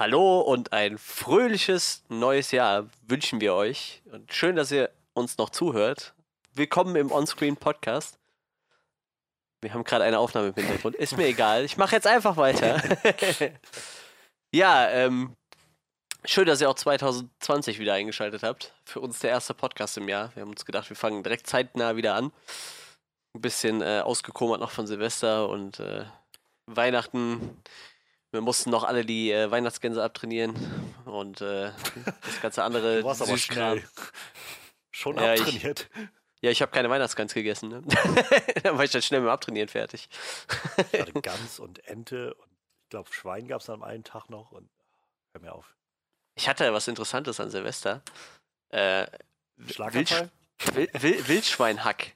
Hallo 0.00 0.40
und 0.40 0.72
ein 0.72 0.96
fröhliches 0.96 2.04
neues 2.08 2.52
Jahr 2.52 2.88
wünschen 3.06 3.42
wir 3.42 3.52
euch. 3.52 4.00
Und 4.10 4.32
schön, 4.32 4.56
dass 4.56 4.72
ihr 4.72 4.88
uns 5.12 5.36
noch 5.36 5.50
zuhört. 5.50 6.14
Willkommen 6.54 6.96
im 6.96 7.12
Onscreen 7.12 7.58
Podcast. 7.58 8.18
Wir 9.60 9.74
haben 9.74 9.84
gerade 9.84 10.04
eine 10.04 10.18
Aufnahme 10.18 10.48
im 10.48 10.54
Hintergrund. 10.54 10.96
Ist 10.96 11.18
mir 11.18 11.26
egal. 11.26 11.66
Ich 11.66 11.76
mache 11.76 11.96
jetzt 11.96 12.06
einfach 12.06 12.38
weiter. 12.38 12.82
ja, 14.54 14.88
ähm, 14.88 15.36
schön, 16.24 16.46
dass 16.46 16.62
ihr 16.62 16.70
auch 16.70 16.76
2020 16.76 17.78
wieder 17.78 17.92
eingeschaltet 17.92 18.42
habt. 18.42 18.72
Für 18.86 19.00
uns 19.00 19.18
der 19.18 19.28
erste 19.28 19.52
Podcast 19.52 19.98
im 19.98 20.08
Jahr. 20.08 20.34
Wir 20.34 20.40
haben 20.44 20.50
uns 20.50 20.64
gedacht, 20.64 20.88
wir 20.88 20.96
fangen 20.96 21.22
direkt 21.22 21.46
zeitnah 21.46 21.96
wieder 21.96 22.14
an. 22.14 22.32
Ein 23.34 23.42
bisschen 23.42 23.82
äh, 23.82 24.00
ausgekommert 24.02 24.60
noch 24.60 24.70
von 24.70 24.86
Silvester 24.86 25.50
und 25.50 25.78
äh, 25.78 26.06
Weihnachten. 26.64 27.60
Wir 28.32 28.40
mussten 28.40 28.70
noch 28.70 28.84
alle 28.84 29.04
die 29.04 29.32
äh, 29.32 29.50
Weihnachtsgänse 29.50 30.02
abtrainieren 30.02 30.54
und 31.04 31.40
äh, 31.40 31.72
das 32.22 32.40
ganze 32.40 32.62
andere. 32.62 32.98
Du 33.00 33.04
warst 33.04 33.22
aber 33.22 33.36
schnell. 33.36 33.82
Schon 34.90 35.16
Ja, 35.16 35.34
ich- 35.34 35.40
abtrainiert. 35.42 35.88
Ja, 36.42 36.50
ich 36.50 36.62
habe 36.62 36.72
keine 36.72 36.88
Weihnachtsgans 36.88 37.34
gegessen. 37.34 37.68
Ne? 37.68 37.82
dann 38.62 38.78
war 38.78 38.84
ich 38.84 38.90
dann 38.90 39.02
schnell 39.02 39.20
mit 39.20 39.28
dem 39.28 39.32
Abtrainieren 39.32 39.68
fertig. 39.68 40.08
Ich 40.92 41.00
hatte 41.00 41.12
Gans 41.22 41.58
und 41.58 41.86
Ente 41.86 42.32
und 42.34 42.48
ich 42.84 42.88
glaube 42.90 43.12
Schwein 43.12 43.46
gab 43.46 43.60
es 43.60 43.68
an 43.68 43.82
einem 43.82 44.04
Tag 44.04 44.30
noch 44.30 44.50
und 44.52 44.70
hör 45.34 45.42
mir 45.42 45.52
auf. 45.54 45.76
Ich 46.36 46.48
hatte 46.48 46.72
was 46.72 46.88
Interessantes 46.88 47.40
an 47.40 47.50
Silvester. 47.50 48.00
Äh, 48.70 49.06
Wildsch 49.56 49.74
Schlaganfall? 49.74 50.30
Wil 50.72 50.88
Wil 50.94 51.28
Wildschweinhack 51.28 52.12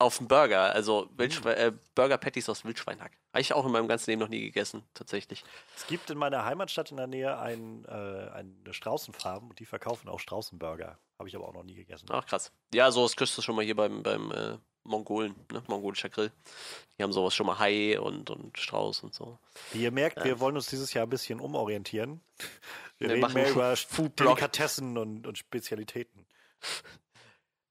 auf 0.00 0.18
dem 0.18 0.28
Burger. 0.28 0.72
Also. 0.72 1.08
Wildschwe 1.16 1.56
äh, 1.56 1.72
Burger 1.94 2.18
Patties 2.18 2.48
aus 2.48 2.64
Wildschweinhack. 2.64 3.12
Habe 3.32 3.42
ich 3.42 3.52
auch 3.52 3.64
in 3.64 3.72
meinem 3.72 3.86
ganzen 3.86 4.10
Leben 4.10 4.20
noch 4.20 4.28
nie 4.28 4.40
gegessen, 4.40 4.82
tatsächlich. 4.94 5.44
Es 5.76 5.86
gibt 5.86 6.10
in 6.10 6.18
meiner 6.18 6.44
Heimatstadt 6.44 6.90
in 6.90 6.96
der 6.96 7.06
Nähe 7.06 7.38
ein, 7.38 7.84
äh, 7.84 7.90
eine 7.90 8.72
Straußenfarm 8.72 9.50
und 9.50 9.58
die 9.60 9.66
verkaufen 9.66 10.08
auch 10.08 10.18
Straußenburger. 10.18 10.98
Habe 11.18 11.28
ich 11.28 11.36
aber 11.36 11.46
auch 11.46 11.54
noch 11.54 11.62
nie 11.62 11.74
gegessen. 11.74 12.06
Ach, 12.10 12.26
krass. 12.26 12.50
Ja, 12.74 12.90
sowas 12.90 13.14
kriegst 13.14 13.36
du 13.36 13.42
schon 13.42 13.54
mal 13.54 13.64
hier 13.64 13.76
beim, 13.76 14.02
beim 14.02 14.32
äh, 14.32 14.56
Mongolen, 14.84 15.34
ne? 15.52 15.62
Mongolischer 15.66 16.08
Grill. 16.08 16.32
Die 16.98 17.02
haben 17.02 17.12
sowas 17.12 17.34
schon 17.34 17.46
mal 17.46 17.58
Hai 17.58 18.00
und, 18.00 18.30
und 18.30 18.58
Strauß 18.58 19.02
und 19.02 19.14
so. 19.14 19.38
Wie 19.72 19.82
ihr 19.82 19.92
merkt, 19.92 20.24
wir 20.24 20.40
wollen 20.40 20.56
uns 20.56 20.66
dieses 20.66 20.92
Jahr 20.94 21.06
ein 21.06 21.10
bisschen 21.10 21.40
umorientieren. 21.40 22.20
Wir, 22.98 23.08
Wir 23.08 23.10
reden 23.10 23.20
machen 23.20 23.34
mehr 23.34 23.50
über. 23.50 23.74
Delikatessen 24.18 24.96
und, 24.96 25.26
und 25.26 25.38
Spezialitäten. 25.38 26.26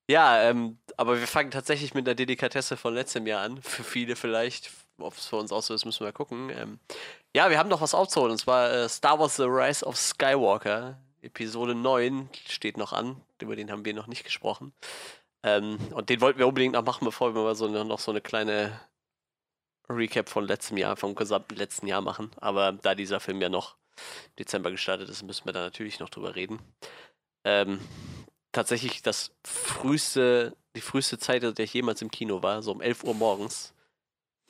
Ja, 0.09 0.41
ähm, 0.41 0.79
aber 0.97 1.19
wir 1.19 1.27
fangen 1.27 1.51
tatsächlich 1.51 1.93
mit 1.93 2.07
einer 2.07 2.15
Delikatesse 2.15 2.77
von 2.77 2.95
letztem 2.95 3.27
Jahr 3.27 3.43
an. 3.43 3.61
Für 3.61 3.83
viele 3.83 4.15
vielleicht. 4.15 4.71
Ob 4.97 5.13
es 5.13 5.27
für 5.27 5.35
uns 5.35 5.51
auch 5.51 5.61
so 5.61 5.75
ist, 5.75 5.85
müssen 5.85 6.03
wir 6.03 6.11
gucken. 6.11 6.49
Ähm, 6.49 6.79
ja, 7.35 7.51
wir 7.51 7.59
haben 7.59 7.69
noch 7.69 7.81
was 7.81 7.93
aufzuholen. 7.93 8.31
Und 8.31 8.39
zwar 8.39 8.71
äh, 8.71 8.89
Star 8.89 9.19
Wars 9.19 9.35
The 9.35 9.43
Rise 9.43 9.85
of 9.85 9.97
Skywalker. 9.97 10.97
Episode 11.21 11.75
9 11.75 12.27
steht 12.47 12.75
noch 12.75 12.91
an. 12.91 13.21
Über 13.39 13.55
den 13.55 13.71
haben 13.71 13.85
wir 13.85 13.93
noch 13.93 14.07
nicht 14.07 14.23
gesprochen. 14.23 14.73
Ähm, 15.43 15.77
und 15.93 16.09
den 16.09 16.21
wollten 16.21 16.39
wir 16.39 16.47
unbedingt 16.47 16.73
noch 16.73 16.83
machen, 16.83 17.05
bevor 17.05 17.35
wir 17.35 17.43
mal 17.43 17.53
so 17.53 17.67
eine, 17.67 17.85
noch 17.85 17.99
so 17.99 18.09
eine 18.09 18.21
kleine 18.21 18.79
Recap 19.89 20.27
von 20.27 20.43
letztem 20.43 20.77
Jahr, 20.77 20.97
vom 20.97 21.13
gesamten 21.13 21.55
letzten 21.55 21.85
Jahr 21.85 22.01
machen. 22.01 22.31
Aber 22.37 22.71
da 22.71 22.95
dieser 22.95 23.19
Film 23.19 23.41
ja 23.41 23.49
noch 23.49 23.75
Dezember 24.39 24.71
gestartet 24.71 25.07
ist, 25.07 25.21
müssen 25.21 25.45
wir 25.45 25.53
da 25.53 25.59
natürlich 25.59 25.99
noch 25.99 26.09
drüber 26.09 26.35
reden. 26.35 26.59
Ähm, 27.43 27.79
tatsächlich 28.51 29.01
das 29.01 29.31
früheste, 29.45 30.55
die 30.75 30.81
früheste 30.81 31.17
Zeit, 31.17 31.43
in 31.43 31.53
der 31.53 31.65
ich 31.65 31.73
jemals 31.73 32.01
im 32.01 32.11
Kino 32.11 32.41
war, 32.43 32.61
so 32.61 32.71
um 32.71 32.81
11 32.81 33.03
Uhr 33.03 33.13
morgens. 33.13 33.73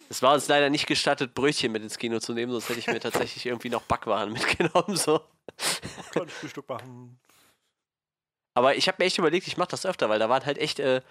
Es 0.10 0.24
war 0.24 0.34
uns 0.34 0.48
leider 0.48 0.70
nicht 0.70 0.88
gestattet, 0.88 1.36
Brötchen 1.36 1.72
mit 1.72 1.84
ins 1.84 1.98
Kino 1.98 2.20
zu 2.20 2.34
nehmen, 2.34 2.52
sonst 2.52 2.70
hätte 2.70 2.80
ich 2.80 2.88
mir 2.88 3.00
tatsächlich 3.00 3.46
irgendwie 3.46 3.70
noch 3.70 3.84
Backwaren 3.84 4.32
mitgenommen. 4.34 4.96
So. 4.96 5.22
Kleines 6.12 6.34
Frühstück 6.34 6.68
machen. 6.68 7.20
Aber 8.56 8.76
ich 8.76 8.88
habe 8.88 8.98
mir 9.00 9.06
echt 9.06 9.18
überlegt, 9.18 9.48
ich 9.48 9.58
mache 9.58 9.70
das 9.70 9.86
öfter, 9.86 10.10
weil 10.10 10.20
da 10.20 10.28
waren 10.28 10.46
halt 10.46 10.58
echt 10.58 10.80
äh, 10.80 11.02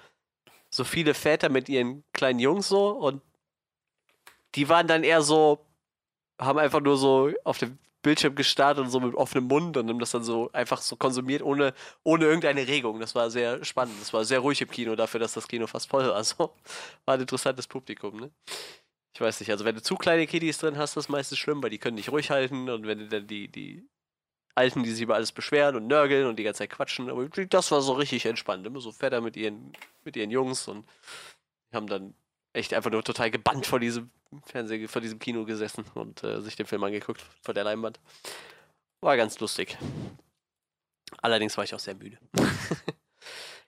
so 0.71 0.85
viele 0.85 1.15
Väter 1.15 1.49
mit 1.49 1.69
ihren 1.69 2.05
kleinen 2.13 2.41
Jungs 2.41 2.69
so 2.69 2.91
und 2.91 3.23
die 4.55 4.69
waren 4.69 4.87
dann 4.87 5.05
eher 5.05 5.23
so, 5.23 5.65
haben 6.41 6.59
einfach 6.59 6.81
nur 6.81 6.97
so 6.97 7.31
auf 7.45 7.59
dem 7.59 7.79
Bildschirm 8.09 8.35
gestarrt 8.35 8.79
und 8.79 8.89
so 8.89 9.01
mit 9.01 9.15
offenem 9.15 9.49
Mund 9.49 9.77
und 9.77 9.87
haben 9.87 9.99
das 9.99 10.13
dann 10.13 10.25
so 10.25 10.51
einfach 10.55 10.81
so 10.81 10.97
konsumiert, 10.97 11.43
ohne, 11.43 11.75
ohne 12.05 12.25
irgendeine 12.25 12.67
Regung. 12.67 13.01
Das 13.01 13.15
war 13.15 13.31
sehr 13.31 13.63
spannend. 13.67 14.01
Das 14.01 14.15
war 14.15 14.25
sehr 14.25 14.39
ruhig 14.39 14.63
im 14.63 14.71
Kino 14.71 14.97
dafür, 14.97 15.21
dass 15.21 15.35
das 15.35 15.47
Kino 15.47 15.67
fast 15.67 15.91
voll 15.91 16.09
war. 16.09 16.25
So. 16.25 16.55
War 17.05 17.15
ein 17.17 17.21
interessantes 17.21 17.67
Publikum, 17.67 18.19
ne? 18.19 18.31
Ich 19.13 19.21
weiß 19.21 19.41
nicht, 19.41 19.51
also 19.51 19.67
wenn 19.67 19.75
du 19.75 19.83
zu 19.83 19.97
kleine 19.97 20.27
Kiddies 20.27 20.57
drin 20.57 20.79
hast, 20.79 20.97
das 20.97 21.05
ist 21.05 21.09
meistens 21.11 21.37
schlimm, 21.37 21.63
weil 21.63 21.69
die 21.69 21.79
können 21.79 21.97
nicht 21.97 22.11
ruhig 22.11 22.31
halten 22.31 22.71
und 22.71 22.87
wenn 22.87 22.99
du 22.99 23.09
dann 23.09 23.27
die, 23.27 23.49
die 23.49 23.87
Alten, 24.55 24.85
die 24.85 24.91
sich 24.91 25.03
über 25.03 25.17
alles 25.17 25.33
beschweren 25.33 25.77
und 25.77 25.87
nörgeln 25.87 26.27
und 26.27 26.39
die 26.39 26.45
ganze 26.45 26.59
Zeit 26.59 26.71
quatschen, 26.71 27.11
aber 27.11 27.29
das 27.29 27.71
war 27.71 27.83
so 27.83 27.93
richtig 27.93 28.25
entspannt. 28.25 28.67
Immer 28.67 28.81
so 28.81 28.91
Väter 28.91 29.21
mit 29.21 29.37
ihren, 29.37 29.73
mit 30.05 30.17
ihren 30.17 30.31
Jungs 30.31 30.67
und 30.67 30.89
haben 31.75 31.89
dann 31.89 32.15
echt 32.53 32.75
einfach 32.75 32.91
nur 32.91 33.03
total 33.03 33.31
gebannt 33.31 33.67
vor 33.67 33.81
diesem 33.81 34.11
Fernseh, 34.45 34.87
vor 34.89 35.01
diesem 35.01 35.19
Kino 35.19 35.45
gesessen 35.45 35.85
und 35.95 36.23
äh, 36.25 36.41
sich 36.41 36.57
den 36.57 36.67
Film 36.67 36.85
angeguckt 36.85 37.23
vor 37.43 37.55
der 37.55 37.65
Leinwand. 37.65 38.01
War 39.01 39.17
ganz 39.17 39.39
lustig. 39.41 39.79
Allerdings 41.23 41.57
war 41.57 41.65
ich 41.65 41.75
auch 41.75 41.79
sehr 41.79 41.95
müde. 41.95 42.19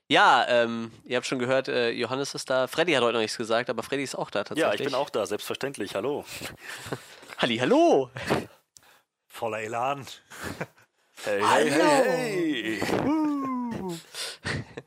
ja, 0.09 0.47
ähm, 0.49 0.93
ihr 1.05 1.17
habt 1.17 1.27
schon 1.27 1.39
gehört, 1.39 1.69
äh, 1.69 1.91
Johannes 1.91 2.35
ist 2.35 2.51
da. 2.51 2.67
Freddy 2.67 2.93
hat 2.93 3.03
heute 3.03 3.15
noch 3.15 3.21
nichts 3.21 3.37
gesagt, 3.37 3.71
aber 3.71 3.83
Freddy 3.83 4.03
ist 4.03 4.17
auch 4.17 4.31
da 4.31 4.45
tatsächlich. 4.45 4.81
Ja, 4.81 4.85
ich 4.85 4.85
bin 4.85 4.95
auch 4.95 5.11
da, 5.11 5.27
selbstverständlich. 5.27 5.95
Hallo. 5.95 6.25
Halli, 7.39 7.59
hallo! 7.59 8.11
Voller 9.29 9.61
Elan. 9.61 10.07
Hey, 11.23 11.43
Hallo. 11.43 11.69
hey, 11.69 12.81
hey. 12.81 14.81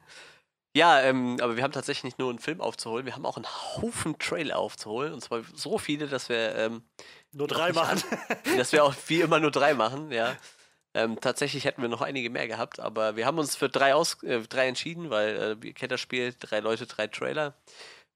Ja, 0.76 1.02
ähm, 1.02 1.38
aber 1.40 1.56
wir 1.56 1.64
haben 1.64 1.72
tatsächlich 1.72 2.04
nicht 2.04 2.20
nur 2.20 2.30
einen 2.32 2.40
Film 2.40 2.60
aufzuholen, 2.60 3.06
wir 3.06 3.16
haben 3.16 3.26
auch 3.28 3.38
einen 3.38 3.46
Haufen 3.46 4.18
Trailer 4.18 4.58
aufzuholen. 4.58 5.14
Und 5.14 5.22
zwar 5.22 5.44
so 5.54 5.78
viele, 5.78 6.08
dass 6.08 6.30
wir, 6.30 6.56
ähm, 6.56 6.84
Nur 7.32 7.48
drei 7.48 7.72
machen. 7.74 8.02
dass 8.58 8.72
wir 8.72 8.84
auch 8.84 8.96
wie 9.08 9.22
immer 9.22 9.40
nur 9.40 9.52
drei 9.52 9.74
machen, 9.76 10.12
ja. 10.12 10.36
Ähm, 10.96 11.20
tatsächlich 11.20 11.66
hätten 11.66 11.82
wir 11.82 11.90
noch 11.90 12.02
einige 12.02 12.30
mehr 12.30 12.48
gehabt, 12.48 12.80
aber 12.80 13.16
wir 13.16 13.26
haben 13.26 13.40
uns 13.40 13.56
für 13.56 13.68
drei, 13.70 13.96
aus, 13.96 14.22
äh, 14.24 14.42
drei 14.42 14.68
entschieden, 14.68 15.10
weil 15.10 15.58
äh, 15.64 15.68
ihr 15.68 15.74
kennt 15.74 15.92
das 15.92 16.02
Spiel, 16.02 16.36
drei 16.40 16.60
Leute, 16.60 16.86
drei 16.86 17.08
Trailer. 17.08 17.56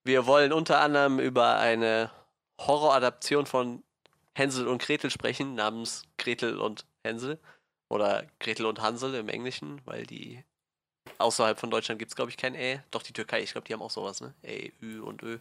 Wir 0.03 0.25
wollen 0.27 0.53
unter 0.53 0.79
anderem 0.81 1.19
über 1.19 1.57
eine 1.57 2.11
Horroradaption 2.59 3.45
von 3.45 3.83
Hänsel 4.35 4.67
und 4.67 4.81
Gretel 4.81 5.09
sprechen, 5.11 5.55
namens 5.55 6.03
Gretel 6.17 6.59
und 6.59 6.85
Hänsel. 7.03 7.39
Oder 7.89 8.25
Gretel 8.39 8.65
und 8.67 8.81
Hansel 8.81 9.15
im 9.15 9.29
Englischen, 9.29 9.81
weil 9.85 10.05
die 10.05 10.43
außerhalb 11.17 11.59
von 11.59 11.69
Deutschland 11.69 11.99
gibt 11.99 12.11
es, 12.11 12.15
glaube 12.15 12.31
ich, 12.31 12.37
kein 12.37 12.55
Ä. 12.55 12.81
Doch 12.91 13.03
die 13.03 13.13
Türkei, 13.13 13.41
ich 13.41 13.51
glaube, 13.51 13.67
die 13.67 13.73
haben 13.73 13.81
auch 13.81 13.91
sowas, 13.91 14.21
ne? 14.21 14.33
Ä, 14.43 14.71
Ü 14.81 15.01
und 15.01 15.21
Ö. 15.23 15.39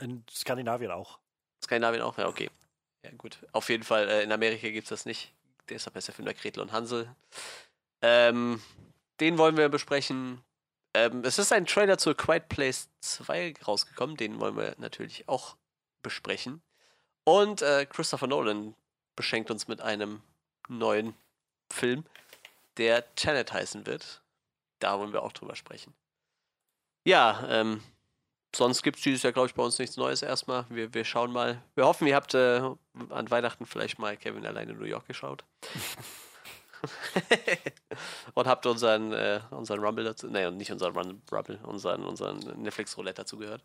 In 0.00 0.24
Skandinavien 0.30 0.90
auch. 0.90 1.18
Skandinavien 1.62 2.02
auch, 2.02 2.16
ja, 2.18 2.28
okay. 2.28 2.50
Ja, 3.02 3.10
gut. 3.16 3.38
Auf 3.52 3.68
jeden 3.68 3.82
Fall, 3.84 4.08
äh, 4.08 4.22
in 4.22 4.32
Amerika 4.32 4.68
gibt 4.68 4.84
es 4.84 4.90
das 4.90 5.04
nicht. 5.04 5.32
Deshalb 5.68 5.96
ist 5.96 6.08
der 6.08 6.14
Film 6.14 6.26
der 6.26 6.34
Gretel 6.34 6.60
und 6.60 6.72
Hansel. 6.72 7.08
Ähm, 8.02 8.62
den 9.20 9.38
wollen 9.38 9.56
wir 9.56 9.68
besprechen. 9.68 10.42
Ähm, 10.94 11.22
es 11.24 11.38
ist 11.38 11.52
ein 11.52 11.66
Trailer 11.66 11.98
zu 11.98 12.10
A 12.10 12.14
Quiet 12.14 12.48
Place 12.48 12.88
2 13.00 13.54
rausgekommen. 13.66 14.16
Den 14.16 14.40
wollen 14.40 14.56
wir 14.56 14.74
natürlich 14.78 15.28
auch 15.28 15.56
besprechen. 16.02 16.62
Und 17.24 17.62
äh, 17.62 17.86
Christopher 17.86 18.26
Nolan 18.26 18.74
beschenkt 19.16 19.50
uns 19.50 19.68
mit 19.68 19.80
einem 19.80 20.22
neuen 20.68 21.14
Film, 21.70 22.04
der 22.76 23.14
Tenet 23.14 23.52
heißen 23.52 23.86
wird. 23.86 24.22
Da 24.84 24.98
wollen 24.98 25.14
wir 25.14 25.22
auch 25.22 25.32
drüber 25.32 25.56
sprechen. 25.56 25.94
Ja, 27.06 27.42
ähm, 27.48 27.82
sonst 28.54 28.82
gibt 28.82 28.98
es 28.98 29.02
dieses 29.02 29.22
Jahr, 29.22 29.32
glaube 29.32 29.48
ich, 29.48 29.54
bei 29.54 29.62
uns 29.62 29.78
nichts 29.78 29.96
Neues 29.96 30.20
erstmal. 30.20 30.66
Wir, 30.68 30.92
wir 30.92 31.06
schauen 31.06 31.32
mal. 31.32 31.62
Wir 31.74 31.86
hoffen, 31.86 32.06
ihr 32.06 32.14
habt 32.14 32.34
äh, 32.34 32.60
an 33.08 33.30
Weihnachten 33.30 33.64
vielleicht 33.64 33.98
mal 33.98 34.14
Kevin 34.18 34.44
alleine 34.44 34.72
in 34.72 34.78
New 34.78 34.84
York 34.84 35.06
geschaut. 35.06 35.42
Und 38.34 38.46
habt 38.46 38.66
unseren, 38.66 39.14
äh, 39.14 39.40
unseren 39.50 39.80
Rumble 39.80 40.04
dazu, 40.04 40.26
nee, 40.28 40.50
nicht 40.50 40.70
unseren 40.70 40.94
Run- 40.94 41.22
Rumble, 41.32 41.58
unseren, 41.62 42.04
unseren 42.04 42.40
Netflix-Roulette 42.62 43.22
dazu 43.22 43.38
gehört. 43.38 43.62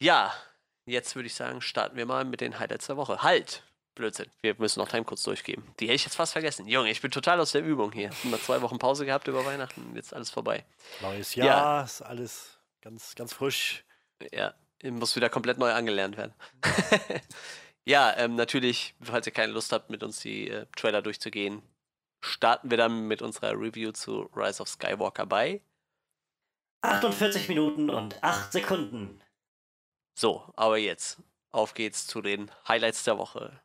Ja, 0.00 0.34
jetzt 0.84 1.14
würde 1.14 1.28
ich 1.28 1.34
sagen, 1.36 1.60
starten 1.60 1.96
wir 1.96 2.06
mal 2.06 2.24
mit 2.24 2.40
den 2.40 2.58
Highlights 2.58 2.88
der 2.88 2.96
Woche. 2.96 3.22
Halt! 3.22 3.62
Blödsinn. 4.00 4.30
Wir 4.40 4.54
müssen 4.58 4.80
noch 4.80 4.88
Time 4.88 5.04
kurz 5.04 5.22
durchgeben. 5.22 5.62
Die 5.78 5.84
hätte 5.84 5.94
ich 5.94 6.04
jetzt 6.04 6.16
fast 6.16 6.32
vergessen. 6.32 6.66
Junge, 6.66 6.90
ich 6.90 7.02
bin 7.02 7.10
total 7.10 7.38
aus 7.38 7.52
der 7.52 7.62
Übung 7.62 7.92
hier. 7.92 8.10
Mal 8.24 8.40
zwei 8.40 8.62
Wochen 8.62 8.78
Pause 8.78 9.04
gehabt 9.04 9.28
über 9.28 9.44
Weihnachten. 9.44 9.94
Jetzt 9.94 10.14
alles 10.14 10.30
vorbei. 10.30 10.64
Neues 11.02 11.34
Ja. 11.34 11.44
Jahr, 11.44 11.84
ist 11.84 12.00
alles 12.00 12.58
ganz, 12.80 13.14
ganz 13.14 13.34
frisch. 13.34 13.84
Ja, 14.32 14.54
muss 14.82 15.16
wieder 15.16 15.28
komplett 15.28 15.58
neu 15.58 15.72
angelernt 15.72 16.16
werden. 16.16 16.32
ja, 17.84 18.16
ähm, 18.16 18.36
natürlich, 18.36 18.94
falls 19.02 19.26
ihr 19.26 19.32
keine 19.32 19.52
Lust 19.52 19.72
habt, 19.72 19.90
mit 19.90 20.02
uns 20.02 20.20
die 20.20 20.48
äh, 20.48 20.66
Trailer 20.76 21.02
durchzugehen, 21.02 21.62
starten 22.22 22.70
wir 22.70 22.78
dann 22.78 23.06
mit 23.06 23.20
unserer 23.20 23.52
Review 23.52 23.92
zu 23.92 24.30
Rise 24.34 24.62
of 24.62 24.68
Skywalker 24.68 25.26
bei. 25.26 25.60
48 26.82 27.48
Minuten 27.50 27.90
und 27.90 28.22
8 28.22 28.52
Sekunden. 28.52 29.20
So, 30.14 30.50
aber 30.56 30.78
jetzt, 30.78 31.18
auf 31.50 31.74
geht's 31.74 32.06
zu 32.06 32.22
den 32.22 32.50
Highlights 32.66 33.04
der 33.04 33.18
Woche. 33.18 33.60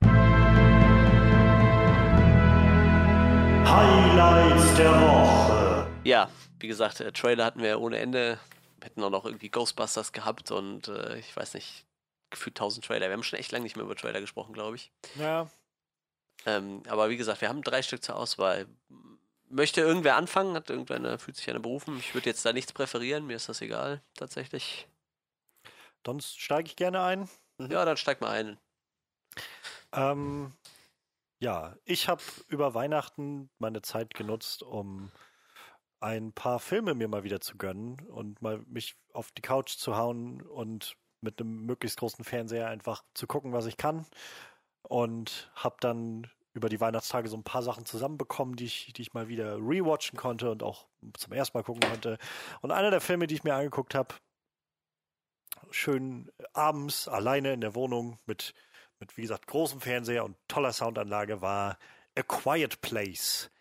Highlights 3.66 4.76
der 4.76 4.92
Woche. 5.02 5.88
Ja, 6.04 6.30
wie 6.60 6.68
gesagt, 6.68 7.00
äh, 7.02 7.12
Trailer 7.12 7.46
hatten 7.46 7.62
wir 7.62 7.80
ohne 7.82 7.98
Ende. 8.00 8.40
Wir 8.80 8.86
hätten 8.86 9.04
auch 9.04 9.10
noch 9.10 9.26
irgendwie 9.26 9.50
Ghostbusters 9.50 10.12
gehabt 10.12 10.52
und 10.52 10.88
äh, 10.88 11.18
ich 11.18 11.36
weiß 11.36 11.54
nicht, 11.56 11.86
gefühlt 12.30 12.56
1000 12.58 12.86
Trailer. 12.86 13.08
Wir 13.08 13.14
haben 13.14 13.24
schon 13.24 13.40
echt 13.40 13.52
lange 13.52 13.64
nicht 13.64 13.76
mehr 13.76 13.86
über 13.86 13.96
Trailer 13.96 14.22
gesprochen, 14.22 14.54
glaube 14.54 14.76
ich. 14.76 14.92
Ja, 15.16 15.50
Ähm, 16.46 16.84
aber 16.88 17.10
wie 17.10 17.18
gesagt, 17.18 17.42
wir 17.42 17.50
haben 17.50 17.64
drei 17.64 17.82
Stück 17.82 18.04
zur 18.04 18.18
Auswahl. 18.18 18.68
Möchte 19.50 19.82
irgendwer 19.82 20.16
anfangen? 20.18 20.56
Hat 20.56 20.70
irgendwer 20.70 20.98
eine, 20.98 21.18
fühlt 21.18 21.38
sich 21.38 21.50
einer 21.50 21.60
berufen? 21.60 21.98
Ich 22.00 22.14
würde 22.14 22.30
jetzt 22.30 22.46
da 22.46 22.54
nichts 22.54 22.74
präferieren, 22.74 23.26
mir 23.26 23.36
ist 23.36 23.50
das 23.50 23.62
egal, 23.62 24.02
tatsächlich. 24.16 24.88
sonst 26.06 26.40
steige 26.40 26.68
ich 26.68 26.76
gerne 26.76 27.02
ein. 27.02 27.30
Ja, 27.58 27.86
dann 27.86 27.98
steig 27.98 28.22
mal 28.22 28.30
ein. 28.32 28.58
Ähm, 29.94 30.52
ja, 31.40 31.76
ich 31.84 32.08
habe 32.08 32.22
über 32.48 32.74
Weihnachten 32.74 33.50
meine 33.60 33.82
Zeit 33.82 34.14
genutzt, 34.14 34.64
um 34.64 35.12
ein 36.00 36.34
paar 36.34 36.60
Filme 36.60 36.94
mir 36.94 37.08
mal 37.08 37.24
wieder 37.24 37.42
zu 37.42 37.58
gönnen 37.58 38.00
und 38.08 38.42
mal 38.42 38.60
mich 38.68 38.96
auf 39.14 39.32
die 39.32 39.42
Couch 39.42 39.78
zu 39.78 39.96
hauen 39.98 40.42
und 40.42 40.96
mit 41.22 41.40
einem 41.40 41.66
möglichst 41.66 42.00
großen 42.00 42.24
Fernseher 42.24 42.68
einfach 42.68 43.04
zu 43.14 43.28
gucken, 43.28 43.54
was 43.54 43.66
ich 43.66 43.78
kann. 43.78 44.06
Und 44.84 45.52
habe 45.56 45.78
dann 45.80 46.30
über 46.54 46.70
die 46.70 46.80
Weihnachtstage 46.80 47.28
so 47.28 47.36
ein 47.36 47.44
paar 47.44 47.64
Sachen 47.64 47.86
zusammenbekommen, 47.86 48.56
die 48.56 48.66
ich, 48.66 48.94
die 48.94 49.02
ich 49.02 49.14
mal 49.14 49.28
wieder 49.28 49.58
rewatchen 49.58 50.18
konnte 50.18 50.52
und 50.52 50.64
auch 50.64 50.88
zum 51.14 51.34
ersten 51.34 51.58
Mal 51.58 51.64
gucken 51.64 51.90
konnte. 51.90 52.18
Und 52.62 52.72
einer 52.72 52.92
der 52.92 53.02
Filme, 53.02 53.28
die 53.28 53.36
ich 53.36 53.44
mir 53.44 53.56
angeguckt 53.56 53.96
habe, 53.96 54.16
schön 55.72 56.32
abends 56.54 57.08
alleine 57.08 57.54
in 57.54 57.62
der 57.62 57.76
Wohnung 57.76 58.20
mit 58.26 58.54
mit, 59.06 59.18
wie 59.18 59.22
gesagt, 59.22 59.48
großem 59.48 59.82
Fernseher 59.82 60.26
und 60.26 60.36
toller 60.48 60.74
Soundanlage 60.74 61.42
war 61.42 61.78
A 62.18 62.24
Quiet 62.24 62.82
Place. 62.82 63.52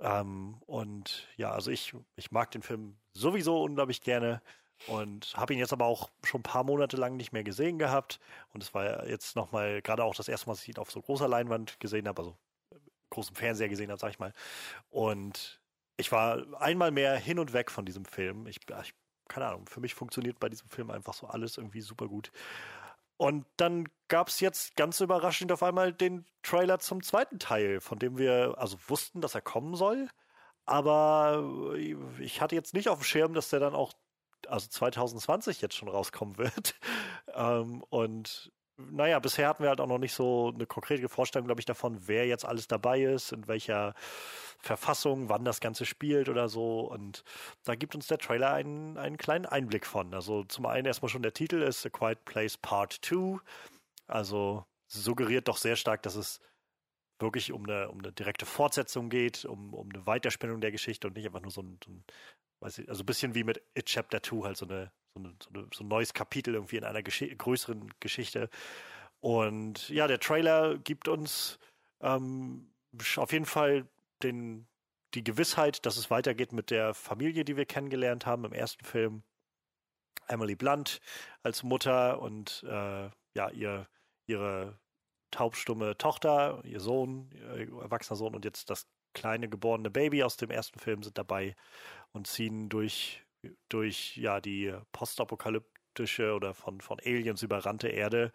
Ähm, 0.00 0.56
und 0.66 1.28
ja, 1.36 1.50
also 1.52 1.70
ich, 1.70 1.94
ich 2.16 2.30
mag 2.30 2.50
den 2.50 2.62
Film 2.62 2.96
sowieso 3.12 3.62
unglaublich 3.62 4.02
gerne 4.02 4.42
und 4.86 5.32
habe 5.36 5.54
ihn 5.54 5.58
jetzt 5.58 5.72
aber 5.72 5.86
auch 5.86 6.10
schon 6.22 6.40
ein 6.40 6.44
paar 6.44 6.64
Monate 6.64 6.96
lang 6.96 7.16
nicht 7.16 7.32
mehr 7.32 7.44
gesehen 7.44 7.78
gehabt. 7.78 8.20
Und 8.52 8.62
es 8.62 8.74
war 8.74 9.06
jetzt 9.06 9.36
nochmal, 9.36 9.82
gerade 9.82 10.04
auch 10.04 10.14
das 10.14 10.28
erste 10.28 10.46
Mal, 10.46 10.54
dass 10.54 10.62
ich 10.62 10.68
ihn 10.68 10.78
auf 10.78 10.90
so 10.90 11.00
großer 11.00 11.28
Leinwand 11.28 11.80
gesehen 11.80 12.08
habe, 12.08 12.22
also 12.22 12.36
großem 13.10 13.36
Fernseher 13.36 13.68
gesehen 13.68 13.90
habe, 13.90 14.00
sag 14.00 14.10
ich 14.10 14.18
mal. 14.18 14.32
Und 14.90 15.60
ich 15.96 16.12
war 16.12 16.60
einmal 16.60 16.90
mehr 16.90 17.16
hin 17.16 17.38
und 17.38 17.52
weg 17.52 17.70
von 17.70 17.84
diesem 17.84 18.04
Film. 18.04 18.46
Ich, 18.46 18.60
ich 18.82 18.94
keine 19.28 19.46
Ahnung, 19.46 19.66
für 19.66 19.80
mich 19.80 19.94
funktioniert 19.94 20.40
bei 20.40 20.48
diesem 20.48 20.68
Film 20.68 20.90
einfach 20.90 21.14
so 21.14 21.26
alles 21.26 21.58
irgendwie 21.58 21.82
super 21.82 22.08
gut. 22.08 22.32
Und 23.18 23.44
dann 23.56 23.88
gab 24.06 24.28
es 24.28 24.40
jetzt 24.40 24.76
ganz 24.76 25.00
überraschend 25.00 25.52
auf 25.52 25.62
einmal 25.62 25.92
den 25.92 26.24
Trailer 26.42 26.78
zum 26.78 27.02
zweiten 27.02 27.38
Teil, 27.38 27.80
von 27.80 27.98
dem 27.98 28.16
wir 28.16 28.54
also 28.56 28.78
wussten, 28.86 29.20
dass 29.20 29.34
er 29.34 29.42
kommen 29.42 29.74
soll. 29.74 30.08
Aber 30.64 31.74
ich 32.20 32.40
hatte 32.40 32.54
jetzt 32.54 32.74
nicht 32.74 32.88
auf 32.88 33.00
dem 33.00 33.04
Schirm, 33.04 33.34
dass 33.34 33.50
der 33.50 33.60
dann 33.60 33.74
auch, 33.74 33.92
also 34.46 34.68
2020 34.68 35.60
jetzt 35.60 35.74
schon 35.74 35.88
rauskommen 35.88 36.38
wird. 36.38 36.78
ähm, 37.34 37.82
und 37.90 38.52
naja, 38.78 39.18
bisher 39.18 39.48
hatten 39.48 39.62
wir 39.62 39.70
halt 39.70 39.80
auch 39.80 39.86
noch 39.88 39.98
nicht 39.98 40.14
so 40.14 40.52
eine 40.54 40.66
konkrete 40.66 41.08
Vorstellung, 41.08 41.46
glaube 41.46 41.60
ich, 41.60 41.66
davon, 41.66 41.98
wer 42.06 42.26
jetzt 42.26 42.44
alles 42.44 42.68
dabei 42.68 43.02
ist, 43.02 43.32
in 43.32 43.48
welcher 43.48 43.94
Verfassung, 44.60 45.28
wann 45.28 45.44
das 45.44 45.60
Ganze 45.60 45.84
spielt 45.84 46.28
oder 46.28 46.48
so. 46.48 46.80
Und 46.80 47.24
da 47.64 47.74
gibt 47.74 47.94
uns 47.94 48.06
der 48.06 48.18
Trailer 48.18 48.52
einen, 48.52 48.96
einen 48.96 49.16
kleinen 49.16 49.46
Einblick 49.46 49.86
von. 49.86 50.14
Also 50.14 50.44
zum 50.44 50.66
einen 50.66 50.86
erstmal 50.86 51.08
schon 51.08 51.22
der 51.22 51.34
Titel 51.34 51.62
ist 51.62 51.84
A 51.86 51.90
Quiet 51.90 52.24
Place 52.24 52.56
Part 52.56 52.98
2. 53.02 53.40
Also 54.06 54.64
suggeriert 54.86 55.48
doch 55.48 55.56
sehr 55.58 55.76
stark, 55.76 56.02
dass 56.02 56.14
es 56.14 56.40
wirklich 57.20 57.52
um 57.52 57.64
eine, 57.64 57.90
um 57.90 57.98
eine 57.98 58.12
direkte 58.12 58.46
Fortsetzung 58.46 59.10
geht, 59.10 59.44
um, 59.44 59.74
um 59.74 59.88
eine 59.92 60.06
Weiterspinnung 60.06 60.60
der 60.60 60.70
Geschichte 60.72 61.08
und 61.08 61.16
nicht 61.16 61.26
einfach 61.26 61.42
nur 61.42 61.50
so 61.50 61.62
ein, 61.62 61.78
so 61.84 61.90
ein 61.90 62.04
weiß 62.60 62.78
ich, 62.78 62.88
also 62.88 63.02
ein 63.02 63.06
bisschen 63.06 63.34
wie 63.34 63.44
mit 63.44 63.62
It 63.74 63.86
Chapter 63.86 64.22
2, 64.22 64.46
halt 64.46 64.56
so, 64.56 64.66
eine, 64.66 64.92
so, 65.42 65.50
eine, 65.50 65.66
so, 65.74 65.84
ein 65.84 65.88
neues 65.88 66.14
Kapitel 66.14 66.54
irgendwie 66.54 66.76
in 66.76 66.84
einer 66.84 67.02
Gesch 67.02 67.24
größeren 67.36 67.92
Geschichte. 68.00 68.48
Und 69.20 69.88
ja, 69.88 70.06
der 70.06 70.20
Trailer 70.20 70.78
gibt 70.78 71.08
uns 71.08 71.58
ähm, 72.00 72.70
auf 73.16 73.32
jeden 73.32 73.46
Fall 73.46 73.86
den, 74.22 74.66
die 75.14 75.24
Gewissheit, 75.24 75.84
dass 75.86 75.96
es 75.96 76.10
weitergeht 76.10 76.52
mit 76.52 76.70
der 76.70 76.94
Familie, 76.94 77.44
die 77.44 77.56
wir 77.56 77.66
kennengelernt 77.66 78.26
haben 78.26 78.44
im 78.44 78.52
ersten 78.52 78.84
Film. 78.84 79.22
Emily 80.26 80.54
Blunt 80.54 81.00
als 81.42 81.62
Mutter 81.62 82.20
und 82.20 82.62
äh, 82.68 83.10
ja, 83.34 83.50
ihr, 83.50 83.88
ihre 84.26 84.78
taubstumme 85.30 85.96
Tochter, 85.96 86.62
ihr 86.64 86.80
Sohn, 86.80 87.30
ihr 87.32 87.80
erwachsener 87.80 88.16
Sohn 88.16 88.34
und 88.34 88.44
jetzt 88.44 88.70
das 88.70 88.86
kleine 89.14 89.48
geborene 89.48 89.90
Baby 89.90 90.22
aus 90.22 90.36
dem 90.36 90.50
ersten 90.50 90.78
Film 90.78 91.02
sind 91.02 91.18
dabei 91.18 91.56
und 92.12 92.26
ziehen 92.26 92.68
durch, 92.68 93.24
durch 93.68 94.16
ja, 94.16 94.40
die 94.40 94.74
postapokalyptische 94.92 96.34
oder 96.34 96.54
von, 96.54 96.80
von 96.80 96.98
Aliens 97.00 97.42
überrannte 97.42 97.88
Erde. 97.88 98.32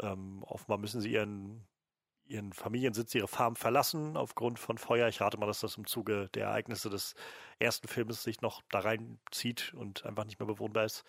Ähm, 0.00 0.42
offenbar 0.44 0.78
müssen 0.78 1.00
sie 1.00 1.12
ihren, 1.12 1.67
ihren 2.28 2.52
Familiensitz, 2.52 3.14
ihre 3.14 3.28
Farm 3.28 3.56
verlassen 3.56 4.16
aufgrund 4.16 4.58
von 4.58 4.78
Feuer. 4.78 5.08
Ich 5.08 5.20
rate 5.20 5.38
mal, 5.38 5.46
dass 5.46 5.60
das 5.60 5.76
im 5.76 5.86
Zuge 5.86 6.28
der 6.34 6.46
Ereignisse 6.46 6.90
des 6.90 7.14
ersten 7.58 7.88
Filmes 7.88 8.22
sich 8.22 8.40
noch 8.40 8.62
da 8.70 8.80
reinzieht 8.80 9.72
und 9.74 10.04
einfach 10.04 10.24
nicht 10.24 10.38
mehr 10.38 10.46
bewohnbar 10.46 10.84
ist. 10.84 11.04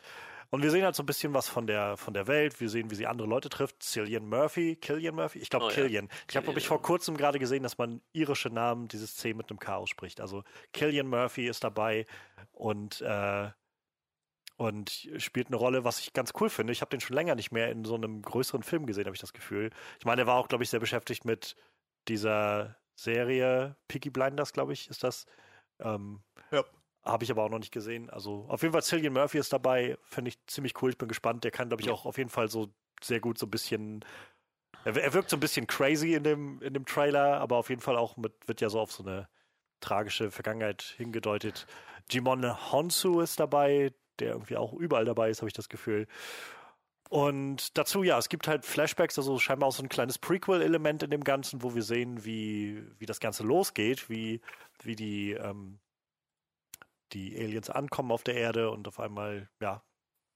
Und 0.51 0.63
wir 0.63 0.71
sehen 0.71 0.83
halt 0.83 0.95
so 0.95 1.03
ein 1.03 1.05
bisschen 1.05 1.33
was 1.33 1.47
von 1.47 1.67
der, 1.67 1.95
von 1.97 2.13
der 2.13 2.27
Welt. 2.27 2.59
Wir 2.59 2.69
sehen, 2.69 2.89
wie 2.89 2.95
sie 2.95 3.05
andere 3.05 3.27
Leute 3.27 3.49
trifft. 3.49 3.83
Cillian 3.83 4.27
Murphy, 4.27 4.75
Killian 4.77 5.13
Murphy? 5.15 5.39
Ich 5.39 5.49
glaube, 5.49 5.65
Oh 5.65 5.69
ja. 5.69 5.75
Killian. 5.75 6.09
Ich 6.27 6.35
habe, 6.35 6.45
glaube 6.45 6.59
ich, 6.59 6.67
vor 6.67 6.81
kurzem 6.81 7.17
gerade 7.17 7.37
gesehen, 7.37 7.61
dass 7.61 7.77
man 7.77 8.01
irische 8.13 8.49
Namen 8.49 8.87
dieses 8.87 9.15
C 9.15 9.33
mit 9.33 9.49
einem 9.49 9.59
K 9.59 9.75
ausspricht. 9.75 10.21
Also 10.21 10.43
Killian 10.73 11.07
Murphy 11.07 11.47
ist 11.47 11.63
dabei 11.63 12.07
und, 12.51 13.01
äh, 13.01 13.49
und 14.59 15.07
spielt 15.19 15.47
eine 15.47 15.55
Rolle, 15.55 15.85
was 15.85 15.99
ich 15.99 16.11
ganz 16.11 16.33
cool 16.39 16.49
finde. 16.49 16.73
Ich 16.73 16.81
habe 16.81 16.89
den 16.89 16.99
schon 16.99 17.15
länger 17.15 17.33
nicht 17.35 17.51
mehr 17.53 17.71
in 17.71 17.85
so 17.85 17.95
einem 17.95 18.21
größeren 18.21 18.61
Film 18.61 18.85
gesehen, 18.85 19.05
habe 19.05 19.15
ich 19.15 19.21
das 19.21 19.31
Gefühl. 19.31 19.69
Ich 19.99 20.05
meine, 20.05 20.23
er 20.23 20.27
war 20.27 20.35
auch, 20.35 20.49
glaube 20.49 20.65
ich, 20.65 20.69
sehr 20.69 20.81
beschäftigt 20.81 21.23
mit 21.23 21.55
dieser 22.09 22.75
Serie 22.93 23.77
Peaky 23.87 24.09
Blinders, 24.09 24.51
glaube 24.51 24.73
ich, 24.73 24.89
ist 24.89 25.03
das. 25.03 25.25
Ähm, 25.79 26.21
Ja. 26.51 26.63
Habe 27.05 27.23
ich 27.23 27.31
aber 27.31 27.43
auch 27.43 27.49
noch 27.49 27.59
nicht 27.59 27.71
gesehen. 27.71 28.09
Also 28.09 28.45
auf 28.49 28.61
jeden 28.61 28.73
Fall 28.73 28.83
Cillian 28.83 29.13
Murphy 29.13 29.37
ist 29.37 29.53
dabei. 29.53 29.97
Finde 30.03 30.27
ich 30.29 30.45
ziemlich 30.47 30.73
cool. 30.81 30.89
Ich 30.89 30.97
bin 30.97 31.07
gespannt. 31.07 31.45
Der 31.45 31.51
kann, 31.51 31.69
glaube 31.69 31.81
ich, 31.81 31.87
Ja. 31.87 31.93
auch 31.93 32.05
auf 32.05 32.17
jeden 32.17 32.29
Fall 32.29 32.49
so 32.49 32.67
sehr 33.01 33.21
gut 33.21 33.37
so 33.37 33.45
ein 33.47 33.49
bisschen. 33.49 34.03
Er, 34.83 34.97
er 34.97 35.13
wirkt 35.13 35.29
so 35.29 35.37
ein 35.37 35.39
bisschen 35.39 35.65
crazy 35.67 36.13
in 36.15 36.23
dem, 36.23 36.61
in 36.61 36.73
dem 36.73 36.85
Trailer, 36.85 37.39
aber 37.39 37.55
auf 37.55 37.69
jeden 37.69 37.81
Fall 37.81 37.95
auch 37.95 38.17
mit, 38.17 38.33
wird 38.45 38.59
ja 38.59 38.69
so 38.69 38.81
auf 38.81 38.91
so 38.91 39.03
eine 39.03 39.29
tragische 39.79 40.29
Vergangenheit 40.31 40.81
hingedeutet. 40.97 41.65
Jimon 42.09 42.43
Honsu 42.73 43.21
ist 43.21 43.39
dabei, 43.39 43.93
der 44.21 44.29
irgendwie 44.31 44.57
auch 44.57 44.73
überall 44.73 45.05
dabei 45.05 45.29
ist, 45.29 45.41
habe 45.41 45.47
ich 45.47 45.53
das 45.53 45.69
Gefühl. 45.69 46.07
Und 47.09 47.75
dazu, 47.77 48.03
ja, 48.03 48.19
es 48.19 48.29
gibt 48.29 48.47
halt 48.47 48.65
Flashbacks, 48.65 49.17
also 49.17 49.39
scheinbar 49.39 49.69
auch 49.69 49.73
so 49.73 49.81
ein 49.81 49.89
kleines 49.89 50.19
Prequel-Element 50.19 51.01
in 51.01 51.09
dem 51.09 51.23
Ganzen, 51.23 51.63
wo 51.63 51.73
wir 51.73 51.81
sehen, 51.81 52.23
wie, 52.23 52.83
wie 52.99 53.07
das 53.07 53.19
Ganze 53.19 53.43
losgeht, 53.43 54.09
wie, 54.09 54.41
wie 54.83 54.95
die, 54.95 55.31
ähm, 55.31 55.79
die 57.13 57.35
Aliens 57.35 57.71
ankommen 57.71 58.11
auf 58.11 58.23
der 58.23 58.35
Erde 58.35 58.69
und 58.69 58.87
auf 58.87 58.99
einmal, 58.99 59.49
ja, 59.59 59.83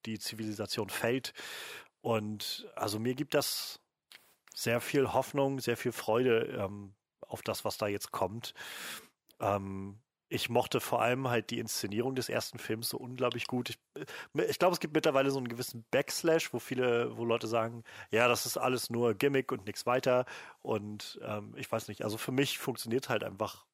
die 0.08 0.18
Zivilisation 0.18 0.90
fällt. 0.90 1.34
Und 2.02 2.68
also 2.76 3.00
mir 3.00 3.14
gibt 3.14 3.36
das 3.36 3.80
sehr 4.54 4.82
viel 4.82 5.14
Hoffnung, 5.14 5.60
sehr 5.60 5.78
viel 5.78 5.92
Freude 5.92 6.46
ähm, 6.60 6.96
auf 7.28 7.44
das, 7.44 7.66
was 7.66 7.78
da 7.78 7.88
jetzt 7.88 8.12
kommt. 8.12 8.56
Ähm, 9.40 10.00
ich 10.34 10.50
mochte 10.50 10.80
vor 10.80 11.02
allem 11.02 11.28
halt 11.30 11.52
die 11.52 11.60
Inszenierung 11.60 12.16
des 12.16 12.28
ersten 12.28 12.58
Films 12.58 12.90
so 12.90 12.98
unglaublich 12.98 13.46
gut. 13.46 13.70
Ich, 13.70 13.80
äh, 13.96 14.46
ich 14.50 14.58
glaube, 14.58 14.74
es 14.74 14.80
gibt 14.80 14.96
mittlerweile 14.96 15.30
so 15.30 15.38
einen 15.38 15.48
gewissen 15.48 15.86
Backslash, 15.92 16.54
wo 16.54 16.60
viele, 16.60 17.16
wo 17.18 17.24
Leute 17.24 17.48
sagen, 17.48 17.84
ja, 18.10 18.28
das 18.28 18.48
ist 18.48 18.58
alles 18.58 18.90
nur 18.90 19.14
Gimmick 19.14 19.52
und 19.52 19.68
nichts 19.68 19.86
weiter. 19.86 20.26
Und 20.64 21.20
ähm, 21.24 21.54
ich 21.56 21.72
weiß 21.72 21.88
nicht, 21.88 22.04
also 22.04 22.18
für 22.18 22.32
mich 22.32 22.58
funktioniert 22.58 23.10
halt 23.10 23.24
einfach 23.24 23.66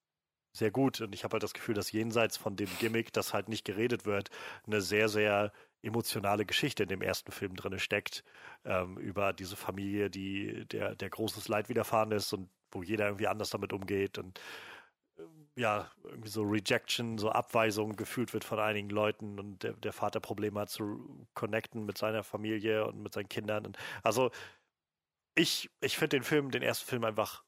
sehr 0.52 0.70
gut. 0.70 1.00
Und 1.00 1.16
ich 1.16 1.24
habe 1.24 1.34
halt 1.34 1.44
das 1.44 1.54
Gefühl, 1.54 1.76
dass 1.76 1.94
jenseits 1.94 2.36
von 2.36 2.58
dem 2.58 2.70
Gimmick, 2.80 3.14
das 3.14 3.34
halt 3.34 3.48
nicht 3.48 3.64
geredet 3.64 4.06
wird, 4.06 4.30
eine 4.68 4.82
sehr, 4.82 5.08
sehr 5.08 5.54
emotionale 5.82 6.46
Geschichte 6.46 6.84
in 6.84 6.90
dem 6.90 7.02
ersten 7.02 7.32
Film 7.32 7.56
drin 7.56 7.80
steckt, 7.80 8.26
ähm, 8.66 8.98
über 8.98 9.32
diese 9.32 9.56
Familie, 9.56 10.10
die 10.10 10.66
der, 10.66 10.96
der 10.96 11.10
großes 11.10 11.48
Leid 11.48 11.70
widerfahren 11.70 12.12
ist 12.12 12.34
und 12.34 12.50
wo 12.72 12.84
jeder 12.84 13.06
irgendwie 13.06 13.28
anders 13.28 13.50
damit 13.50 13.72
umgeht 13.72 14.18
und 14.18 14.42
ja, 15.56 15.92
irgendwie 16.04 16.30
so 16.30 16.44
Rejection, 16.44 17.18
so 17.18 17.30
Abweisung 17.30 17.96
gefühlt 17.96 18.34
wird 18.34 18.44
von 18.44 18.60
einigen 18.60 18.90
Leuten 18.90 19.40
und 19.40 19.64
der, 19.64 19.74
der 19.74 19.94
Vater 19.94 20.20
Probleme 20.20 20.62
hat 20.62 20.70
zu 20.70 21.28
connecten 21.34 21.86
mit 21.86 21.98
seiner 21.98 22.24
Familie 22.24 22.86
und 22.88 23.02
mit 23.02 23.14
seinen 23.14 23.30
Kindern. 23.30 23.66
Und 23.66 23.78
also 24.04 24.32
ich, 25.36 25.70
ich 25.82 25.98
finde 25.98 26.18
den 26.18 26.24
Film, 26.24 26.52
den 26.52 26.64
ersten 26.64 26.88
Film 26.88 27.04
einfach 27.04 27.44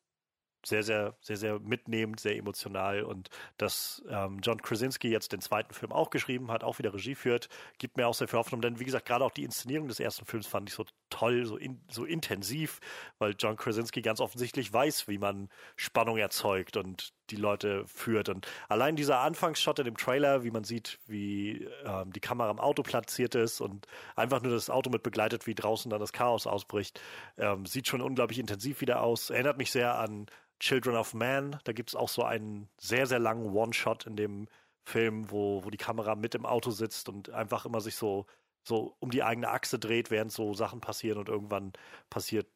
sehr, 0.65 0.83
sehr, 0.83 1.15
sehr, 1.21 1.37
sehr 1.37 1.59
mitnehmend, 1.59 2.19
sehr 2.19 2.37
emotional 2.37 3.03
und 3.03 3.29
dass 3.57 4.03
ähm, 4.09 4.39
John 4.43 4.61
Krasinski 4.61 5.09
jetzt 5.09 5.31
den 5.31 5.41
zweiten 5.41 5.73
Film 5.73 5.91
auch 5.91 6.09
geschrieben 6.09 6.51
hat, 6.51 6.63
auch 6.63 6.77
wieder 6.77 6.93
Regie 6.93 7.15
führt, 7.15 7.49
gibt 7.79 7.97
mir 7.97 8.07
auch 8.07 8.13
sehr 8.13 8.27
viel 8.27 8.39
Hoffnung, 8.39 8.61
denn 8.61 8.79
wie 8.79 8.85
gesagt, 8.85 9.07
gerade 9.07 9.25
auch 9.25 9.31
die 9.31 9.43
Inszenierung 9.43 9.87
des 9.87 9.99
ersten 9.99 10.25
Films 10.25 10.47
fand 10.47 10.69
ich 10.69 10.75
so 10.75 10.85
toll, 11.09 11.45
so, 11.45 11.57
in, 11.57 11.81
so 11.89 12.05
intensiv, 12.05 12.79
weil 13.17 13.35
John 13.37 13.57
Krasinski 13.57 14.01
ganz 14.01 14.19
offensichtlich 14.19 14.71
weiß, 14.71 15.07
wie 15.07 15.17
man 15.17 15.49
Spannung 15.75 16.17
erzeugt 16.17 16.77
und 16.77 17.11
die 17.31 17.37
Leute 17.37 17.85
führt. 17.87 18.29
Und 18.29 18.47
allein 18.69 18.95
dieser 18.95 19.19
Anfangsshot 19.19 19.79
in 19.79 19.85
dem 19.85 19.97
Trailer, 19.97 20.43
wie 20.43 20.51
man 20.51 20.63
sieht, 20.63 20.99
wie 21.07 21.67
ähm, 21.85 22.11
die 22.13 22.19
Kamera 22.19 22.51
im 22.51 22.59
Auto 22.59 22.83
platziert 22.83 23.35
ist 23.35 23.61
und 23.61 23.87
einfach 24.15 24.41
nur 24.41 24.51
das 24.51 24.69
Auto 24.69 24.89
mit 24.89 25.03
begleitet, 25.03 25.47
wie 25.47 25.55
draußen 25.55 25.89
dann 25.89 25.99
das 25.99 26.13
Chaos 26.13 26.47
ausbricht, 26.47 27.01
ähm, 27.37 27.65
sieht 27.65 27.87
schon 27.87 28.01
unglaublich 28.01 28.39
intensiv 28.39 28.81
wieder 28.81 29.01
aus. 29.01 29.29
Erinnert 29.29 29.57
mich 29.57 29.71
sehr 29.71 29.97
an 29.97 30.27
Children 30.59 30.95
of 30.95 31.13
Man. 31.13 31.59
Da 31.63 31.71
gibt 31.73 31.89
es 31.89 31.95
auch 31.95 32.09
so 32.09 32.23
einen 32.23 32.69
sehr, 32.77 33.07
sehr 33.07 33.19
langen 33.19 33.53
One-Shot 33.53 34.05
in 34.05 34.15
dem 34.15 34.47
Film, 34.83 35.31
wo, 35.31 35.63
wo 35.63 35.69
die 35.69 35.77
Kamera 35.77 36.15
mit 36.15 36.35
im 36.35 36.45
Auto 36.45 36.71
sitzt 36.71 37.09
und 37.09 37.29
einfach 37.29 37.65
immer 37.65 37.81
sich 37.81 37.95
so, 37.95 38.25
so 38.63 38.95
um 38.99 39.11
die 39.11 39.23
eigene 39.23 39.49
Achse 39.49 39.79
dreht, 39.79 40.11
während 40.11 40.31
so 40.31 40.53
Sachen 40.53 40.81
passieren 40.81 41.17
und 41.17 41.29
irgendwann 41.29 41.73
passiert 42.09 42.47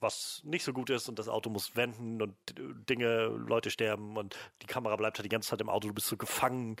was 0.00 0.42
nicht 0.44 0.64
so 0.64 0.72
gut 0.72 0.90
ist 0.90 1.08
und 1.08 1.18
das 1.18 1.28
Auto 1.28 1.50
muss 1.50 1.76
wenden 1.76 2.22
und 2.22 2.36
Dinge, 2.88 3.26
Leute 3.26 3.70
sterben 3.70 4.16
und 4.16 4.36
die 4.62 4.66
Kamera 4.66 4.96
bleibt 4.96 5.18
halt 5.18 5.24
die 5.24 5.30
ganze 5.30 5.50
Zeit 5.50 5.60
im 5.60 5.68
Auto, 5.68 5.88
du 5.88 5.94
bist 5.94 6.06
so 6.06 6.16
gefangen 6.16 6.76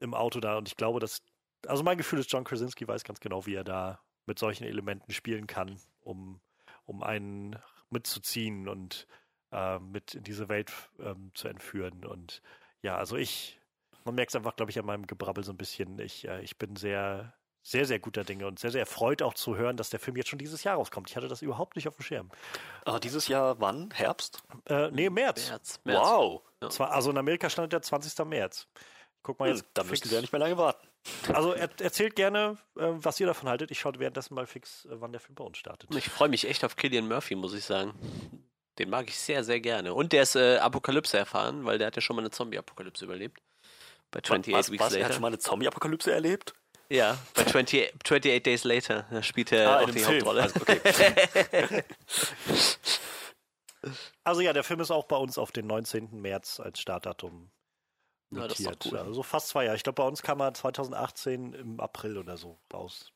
im 0.00 0.14
Auto 0.14 0.40
da 0.40 0.56
und 0.58 0.68
ich 0.68 0.76
glaube, 0.76 1.00
dass, 1.00 1.22
also 1.66 1.82
mein 1.82 1.98
Gefühl 1.98 2.18
ist, 2.18 2.30
John 2.32 2.44
Krasinski 2.44 2.86
weiß 2.86 3.04
ganz 3.04 3.20
genau, 3.20 3.46
wie 3.46 3.54
er 3.54 3.64
da 3.64 4.00
mit 4.26 4.38
solchen 4.38 4.64
Elementen 4.64 5.12
spielen 5.12 5.46
kann, 5.46 5.80
um, 6.00 6.40
um 6.84 7.02
einen 7.02 7.56
mitzuziehen 7.90 8.68
und 8.68 9.06
äh, 9.52 9.78
mit 9.78 10.14
in 10.14 10.24
diese 10.24 10.48
Welt 10.48 10.72
ähm, 10.98 11.30
zu 11.34 11.48
entführen 11.48 12.04
und 12.04 12.42
ja, 12.82 12.96
also 12.96 13.16
ich, 13.16 13.58
man 14.04 14.14
merkt 14.14 14.30
es 14.30 14.36
einfach, 14.36 14.54
glaube 14.54 14.70
ich, 14.70 14.78
an 14.78 14.86
meinem 14.86 15.08
Gebrabbel 15.08 15.42
so 15.42 15.52
ein 15.52 15.56
bisschen. 15.56 15.98
Ich, 15.98 16.28
äh, 16.28 16.40
ich 16.42 16.56
bin 16.56 16.76
sehr, 16.76 17.34
sehr, 17.68 17.84
sehr 17.84 17.98
guter 17.98 18.22
Dinge 18.22 18.46
und 18.46 18.60
sehr, 18.60 18.70
sehr 18.70 18.80
erfreut 18.82 19.22
auch 19.22 19.34
zu 19.34 19.56
hören, 19.56 19.76
dass 19.76 19.90
der 19.90 19.98
Film 19.98 20.16
jetzt 20.16 20.28
schon 20.28 20.38
dieses 20.38 20.62
Jahr 20.62 20.76
rauskommt. 20.76 21.10
Ich 21.10 21.16
hatte 21.16 21.26
das 21.26 21.42
überhaupt 21.42 21.74
nicht 21.74 21.88
auf 21.88 21.96
dem 21.96 22.04
Schirm. 22.04 22.30
Ah, 22.84 23.00
dieses 23.00 23.26
Jahr 23.26 23.58
wann? 23.60 23.90
Herbst? 23.92 24.42
Äh, 24.66 24.90
nee, 24.92 25.10
März. 25.10 25.48
März. 25.48 25.80
März. 25.82 25.98
Wow. 25.98 26.42
Ja. 26.62 26.70
Zwar, 26.70 26.92
also 26.92 27.10
in 27.10 27.18
Amerika 27.18 27.50
stand 27.50 27.72
der 27.72 27.82
20. 27.82 28.24
März. 28.24 28.68
Guck 29.24 29.40
mal 29.40 29.48
Hm, 29.50 29.56
jetzt. 29.56 29.66
da 29.74 29.82
fix- 29.82 29.90
müssten 29.90 30.10
wir 30.10 30.14
ja 30.16 30.20
nicht 30.20 30.32
mehr 30.32 30.38
lange 30.38 30.56
warten. 30.56 30.86
Also 31.32 31.52
er, 31.54 31.68
erzählt 31.80 32.14
gerne, 32.14 32.56
äh, 32.76 32.82
was 32.86 33.18
ihr 33.18 33.26
davon 33.26 33.48
haltet. 33.48 33.72
Ich 33.72 33.80
schaue 33.80 33.98
währenddessen 33.98 34.34
mal 34.34 34.46
fix, 34.46 34.84
äh, 34.84 35.00
wann 35.00 35.10
der 35.10 35.20
Film 35.20 35.34
bei 35.34 35.42
uns 35.44 35.58
startet. 35.58 35.92
Ich 35.94 36.08
freue 36.08 36.28
mich 36.28 36.46
echt 36.48 36.64
auf 36.64 36.76
Killian 36.76 37.08
Murphy, 37.08 37.34
muss 37.34 37.52
ich 37.54 37.64
sagen. 37.64 37.94
Den 38.78 38.90
mag 38.90 39.08
ich 39.08 39.18
sehr, 39.18 39.42
sehr 39.42 39.58
gerne. 39.60 39.92
Und 39.94 40.12
der 40.12 40.22
ist 40.22 40.36
äh, 40.36 40.58
Apokalypse 40.58 41.18
erfahren, 41.18 41.64
weil 41.64 41.78
der 41.78 41.88
hat 41.88 41.96
ja 41.96 42.02
schon 42.02 42.14
mal 42.14 42.22
eine 42.22 42.30
Zombie-Apokalypse 42.30 43.04
überlebt. 43.04 43.40
Bei 44.12 44.20
28 44.20 44.54
was, 44.54 44.70
Weeks 44.70 44.84
was? 44.84 44.92
Er 44.92 44.98
hat 44.98 45.02
Later. 45.02 45.14
schon 45.14 45.22
mal 45.22 45.28
eine 45.28 45.38
Zombie-Apokalypse 45.38 46.12
erlebt? 46.12 46.54
Ja, 46.88 47.18
bei 47.34 47.44
20, 47.44 47.92
28 48.04 48.42
Days 48.42 48.64
Later. 48.64 49.06
Da 49.10 49.22
spielt 49.22 49.52
er 49.52 49.68
Ah, 49.70 49.80
auch 49.82 49.90
die 49.90 49.98
Film. 49.98 50.24
Hauptrolle. 50.26 50.42
Also, 50.42 50.60
okay. 50.60 51.84
Also 54.24 54.40
ja, 54.40 54.52
der 54.52 54.64
Film 54.64 54.80
ist 54.80 54.90
auch 54.90 55.04
bei 55.04 55.16
uns 55.16 55.38
auf 55.38 55.52
den 55.52 55.66
19. 55.68 56.20
März 56.20 56.58
als 56.58 56.80
Startdatum 56.80 57.52
Ja, 58.30 58.40
notiert. 58.40 58.84
cool. 58.90 58.98
Also 58.98 59.22
fast 59.22 59.48
zwei 59.48 59.64
Jahre. 59.64 59.76
Ich 59.76 59.84
glaube, 59.84 60.02
bei 60.02 60.08
uns 60.08 60.22
kam 60.22 60.40
er 60.40 60.52
2018 60.54 61.52
im 61.52 61.78
April 61.78 62.18
oder 62.18 62.36
so 62.36 62.58
raus. 62.72 63.12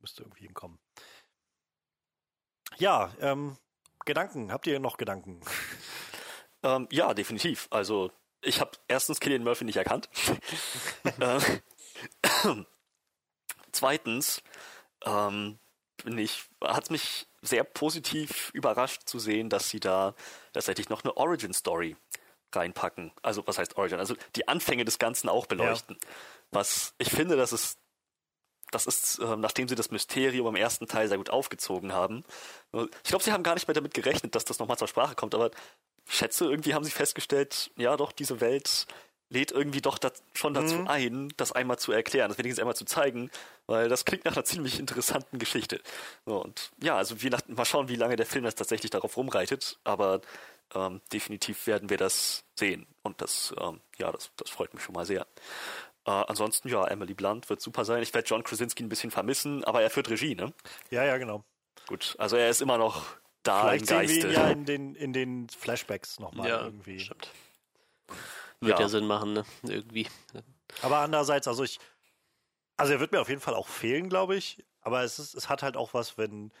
Müsste 0.00 0.22
irgendwie 0.22 0.44
hinkommen. 0.46 0.80
Ja, 2.78 3.12
ähm, 3.20 3.56
Gedanken. 4.04 4.50
Habt 4.52 4.66
ihr 4.66 4.80
noch 4.80 4.96
Gedanken? 4.96 5.40
Ähm, 6.62 6.88
ja, 6.92 7.14
definitiv. 7.14 7.68
Also, 7.70 8.12
ich 8.42 8.60
habe 8.60 8.72
erstens 8.86 9.18
Killian 9.18 9.42
Murphy 9.44 9.64
nicht 9.64 9.78
erkannt. 9.78 10.10
zweitens 13.72 14.42
ähm, 15.04 15.58
bin 16.04 16.18
ich, 16.18 16.44
hat 16.62 16.84
es 16.84 16.90
mich 16.90 17.26
sehr 17.42 17.64
positiv 17.64 18.50
überrascht 18.52 19.02
zu 19.06 19.18
sehen, 19.18 19.48
dass 19.48 19.70
sie 19.70 19.80
da 19.80 20.14
tatsächlich 20.52 20.88
noch 20.88 21.04
eine 21.04 21.16
Origin-Story 21.16 21.96
reinpacken. 22.54 23.12
Also, 23.22 23.46
was 23.46 23.58
heißt 23.58 23.76
Origin? 23.76 23.98
Also, 23.98 24.14
die 24.36 24.48
Anfänge 24.48 24.84
des 24.84 24.98
Ganzen 24.98 25.28
auch 25.28 25.46
beleuchten. 25.46 25.96
Was 26.50 26.94
ich 26.98 27.10
finde, 27.10 27.36
dass 27.36 27.52
es 27.52 27.78
das 28.70 28.86
ist, 28.86 29.18
ähm, 29.20 29.40
nachdem 29.40 29.68
sie 29.68 29.74
das 29.74 29.90
Mysterium 29.90 30.46
im 30.46 30.56
ersten 30.56 30.86
Teil 30.86 31.08
sehr 31.08 31.18
gut 31.18 31.30
aufgezogen 31.30 31.92
haben. 31.92 32.24
Ich 32.72 33.10
glaube, 33.10 33.24
sie 33.24 33.32
haben 33.32 33.42
gar 33.42 33.54
nicht 33.54 33.66
mehr 33.66 33.74
damit 33.74 33.94
gerechnet, 33.94 34.34
dass 34.34 34.44
das 34.44 34.58
nochmal 34.60 34.78
zur 34.78 34.86
Sprache 34.88 35.16
kommt, 35.16 35.34
aber 35.34 35.50
ich 36.06 36.14
schätze, 36.14 36.44
irgendwie 36.44 36.74
haben 36.74 36.84
sie 36.84 36.90
festgestellt, 36.90 37.72
ja 37.76 37.96
doch, 37.96 38.12
diese 38.12 38.40
Welt 38.40 38.86
lädt 39.30 39.52
irgendwie 39.52 39.80
doch 39.80 39.96
da, 39.98 40.10
schon 40.34 40.54
dazu 40.54 40.74
Mhm. 40.76 40.88
ein, 40.88 41.32
das 41.36 41.52
einmal 41.52 41.78
zu 41.78 41.92
erklären, 41.92 42.28
das 42.28 42.36
wenigstens 42.38 42.60
einmal 42.60 42.76
zu 42.76 42.84
zeigen, 42.84 43.30
weil 43.66 43.88
das 43.88 44.04
klingt 44.04 44.24
nach 44.24 44.32
einer 44.34 44.44
ziemlich 44.44 44.78
interessanten 44.78 45.38
Geschichte. 45.38 45.80
So, 46.26 46.42
und 46.42 46.70
ja, 46.82 46.96
also 46.96 47.22
wir 47.22 47.30
nach, 47.30 47.40
mal 47.46 47.64
schauen, 47.64 47.88
wie 47.88 47.96
lange 47.96 48.16
der 48.16 48.26
Film 48.26 48.44
das 48.44 48.56
tatsächlich 48.56 48.90
darauf 48.90 49.16
rumreitet, 49.16 49.78
aber 49.84 50.20
ähm, 50.74 51.00
definitiv 51.12 51.66
werden 51.66 51.90
wir 51.90 51.96
das 51.96 52.44
sehen. 52.56 52.86
Und 53.02 53.20
das, 53.22 53.54
ähm, 53.60 53.80
ja, 53.98 54.10
das, 54.12 54.30
das 54.36 54.50
freut 54.50 54.74
mich 54.74 54.82
schon 54.82 54.94
mal 54.94 55.06
sehr. 55.06 55.26
Äh, 56.06 56.10
ansonsten, 56.10 56.68
ja, 56.68 56.84
Emily 56.86 57.14
Blunt 57.14 57.48
wird 57.50 57.60
super 57.60 57.84
sein. 57.84 58.02
Ich 58.02 58.12
werde 58.14 58.28
John 58.28 58.42
Krasinski 58.42 58.82
ein 58.82 58.88
bisschen 58.88 59.10
vermissen, 59.10 59.64
aber 59.64 59.82
er 59.82 59.90
führt 59.90 60.10
Regie, 60.10 60.34
ne? 60.34 60.52
Ja, 60.90 61.04
ja, 61.04 61.18
genau. 61.18 61.44
Gut, 61.86 62.14
also 62.18 62.36
er 62.36 62.50
ist 62.50 62.62
immer 62.62 62.78
noch 62.78 63.04
da 63.42 63.62
Vielleicht 63.62 63.82
im 63.82 63.86
sehen 63.86 63.96
wir 64.08 64.14
Geiste. 64.14 64.26
ihn 64.28 64.32
ja 64.32 64.48
in 64.48 64.64
den, 64.64 64.94
in 64.94 65.12
den 65.12 65.48
Flashbacks 65.48 66.18
nochmal 66.20 66.48
Ja, 66.48 66.64
irgendwie. 66.64 67.00
stimmt. 67.00 67.30
Wird 68.60 68.78
Ja. 68.78 68.84
ja. 68.84 68.88
Sinn 68.88 69.06
machen, 69.06 69.32
ne? 69.32 69.44
Irgendwie. 69.62 70.06
Aber 70.82 70.98
andererseits, 70.98 71.48
also 71.48 71.64
ich, 71.64 71.78
also 72.76 72.92
er 72.92 73.00
wird 73.00 73.12
mir 73.12 73.20
auf 73.20 73.28
jeden 73.28 73.40
Fall 73.40 73.54
auch 73.54 73.68
fehlen, 73.68 74.08
glaube 74.08 74.36
ich. 74.36 74.64
Aber 74.82 75.02
es 75.02 75.18
ist, 75.18 75.34
es 75.34 75.48
hat 75.48 75.62
halt 75.62 75.76
auch 75.76 75.92
was, 75.94 76.16
wenn, 76.18 76.52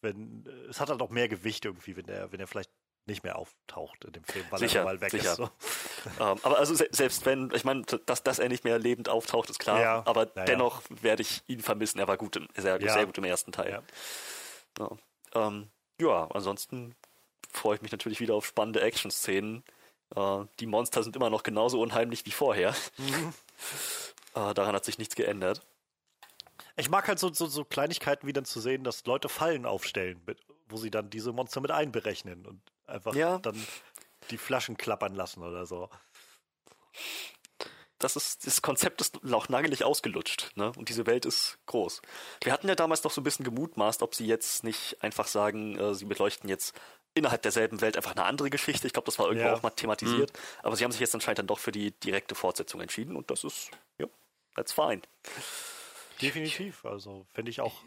wenn, 0.00 0.46
es 0.68 0.80
hat 0.80 0.88
halt 0.90 1.00
auch 1.02 1.10
mehr 1.10 1.28
Gewicht 1.28 1.64
irgendwie, 1.64 1.96
wenn 1.96 2.08
er, 2.08 2.32
wenn 2.32 2.40
er 2.40 2.46
vielleicht 2.46 2.70
nicht 3.08 3.22
mehr 3.22 3.38
auftaucht 3.38 4.04
in 4.04 4.12
dem 4.12 4.24
Film, 4.24 4.44
weil 4.50 4.58
Sicher, 4.58 4.80
er 4.80 4.84
mal 4.84 5.00
weg 5.00 5.12
sicher. 5.12 5.30
ist. 5.30 5.36
So. 5.36 5.44
Ähm, 5.44 6.38
aber 6.42 6.58
also 6.58 6.74
se 6.74 6.88
selbst 6.90 7.24
wenn, 7.24 7.52
ich 7.54 7.64
meine, 7.64 7.82
dass, 7.82 8.24
dass 8.24 8.40
er 8.40 8.48
nicht 8.48 8.64
mehr 8.64 8.80
lebend 8.80 9.08
auftaucht, 9.08 9.48
ist 9.48 9.60
klar. 9.60 9.80
Ja, 9.80 10.02
aber 10.06 10.28
ja, 10.34 10.44
dennoch 10.44 10.82
werde 10.88 11.22
ich 11.22 11.42
ihn 11.46 11.60
vermissen. 11.60 12.00
Er 12.00 12.08
war 12.08 12.16
gut 12.16 12.34
im, 12.36 12.48
sehr, 12.56 12.80
Ja. 12.82 12.92
sehr 12.92 13.06
gut 13.06 13.16
im 13.18 13.24
ersten 13.24 13.52
Teil. 13.52 13.80
Ja. 14.78 14.90
Ähm, 15.34 15.68
ja 16.00 16.26
ansonsten 16.32 16.96
freue 17.52 17.76
ich 17.76 17.82
mich 17.82 17.92
natürlich 17.92 18.18
wieder 18.20 18.34
auf 18.34 18.44
spannende 18.46 18.80
Action-Szenen. 18.80 19.62
Äh, 20.14 20.44
die 20.60 20.66
Monster 20.66 21.02
sind 21.02 21.16
immer 21.16 21.30
noch 21.30 21.42
genauso 21.42 21.80
unheimlich 21.80 22.24
wie 22.26 22.32
vorher. 22.32 22.74
Mhm. 22.98 23.32
Äh, 24.34 24.52
daran 24.52 24.74
hat 24.74 24.84
sich 24.84 24.98
nichts 24.98 25.14
geändert. 25.16 25.62
Ich 26.76 26.90
mag 26.90 27.08
halt 27.08 27.18
so, 27.18 27.32
so, 27.32 27.46
so 27.46 27.64
Kleinigkeiten 27.64 28.26
wie 28.26 28.34
dann 28.34 28.44
zu 28.44 28.60
sehen, 28.60 28.84
dass 28.84 29.06
Leute 29.06 29.30
Fallen 29.30 29.64
aufstellen, 29.64 30.20
mit, 30.26 30.38
wo 30.68 30.76
sie 30.76 30.90
dann 30.90 31.08
diese 31.08 31.32
Monster 31.32 31.62
mit 31.62 31.70
einberechnen 31.70 32.44
und 32.44 32.60
einfach 32.86 33.14
Ja. 33.14 33.38
dann 33.38 33.56
die 34.30 34.36
Flaschen 34.36 34.76
klappern 34.76 35.14
lassen 35.14 35.42
oder 35.42 35.64
so. 35.64 35.88
das 37.98 38.14
ist, 38.16 38.46
das 38.46 38.60
Konzept 38.60 39.00
ist 39.00 39.20
auch 39.32 39.48
nagelig 39.48 39.84
ausgelutscht, 39.84 40.50
ne? 40.54 40.70
Und 40.76 40.90
diese 40.90 41.06
Welt 41.06 41.24
ist 41.24 41.58
groß. 41.64 42.02
Wir 42.42 42.52
hatten 42.52 42.68
ja 42.68 42.74
damals 42.74 43.04
noch 43.04 43.10
so 43.12 43.22
ein 43.22 43.24
bisschen 43.24 43.44
gemutmaßt, 43.44 44.02
ob 44.02 44.14
sie 44.14 44.26
jetzt 44.26 44.64
nicht 44.64 45.02
einfach 45.02 45.28
sagen, 45.28 45.78
äh, 45.78 45.94
sie 45.94 46.04
beleuchten 46.04 46.50
jetzt 46.50 46.78
innerhalb 47.16 47.42
derselben 47.42 47.80
Welt 47.80 47.96
einfach 47.96 48.12
eine 48.12 48.24
andere 48.24 48.50
Geschichte. 48.50 48.86
Ich 48.86 48.92
glaube, 48.92 49.06
das 49.06 49.18
war 49.18 49.26
irgendwo 49.26 49.46
Ja. 49.48 49.54
auch 49.54 49.62
mal 49.62 49.70
thematisiert. 49.70 50.32
Aber 50.62 50.76
sie 50.76 50.84
haben 50.84 50.92
sich 50.92 51.00
jetzt 51.00 51.14
anscheinend 51.14 51.40
dann 51.40 51.46
doch 51.46 51.58
für 51.58 51.72
die 51.72 51.90
direkte 51.92 52.34
Fortsetzung 52.34 52.80
entschieden 52.80 53.16
und 53.16 53.30
das 53.30 53.42
ist, 53.44 53.70
ja, 53.98 54.06
that's 54.54 54.72
fine. 54.72 55.02
Definitiv. 56.20 56.84
Also 56.84 57.26
finde 57.34 57.50
ich 57.50 57.60
auch. 57.60 57.82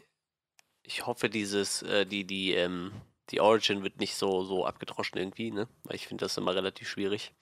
Ich 0.82 1.06
hoffe, 1.06 1.28
dieses, 1.28 1.82
äh, 1.82 2.06
die, 2.06 2.24
die, 2.24 2.52
ähm, 2.54 2.92
die 3.30 3.40
Origin 3.40 3.82
wird 3.82 3.98
nicht 3.98 4.14
so, 4.16 4.42
so 4.44 4.66
abgedroschen 4.66 5.18
irgendwie, 5.18 5.50
ne? 5.50 5.68
Weil 5.84 5.96
ich 5.96 6.08
finde 6.08 6.24
das 6.24 6.36
immer 6.36 6.54
relativ 6.54 6.88
schwierig. 6.88 7.32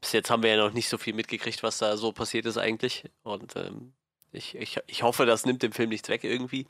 Bis 0.00 0.12
jetzt 0.12 0.30
haben 0.30 0.42
wir 0.42 0.50
ja 0.50 0.56
noch 0.56 0.72
nicht 0.72 0.88
so 0.88 0.98
viel 0.98 1.14
mitgekriegt, 1.14 1.62
was 1.62 1.78
da 1.78 1.96
so 1.96 2.12
passiert 2.12 2.46
ist 2.46 2.58
eigentlich. 2.58 3.04
Und 3.22 3.56
ähm, 3.56 3.94
ich, 4.32 4.54
ich, 4.56 4.78
ich 4.86 5.02
hoffe, 5.02 5.26
das 5.26 5.46
nimmt 5.46 5.62
dem 5.62 5.72
Film 5.72 5.88
nichts 5.88 6.08
weg 6.08 6.24
irgendwie. 6.24 6.66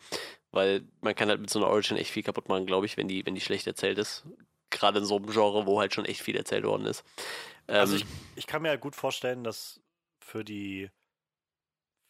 Weil 0.51 0.85
man 1.01 1.15
kann 1.15 1.29
halt 1.29 1.41
mit 1.41 1.51
so 1.51 1.59
einer 1.59 1.69
Origin 1.69 1.97
echt 1.97 2.11
viel 2.11 2.23
kaputt 2.23 2.49
machen, 2.49 2.65
glaube 2.67 2.87
ich, 2.87 2.97
wenn 2.97 3.09
die, 3.09 3.27
wenn 3.27 3.35
die 3.35 3.41
schlecht 3.41 3.67
erzählt 3.67 3.99
ist. 3.99 4.25
Gerade 4.75 4.99
in 4.99 5.05
so 5.05 5.17
einem 5.17 5.31
Genre, 5.31 5.67
wo 5.67 5.81
halt 5.81 5.95
schon 5.95 6.05
echt 6.05 6.21
viel 6.21 6.37
erzählt 6.37 6.65
worden 6.65 6.87
ist. 6.87 7.05
Ähm, 7.69 7.77
Also 7.77 7.97
ich, 7.97 8.05
ich 8.37 8.47
kann 8.47 8.63
mir 8.63 8.69
halt 8.69 8.81
gut 8.81 8.97
vorstellen, 8.97 9.45
dass 9.45 9.81
für 10.21 10.45
die 10.45 10.91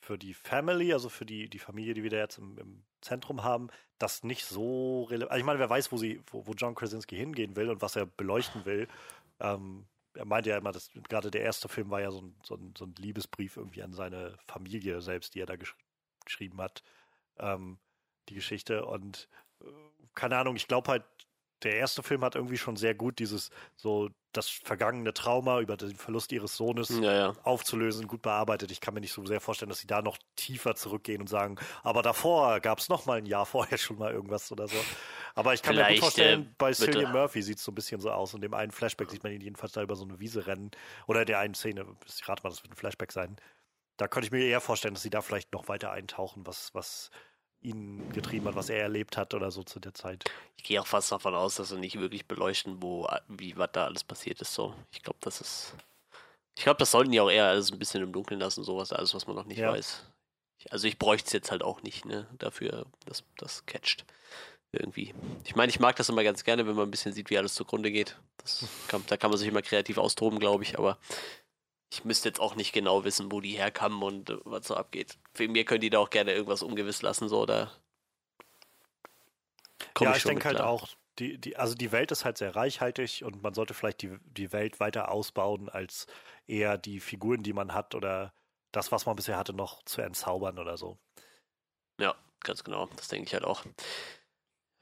für 0.04 0.18
die 0.18 0.35
Family, 0.35 0.92
also 0.92 1.09
für 1.09 1.25
die, 1.25 1.49
die 1.49 1.59
Familie, 1.59 1.94
die 1.94 2.02
wir 2.02 2.11
da 2.11 2.18
jetzt 2.18 2.37
im, 2.37 2.59
im 2.59 2.85
Zentrum 3.00 3.42
haben, 3.42 3.68
das 3.99 4.23
nicht 4.23 4.44
so 4.44 5.04
relevant. 5.04 5.30
Also 5.33 5.40
ich 5.40 5.47
meine, 5.47 5.59
wer 5.59 5.71
weiß, 5.71 5.92
wo 5.92 5.97
sie, 5.97 6.21
wo, 6.26 6.47
wo 6.47 6.52
John 6.52 6.75
Krasinski 6.75 7.16
hingehen 7.16 7.56
will 7.56 7.71
und 7.71 7.80
was 7.80 7.97
er 7.97 8.04
beleuchten 8.04 8.66
will. 8.66 8.87
Ähm, 9.40 9.87
er 10.12 10.26
meinte 10.26 10.50
ja 10.50 10.59
immer, 10.59 10.73
dass 10.73 10.90
gerade 11.09 11.30
der 11.30 11.40
erste 11.40 11.68
Film 11.68 11.90
war 11.90 12.00
ja 12.00 12.11
so 12.11 12.21
ein, 12.21 12.37
so 12.42 12.54
ein, 12.54 12.75
so 12.76 12.85
ein 12.85 12.94
Liebesbrief 12.99 13.56
irgendwie 13.56 13.83
an 13.83 13.94
seine 13.94 14.37
Familie 14.47 15.00
selbst, 15.00 15.35
die 15.35 15.40
er 15.40 15.47
da 15.47 15.56
gesch 15.56 15.75
geschrieben 16.25 16.61
hat, 16.61 16.83
ähm, 17.38 17.78
die 18.28 18.35
Geschichte. 18.35 18.85
Und 18.87 19.28
äh, 19.61 19.66
keine 20.14 20.38
Ahnung, 20.38 20.56
ich 20.56 20.68
glaube 20.68 20.90
halt, 20.90 21.04
der 21.63 21.77
erste 21.77 22.03
Film 22.03 22.25
hat 22.25 22.35
irgendwie 22.35 22.59
schon 22.59 22.77
sehr 22.77 22.95
gut 22.95 23.19
dieses 23.19 23.51
so 23.77 24.11
das 24.33 24.49
vergangene 24.49 25.15
Trauma 25.15 25.61
über 25.61 25.77
den 25.77 25.95
Verlust 25.95 26.33
ihres 26.33 26.57
Sohnes 26.57 26.89
Ja, 26.89 27.13
ja. 27.13 27.33
aufzulösen, 27.45 28.09
gut 28.09 28.23
bearbeitet. 28.23 28.71
Ich 28.73 28.81
kann 28.81 28.93
mir 28.95 29.01
nicht 29.01 29.13
so 29.13 29.25
sehr 29.25 29.41
vorstellen, 29.41 29.69
dass 29.69 29.79
sie 29.79 29.87
da 29.87 30.03
noch 30.03 30.19
tiefer 30.37 30.75
zurückgehen 30.75 31.21
und 31.21 31.29
sagen, 31.29 31.57
aber 31.83 32.03
davor 32.03 32.59
gab 32.61 32.81
es 32.81 32.89
noch 32.89 33.07
mal 33.07 33.19
ein 33.19 33.27
Jahr 33.27 33.47
vorher 33.47 33.79
schon 33.79 33.99
mal 33.99 34.13
irgendwas 34.13 34.51
oder 34.51 34.67
so. 34.69 34.77
Aber 35.35 35.55
ich 35.55 35.63
kann 35.63 35.75
mir 35.77 35.83
Vielleicht, 35.83 36.01
gut 36.01 36.05
vorstellen, 36.11 36.43
äh, 36.43 36.55
bei 36.59 36.73
Cillian 36.73 37.13
Murphy 37.13 37.43
sieht 37.43 37.59
es 37.59 37.65
so 37.65 37.73
ein 37.73 37.75
bisschen 37.75 38.01
so 38.01 38.11
aus. 38.11 38.35
Und 38.35 38.41
dem 38.41 38.55
einen 38.55 38.73
Flashback 38.73 39.11
sieht 39.11 39.23
man 39.23 39.33
ihn 39.33 39.41
jedenfalls 39.41 39.73
da 39.73 39.83
über 39.83 39.97
so 39.97 40.05
eine 40.05 40.19
Wiese 40.21 40.47
rennen. 40.47 40.71
Oder 41.07 41.25
der 41.25 41.39
einen 41.39 41.55
Szene, 41.55 41.87
ich 42.07 42.29
rate 42.29 42.43
mal, 42.43 42.51
das 42.51 42.63
wird 42.63 42.73
ein 42.73 42.77
Flashback 42.77 43.13
sein. 43.13 43.37
Da 43.97 44.09
könnte 44.09 44.27
ich 44.27 44.33
mir 44.33 44.45
eher 44.45 44.61
vorstellen, 44.61 44.95
dass 44.95 45.03
sie 45.03 45.11
da 45.11 45.23
vielleicht 45.23 45.53
noch 45.53 45.69
weiter 45.69 45.93
eintauchen, 45.93 46.47
was, 46.47 46.75
was 46.75 47.11
ihn 47.64 48.09
getrieben 48.11 48.47
hat, 48.47 48.54
was 48.54 48.68
er 48.68 48.80
erlebt 48.83 49.16
hat 49.16 49.35
oder 49.35 49.50
so 49.50 49.62
zu 49.62 49.80
der 49.80 49.94
Zeit. 49.94 50.25
Ich 50.56 50.64
gehe 50.64 50.80
auch 50.80 50.87
fast 50.87 51.11
davon 51.11 51.35
aus, 51.35 51.56
dass 51.56 51.71
sie 51.71 51.78
nicht 51.78 51.99
wirklich 51.99 52.26
beleuchten, 52.26 52.83
wo, 52.83 53.09
wie, 53.28 53.56
was 53.56 53.71
da 53.73 53.85
alles 53.85 54.04
passiert 54.04 54.40
ist. 54.40 54.54
So, 54.54 54.75
ich 54.92 55.02
glaube, 55.02 55.18
das 55.23 55.40
ist. 55.40 55.75
Ich 56.56 56.62
glaube, 56.62 56.78
das 56.78 56.92
sollten 56.92 57.11
die 57.11 57.21
auch 57.21 57.30
eher 57.30 57.47
alles 57.47 57.73
ein 57.73 57.78
bisschen 57.78 58.02
im 58.02 58.12
Dunkeln 58.12 58.38
lassen, 58.38 58.62
sowas, 58.62 58.92
alles, 58.92 59.14
was 59.14 59.26
man 59.26 59.35
noch 59.35 59.47
nicht 59.47 59.59
Ja. 59.59 59.73
weiß. 59.73 60.04
Ich, 60.61 60.73
also 60.73 60.87
ich 60.87 60.99
bräuchte 60.99 61.26
es 61.26 61.33
jetzt 61.33 61.50
halt 61.50 61.62
auch 61.64 61.83
nicht, 61.83 62.04
ne, 62.04 62.28
dafür, 62.38 62.87
dass 63.06 63.25
das 63.38 63.66
catcht. 63.66 64.04
Irgendwie. 64.71 65.14
Ich 65.44 65.54
meine, 65.56 65.71
ich 65.71 65.78
mag 65.80 65.97
das 65.97 66.09
immer 66.09 66.25
ganz 66.25 66.42
gerne, 66.44 66.66
wenn 66.66 66.75
man 66.75 66.88
ein 66.88 66.90
bisschen 66.90 67.12
sieht, 67.12 67.30
wie 67.30 67.38
alles 67.38 67.54
zugrunde 67.54 67.90
geht. 67.92 68.16
Das 68.38 68.64
kann, 68.88 69.04
da 69.06 69.16
kann 69.16 69.30
man 69.30 69.38
sich 69.38 69.49
immer 69.49 69.62
kreativ 69.62 69.99
austoben, 69.99 70.38
glaube 70.38 70.64
ich, 70.64 70.78
aber 70.78 70.99
ich 71.95 72.05
müsste 72.05 72.29
jetzt 72.29 72.41
auch 72.41 72.57
nicht 72.57 72.73
genau 72.73 73.05
wissen, 73.05 73.31
wo 73.31 73.41
die 73.41 73.53
herkamen 73.53 74.03
und 74.03 74.31
äh, 74.31 74.37
was 74.45 74.67
so 74.67 74.75
abgeht. 74.75 75.19
Für 75.33 75.49
mir 75.49 75.65
können 75.65 75.81
die 75.81 75.91
da 75.91 75.99
auch 75.99 76.11
gerne 76.11 76.33
irgendwas 76.33 76.63
ungewiss 76.63 77.03
lassen, 77.03 77.29
so, 77.29 77.47
da. 77.47 77.71
komm 79.95 80.09
ja, 80.09 80.17
ich 80.17 80.23
schon 80.23 80.31
denke 80.31 80.49
halt 80.49 80.61
auch, 80.61 80.89
die, 81.19 81.39
die, 81.39 81.57
also 81.57 81.75
die 81.75 81.93
Welt 81.93 82.11
ist 82.11 82.25
halt 82.25 82.39
sehr 82.39 82.57
reichhaltig 82.57 83.25
und 83.25 83.43
man 83.43 83.55
sollte 83.55 83.75
vielleicht 83.75 84.03
die, 84.03 84.19
die 84.25 84.53
Welt 84.53 84.81
weiter 84.81 85.11
ausbauen, 85.11 85.69
als 85.69 86.07
eher 86.47 86.77
die 86.77 86.99
Figuren, 86.99 87.43
die 87.43 87.53
man 87.53 87.73
hat 87.73 87.95
oder 87.95 88.33
das, 88.73 88.91
was 88.91 89.07
man 89.07 89.15
bisher 89.15 89.37
hatte, 89.37 89.53
noch 89.53 89.85
zu 89.85 90.03
entzaubern 90.03 90.59
oder 90.59 90.77
so. 90.77 90.99
Ja, 92.01 92.17
ganz 92.41 92.65
genau. 92.65 92.89
Das 92.97 93.07
denke 93.09 93.29
ich 93.29 93.35
halt 93.35 93.45
auch. 93.45 93.65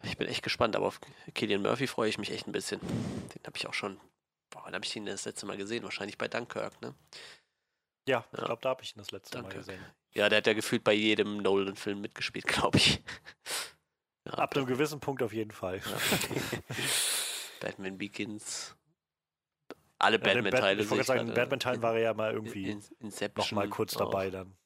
Ich 0.04 0.16
bin 0.16 0.26
echt 0.26 0.42
gespannt, 0.42 0.75
aber 0.75 0.87
auf 0.87 1.00
Killian 1.35 1.62
Murphy 1.62 1.87
freue 1.87 2.09
ich 2.09 2.19
mich 2.19 2.31
echt 2.31 2.49
ein 2.49 2.52
bisschen. 2.52 2.81
Den 2.81 3.45
habe 3.45 3.57
ich 3.57 3.66
auch 3.66 3.75
schon. 3.75 4.00
Boah, 4.52 4.62
wann 4.64 4.75
habe 4.75 4.85
ich 4.85 4.94
ihn 4.94 5.06
das 5.06 5.25
letzte 5.25 5.47
Mal 5.47 5.56
gesehen? 5.56 5.82
Wahrscheinlich 5.82 6.18
bei 6.18 6.28
Dunkirk, 6.28 6.80
ne? 6.82 6.94
Ja, 8.06 8.25
ich 8.32 8.38
Ja. 8.38 8.44
glaube, 8.44 8.61
da 8.62 8.68
habe 8.71 8.82
ich 8.82 8.94
ihn 8.94 8.99
das 8.99 9.11
letzte 9.11 9.38
Mal 9.38 9.42
Danke. 9.42 9.59
gesehen. 9.59 9.85
Ja, 10.14 10.28
der 10.28 10.38
hat 10.38 10.47
ja 10.47 10.52
gefühlt 10.52 10.85
bei 10.85 10.92
jedem 10.92 11.38
Nolan-Film 11.38 12.00
mitgespielt, 12.00 12.47
glaube 12.71 12.78
ich. 12.78 13.02
Ja, 14.26 14.35
Ab 14.35 14.54
einem 14.56 14.66
gewissen 14.66 15.00
Punkt 15.00 15.23
auf 15.23 15.32
jeden 15.32 15.50
Fall. 15.52 15.78
ja. 15.78 15.99
Batman 17.61 17.99
Begins. 17.99 18.76
Alle 19.99 20.18
Batman-Teile. 20.18 20.82
ich 20.82 20.90
wollte 20.90 21.04
sagen, 21.04 21.21
in 21.21 21.26
gerade. 21.28 21.40
Batman-Teilen 21.42 21.82
war 21.82 21.94
er 21.94 22.00
ja 22.00 22.14
mal 22.14 22.32
irgendwie 22.32 22.71
In- 22.71 22.82
Inception. 23.00 23.44
noch 23.44 23.52
mal 23.52 23.68
kurz 23.68 23.97
auch. 23.97 24.11
dabei 24.11 24.30
dann. 24.30 24.56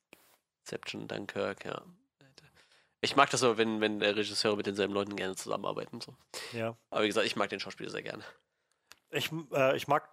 Inception, 0.64 1.06
Dunkirk, 1.06 1.64
ja. 1.64 1.82
Ich 3.02 3.14
mag 3.14 3.28
das 3.30 3.42
aber, 3.42 3.58
wenn, 3.58 3.80
wenn 3.82 4.00
der 4.00 4.16
Regisseure 4.16 4.56
mit 4.56 4.66
denselben 4.66 4.94
Leuten 4.94 5.14
gerne 5.14 5.36
zusammenarbeiten. 5.36 6.00
So. 6.00 6.16
Ja. 6.52 6.76
Aber 6.90 7.02
wie 7.04 7.06
gesagt, 7.08 7.26
ich 7.26 7.36
mag 7.36 7.50
den 7.50 7.60
Schauspieler 7.60 7.90
sehr 7.90 8.02
gerne. 8.02 8.24
Ich, 9.16 9.30
äh, 9.52 9.76
ich 9.76 9.88
mag 9.88 10.08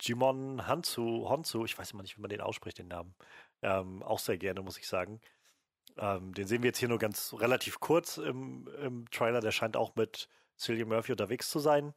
Jimon 0.00 0.66
Hansu, 0.66 1.28
Honsu, 1.28 1.64
ich 1.64 1.78
weiß 1.78 1.92
immer 1.92 2.02
nicht, 2.02 2.16
wie 2.16 2.20
man 2.20 2.30
den 2.30 2.40
ausspricht, 2.40 2.78
den 2.78 2.88
Namen, 2.88 3.14
ähm, 3.62 4.02
auch 4.02 4.18
sehr 4.18 4.38
gerne, 4.38 4.62
muss 4.62 4.78
ich 4.78 4.88
sagen. 4.88 5.20
Ähm, 5.96 6.34
den 6.34 6.46
sehen 6.46 6.62
wir 6.62 6.68
jetzt 6.68 6.78
hier 6.78 6.88
nur 6.88 6.98
ganz 6.98 7.34
relativ 7.38 7.80
kurz 7.80 8.16
im, 8.18 8.68
im 8.80 9.10
Trailer. 9.10 9.40
Der 9.40 9.52
scheint 9.52 9.76
auch 9.76 9.94
mit 9.96 10.28
Cillian 10.58 10.88
Murphy 10.88 11.12
unterwegs 11.12 11.50
zu 11.50 11.58
sein. 11.58 11.94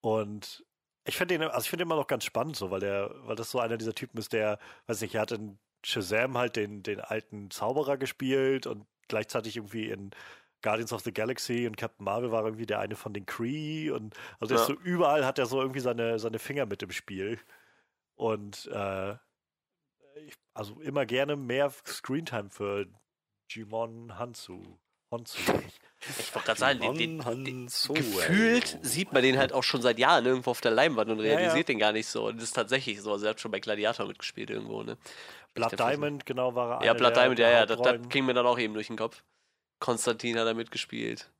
Und 0.00 0.64
ich 1.04 1.16
finde 1.16 1.34
ihn, 1.34 1.42
also 1.42 1.60
ich 1.64 1.70
finde 1.70 1.84
immer 1.84 1.96
noch 1.96 2.06
ganz 2.06 2.24
spannend, 2.24 2.56
so, 2.56 2.70
weil 2.70 2.80
der, 2.80 3.10
weil 3.26 3.36
das 3.36 3.50
so 3.50 3.60
einer 3.60 3.78
dieser 3.78 3.94
Typen 3.94 4.18
ist, 4.18 4.32
der, 4.32 4.58
weiß 4.86 5.00
nicht, 5.00 5.14
er 5.14 5.22
hat 5.22 5.32
in 5.32 5.58
Shazam 5.84 6.36
halt 6.36 6.56
den, 6.56 6.82
den 6.82 7.00
alten 7.00 7.50
Zauberer 7.50 7.96
gespielt 7.96 8.66
und 8.66 8.86
gleichzeitig 9.08 9.56
irgendwie 9.56 9.90
in 9.90 10.10
Guardians 10.62 10.92
of 10.92 11.02
the 11.02 11.12
Galaxy 11.12 11.66
und 11.66 11.76
Captain 11.76 12.04
Marvel 12.04 12.30
war 12.30 12.44
irgendwie 12.44 12.66
der 12.66 12.80
eine 12.80 12.96
von 12.96 13.12
den 13.12 13.26
Kree 13.26 13.90
und 13.90 14.14
also 14.38 14.54
Ja. 14.54 14.64
so 14.64 14.74
überall 14.74 15.24
hat 15.24 15.38
er 15.38 15.46
so 15.46 15.60
irgendwie 15.60 15.80
seine, 15.80 16.18
seine 16.18 16.38
Finger 16.38 16.66
mit 16.66 16.82
im 16.82 16.90
Spiel. 16.90 17.38
Und 18.14 18.66
äh, 18.72 19.12
ich, 20.26 20.34
also 20.52 20.80
immer 20.80 21.06
gerne 21.06 21.36
mehr 21.36 21.72
Screentime 21.86 22.50
für 22.50 22.86
Jimon 23.48 24.18
Hansu. 24.18 24.78
Honsu. 25.10 25.38
Ich 26.18 26.34
wollte 26.34 26.46
gerade 26.46 26.60
sagen, 26.60 26.80
den, 26.80 27.18
den, 27.18 27.44
den, 27.44 27.68
so, 27.68 27.94
gefühlt 27.94 28.78
sieht 28.82 29.12
man 29.12 29.22
den 29.22 29.38
halt 29.38 29.52
auch 29.52 29.64
schon 29.64 29.82
seit 29.82 29.98
Jahren 29.98 30.24
irgendwo 30.24 30.52
auf 30.52 30.60
der 30.60 30.70
Leinwand 30.70 31.10
und 31.10 31.18
Ja, 31.18 31.36
realisiert 31.36 31.68
ja. 31.68 31.74
den 31.74 31.78
gar 31.78 31.92
nicht 31.92 32.06
so. 32.06 32.28
Und 32.28 32.36
das 32.36 32.44
ist 32.44 32.52
tatsächlich 32.52 33.00
so. 33.02 33.12
Also 33.12 33.26
er 33.26 33.30
hat 33.30 33.40
schon 33.40 33.50
bei 33.50 33.60
Gladiator 33.60 34.06
mitgespielt 34.06 34.50
irgendwo, 34.50 34.82
ne? 34.82 34.96
Blood 35.54 35.78
Diamond, 35.78 36.26
genau, 36.26 36.54
war 36.54 36.80
er 36.80 36.86
Ja, 36.86 36.94
Blood 36.94 37.16
Diamond, 37.16 37.38
ja, 37.40 37.50
ja, 37.50 37.66
das, 37.66 37.80
das 37.82 38.08
ging 38.08 38.24
mir 38.24 38.34
dann 38.34 38.46
auch 38.46 38.58
eben 38.58 38.72
durch 38.72 38.86
den 38.86 38.96
Kopf. 38.96 39.24
Konstantin 39.80 40.38
hat 40.38 40.46
da 40.46 40.54
mitgespielt. 40.54 41.30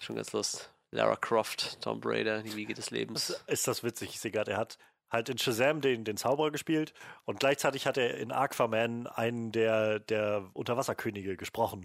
Schon 0.00 0.16
ganz 0.16 0.32
lust. 0.32 0.72
Lara 0.90 1.16
Croft, 1.16 1.80
Tom 1.82 2.00
Raider, 2.04 2.42
die 2.42 2.54
Wiege 2.56 2.74
des 2.74 2.90
Lebens. 2.90 3.30
Ist, 3.30 3.48
ist 3.48 3.68
das 3.68 3.82
witzig, 3.82 4.10
ich 4.10 4.20
sehe 4.20 4.30
gerade, 4.30 4.52
er 4.52 4.58
hat 4.58 4.78
halt 5.10 5.28
in 5.28 5.38
Shazam 5.38 5.80
den, 5.80 6.04
den 6.04 6.16
Zauberer 6.16 6.50
gespielt 6.50 6.94
und 7.24 7.38
gleichzeitig 7.40 7.86
hat 7.86 7.96
er 7.96 8.16
in 8.16 8.32
Aquaman 8.32 9.06
einen 9.08 9.52
der, 9.52 9.98
der 10.00 10.48
Unterwasserkönige 10.54 11.36
gesprochen. 11.36 11.84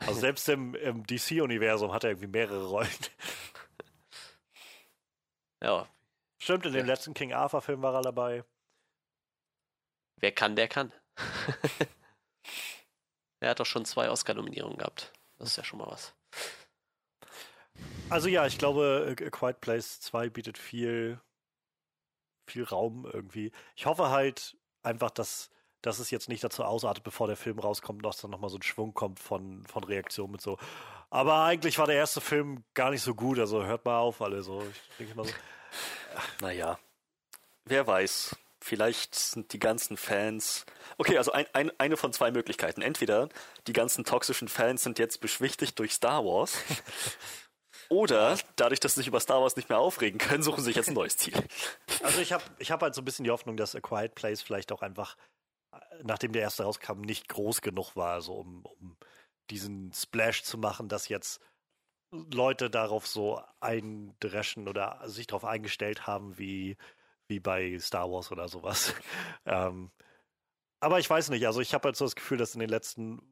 Also 0.00 0.20
selbst 0.20 0.48
im, 0.48 0.74
im 0.74 1.04
DC-Universum 1.06 1.92
hat 1.92 2.04
er 2.04 2.10
irgendwie 2.10 2.26
mehrere 2.28 2.66
Rollen. 2.66 2.88
Ja, 5.62 5.88
Stimmt, 6.38 6.66
in 6.66 6.72
dem 6.74 6.86
Ja. 6.86 6.92
letzten 6.92 7.14
King 7.14 7.32
Arthur-Film 7.32 7.80
war 7.82 7.94
er 7.94 8.02
dabei. 8.02 8.44
wer 10.20 10.32
kann, 10.32 10.56
der 10.56 10.68
kann. 10.68 10.92
er 13.44 13.50
hat 13.50 13.60
doch 13.60 13.66
schon 13.66 13.84
zwei 13.84 14.10
Oscar-Nominierungen 14.10 14.78
gehabt. 14.78 15.12
Das 15.38 15.50
ist 15.50 15.56
ja 15.56 15.64
schon 15.64 15.78
mal 15.78 15.88
was. 15.88 16.14
Also 18.10 18.28
ja, 18.28 18.46
ich 18.46 18.58
glaube, 18.58 19.14
A 19.18 19.30
Quiet 19.30 19.60
Place 19.60 20.00
2 20.00 20.28
bietet 20.30 20.58
viel, 20.58 21.20
viel 22.46 22.64
Raum 22.64 23.08
irgendwie. 23.10 23.52
Ich 23.76 23.86
hoffe 23.86 24.10
halt 24.10 24.56
einfach, 24.82 25.10
dass, 25.10 25.50
dass 25.82 25.98
es 25.98 26.10
jetzt 26.10 26.28
nicht 26.28 26.44
dazu 26.44 26.64
ausartet, 26.64 27.02
bevor 27.02 27.26
der 27.26 27.36
Film 27.36 27.58
rauskommt, 27.58 28.04
dass 28.04 28.20
dann 28.20 28.30
nochmal 28.30 28.50
so 28.50 28.58
ein 28.58 28.62
Schwung 28.62 28.94
kommt 28.94 29.20
von, 29.20 29.64
von 29.66 29.84
Reaktionen 29.84 30.32
mit 30.32 30.40
so. 30.40 30.58
Aber 31.10 31.44
eigentlich 31.44 31.78
war 31.78 31.86
der 31.86 31.96
erste 31.96 32.20
Film 32.20 32.64
gar 32.74 32.90
nicht 32.90 33.02
so 33.02 33.14
gut, 33.14 33.38
also 33.38 33.64
hört 33.64 33.84
mal 33.84 33.98
auf 33.98 34.20
alle 34.20 34.42
so. 34.42 34.62
Ich 34.62 34.96
denke 34.98 35.14
mal 35.14 35.26
so. 35.26 35.34
Naja, 36.40 36.78
wer 37.64 37.86
weiß. 37.86 38.36
Vielleicht 38.66 39.14
sind 39.14 39.52
die 39.52 39.58
ganzen 39.58 39.98
Fans. 39.98 40.64
Okay, 40.96 41.18
also 41.18 41.32
ein, 41.32 41.44
ein, 41.52 41.70
eine 41.78 41.98
von 41.98 42.14
zwei 42.14 42.30
Möglichkeiten. 42.30 42.80
Entweder 42.80 43.28
die 43.66 43.74
ganzen 43.74 44.04
toxischen 44.04 44.48
Fans 44.48 44.82
sind 44.82 44.98
jetzt 44.98 45.20
beschwichtigt 45.20 45.78
durch 45.78 45.92
Star 45.92 46.24
Wars. 46.24 46.56
Oder 47.90 48.38
dadurch, 48.56 48.80
dass 48.80 48.94
sie 48.94 49.00
sich 49.00 49.08
über 49.08 49.20
Star 49.20 49.42
Wars 49.42 49.56
nicht 49.56 49.68
mehr 49.68 49.80
aufregen 49.80 50.18
können, 50.18 50.42
suchen 50.42 50.60
sie 50.60 50.68
sich 50.68 50.76
jetzt 50.76 50.88
ein 50.88 50.94
neues 50.94 51.18
Ziel. 51.18 51.34
Also 52.02 52.22
ich 52.22 52.32
habe 52.32 52.42
ich 52.58 52.70
hab 52.70 52.80
halt 52.80 52.94
so 52.94 53.02
ein 53.02 53.04
bisschen 53.04 53.24
die 53.26 53.30
Hoffnung, 53.30 53.58
dass 53.58 53.76
A 53.76 53.80
Quiet 53.80 54.14
Place 54.14 54.40
vielleicht 54.40 54.72
auch 54.72 54.80
einfach, 54.80 55.18
äh, 55.70 55.76
nachdem 56.02 56.32
der 56.32 56.40
erste 56.40 56.62
rauskam, 56.62 57.02
nicht 57.02 57.28
groß 57.28 57.60
genug 57.60 57.96
war, 57.96 58.22
so 58.22 58.32
um, 58.32 58.64
um 58.64 58.96
diesen 59.50 59.92
Splash 59.92 60.42
zu 60.42 60.56
machen, 60.56 60.88
dass 60.88 61.08
jetzt 61.08 61.42
Leute 62.10 62.70
darauf 62.70 63.06
so 63.06 63.42
eindreschen 63.60 64.68
oder 64.68 65.02
sich 65.04 65.26
darauf 65.26 65.44
eingestellt 65.44 66.06
haben, 66.06 66.38
wie, 66.38 66.78
wie 67.28 67.40
bei 67.40 67.78
Star 67.78 68.10
Wars 68.10 68.30
oder 68.32 68.48
sowas. 68.48 68.94
ähm, 69.46 69.90
aber 70.80 70.98
ich 70.98 71.08
weiß 71.08 71.30
nicht, 71.30 71.46
also 71.46 71.60
ich 71.60 71.72
habe 71.72 71.88
halt 71.88 71.96
so 71.96 72.04
das 72.04 72.16
Gefühl, 72.16 72.38
dass 72.38 72.54
in 72.54 72.60
den 72.60 72.68
letzten 72.68 73.22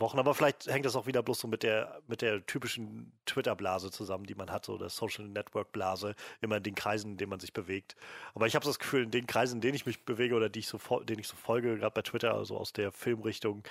Wochen, 0.00 0.18
aber 0.18 0.34
vielleicht 0.34 0.66
hängt 0.66 0.86
das 0.86 0.96
auch 0.96 1.06
wieder 1.06 1.22
bloß 1.22 1.40
so 1.40 1.48
mit 1.48 1.62
der, 1.62 2.00
mit 2.06 2.22
der 2.22 2.44
typischen 2.46 3.12
Twitter-Blase 3.26 3.90
zusammen, 3.90 4.24
die 4.24 4.34
man 4.34 4.50
hat, 4.50 4.64
so 4.64 4.78
der 4.78 4.88
Social 4.88 5.28
Network-Blase, 5.28 6.14
immer 6.40 6.56
in 6.56 6.62
den 6.62 6.74
Kreisen, 6.74 7.12
in 7.12 7.16
denen 7.18 7.30
man 7.30 7.40
sich 7.40 7.52
bewegt. 7.52 7.96
Aber 8.34 8.46
ich 8.46 8.54
habe 8.54 8.64
das 8.64 8.78
Gefühl, 8.78 9.04
in 9.04 9.10
den 9.10 9.26
Kreisen, 9.26 9.56
in 9.56 9.60
denen 9.60 9.74
ich 9.74 9.86
mich 9.86 10.04
bewege 10.04 10.34
oder 10.34 10.48
die 10.48 10.60
ich 10.60 10.68
so, 10.68 10.78
denen 11.00 11.20
ich 11.20 11.28
so 11.28 11.36
folge, 11.36 11.76
gerade 11.76 11.94
bei 11.94 12.02
Twitter, 12.02 12.34
also 12.34 12.56
aus 12.56 12.72
der 12.72 12.92
Filmrichtung, 12.92 13.62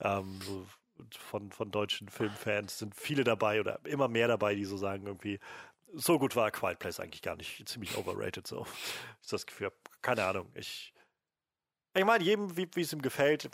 ähm, 0.00 0.40
so 0.42 0.66
von, 1.18 1.50
von 1.50 1.70
deutschen 1.70 2.08
Filmfans, 2.08 2.78
sind 2.78 2.94
viele 2.94 3.24
dabei 3.24 3.60
oder 3.60 3.80
immer 3.84 4.08
mehr 4.08 4.28
dabei, 4.28 4.54
die 4.54 4.66
so 4.66 4.76
sagen, 4.76 5.06
irgendwie, 5.06 5.38
so 5.94 6.18
gut 6.18 6.36
war 6.36 6.50
Quiet 6.50 6.78
Place 6.78 7.00
eigentlich 7.00 7.22
gar 7.22 7.36
nicht, 7.36 7.68
ziemlich 7.68 7.96
overrated, 7.96 8.46
so. 8.46 8.66
Ist 9.20 9.32
das 9.32 9.46
Gefühl, 9.46 9.72
keine 10.02 10.24
Ahnung, 10.24 10.50
ich. 10.54 10.92
Ich 11.96 12.04
meine, 12.04 12.22
jedem, 12.22 12.56
wie 12.56 12.68
wie 12.74 12.82
es 12.82 12.92
ihm 12.92 13.02
gefällt. 13.02 13.50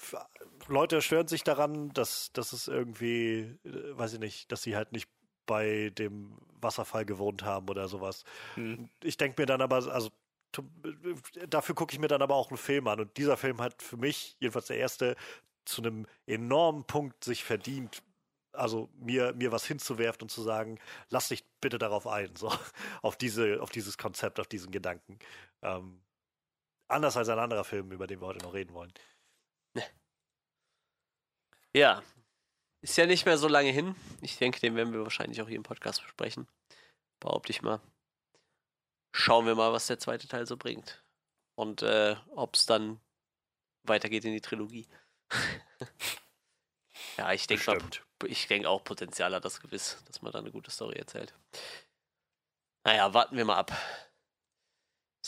Leute 0.68 1.00
stören 1.00 1.26
sich 1.26 1.42
daran, 1.42 1.90
dass, 1.94 2.32
dass 2.32 2.52
es 2.52 2.68
irgendwie, 2.68 3.58
äh, 3.64 3.96
weiß 3.96 4.14
ich 4.14 4.20
nicht, 4.20 4.52
dass 4.52 4.62
sie 4.62 4.76
halt 4.76 4.92
nicht 4.92 5.08
bei 5.46 5.90
dem 5.96 6.36
Wasserfall 6.60 7.06
gewohnt 7.06 7.44
haben 7.44 7.68
oder 7.68 7.88
sowas. 7.88 8.24
Hm. 8.54 8.90
Ich 9.02 9.16
denke 9.16 9.40
mir 9.40 9.46
dann 9.46 9.62
aber, 9.62 9.76
also 9.76 10.10
tu- 10.52 10.68
dafür 11.48 11.74
gucke 11.74 11.94
ich 11.94 12.00
mir 12.00 12.08
dann 12.08 12.20
aber 12.20 12.34
auch 12.34 12.50
einen 12.50 12.58
Film 12.58 12.88
an. 12.88 13.00
Und 13.00 13.16
dieser 13.16 13.36
Film 13.36 13.60
hat 13.60 13.82
für 13.82 13.96
mich, 13.96 14.36
jedenfalls 14.40 14.66
der 14.66 14.78
erste, 14.78 15.16
zu 15.64 15.82
einem 15.82 16.06
enormen 16.26 16.84
Punkt 16.84 17.24
sich 17.24 17.42
verdient, 17.44 18.02
also 18.56 18.88
mir, 18.98 19.32
mir 19.34 19.52
was 19.52 19.66
hinzuwerfen 19.66 20.22
und 20.22 20.30
zu 20.30 20.42
sagen, 20.42 20.78
lass 21.10 21.28
dich 21.28 21.44
bitte 21.60 21.78
darauf 21.78 22.06
ein, 22.06 22.34
so 22.36 22.52
auf 23.02 23.16
diese, 23.16 23.62
auf 23.62 23.70
dieses 23.70 23.98
Konzept, 23.98 24.40
auf 24.40 24.48
diesen 24.48 24.70
Gedanken. 24.70 25.18
Ähm, 25.62 26.02
anders 26.88 27.16
als 27.16 27.28
ein 27.28 27.38
anderer 27.38 27.64
Film, 27.64 27.92
über 27.92 28.06
den 28.06 28.20
wir 28.20 28.26
heute 28.26 28.44
noch 28.44 28.54
reden 28.54 28.74
wollen. 28.74 28.92
Ja. 31.74 32.02
Ist 32.80 32.96
ja 32.96 33.04
nicht 33.04 33.26
mehr 33.26 33.36
so 33.36 33.48
lange 33.48 33.70
hin. 33.70 33.94
Ich 34.22 34.38
denke, 34.38 34.60
den 34.60 34.76
werden 34.76 34.94
wir 34.94 35.02
wahrscheinlich 35.02 35.42
auch 35.42 35.48
hier 35.48 35.58
im 35.58 35.62
Podcast 35.62 36.00
besprechen. 36.00 36.48
Behaupte 37.20 37.50
ich 37.50 37.60
mal. 37.60 37.82
Schauen 39.12 39.44
wir 39.44 39.54
mal, 39.54 39.74
was 39.74 39.86
der 39.86 39.98
zweite 39.98 40.26
Teil 40.26 40.46
so 40.46 40.56
bringt. 40.56 41.04
Und 41.54 41.82
äh, 41.82 42.16
ob 42.30 42.54
es 42.54 42.64
dann 42.64 42.98
weitergeht 43.82 44.24
in 44.24 44.32
die 44.32 44.40
Trilogie. 44.40 44.86
ja, 47.16 47.32
ich 47.32 47.46
denke 47.46 47.64
denke 48.48 48.68
auch 48.68 48.84
Potenzial 48.84 49.34
hat 49.34 49.44
das 49.44 49.60
gewiss, 49.60 49.98
dass 50.06 50.22
man 50.22 50.32
da 50.32 50.38
eine 50.38 50.50
gute 50.50 50.70
Story 50.70 50.96
erzählt. 50.98 51.34
Naja, 52.84 53.12
warten 53.14 53.36
wir 53.36 53.44
mal 53.44 53.56
ab. 53.56 53.72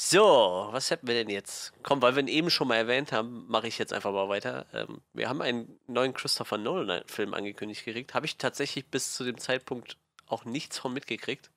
So, 0.00 0.68
was 0.70 0.92
hätten 0.92 1.08
wir 1.08 1.14
denn 1.14 1.28
jetzt? 1.28 1.72
Komm, 1.82 2.00
weil 2.00 2.14
wir 2.14 2.22
ihn 2.22 2.28
eben 2.28 2.50
schon 2.50 2.68
mal 2.68 2.76
erwähnt 2.76 3.10
haben, 3.10 3.46
mache 3.48 3.66
ich 3.66 3.78
jetzt 3.78 3.92
einfach 3.92 4.12
mal 4.12 4.28
weiter. 4.28 4.66
Ähm, 4.72 5.02
wir 5.12 5.28
haben 5.28 5.42
einen 5.42 5.80
neuen 5.88 6.14
Christopher 6.14 6.56
Nolan-Film 6.56 7.34
angekündigt 7.34 7.84
gekriegt. 7.84 8.14
Habe 8.14 8.26
ich 8.26 8.36
tatsächlich 8.38 8.88
bis 8.88 9.14
zu 9.14 9.24
dem 9.24 9.38
Zeitpunkt 9.38 9.96
auch 10.28 10.44
nichts 10.44 10.78
von 10.78 10.92
mitgekriegt. 10.92 11.50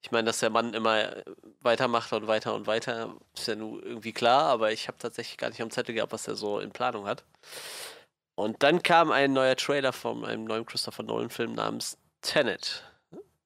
Ich 0.00 0.12
meine, 0.12 0.24
dass 0.24 0.38
der 0.38 0.48
Mann 0.48 0.72
immer 0.72 1.18
äh, 1.18 1.24
weitermacht 1.60 2.10
und 2.14 2.26
weiter 2.26 2.54
und 2.54 2.66
weiter, 2.66 3.14
ist 3.34 3.48
ja 3.48 3.54
nun 3.54 3.82
irgendwie 3.82 4.12
klar, 4.12 4.44
aber 4.44 4.72
ich 4.72 4.88
habe 4.88 4.96
tatsächlich 4.96 5.36
gar 5.36 5.50
nicht 5.50 5.60
am 5.60 5.70
Zettel 5.70 5.94
gehabt, 5.94 6.12
was 6.12 6.26
er 6.26 6.36
so 6.36 6.60
in 6.60 6.70
Planung 6.70 7.06
hat. 7.06 7.24
Und 8.38 8.62
dann 8.62 8.84
kam 8.84 9.10
ein 9.10 9.32
neuer 9.32 9.56
Trailer 9.56 9.92
von 9.92 10.24
einem 10.24 10.44
neuen 10.44 10.64
Christopher 10.64 11.02
Nolan-Film 11.02 11.54
namens 11.54 11.98
Tenet. 12.22 12.84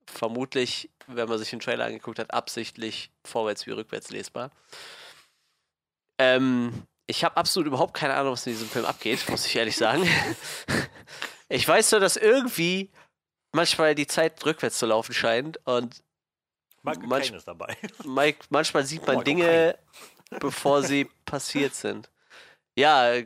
Vermutlich, 0.06 0.90
wenn 1.06 1.30
man 1.30 1.38
sich 1.38 1.48
den 1.48 1.60
Trailer 1.60 1.86
angeguckt 1.86 2.18
hat, 2.18 2.30
absichtlich 2.34 3.10
vorwärts 3.24 3.66
wie 3.66 3.70
rückwärts 3.70 4.10
lesbar. 4.10 4.50
Ähm, 6.18 6.82
ich 7.06 7.24
habe 7.24 7.38
absolut 7.38 7.68
überhaupt 7.68 7.94
keine 7.94 8.12
Ahnung, 8.12 8.34
was 8.34 8.46
in 8.46 8.52
diesem 8.52 8.68
Film 8.68 8.84
abgeht, 8.84 9.26
muss 9.30 9.46
ich 9.46 9.56
ehrlich 9.56 9.78
sagen. 9.78 10.06
ich 11.48 11.66
weiß 11.66 11.92
nur, 11.92 12.00
dass 12.00 12.18
irgendwie 12.18 12.90
manchmal 13.52 13.94
die 13.94 14.06
Zeit 14.06 14.44
rückwärts 14.44 14.78
zu 14.78 14.84
laufen 14.84 15.14
scheint 15.14 15.58
und 15.66 16.02
Michael 16.82 17.06
Manch- 17.06 17.24
Caine 17.28 17.36
ist 17.38 17.48
dabei. 17.48 17.78
Mike, 18.04 18.44
manchmal 18.50 18.84
sieht 18.84 19.06
man 19.06 19.16
Michael 19.16 19.24
Dinge, 19.24 19.78
bevor 20.38 20.82
sie 20.82 21.08
passiert 21.24 21.74
sind. 21.74 22.10
Ja, 22.76 23.22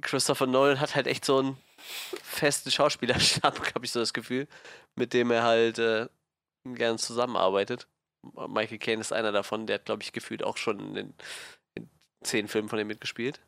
Christopher 0.00 0.46
Nolan 0.46 0.80
hat 0.80 0.94
halt 0.94 1.06
echt 1.06 1.24
so 1.24 1.38
einen 1.38 1.56
festen 2.22 2.70
Schauspielerstab, 2.70 3.58
habe 3.74 3.84
ich 3.84 3.92
so 3.92 4.00
das 4.00 4.12
Gefühl, 4.12 4.46
mit 4.96 5.12
dem 5.12 5.30
er 5.30 5.42
halt 5.44 5.78
äh, 5.78 6.08
gern 6.64 6.98
zusammenarbeitet. 6.98 7.86
Michael 8.48 8.78
Caine 8.78 9.00
ist 9.00 9.12
einer 9.12 9.32
davon, 9.32 9.66
der 9.66 9.74
hat, 9.76 9.86
glaube 9.86 10.02
ich, 10.02 10.12
gefühlt 10.12 10.42
auch 10.44 10.56
schon 10.58 10.78
in, 10.80 10.94
den, 10.94 11.14
in 11.74 11.88
zehn 12.22 12.48
Filmen 12.48 12.68
von 12.68 12.78
ihm 12.78 12.86
mitgespielt. 12.86 13.40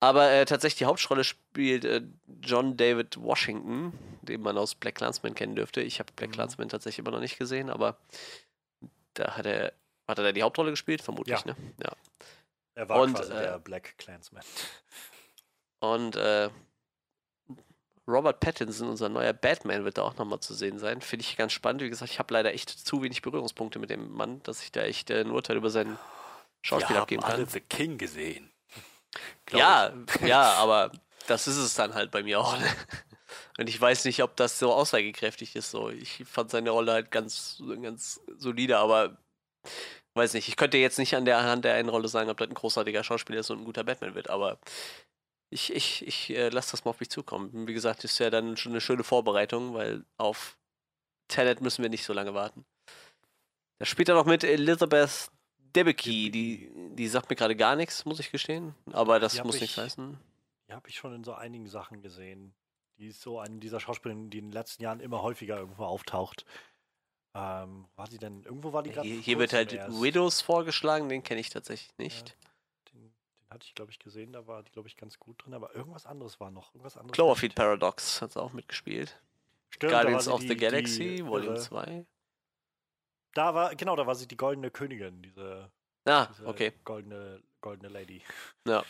Aber 0.00 0.30
äh, 0.30 0.44
tatsächlich 0.44 0.78
die 0.78 0.84
Hauptrolle 0.84 1.24
spielt 1.24 1.84
äh, 1.84 2.02
John 2.40 2.76
David 2.76 3.20
Washington, 3.20 3.92
den 4.22 4.40
man 4.42 4.56
aus 4.56 4.76
Black 4.76 4.94
Clansman 4.94 5.34
kennen 5.34 5.56
dürfte. 5.56 5.80
Ich 5.80 5.98
habe 5.98 6.12
Black 6.14 6.30
Mhm. 6.30 6.34
Clansman 6.34 6.68
tatsächlich 6.68 7.00
immer 7.00 7.10
noch 7.10 7.18
nicht 7.20 7.38
gesehen, 7.38 7.68
aber 7.68 7.98
da 9.14 9.36
hat 9.36 9.46
er, 9.46 9.72
hat 10.06 10.18
er 10.18 10.24
da 10.24 10.30
die 10.32 10.44
Hauptrolle 10.44 10.70
gespielt? 10.70 11.02
Vermutlich, 11.02 11.40
Ja. 11.40 11.46
ne? 11.46 11.56
Ja. 11.82 11.92
Er 12.76 12.88
war 12.88 13.00
Und, 13.02 13.14
quasi 13.14 13.32
äh, 13.32 13.42
der 13.42 13.58
Black 13.58 13.98
Clansman. 13.98 14.44
Und 15.80 16.16
äh, 16.16 16.50
Robert 18.08 18.40
Pattinson, 18.40 18.88
unser 18.88 19.08
neuer 19.08 19.34
Batman, 19.34 19.84
wird 19.84 19.98
da 19.98 20.02
auch 20.02 20.16
nochmal 20.16 20.40
zu 20.40 20.54
sehen 20.54 20.78
sein. 20.78 21.02
Finde 21.02 21.24
ich 21.24 21.36
ganz 21.36 21.52
spannend. 21.52 21.82
Wie 21.82 21.90
gesagt, 21.90 22.10
ich 22.10 22.18
habe 22.18 22.32
leider 22.32 22.54
echt 22.54 22.70
zu 22.70 23.02
wenig 23.02 23.22
Berührungspunkte 23.22 23.78
mit 23.78 23.90
dem 23.90 24.10
Mann, 24.12 24.42
dass 24.44 24.62
ich 24.62 24.72
da 24.72 24.80
echt 24.82 25.10
äh, 25.10 25.20
ein 25.20 25.30
Urteil 25.30 25.56
über 25.56 25.70
seinen 25.70 25.98
Schauspiel 26.62 26.96
Wir 26.96 27.02
abgeben 27.02 27.22
haben 27.22 27.32
alle 27.32 27.44
kann. 27.44 27.52
The 27.52 27.60
King 27.60 27.98
gesehen. 27.98 28.50
Ja, 29.50 29.94
ja, 30.26 30.52
aber 30.58 30.92
das 31.26 31.48
ist 31.48 31.56
es 31.56 31.72
dann 31.72 31.94
halt 31.94 32.10
bei 32.10 32.22
mir 32.22 32.38
auch. 32.40 32.58
ne? 32.58 32.66
Und 33.58 33.68
ich 33.68 33.80
weiß 33.80 34.04
nicht, 34.04 34.22
ob 34.22 34.36
das 34.36 34.58
so 34.58 34.72
aussagekräftig 34.72 35.56
ist. 35.56 35.70
So. 35.70 35.88
Ich 35.88 36.24
fand 36.26 36.50
seine 36.50 36.70
Rolle 36.70 36.92
halt 36.92 37.10
ganz, 37.10 37.62
ganz 37.82 38.20
solide, 38.36 38.78
aber 38.78 39.16
weiß 40.14 40.34
nicht. 40.34 40.48
Ich 40.48 40.56
könnte 40.56 40.76
jetzt 40.76 40.98
nicht 40.98 41.16
an 41.16 41.24
der 41.24 41.42
Hand 41.42 41.64
der 41.64 41.74
einen 41.74 41.88
Rolle 41.88 42.08
sagen, 42.08 42.30
ob 42.30 42.36
das 42.36 42.48
ein 42.48 42.54
großartiger 42.54 43.02
Schauspieler 43.02 43.40
ist 43.40 43.50
und 43.50 43.60
ein 43.60 43.64
guter 43.64 43.84
Batman 43.84 44.14
wird, 44.14 44.28
aber 44.30 44.58
ich, 45.50 45.72
ich, 45.74 46.06
ich 46.06 46.30
äh, 46.30 46.48
lasse 46.50 46.72
das 46.72 46.84
mal 46.84 46.90
auf 46.90 47.00
mich 47.00 47.10
zukommen. 47.10 47.66
Wie 47.66 47.74
gesagt, 47.74 48.04
ist 48.04 48.18
ja 48.18 48.30
dann 48.30 48.56
schon 48.56 48.72
eine 48.72 48.80
schöne 48.80 49.04
Vorbereitung, 49.04 49.74
weil 49.74 50.04
auf 50.16 50.56
Tenet 51.28 51.60
müssen 51.60 51.82
wir 51.82 51.90
nicht 51.90 52.04
so 52.04 52.12
lange 52.12 52.34
warten. 52.34 52.64
Da 53.78 53.86
spielt 53.86 54.08
er 54.08 54.14
noch 54.14 54.26
mit 54.26 54.44
Elizabeth 54.44 55.30
Debicki, 55.76 56.30
die, 56.30 56.70
die 56.94 57.08
sagt 57.08 57.30
mir 57.30 57.36
gerade 57.36 57.54
gar 57.56 57.76
nichts, 57.76 58.04
muss 58.04 58.18
ich 58.20 58.30
gestehen. 58.30 58.74
Aber 58.92 59.20
das 59.20 59.42
muss 59.44 59.56
ich- 59.56 59.62
nichts 59.62 59.76
heißen. 59.76 60.18
Die 60.68 60.72
habe 60.74 60.88
ich 60.88 60.96
schon 60.96 61.14
in 61.14 61.24
so 61.24 61.32
einigen 61.34 61.66
Sachen 61.68 62.02
gesehen. 62.02 62.54
Die 62.98 63.06
ist 63.06 63.20
so 63.22 63.38
eine 63.38 63.58
dieser 63.58 63.78
Schauspielerinnen, 63.80 64.28
die 64.28 64.38
in 64.38 64.46
den 64.46 64.52
letzten 64.52 64.82
Jahren 64.82 65.00
immer 65.00 65.22
häufiger 65.22 65.56
irgendwo 65.58 65.84
auftaucht. 65.84 66.44
Ähm, 67.34 67.86
war 67.94 68.10
sie 68.10 68.18
denn, 68.18 68.42
irgendwo 68.42 68.72
war 68.72 68.82
die 68.82 68.90
gerade 68.90 69.06
Hier, 69.06 69.20
hier 69.20 69.38
wird 69.38 69.52
halt 69.52 69.72
erst. 69.72 70.02
Widows 70.02 70.40
vorgeschlagen, 70.40 71.08
den 71.08 71.22
kenne 71.22 71.40
ich 71.40 71.50
tatsächlich 71.50 71.96
nicht. 71.98 72.30
Den 72.30 72.47
hatte 73.50 73.66
ich, 73.66 73.74
glaube 73.74 73.90
ich, 73.90 73.98
gesehen, 73.98 74.32
da 74.32 74.46
war 74.46 74.62
die, 74.62 74.70
glaube 74.72 74.88
ich, 74.88 74.96
ganz 74.96 75.18
gut 75.18 75.44
drin, 75.44 75.54
aber 75.54 75.74
irgendwas 75.74 76.06
anderes 76.06 76.38
war 76.40 76.50
noch. 76.50 76.74
Irgendwas 76.74 76.96
anderes 76.96 77.12
Cloverfield 77.14 77.54
Paradox 77.54 78.20
hat 78.22 78.32
sie 78.32 78.40
auch 78.42 78.52
mitgespielt. 78.52 79.18
Stimmt, 79.70 79.92
Guardians 79.92 80.28
of 80.28 80.40
die- 80.40 80.48
the 80.48 80.56
Galaxy, 80.56 81.16
die 81.16 81.26
Volume 81.26 81.56
irre- 81.56 81.60
2. 81.60 82.06
Da 83.34 83.54
war, 83.54 83.74
genau, 83.74 83.94
da 83.96 84.06
war 84.06 84.14
sie 84.14 84.26
die 84.26 84.36
goldene 84.36 84.70
Königin, 84.70 85.22
diese, 85.22 85.70
Ah, 86.06 86.26
diese 86.26 86.46
okay. 86.46 86.72
goldene, 86.84 87.42
goldene 87.60 87.88
Lady. 87.88 88.22
Ja. 88.66 88.84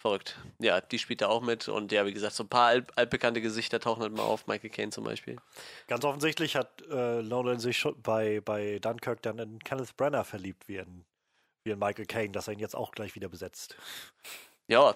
Verrückt. 0.00 0.36
Ja, 0.58 0.80
die 0.80 0.98
spielt 0.98 1.20
da 1.20 1.28
auch 1.28 1.42
mit. 1.42 1.68
Und 1.68 1.92
ja, 1.92 2.04
wie 2.04 2.12
gesagt, 2.12 2.34
so 2.34 2.42
ein 2.42 2.48
paar 2.48 2.66
alt, 2.68 2.98
altbekannte 2.98 3.40
Gesichter 3.40 3.78
tauchen 3.78 4.02
halt 4.02 4.12
mal 4.12 4.22
auf. 4.24 4.48
Michael 4.48 4.70
Caine 4.70 4.90
zum 4.90 5.04
Beispiel. 5.04 5.36
Ganz 5.86 6.04
offensichtlich 6.04 6.56
hat 6.56 6.82
äh, 6.90 7.22
Nolan 7.22 7.60
sich 7.60 7.78
schon 7.78 8.00
bei, 8.02 8.40
bei 8.40 8.80
Dunkirk 8.80 9.22
dann 9.22 9.38
in 9.38 9.58
Kenneth 9.60 9.96
Branagh 9.96 10.24
verliebt, 10.24 10.66
wie 10.66 10.78
in, 10.78 11.04
wie 11.64 11.70
in 11.70 11.78
Michael 11.78 12.06
Caine, 12.06 12.32
dass 12.32 12.48
er 12.48 12.54
ihn 12.54 12.58
jetzt 12.60 12.76
auch 12.76 12.92
gleich 12.92 13.14
wieder 13.14 13.28
besetzt. 13.28 13.76
Ja, 14.68 14.94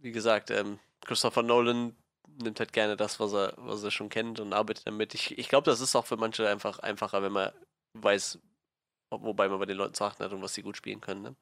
wie 0.00 0.12
gesagt, 0.12 0.50
ähm, 0.50 0.78
Christopher 1.04 1.42
Nolan 1.42 1.96
nimmt 2.42 2.58
halt 2.60 2.72
gerne 2.72 2.96
das, 2.96 3.20
was 3.20 3.32
er, 3.32 3.54
was 3.56 3.82
er 3.82 3.90
schon 3.90 4.08
kennt 4.08 4.40
und 4.40 4.52
arbeitet 4.52 4.86
damit. 4.86 5.14
Ich, 5.14 5.36
ich 5.38 5.48
glaube, 5.48 5.70
das 5.70 5.80
ist 5.80 5.94
auch 5.96 6.06
für 6.06 6.16
manche 6.16 6.48
einfach 6.48 6.78
einfacher, 6.78 7.22
wenn 7.22 7.32
man 7.32 7.52
weiß, 7.94 8.38
wobei 9.10 9.48
man 9.48 9.58
bei 9.58 9.66
den 9.66 9.76
Leuten 9.76 9.94
zu 9.94 10.04
achten 10.04 10.24
hat 10.24 10.32
und 10.32 10.42
was 10.42 10.54
sie 10.54 10.62
gut 10.62 10.76
spielen 10.76 11.00
können. 11.00 11.22
Ne? 11.22 11.36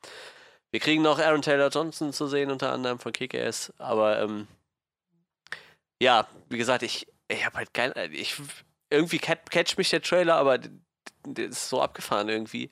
Wir 0.70 0.80
kriegen 0.80 1.02
noch 1.02 1.18
Aaron 1.18 1.42
Taylor 1.42 1.68
Johnson 1.68 2.12
zu 2.12 2.26
sehen, 2.26 2.50
unter 2.50 2.72
anderem 2.72 2.98
von 2.98 3.12
KKS, 3.12 3.72
aber 3.78 4.20
ähm, 4.20 4.48
ja, 6.00 6.26
wie 6.48 6.58
gesagt, 6.58 6.82
ich, 6.82 7.06
ich 7.28 7.44
habe 7.44 7.58
halt 7.58 7.74
kein, 7.74 7.92
ich, 8.12 8.36
irgendwie 8.90 9.18
cat- 9.18 9.50
catcht 9.50 9.78
mich 9.78 9.90
der 9.90 10.02
Trailer, 10.02 10.36
aber 10.36 10.58
der 11.24 11.46
ist 11.46 11.68
so 11.68 11.80
abgefahren 11.80 12.28
irgendwie. 12.28 12.70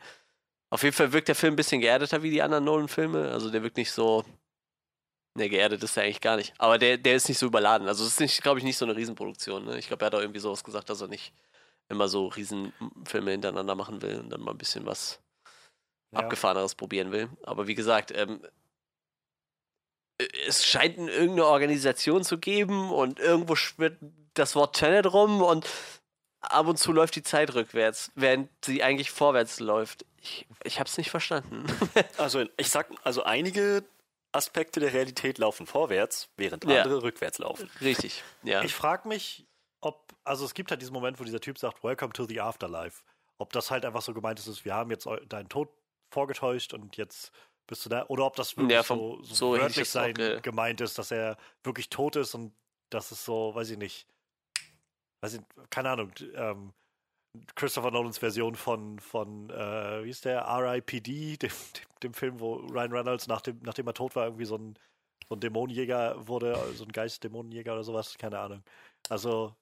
Auf 0.71 0.83
jeden 0.83 0.95
Fall 0.95 1.13
wirkt 1.13 1.29
der 1.29 1.35
Film 1.35 1.55
ein 1.55 1.57
bisschen 1.57 1.81
geerdeter 1.81 2.23
wie 2.23 2.31
die 2.31 2.43
anderen 2.43 2.65
Nolan-Filme, 2.65 3.31
also 3.31 3.51
der 3.51 3.63
wirkt 3.63 3.77
nicht 3.77 3.93
so, 3.93 4.25
Ne, 5.37 5.51
geerdet 5.51 5.83
ist 5.83 5.97
er 5.99 6.05
eigentlich 6.05 6.23
gar 6.23 6.37
nicht. 6.37 6.55
Aber 6.57 6.79
der, 6.79 6.97
der 6.97 7.17
ist 7.17 7.29
nicht 7.29 7.39
so 7.39 7.47
überladen. 7.47 7.89
Also 7.89 8.05
es 8.07 8.19
ist 8.19 8.43
glaube 8.43 8.59
ich, 8.59 8.65
nicht 8.65 8.79
so 8.79 8.87
eine 8.87 8.97
Riesenproduktion. 8.97 9.67
Ne? 9.67 9.79
Ich 9.79 9.89
glaube, 9.89 10.03
er 10.03 10.07
hat 10.07 10.15
auch 10.15 10.21
irgendwie 10.21 10.41
sowas 10.41 10.65
gesagt, 10.65 10.89
dass 10.89 11.03
er 11.03 11.09
nicht 11.09 11.35
immer 11.89 12.09
so 12.09 12.29
Riesenfilme 12.29 13.33
hintereinander 13.33 13.75
machen 13.75 14.01
will 14.01 14.19
und 14.19 14.31
dann 14.31 14.41
mal 14.41 14.53
ein 14.53 14.59
bisschen 14.59 14.87
was 14.87 15.21
Ja. 16.13 16.21
Abgefahreneres 16.21 16.75
probieren 16.75 17.13
will. 17.13 17.29
Aber 17.43 17.67
wie 17.67 17.75
gesagt, 17.75 18.13
ähm, 18.17 18.41
äh, 20.19 20.27
es 20.49 20.65
scheint 20.65 20.97
in 20.97 21.09
irgendeine 21.09 21.47
Organisation 21.47 22.25
zu 22.25 22.39
geben 22.39 22.91
und 22.91 23.21
irgendwo 23.21 23.57
schwirrt 23.57 23.99
das 24.33 24.55
Wort 24.55 24.77
Tenet 24.77 25.13
rum 25.13 25.43
und 25.43 25.69
ab 26.53 26.67
und 26.67 26.79
zu 26.79 26.93
läuft 26.93 27.17
die 27.17 27.23
Zeit 27.23 27.55
rückwärts, 27.55 28.11
während 28.15 28.49
sie 28.65 28.83
eigentlich 28.83 29.11
vorwärts 29.11 29.61
läuft. 29.61 30.05
Ich, 30.23 30.47
ich 30.65 30.79
habe 30.81 30.89
es 30.89 30.97
nicht 30.99 31.11
verstanden. 31.11 31.65
Also 32.19 32.45
ich 32.57 32.69
sag, 32.71 32.89
also 33.05 33.23
einige 33.25 33.85
Aspekte 34.33 34.81
der 34.81 34.93
Realität 34.93 35.39
laufen 35.39 35.67
vorwärts, 35.67 36.29
während 36.37 36.65
Ja. 36.65 36.83
andere 36.83 37.03
rückwärts 37.03 37.39
laufen. 37.39 37.71
Richtig, 37.81 38.23
ja. 38.43 38.63
Ich 38.63 38.75
frage 38.75 39.09
mich, 39.09 39.47
ob, 39.81 40.13
also 40.25 40.45
es 40.45 40.55
gibt 40.55 40.71
halt 40.71 40.81
diesen 40.83 40.93
Moment, 40.93 41.19
wo 41.21 41.25
dieser 41.25 41.41
Typ 41.41 41.59
sagt, 41.59 41.83
Welcome 41.85 42.13
to 42.13 42.25
the 42.27 42.41
Afterlife. 42.41 43.03
Ob 43.39 43.53
das 43.53 43.71
halt 43.71 43.85
einfach 43.85 44.03
so 44.03 44.13
gemeint 44.15 44.39
ist, 44.39 44.65
wir 44.65 44.75
haben 44.75 44.91
jetzt 44.91 45.07
deinen 45.29 45.49
Tod 45.49 45.69
vorgetäuscht 46.11 46.73
und 46.75 46.97
jetzt 46.97 47.31
bist 47.67 47.85
du 47.85 47.89
da, 47.91 48.07
oder 48.07 48.25
ob 48.27 48.37
das 48.37 48.57
wirklich 48.57 48.75
Ja, 48.75 48.83
so, 48.83 48.87
vom- 49.17 49.25
so, 49.25 49.35
so 49.35 49.55
ich 49.57 49.63
wörtlich 49.63 49.91
sein 49.91 50.15
ge- 50.15 50.41
gemeint 50.41 50.81
ist, 50.81 50.99
dass 50.99 51.11
er 51.11 51.37
wirklich 51.65 51.89
tot 51.91 52.17
ist 52.17 52.35
und 52.35 52.53
das 52.91 53.11
ist 53.13 53.25
so, 53.25 53.55
weiß 53.55 53.71
ich 53.71 53.79
nicht, 53.79 54.07
weiß 55.27 55.35
ich, 55.35 55.71
keine 55.71 55.91
Ahnung, 55.91 56.13
ähm, 56.35 56.73
Christopher 57.55 57.91
Nolans 57.91 58.19
Version 58.19 58.55
von, 58.55 58.99
von 59.01 59.51
äh, 59.51 60.05
wie 60.05 60.11
ist 60.11 60.25
der, 60.25 60.41
R.I.P.D., 60.41 61.37
dem, 61.43 61.51
dem, 62.03 62.15
Film, 62.15 62.41
wo 62.41 62.55
Ryan 62.55 62.93
Reynolds, 62.93 63.27
nach 63.27 63.43
dem, 63.43 63.59
nachdem 63.63 63.87
er 63.87 63.95
tot 63.95 64.17
war, 64.17 64.25
irgendwie 64.25 64.47
so 64.47 64.57
ein 64.57 64.79
so 65.29 65.35
ein 65.35 65.41
Dämonenjäger 65.41 66.29
wurde, 66.29 66.57
so 66.75 66.85
ein 66.85 66.93
Geist-Dämonenjäger 66.93 67.73
oder 67.73 67.83
sowas, 67.83 68.17
keine 68.17 68.39
Ahnung. 68.39 68.63
Also, 69.09 69.57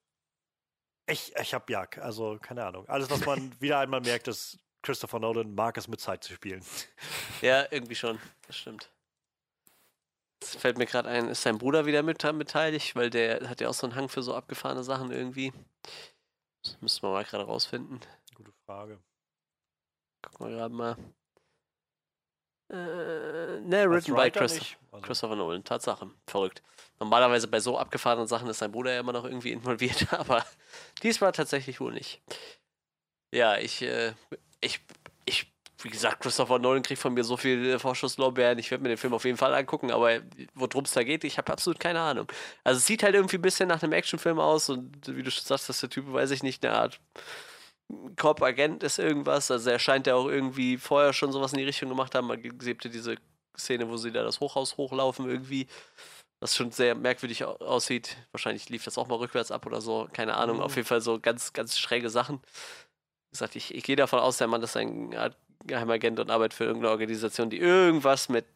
ich, 1.07 1.35
ich 1.41 1.55
hab 1.55 1.71
ja, 1.71 1.87
also, 2.01 2.39
keine 2.39 2.67
Ahnung. 2.67 2.87
Alles, 2.87 3.11
was 3.11 3.25
man 3.25 3.51
wieder 3.61 3.79
einmal 3.79 4.03
merkt, 4.03 4.29
ist, 4.29 4.59
Christopher 4.83 5.21
Nolan 5.21 5.55
mag 5.55 5.79
es 5.79 5.89
mit 5.89 6.01
Zeit 6.01 6.23
zu 6.23 6.35
spielen. 6.35 6.63
Ja, 7.41 7.67
irgendwie 7.71 7.95
schon. 7.95 8.19
Das 8.47 8.59
stimmt. 8.59 8.91
Fällt 10.45 10.79
mir 10.79 10.87
gerade 10.87 11.09
ein, 11.09 11.29
ist 11.29 11.43
sein 11.43 11.59
Bruder 11.59 11.87
wieder 11.87 12.03
mit 12.03 12.19
beteiligt, 12.19 12.97
weil 12.97 13.11
der 13.11 13.49
hat 13.49 13.61
ja 13.61 13.69
auch 13.69 13.75
so 13.75 13.87
einen 13.87 13.97
Hang 13.97 14.09
für 14.09 14.23
so 14.23 14.35
abgefahrene 14.35 14.85
Sachen 14.85 15.11
irgendwie. 15.11 15.53
Das 16.63 16.81
müssen 16.81 17.03
wir 17.03 17.11
mal 17.11 17.25
gerade 17.25 17.45
rausfinden. 17.45 18.01
Gute 18.35 18.53
Frage. 18.67 18.99
Gucken 20.23 20.49
wir 20.49 20.57
gerade 20.57 20.75
mal. 20.75 20.97
Äh, 22.71 23.61
ne, 23.61 23.83
Als 23.83 23.91
written 23.91 24.15
by 24.15 24.23
Writer 24.23 24.41
Chris, 24.41 24.55
nicht. 24.55 24.79
Also, 24.91 25.07
Christopher 25.07 25.37
Nolan. 25.37 25.65
Tatsache. 25.65 26.11
Verrückt. 26.27 26.63
Normalerweise 26.99 27.49
bei 27.49 27.61
so 27.61 27.79
abgefahrenen 27.79 28.27
Sachen 28.27 28.49
ist 28.49 28.59
sein 28.59 28.73
Bruder 28.73 28.93
ja 28.93 29.01
immer 29.01 29.13
noch 29.13 29.25
irgendwie 29.25 29.53
involviert, 29.53 30.13
aber 30.13 30.45
diesmal 31.03 31.33
tatsächlich 31.33 31.81
wohl 31.81 31.93
nicht. 31.93 32.23
Ja, 33.33 33.59
ich, 33.59 33.83
äh, 33.83 34.15
ich, 34.61 34.81
wie 35.85 35.91
gesagt, 35.91 36.21
Christopher 36.21 36.59
Nolan 36.59 36.83
kriegt 36.83 37.01
von 37.01 37.13
mir 37.15 37.25
so 37.25 37.37
viel 37.37 37.65
äh, 37.67 37.79
Vorschusslorbeeren. 37.79 38.59
Ich 38.59 38.71
werde 38.71 38.83
mir 38.83 38.89
den 38.89 38.99
Film 38.99 39.13
auf 39.13 39.25
jeden 39.25 39.37
Fall 39.37 39.55
angucken, 39.55 39.91
aber 39.91 40.21
worum 40.55 40.85
es 40.85 40.93
da 40.93 41.05
geht, 41.05 41.25
ich 41.25 41.37
habe 41.39 41.53
absolut 41.53 41.79
keine 41.79 42.01
Ahnung. 42.01 42.27
Also 42.65 42.79
es 42.79 42.87
sieht 42.87 43.03
halt 43.03 43.15
irgendwie 43.15 43.37
ein 43.37 43.43
bisschen 43.43 43.69
nach 43.69 43.83
einem 43.83 43.93
Actionfilm 43.93 44.39
aus 44.39 44.71
und 44.71 45.07
wie 45.07 45.23
du 45.23 45.31
schon 45.31 45.45
sagst, 45.45 45.69
dass 45.69 45.81
der 45.81 45.91
Typ, 45.91 46.11
weiß 46.13 46.31
ich 46.31 46.43
nicht, 46.43 46.65
eine 46.65 46.75
Art 46.77 47.01
Cop-Agent 48.17 48.83
ist 48.83 48.99
irgendwas. 48.99 49.51
Also 49.51 49.71
er 49.71 49.79
scheint 49.79 50.07
ja 50.07 50.15
auch 50.15 50.27
irgendwie 50.27 50.79
vorher 50.79 51.13
schon 51.13 51.33
sowas 51.33 51.53
in 51.53 51.59
die 51.59 51.65
Richtung 51.65 51.91
gemacht 51.91 52.15
haben. 52.15 52.27
Man 52.27 52.43
gesebte 52.43 52.89
diese 52.89 53.17
Szene, 53.57 53.89
wo 53.89 53.97
sie 53.97 54.11
da 54.11 54.23
das 54.23 54.41
Hochhaus 54.41 54.77
hochlaufen 54.77 55.29
irgendwie. 55.29 55.67
Was 56.41 56.57
schon 56.57 56.71
sehr 56.71 56.95
merkwürdig 56.95 57.45
au- 57.45 57.57
aussieht. 57.57 58.17
Wahrscheinlich 58.33 58.69
lief 58.69 58.85
das 58.85 58.99
auch 58.99 59.07
mal 59.07 59.17
rückwärts 59.17 59.51
ab 59.51 59.67
oder 59.67 59.81
so. 59.81 60.09
Keine 60.13 60.35
Ahnung. 60.35 60.57
Mhm. 60.57 60.63
Auf 60.63 60.77
jeden 60.77 60.89
Fall 60.89 61.01
so 61.01 61.21
ganz, 61.21 61.53
ganz 61.53 61.79
schräge 61.79 62.11
Sachen. 62.11 62.39
Wie 62.39 63.31
gesagt, 63.33 63.57
ich, 63.57 63.75
ich 63.75 63.85
gehe 63.85 63.97
davon 63.97 64.21
aus, 64.21 64.39
der 64.39 64.47
Mann 64.47 64.63
ist 64.63 64.77
ein 64.77 65.15
Art 65.15 65.37
Geheimagent 65.65 66.21
und 66.21 66.31
arbeitet 66.31 66.55
für 66.55 66.65
irgendeine 66.65 66.93
Organisation, 66.93 67.51
die 67.51 67.59
irgendwas 67.59 68.29
mit 68.29 68.47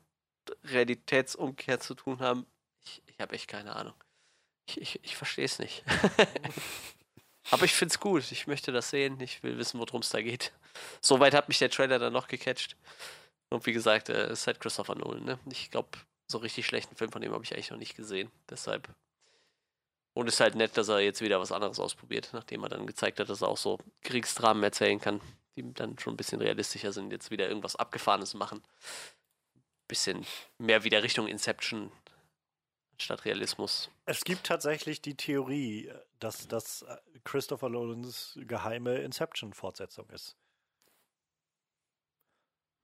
Realitätsumkehr 0.64 1.81
zu 1.81 1.94
tun 1.94 2.21
haben. 2.21 2.47
Ich, 2.85 3.03
ich 3.07 3.21
habe 3.21 3.35
echt 3.35 3.49
keine 3.49 3.75
Ahnung. 3.75 3.94
Ich, 4.66 4.81
ich, 4.81 5.01
ich 5.05 5.16
verstehe 5.16 5.44
es 5.44 5.59
nicht. 5.59 5.85
Aber 7.51 7.64
ich 7.64 7.75
finde 7.75 7.92
es 7.92 8.01
gut. 8.01 8.31
Ich 8.31 8.47
möchte 8.47 8.73
das 8.73 8.90
sehen. 8.90 9.21
Ich 9.21 9.42
will 9.42 9.57
wissen, 9.59 9.81
worum 9.81 10.01
es 10.01 10.11
da 10.11 10.21
geht. 10.21 10.53
Soweit 11.01 11.35
hat 11.35 11.49
mich 11.49 11.59
der 11.59 11.71
Trailer 11.71 11.99
dann 11.99 12.12
noch 12.12 12.29
gecatcht. 12.29 12.77
Und 13.51 13.64
wie 13.66 13.73
gesagt, 13.73 14.11
äh, 14.11 14.27
es 14.27 14.40
ist 14.40 14.47
halt 14.47 14.61
Christopher 14.61 14.94
Nolan. 14.94 15.25
Ne? 15.25 15.38
Ich 15.51 15.71
glaube, 15.71 15.88
so 16.27 16.38
richtig 16.38 16.66
schlechten 16.66 16.97
Film 16.97 17.11
von 17.11 17.23
ihm 17.23 17.33
habe 17.33 17.44
ich 17.44 17.55
eigentlich 17.55 17.71
noch 17.71 17.79
nicht 17.79 17.97
gesehen. 17.97 18.31
Deshalb. 18.51 18.88
Und 20.12 20.27
es 20.27 20.35
ist 20.35 20.40
halt 20.40 20.57
nett, 20.57 20.77
dass 20.77 20.88
er 20.88 21.01
jetzt 21.01 21.21
wieder 21.21 21.40
was 21.40 21.53
anderes 21.53 21.79
ausprobiert, 21.79 22.31
nachdem 22.33 22.62
er 22.64 22.68
dann 22.68 22.87
gezeigt 22.87 23.21
hat, 23.21 23.31
dass 23.31 23.40
er 23.40 23.49
auch 23.49 23.57
so 23.57 23.79
Kriegsdramen 24.03 24.62
erzählen 24.62 25.01
kann, 25.01 25.21
die 25.62 25.75
dann 25.75 25.99
schon 25.99 26.14
ein 26.14 26.16
bisschen 26.16 26.40
realistischer 26.40 26.92
sind. 26.92 27.12
Jetzt 27.12 27.31
wieder 27.31 27.49
irgendwas 27.49 27.77
Abgefahrenes 27.77 28.35
machen. 28.35 28.62
Bisschen 29.88 30.27
mehr 30.59 30.85
wieder 30.85 31.03
Richtung 31.03 31.27
Inception 31.27 31.90
statt 32.99 33.25
Realismus. 33.25 33.90
Es 34.07 34.25
gibt 34.25 34.44
tatsächlich 34.44 35.01
die 35.01 35.14
Theorie, 35.14 35.92
dass 36.18 36.49
das 36.49 36.83
äh, 36.83 36.97
Christopher 37.25 37.68
Nolans 37.68 38.38
geheime 38.42 38.97
Inception-Fortsetzung 38.99 40.09
ist. 40.11 40.37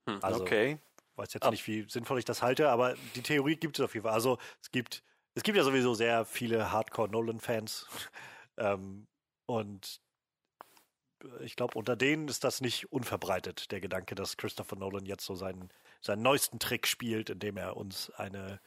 Hm. 0.07 0.19
Also, 0.21 0.41
okay. 0.41 0.79
weiß 1.15 1.33
jetzt 1.33 1.49
nicht, 1.49 1.67
wie 1.67 1.85
sinnvoll 1.89 2.19
ich 2.19 2.25
das 2.25 2.41
halte, 2.41 2.69
aber 2.69 2.95
die 3.15 3.21
Theorie 3.21 3.55
gibt 3.55 3.79
es 3.79 3.85
auf 3.85 3.93
jeden 3.93 4.05
Fall. 4.05 4.13
Also 4.13 4.37
es 4.61 4.71
gibt, 4.71 5.03
es 5.33 5.43
gibt 5.43 5.57
ja 5.57 5.63
sowieso 5.63 5.93
sehr 5.93 6.25
viele 6.25 6.71
Hardcore-Nolan-Fans. 6.71 7.87
ähm, 8.57 9.07
und 9.47 10.01
ich 11.41 11.55
glaube, 11.55 11.77
unter 11.77 11.95
denen 11.95 12.27
ist 12.27 12.43
das 12.43 12.61
nicht 12.61 12.91
unverbreitet, 12.91 13.71
der 13.71 13.81
Gedanke, 13.81 14.15
dass 14.15 14.37
Christopher 14.37 14.75
Nolan 14.75 15.05
jetzt 15.05 15.25
so 15.25 15.35
seinen, 15.35 15.69
seinen 16.01 16.21
neuesten 16.21 16.59
Trick 16.59 16.87
spielt, 16.87 17.29
indem 17.29 17.57
er 17.57 17.77
uns 17.77 18.09
eine 18.11 18.59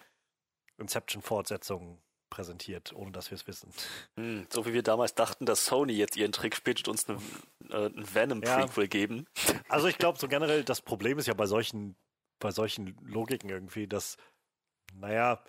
Inception-Fortsetzung 0.78 2.00
präsentiert, 2.30 2.92
ohne 2.92 3.12
dass 3.12 3.30
wir 3.30 3.36
es 3.36 3.46
wissen. 3.46 3.72
Hm, 4.16 4.46
so 4.50 4.66
wie 4.66 4.72
wir 4.72 4.82
damals 4.82 5.14
dachten, 5.14 5.46
dass 5.46 5.64
Sony 5.64 5.94
jetzt 5.94 6.16
ihren 6.16 6.32
Trick 6.32 6.54
spielt 6.54 6.86
und 6.86 6.88
uns 6.88 7.08
eine, 7.08 7.18
äh, 7.70 7.90
Venom-Prequel 7.94 8.88
geben. 8.88 9.26
Also 9.68 9.88
ich 9.88 9.98
glaube, 9.98 10.18
so 10.18 10.28
generell, 10.28 10.64
das 10.64 10.82
Problem 10.82 11.18
ist 11.18 11.26
ja 11.26 11.34
bei 11.34 11.46
solchen, 11.46 11.96
bei 12.38 12.50
solchen 12.50 12.96
Logiken 13.02 13.48
irgendwie, 13.48 13.86
dass, 13.86 14.16
naja, 14.94 15.42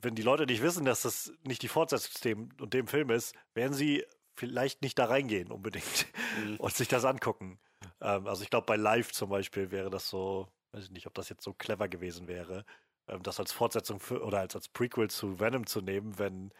wenn 0.00 0.14
die 0.14 0.22
Leute 0.22 0.46
nicht 0.46 0.62
wissen, 0.62 0.84
dass 0.84 1.02
das 1.02 1.32
nicht 1.44 1.62
die 1.62 1.68
Fortsetzung 1.68 2.50
und 2.60 2.74
dem 2.74 2.88
Film 2.88 3.10
ist, 3.10 3.34
werden 3.54 3.74
sie 3.74 4.04
vielleicht 4.42 4.82
nicht 4.82 4.98
da 4.98 5.04
reingehen 5.04 5.52
unbedingt 5.52 6.06
Mhm. 6.36 6.56
und 6.58 6.74
sich 6.74 6.88
das 6.88 7.04
angucken. 7.04 7.60
Ähm, 8.00 8.26
also 8.26 8.42
ich 8.42 8.50
glaube, 8.50 8.66
bei 8.66 8.76
Live 8.76 9.12
zum 9.12 9.30
Beispiel 9.30 9.70
wäre 9.70 9.88
das 9.88 10.08
so, 10.08 10.48
weiß 10.72 10.84
ich 10.84 10.90
nicht, 10.90 11.06
ob 11.06 11.14
das 11.14 11.28
jetzt 11.28 11.44
so 11.44 11.54
clever 11.54 11.88
gewesen 11.88 12.26
wäre, 12.26 12.64
ähm, 13.06 13.22
das 13.22 13.38
als 13.38 13.52
Fortsetzung 13.52 14.00
für, 14.00 14.22
oder 14.24 14.40
als, 14.40 14.56
als 14.56 14.68
Prequel 14.68 15.08
zu 15.10 15.38
Venom 15.38 15.66
zu 15.66 15.80
nehmen, 15.80 16.18
wenn, 16.18 16.52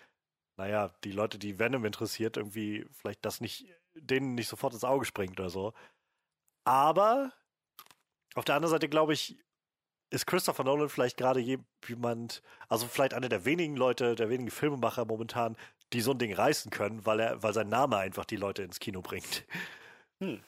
naja, 0.57 0.95
die 1.05 1.13
Leute, 1.13 1.39
die 1.39 1.59
Venom 1.59 1.85
interessiert, 1.85 2.37
irgendwie 2.37 2.87
vielleicht 2.93 3.25
das 3.25 3.41
nicht, 3.41 3.67
denen 3.95 4.35
nicht 4.37 4.49
sofort 4.49 4.75
ins 4.75 4.85
Auge 4.85 5.07
springt 5.07 5.41
oder 5.41 5.51
so. 5.51 5.73
Aber 6.65 7.33
auf 8.35 8.45
der 8.45 8.55
anderen 8.57 8.71
Seite 8.73 8.89
glaube 8.89 9.13
ich, 9.13 9.39
ist 10.11 10.27
Christopher 10.27 10.65
Nolan 10.65 10.89
vielleicht 10.91 11.17
gerade 11.17 11.41
je- 11.41 11.59
jemand, 11.87 12.43
also 12.69 12.87
vielleicht 12.87 13.15
einer 13.15 13.29
der 13.29 13.45
wenigen 13.45 13.77
Leute, 13.77 14.15
der 14.15 14.29
wenigen 14.31 14.51
Filmemacher 14.51 15.05
momentan, 15.07 15.57
die 15.93 16.01
so 16.01 16.13
ein 16.13 16.19
Ding 16.19 16.33
reißen 16.33 16.71
können, 16.71 17.05
weil 17.07 17.21
er, 17.21 17.43
weil 17.43 17.53
sein 17.53 17.69
Name 17.69 17.97
einfach 17.99 18.25
die 18.25 18.37
Leute 18.37 18.63
ins 18.63 18.81
Kino 18.81 19.03
bringt. 19.03 19.45
Ch- 20.21 20.41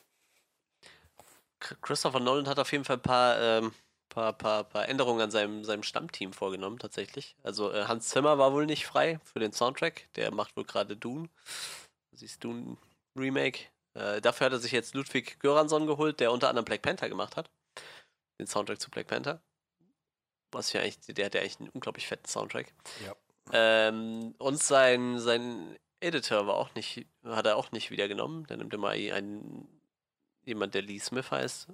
Christopher 1.83 2.21
Nolan 2.21 2.49
hat 2.49 2.59
auf 2.59 2.73
jeden 2.73 2.85
Fall 2.85 2.97
ein 2.97 3.03
paar, 3.03 3.41
ähm, 3.41 3.73
paar, 4.09 4.33
paar, 4.33 4.65
paar 4.65 4.89
Änderungen 4.89 5.21
an 5.21 5.31
seinem, 5.31 5.65
seinem 5.65 5.83
Stammteam 5.83 6.33
vorgenommen, 6.33 6.79
tatsächlich. 6.79 7.37
Also 7.43 7.73
äh, 7.73 7.85
Hans 7.87 8.09
Zimmer 8.09 8.39
war 8.39 8.53
wohl 8.53 8.67
nicht 8.67 8.87
frei 8.87 9.21
für 9.25 9.41
den 9.41 9.53
Soundtrack. 9.53 10.09
Der 10.15 10.33
macht 10.33 10.57
wohl 10.57 10.65
gerade 10.65 10.97
Dune. 10.97 11.29
Das 12.13 12.23
ist 12.23 12.43
Dune 12.45 12.77
Remake. 13.17 13.65
Äh, 13.95 14.21
dafür 14.21 14.47
hat 14.47 14.53
er 14.53 14.59
sich 14.59 14.73
jetzt 14.73 14.95
Ludwig 14.95 15.41
Göransson 15.41 15.87
geholt, 15.87 16.21
der 16.21 16.33
unter 16.33 16.49
anderem 16.49 16.65
Black 16.65 16.83
Panther 16.83 17.09
gemacht 17.09 17.37
hat. 17.37 17.51
Den 18.39 18.47
Soundtrack 18.47 18.81
zu 18.81 18.91
Black 18.91 19.07
Panther. 19.07 19.41
Was 20.53 20.73
ja 20.73 20.81
eigentlich, 20.81 21.15
der 21.15 21.27
hat 21.27 21.35
ja 21.35 21.41
eigentlich 21.41 21.61
einen 21.61 21.69
unglaublich 21.71 22.07
fetten 22.07 22.27
Soundtrack. 22.29 22.73
Ja. 23.05 23.15
Ähm, 23.53 24.35
und 24.39 24.63
sein, 24.63 25.19
sein 25.19 25.77
Editor 26.01 26.47
war 26.47 26.55
auch 26.55 26.75
nicht, 26.75 27.07
hat 27.25 27.47
er 27.47 27.57
auch 27.57 27.73
nicht 27.73 27.91
wieder 27.91 28.09
genommen. 28.09 28.47
Der 28.47 28.57
nimmt 28.57 28.73
immer 28.75 28.91
einen, 28.91 29.69
jemand, 30.45 30.75
der 30.75 30.83
Lee 30.83 30.99
Smith 30.99 31.31
heißt. 31.31 31.69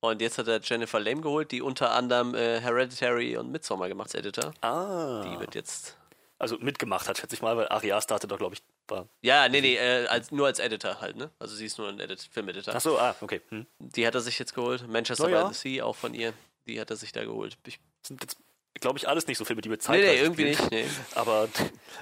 Und 0.00 0.20
jetzt 0.20 0.38
hat 0.38 0.46
er 0.46 0.60
Jennifer 0.60 1.00
Lame 1.00 1.20
geholt, 1.20 1.50
die 1.50 1.60
unter 1.60 1.90
anderem 1.90 2.34
äh, 2.34 2.60
Hereditary 2.60 3.36
und 3.36 3.50
Midsommar 3.50 3.88
gemacht 3.88 4.08
als 4.08 4.14
Editor. 4.14 4.54
Ah. 4.60 5.24
Die 5.24 5.40
wird 5.40 5.54
jetzt. 5.54 5.96
Also 6.40 6.56
mitgemacht 6.58 7.08
hat, 7.08 7.18
schätze 7.18 7.34
ich 7.34 7.42
mal, 7.42 7.56
weil 7.56 7.66
Ari 7.66 7.90
Aster 7.90 8.14
hatte 8.14 8.28
doch, 8.28 8.38
glaube 8.38 8.54
ich, 8.54 8.62
war. 8.86 9.08
Ja, 9.22 9.48
nee, 9.48 9.60
nee, 9.60 9.74
äh, 9.74 10.06
als, 10.06 10.30
nur 10.30 10.46
als 10.46 10.60
Editor 10.60 11.00
halt, 11.00 11.16
ne? 11.16 11.30
Also 11.40 11.56
sie 11.56 11.66
ist 11.66 11.78
nur 11.78 11.88
ein 11.88 11.98
Edit 11.98 12.28
Film-Editor. 12.30 12.74
Ach 12.76 12.80
so, 12.80 12.98
ah, 12.98 13.14
okay. 13.20 13.40
Hm. 13.48 13.66
Die 13.80 14.06
hat 14.06 14.14
er 14.14 14.20
sich 14.20 14.38
jetzt 14.38 14.54
geholt. 14.54 14.86
Manchester 14.86 15.24
Na 15.24 15.30
ja. 15.30 15.48
by 15.48 15.54
the 15.54 15.58
Sea, 15.58 15.84
auch 15.84 15.96
von 15.96 16.14
ihr. 16.14 16.32
Die 16.66 16.80
hat 16.80 16.90
er 16.90 16.96
sich 16.96 17.10
da 17.10 17.24
geholt. 17.24 17.58
Ich, 17.66 17.80
Sind 18.06 18.22
jetzt, 18.22 18.38
glaube 18.74 18.98
ich, 18.98 19.08
alles 19.08 19.26
nicht 19.26 19.38
so 19.38 19.44
Filme, 19.44 19.62
die 19.62 19.68
mit 19.68 19.80
nee, 19.80 19.86
Zeit 19.86 20.00
nee, 20.00 20.18
irgendwie 20.18 20.44
nicht. 20.44 20.70
Nee. 20.70 20.86
Aber, 21.14 21.48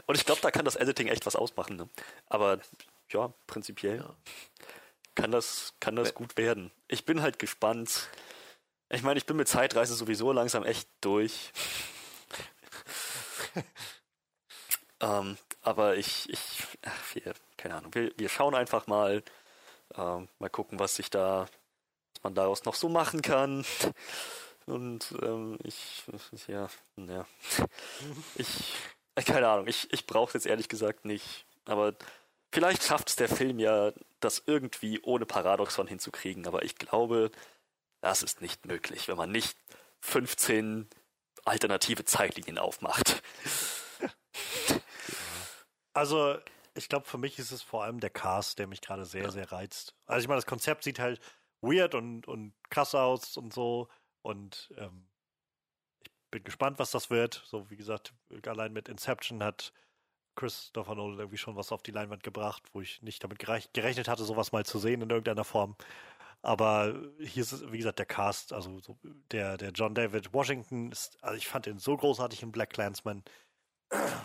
und 0.07 0.15
ich 0.15 0.25
glaube, 0.25 0.41
da 0.41 0.51
kann 0.51 0.65
das 0.65 0.77
Editing 0.77 1.09
echt 1.09 1.27
was 1.27 1.37
ausmachen. 1.37 1.77
Ne? 1.77 1.89
Aber 2.27 2.59
ja, 3.11 3.33
prinzipiell 3.47 3.99
Ja. 3.99 4.17
kann 5.15 5.31
das, 5.31 5.75
kann 5.81 5.97
das 5.97 6.15
gut 6.15 6.37
werden. 6.37 6.71
Ich 6.89 7.05
bin 7.05 7.23
halt 7.23 7.39
gespannt. 7.39 8.09
Ich 8.89 9.03
meine, 9.03 9.19
ich 9.19 9.27
bin 9.27 9.37
mit 9.37 9.49
Zeitreise 9.49 9.95
sowieso 9.95 10.33
langsam 10.33 10.65
echt 10.65 10.89
durch. 11.01 11.53
ähm, 15.01 15.37
aber 15.63 15.97
ich, 15.97 16.29
ich, 16.31 16.63
ach, 16.83 17.15
wir, 17.15 17.35
keine 17.57 17.77
Ahnung, 17.77 17.95
wir, 17.95 18.13
wir 18.17 18.29
schauen 18.29 18.55
einfach 18.55 18.87
mal, 18.87 19.23
ähm, 19.97 20.29
mal 20.39 20.51
gucken, 20.51 20.79
was 20.79 20.97
sich 20.97 21.11
da, 21.11 21.47
was 22.15 22.23
man 22.23 22.35
daraus 22.35 22.65
noch 22.65 22.75
so 22.75 22.89
machen 22.89 23.23
kann. 23.23 23.65
Und 24.67 25.15
ähm, 25.23 25.59
ich, 25.63 26.05
ja, 26.49 26.69
ja. 26.97 27.27
Ich, 28.35 28.75
keine 29.25 29.49
Ahnung, 29.49 29.67
ich, 29.69 29.93
ich 29.93 30.07
brauche 30.07 30.29
es 30.29 30.35
jetzt 30.35 30.47
ehrlich 30.47 30.69
gesagt 30.69 31.05
nicht. 31.05 31.47
Aber 31.65 31.95
vielleicht 32.53 32.83
schafft 32.83 33.09
es 33.09 33.17
der 33.17 33.29
Film 33.29 33.59
ja, 33.59 33.93
das 34.21 34.43
irgendwie 34.47 35.01
ohne 35.03 35.25
Paradoxon 35.25 35.87
hinzukriegen. 35.87 36.47
Aber 36.47 36.65
ich 36.65 36.77
glaube, 36.77 37.31
das 38.01 38.23
ist 38.23 38.41
nicht 38.41 38.67
möglich, 38.67 39.09
wenn 39.09 39.17
man 39.17 39.31
nicht 39.31 39.57
15 40.01 40.89
alternative 41.45 42.05
Zeitlinien 42.05 42.59
aufmacht. 42.59 43.23
Also, 45.93 46.37
ich 46.75 46.91
glaube, 46.91 47.07
für 47.07 47.17
mich 47.17 47.39
ist 47.39 47.53
es 47.53 47.63
vor 47.63 47.85
allem 47.85 48.01
der 48.01 48.11
Cast, 48.11 48.59
der 48.59 48.67
mich 48.67 48.83
gerade 48.83 49.07
sehr, 49.07 49.31
sehr 49.31 49.51
reizt. 49.51 49.95
Also, 50.05 50.25
ich 50.25 50.29
meine, 50.29 50.39
das 50.39 50.47
Konzept 50.47 50.85
sieht 50.85 50.99
halt 50.99 51.21
weird 51.63 51.95
und, 51.95 52.29
und 52.29 52.53
krass 52.69 52.95
aus 52.95 53.39
und 53.39 53.55
so. 53.55 53.89
Und 54.27 54.75
ähm, 54.77 55.07
ich 56.03 56.11
bin 56.33 56.43
gespannt, 56.43 56.81
was 56.81 56.91
das 56.91 57.11
wird. 57.11 57.43
So 57.47 57.71
wie 57.71 57.77
gesagt, 57.77 58.13
allein 58.47 58.73
mit 58.73 58.89
Inception 58.89 59.43
hat 59.43 59.73
Christopher 60.35 60.97
Nolan 60.97 61.21
irgendwie 61.21 61.39
schon 61.39 61.55
was 61.55 61.71
auf 61.71 61.83
die 61.83 61.93
Leinwand 61.93 62.25
gebracht, 62.25 62.65
wo 62.73 62.81
ich 62.81 63.01
nicht 63.03 63.23
damit 63.23 63.39
gerechnet 63.39 64.09
hatte, 64.09 64.25
sowas 64.25 64.51
mal 64.51 64.67
zu 64.67 64.81
sehen 64.81 65.01
in 65.01 65.11
irgendeiner 65.11 65.45
Form. 65.45 65.77
Aber 66.43 66.95
hier 67.21 67.43
ist, 67.43 67.73
wie 67.73 67.79
gesagt, 67.79 68.01
der 68.01 68.07
Cast, 68.07 68.53
also 68.53 68.81
so 68.81 68.99
der, 69.31 69.57
der 69.57 69.71
John 69.71 69.95
David 69.95 70.33
Washington 70.35 70.91
ist, 70.91 71.23
also 71.23 71.37
ich 71.37 71.47
fand 71.47 71.69
ihn 71.69 71.79
so 71.79 71.97
großartig 71.97 72.43
in 72.43 72.53
Black 72.53 72.71
Clansman. 72.71 73.23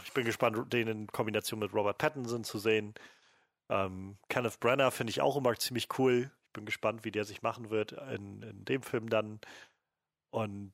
Ich 0.03 0.13
bin 0.13 0.25
gespannt, 0.25 0.73
den 0.73 0.87
in 0.87 1.07
Kombination 1.07 1.59
mit 1.59 1.73
Robert 1.73 1.99
Pattinson 1.99 2.43
zu 2.43 2.57
sehen. 2.57 2.95
Ähm, 3.69 4.17
Kenneth 4.29 4.59
Brenner 4.59 4.89
finde 4.89 5.11
ich 5.11 5.21
auch 5.21 5.37
immer 5.37 5.55
ziemlich 5.55 5.87
cool. 5.99 6.31
Ich 6.47 6.53
bin 6.53 6.65
gespannt, 6.65 7.05
wie 7.05 7.11
der 7.11 7.23
sich 7.23 7.43
machen 7.43 7.69
wird 7.69 7.93
in, 7.93 8.41
in 8.41 8.65
dem 8.65 8.81
Film 8.81 9.09
dann. 9.09 9.39
Und 10.31 10.73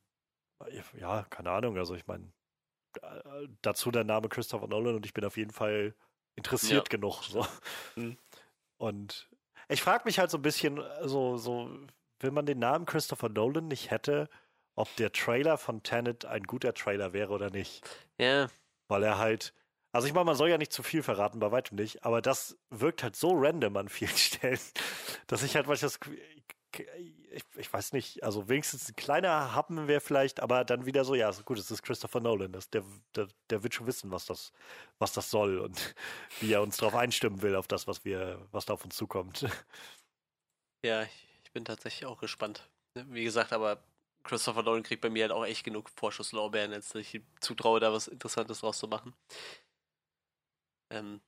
ja, 0.98 1.24
keine 1.24 1.50
Ahnung, 1.50 1.76
also 1.76 1.94
ich 1.94 2.06
meine, 2.06 2.32
dazu 3.62 3.90
der 3.90 4.04
Name 4.04 4.28
Christopher 4.28 4.66
Nolan 4.66 4.96
und 4.96 5.06
ich 5.06 5.14
bin 5.14 5.24
auf 5.24 5.36
jeden 5.36 5.52
Fall 5.52 5.94
interessiert 6.36 6.88
ja. 6.88 6.96
genug. 6.96 7.22
So. 7.24 7.46
Mhm. 7.96 8.16
Und 8.78 9.28
ich 9.68 9.82
frage 9.82 10.04
mich 10.04 10.18
halt 10.18 10.30
so 10.30 10.38
ein 10.38 10.42
bisschen, 10.42 10.80
so, 11.02 11.36
so, 11.36 11.70
wenn 12.20 12.34
man 12.34 12.46
den 12.46 12.58
Namen 12.58 12.86
Christopher 12.86 13.28
Nolan 13.28 13.68
nicht 13.68 13.90
hätte, 13.90 14.28
ob 14.74 14.94
der 14.96 15.12
Trailer 15.12 15.58
von 15.58 15.82
Tenet 15.82 16.24
ein 16.24 16.44
guter 16.44 16.72
Trailer 16.74 17.12
wäre 17.12 17.32
oder 17.32 17.50
nicht. 17.50 17.88
Ja. 18.18 18.48
Weil 18.88 19.02
er 19.02 19.18
halt, 19.18 19.52
also 19.92 20.06
ich 20.06 20.14
meine, 20.14 20.24
man 20.24 20.36
soll 20.36 20.48
ja 20.48 20.58
nicht 20.58 20.72
zu 20.72 20.82
viel 20.82 21.02
verraten, 21.02 21.40
bei 21.40 21.50
weitem 21.50 21.76
nicht, 21.76 22.04
aber 22.04 22.22
das 22.22 22.56
wirkt 22.70 23.02
halt 23.02 23.16
so 23.16 23.32
random 23.34 23.76
an 23.76 23.88
vielen 23.88 24.10
Stellen, 24.16 24.60
dass 25.26 25.42
ich 25.42 25.56
halt 25.56 25.66
manchmal 25.66 25.90
das, 25.90 26.00
ich, 26.72 27.44
ich, 27.56 27.72
weiß 27.72 27.92
nicht, 27.92 28.22
also 28.22 28.48
wenigstens 28.48 28.88
ein 28.88 28.96
kleiner 28.96 29.54
Happen 29.54 29.88
wäre 29.88 30.00
vielleicht, 30.00 30.40
aber 30.40 30.64
dann 30.64 30.86
wieder 30.86 31.04
so, 31.04 31.14
ja, 31.14 31.30
gut, 31.44 31.58
es 31.58 31.70
ist 31.70 31.82
Christopher 31.82 32.20
Nolan, 32.20 32.52
das, 32.52 32.70
der, 32.70 32.84
der, 33.14 33.28
der 33.50 33.62
wird 33.62 33.74
schon 33.74 33.86
wissen, 33.86 34.10
was 34.10 34.26
das, 34.26 34.52
was 34.98 35.12
das 35.12 35.30
soll 35.30 35.58
und 35.58 35.94
wie 36.40 36.52
er 36.52 36.62
uns 36.62 36.76
darauf 36.76 36.94
einstimmen 36.94 37.42
will, 37.42 37.56
auf 37.56 37.68
das, 37.68 37.86
was 37.86 38.04
wir, 38.04 38.46
was 38.52 38.66
da 38.66 38.74
auf 38.74 38.84
uns 38.84 38.96
zukommt. 38.96 39.46
Ja, 40.84 41.02
ich 41.02 41.50
bin 41.52 41.64
tatsächlich 41.64 42.06
auch 42.06 42.20
gespannt. 42.20 42.62
Wie 42.94 43.24
gesagt, 43.24 43.52
aber 43.52 43.82
Christopher 44.22 44.62
Nolan 44.62 44.82
kriegt 44.82 45.02
bei 45.02 45.10
mir 45.10 45.24
halt 45.24 45.32
auch 45.32 45.44
echt 45.44 45.64
genug 45.64 45.90
Vorschusslorbeeren, 45.90 46.72
als 46.72 46.94
ich 46.94 47.14
ihm 47.14 47.26
zutraue, 47.40 47.80
da 47.80 47.92
was 47.92 48.06
Interessantes 48.08 48.60
draus 48.60 48.78
zu 48.78 48.86
machen. 48.86 49.12
Ähm, 50.90 51.20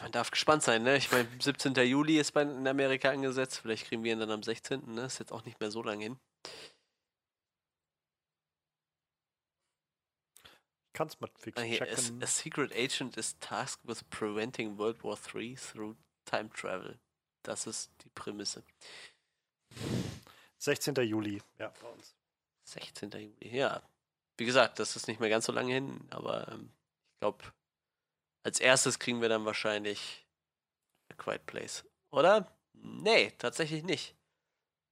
man 0.00 0.12
darf 0.12 0.30
gespannt 0.30 0.62
sein, 0.62 0.82
ne? 0.82 0.96
Ich 0.96 1.10
meine, 1.10 1.28
17. 1.40 1.74
Juli 1.74 2.18
ist 2.18 2.32
bei, 2.32 2.42
in 2.42 2.66
Amerika 2.66 3.10
angesetzt. 3.10 3.58
Vielleicht 3.58 3.86
kriegen 3.86 4.04
wir 4.04 4.12
ihn 4.12 4.20
dann 4.20 4.30
am 4.30 4.42
16. 4.42 4.94
Ne? 4.94 5.02
Ist 5.02 5.18
jetzt 5.18 5.32
auch 5.32 5.44
nicht 5.44 5.60
mehr 5.60 5.70
so 5.70 5.82
lange 5.82 6.04
hin. 6.04 6.18
Kannst 10.92 11.20
mal 11.20 11.30
fix 11.38 11.58
ah, 11.58 11.64
checken. 11.64 12.20
A, 12.20 12.24
a 12.24 12.26
secret 12.26 12.72
agent 12.72 13.16
is 13.16 13.38
tasked 13.40 13.86
with 13.88 14.04
preventing 14.10 14.78
World 14.78 15.02
War 15.02 15.18
III 15.34 15.56
through 15.56 15.96
time 16.26 16.50
travel. 16.50 16.98
Das 17.42 17.66
ist 17.66 17.90
die 18.04 18.10
Prämisse. 18.10 18.62
16. 20.58 20.94
Juli, 20.96 21.42
ja, 21.58 21.72
bei 21.80 21.88
uns. 21.88 22.14
16. 22.64 23.10
Juli, 23.10 23.56
ja. 23.56 23.82
Wie 24.36 24.44
gesagt, 24.44 24.78
das 24.78 24.96
ist 24.96 25.08
nicht 25.08 25.18
mehr 25.18 25.30
ganz 25.30 25.46
so 25.46 25.52
lange 25.52 25.72
hin, 25.72 26.00
aber 26.10 26.46
ähm, 26.52 26.70
ich 27.14 27.20
glaube, 27.20 27.44
als 28.42 28.60
erstes 28.60 28.98
kriegen 28.98 29.20
wir 29.20 29.28
dann 29.28 29.44
wahrscheinlich 29.44 30.26
A 31.10 31.14
Quiet 31.14 31.46
Place. 31.46 31.84
Oder? 32.10 32.52
Nee, 32.74 33.32
tatsächlich 33.38 33.82
nicht. 33.82 34.16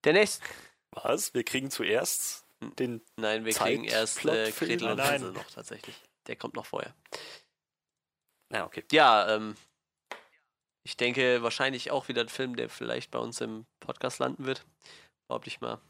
Der 0.05 0.13
nächste. 0.13 0.45
Was? 0.93 1.35
Wir 1.35 1.45
kriegen 1.45 1.71
zuerst 1.71 2.47
den. 2.79 3.03
Nein, 3.17 3.45
wir 3.45 3.53
kriegen 3.53 3.85
erst 3.85 4.25
äh, 4.25 4.51
Gretel 4.53 4.91
und 4.91 5.01
Hansel 5.01 5.33
noch 5.33 5.51
tatsächlich. 5.51 5.97
Der 6.27 6.37
kommt 6.37 6.55
noch 6.55 6.67
vorher. 6.67 6.95
Ja, 8.53 8.67
okay. 8.67 8.85
Ja, 8.91 9.35
ähm, 9.35 9.57
ich 10.83 10.97
denke 10.97 11.43
wahrscheinlich 11.43 11.91
auch 11.91 12.09
wieder 12.09 12.23
ein 12.23 12.29
Film, 12.29 12.57
der 12.57 12.69
vielleicht 12.69 13.11
bei 13.11 13.19
uns 13.19 13.41
im 13.41 13.67
Podcast 13.81 14.19
landen 14.19 14.47
wird. 14.47 14.65
Behaupte 15.29 15.49
ich 15.49 15.61
mal. 15.61 15.81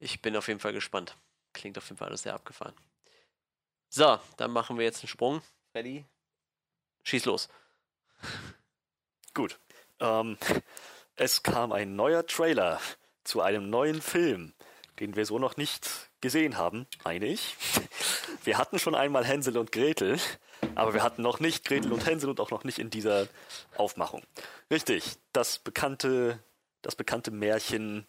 Ich 0.00 0.22
bin 0.22 0.36
auf 0.36 0.48
jeden 0.48 0.60
Fall 0.60 0.72
gespannt. 0.72 1.16
Klingt 1.52 1.78
auf 1.78 1.88
jeden 1.88 1.98
Fall 1.98 2.08
alles 2.08 2.22
sehr 2.22 2.34
abgefahren. 2.34 2.74
So, 3.90 4.18
dann 4.36 4.50
machen 4.50 4.78
wir 4.78 4.84
jetzt 4.84 5.02
einen 5.02 5.08
Sprung. 5.08 5.42
Freddy, 5.72 6.04
Schieß 7.08 7.24
los. 7.24 7.48
Gut. 9.34 9.58
Ähm, 9.98 10.36
es 11.16 11.42
kam 11.42 11.72
ein 11.72 11.96
neuer 11.96 12.26
Trailer 12.26 12.78
zu 13.24 13.40
einem 13.40 13.70
neuen 13.70 14.02
Film, 14.02 14.52
den 15.00 15.16
wir 15.16 15.24
so 15.24 15.38
noch 15.38 15.56
nicht 15.56 15.88
gesehen 16.20 16.58
haben, 16.58 16.86
meine 17.04 17.24
ich. 17.24 17.56
Wir 18.44 18.58
hatten 18.58 18.78
schon 18.78 18.94
einmal 18.94 19.24
Hänsel 19.24 19.56
und 19.58 19.72
Gretel, 19.72 20.18
aber 20.74 20.94
wir 20.94 21.02
hatten 21.02 21.20
noch 21.20 21.38
nicht 21.40 21.66
Gretel 21.66 21.92
und 21.92 22.06
Hänsel 22.06 22.30
und 22.30 22.40
auch 22.40 22.50
noch 22.50 22.64
nicht 22.64 22.78
in 22.78 22.88
dieser 22.88 23.26
Aufmachung. 23.76 24.22
Richtig, 24.70 25.16
das 25.32 25.58
bekannte, 25.58 26.42
das 26.80 26.94
bekannte 26.94 27.30
Märchen 27.30 28.06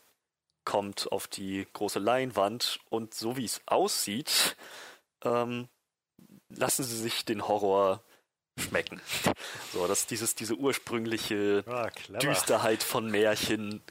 kommt 0.64 1.12
auf 1.12 1.28
die 1.28 1.68
große 1.74 2.00
Leinwand 2.00 2.80
und 2.90 3.14
so 3.14 3.36
wie 3.36 3.44
es 3.44 3.60
aussieht, 3.66 4.56
ähm, 5.24 5.68
lassen 6.50 6.84
sie 6.84 6.98
sich 6.98 7.26
den 7.26 7.48
Horror 7.48 8.02
schmecken. 8.60 9.02
So, 9.72 9.88
dass 9.88 10.08
dieses, 10.08 10.34
diese 10.34 10.56
ursprüngliche 10.56 11.63
ah, 11.67 11.89
Düsterheit 12.19 12.82
von 12.82 13.10
Märchen, 13.10 13.84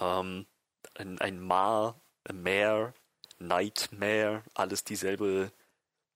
ähm, 0.00 0.46
ein, 0.94 1.18
ein 1.18 1.40
Mar, 1.40 2.00
ein 2.24 2.42
Mare, 2.42 2.94
Nightmare, 3.38 4.42
alles 4.54 4.84
dieselbe, 4.84 5.52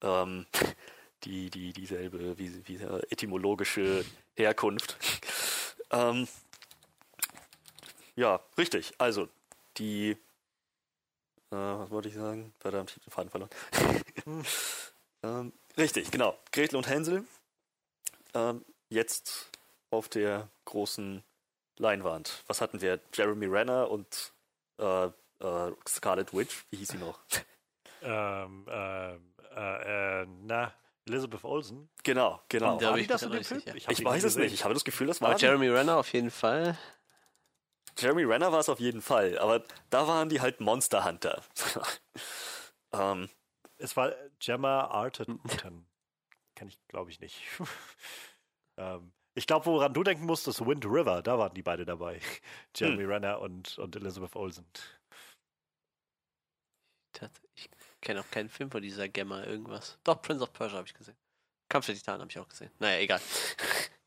ähm, 0.02 0.46
die, 1.24 1.50
die, 1.50 1.72
dieselbe, 1.72 2.38
wie, 2.38 2.66
wie 2.68 2.76
etymologische 3.10 4.04
Herkunft. 4.36 4.96
ähm, 5.90 6.28
ja, 8.16 8.40
richtig. 8.56 8.92
Also, 8.98 9.28
die, 9.76 10.10
äh, 10.10 10.16
was 11.50 11.90
wollte 11.90 12.08
ich 12.08 12.14
sagen? 12.14 12.52
Verdammt, 12.60 12.90
ich 12.90 12.96
habe 12.96 13.04
den 13.04 13.10
Faden 13.10 13.30
verloren. 13.30 14.44
ähm, 15.24 15.52
richtig, 15.76 16.10
genau. 16.10 16.38
Gretel 16.52 16.76
und 16.76 16.88
Hänsel 16.88 17.24
ähm, 18.34 18.64
jetzt 18.88 19.50
auf 19.90 20.08
der 20.08 20.48
großen 20.64 21.22
Leinwand. 21.78 22.44
Was 22.46 22.60
hatten 22.60 22.80
wir? 22.80 23.00
Jeremy 23.12 23.46
Renner 23.46 23.90
und 23.90 24.32
äh, 24.78 25.06
äh, 25.06 25.72
Scarlet 25.88 26.34
Witch, 26.34 26.64
wie 26.70 26.76
hieß 26.76 26.88
sie 26.88 26.98
noch? 26.98 27.18
ähm, 28.02 28.66
ähm 28.68 29.30
äh, 29.56 30.26
na, 30.44 30.72
Elizabeth 31.06 31.44
Olsen. 31.44 31.88
Genau, 32.02 32.40
genau. 32.48 32.80
War 32.80 32.96
die 32.96 33.06
das 33.06 33.22
in 33.22 33.32
dem 33.32 33.44
Film? 33.44 33.62
Ich, 33.74 33.88
ich 33.88 34.04
weiß 34.04 34.24
es 34.24 34.36
nicht. 34.36 34.52
Ich 34.52 34.64
habe 34.64 34.74
das 34.74 34.84
Gefühl, 34.84 35.06
das 35.06 35.20
war. 35.20 35.36
Jeremy 35.36 35.68
Renner 35.68 35.96
auf 35.96 36.12
jeden 36.12 36.30
Fall. 36.30 36.78
Jeremy 37.98 38.24
Renner 38.24 38.52
war 38.52 38.60
es 38.60 38.68
auf 38.68 38.80
jeden 38.80 39.02
Fall, 39.02 39.38
aber 39.38 39.62
da 39.90 40.06
waren 40.06 40.28
die 40.28 40.40
halt 40.40 40.60
Monster 40.60 41.04
Hunter. 41.04 41.42
ähm, 42.92 43.28
es 43.78 43.96
war 43.96 44.12
Gemma 44.38 44.86
Arterton. 44.86 45.40
Kenne 46.61 46.73
ich, 46.73 46.88
glaube 46.88 47.11
ich, 47.11 47.20
nicht. 47.20 47.40
ähm, 48.77 49.12
ich 49.35 49.46
glaube, 49.46 49.64
woran 49.64 49.94
du 49.94 50.03
denken 50.03 50.27
musst, 50.27 50.46
ist 50.46 50.61
Wind 50.61 50.85
River. 50.85 51.23
Da 51.23 51.38
waren 51.38 51.55
die 51.55 51.62
beide 51.62 51.87
dabei. 51.87 52.20
Jeremy 52.77 53.05
hm. 53.05 53.11
Renner 53.11 53.40
und, 53.40 53.79
und 53.79 53.96
Elizabeth 53.96 54.37
Olsen. 54.37 54.66
Ich 57.55 57.70
kenne 58.03 58.20
auch 58.20 58.31
keinen 58.31 58.51
Film 58.51 58.70
von 58.70 58.83
dieser 58.83 59.09
Gemma 59.09 59.42
irgendwas. 59.44 59.99
Doch, 60.05 60.20
Prince 60.20 60.42
of 60.42 60.53
Persia 60.53 60.77
habe 60.77 60.87
ich 60.87 60.92
gesehen. 60.92 61.16
Kampf 61.70 61.87
der 61.87 61.94
Titanen 61.94 62.20
habe 62.20 62.31
ich 62.31 62.38
auch 62.38 62.49
gesehen. 62.49 62.70
Naja, 62.79 63.01
egal. 63.01 63.23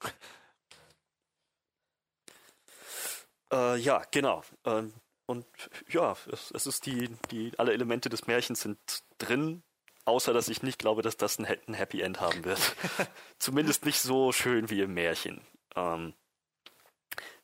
äh, 3.52 3.78
ja, 3.78 4.04
genau. 4.12 4.44
Ähm, 4.66 4.94
und 5.26 5.48
ja, 5.88 6.16
es, 6.32 6.52
es 6.52 6.68
ist 6.68 6.86
die, 6.86 7.10
die, 7.32 7.58
alle 7.58 7.74
Elemente 7.74 8.10
des 8.10 8.28
Märchens 8.28 8.62
sind 8.62 8.78
drin. 9.18 9.63
Außer, 10.06 10.34
dass 10.34 10.50
ich 10.50 10.63
nicht 10.63 10.80
glaube, 10.80 11.02
dass 11.02 11.18
das 11.18 11.39
ein, 11.39 11.46
ein 11.68 11.74
Happy 11.74 12.02
End 12.02 12.20
haben 12.20 12.44
wird. 12.44 12.60
Zumindest 13.39 13.86
nicht 13.86 14.02
so 14.02 14.32
schön 14.32 14.70
wie 14.70 14.82
im 14.82 14.94
Märchen. 14.94 15.42
Ähm, 15.76 16.13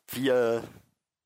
wir 0.08 0.62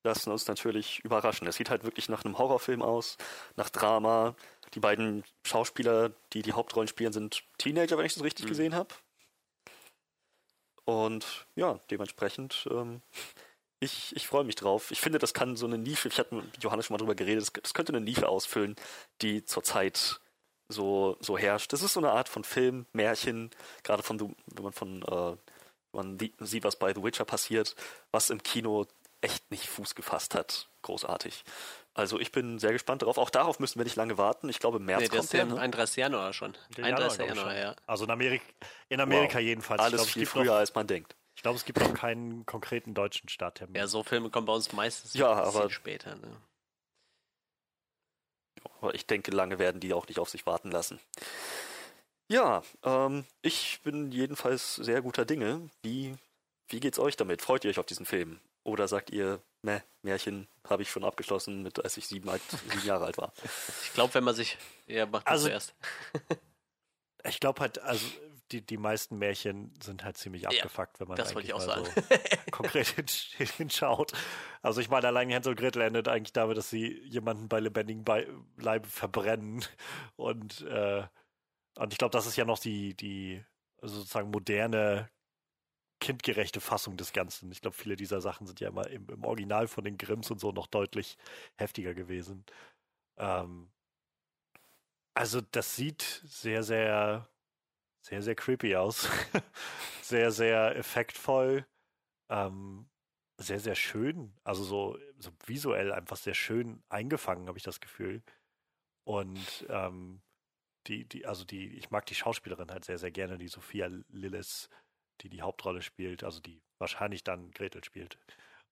lassen 0.03 0.31
uns 0.31 0.47
natürlich 0.47 0.99
überraschen. 1.03 1.47
Es 1.47 1.55
sieht 1.55 1.69
halt 1.69 1.83
wirklich 1.83 2.07
nach 2.07 2.23
einem 2.23 2.37
Horrorfilm 2.37 2.81
aus, 2.81 3.17
nach 3.55 3.69
Drama. 3.69 4.35
Die 4.73 4.79
beiden 4.79 5.23
Schauspieler, 5.45 6.11
die 6.33 6.41
die 6.41 6.53
Hauptrollen 6.53 6.87
spielen, 6.87 7.11
sind 7.11 7.43
Teenager, 7.57 7.97
wenn 7.97 8.05
ich 8.05 8.13
das 8.13 8.23
richtig 8.23 8.45
mhm. 8.45 8.49
gesehen 8.49 8.75
habe. 8.75 8.93
Und 10.85 11.47
ja, 11.55 11.79
dementsprechend, 11.89 12.67
ähm, 12.71 13.01
ich, 13.79 14.15
ich 14.15 14.27
freue 14.27 14.43
mich 14.43 14.55
drauf. 14.55 14.91
Ich 14.91 15.01
finde, 15.01 15.19
das 15.19 15.33
kann 15.33 15.55
so 15.55 15.65
eine 15.65 15.79
Nische, 15.79 16.07
ich 16.07 16.19
hatte 16.19 16.35
mit 16.35 16.63
Johannes 16.63 16.85
schon 16.85 16.93
mal 16.93 16.99
drüber 16.99 17.15
geredet, 17.15 17.41
das, 17.41 17.51
das 17.51 17.73
könnte 17.73 17.91
eine 17.91 18.05
Nische 18.05 18.29
ausfüllen, 18.29 18.75
die 19.21 19.43
zurzeit 19.43 20.21
so, 20.67 21.17
so 21.19 21.37
herrscht. 21.37 21.71
Das 21.73 21.81
ist 21.81 21.93
so 21.93 21.99
eine 21.99 22.11
Art 22.11 22.29
von 22.29 22.43
Film, 22.43 22.85
Märchen, 22.93 23.51
gerade 23.83 24.03
von, 24.03 24.19
wenn 24.19 24.63
man 24.63 24.73
von, 24.73 25.01
äh, 25.03 25.35
man 25.91 26.17
sieht, 26.39 26.63
was 26.63 26.75
bei 26.77 26.93
The 26.93 27.03
Witcher 27.03 27.25
passiert, 27.25 27.75
was 28.11 28.29
im 28.29 28.41
Kino 28.43 28.85
echt 29.21 29.49
nicht 29.51 29.67
Fuß 29.67 29.95
gefasst 29.95 30.35
hat. 30.35 30.67
Großartig. 30.81 31.43
Also 31.93 32.19
ich 32.19 32.31
bin 32.31 32.59
sehr 32.59 32.73
gespannt 32.73 33.01
darauf. 33.01 33.17
Auch 33.17 33.29
darauf 33.29 33.59
müssen 33.59 33.79
wir 33.79 33.85
nicht 33.85 33.95
lange 33.95 34.17
warten. 34.17 34.49
Ich 34.49 34.59
glaube, 34.59 34.77
im 34.77 34.85
März 34.85 34.99
Nee, 35.01 35.07
der 35.07 35.17
kommt 35.17 35.23
ist 35.25 35.33
ja 35.33 35.37
der. 35.39 35.47
am 35.47 35.55
Ne? 35.55 35.61
31. 35.61 35.95
Januar 35.97 36.33
schon. 36.33 36.53
Den 36.77 36.83
31. 36.83 37.17
glaub 37.17 37.29
ich, 37.29 37.35
Januar, 37.37 37.55
ja. 37.57 37.75
Also 37.87 38.03
in 38.05 38.11
Amerika, 38.11 38.43
in 38.89 38.99
Amerika 38.99 39.35
Wow. 39.37 39.43
jedenfalls. 39.45 39.81
Alles 39.81 39.93
ich 39.93 39.97
glaube, 39.97 40.07
es 40.09 40.13
viel 40.13 40.25
früher, 40.25 40.45
noch, 40.45 40.53
als 40.55 40.75
man 40.75 40.85
denkt. 40.87 41.15
ich 41.35 41.41
glaube, 41.41 41.55
es 41.57 41.63
gibt 41.65 41.79
noch 41.79 41.93
keinen 41.93 42.45
konkreten 42.45 42.93
deutschen 42.93 43.29
Starttermin. 43.29 43.75
Ja, 43.77 43.87
so 43.87 44.03
Filme 44.03 44.29
kommen 44.29 44.45
bei 44.45 44.53
uns 44.53 44.73
meistens 44.73 45.13
Ja, 45.13 45.31
ein 45.33 45.45
bisschen 45.45 45.61
aber- 45.61 45.69
später. 45.71 46.15
Ne? 46.15 46.35
Aber 48.81 48.93
ich 48.95 49.05
denke, 49.05 49.31
lange 49.31 49.59
werden 49.59 49.79
die 49.81 49.93
auch 49.93 50.07
nicht 50.07 50.19
auf 50.19 50.29
sich 50.29 50.45
warten 50.45 50.71
lassen. 50.71 50.99
Ja, 52.27 52.63
ähm, 52.83 53.25
ich 53.41 53.79
bin 53.83 54.11
jedenfalls 54.11 54.75
sehr 54.75 55.01
guter 55.01 55.25
Dinge. 55.25 55.69
Wie, 55.83 56.15
wie 56.69 56.79
geht's 56.79 56.99
euch 56.99 57.15
damit? 57.17 57.41
Freut 57.41 57.63
ihr 57.63 57.69
euch 57.69 57.79
auf 57.79 57.85
diesen 57.85 58.05
Film? 58.05 58.39
Oder 58.63 58.87
sagt 58.87 59.11
ihr, 59.11 59.39
ne, 59.61 59.83
Märchen 60.01 60.47
habe 60.67 60.81
ich 60.81 60.89
schon 60.89 61.03
abgeschlossen, 61.03 61.61
mit, 61.61 61.83
als 61.83 61.97
ich 61.97 62.07
sieben, 62.07 62.29
alt, 62.29 62.41
sieben 62.49 62.83
Jahre 62.85 63.05
alt 63.05 63.17
war? 63.17 63.31
Ich 63.83 63.93
glaube, 63.93 64.13
wenn 64.15 64.23
man 64.23 64.33
sich. 64.35 64.57
Ja, 64.87 65.05
macht 65.05 65.27
das 65.27 65.31
Also- 65.33 65.47
zuerst. 65.47 65.73
Ich 67.27 67.39
glaube 67.39 67.59
halt, 67.61 67.79
also 67.79 68.05
die, 68.51 68.61
die 68.65 68.77
meisten 68.77 69.17
Märchen 69.17 69.73
sind 69.81 70.03
halt 70.03 70.17
ziemlich 70.17 70.47
abgefuckt, 70.47 70.99
wenn 70.99 71.07
man 71.07 71.17
das 71.17 71.35
eigentlich 71.35 71.53
mal 71.53 71.59
sagen. 71.61 71.85
so 71.85 72.51
konkret 72.51 72.87
hin- 72.87 73.47
hinschaut. 73.57 74.11
Also 74.61 74.81
ich 74.81 74.89
meine, 74.89 75.07
allein 75.07 75.29
Hänsel 75.29 75.51
und 75.51 75.59
Gretel 75.59 75.81
endet 75.81 76.07
eigentlich 76.07 76.33
damit, 76.33 76.57
dass 76.57 76.69
sie 76.69 76.99
jemanden 77.03 77.47
bei 77.49 77.59
lebendigem 77.59 78.03
Bei 78.03 78.27
Leibe 78.57 78.87
verbrennen. 78.87 79.65
Und, 80.15 80.61
äh, 80.61 81.03
und 81.77 81.91
ich 81.93 81.97
glaube, 81.97 82.11
das 82.11 82.25
ist 82.27 82.35
ja 82.35 82.45
noch 82.45 82.59
die, 82.59 82.95
die 82.95 83.43
sozusagen 83.81 84.31
moderne, 84.31 85.09
kindgerechte 85.99 86.61
Fassung 86.61 86.97
des 86.97 87.13
Ganzen. 87.13 87.51
Ich 87.51 87.61
glaube, 87.61 87.75
viele 87.75 87.95
dieser 87.95 88.21
Sachen 88.21 88.45
sind 88.47 88.59
ja 88.59 88.67
immer 88.69 88.87
im, 88.89 89.07
im 89.09 89.23
Original 89.23 89.67
von 89.67 89.83
den 89.83 89.97
Grimms 89.97 90.29
und 90.29 90.39
so 90.39 90.51
noch 90.51 90.67
deutlich 90.67 91.17
heftiger 91.57 91.93
gewesen. 91.93 92.45
Ähm, 93.17 93.71
also 95.13 95.41
das 95.41 95.75
sieht 95.75 96.01
sehr, 96.25 96.63
sehr, 96.63 97.29
sehr, 98.05 98.21
sehr 98.21 98.35
creepy 98.35 98.75
aus. 98.75 99.09
sehr, 100.01 100.31
sehr 100.31 100.75
effektvoll. 100.75 101.65
Ähm, 102.29 102.87
sehr, 103.37 103.59
sehr 103.59 103.75
schön. 103.75 104.31
Also 104.43 104.63
so, 104.63 104.99
so 105.17 105.31
visuell 105.45 105.91
einfach 105.91 106.17
sehr 106.17 106.35
schön 106.35 106.83
eingefangen, 106.87 107.47
habe 107.47 107.57
ich 107.57 107.63
das 107.63 107.81
Gefühl. 107.81 108.21
Und 109.05 109.65
ähm, 109.69 110.21
die, 110.87 111.05
die, 111.05 111.25
also 111.25 111.45
die, 111.45 111.75
ich 111.77 111.89
mag 111.89 112.05
die 112.05 112.15
Schauspielerin 112.15 112.71
halt 112.71 112.85
sehr, 112.85 112.99
sehr 112.99 113.11
gerne, 113.11 113.39
die 113.39 113.47
Sophia 113.47 113.87
Lillis, 114.09 114.69
die 115.21 115.29
die 115.29 115.41
Hauptrolle 115.41 115.81
spielt, 115.81 116.23
also 116.23 116.39
die 116.39 116.61
wahrscheinlich 116.77 117.23
dann 117.23 117.51
Gretel 117.51 117.83
spielt. 117.83 118.19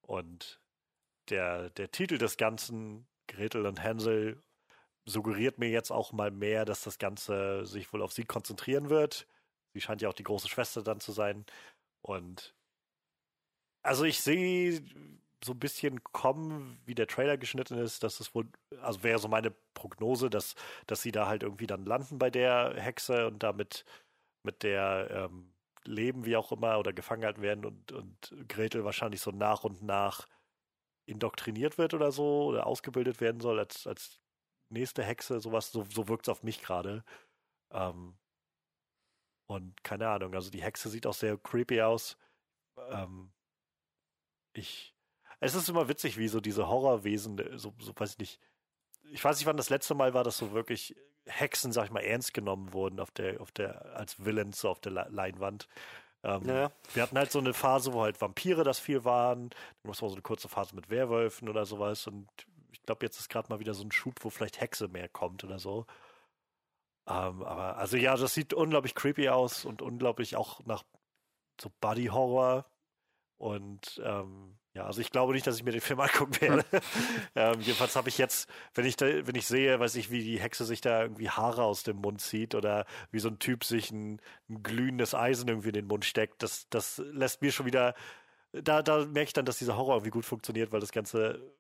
Und 0.02 0.62
der, 1.30 1.72
der 1.72 1.90
Titel 1.90 2.20
des 2.20 2.38
Ganzen, 2.38 3.08
Gretel 3.28 3.66
und 3.66 3.82
Hänsel, 3.82 4.40
suggeriert 5.06 5.60
mir 5.60 5.70
jetzt 5.70 5.92
auch 5.92 6.12
mal 6.12 6.32
mehr, 6.32 6.66
dass 6.66 6.84
das 6.84 6.98
Ganze 6.98 7.66
sich 7.66 7.92
wohl 7.94 8.02
auf 8.02 8.14
sie 8.14 8.24
konzentrieren 8.24 8.90
wird. 8.90 9.28
Sie 9.74 9.82
scheint 9.82 10.02
ja 10.02 10.10
auch 10.10 10.14
die 10.14 10.24
große 10.24 10.50
Schwester 10.50 10.84
dann 10.84 11.00
zu 11.00 11.12
sein. 11.12 11.46
Und 12.02 12.56
also 13.82 14.06
ich 14.06 14.22
sehe 14.22 14.84
so 15.44 15.54
ein 15.54 15.60
bisschen 15.60 16.04
kommen, 16.04 16.80
wie 16.86 16.96
der 16.96 17.08
Trailer 17.08 17.38
geschnitten 17.38 17.78
ist, 17.78 18.04
dass 18.04 18.20
es 18.20 18.34
wohl, 18.34 18.48
also 18.82 19.04
wäre 19.04 19.20
so 19.20 19.28
meine 19.28 19.52
Prognose, 19.74 20.30
dass, 20.30 20.56
dass 20.88 21.02
sie 21.02 21.12
da 21.12 21.28
halt 21.28 21.44
irgendwie 21.44 21.68
dann 21.68 21.86
landen 21.86 22.18
bei 22.18 22.30
der 22.30 22.76
Hexe 22.76 23.28
und 23.28 23.44
damit 23.44 23.86
mit 24.44 24.64
der 24.64 25.10
ähm, 25.12 25.54
leben, 25.86 26.26
wie 26.26 26.38
auch 26.38 26.52
immer, 26.52 26.80
oder 26.80 26.94
gefangen 26.94 27.26
halten 27.26 27.42
werden 27.42 27.66
und, 27.66 27.92
und 27.92 28.34
Gretel 28.48 28.86
wahrscheinlich 28.86 29.22
so 29.22 29.32
nach 29.32 29.64
und 29.64 29.82
nach 29.84 30.28
indoktriniert 31.06 31.78
wird 31.78 31.94
oder 31.94 32.12
so 32.12 32.46
oder 32.46 32.66
ausgebildet 32.66 33.20
werden 33.20 33.42
soll 33.42 33.60
als, 33.60 33.86
als 33.88 34.23
nächste 34.74 35.04
Hexe, 35.04 35.40
sowas, 35.40 35.72
so, 35.72 35.86
so 35.90 36.08
wirkt 36.08 36.28
es 36.28 36.32
auf 36.32 36.44
mich 36.44 36.62
gerade. 36.62 37.04
Ähm, 37.72 38.18
und 39.48 39.84
keine 39.84 40.10
Ahnung, 40.10 40.34
also 40.34 40.50
die 40.50 40.62
Hexe 40.62 40.90
sieht 40.90 41.08
auch 41.08 41.14
sehr 41.14 41.38
creepy 41.38 41.82
aus. 41.82 42.18
Ähm, 42.90 43.32
ich, 44.54 44.96
es 45.40 45.56
ist 45.56 45.70
immer 45.70 45.88
witzig, 45.88 46.18
wie 46.18 46.28
so 46.28 46.40
diese 46.40 46.68
Horrorwesen, 46.68 47.40
äh, 47.40 47.58
so, 47.58 47.74
so 47.80 47.94
weiß 47.96 48.12
ich 48.14 48.18
nicht, 48.20 48.40
ich 49.12 49.24
weiß 49.24 49.38
nicht, 49.38 49.46
wann 49.46 49.58
das 49.58 49.70
letzte 49.70 49.96
Mal 49.96 50.14
war, 50.14 50.24
dass 50.24 50.38
so 50.38 50.54
wirklich 50.54 50.96
Hexen, 51.26 51.72
sag 51.72 51.86
ich 51.86 51.92
mal, 51.92 52.02
ernst 52.02 52.34
genommen 52.34 52.74
wurden 52.74 53.00
auf 53.00 53.12
der, 53.12 53.40
auf 53.42 53.52
der, 53.52 53.96
als 53.96 54.24
Villains 54.24 54.60
so 54.60 54.70
auf 54.70 54.80
der 54.80 54.92
Le- 54.92 55.08
Leinwand. 55.10 55.68
Ähm, 56.24 56.48
Ja. 56.48 56.72
Wir 56.94 57.04
hatten 57.04 57.18
halt 57.18 57.32
so 57.32 57.40
eine 57.40 57.54
Phase, 57.54 57.94
wo 57.94 58.02
halt 58.02 58.20
Vampire 58.22 58.64
das 58.64 58.80
viel 58.80 59.04
waren, 59.04 59.50
dann 59.50 59.88
war 59.90 59.94
so 59.94 60.08
eine 60.12 60.22
kurze 60.22 60.48
Phase 60.48 60.76
mit 60.76 60.90
Werwölfen 60.90 61.50
oder 61.50 61.66
sowas 61.66 62.08
und 62.08 62.28
ich 62.74 62.84
glaube, 62.84 63.06
jetzt 63.06 63.20
ist 63.20 63.30
gerade 63.30 63.50
mal 63.50 63.60
wieder 63.60 63.74
so 63.74 63.84
ein 63.84 63.92
Schub, 63.92 64.16
wo 64.22 64.30
vielleicht 64.30 64.60
Hexe 64.62 64.88
mehr 64.88 65.10
kommt 65.10 65.44
oder 65.44 65.60
so. 65.60 65.86
Ähm, 67.08 67.44
aber 67.44 67.78
also 67.78 67.98
ja, 67.98 68.16
das 68.16 68.34
sieht 68.34 68.54
unglaublich 68.54 68.96
creepy 68.96 69.30
aus 69.30 69.66
und 69.66 69.82
unglaublich 69.82 70.36
auch 70.36 70.64
nach 70.66 70.84
so 71.60 71.72
Body 71.82 72.06
Horror. 72.08 72.66
Und 73.38 74.02
ähm, 74.04 74.58
ja, 74.74 74.86
also 74.86 75.02
ich 75.02 75.12
glaube 75.12 75.34
nicht, 75.34 75.46
dass 75.46 75.58
ich 75.58 75.64
mir 75.64 75.72
den 75.72 75.82
Film 75.82 76.00
angucken 76.02 76.40
werde. 76.42 76.66
ähm, 77.36 77.60
jedenfalls 77.62 77.96
habe 77.96 78.10
ich 78.10 78.18
jetzt, 78.18 78.50
wenn 78.74 78.86
ich 78.86 78.96
da, 78.96 79.06
wenn 79.28 79.36
ich 79.36 79.46
sehe, 79.48 79.80
weiß 79.80 79.96
ich, 79.96 80.12
wie 80.12 80.24
die 80.24 80.40
Hexe 80.40 80.66
sich 80.66 80.82
da 80.82 81.04
irgendwie 81.04 81.30
Haare 81.30 81.64
aus 81.64 81.84
dem 81.84 81.98
Mund 81.98 82.22
zieht 82.22 82.56
oder 82.56 82.86
wie 83.12 83.20
so 83.20 83.30
ein 83.30 83.40
Typ 83.40 83.64
sich 83.66 83.92
ein, 83.92 84.22
ein 84.50 84.64
glühendes 84.64 85.14
Eisen 85.14 85.48
irgendwie 85.50 85.70
in 85.70 85.74
den 85.74 85.88
Mund 85.88 86.06
steckt, 86.06 86.42
das, 86.42 86.68
das 86.70 87.00
lässt 87.00 87.42
mir 87.42 87.52
schon 87.52 87.66
wieder, 87.66 87.96
da, 88.54 88.82
da 88.82 89.06
merke 89.06 89.28
ich 89.28 89.34
dann, 89.34 89.46
dass 89.46 89.60
dieser 89.60 89.78
Horror 89.78 89.96
irgendwie 89.96 90.12
gut 90.12 90.26
funktioniert, 90.26 90.72
weil 90.72 90.80
das 90.80 90.92
Ganze 90.92 91.54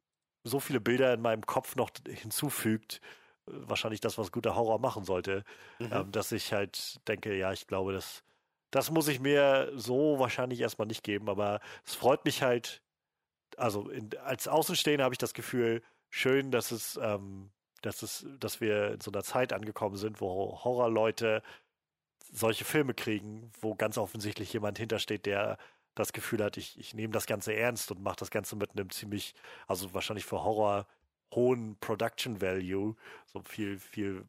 so 0.43 0.59
viele 0.59 0.81
Bilder 0.81 1.13
in 1.13 1.21
meinem 1.21 1.45
Kopf 1.45 1.75
noch 1.75 1.91
hinzufügt, 2.07 3.01
wahrscheinlich 3.45 4.01
das, 4.01 4.17
was 4.17 4.31
guter 4.31 4.55
Horror 4.55 4.79
machen 4.79 5.03
sollte, 5.03 5.43
Mhm. 5.79 5.89
ähm, 5.91 6.11
dass 6.11 6.31
ich 6.31 6.53
halt 6.53 6.99
denke, 7.07 7.35
ja, 7.37 7.51
ich 7.53 7.67
glaube, 7.67 7.93
das, 7.93 8.23
das 8.71 8.91
muss 8.91 9.07
ich 9.07 9.19
mir 9.19 9.71
so 9.75 10.19
wahrscheinlich 10.19 10.61
erstmal 10.61 10.87
nicht 10.87 11.03
geben, 11.03 11.29
aber 11.29 11.59
es 11.85 11.95
freut 11.95 12.25
mich 12.25 12.41
halt, 12.41 12.81
also 13.57 13.89
in, 13.89 14.09
als 14.23 14.47
Außenstehender 14.47 15.03
habe 15.05 15.13
ich 15.13 15.19
das 15.19 15.33
Gefühl, 15.33 15.83
schön, 16.09 16.51
dass 16.51 16.71
es, 16.71 16.99
ähm, 17.01 17.51
dass 17.81 18.01
es, 18.01 18.25
dass 18.39 18.61
wir 18.61 18.93
in 18.93 19.01
so 19.01 19.11
einer 19.11 19.23
Zeit 19.23 19.53
angekommen 19.53 19.97
sind, 19.97 20.21
wo 20.21 20.59
Horrorleute 20.63 21.43
solche 22.31 22.65
Filme 22.65 22.93
kriegen, 22.93 23.51
wo 23.61 23.75
ganz 23.75 23.97
offensichtlich 23.97 24.51
jemand 24.53 24.77
hintersteht, 24.79 25.25
der 25.25 25.57
das 25.95 26.13
Gefühl 26.13 26.43
hat, 26.43 26.57
ich, 26.57 26.77
ich 26.79 26.93
nehme 26.93 27.13
das 27.13 27.25
Ganze 27.25 27.53
ernst 27.53 27.91
und 27.91 28.01
mache 28.01 28.17
das 28.17 28.31
Ganze 28.31 28.55
mit 28.55 28.71
einem 28.71 28.89
ziemlich, 28.89 29.35
also 29.67 29.93
wahrscheinlich 29.93 30.25
für 30.25 30.43
Horror 30.43 30.87
hohen 31.33 31.77
Production 31.79 32.41
Value, 32.41 32.95
so 33.25 33.41
viel, 33.41 33.79
viel 33.79 34.25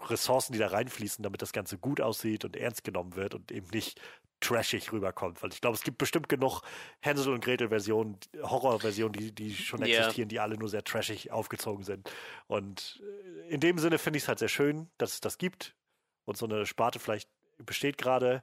Ressourcen, 0.00 0.52
die 0.52 0.58
da 0.58 0.68
reinfließen, 0.68 1.22
damit 1.22 1.42
das 1.42 1.52
Ganze 1.52 1.78
gut 1.78 2.00
aussieht 2.00 2.44
und 2.44 2.56
ernst 2.56 2.84
genommen 2.84 3.16
wird 3.16 3.34
und 3.34 3.52
eben 3.52 3.68
nicht 3.72 4.00
trashig 4.40 4.90
rüberkommt. 4.92 5.42
Weil 5.42 5.52
ich 5.52 5.60
glaube, 5.60 5.76
es 5.76 5.82
gibt 5.82 5.98
bestimmt 5.98 6.28
genug 6.28 6.62
Hänsel 7.00 7.32
und 7.32 7.44
Gretel-Versionen, 7.44 8.16
Horror-Versionen, 8.42 9.12
die, 9.12 9.32
die 9.32 9.54
schon 9.54 9.82
existieren, 9.82 10.28
die 10.28 10.40
alle 10.40 10.56
nur 10.56 10.68
sehr 10.68 10.82
trashig 10.82 11.30
aufgezogen 11.30 11.84
sind. 11.84 12.10
Und 12.46 13.02
äh, 13.02 13.48
in 13.50 13.60
dem 13.60 13.78
Sinne 13.78 13.98
finde 13.98 14.16
ich 14.16 14.24
es 14.24 14.28
halt 14.28 14.38
sehr 14.38 14.48
schön, 14.48 14.88
dass 14.96 15.14
es 15.14 15.20
das 15.20 15.36
gibt 15.36 15.76
und 16.24 16.36
so 16.36 16.46
eine 16.46 16.64
Sparte 16.66 16.98
vielleicht 16.98 17.28
besteht 17.58 17.98
gerade. 17.98 18.42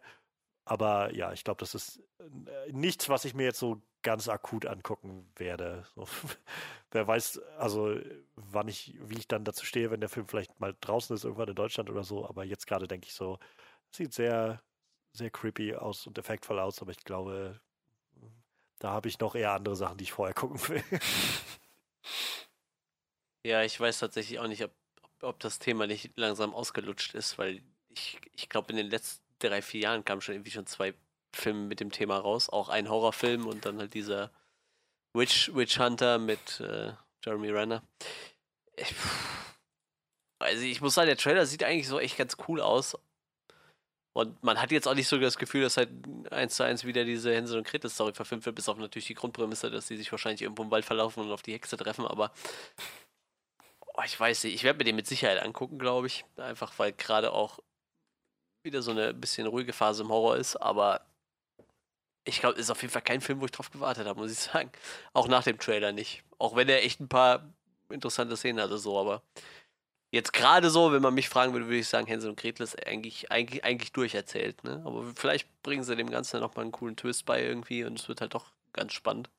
Aber 0.68 1.16
ja, 1.16 1.32
ich 1.32 1.46
glaube, 1.46 1.60
das 1.60 1.74
ist 1.76 2.02
äh, 2.20 2.72
nichts, 2.74 3.08
was 3.08 3.24
ich 3.24 3.34
mir 3.34 3.46
jetzt 3.46 3.60
so 3.60 3.82
ganz 4.04 4.28
akut 4.28 4.66
angucken 4.66 5.26
werde. 5.38 5.86
So. 5.96 6.06
Wer 6.92 7.08
weiß, 7.08 7.42
also 7.58 7.98
wann 8.36 8.68
ich, 8.68 8.98
wie 9.02 9.18
ich 9.18 9.30
dann 9.30 9.46
dazu 9.46 9.66
stehe, 9.66 9.92
wenn 9.92 10.02
der 10.02 10.10
Film 10.10 10.28
vielleicht 10.28 10.60
mal 10.60 10.76
draußen 10.82 11.16
ist, 11.16 11.24
irgendwann 11.24 11.48
in 11.48 11.56
Deutschland 11.56 11.90
oder 11.90 12.04
so. 12.04 12.28
Aber 12.28 12.44
jetzt 12.44 12.68
gerade 12.68 12.86
denke 12.86 13.08
ich 13.08 13.14
so, 13.14 13.40
sieht 13.92 14.14
sehr, 14.14 14.62
sehr 15.14 15.30
creepy 15.30 15.74
aus 15.76 16.06
und 16.06 16.18
effektvoll 16.18 16.60
aus, 16.60 16.82
aber 16.82 16.92
ich 16.92 17.04
glaube, 17.06 17.62
da 18.80 18.92
habe 18.92 19.08
ich 19.08 19.20
noch 19.20 19.36
eher 19.36 19.54
andere 19.54 19.78
Sachen, 19.78 19.98
die 19.98 20.04
ich 20.04 20.12
vorher 20.12 20.36
gucken 20.36 20.60
will. 20.68 20.84
Ja, 23.46 23.64
ich 23.64 23.80
weiß 23.80 24.00
tatsächlich 24.00 24.40
auch 24.40 24.48
nicht, 24.48 24.62
ob, 24.62 24.72
ob, 25.22 25.40
das 25.40 25.58
Thema 25.58 25.88
nicht 25.88 26.12
langsam 26.18 26.54
ausgelutscht 26.54 27.14
ist, 27.16 27.38
weil 27.38 27.62
ich, 27.88 28.20
ich 28.36 28.50
glaube, 28.50 28.72
in 28.72 28.76
den 28.76 28.90
letzten 28.90 29.27
drei, 29.40 29.62
vier 29.62 29.82
Jahren 29.82 30.06
kamen 30.06 30.22
schon 30.22 30.36
irgendwie 30.36 30.52
schon 30.52 30.66
zwei 30.66 30.94
Filme 31.34 31.62
mit 31.62 31.80
dem 31.80 31.92
Thema 31.92 32.18
raus. 32.18 32.50
Auch 32.50 32.70
ein 32.70 32.90
Horrorfilm 32.90 33.46
und 33.48 33.66
dann 33.66 33.80
halt 33.80 33.94
dieser 33.94 34.32
Witch, 35.14 35.54
Witch 35.54 35.80
Hunter 35.80 36.18
mit 36.18 36.60
äh, 36.60 36.94
Jeremy 37.24 37.50
Renner. 37.50 37.84
Also 40.40 40.64
ich 40.64 40.82
muss 40.82 40.94
sagen, 40.94 41.08
der 41.08 41.18
Trailer 41.18 41.46
sieht 41.46 41.64
eigentlich 41.64 41.88
so 41.88 42.00
echt 42.00 42.18
ganz 42.18 42.38
cool 42.48 42.62
aus. 42.62 42.98
Und 44.14 44.42
man 44.44 44.60
hat 44.60 44.72
jetzt 44.72 44.88
auch 44.88 44.96
nicht 44.96 45.08
so 45.08 45.18
das 45.20 45.38
Gefühl, 45.38 45.62
dass 45.62 45.78
halt 45.78 45.90
eins 46.32 46.56
zu 46.56 46.64
eins 46.64 46.86
wieder 46.86 47.06
diese 47.06 47.34
Hänsel 47.34 47.60
und 47.60 47.68
Gretel 47.68 47.90
Story 47.90 48.14
verfilmt 48.14 48.46
wird, 48.46 48.56
bis 48.56 48.68
auf 48.68 48.78
natürlich 48.78 49.06
die 49.06 49.14
Grundprämisse, 49.14 49.70
dass 49.70 49.88
sie 49.88 49.98
sich 49.98 50.12
wahrscheinlich 50.12 50.42
irgendwo 50.42 50.64
im 50.64 50.72
Wald 50.72 50.86
verlaufen 50.86 51.24
und 51.24 51.32
auf 51.32 51.44
die 51.44 51.54
Hexe 51.54 51.78
treffen, 51.78 52.06
aber 52.06 52.32
oh, 53.98 54.02
ich 54.06 54.20
weiß 54.20 54.44
nicht, 54.44 54.56
ich 54.56 54.64
werde 54.64 54.78
mir 54.78 54.86
den 54.86 54.96
mit 54.96 55.08
Sicherheit 55.08 55.42
angucken, 55.42 55.78
glaube 55.78 56.08
ich. 56.08 56.26
Einfach 56.38 56.78
weil 56.78 56.94
gerade 56.94 57.32
auch 57.32 57.60
wieder 58.64 58.82
so 58.82 58.92
eine 58.92 59.14
bisschen 59.14 59.48
ruhige 59.48 59.74
Phase 59.74 60.04
im 60.04 60.10
Horror 60.10 60.38
ist, 60.38 60.56
aber 60.56 61.06
ich 62.26 62.40
glaube, 62.40 62.56
es 62.56 62.62
ist 62.64 62.72
auf 62.72 62.82
jeden 62.82 62.92
Fall 62.92 63.02
kein 63.02 63.22
Film, 63.22 63.40
wo 63.40 63.46
ich 63.46 63.52
drauf 63.52 63.72
gewartet 63.72 64.06
habe, 64.08 64.20
muss 64.20 64.32
ich 64.32 64.40
sagen. 64.54 64.72
Auch 65.14 65.28
nach 65.28 65.44
dem 65.44 65.58
Trailer 65.60 65.92
nicht. 65.92 66.24
Auch 66.38 66.56
wenn 66.56 66.68
er 66.70 66.84
echt 66.84 67.00
ein 67.00 67.08
paar 67.08 67.48
interessante 67.90 68.36
Szenen 68.36 68.62
hatte 68.62 68.78
so, 68.78 69.00
aber 69.00 69.22
jetzt 70.12 70.34
gerade 70.34 70.70
so, 70.70 70.92
wenn 70.92 71.02
man 71.02 71.14
mich 71.14 71.30
fragen 71.30 71.54
würde, 71.54 71.68
würde 71.68 71.78
ich 71.78 71.88
sagen, 71.88 72.08
Hänsel 72.08 72.30
und 72.30 72.40
Gretel 72.40 72.64
ist 72.64 72.86
eigentlich, 72.86 73.32
eigentlich, 73.32 73.64
eigentlich 73.64 73.94
durcherzählt, 73.94 74.64
ne? 74.64 74.82
Aber 74.86 75.06
vielleicht 75.16 75.48
bringen 75.64 75.84
sie 75.84 75.96
dem 75.96 76.10
Ganzen 76.10 76.42
nochmal 76.42 76.64
einen 76.64 76.72
coolen 76.74 76.98
Twist 76.98 77.26
bei 77.26 77.42
irgendwie 77.42 77.84
und 77.86 77.98
es 78.00 78.08
wird 78.10 78.20
halt 78.22 78.34
doch 78.34 78.52
ganz 78.74 78.94
spannend. 78.94 79.30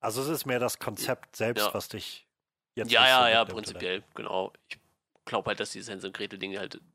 Also 0.00 0.22
es 0.22 0.28
ist 0.28 0.46
mehr 0.46 0.60
das 0.60 0.78
Konzept 0.78 1.36
selbst, 1.36 1.66
Ja. 1.66 1.74
was 1.74 1.88
dich 1.88 2.26
jetzt 2.76 2.92
ja, 2.92 3.06
ja, 3.06 3.08
ja, 3.08 3.40
mitnimmt, 3.40 3.40
oder? 3.48 3.54
prinzipiell, 3.54 4.04
genau. 4.14 4.52
Ich 4.68 4.78
glaube 5.28 5.48
halt, 5.48 5.60
dass 5.60 5.70
dieses 5.70 5.88
Hänsel 5.88 6.08
und 6.08 6.16
Gretel-Ding 6.16 6.58
halt 6.58 6.76
ein 6.76 6.92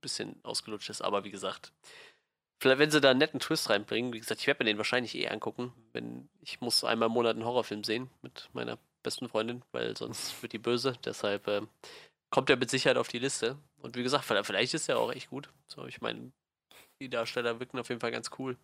bisschen 0.00 0.36
ausgelutscht 0.42 0.90
ist, 0.90 1.02
aber 1.02 1.24
wie 1.24 1.30
gesagt, 1.30 1.72
vielleicht, 2.60 2.78
wenn 2.78 2.90
sie 2.90 3.00
da 3.00 3.10
einen 3.10 3.18
netten 3.18 3.40
Twist 3.40 3.70
reinbringen, 3.70 4.12
wie 4.12 4.20
gesagt, 4.20 4.40
ich 4.40 4.46
werde 4.46 4.62
mir 4.62 4.70
den 4.70 4.78
wahrscheinlich 4.78 5.14
eh 5.14 5.28
angucken, 5.28 5.72
wenn 5.92 6.28
ich 6.40 6.60
muss 6.60 6.84
einmal 6.84 7.06
im 7.06 7.12
Monat 7.12 7.36
einen 7.36 7.44
Horrorfilm 7.44 7.84
sehen 7.84 8.10
mit 8.22 8.50
meiner 8.52 8.78
besten 9.02 9.28
Freundin, 9.28 9.62
weil 9.72 9.96
sonst 9.96 10.40
wird 10.42 10.52
die 10.52 10.58
böse, 10.58 10.98
deshalb 11.04 11.48
ähm, 11.48 11.68
kommt 12.30 12.50
er 12.50 12.56
mit 12.56 12.70
Sicherheit 12.70 12.98
auf 12.98 13.08
die 13.08 13.18
Liste. 13.18 13.56
Und 13.78 13.96
wie 13.96 14.02
gesagt, 14.02 14.24
vielleicht 14.24 14.46
vielleicht 14.46 14.74
ist 14.74 14.88
er 14.88 14.98
auch 14.98 15.12
echt 15.12 15.30
gut. 15.30 15.48
So, 15.68 15.86
ich 15.86 16.00
meine, 16.00 16.32
die 17.00 17.08
Darsteller 17.08 17.60
wirken 17.60 17.78
auf 17.78 17.88
jeden 17.88 18.00
Fall 18.00 18.10
ganz 18.10 18.30
cool. 18.38 18.56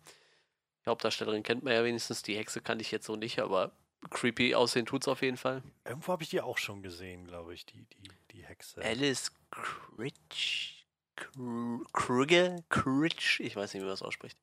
Die 0.85 0.89
Hauptdarstellerin 0.89 1.43
kennt 1.43 1.63
man 1.63 1.73
ja 1.73 1.83
wenigstens, 1.83 2.23
die 2.23 2.35
Hexe 2.35 2.59
kannte 2.61 2.81
ich 2.81 2.91
jetzt 2.91 3.05
so 3.05 3.15
nicht, 3.15 3.39
aber 3.39 3.71
creepy 4.09 4.53
aussehen 4.53 4.85
tut's 4.85 5.07
auf 5.07 5.21
jeden 5.21 5.37
Fall. 5.37 5.63
Irgendwo 5.85 6.11
habe 6.11 6.23
ich 6.23 6.29
die 6.29 6.41
auch 6.41 6.57
schon 6.57 6.83
gesehen, 6.83 7.25
glaube 7.25 7.53
ich, 7.53 7.65
die, 7.65 7.85
die, 7.85 8.09
die 8.33 8.45
Hexe. 8.45 8.81
Alice 8.83 9.31
Critch. 9.51 10.85
Kr- 11.15 11.85
Krüger? 11.93 12.61
Critch? 12.69 13.39
Ich 13.39 13.55
weiß 13.55 13.73
nicht, 13.73 13.81
wie 13.81 13.85
man 13.85 13.93
das 13.93 14.01
ausspricht. 14.01 14.37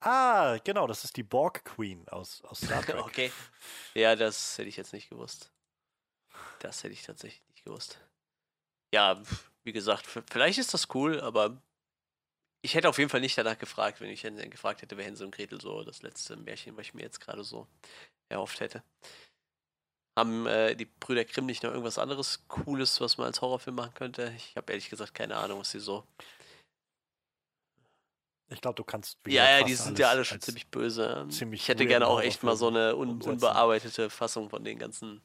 Ah, 0.00 0.58
genau, 0.64 0.86
das 0.86 1.04
ist 1.04 1.16
die 1.16 1.22
Borg 1.22 1.64
Queen 1.64 2.08
aus, 2.08 2.42
aus 2.42 2.60
Star 2.60 2.82
Trek. 2.86 2.96
okay. 2.96 3.32
Ja, 3.94 4.16
das 4.16 4.56
hätte 4.56 4.68
ich 4.68 4.76
jetzt 4.76 4.92
nicht 4.92 5.10
gewusst. 5.10 5.52
Das 6.60 6.82
hätte 6.82 6.94
ich 6.94 7.02
tatsächlich 7.02 7.42
nicht 7.48 7.64
gewusst. 7.64 8.00
Ja, 8.94 9.20
wie 9.62 9.72
gesagt, 9.72 10.06
vielleicht 10.30 10.58
ist 10.58 10.72
das 10.72 10.88
cool, 10.94 11.20
aber 11.20 11.60
ich 12.62 12.74
hätte 12.74 12.88
auf 12.88 12.98
jeden 12.98 13.10
Fall 13.10 13.20
nicht 13.20 13.36
danach 13.36 13.58
gefragt, 13.58 14.00
wenn 14.00 14.10
ich 14.10 14.22
gefragt 14.22 14.82
hätte, 14.82 14.96
wer 14.96 15.04
Hänsel 15.04 15.26
und 15.26 15.34
Gretel 15.34 15.60
so 15.60 15.82
das 15.82 16.02
letzte 16.02 16.36
Märchen, 16.36 16.76
was 16.76 16.86
ich 16.86 16.94
mir 16.94 17.02
jetzt 17.02 17.20
gerade 17.20 17.44
so 17.44 17.66
erhofft 18.28 18.60
hätte. 18.60 18.82
Haben 20.20 20.46
äh, 20.46 20.76
die 20.76 20.84
Brüder 20.84 21.24
Grimm 21.24 21.46
nicht 21.46 21.62
noch 21.62 21.70
irgendwas 21.70 21.98
anderes 21.98 22.46
Cooles, 22.46 23.00
was 23.00 23.16
man 23.16 23.28
als 23.28 23.40
Horrorfilm 23.40 23.76
machen 23.76 23.94
könnte? 23.94 24.30
Ich 24.36 24.54
habe 24.54 24.70
ehrlich 24.70 24.90
gesagt 24.90 25.14
keine 25.14 25.34
Ahnung, 25.36 25.60
was 25.60 25.70
sie 25.70 25.80
so. 25.80 26.04
Ich 28.50 28.60
glaube, 28.60 28.74
du 28.74 28.84
kannst. 28.84 29.16
Ja, 29.26 29.58
ja, 29.58 29.64
die 29.64 29.74
sind 29.74 29.98
ja 29.98 30.10
alle 30.10 30.26
schon 30.26 30.42
ziemlich 30.42 30.66
böse. 30.66 31.26
ziemlich 31.30 31.62
ich 31.62 31.68
hätte 31.68 31.86
gerne 31.86 32.06
auch 32.06 32.20
echt 32.20 32.42
mal 32.42 32.54
so 32.54 32.68
eine 32.68 32.96
un 32.96 33.22
unbearbeitete 33.22 34.10
Fassung 34.10 34.50
von 34.50 34.62
den 34.62 34.78
ganzen, 34.78 35.22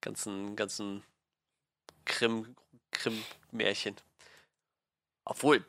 ganzen, 0.00 0.56
ganzen 0.56 1.02
Krim, 2.06 2.56
Krim-Märchen. 2.92 3.96
Obwohl, 5.26 5.66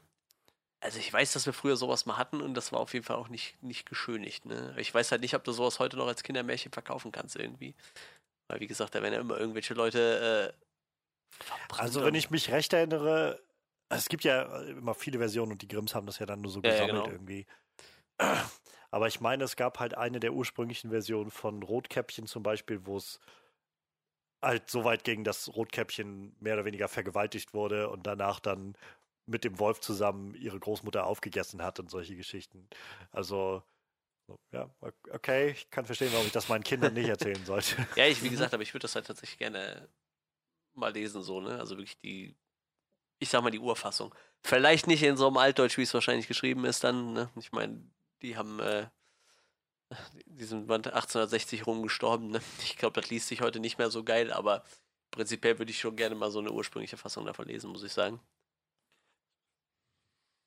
also 0.79 0.97
ich 0.97 1.11
weiß, 1.11 1.33
dass 1.33 1.45
wir 1.45 1.51
früher 1.51 1.75
sowas 1.75 2.05
mal 2.05 2.15
hatten 2.15 2.39
und 2.39 2.53
das 2.53 2.71
war 2.71 2.79
auf 2.79 2.93
jeden 2.93 3.03
Fall 3.03 3.17
auch 3.17 3.27
nicht, 3.27 3.61
nicht 3.61 3.85
geschönigt. 3.85 4.45
Ne? 4.45 4.73
Ich 4.77 4.93
weiß 4.93 5.11
halt 5.11 5.21
nicht, 5.21 5.35
ob 5.35 5.43
du 5.43 5.51
sowas 5.51 5.79
heute 5.79 5.97
noch 5.97 6.07
als 6.07 6.23
Kindermärchen 6.23 6.71
verkaufen 6.71 7.11
kannst 7.11 7.35
irgendwie. 7.35 7.75
Weil 8.49 8.61
wie 8.61 8.67
gesagt, 8.67 8.95
da 8.95 9.03
werden 9.03 9.15
ja 9.15 9.21
immer 9.21 9.39
irgendwelche 9.39 9.75
Leute. 9.75 10.55
Äh, 10.57 10.65
Also, 11.77 12.03
wenn 12.03 12.15
ich 12.15 12.29
mich 12.29 12.51
recht 12.51 12.73
erinnere, 12.73 13.39
es 13.89 14.09
gibt 14.09 14.23
ja 14.23 14.61
immer 14.63 14.93
viele 14.93 15.19
Versionen 15.19 15.53
und 15.53 15.61
die 15.61 15.67
Grimms 15.67 15.95
haben 15.95 16.05
das 16.05 16.19
ja 16.19 16.25
dann 16.25 16.41
nur 16.41 16.51
so 16.51 16.61
Ja, 16.63 16.73
ja, 16.73 16.83
gesammelt 16.83 17.07
genau. 17.07 17.07
irgendwie. 17.07 17.45
Aber 18.91 19.07
ich 19.07 19.21
meine, 19.21 19.45
es 19.45 19.55
gab 19.57 19.79
halt 19.79 19.95
eine 19.97 20.19
der 20.19 20.33
ursprünglichen 20.33 20.91
Versionen 20.91 21.31
von 21.31 21.63
Rotkäppchen 21.63 22.27
zum 22.27 22.43
Beispiel, 22.43 22.85
wo 22.85 22.97
es 22.97 23.19
halt 24.41 24.69
so 24.69 24.83
weit 24.85 25.03
ging, 25.03 25.23
dass 25.23 25.53
Rotkäppchen 25.55 26.35
mehr 26.39 26.53
oder 26.55 26.65
weniger 26.65 26.87
vergewaltigt 26.87 27.53
wurde 27.53 27.89
und 27.89 28.07
danach 28.07 28.39
dann 28.39 28.75
mit 29.25 29.43
dem 29.43 29.59
Wolf 29.59 29.79
zusammen 29.81 30.33
ihre 30.35 30.59
Großmutter 30.59 31.05
aufgegessen 31.05 31.61
hat 31.63 31.79
und 31.79 31.89
solche 31.91 32.15
Geschichten. 32.15 32.69
Also, 33.11 33.63
so, 33.63 33.63
ja, 34.51 34.69
okay, 35.11 35.51
ich 35.51 35.69
kann 35.69 35.85
verstehen, 35.85 36.11
warum 36.11 36.25
ich 36.25 36.31
das 36.31 36.49
meinen 36.49 36.63
Kindern 36.63 36.93
nicht 36.93 37.07
erzählen 37.07 37.43
sollte. 37.45 37.75
Ja, 37.95 38.05
ich, 38.05 38.21
wie 38.23 38.29
gesagt, 38.29 38.53
aber 38.53 38.63
ich 38.63 38.73
würde 38.73 38.83
das 38.83 38.95
halt 38.95 39.07
tatsächlich 39.07 39.37
gerne 39.39 39.87
mal 40.73 40.93
lesen, 40.93 41.21
so, 41.21 41.41
ne? 41.41 41.59
Also 41.59 41.77
wirklich 41.77 41.99
die, 41.99 42.35
ich 43.19 43.29
sag 43.29 43.43
mal, 43.43 43.51
die 43.51 43.59
Urfassung. 43.59 44.13
Vielleicht 44.41 44.87
nicht 44.87 45.03
in 45.03 45.17
so 45.17 45.27
einem 45.27 45.37
Altdeutsch, 45.37 45.77
wie 45.77 45.83
es 45.83 45.93
wahrscheinlich 45.93 46.27
geschrieben 46.27 46.65
ist, 46.65 46.83
dann, 46.83 47.13
ne? 47.13 47.29
Ich 47.35 47.51
meine, 47.51 47.83
die 48.21 48.37
haben, 48.37 48.59
äh, 48.59 48.87
die 50.25 50.45
sind 50.45 50.69
1860 50.69 51.65
rumgestorben, 51.67 52.31
ne? 52.31 52.41
Ich 52.63 52.77
glaube, 52.77 52.99
das 52.99 53.09
liest 53.09 53.27
sich 53.27 53.41
heute 53.41 53.59
nicht 53.59 53.77
mehr 53.77 53.89
so 53.89 54.03
geil, 54.03 54.31
aber 54.31 54.63
prinzipiell 55.11 55.57
würde 55.59 55.71
ich 55.71 55.79
schon 55.79 55.95
gerne 55.95 56.15
mal 56.15 56.31
so 56.31 56.39
eine 56.39 56.51
ursprüngliche 56.51 56.97
Fassung 56.97 57.25
davon 57.25 57.47
lesen, 57.47 57.69
muss 57.71 57.83
ich 57.83 57.93
sagen. 57.93 58.19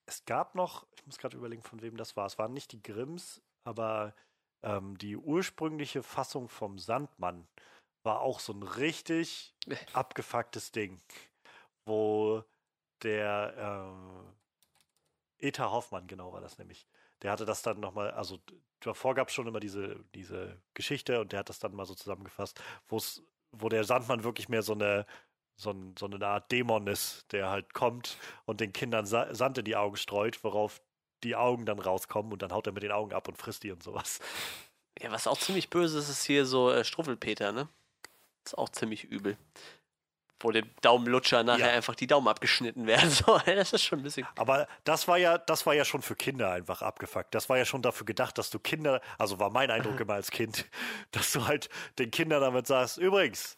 Es 0.07 0.25
gab 0.25 0.55
noch, 0.55 0.87
ich 0.97 1.07
muss 1.07 1.19
gerade 1.19 1.37
überlegen, 1.37 1.63
von 1.63 1.81
wem 1.81 1.97
das 1.97 2.17
war. 2.17 2.27
Es 2.27 2.39
waren 2.39 2.53
nicht 2.53 2.73
die 2.73 2.83
Grimms, 2.83 3.41
aber 3.65 4.15
ähm, 4.63 4.97
die 4.99 5.17
ursprüngliche 5.17 6.03
Fassung 6.03 6.49
vom 6.49 6.79
Sandmann 6.79 7.47
war 8.05 8.21
auch 8.21 8.41
so 8.41 8.53
ein 8.53 8.63
richtig 8.63 9.55
abgefucktes 9.93 10.73
Ding, 10.73 11.01
wo 11.85 12.45
der 13.03 13.93
äh, 15.41 15.49
Eta 15.49 15.71
Hoffmann, 15.71 16.07
genau 16.07 16.33
war 16.33 16.41
das 16.41 16.59
nämlich, 16.59 16.87
der 17.23 17.33
hatte 17.33 17.45
das 17.45 17.63
dann 17.63 17.81
nochmal, 17.81 18.11
also 18.13 18.39
davor 18.81 19.15
gab 19.15 19.29
es 19.29 19.35
schon 19.35 19.47
immer 19.47 19.61
diese, 19.61 20.05
diese 20.15 20.61
Geschichte 20.75 21.21
und 21.21 21.33
der 21.33 21.41
hat 21.41 21.49
das 21.49 21.59
dann 21.59 21.75
mal 21.75 21.87
so 21.87 21.95
zusammengefasst, 21.95 22.63
wo's, 22.89 23.23
wo 23.53 23.69
der 23.69 23.85
Sandmann 23.85 24.25
wirklich 24.25 24.49
mehr 24.49 24.63
so 24.63 24.73
eine 24.73 25.07
so, 25.57 25.71
ein, 25.71 25.95
so 25.99 26.07
eine 26.07 26.27
Art 26.27 26.51
Dämon 26.51 26.87
ist, 26.87 27.31
der 27.33 27.51
halt 27.51 27.75
kommt 27.75 28.19
und 28.47 28.61
den 28.61 28.73
Kindern 28.73 29.07
Sa 29.07 29.35
Sand 29.35 29.59
in 29.59 29.65
die 29.65 29.77
Augen 29.77 29.97
streut, 29.97 30.43
worauf 30.45 30.81
die 31.25 31.37
Augen 31.37 31.67
dann 31.67 31.79
rauskommen 31.79 32.33
und 32.33 32.43
dann 32.43 32.53
haut 32.53 32.67
er 32.67 32.73
mit 32.73 32.83
den 32.83 32.93
Augen 32.93 33.13
ab 33.13 33.29
und 33.29 33.39
frisst 33.39 33.63
die 33.63 33.71
und 33.73 33.83
sowas. 33.83 34.21
Ja, 35.01 35.11
was 35.11 35.27
auch 35.27 35.39
ziemlich 35.39 35.71
böse 35.71 35.99
ist, 35.99 36.09
ist 36.09 36.25
hier 36.25 36.45
so 36.45 36.71
äh, 36.71 36.85
Struffelpeter, 36.85 37.53
ne? 37.53 37.69
Ist 38.45 38.59
auch 38.59 38.69
ziemlich 38.69 39.05
übel. 39.05 39.37
Wo 40.41 40.51
dem 40.51 40.69
Daumenlutscher 40.81 41.45
nachher 41.45 41.69
Ja. 41.69 41.73
einfach 41.73 41.95
die 41.95 42.09
Daumen 42.09 42.27
abgeschnitten 42.29 42.87
werden. 42.87 43.11
So, 43.27 43.39
das 43.47 43.73
ist 43.73 43.85
schon 43.85 44.01
ein 44.01 44.03
bisschen. 44.03 44.27
Aber 44.37 44.67
das 44.85 45.07
war 45.07 45.17
ja, 45.17 45.39
das 45.39 45.65
war 45.67 45.75
ja 45.75 45.85
schon 45.85 46.03
für 46.03 46.17
Kinder 46.17 46.51
einfach 46.51 46.83
abgefuckt. 46.83 47.33
Das 47.35 47.49
war 47.49 47.57
ja 47.59 47.65
schon 47.65 47.81
dafür 47.83 48.05
gedacht, 48.05 48.37
dass 48.39 48.51
du 48.51 48.59
Kinder, 48.59 49.01
also 49.19 49.39
war 49.39 49.51
mein 49.51 49.71
Eindruck 49.71 50.01
immer 50.01 50.15
als 50.15 50.31
Kind, 50.33 50.67
dass 51.13 51.33
du 51.33 51.47
halt 51.47 51.69
den 51.99 52.11
Kindern 52.11 52.41
damit 52.41 52.67
sagst, 52.67 52.99
übrigens, 52.99 53.57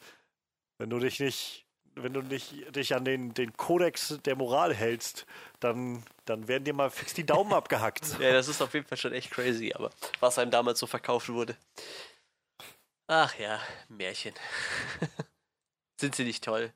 wenn 0.79 0.91
du 0.91 0.99
dich 0.99 1.21
nicht, 1.21 1.64
wenn 1.97 2.13
du 2.13 2.23
nicht 2.23 2.75
dich 2.75 2.95
an 2.95 3.05
den, 3.05 3.35
den 3.35 3.57
Kodex 3.57 4.19
der 4.25 4.37
Moral 4.37 4.75
hältst, 4.75 5.27
dann, 5.61 6.03
dann 6.25 6.49
werden 6.49 6.65
dir 6.65 6.75
mal 6.75 6.91
fix 6.91 7.15
die 7.15 7.27
Daumen 7.27 7.53
abgehackt. 7.55 8.19
Ja, 8.19 8.33
das 8.33 8.49
ist 8.49 8.61
auf 8.63 8.75
jeden 8.75 8.87
Fall 8.87 8.99
schon 8.99 9.13
echt 9.13 9.31
crazy, 9.31 9.73
aber 9.75 9.91
was 10.21 10.39
einem 10.39 10.51
damals 10.51 10.79
so 10.79 10.87
verkauft 10.87 11.29
wurde. 11.29 11.57
Ach 13.07 13.39
ja, 13.39 13.61
Märchen. 13.89 14.35
Sind 16.01 16.15
sie 16.15 16.25
nicht 16.25 16.43
toll? 16.43 16.73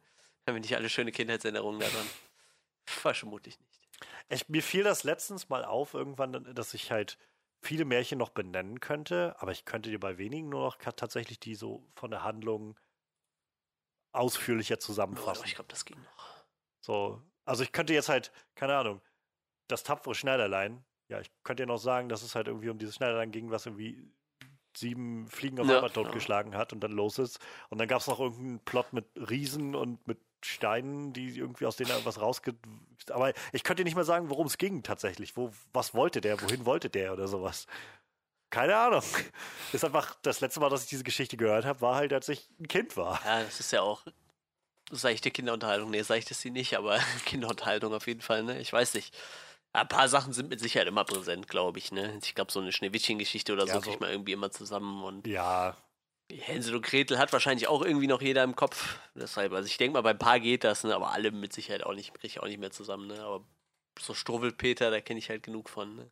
Haben 0.47 0.57
wir 0.57 0.61
nicht 0.61 0.77
alle 0.77 0.89
schöne 0.89 1.13
Kindheitserinnerungen 1.13 1.81
daran? 1.81 2.07
Vermutlich 2.87 3.59
nicht. 3.59 3.89
Ich, 4.31 4.49
mir 4.49 4.63
fiel 4.63 4.85
das 4.85 5.05
letztens 5.05 5.49
mal 5.49 5.65
auf, 5.65 5.95
irgendwann, 5.95 6.55
dass 6.55 6.75
ich 6.75 6.91
halt 6.91 7.19
viele 7.61 7.85
Märchen 7.85 8.19
noch 8.19 8.31
benennen 8.31 8.81
könnte, 8.81 9.35
aber 9.39 9.53
ich 9.53 9.65
könnte 9.65 9.91
dir 9.91 9.99
bei 9.99 10.19
wenigen 10.19 10.49
nur 10.49 10.63
noch 10.63 10.77
tatsächlich 10.77 11.41
die 11.41 11.55
so 11.55 11.85
von 11.95 12.11
der 12.11 12.25
Handlung 12.25 12.79
ausführlicher 14.19 14.79
zusammenfassen. 14.79 15.45
ich 15.47 15.55
glaube, 15.55 15.69
das 15.69 15.85
ging 15.85 15.99
noch. 16.01 16.45
So, 16.81 17.23
also 17.45 17.63
ich 17.63 17.73
könnte 17.73 17.95
jetzt 17.95 18.09
halt, 18.09 18.33
keine 18.55 18.77
Ahnung, 18.77 19.01
das 19.69 19.83
tapfere 19.83 20.15
Schneiderlein, 20.15 20.85
ja, 21.09 21.21
ich 21.21 21.31
könnte 21.43 21.63
ja 21.63 21.67
noch 21.67 21.79
sagen, 21.79 22.09
dass 22.09 22.23
es 22.23 22.35
halt 22.35 22.49
irgendwie 22.49 22.69
um 22.69 22.79
dieses 22.79 22.97
Schneiderlein 22.97 23.31
ging, 23.31 23.51
was 23.51 23.67
irgendwie 23.67 24.11
sieben 24.77 25.27
Fliegen 25.29 25.59
auf 25.59 25.67
einmal 25.67 25.83
ja. 25.83 25.89
totgeschlagen 25.89 26.55
hat 26.55 26.73
und 26.73 26.81
dann 26.81 26.93
los 26.93 27.19
ist. 27.19 27.39
Und 27.69 27.79
dann 27.79 27.89
gab 27.89 28.01
es 28.01 28.07
noch 28.07 28.21
irgendeinen 28.21 28.61
Plot 28.61 28.93
mit 28.93 29.07
Riesen 29.17 29.75
und 29.75 30.07
mit 30.07 30.21
Steinen, 30.45 31.13
die 31.13 31.37
irgendwie 31.37 31.67
aus 31.67 31.77
denen 31.77 31.91
was 32.05 32.21
rausge... 32.21 32.55
Aber 33.11 33.33
ich 33.53 33.65
könnte 33.65 33.83
nicht 33.83 33.97
mal 33.97 34.05
sagen, 34.05 34.31
worum 34.31 34.47
es 34.47 34.59
ging 34.59 34.83
tatsächlich. 34.83 35.37
Wo, 35.37 35.51
was 35.73 35.95
wollte 35.95 36.21
der? 36.21 36.41
Wohin 36.43 36.65
wollte 36.65 36.91
der 36.91 37.13
oder 37.13 37.27
sowas? 37.27 37.67
Keine 38.51 38.77
Ahnung. 38.77 39.03
Ist 39.73 39.85
einfach 39.85 40.15
das 40.23 40.41
letzte 40.41 40.61
Mal, 40.61 40.71
dass 40.71 40.85
ich 40.85 40.89
diese 40.89 41.05
Geschichte 41.05 41.37
gehört 41.37 41.65
habe, 41.65 41.81
war 41.83 41.97
halt, 41.97 42.13
als 42.13 42.29
ich 42.29 42.49
ein 42.59 42.67
Kind 42.69 42.97
war. 42.97 43.21
Ja, 43.25 43.43
das 43.43 43.61
ist 43.61 43.73
ja 43.73 43.83
auch 43.83 44.03
seichte 44.91 45.31
Kinderunterhaltung. 45.31 45.91
Nee, 45.91 46.03
seicht 46.03 46.31
ist 46.31 46.41
sie 46.41 46.51
nicht, 46.51 46.77
aber 46.77 46.99
Kinderunterhaltung 47.27 47.93
auf 47.95 48.07
jeden 48.07 48.23
Fall, 48.23 48.43
ne? 48.43 48.59
Ich 48.61 48.73
weiß 48.73 48.95
nicht. 48.95 49.15
Ein 49.75 49.87
paar 49.87 50.09
Sachen 50.09 50.33
sind 50.33 50.49
mit 50.49 50.61
Sicherheit 50.61 50.89
immer 50.89 51.05
präsent, 51.05 51.47
glaube 51.47 51.79
ich, 51.79 51.93
ne? 51.93 52.19
Ich 52.23 52.35
glaube, 52.35 52.51
so 52.51 52.59
eine 52.61 52.73
Schneewittchen-Geschichte 52.73 53.53
oder 53.53 53.67
so 53.67 53.75
Ja, 53.75 53.81
kriegt 53.81 53.97
so- 53.97 54.01
man 54.01 54.11
irgendwie 54.11 54.33
immer 54.33 54.51
zusammen 54.51 55.05
und 55.05 55.27
Ja, 55.27 55.77
Hänsel 56.33 56.75
und 56.77 56.83
Gretel 56.87 57.19
hat 57.19 57.33
wahrscheinlich 57.35 57.69
auch 57.69 57.83
irgendwie 57.83 58.07
noch 58.07 58.23
jeder 58.23 58.45
im 58.45 58.57
Kopf. 58.57 58.99
Deshalb, 59.15 59.53
also 59.53 59.67
ich 59.67 59.77
denke 59.77 59.93
mal, 59.95 60.01
bei 60.03 60.11
ein 60.11 60.19
paar 60.19 60.41
geht 60.41 60.65
das, 60.65 60.85
ne? 60.85 60.95
aber 60.95 61.11
alle 61.13 61.31
mit 61.33 61.53
Sicherheit 61.53 61.85
auch 61.85 61.95
nicht, 61.95 62.13
kriege 62.15 62.27
ich 62.27 62.41
auch 62.41 62.47
nicht 62.47 62.59
mehr 62.61 62.71
zusammen, 62.71 63.09
ne? 63.09 63.21
Aber 63.23 63.45
so 64.01 64.15
Struwwelpeter, 64.15 64.91
da 64.91 65.01
kenne 65.03 65.19
ich 65.19 65.29
halt 65.29 65.43
genug 65.43 65.69
von, 65.69 65.95
ne? 65.97 66.11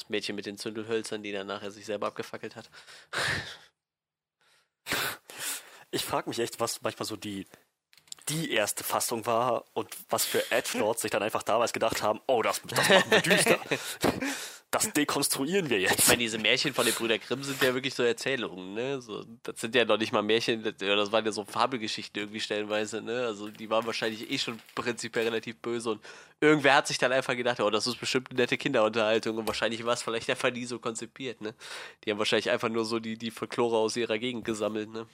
Das 0.00 0.08
Mädchen 0.08 0.34
mit 0.34 0.46
den 0.46 0.56
Zündelhölzern, 0.56 1.22
die 1.22 1.30
dann 1.30 1.46
nachher 1.46 1.70
sich 1.70 1.84
selber 1.84 2.06
abgefackelt 2.06 2.56
hat. 2.56 2.70
Ich 5.92 6.04
frage 6.04 6.28
mich 6.28 6.38
echt, 6.38 6.60
was 6.60 6.82
manchmal 6.82 7.04
so 7.04 7.16
die, 7.16 7.48
die 8.28 8.52
erste 8.52 8.84
Fassung 8.84 9.26
war 9.26 9.64
und 9.74 9.88
was 10.08 10.24
für 10.24 10.48
Edgelords 10.52 11.02
sich 11.02 11.10
dann 11.10 11.24
einfach 11.24 11.42
damals 11.42 11.72
gedacht 11.72 12.00
haben, 12.00 12.20
oh, 12.28 12.42
das, 12.42 12.62
das 12.64 12.88
machen 12.88 13.10
wir 13.10 13.20
düster. 13.20 13.58
Das 14.72 14.92
dekonstruieren 14.92 15.68
wir 15.68 15.78
Ich 15.78 15.90
jetzt. 15.90 16.06
meine, 16.06 16.18
diese 16.18 16.38
Märchen 16.38 16.72
von 16.72 16.86
den 16.86 16.94
Brüder 16.94 17.18
Grimm 17.18 17.42
sind 17.42 17.60
ja 17.60 17.74
wirklich 17.74 17.92
so 17.92 18.04
Erzählungen, 18.04 18.74
ne? 18.74 19.00
So, 19.00 19.24
das 19.42 19.60
sind 19.60 19.74
ja 19.74 19.84
noch 19.84 19.98
nicht 19.98 20.12
mal 20.12 20.22
Märchen, 20.22 20.62
das 20.62 21.10
waren 21.10 21.24
ja 21.24 21.32
so 21.32 21.44
Fabelgeschichten 21.44 22.22
irgendwie 22.22 22.38
stellenweise, 22.38 23.02
ne? 23.02 23.26
Also 23.26 23.48
die 23.48 23.68
waren 23.68 23.84
wahrscheinlich 23.84 24.30
eh 24.30 24.38
schon 24.38 24.60
prinzipiell 24.76 25.24
relativ 25.24 25.56
böse 25.56 25.90
und 25.90 26.04
irgendwer 26.40 26.74
hat 26.74 26.86
sich 26.86 26.98
dann 26.98 27.10
einfach 27.10 27.36
gedacht, 27.36 27.58
oh, 27.58 27.70
das 27.70 27.88
ist 27.88 27.98
bestimmt 27.98 28.30
eine 28.30 28.42
nette 28.42 28.56
Kinderunterhaltung 28.56 29.38
und 29.38 29.48
wahrscheinlich 29.48 29.84
war 29.84 29.94
es 29.94 30.02
vielleicht 30.04 30.30
einfach 30.30 30.52
nie 30.52 30.66
so 30.66 30.78
konzipiert, 30.78 31.40
ne? 31.40 31.52
Die 32.04 32.12
haben 32.12 32.18
wahrscheinlich 32.18 32.50
einfach 32.50 32.68
nur 32.68 32.84
so 32.84 33.00
die, 33.00 33.18
die 33.18 33.32
Folklore 33.32 33.76
aus 33.76 33.96
ihrer 33.96 34.18
Gegend 34.18 34.44
gesammelt, 34.44 34.90
ne? 34.90 35.06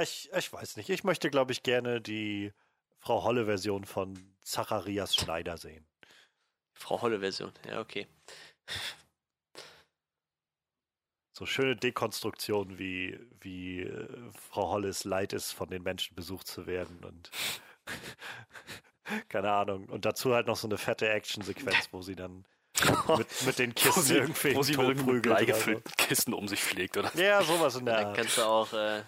Ich, 0.00 0.28
ich 0.36 0.52
weiß 0.52 0.76
nicht. 0.76 0.90
Ich 0.90 1.04
möchte, 1.04 1.30
glaube 1.30 1.52
ich, 1.52 1.62
gerne 1.62 2.00
die 2.00 2.52
Frau 2.98 3.24
Holle-Version 3.24 3.84
von 3.84 4.18
Zacharias 4.42 5.16
Schneider 5.16 5.56
sehen. 5.56 5.84
Frau 6.78 7.02
Holle-Version, 7.02 7.52
ja, 7.66 7.80
okay. 7.80 8.06
So 11.36 11.46
schöne 11.46 11.76
Dekonstruktion, 11.76 12.78
wie, 12.78 13.18
wie 13.40 13.82
äh, 13.82 14.08
Frau 14.50 14.70
Holles 14.70 15.04
leid 15.04 15.32
ist, 15.32 15.52
von 15.52 15.68
den 15.68 15.82
Menschen 15.82 16.14
besucht 16.14 16.46
zu 16.46 16.66
werden 16.66 17.04
und 17.04 17.30
keine 19.28 19.52
Ahnung. 19.52 19.86
Und 19.86 20.04
dazu 20.04 20.34
halt 20.34 20.46
noch 20.46 20.56
so 20.56 20.66
eine 20.66 20.78
fette 20.78 21.08
Action-Sequenz, 21.08 21.88
wo 21.92 22.02
sie 22.02 22.16
dann 22.16 22.44
mit, 23.16 23.46
mit 23.46 23.58
den 23.58 23.74
Kissen 23.74 24.02
sie, 24.02 24.14
irgendwie 24.14 24.54
wo 24.54 24.62
sie 24.62 24.76
mit 24.76 25.96
Kissen 25.96 26.34
um 26.34 26.48
sich 26.48 26.62
pflegt, 26.62 26.96
oder? 26.96 27.10
Ja, 27.16 27.42
sowas 27.42 27.76
in 27.76 27.84
der 27.86 27.96
Dann 27.96 28.06
Art. 28.06 28.16
kannst 28.16 28.38
du 28.38 28.42
auch, 28.42 28.72
äh, 28.72 29.02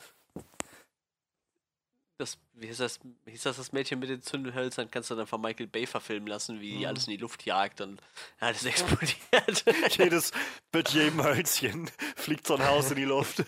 das, 2.20 2.38
wie 2.54 2.66
hieß 2.66 2.78
das, 2.78 3.00
hieß 3.26 3.42
das, 3.42 3.56
das 3.56 3.72
Mädchen 3.72 3.98
mit 3.98 4.08
den 4.08 4.22
Zündhölzern, 4.22 4.90
kannst 4.90 5.10
du 5.10 5.14
dann 5.14 5.26
von 5.26 5.40
Michael 5.40 5.66
Bay 5.66 5.86
verfilmen 5.86 6.28
lassen, 6.28 6.60
wie 6.60 6.78
die 6.78 6.86
alles 6.86 7.06
in 7.06 7.12
die 7.12 7.16
Luft 7.16 7.44
jagt 7.44 7.80
und 7.80 8.00
alles 8.38 8.64
explodiert. 8.64 9.64
Jedes, 9.96 10.30
mit 10.72 10.90
jedem 10.90 11.22
Hölzchen 11.22 11.90
fliegt 12.16 12.46
so 12.46 12.56
ein 12.56 12.66
Haus 12.66 12.90
in 12.90 12.96
die 12.96 13.04
Luft. 13.04 13.44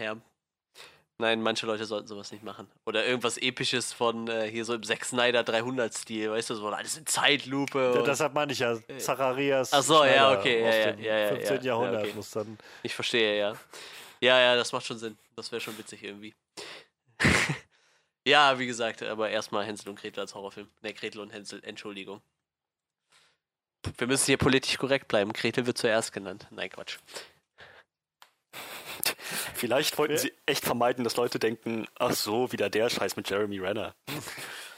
ja. 0.00 0.16
Nein, 1.18 1.42
manche 1.42 1.66
Leute 1.66 1.84
sollten 1.84 2.06
sowas 2.08 2.32
nicht 2.32 2.42
machen. 2.42 2.66
Oder 2.86 3.04
irgendwas 3.04 3.36
Episches 3.36 3.92
von 3.92 4.26
äh, 4.28 4.50
hier 4.50 4.64
so 4.64 4.72
im 4.72 4.82
Zack 4.82 5.04
Snyder 5.04 5.42
300-Stil, 5.42 6.30
weißt 6.30 6.48
du, 6.48 6.54
so 6.54 6.66
alles 6.68 6.96
in 6.96 7.04
Zeitlupe. 7.04 7.92
Ja, 7.94 8.02
deshalb 8.02 8.32
meine 8.32 8.52
ich 8.52 8.60
ja, 8.60 8.78
Zacharias 8.96 9.70
Ach 9.74 9.82
so, 9.82 10.02
ja, 10.02 10.12
Schneider 10.12 10.38
okay, 10.38 10.62
ja, 10.62 10.68
aus 10.68 10.74
ja, 10.74 10.92
dem 10.92 11.00
ja, 11.04 11.18
ja, 11.18 11.28
15. 11.28 11.56
ja, 11.56 11.62
Jahrhundert 11.62 12.04
okay. 12.04 12.12
muss 12.14 12.30
dann 12.30 12.58
Ich 12.82 12.94
verstehe, 12.94 13.38
ja. 13.38 13.54
Ja, 14.20 14.38
ja, 14.38 14.56
das 14.56 14.72
macht 14.72 14.86
schon 14.86 14.98
Sinn. 14.98 15.18
Das 15.36 15.52
wäre 15.52 15.60
schon 15.60 15.76
witzig 15.78 16.02
irgendwie. 16.02 16.34
ja, 18.26 18.58
wie 18.58 18.66
gesagt, 18.66 19.02
aber 19.02 19.30
erstmal 19.30 19.64
Hänsel 19.64 19.88
und 19.88 19.98
Gretel 19.98 20.20
als 20.20 20.34
Horrorfilm. 20.34 20.68
Ne, 20.82 20.94
Gretel 20.94 21.20
und 21.20 21.30
Hänsel, 21.30 21.62
Entschuldigung. 21.64 22.20
Wir 23.96 24.06
müssen 24.06 24.26
hier 24.26 24.36
politisch 24.36 24.76
korrekt 24.76 25.08
bleiben. 25.08 25.32
Gretel 25.32 25.66
wird 25.66 25.78
zuerst 25.78 26.12
genannt. 26.12 26.46
Nein, 26.50 26.70
Quatsch. 26.70 26.98
Vielleicht 29.54 29.96
wollten 29.98 30.18
sie 30.18 30.32
echt 30.46 30.64
vermeiden, 30.64 31.04
dass 31.04 31.16
Leute 31.16 31.38
denken, 31.38 31.86
ach 31.98 32.12
so, 32.12 32.52
wieder 32.52 32.68
der 32.68 32.90
Scheiß 32.90 33.16
mit 33.16 33.28
Jeremy 33.30 33.58
Renner. 33.58 33.94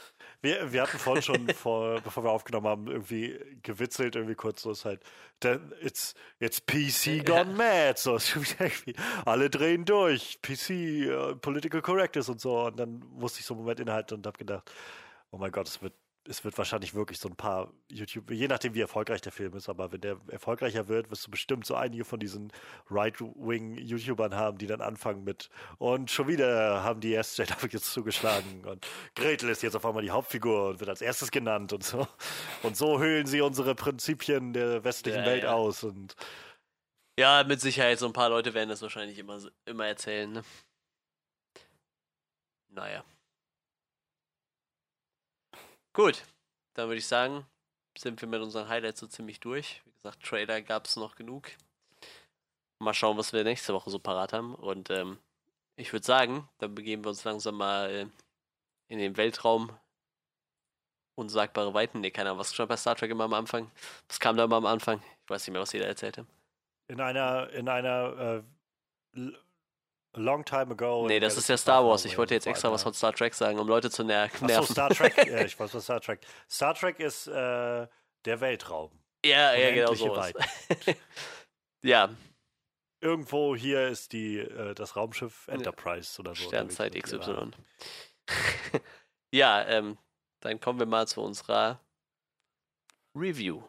Wir, 0.43 0.73
wir 0.73 0.81
hatten 0.81 0.99
vorhin 0.99 1.23
schon, 1.23 1.49
vor, 1.55 2.01
bevor 2.01 2.25
wir 2.25 2.29
aufgenommen 2.29 2.67
haben, 2.67 2.87
irgendwie 2.87 3.39
gewitzelt, 3.63 4.15
irgendwie 4.17 4.35
kurz 4.35 4.61
so 4.61 4.71
ist 4.71 4.83
halt, 4.83 5.01
then 5.39 5.73
it's, 5.81 6.13
it's 6.39 6.59
PC 6.59 7.25
gone 7.25 7.53
mad. 7.53 7.93
So, 7.97 8.17
ist 8.17 8.35
irgendwie, 8.59 8.93
alle 9.25 9.49
drehen 9.49 9.85
durch, 9.85 10.39
PC, 10.41 10.69
äh, 10.69 11.35
Political 11.35 11.81
Correctness 11.81 12.27
und 12.27 12.41
so. 12.41 12.65
Und 12.65 12.77
dann 12.77 12.99
musste 13.13 13.39
ich 13.39 13.45
so 13.45 13.53
einen 13.53 13.61
Moment 13.61 13.79
innehalten 13.79 14.15
und 14.15 14.27
habe 14.27 14.37
gedacht, 14.37 14.69
oh 15.31 15.37
mein 15.37 15.51
Gott, 15.51 15.67
es 15.69 15.81
wird, 15.81 15.93
es 16.27 16.43
wird 16.43 16.57
wahrscheinlich 16.57 16.93
wirklich 16.93 17.19
so 17.19 17.27
ein 17.29 17.35
paar 17.35 17.71
YouTube, 17.89 18.31
je 18.31 18.47
nachdem 18.47 18.73
wie 18.73 18.81
erfolgreich 18.81 19.21
der 19.21 19.31
Film 19.31 19.53
ist, 19.55 19.69
aber 19.69 19.91
wenn 19.91 20.01
der 20.01 20.17
erfolgreicher 20.29 20.87
wird, 20.87 21.11
wirst 21.11 21.27
du 21.27 21.31
bestimmt 21.31 21.65
so 21.65 21.75
einige 21.75 22.05
von 22.05 22.19
diesen 22.19 22.51
Right-Wing-YouTubern 22.89 24.35
haben, 24.35 24.57
die 24.57 24.67
dann 24.67 24.81
anfangen 24.81 25.23
mit 25.23 25.49
und 25.79 26.11
schon 26.11 26.27
wieder 26.27 26.83
haben 26.83 27.01
die 27.01 27.13
SJW 27.21 27.67
jetzt 27.69 27.91
zugeschlagen 27.91 28.65
und 28.65 28.87
Gretel 29.15 29.49
ist 29.49 29.63
jetzt 29.63 29.75
auf 29.75 29.85
einmal 29.85 30.03
die 30.03 30.11
Hauptfigur 30.11 30.69
und 30.69 30.79
wird 30.79 30.89
als 30.89 31.01
erstes 31.01 31.31
genannt 31.31 31.73
und 31.73 31.83
so. 31.83 32.07
Und 32.63 32.77
so 32.77 32.99
höhlen 32.99 33.27
sie 33.27 33.41
unsere 33.41 33.75
Prinzipien 33.75 34.53
der 34.53 34.83
westlichen 34.83 35.21
Ja, 35.21 35.25
Welt 35.25 35.43
ja. 35.43 35.53
aus 35.53 35.83
und 35.83 36.15
Ja, 37.19 37.43
mit 37.43 37.61
Sicherheit. 37.61 37.99
So 37.99 38.07
ein 38.07 38.13
paar 38.13 38.29
Leute 38.29 38.53
werden 38.53 38.69
das 38.69 38.81
wahrscheinlich 38.81 39.19
immer, 39.19 39.39
immer 39.65 39.87
erzählen, 39.87 40.31
ne? 40.31 40.43
Naja. 42.69 43.03
Gut, 45.93 46.23
dann 46.73 46.87
würde 46.87 46.97
ich 46.97 47.07
sagen, 47.07 47.45
sind 47.97 48.19
wir 48.19 48.27
mit 48.27 48.41
unseren 48.41 48.67
Highlights 48.67 48.99
so 48.99 49.07
ziemlich 49.07 49.39
durch. 49.39 49.81
Wie 49.85 49.91
gesagt, 49.91 50.23
Trailer 50.23 50.61
gab 50.61 50.85
es 50.87 50.95
noch 50.95 51.15
genug. 51.15 51.51
Mal 52.79 52.93
schauen, 52.95 53.17
was 53.17 53.31
wir 53.31 53.43
nächste 53.43 53.73
Woche 53.73 53.91
so 53.91 53.99
parat 53.99 54.33
haben. 54.33 54.55
Und 54.55 54.89
ähm, 54.89 55.19
ich 55.75 55.93
würde 55.93 56.05
sagen, 56.05 56.49
dann 56.57 56.73
begeben 56.75 57.03
wir 57.05 57.09
uns 57.09 57.23
langsam 57.23 57.55
mal 57.55 58.09
in 58.87 58.97
den 58.97 59.17
Weltraum. 59.17 59.77
Unsagbare 61.15 61.75
Weiten. 61.75 62.01
Nee, 62.01 62.09
keine 62.09 62.29
Ahnung, 62.29 62.39
was 62.39 62.53
stand 62.53 62.69
bei 62.69 62.77
Star 62.77 62.95
Trek 62.95 63.11
immer 63.11 63.25
am 63.25 63.33
Anfang? 63.33 63.69
Was 64.07 64.19
kam 64.19 64.35
da 64.35 64.45
immer 64.45 64.55
am 64.55 64.65
Anfang? 64.65 64.99
Ich 65.23 65.29
weiß 65.29 65.45
nicht 65.45 65.53
mehr, 65.53 65.61
was 65.61 65.73
jeder 65.73 65.85
erzählte. 65.87 66.25
in 66.87 66.99
einer, 66.99 67.49
in 67.51 67.69
einer 67.69 68.43
äh, 69.15 69.31
l- 70.13 70.23
long 70.23 70.45
time 70.45 70.71
ago. 70.71 71.07
Nee, 71.07 71.19
das 71.19 71.37
ist 71.37 71.49
ja 71.49 71.57
Star 71.57 71.85
Wars. 71.85 72.05
Ich 72.05 72.17
wollte 72.17 72.33
jetzt 72.33 72.47
extra 72.47 72.71
was 72.71 72.83
von 72.83 72.93
Star 72.93 73.13
Trek 73.13 73.33
sagen, 73.33 73.59
um 73.59 73.67
Leute 73.67 73.89
zu 73.89 74.03
ner 74.03 74.29
Ach 74.31 74.39
so, 74.39 74.45
nerven. 74.45 74.67
Star 74.67 74.89
Trek. 74.89 75.17
ja, 75.27 75.41
ich 75.41 75.59
weiß, 75.59 75.73
was 75.73 75.83
Star 75.83 76.01
Trek. 76.01 76.21
Star 76.49 76.73
Trek 76.75 76.99
ist 76.99 77.27
äh, 77.27 77.31
der 78.25 78.41
Weltraum. 78.41 78.91
ja, 79.25 79.53
ja, 79.55 79.71
genau. 79.71 80.15
Weiten. 80.15 80.43
ja, 81.83 82.09
Irgendwo 83.03 83.53
hier 83.53 83.89
ist 83.89 84.13
die, 84.13 84.37
äh, 84.37 84.73
das 84.73 84.95
Raumschiff 84.95 85.49
Enterprise 85.49 86.17
oder 86.21 86.33
so. 86.35 86.45
Sternzeit 86.45 86.95
XY. 86.95 87.51
ja, 89.33 89.61
ähm, 89.67 89.97
dann 90.39 90.57
kommen 90.61 90.79
wir 90.79 90.85
mal 90.85 91.05
zu 91.05 91.19
unserer 91.19 91.81
Review. 93.13 93.61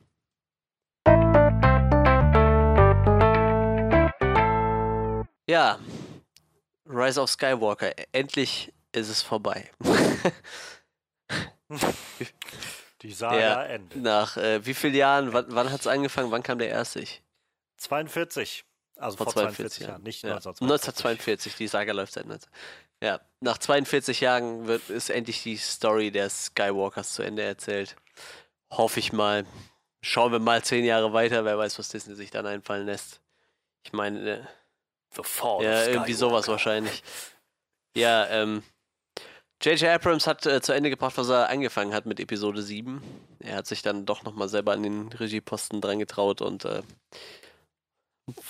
Ja, 5.49 5.81
Rise 6.87 7.21
of 7.21 7.31
Skywalker. 7.31 7.93
Endlich 8.13 8.73
ist 8.93 9.09
es 9.09 9.23
vorbei. 9.23 9.71
Die 13.03 13.13
Saga 13.13 13.39
Ja. 13.41 13.63
endet. 13.65 13.97
Nach 14.01 14.37
äh, 14.37 14.65
wie 14.65 14.75
vielen 14.75 14.95
Jahren? 14.95 15.33
Wann, 15.33 15.47
wann 15.49 15.71
hat 15.71 15.81
es 15.81 15.87
angefangen? 15.87 16.31
Wann 16.31 16.43
kam 16.43 16.59
der 16.59 16.69
erste? 16.69 17.01
Ich? 17.01 17.23
42. 17.79 18.65
Also 18.97 19.17
vor, 19.17 19.27
42 19.27 19.87
Jahren, 19.87 20.03
nicht 20.05 20.23
ja. 20.23 20.31
1942. 20.37 20.63
1942, 20.63 21.57
die 21.57 21.67
Saga 21.67 21.93
läuft 21.93 22.13
seit 22.13 22.27
19. 22.27 22.49
Ja, 23.03 23.21
nach 23.41 23.59
42 23.59 24.21
Jahren 24.21 24.67
wird, 24.69 24.89
ist 24.89 25.11
endlich 25.11 25.43
die 25.43 25.57
Story 25.57 26.11
der 26.13 26.31
Skywalkers 26.31 27.15
zu 27.15 27.23
Ende 27.23 27.43
erzählt. 27.43 27.97
Hoffe 28.71 29.01
ich 29.01 29.13
mal. 29.13 29.45
Schauen 30.01 30.33
wir 30.33 30.39
mal 30.39 30.63
zehn 30.63 30.85
Jahre 30.85 31.13
weiter, 31.13 31.45
wer 31.45 31.59
weiß, 31.59 31.79
was 31.79 31.89
Disney 31.89 32.15
sich 32.15 32.31
dann 32.31 32.47
einfallen 32.47 32.87
lässt. 32.87 33.21
Ich 33.85 33.93
meine, 33.93 34.31
äh, 34.31 34.41
The 35.17 35.23
Fall 35.23 35.63
ja, 35.63 35.83
of 35.83 35.89
irgendwie 35.89 36.13
sowas 36.13 36.49
wahrscheinlich. 36.49 37.03
Ja, 37.97 38.27
ähm, 38.29 38.63
J.J. 39.63 39.89
Abrams 39.89 40.27
hat 40.27 40.45
äh, 40.47 40.61
zu 40.61 40.73
Ende 40.73 40.91
gebracht, 40.91 41.17
was 41.17 41.29
er 41.29 41.49
angefangen 41.49 41.95
hat 41.95 42.07
mit 42.07 42.21
Episode 42.21 42.63
7. 42.63 43.01
Er 43.41 43.57
hat 43.57 43.67
sich 43.67 43.83
dann 43.83 44.05
doch 44.05 44.23
nochmal 44.23 44.49
selber 44.49 44.73
an 44.73 44.83
den 44.83 45.09
Regieposten 45.09 45.81
dran 45.81 45.99
getraut 45.99 46.43
und 46.43 46.65
äh, 46.65 46.83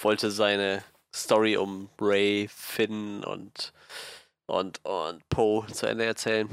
wollte 0.02 0.30
seine 0.30 0.82
Story 1.14 1.56
um 1.56 1.88
Ray, 2.00 2.48
Finn 2.48 3.22
und, 3.22 3.72
und, 4.46 4.84
und 4.84 5.28
Poe 5.28 5.66
zu 5.68 5.86
Ende 5.86 6.04
erzählen. 6.04 6.48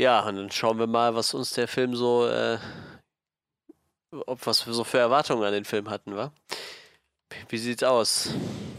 Ja, 0.00 0.20
und 0.26 0.36
dann 0.36 0.50
schauen 0.50 0.78
wir 0.78 0.86
mal, 0.86 1.14
was 1.14 1.34
uns 1.34 1.52
der 1.52 1.68
Film 1.68 1.94
so, 1.94 2.26
äh, 2.26 2.58
ob 4.26 4.46
was 4.46 4.66
wir 4.66 4.72
so 4.72 4.84
für 4.84 4.98
Erwartungen 4.98 5.44
an 5.44 5.52
den 5.52 5.66
Film 5.66 5.90
hatten, 5.90 6.16
wa? 6.16 6.32
Wie 7.48 7.58
sieht's 7.58 7.82
aus? 7.82 8.30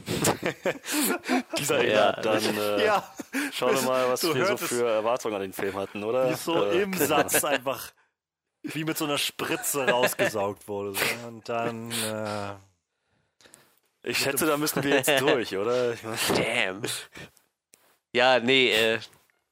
Dieser 1.58 1.84
Ja, 1.84 1.91
ja, 1.93 2.12
dann 2.22 2.58
äh, 2.58 2.86
Ja, 2.86 3.14
schauen 3.52 3.76
wir 3.76 3.82
mal, 3.84 4.10
was 4.10 4.22
Du 4.22 4.34
wir 4.36 4.45
so 4.45 4.58
für 4.58 4.88
Erwartungen 4.88 5.36
an 5.36 5.41
den 5.41 5.54
Film 5.54 5.76
hatten, 5.76 6.04
oder? 6.04 6.30
wie 6.30 6.36
so 6.36 6.66
Äh, 6.66 6.82
im 6.84 6.93
Satz 6.93 7.43
einfach 7.43 7.91
wie 8.64 8.84
mit 8.84 8.97
so 8.97 9.06
einer 9.06 9.18
Spritze 9.18 9.88
rausgesaugt 9.88 10.68
wurde. 10.68 10.93
So. 10.93 11.28
Und 11.28 11.49
dann, 11.49 11.91
äh, 11.91 12.54
Ich 14.04 14.20
schätze, 14.20 14.45
da 14.45 14.58
müssen 14.58 14.84
wir 14.84 14.95
jetzt 14.95 15.10
durch, 15.20 15.56
oder? 15.58 15.95
Damn. 16.36 16.84
Ja, 18.14 18.39
nee, 18.39 18.70
äh, 18.72 18.99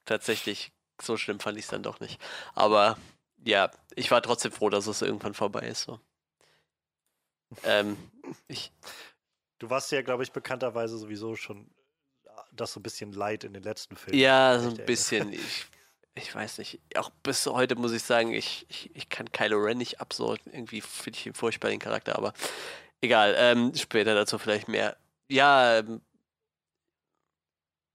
tatsächlich, 0.04 0.70
so 1.00 1.16
schlimm 1.16 1.40
fand 1.40 1.58
ich 1.58 1.64
es 1.64 1.70
dann 1.70 1.82
doch 1.82 1.98
nicht. 2.00 2.20
Aber 2.54 2.98
ja, 3.44 3.70
ich 3.96 4.10
war 4.10 4.22
trotzdem 4.22 4.52
froh, 4.52 4.68
dass 4.68 4.86
es 4.86 5.02
irgendwann 5.02 5.34
vorbei 5.34 5.60
ist. 5.62 5.82
So. 5.82 5.98
Ähm, 7.64 7.96
ich, 8.48 8.72
du 9.58 9.70
warst 9.70 9.90
ja, 9.92 10.02
glaube 10.02 10.22
ich, 10.22 10.32
bekannterweise 10.32 10.98
sowieso 10.98 11.36
schon 11.36 11.70
das 12.52 12.72
so 12.72 12.80
ein 12.80 12.82
bisschen 12.82 13.12
leid 13.12 13.44
in 13.44 13.52
den 13.52 13.62
letzten 13.62 13.96
Filmen. 13.96 14.18
Ja, 14.18 14.58
so 14.58 14.70
ein 14.70 14.78
ey. 14.78 14.84
bisschen. 14.84 15.32
Ich, 15.32 15.66
ich 16.14 16.34
weiß 16.34 16.58
nicht. 16.58 16.80
Auch 16.96 17.10
bis 17.22 17.46
heute 17.46 17.76
muss 17.76 17.92
ich 17.92 18.02
sagen, 18.02 18.32
ich, 18.32 18.66
ich, 18.68 18.94
ich 18.94 19.08
kann 19.08 19.30
Kylo 19.32 19.58
Ren 19.58 19.78
nicht 19.78 20.00
ab. 20.00 20.12
So 20.12 20.36
irgendwie 20.46 20.80
finde 20.80 21.18
ich 21.18 21.26
ihn 21.26 21.34
furchtbar, 21.34 21.70
den 21.70 21.78
Charakter, 21.78 22.16
aber 22.16 22.32
egal. 23.00 23.34
Ähm, 23.38 23.72
später 23.74 24.14
dazu 24.14 24.38
vielleicht 24.38 24.68
mehr. 24.68 24.96
Ja, 25.28 25.78
ähm, 25.78 26.00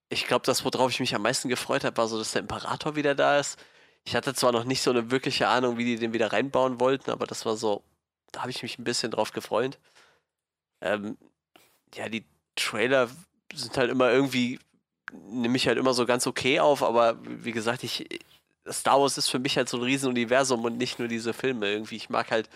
ich 0.10 0.28
glaube, 0.28 0.45
das, 0.45 0.64
worauf 0.64 0.91
ich 0.91 0.99
mich 0.99 1.16
am 1.16 1.24
meisten 1.24 1.49
gefreut 1.49 1.84
habe, 1.84 1.97
war 1.97 2.08
so, 2.08 2.18
dass 2.18 2.32
der 2.32 2.41
Imperator 2.41 2.95
wieder 2.95 3.16
da 3.16 3.39
ist. 3.39 3.60
Ich 4.06 4.16
hatte 4.16 4.34
zwar 4.34 4.51
noch 4.51 4.64
nicht 4.64 4.82
so 4.82 4.91
eine 4.91 5.10
wirkliche 5.12 5.47
Ahnung, 5.47 5.78
wie 5.78 5.86
die 5.86 5.95
den 5.97 6.14
wieder 6.14 6.32
reinbauen 6.32 6.80
wollten, 6.80 7.10
aber 7.10 7.26
das 7.26 7.45
war 7.45 7.58
so, 7.58 7.84
da 8.36 8.42
habe 8.42 8.52
ich 8.52 8.64
mich 8.64 8.78
ein 8.78 8.84
bisschen 8.84 9.12
drauf 9.12 9.32
gefreut. 9.32 9.80
Ähm, 10.82 11.18
ja, 11.94 12.10
die 12.10 12.26
Trailer 12.56 13.10
sind 13.54 13.78
halt 13.78 13.90
immer 13.90 14.12
irgendwie, 14.12 14.60
nehme 15.14 15.56
ich 15.56 15.68
halt 15.68 15.78
immer 15.78 15.94
so 15.94 16.06
ganz 16.06 16.28
okay 16.28 16.60
auf, 16.60 16.84
aber 16.84 17.18
wie 17.24 17.54
gesagt, 17.54 17.84
ich, 17.84 18.08
Star 18.70 19.00
Wars 19.00 19.18
ist 19.18 19.30
für 19.30 19.40
mich 19.40 19.58
halt 19.58 19.70
so 19.70 19.78
ein 19.78 19.84
Riesenuniversum 19.84 20.64
und 20.66 20.78
nicht 20.78 21.00
nur 21.00 21.08
diese 21.08 21.34
Filme 21.34 21.72
irgendwie. 21.72 21.96
Ich 21.96 22.10
mag 22.10 22.32
halt, 22.32 22.50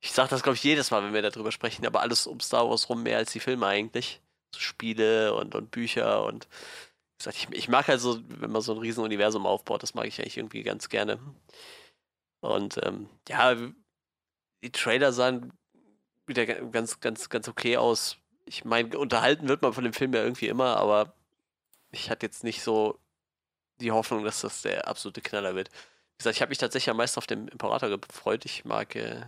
ich 0.00 0.12
sage 0.12 0.30
das 0.30 0.42
glaube 0.42 0.56
ich 0.56 0.64
jedes 0.64 0.90
Mal, 0.90 1.04
wenn 1.04 1.14
wir 1.14 1.22
darüber 1.22 1.52
sprechen, 1.52 1.86
aber 1.86 2.00
alles 2.00 2.26
um 2.26 2.40
Star 2.40 2.68
Wars 2.68 2.88
rum 2.88 3.02
mehr 3.04 3.18
als 3.18 3.32
die 3.32 3.40
Filme 3.40 3.66
eigentlich. 3.66 4.20
So 4.54 4.60
Spiele 4.60 5.34
und, 5.34 5.54
und 5.54 5.70
Bücher 5.70 6.24
und 6.24 6.46
wie 6.46 7.18
gesagt, 7.18 7.36
ich, 7.36 7.48
ich 7.56 7.68
mag 7.68 7.86
halt 7.88 8.00
so, 8.00 8.20
wenn 8.28 8.50
man 8.50 8.62
so 8.62 8.72
ein 8.72 8.78
Riesenuniversum 8.78 9.46
aufbaut, 9.46 9.82
das 9.82 9.94
mag 9.94 10.06
ich 10.06 10.20
eigentlich 10.20 10.38
irgendwie 10.38 10.62
ganz 10.64 10.88
gerne. 10.88 11.20
Und 12.40 12.80
ähm, 12.84 13.08
ja, 13.28 13.56
die 14.62 14.72
Trailer 14.72 15.12
sahen 15.12 15.52
wieder 16.26 16.46
ga- 16.46 16.60
ganz, 16.70 17.00
ganz, 17.00 17.28
ganz 17.28 17.48
okay 17.48 17.76
aus. 17.76 18.16
Ich 18.44 18.64
meine, 18.64 18.96
unterhalten 18.98 19.48
wird 19.48 19.62
man 19.62 19.72
von 19.72 19.84
dem 19.84 19.92
Film 19.92 20.12
ja 20.14 20.22
irgendwie 20.22 20.48
immer, 20.48 20.76
aber 20.76 21.14
ich 21.90 22.10
hatte 22.10 22.26
jetzt 22.26 22.44
nicht 22.44 22.62
so 22.62 22.98
die 23.80 23.92
Hoffnung, 23.92 24.24
dass 24.24 24.40
das 24.40 24.62
der 24.62 24.86
absolute 24.88 25.20
Knaller 25.20 25.54
wird. 25.54 25.68
Wie 25.70 26.18
gesagt, 26.18 26.36
ich 26.36 26.42
habe 26.42 26.50
mich 26.50 26.58
tatsächlich 26.58 26.90
am 26.90 26.96
meisten 26.96 27.18
auf 27.18 27.26
den 27.26 27.48
Imperator 27.48 27.88
gefreut. 27.98 28.44
Ich 28.44 28.64
mag 28.64 28.94
äh, 28.94 29.26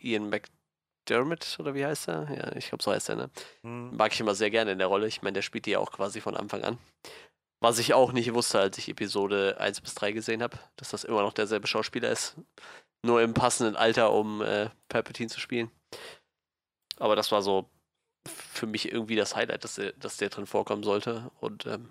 Ian 0.00 0.30
McDermott, 0.30 1.56
oder 1.58 1.74
wie 1.74 1.84
heißt 1.84 2.08
er? 2.08 2.30
Ja, 2.34 2.56
ich 2.56 2.68
glaube, 2.68 2.82
so 2.82 2.92
heißt 2.92 3.08
er, 3.10 3.16
ne? 3.16 3.30
Hm. 3.62 3.96
Mag 3.96 4.12
ich 4.12 4.20
immer 4.20 4.34
sehr 4.34 4.50
gerne 4.50 4.72
in 4.72 4.78
der 4.78 4.86
Rolle. 4.86 5.06
Ich 5.06 5.22
meine, 5.22 5.34
der 5.34 5.42
spielt 5.42 5.66
die 5.66 5.72
ja 5.72 5.78
auch 5.78 5.92
quasi 5.92 6.20
von 6.20 6.36
Anfang 6.36 6.64
an. 6.64 6.78
Was 7.60 7.78
ich 7.78 7.92
auch 7.94 8.12
nicht 8.12 8.32
wusste, 8.34 8.60
als 8.60 8.78
ich 8.78 8.88
Episode 8.88 9.56
1 9.58 9.80
bis 9.80 9.94
3 9.94 10.12
gesehen 10.12 10.42
habe, 10.42 10.58
dass 10.76 10.90
das 10.90 11.04
immer 11.04 11.22
noch 11.22 11.32
derselbe 11.32 11.66
Schauspieler 11.66 12.10
ist. 12.10 12.36
Nur 13.02 13.22
im 13.22 13.34
passenden 13.34 13.76
Alter, 13.76 14.12
um 14.12 14.42
äh, 14.42 14.70
Palpatine 14.88 15.28
zu 15.28 15.40
spielen. 15.40 15.70
Aber 16.98 17.14
das 17.16 17.30
war 17.30 17.42
so 17.42 17.70
für 18.26 18.66
mich 18.66 18.90
irgendwie 18.92 19.16
das 19.16 19.36
Highlight, 19.36 19.64
dass 19.64 19.76
der, 19.76 19.92
dass 19.92 20.16
der 20.16 20.30
drin 20.30 20.46
vorkommen 20.46 20.82
sollte. 20.82 21.30
Und 21.40 21.66
ähm, 21.66 21.90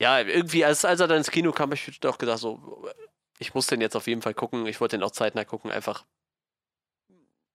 ja, 0.00 0.20
irgendwie, 0.20 0.64
als, 0.64 0.84
als 0.84 1.00
er 1.00 1.08
dann 1.08 1.18
ins 1.18 1.30
Kino 1.30 1.52
kam, 1.52 1.70
habe 1.70 1.74
ich 1.74 2.00
doch 2.00 2.18
gedacht, 2.18 2.38
so, 2.38 2.88
ich 3.38 3.54
muss 3.54 3.66
den 3.66 3.80
jetzt 3.80 3.96
auf 3.96 4.06
jeden 4.06 4.22
Fall 4.22 4.34
gucken. 4.34 4.66
Ich 4.66 4.80
wollte 4.80 4.96
den 4.96 5.04
auch 5.04 5.10
zeitnah 5.10 5.44
gucken, 5.44 5.70
einfach 5.70 6.04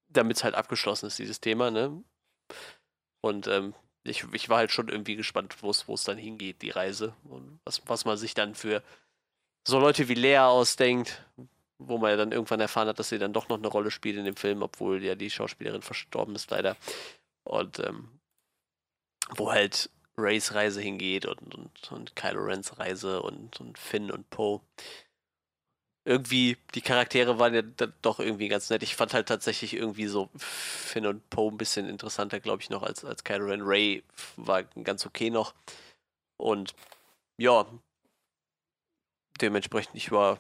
damit 0.10 0.38
es 0.38 0.44
halt 0.44 0.56
abgeschlossen 0.56 1.08
ist, 1.08 1.20
dieses 1.20 1.42
Thema, 1.42 1.70
ne? 1.70 2.04
Und 3.22 3.48
ähm, 3.48 3.74
ich, 4.04 4.26
ich 4.32 4.50
war 4.50 4.58
halt 4.58 4.72
schon 4.72 4.88
irgendwie 4.88 5.16
gespannt, 5.16 5.58
wo 5.62 5.70
es 5.70 6.04
dann 6.04 6.18
hingeht, 6.18 6.62
die 6.62 6.70
Reise. 6.70 7.14
Und 7.26 7.60
was, 7.66 7.82
was 7.88 8.06
man 8.06 8.18
sich 8.18 8.34
dann 8.34 8.56
für 8.56 8.82
so 9.68 9.80
Leute 9.80 10.08
wie 10.08 10.14
Lea 10.14 10.40
ausdenkt, 10.40 11.26
wo 11.80 11.98
man 11.98 12.12
ja 12.12 12.18
dann 12.18 12.32
irgendwann 12.32 12.60
erfahren 12.60 12.88
hat, 12.88 13.00
dass 13.00 13.10
sie 13.10 13.20
dann 13.20 13.34
doch 13.34 13.50
noch 13.50 13.58
eine 13.58 13.68
Rolle 13.68 13.92
spielt 13.92 14.18
in 14.18 14.26
dem 14.26 14.36
Film, 14.36 14.62
obwohl 14.62 15.04
ja 15.04 15.16
die 15.16 15.30
Schauspielerin 15.30 15.82
verstorben 15.82 16.36
ist, 16.36 16.50
leider. 16.52 16.76
Und 17.44 17.80
ähm, 17.80 18.20
wo 19.36 19.52
halt 19.52 19.90
Rays 20.18 20.54
Reise 20.54 20.82
hingeht 20.82 21.26
und, 21.26 21.54
und, 21.54 21.92
und 21.92 22.16
Kylo 22.16 22.44
Rens 22.44 22.80
Reise 22.80 23.22
und, 23.22 23.60
und 23.60 23.78
Finn 23.78 24.12
und 24.12 24.30
Poe. 24.30 24.62
Irgendwie, 26.06 26.58
die 26.74 26.82
Charaktere 26.82 27.38
waren 27.38 27.54
ja 27.54 27.62
doch 28.02 28.20
irgendwie 28.20 28.48
ganz 28.48 28.70
nett. 28.70 28.82
Ich 28.82 28.96
fand 28.96 29.14
halt 29.14 29.28
tatsächlich 29.28 29.74
irgendwie 29.74 30.08
so 30.08 30.30
Finn 30.38 31.06
und 31.06 31.30
Poe 31.30 31.52
ein 31.52 31.58
bisschen 31.58 31.88
interessanter, 31.88 32.40
glaube 32.40 32.62
ich, 32.62 32.70
noch 32.70 32.82
als, 32.82 33.04
als 33.06 33.24
Kylo 33.24 33.46
Ren. 33.46 33.62
Ray 33.62 34.04
war 34.38 34.64
ganz 34.64 35.06
okay 35.06 35.30
noch. 35.30 35.54
Und 36.38 36.74
ja, 37.38 37.66
dementsprechend, 39.42 39.96
ich 39.96 40.12
war 40.12 40.40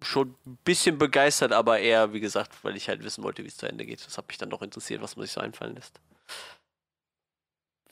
schon 0.00 0.34
ein 0.46 0.56
bisschen 0.64 0.98
begeistert, 0.98 1.52
aber 1.52 1.80
eher, 1.80 2.12
wie 2.12 2.20
gesagt, 2.20 2.52
weil 2.62 2.76
ich 2.76 2.88
halt 2.88 3.02
wissen 3.02 3.24
wollte, 3.24 3.42
wie 3.42 3.48
es 3.48 3.56
zu 3.56 3.66
Ende 3.66 3.84
geht. 3.84 4.04
Das 4.06 4.16
hat 4.18 4.28
mich 4.28 4.38
dann 4.38 4.50
doch 4.50 4.62
interessiert, 4.62 5.02
was 5.02 5.16
man 5.16 5.26
sich 5.26 5.32
so 5.32 5.40
einfallen 5.40 5.74
lässt. 5.74 6.00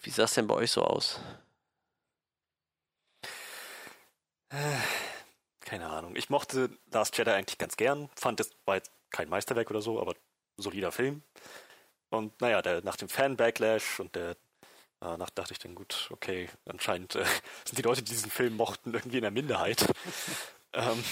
Wie 0.02 0.10
sah 0.10 0.24
es 0.24 0.34
denn 0.34 0.46
bei 0.46 0.54
euch 0.54 0.70
so 0.70 0.84
aus? 0.84 1.20
Keine 5.60 5.88
Ahnung. 5.88 6.14
Ich 6.14 6.30
mochte 6.30 6.70
Last 6.92 7.18
Jedi 7.18 7.30
eigentlich 7.30 7.58
ganz 7.58 7.76
gern. 7.76 8.08
Fand 8.14 8.38
es 8.38 8.50
war 8.64 8.76
jetzt 8.76 8.92
kein 9.10 9.28
Meisterwerk 9.28 9.70
oder 9.70 9.82
so, 9.82 10.00
aber 10.00 10.14
solider 10.56 10.92
Film. 10.92 11.22
Und 12.10 12.40
naja, 12.40 12.62
der, 12.62 12.82
nach 12.82 12.96
dem 12.96 13.08
Fan-Backlash 13.08 13.98
und 13.98 14.14
der 14.14 14.36
danach 15.00 15.30
dachte 15.30 15.52
ich 15.52 15.58
dann, 15.58 15.74
gut, 15.74 16.08
okay, 16.10 16.48
anscheinend 16.66 17.14
äh, 17.14 17.24
sind 17.64 17.78
die 17.78 17.82
Leute, 17.82 18.02
die 18.02 18.12
diesen 18.12 18.30
Film 18.30 18.56
mochten, 18.56 18.94
irgendwie 18.94 19.18
in 19.18 19.22
der 19.22 19.30
Minderheit. 19.30 19.86
ähm, 20.72 21.04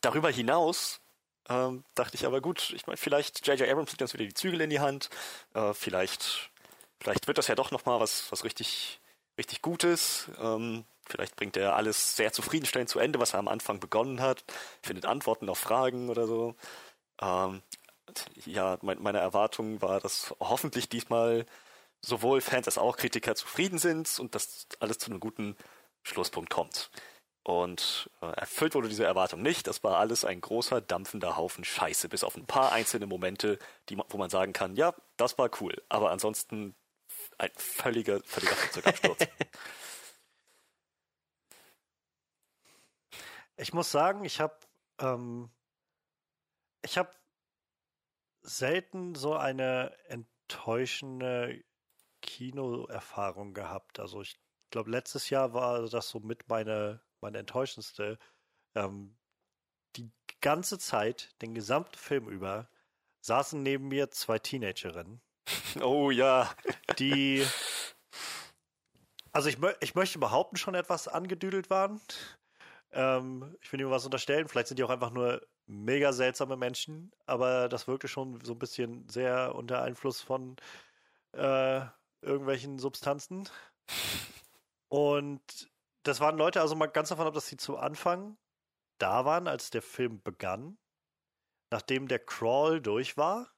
darüber 0.00 0.30
hinaus 0.30 1.00
ähm, 1.50 1.84
dachte 1.96 2.14
ich 2.14 2.26
aber 2.26 2.40
gut, 2.40 2.72
ich 2.76 2.86
meine, 2.86 2.96
vielleicht 2.96 3.46
J.J. 3.46 3.68
Abrams 3.68 3.90
nimmt 3.90 4.02
uns 4.02 4.14
wieder 4.14 4.24
die 4.24 4.34
Zügel 4.34 4.60
in 4.60 4.70
die 4.70 4.80
Hand. 4.80 5.10
Äh, 5.52 5.74
vielleicht, 5.74 6.50
vielleicht 7.00 7.26
wird 7.26 7.38
das 7.38 7.48
ja 7.48 7.56
doch 7.56 7.72
nochmal 7.72 7.98
was, 7.98 8.30
was 8.30 8.44
richtig, 8.44 9.00
richtig 9.36 9.60
Gutes. 9.60 10.30
Ähm, 10.40 10.84
vielleicht 11.06 11.34
bringt 11.34 11.56
er 11.56 11.74
alles 11.74 12.14
sehr 12.16 12.32
zufriedenstellend 12.32 12.88
zu 12.88 13.00
Ende, 13.00 13.18
was 13.18 13.32
er 13.32 13.40
am 13.40 13.48
Anfang 13.48 13.80
begonnen 13.80 14.20
hat. 14.20 14.44
Findet 14.80 15.06
Antworten 15.06 15.48
auf 15.48 15.58
Fragen 15.58 16.08
oder 16.08 16.28
so. 16.28 16.54
Ähm, 17.20 17.62
ja, 18.46 18.78
mein, 18.82 19.02
meine 19.02 19.18
Erwartung 19.18 19.82
war, 19.82 20.00
dass 20.00 20.34
hoffentlich 20.38 20.88
diesmal 20.88 21.46
sowohl 22.00 22.40
Fans 22.40 22.66
als 22.68 22.78
auch 22.78 22.96
Kritiker 22.96 23.34
zufrieden 23.34 23.78
sind 23.78 24.20
und 24.20 24.34
dass 24.36 24.66
alles 24.78 24.98
zu 24.98 25.10
einem 25.10 25.20
guten 25.20 25.56
Schlusspunkt 26.02 26.50
kommt. 26.50 26.90
Und 27.42 28.10
äh, 28.20 28.26
erfüllt 28.32 28.74
wurde 28.74 28.88
diese 28.88 29.04
Erwartung 29.04 29.42
nicht. 29.42 29.66
Das 29.66 29.82
war 29.82 29.98
alles 29.98 30.24
ein 30.24 30.40
großer, 30.40 30.80
dampfender 30.80 31.36
Haufen 31.36 31.64
Scheiße, 31.64 32.08
bis 32.08 32.22
auf 32.22 32.36
ein 32.36 32.46
paar 32.46 32.72
einzelne 32.72 33.06
Momente, 33.06 33.58
die, 33.88 33.96
wo 34.08 34.18
man 34.18 34.30
sagen 34.30 34.52
kann, 34.52 34.76
ja, 34.76 34.94
das 35.16 35.38
war 35.38 35.50
cool. 35.60 35.74
Aber 35.88 36.10
ansonsten 36.10 36.74
ein 37.38 37.50
völliger, 37.56 38.20
völliger 38.24 38.54
Flugzeugabsturz. 38.54 39.26
Ich 43.56 43.74
muss 43.74 43.90
sagen, 43.90 44.24
ich 44.24 44.40
habe 44.40 44.56
ähm, 45.00 45.50
ich 46.82 46.98
habe 46.98 47.10
selten 48.42 49.14
so 49.14 49.34
eine 49.34 49.92
enttäuschende 50.08 51.62
Kinoerfahrung 52.22 53.54
gehabt. 53.54 54.00
Also 54.00 54.22
ich 54.22 54.38
glaube, 54.70 54.90
letztes 54.90 55.30
Jahr 55.30 55.52
war 55.52 55.88
das 55.88 56.08
so 56.08 56.20
mit 56.20 56.48
meine, 56.48 57.00
meine 57.22 57.38
enttäuschendste. 57.38 58.18
Ähm, 58.74 59.16
die 59.96 60.10
ganze 60.40 60.78
Zeit, 60.78 61.34
den 61.42 61.54
gesamten 61.54 61.96
Film 61.96 62.28
über, 62.28 62.68
saßen 63.20 63.62
neben 63.62 63.88
mir 63.88 64.10
zwei 64.10 64.38
Teenagerinnen, 64.38 65.20
oh 65.82 66.10
ja. 66.10 66.50
die, 66.98 67.44
also 69.32 69.48
ich, 69.48 69.58
mö 69.58 69.72
ich 69.80 69.94
möchte 69.94 70.18
behaupten, 70.18 70.56
schon 70.56 70.74
etwas 70.74 71.08
angedüdelt 71.08 71.70
waren. 71.70 72.00
Ähm, 72.92 73.56
ich 73.60 73.72
will 73.72 73.80
ihm 73.80 73.90
was 73.90 74.04
unterstellen. 74.04 74.48
Vielleicht 74.48 74.68
sind 74.68 74.78
die 74.78 74.84
auch 74.84 74.90
einfach 74.90 75.10
nur 75.10 75.46
mega 75.66 76.12
seltsame 76.12 76.56
Menschen, 76.56 77.12
aber 77.26 77.68
das 77.68 77.86
wirkte 77.86 78.08
schon 78.08 78.40
so 78.44 78.52
ein 78.52 78.58
bisschen 78.58 79.08
sehr 79.08 79.54
unter 79.54 79.82
Einfluss 79.82 80.20
von 80.20 80.56
äh, 81.32 81.82
irgendwelchen 82.22 82.78
Substanzen. 82.78 83.48
Und 84.88 85.70
das 86.02 86.20
waren 86.20 86.36
Leute, 86.36 86.60
also 86.60 86.74
mal 86.74 86.86
ganz 86.86 87.10
davon 87.10 87.26
ab, 87.26 87.34
dass 87.34 87.48
sie 87.48 87.56
zu 87.56 87.76
Anfang 87.76 88.36
da 88.98 89.24
waren, 89.24 89.48
als 89.48 89.70
der 89.70 89.82
Film 89.82 90.22
begann, 90.22 90.78
nachdem 91.70 92.08
der 92.08 92.18
Crawl 92.18 92.80
durch 92.80 93.16
war. 93.16 93.50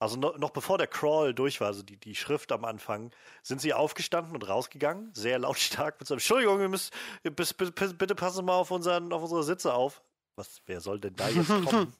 Also 0.00 0.16
no, 0.16 0.36
noch 0.38 0.50
bevor 0.50 0.78
der 0.78 0.86
Crawl 0.86 1.34
durch 1.34 1.60
war, 1.60 1.68
also 1.68 1.82
die, 1.82 1.96
die 1.96 2.14
Schrift 2.14 2.52
am 2.52 2.64
Anfang, 2.64 3.10
sind 3.42 3.60
sie 3.60 3.74
aufgestanden 3.74 4.34
und 4.34 4.48
rausgegangen, 4.48 5.12
sehr 5.14 5.38
lautstark 5.40 5.98
mit 5.98 6.06
so 6.06 6.14
Entschuldigung, 6.14 6.60
wir 6.60 6.68
müssen, 6.68 6.92
bis, 7.22 7.52
bis, 7.52 7.72
bis, 7.72 7.94
bitte 7.94 8.14
passen 8.14 8.36
Sie 8.36 8.42
mal 8.42 8.54
auf, 8.54 8.70
unseren, 8.70 9.12
auf 9.12 9.22
unsere 9.22 9.42
Sitze 9.42 9.74
auf. 9.74 10.02
Was, 10.36 10.62
wer 10.66 10.80
soll 10.80 11.00
denn 11.00 11.16
da 11.16 11.28
jetzt 11.28 11.48
kommen 11.64 11.92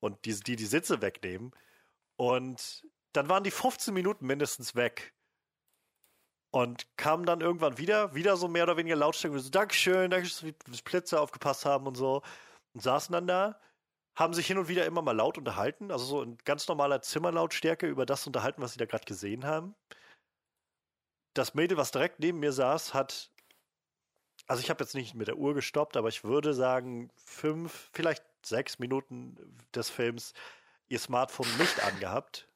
und 0.00 0.24
die, 0.24 0.34
die 0.40 0.56
die 0.56 0.66
Sitze 0.66 1.02
wegnehmen? 1.02 1.52
Und 2.16 2.84
dann 3.12 3.28
waren 3.28 3.44
die 3.44 3.52
15 3.52 3.94
Minuten 3.94 4.26
mindestens 4.26 4.74
weg. 4.74 5.14
Und 6.50 6.86
kamen 6.96 7.26
dann 7.26 7.40
irgendwann 7.40 7.78
wieder, 7.78 8.14
wieder 8.14 8.36
so 8.36 8.48
mehr 8.48 8.62
oder 8.64 8.76
weniger 8.76 8.96
lautstark, 8.96 9.34
so, 9.36 9.50
Dankeschön, 9.50 10.10
danke, 10.10 10.28
dass 10.28 10.42
wir 10.42 10.54
Plätze 10.84 11.20
aufgepasst 11.20 11.64
haben 11.66 11.86
und 11.86 11.96
so. 11.96 12.22
Und 12.72 12.82
saßen 12.82 13.12
dann 13.12 13.26
da, 13.26 13.60
haben 14.16 14.32
sich 14.32 14.46
hin 14.46 14.58
und 14.58 14.68
wieder 14.68 14.86
immer 14.86 15.02
mal 15.02 15.14
laut 15.14 15.36
unterhalten, 15.36 15.90
also 15.92 16.04
so 16.06 16.22
in 16.22 16.38
ganz 16.44 16.66
normaler 16.68 17.02
Zimmerlautstärke 17.02 17.86
über 17.86 18.06
das 18.06 18.26
unterhalten, 18.26 18.62
was 18.62 18.72
sie 18.72 18.78
da 18.78 18.86
gerade 18.86 19.04
gesehen 19.04 19.44
haben. 19.44 19.74
Das 21.34 21.54
Mädel, 21.54 21.76
was 21.76 21.90
direkt 21.90 22.18
neben 22.20 22.38
mir 22.38 22.52
saß, 22.52 22.94
hat, 22.94 23.30
also 24.46 24.62
ich 24.62 24.70
habe 24.70 24.82
jetzt 24.82 24.94
nicht 24.94 25.14
mit 25.14 25.28
der 25.28 25.36
Uhr 25.36 25.54
gestoppt, 25.54 25.98
aber 25.98 26.08
ich 26.08 26.24
würde 26.24 26.54
sagen, 26.54 27.10
fünf, 27.16 27.90
vielleicht 27.92 28.24
sechs 28.44 28.78
Minuten 28.78 29.36
des 29.74 29.90
Films 29.90 30.32
ihr 30.88 30.98
Smartphone 30.98 31.48
nicht 31.58 31.82
angehabt. 31.84 32.48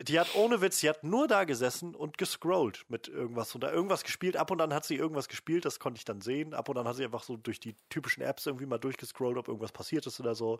Die 0.00 0.18
hat 0.18 0.34
ohne 0.34 0.60
Witz, 0.60 0.78
sie 0.78 0.88
hat 0.88 1.04
nur 1.04 1.28
da 1.28 1.44
gesessen 1.44 1.94
und 1.94 2.18
gescrollt 2.18 2.84
mit 2.88 3.08
irgendwas 3.08 3.54
oder 3.54 3.72
irgendwas 3.72 4.04
gespielt. 4.04 4.36
Ab 4.36 4.50
und 4.50 4.60
an 4.60 4.74
hat 4.74 4.84
sie 4.84 4.96
irgendwas 4.96 5.28
gespielt, 5.28 5.64
das 5.64 5.78
konnte 5.80 5.98
ich 5.98 6.04
dann 6.04 6.20
sehen. 6.20 6.54
Ab 6.54 6.68
und 6.68 6.78
an 6.78 6.86
hat 6.86 6.96
sie 6.96 7.04
einfach 7.04 7.22
so 7.22 7.36
durch 7.36 7.60
die 7.60 7.74
typischen 7.88 8.22
Apps 8.22 8.46
irgendwie 8.46 8.66
mal 8.66 8.78
durchgescrollt, 8.78 9.36
ob 9.36 9.48
irgendwas 9.48 9.72
passiert 9.72 10.06
ist 10.06 10.20
oder 10.20 10.34
so. 10.34 10.58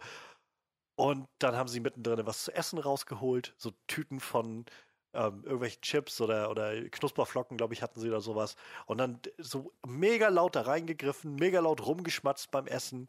Und 0.97 1.29
dann 1.39 1.57
haben 1.57 1.69
sie 1.69 1.81
mittendrin 1.81 2.27
was 2.27 2.45
zu 2.45 2.55
essen 2.55 2.79
rausgeholt, 2.79 3.55
so 3.57 3.73
Tüten 3.87 4.19
von 4.21 4.67
ähm, 5.15 5.43
irgendwelchen 5.45 5.81
Chips 5.81 6.21
oder, 6.21 6.51
oder 6.51 6.83
Knusperflocken, 6.91 7.57
glaube 7.57 7.75
ich, 7.75 7.83
hatten 7.83 8.01
sie 8.01 8.09
oder 8.09 8.21
sowas. 8.21 8.57
Und 8.87 8.99
dann 8.99 9.21
so 9.39 9.73
mega 9.87 10.29
laut 10.29 10.57
da 10.57 10.63
reingegriffen, 10.63 11.35
mega 11.37 11.61
laut 11.61 11.87
rumgeschmatzt 11.87 12.51
beim 12.51 12.67
Essen. 12.67 13.09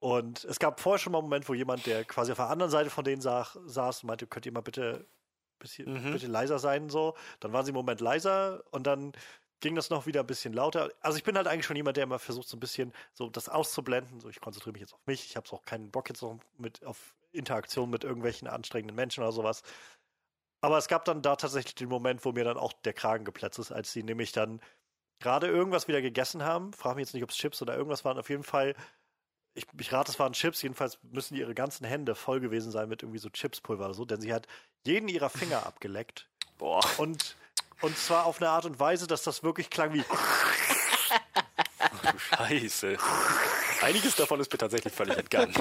Und 0.00 0.44
es 0.44 0.58
gab 0.58 0.80
vorher 0.80 0.98
schon 0.98 1.12
mal 1.12 1.18
einen 1.18 1.28
Moment, 1.28 1.48
wo 1.48 1.54
jemand, 1.54 1.86
der 1.86 2.04
quasi 2.04 2.32
auf 2.32 2.38
der 2.38 2.48
anderen 2.48 2.72
Seite 2.72 2.90
von 2.90 3.04
denen 3.04 3.22
saß, 3.22 3.58
saß 3.66 4.02
meinte, 4.02 4.26
könnt 4.26 4.46
ihr 4.46 4.52
mal 4.52 4.60
bitte, 4.60 5.06
bisschen, 5.62 5.92
mhm. 5.92 6.12
bitte 6.12 6.26
leiser 6.26 6.58
sein, 6.58 6.88
so. 6.90 7.14
Dann 7.40 7.52
waren 7.52 7.64
sie 7.64 7.70
im 7.70 7.76
Moment 7.76 8.00
leiser 8.00 8.62
und 8.70 8.86
dann 8.86 9.12
ging 9.60 9.74
das 9.76 9.90
noch 9.90 10.06
wieder 10.06 10.20
ein 10.20 10.26
bisschen 10.26 10.52
lauter. 10.52 10.90
Also 11.00 11.16
ich 11.16 11.24
bin 11.24 11.36
halt 11.36 11.46
eigentlich 11.46 11.66
schon 11.66 11.76
jemand, 11.76 11.96
der 11.96 12.04
immer 12.04 12.18
versucht, 12.18 12.48
so 12.48 12.56
ein 12.56 12.60
bisschen 12.60 12.92
so 13.14 13.30
das 13.30 13.48
auszublenden. 13.48 14.20
So, 14.20 14.28
ich 14.28 14.40
konzentriere 14.40 14.72
mich 14.72 14.80
jetzt 14.80 14.94
auf 14.94 15.06
mich. 15.06 15.24
Ich 15.24 15.36
habe 15.36 15.50
auch 15.52 15.64
keinen 15.64 15.90
Bock 15.90 16.08
jetzt 16.08 16.22
noch 16.22 16.38
mit 16.58 16.84
auf 16.84 17.14
Interaktion 17.30 17.88
mit 17.88 18.04
irgendwelchen 18.04 18.48
anstrengenden 18.48 18.96
Menschen 18.96 19.22
oder 19.22 19.32
sowas. 19.32 19.62
Aber 20.60 20.78
es 20.78 20.88
gab 20.88 21.04
dann 21.04 21.22
da 21.22 21.36
tatsächlich 21.36 21.74
den 21.76 21.88
Moment, 21.88 22.24
wo 22.24 22.32
mir 22.32 22.44
dann 22.44 22.58
auch 22.58 22.72
der 22.72 22.92
Kragen 22.92 23.24
geplatzt 23.24 23.58
ist, 23.58 23.72
als 23.72 23.92
sie 23.92 24.02
nämlich 24.02 24.32
dann 24.32 24.60
gerade 25.20 25.46
irgendwas 25.46 25.88
wieder 25.88 26.02
gegessen 26.02 26.44
haben. 26.44 26.72
Frage 26.72 26.96
mich 26.96 27.06
jetzt 27.06 27.14
nicht, 27.14 27.22
ob 27.22 27.30
es 27.30 27.36
Chips 27.36 27.62
oder 27.62 27.76
irgendwas 27.76 28.04
waren. 28.04 28.18
Auf 28.18 28.30
jeden 28.30 28.44
Fall 28.44 28.74
ich, 29.54 29.66
ich 29.78 29.92
rate, 29.92 30.10
es 30.10 30.18
waren 30.18 30.32
Chips, 30.32 30.62
jedenfalls 30.62 30.98
müssen 31.02 31.36
ihre 31.36 31.54
ganzen 31.54 31.84
Hände 31.84 32.14
voll 32.14 32.40
gewesen 32.40 32.70
sein 32.70 32.88
mit 32.88 33.02
irgendwie 33.02 33.18
so 33.18 33.28
Chipspulver 33.28 33.84
oder 33.84 33.94
so, 33.94 34.04
denn 34.04 34.20
sie 34.20 34.32
hat 34.32 34.46
jeden 34.84 35.08
ihrer 35.08 35.30
Finger 35.30 35.66
abgeleckt. 35.66 36.28
Boah. 36.58 36.84
Und, 36.98 37.36
und 37.80 37.96
zwar 37.96 38.26
auf 38.26 38.40
eine 38.40 38.50
Art 38.50 38.64
und 38.64 38.78
Weise, 38.78 39.06
dass 39.06 39.22
das 39.22 39.42
wirklich 39.42 39.70
klang 39.70 39.92
wie. 39.94 40.04
Ach, 41.78 42.12
du 42.12 42.18
Scheiße. 42.18 42.96
Einiges 43.82 44.14
davon 44.16 44.40
ist 44.40 44.52
mir 44.52 44.58
tatsächlich 44.58 44.92
völlig 44.92 45.16
entgangen. 45.16 45.54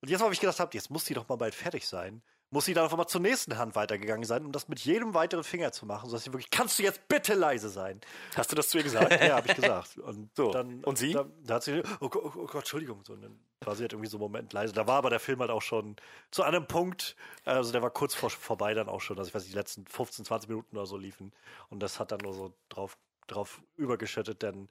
Und 0.00 0.10
jetzt 0.10 0.20
habe 0.20 0.32
ich 0.32 0.40
gedacht, 0.40 0.74
jetzt 0.74 0.90
muss 0.90 1.04
die 1.04 1.14
doch 1.14 1.28
mal 1.28 1.36
bald 1.36 1.54
fertig 1.54 1.86
sein 1.86 2.22
muss 2.50 2.64
sie 2.64 2.74
dann 2.74 2.84
einfach 2.84 2.96
mal 2.96 3.06
zur 3.06 3.20
nächsten 3.20 3.58
Hand 3.58 3.74
weitergegangen 3.74 4.24
sein, 4.24 4.44
um 4.44 4.52
das 4.52 4.68
mit 4.68 4.78
jedem 4.80 5.14
weiteren 5.14 5.42
Finger 5.42 5.72
zu 5.72 5.84
machen, 5.84 6.08
sodass 6.08 6.24
sie 6.24 6.32
wirklich, 6.32 6.50
kannst 6.50 6.78
du 6.78 6.84
jetzt 6.84 7.08
bitte 7.08 7.34
leise 7.34 7.68
sein? 7.68 8.00
Hast 8.36 8.52
du 8.52 8.56
das 8.56 8.68
zu 8.68 8.78
ihr 8.78 8.84
gesagt? 8.84 9.10
ja, 9.20 9.36
habe 9.36 9.48
ich 9.48 9.54
gesagt. 9.54 9.98
Und, 9.98 10.30
so. 10.36 10.50
dann, 10.52 10.84
und 10.84 10.96
sie? 10.96 11.12
Da, 11.12 11.26
da 11.44 11.54
hat 11.54 11.64
sie, 11.64 11.82
oh, 12.00 12.08
oh, 12.14 12.18
oh, 12.24 12.30
Gott, 12.46 12.54
Entschuldigung. 12.54 13.02
So, 13.04 13.14
und 13.14 13.22
dann 13.22 13.38
war 13.60 13.74
sie 13.74 13.82
halt 13.82 13.92
irgendwie 13.92 14.08
so 14.08 14.18
einen 14.18 14.22
Moment 14.22 14.52
leise. 14.52 14.72
Da 14.72 14.86
war 14.86 14.96
aber 14.98 15.10
der 15.10 15.20
Film 15.20 15.40
halt 15.40 15.50
auch 15.50 15.62
schon 15.62 15.96
zu 16.30 16.44
einem 16.44 16.66
Punkt, 16.66 17.16
also 17.44 17.72
der 17.72 17.82
war 17.82 17.90
kurz 17.90 18.14
vor, 18.14 18.30
vorbei 18.30 18.74
dann 18.74 18.88
auch 18.88 19.00
schon, 19.00 19.18
also 19.18 19.28
ich 19.28 19.34
weiß 19.34 19.42
nicht, 19.42 19.54
die 19.54 19.58
letzten 19.58 19.86
15, 19.86 20.24
20 20.24 20.48
Minuten 20.48 20.76
oder 20.76 20.86
so 20.86 20.96
liefen. 20.96 21.32
Und 21.68 21.80
das 21.80 21.98
hat 21.98 22.12
dann 22.12 22.20
nur 22.20 22.32
so 22.32 22.54
drauf, 22.68 22.96
drauf 23.26 23.60
übergeschüttet, 23.76 24.42
denn, 24.42 24.68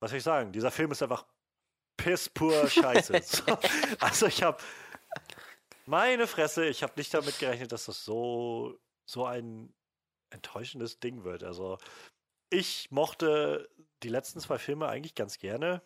was 0.00 0.10
soll 0.10 0.18
ich 0.18 0.24
sagen, 0.24 0.52
dieser 0.52 0.70
Film 0.70 0.90
ist 0.92 1.02
einfach 1.02 1.24
piss 1.96 2.28
pur 2.28 2.68
Scheiße. 2.68 3.20
also 4.00 4.26
ich 4.26 4.42
habe 4.42 4.58
meine 5.86 6.26
Fresse, 6.26 6.66
ich 6.66 6.82
habe 6.82 6.94
nicht 6.96 7.12
damit 7.14 7.38
gerechnet, 7.38 7.72
dass 7.72 7.86
das 7.86 8.04
so, 8.04 8.78
so 9.06 9.24
ein 9.26 9.72
enttäuschendes 10.30 11.00
Ding 11.00 11.24
wird. 11.24 11.44
Also, 11.44 11.78
ich 12.50 12.90
mochte 12.90 13.68
die 14.02 14.08
letzten 14.08 14.40
zwei 14.40 14.58
Filme 14.58 14.88
eigentlich 14.88 15.14
ganz 15.14 15.38
gerne. 15.38 15.82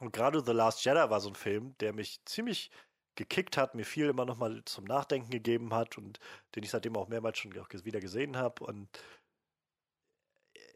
Und 0.00 0.12
gerade 0.12 0.42
The 0.44 0.52
Last 0.52 0.84
Jedi 0.84 1.10
war 1.10 1.20
so 1.20 1.28
ein 1.28 1.34
Film, 1.34 1.76
der 1.78 1.92
mich 1.92 2.24
ziemlich 2.24 2.70
gekickt 3.16 3.56
hat, 3.56 3.74
mir 3.74 3.84
viel 3.84 4.08
immer 4.08 4.24
nochmal 4.24 4.64
zum 4.64 4.84
Nachdenken 4.84 5.30
gegeben 5.30 5.74
hat 5.74 5.98
und 5.98 6.18
den 6.54 6.62
ich 6.62 6.70
seitdem 6.70 6.96
auch 6.96 7.08
mehrmals 7.08 7.38
schon 7.38 7.52
wieder 7.54 8.00
gesehen 8.00 8.36
habe. 8.36 8.64
Und 8.64 8.88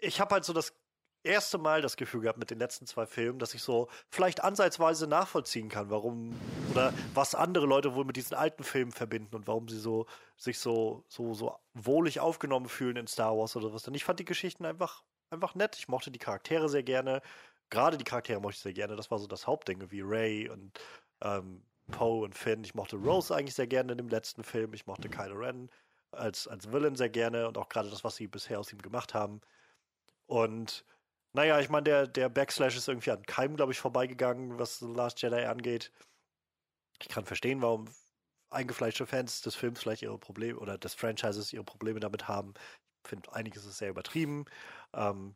ich 0.00 0.20
habe 0.20 0.34
halt 0.34 0.44
so 0.44 0.52
das 0.52 0.74
erste 1.24 1.58
Mal 1.58 1.82
das 1.82 1.96
Gefühl 1.96 2.22
gehabt 2.22 2.38
mit 2.38 2.50
den 2.50 2.58
letzten 2.58 2.86
zwei 2.86 3.06
Filmen, 3.06 3.38
dass 3.38 3.54
ich 3.54 3.62
so 3.62 3.88
vielleicht 4.10 4.44
ansatzweise 4.44 5.06
nachvollziehen 5.06 5.68
kann, 5.68 5.90
warum 5.90 6.34
oder 6.70 6.92
was 7.14 7.34
andere 7.34 7.66
Leute 7.66 7.94
wohl 7.94 8.04
mit 8.04 8.16
diesen 8.16 8.34
alten 8.34 8.64
Filmen 8.64 8.92
verbinden 8.92 9.34
und 9.34 9.46
warum 9.46 9.68
sie 9.68 9.78
so 9.78 10.06
sich 10.36 10.58
so 10.58 11.04
so 11.08 11.34
so 11.34 11.56
wohlig 11.72 12.20
aufgenommen 12.20 12.68
fühlen 12.68 12.96
in 12.96 13.06
Star 13.06 13.36
Wars 13.36 13.56
oder 13.56 13.72
was. 13.72 13.82
Denn 13.82 13.94
ich 13.94 14.04
fand 14.04 14.20
die 14.20 14.24
Geschichten 14.24 14.64
einfach 14.64 15.02
einfach 15.30 15.54
nett. 15.54 15.76
Ich 15.78 15.88
mochte 15.88 16.10
die 16.10 16.18
Charaktere 16.18 16.68
sehr 16.68 16.82
gerne. 16.82 17.22
Gerade 17.70 17.96
die 17.96 18.04
Charaktere 18.04 18.40
mochte 18.40 18.54
ich 18.54 18.60
sehr 18.60 18.72
gerne. 18.74 18.96
Das 18.96 19.10
war 19.10 19.18
so 19.18 19.26
das 19.26 19.46
Hauptding, 19.46 19.90
wie 19.90 20.02
Ray 20.02 20.48
und 20.48 20.78
ähm, 21.22 21.62
Poe 21.90 22.24
und 22.24 22.36
Finn. 22.36 22.64
Ich 22.64 22.74
mochte 22.74 22.96
Rose 22.96 23.34
eigentlich 23.34 23.54
sehr 23.54 23.66
gerne 23.66 23.92
in 23.92 23.98
dem 23.98 24.08
letzten 24.08 24.44
Film. 24.44 24.74
Ich 24.74 24.86
mochte 24.86 25.08
Kylo 25.08 25.36
Ren 25.36 25.70
als, 26.12 26.46
als 26.46 26.70
Villain 26.72 26.96
sehr 26.96 27.08
gerne 27.08 27.48
und 27.48 27.58
auch 27.58 27.68
gerade 27.68 27.90
das, 27.90 28.04
was 28.04 28.16
sie 28.16 28.26
bisher 28.26 28.60
aus 28.60 28.72
ihm 28.72 28.80
gemacht 28.80 29.14
haben. 29.14 29.40
Und 30.26 30.84
naja, 31.34 31.60
ich 31.60 31.68
meine, 31.68 31.84
der, 31.84 32.06
der 32.06 32.28
Backslash 32.28 32.76
ist 32.76 32.88
irgendwie 32.88 33.10
an 33.10 33.22
keinem, 33.24 33.56
glaube 33.56 33.72
ich, 33.72 33.80
vorbeigegangen, 33.80 34.58
was 34.58 34.78
The 34.78 34.86
Last 34.86 35.20
Jedi 35.20 35.44
angeht. 35.44 35.90
Ich 37.00 37.08
kann 37.08 37.24
verstehen, 37.24 37.60
warum 37.60 37.86
eingefleischte 38.50 39.04
Fans 39.04 39.42
des 39.42 39.56
Films 39.56 39.80
vielleicht 39.80 40.02
ihre 40.02 40.16
Probleme 40.18 40.58
oder 40.58 40.78
des 40.78 40.94
Franchises 40.94 41.52
ihre 41.52 41.64
Probleme 41.64 41.98
damit 42.00 42.28
haben. 42.28 42.54
Ich 43.04 43.10
finde, 43.10 43.32
einiges 43.34 43.66
ist 43.66 43.78
sehr 43.78 43.90
übertrieben. 43.90 44.44
Ähm, 44.94 45.34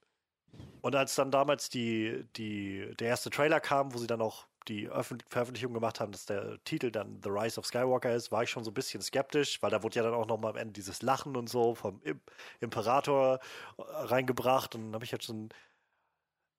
und 0.82 0.94
als 0.94 1.16
dann 1.16 1.30
damals 1.32 1.68
die, 1.68 2.24
die, 2.36 2.94
der 2.99 3.09
erste 3.09 3.30
Trailer 3.30 3.61
kam, 3.61 3.92
wo 3.92 3.99
sie 3.99 4.07
dann 4.07 4.22
auch 4.22 4.46
die 4.68 4.88
Öffentlich 4.88 5.28
Veröffentlichung 5.30 5.72
gemacht 5.72 5.99
haben, 6.01 6.12
dass 6.12 6.26
der 6.26 6.62
Titel 6.64 6.90
dann 6.90 7.20
The 7.22 7.30
Rise 7.30 7.59
of 7.59 7.66
Skywalker 7.66 8.14
ist, 8.14 8.30
war 8.30 8.42
ich 8.42 8.51
schon 8.51 8.64
so 8.64 8.70
ein 8.70 8.74
bisschen 8.74 9.01
skeptisch, 9.03 9.62
weil 9.62 9.70
da 9.70 9.82
wurde 9.82 9.96
ja 9.96 10.03
dann 10.03 10.14
auch 10.14 10.26
nochmal 10.26 10.53
am 10.53 10.57
Ende 10.57 10.74
dieses 10.74 11.03
Lachen 11.03 11.36
und 11.36 11.49
so 11.49 11.74
vom 11.74 12.01
Imperator 12.61 13.40
äh, 13.78 13.82
reingebracht 13.82 14.74
und 14.74 14.86
dann 14.86 14.94
habe 14.94 15.05
ich 15.05 15.11
jetzt 15.11 15.24
schon 15.24 15.49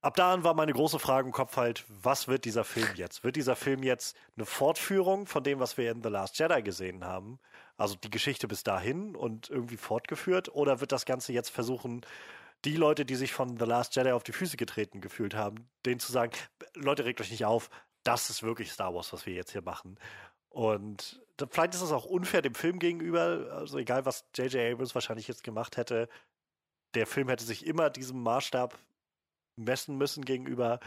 ab 0.01 0.15
da 0.15 0.33
an 0.33 0.43
war 0.43 0.53
meine 0.53 0.73
große 0.73 0.99
Frage 0.99 1.27
im 1.27 1.33
Kopf 1.33 1.57
halt, 1.57 1.85
was 1.87 2.27
wird 2.27 2.45
dieser 2.45 2.63
Film 2.63 2.87
jetzt? 2.95 3.23
Wird 3.23 3.35
dieser 3.35 3.55
Film 3.55 3.83
jetzt 3.83 4.15
eine 4.35 4.45
Fortführung 4.45 5.25
von 5.25 5.43
dem, 5.43 5.59
was 5.59 5.77
wir 5.77 5.91
in 5.91 6.01
The 6.01 6.09
Last 6.09 6.39
Jedi 6.39 6.61
gesehen 6.61 7.03
haben? 7.05 7.39
Also 7.77 7.95
die 7.95 8.09
Geschichte 8.09 8.47
bis 8.47 8.63
dahin 8.63 9.15
und 9.15 9.49
irgendwie 9.49 9.77
fortgeführt? 9.77 10.49
Oder 10.49 10.81
wird 10.81 10.91
das 10.91 11.05
Ganze 11.05 11.33
jetzt 11.33 11.49
versuchen, 11.49 12.05
die 12.65 12.75
Leute, 12.75 13.05
die 13.05 13.15
sich 13.15 13.33
von 13.33 13.57
The 13.57 13.65
Last 13.65 13.95
Jedi 13.95 14.11
auf 14.11 14.23
die 14.23 14.33
Füße 14.33 14.57
getreten 14.57 15.01
gefühlt 15.01 15.33
haben, 15.33 15.69
denen 15.85 15.99
zu 15.99 16.11
sagen, 16.11 16.31
Leute, 16.75 17.05
regt 17.05 17.21
euch 17.21 17.31
nicht 17.31 17.45
auf, 17.45 17.69
das 18.03 18.29
ist 18.29 18.43
wirklich 18.43 18.71
Star 18.71 18.93
Wars, 18.93 19.13
was 19.13 19.25
wir 19.25 19.33
jetzt 19.33 19.51
hier 19.51 19.61
machen. 19.61 19.97
Und 20.49 21.21
vielleicht 21.51 21.75
ist 21.75 21.81
es 21.81 21.91
auch 21.91 22.05
unfair 22.05 22.41
dem 22.41 22.55
Film 22.55 22.79
gegenüber, 22.79 23.47
also 23.51 23.77
egal 23.77 24.05
was 24.05 24.25
J.J. 24.35 24.73
Abrams 24.73 24.95
wahrscheinlich 24.95 25.27
jetzt 25.27 25.43
gemacht 25.43 25.77
hätte, 25.77 26.09
der 26.95 27.05
Film 27.05 27.29
hätte 27.29 27.43
sich 27.43 27.65
immer 27.65 27.89
diesem 27.89 28.21
Maßstab 28.23 28.77
messen 29.63 29.97
müssen 29.97 30.25
gegenüber. 30.25 30.79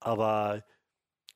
Aber 0.00 0.64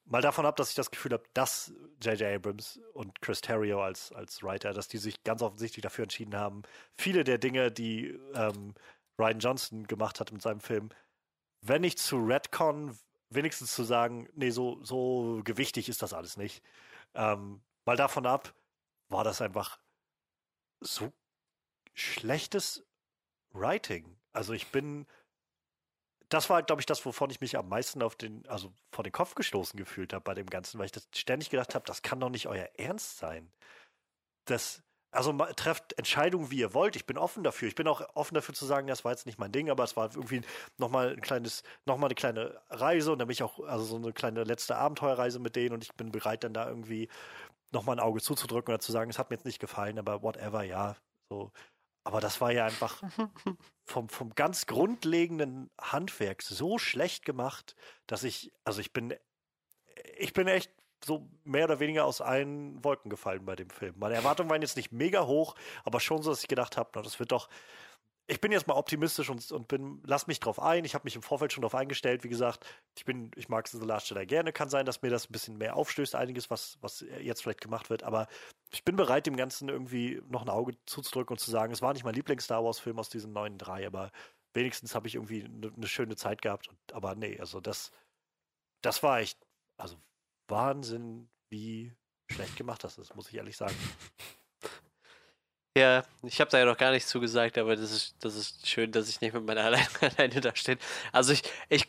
mal 0.05 0.23
davon 0.23 0.47
ab, 0.47 0.57
dass 0.57 0.71
ich 0.71 0.75
das 0.75 0.91
Gefühl 0.91 1.13
habe, 1.13 1.25
dass 1.35 1.73
J.J. 2.03 2.35
Abrams 2.35 2.81
und 2.95 3.21
Chris 3.23 3.41
Terrio 3.41 3.83
als, 3.83 4.13
als 4.13 4.43
Writer, 4.43 4.73
dass 4.73 4.89
die 4.89 4.99
sich 4.99 5.23
ganz 5.25 5.43
offensichtlich 5.43 5.83
dafür 5.83 6.05
entschieden 6.05 6.37
haben, 6.37 6.63
viele 6.99 7.25
der 7.25 7.39
Dinge, 7.39 7.71
die 7.71 8.19
ähm, 8.35 8.75
Ryan 9.19 9.39
Johnson 9.39 9.87
gemacht 9.87 10.21
hat 10.21 10.33
mit 10.33 10.43
seinem 10.43 10.61
Film, 10.61 10.91
wenn 11.63 11.83
nicht 11.83 11.99
zu 11.99 12.17
Redcon, 12.17 12.99
wenigstens 13.29 13.75
zu 13.75 13.85
sagen, 13.85 14.29
nee, 14.35 14.51
so, 14.51 14.83
so 14.83 15.41
gewichtig 15.45 15.89
ist 15.89 16.03
das 16.03 16.13
alles 16.13 16.37
nicht. 16.37 16.63
Ähm, 17.15 17.61
mal 17.85 17.97
davon 17.97 18.27
ab, 18.27 18.55
war 19.09 19.25
das 19.25 19.41
einfach 19.41 19.79
so 20.81 21.13
schlechtes 21.95 22.85
Writing. 23.53 24.17
Also 24.33 24.53
ich 24.53 24.69
bin 24.69 25.07
das 26.31 26.49
war, 26.49 26.63
glaube 26.63 26.81
ich, 26.81 26.87
das, 26.87 27.05
wovon 27.05 27.29
ich 27.31 27.41
mich 27.41 27.59
am 27.59 27.69
meisten 27.69 28.03
auf 28.03 28.15
den, 28.15 28.47
also 28.47 28.73
vor 28.93 29.05
den 29.05 29.13
Kopf 29.13 29.35
gestoßen 29.35 29.77
gefühlt 29.77 30.13
habe 30.13 30.23
bei 30.23 30.35
dem 30.35 30.47
Ganzen, 30.47 30.79
weil 30.79 30.87
ich 30.87 30.93
das 30.93 31.09
ständig 31.15 31.51
gedacht 31.51 31.75
habe, 31.75 31.85
das 31.87 32.03
kann 32.03 32.21
doch 32.21 32.31
nicht 32.31 32.47
euer 32.47 32.69
Ernst 32.77 33.19
sein. 33.19 33.53
Das, 34.47 34.83
also 35.11 35.33
trefft 35.57 35.93
Entscheidungen, 35.99 36.53
wie 36.53 36.61
ihr 36.61 36.73
wollt. 36.73 36.95
Ich 36.95 37.05
bin 37.05 37.19
offen 37.19 37.43
dafür. 37.43 37.67
Ich 37.67 37.75
bin 37.75 37.89
auch 37.89 38.03
offen 38.15 38.35
dafür 38.37 38.55
zu 38.55 38.65
sagen, 38.65 38.87
das 38.87 39.05
war 39.05 39.11
jetzt 39.11 39.27
nicht 39.27 39.39
mein 39.39 39.51
Ding, 39.51 39.71
aber 39.71 39.83
es 39.83 39.97
war 39.97 40.15
irgendwie 40.15 40.43
nochmal 40.79 41.11
ein 41.11 41.21
kleines, 41.21 41.65
nochmal 41.85 42.09
eine 42.09 42.15
kleine 42.15 42.61
Reise 42.71 43.13
und 43.13 43.19
dann 43.19 43.27
bin 43.27 43.33
ich 43.33 43.43
auch, 43.43 43.59
also 43.61 43.85
so 43.85 43.97
eine 43.97 44.13
kleine 44.13 44.45
letzte 44.45 44.77
Abenteuerreise 44.77 45.41
mit 45.41 45.57
denen 45.57 45.75
und 45.75 45.83
ich 45.83 45.93
bin 45.95 46.13
bereit, 46.13 46.45
dann 46.45 46.55
da 46.55 46.69
irgendwie 46.69 47.09
nochmal 47.73 47.97
ein 47.97 48.01
Auge 48.01 48.21
zuzudrücken 48.21 48.73
oder 48.73 48.81
zu 48.81 48.93
sagen, 48.93 49.11
es 49.11 49.19
hat 49.19 49.31
mir 49.31 49.37
jetzt 49.37 49.47
nicht 49.47 49.61
gefallen, 49.61 49.99
aber 49.99 50.23
whatever, 50.23 50.63
ja. 50.63 50.97
So, 51.29 51.53
aber 52.05 52.21
das 52.21 52.41
war 52.41 52.53
ja 52.53 52.65
einfach 52.65 53.03
vom, 53.85 54.09
vom 54.09 54.35
ganz 54.35 54.67
grundlegenden 54.67 55.71
Handwerk 55.81 56.43
so 56.43 56.79
schlecht 56.79 57.25
gemacht, 57.25 57.77
dass 58.07 58.25
ich, 58.25 58.53
also 58.65 58.81
ich 58.81 58.93
bin 58.93 59.15
ich 60.19 60.33
bin 60.33 60.47
echt 60.49 60.71
so 61.05 61.29
mehr 61.45 61.65
oder 61.65 61.81
weniger 61.81 62.05
aus 62.05 62.21
allen 62.21 62.83
Wolken 62.85 63.11
gefallen 63.11 63.45
bei 63.45 63.57
dem 63.57 63.71
Film. 63.71 63.95
Meine 63.99 64.15
Erwartungen 64.15 64.51
waren 64.51 64.63
jetzt 64.63 64.77
nicht 64.77 64.93
mega 64.93 65.27
hoch, 65.27 65.55
aber 65.85 66.01
schon 66.01 66.23
so, 66.23 66.31
dass 66.31 66.43
ich 66.43 66.49
gedacht 66.49 66.77
habe, 66.77 66.91
na, 66.95 67.03
das 67.03 67.19
wird 67.19 67.33
doch. 67.33 67.49
Ich 68.31 68.41
bin 68.41 68.53
jetzt 68.53 68.69
mal 68.69 68.75
optimistisch 68.75 69.29
und, 69.29 69.51
und 69.51 69.67
bin, 69.67 70.01
lass 70.07 70.29
mich 70.29 70.39
drauf 70.39 70.63
ein. 70.63 70.85
Ich 70.85 70.95
habe 70.95 71.03
mich 71.03 71.17
im 71.17 71.23
Vorfeld 71.23 71.53
schon 71.53 71.63
darauf 71.63 71.75
eingestellt. 71.75 72.23
Wie 72.23 72.29
gesagt, 72.29 72.65
ich 72.97 73.05
bin, 73.05 73.33
ich 73.35 73.49
mag 73.49 73.67
The 73.67 73.79
Last 73.79 74.09
Jedi 74.09 74.25
gerne. 74.25 74.53
Kann 74.53 74.69
sein, 74.69 74.87
dass 74.87 75.03
mir 75.03 75.11
das 75.11 75.29
ein 75.29 75.33
bisschen 75.33 75.59
mehr 75.59 75.75
aufstößt, 75.75 76.15
einiges, 76.15 76.49
was, 76.49 76.79
was 76.81 77.05
jetzt 77.21 77.43
vielleicht 77.43 77.61
gemacht 77.61 77.91
wird. 77.91 78.05
Aber 78.05 78.29
ich 78.71 78.85
bin 78.85 78.95
bereit, 78.95 79.27
dem 79.27 79.35
Ganzen 79.35 79.69
irgendwie 79.69 80.23
noch 80.29 80.43
ein 80.43 80.49
Auge 80.49 80.75
zuzudrücken 80.87 81.35
und 81.35 81.39
zu 81.39 81.51
sagen, 81.51 81.73
es 81.73 81.83
war 81.83 81.93
nicht 81.93 82.05
mein 82.05 82.15
Lieblings-Star 82.15 82.63
Wars-Film 82.63 83.01
aus 83.01 83.09
diesen 83.09 83.33
neuen 83.33 83.59
drei, 83.59 83.85
aber 83.85 84.13
wenigstens 84.55 84.95
habe 84.95 85.09
ich 85.09 85.17
irgendwie 85.17 85.45
eine 85.45 85.73
ne 85.75 85.87
schöne 85.89 86.15
Zeit 86.15 86.41
gehabt. 86.41 86.69
Und, 86.69 86.79
aber 86.93 87.17
nee, 87.17 87.37
also 87.41 87.61
das, 87.61 87.91
das 88.81 89.03
war 89.03 89.19
echt, 89.19 89.45
also 89.77 89.97
Wahnsinn, 90.47 91.29
wie 91.49 91.93
schlecht 92.31 92.55
gemacht 92.55 92.85
das 92.85 92.97
ist, 92.97 93.17
muss 93.17 93.29
ich 93.29 93.35
ehrlich 93.35 93.57
sagen. 93.57 93.75
Ja, 95.77 96.05
ich 96.25 96.41
habe 96.41 96.51
da 96.51 96.59
ja 96.59 96.65
noch 96.65 96.77
gar 96.77 96.91
nichts 96.91 97.09
zugesagt, 97.09 97.57
aber 97.57 97.77
das 97.77 97.93
ist, 97.93 98.15
das 98.21 98.35
ist 98.35 98.67
schön, 98.67 98.91
dass 98.91 99.09
ich 99.09 99.21
nicht 99.21 99.33
mit 99.35 99.45
meiner 99.47 99.61
alleine, 99.65 99.87
alleine 100.01 100.41
da 100.41 100.55
stehe. 100.57 100.79
Also 101.13 101.33
ich, 101.33 101.43
ich, 101.69 101.87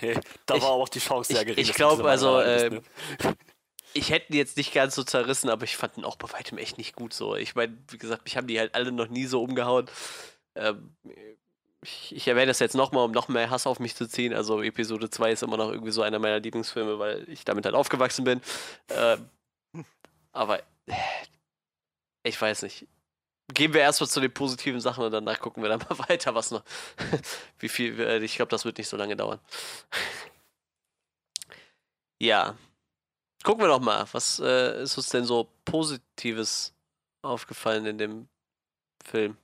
Nee, 0.00 0.18
da 0.46 0.56
Ich- 0.56 0.62
war 0.62 0.70
auch 0.70 0.88
die 0.88 0.98
Chance 0.98 1.32
sehr 1.32 1.42
ich, 1.42 1.46
gering. 1.46 1.62
ich 1.62 1.68
du 1.70 1.74
glaube, 1.74 2.08
also 2.10 2.40
ähm, 2.40 2.82
ne? 3.22 3.36
ich 3.94 4.10
hätte 4.10 4.32
ihn 4.32 4.36
jetzt 4.38 4.56
nicht 4.56 4.72
ganz 4.74 4.94
so 4.96 5.04
zerrissen, 5.04 5.48
aber 5.48 5.62
ich 5.64 5.76
fand 5.76 5.96
ihn 5.96 6.04
auch 6.04 6.16
bei 6.16 6.32
weitem 6.32 6.58
echt 6.58 6.76
nicht 6.76 6.96
gut 6.96 7.12
so. 7.14 7.36
Ich 7.36 7.54
meine, 7.54 7.76
wie 7.88 7.98
gesagt, 7.98 8.24
mich 8.24 8.36
haben 8.36 8.48
die 8.48 8.58
halt 8.58 8.74
alle 8.74 8.90
noch 8.90 9.06
nie 9.08 9.26
so 9.26 9.42
umgehauen. 9.44 9.86
Ähm, 10.56 10.96
ich, 11.82 12.16
ich 12.16 12.26
erwähne 12.26 12.46
das 12.48 12.58
jetzt 12.58 12.74
nochmal, 12.74 13.04
um 13.04 13.12
noch 13.12 13.28
mehr 13.28 13.48
Hass 13.50 13.66
auf 13.68 13.78
mich 13.78 13.94
zu 13.94 14.08
ziehen. 14.08 14.34
Also 14.34 14.60
Episode 14.60 15.08
2 15.08 15.30
ist 15.32 15.44
immer 15.44 15.56
noch 15.56 15.70
irgendwie 15.70 15.92
so 15.92 16.02
einer 16.02 16.18
meiner 16.18 16.40
Lieblingsfilme, 16.40 16.98
weil 16.98 17.28
ich 17.28 17.44
damit 17.44 17.64
halt 17.64 17.76
aufgewachsen 17.76 18.24
bin. 18.24 18.40
Ähm, 18.88 19.28
aber 20.32 20.58
äh, 20.86 20.94
ich 22.24 22.40
weiß 22.40 22.62
nicht. 22.62 22.86
Gehen 23.54 23.72
wir 23.72 23.80
erstmal 23.80 24.08
zu 24.08 24.20
den 24.20 24.32
positiven 24.34 24.80
Sachen 24.80 25.04
und 25.04 25.12
danach 25.12 25.38
gucken 25.38 25.62
wir 25.62 25.68
dann 25.70 25.78
mal 25.88 25.98
weiter, 26.08 26.34
was 26.34 26.50
noch. 26.50 26.62
Wie 27.58 27.68
viel. 27.68 27.98
äh, 28.00 28.18
Ich 28.24 28.36
glaube, 28.36 28.50
das 28.50 28.64
wird 28.64 28.78
nicht 28.78 28.88
so 28.88 28.96
lange 28.96 29.16
dauern. 29.16 29.38
ja. 32.18 32.56
Gucken 33.44 33.62
wir 33.64 33.68
doch 33.68 33.80
mal, 33.80 34.06
was 34.12 34.40
äh, 34.40 34.82
ist 34.82 34.96
uns 34.96 35.10
denn 35.10 35.24
so 35.24 35.48
Positives 35.64 36.72
aufgefallen 37.22 37.86
in 37.86 37.98
dem 37.98 38.28
Film? 39.04 39.36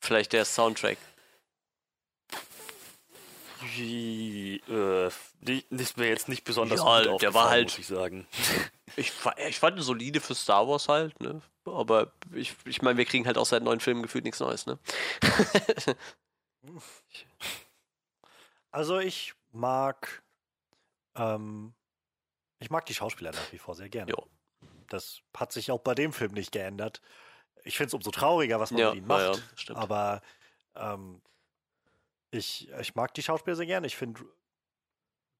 Vielleicht 0.00 0.32
der 0.32 0.44
Soundtrack. 0.44 0.98
Wie, 3.76 4.56
äh, 4.68 5.10
die, 5.42 5.64
ist 5.70 5.96
mir 5.98 6.08
jetzt 6.08 6.28
nicht 6.28 6.42
besonders 6.44 6.80
Ja, 6.80 7.04
gut 7.12 7.22
der 7.22 7.34
war 7.34 7.50
halt- 7.50 7.64
muss 7.68 7.78
ich 7.78 7.86
sagen. 7.86 8.26
Ich, 8.96 9.12
ich 9.48 9.58
fand 9.58 9.76
ihn 9.78 9.82
solide 9.82 10.20
für 10.20 10.34
Star 10.34 10.66
Wars 10.68 10.88
halt, 10.88 11.18
ne? 11.20 11.40
Aber 11.64 12.12
ich, 12.32 12.54
ich 12.64 12.82
meine, 12.82 12.98
wir 12.98 13.04
kriegen 13.04 13.26
halt 13.26 13.38
auch 13.38 13.46
seit 13.46 13.62
neuen 13.62 13.80
Filmen 13.80 14.02
gefühlt 14.02 14.24
nichts 14.24 14.40
Neues, 14.40 14.66
ne? 14.66 14.78
Also 18.70 18.98
ich 18.98 19.34
mag, 19.52 20.22
ähm, 21.16 21.74
ich 22.60 22.70
mag 22.70 22.86
die 22.86 22.94
Schauspieler 22.94 23.32
nach 23.32 23.52
wie 23.52 23.58
vor 23.58 23.74
sehr 23.74 23.88
gerne. 23.88 24.12
Jo. 24.12 24.26
Das 24.88 25.22
hat 25.36 25.52
sich 25.52 25.70
auch 25.70 25.80
bei 25.80 25.94
dem 25.94 26.12
Film 26.12 26.32
nicht 26.32 26.52
geändert. 26.52 27.00
Ich 27.64 27.76
finde 27.76 27.88
es 27.88 27.94
umso 27.94 28.10
trauriger, 28.10 28.60
was 28.60 28.70
man 28.70 28.80
Ja, 28.80 28.88
mit 28.90 28.98
ihnen 28.98 29.06
macht. 29.06 29.42
ja, 29.68 29.74
aber 29.76 30.22
ähm, 30.76 31.20
ich, 32.30 32.70
ich 32.70 32.94
mag 32.94 33.12
die 33.14 33.22
Schauspieler 33.22 33.56
sehr 33.56 33.66
gerne. 33.66 33.86
Ich 33.86 33.96
finde, 33.96 34.20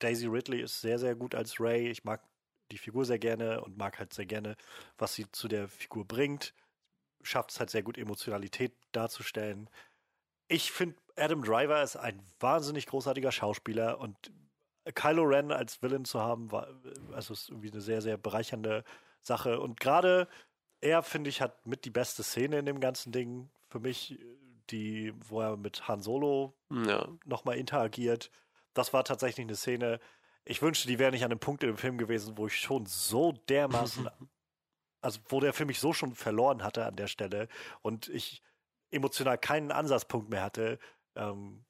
Daisy 0.00 0.26
Ridley 0.26 0.60
ist 0.62 0.80
sehr, 0.80 0.98
sehr 0.98 1.14
gut 1.14 1.34
als 1.34 1.60
Ray. 1.60 1.88
Ich 1.88 2.04
mag 2.04 2.22
die 2.70 2.78
Figur 2.78 3.04
sehr 3.04 3.18
gerne 3.18 3.62
und 3.62 3.76
mag 3.76 3.98
halt 3.98 4.12
sehr 4.12 4.26
gerne, 4.26 4.56
was 4.98 5.14
sie 5.14 5.30
zu 5.32 5.48
der 5.48 5.68
Figur 5.68 6.04
bringt. 6.04 6.54
Schafft 7.22 7.50
es 7.50 7.60
halt 7.60 7.70
sehr 7.70 7.82
gut, 7.82 7.98
Emotionalität 7.98 8.72
darzustellen. 8.92 9.68
Ich 10.48 10.72
finde, 10.72 10.96
Adam 11.16 11.42
Driver 11.42 11.82
ist 11.82 11.96
ein 11.96 12.22
wahnsinnig 12.40 12.86
großartiger 12.86 13.30
Schauspieler 13.30 14.00
und 14.00 14.32
Kylo 14.94 15.24
Ren 15.24 15.52
als 15.52 15.82
Villain 15.82 16.04
zu 16.04 16.20
haben, 16.20 16.50
war, 16.50 16.68
also 17.12 17.34
ist 17.34 17.50
irgendwie 17.50 17.70
eine 17.70 17.80
sehr, 17.80 18.00
sehr 18.00 18.16
bereichernde 18.16 18.84
Sache. 19.20 19.60
Und 19.60 19.78
gerade 19.78 20.28
er, 20.80 21.02
finde 21.02 21.30
ich, 21.30 21.40
hat 21.40 21.66
mit 21.66 21.84
die 21.84 21.90
beste 21.90 22.22
Szene 22.22 22.58
in 22.58 22.66
dem 22.66 22.80
ganzen 22.80 23.12
Ding 23.12 23.50
für 23.68 23.80
mich, 23.80 24.18
die, 24.70 25.12
wo 25.28 25.40
er 25.40 25.56
mit 25.56 25.88
Han 25.88 26.00
Solo 26.00 26.54
ja. 26.70 27.06
nochmal 27.24 27.56
interagiert. 27.56 28.30
Das 28.72 28.92
war 28.92 29.04
tatsächlich 29.04 29.44
eine 29.44 29.56
Szene. 29.56 30.00
Ich 30.44 30.62
wünschte, 30.62 30.88
die 30.88 30.98
wäre 30.98 31.12
nicht 31.12 31.24
an 31.24 31.30
einem 31.30 31.40
Punkt 31.40 31.62
in 31.62 31.68
dem 31.68 31.76
Film 31.76 31.98
gewesen, 31.98 32.36
wo 32.36 32.46
ich 32.46 32.56
schon 32.58 32.86
so 32.86 33.32
dermaßen, 33.48 34.08
also 35.00 35.20
wo 35.28 35.40
der 35.40 35.52
Film 35.52 35.68
mich 35.68 35.80
so 35.80 35.92
schon 35.92 36.14
verloren 36.14 36.62
hatte 36.62 36.86
an 36.86 36.96
der 36.96 37.06
Stelle 37.06 37.48
und 37.82 38.08
ich 38.08 38.42
emotional 38.90 39.38
keinen 39.38 39.72
Ansatzpunkt 39.72 40.30
mehr 40.30 40.42
hatte. 40.42 40.78
Ähm, 41.14 41.64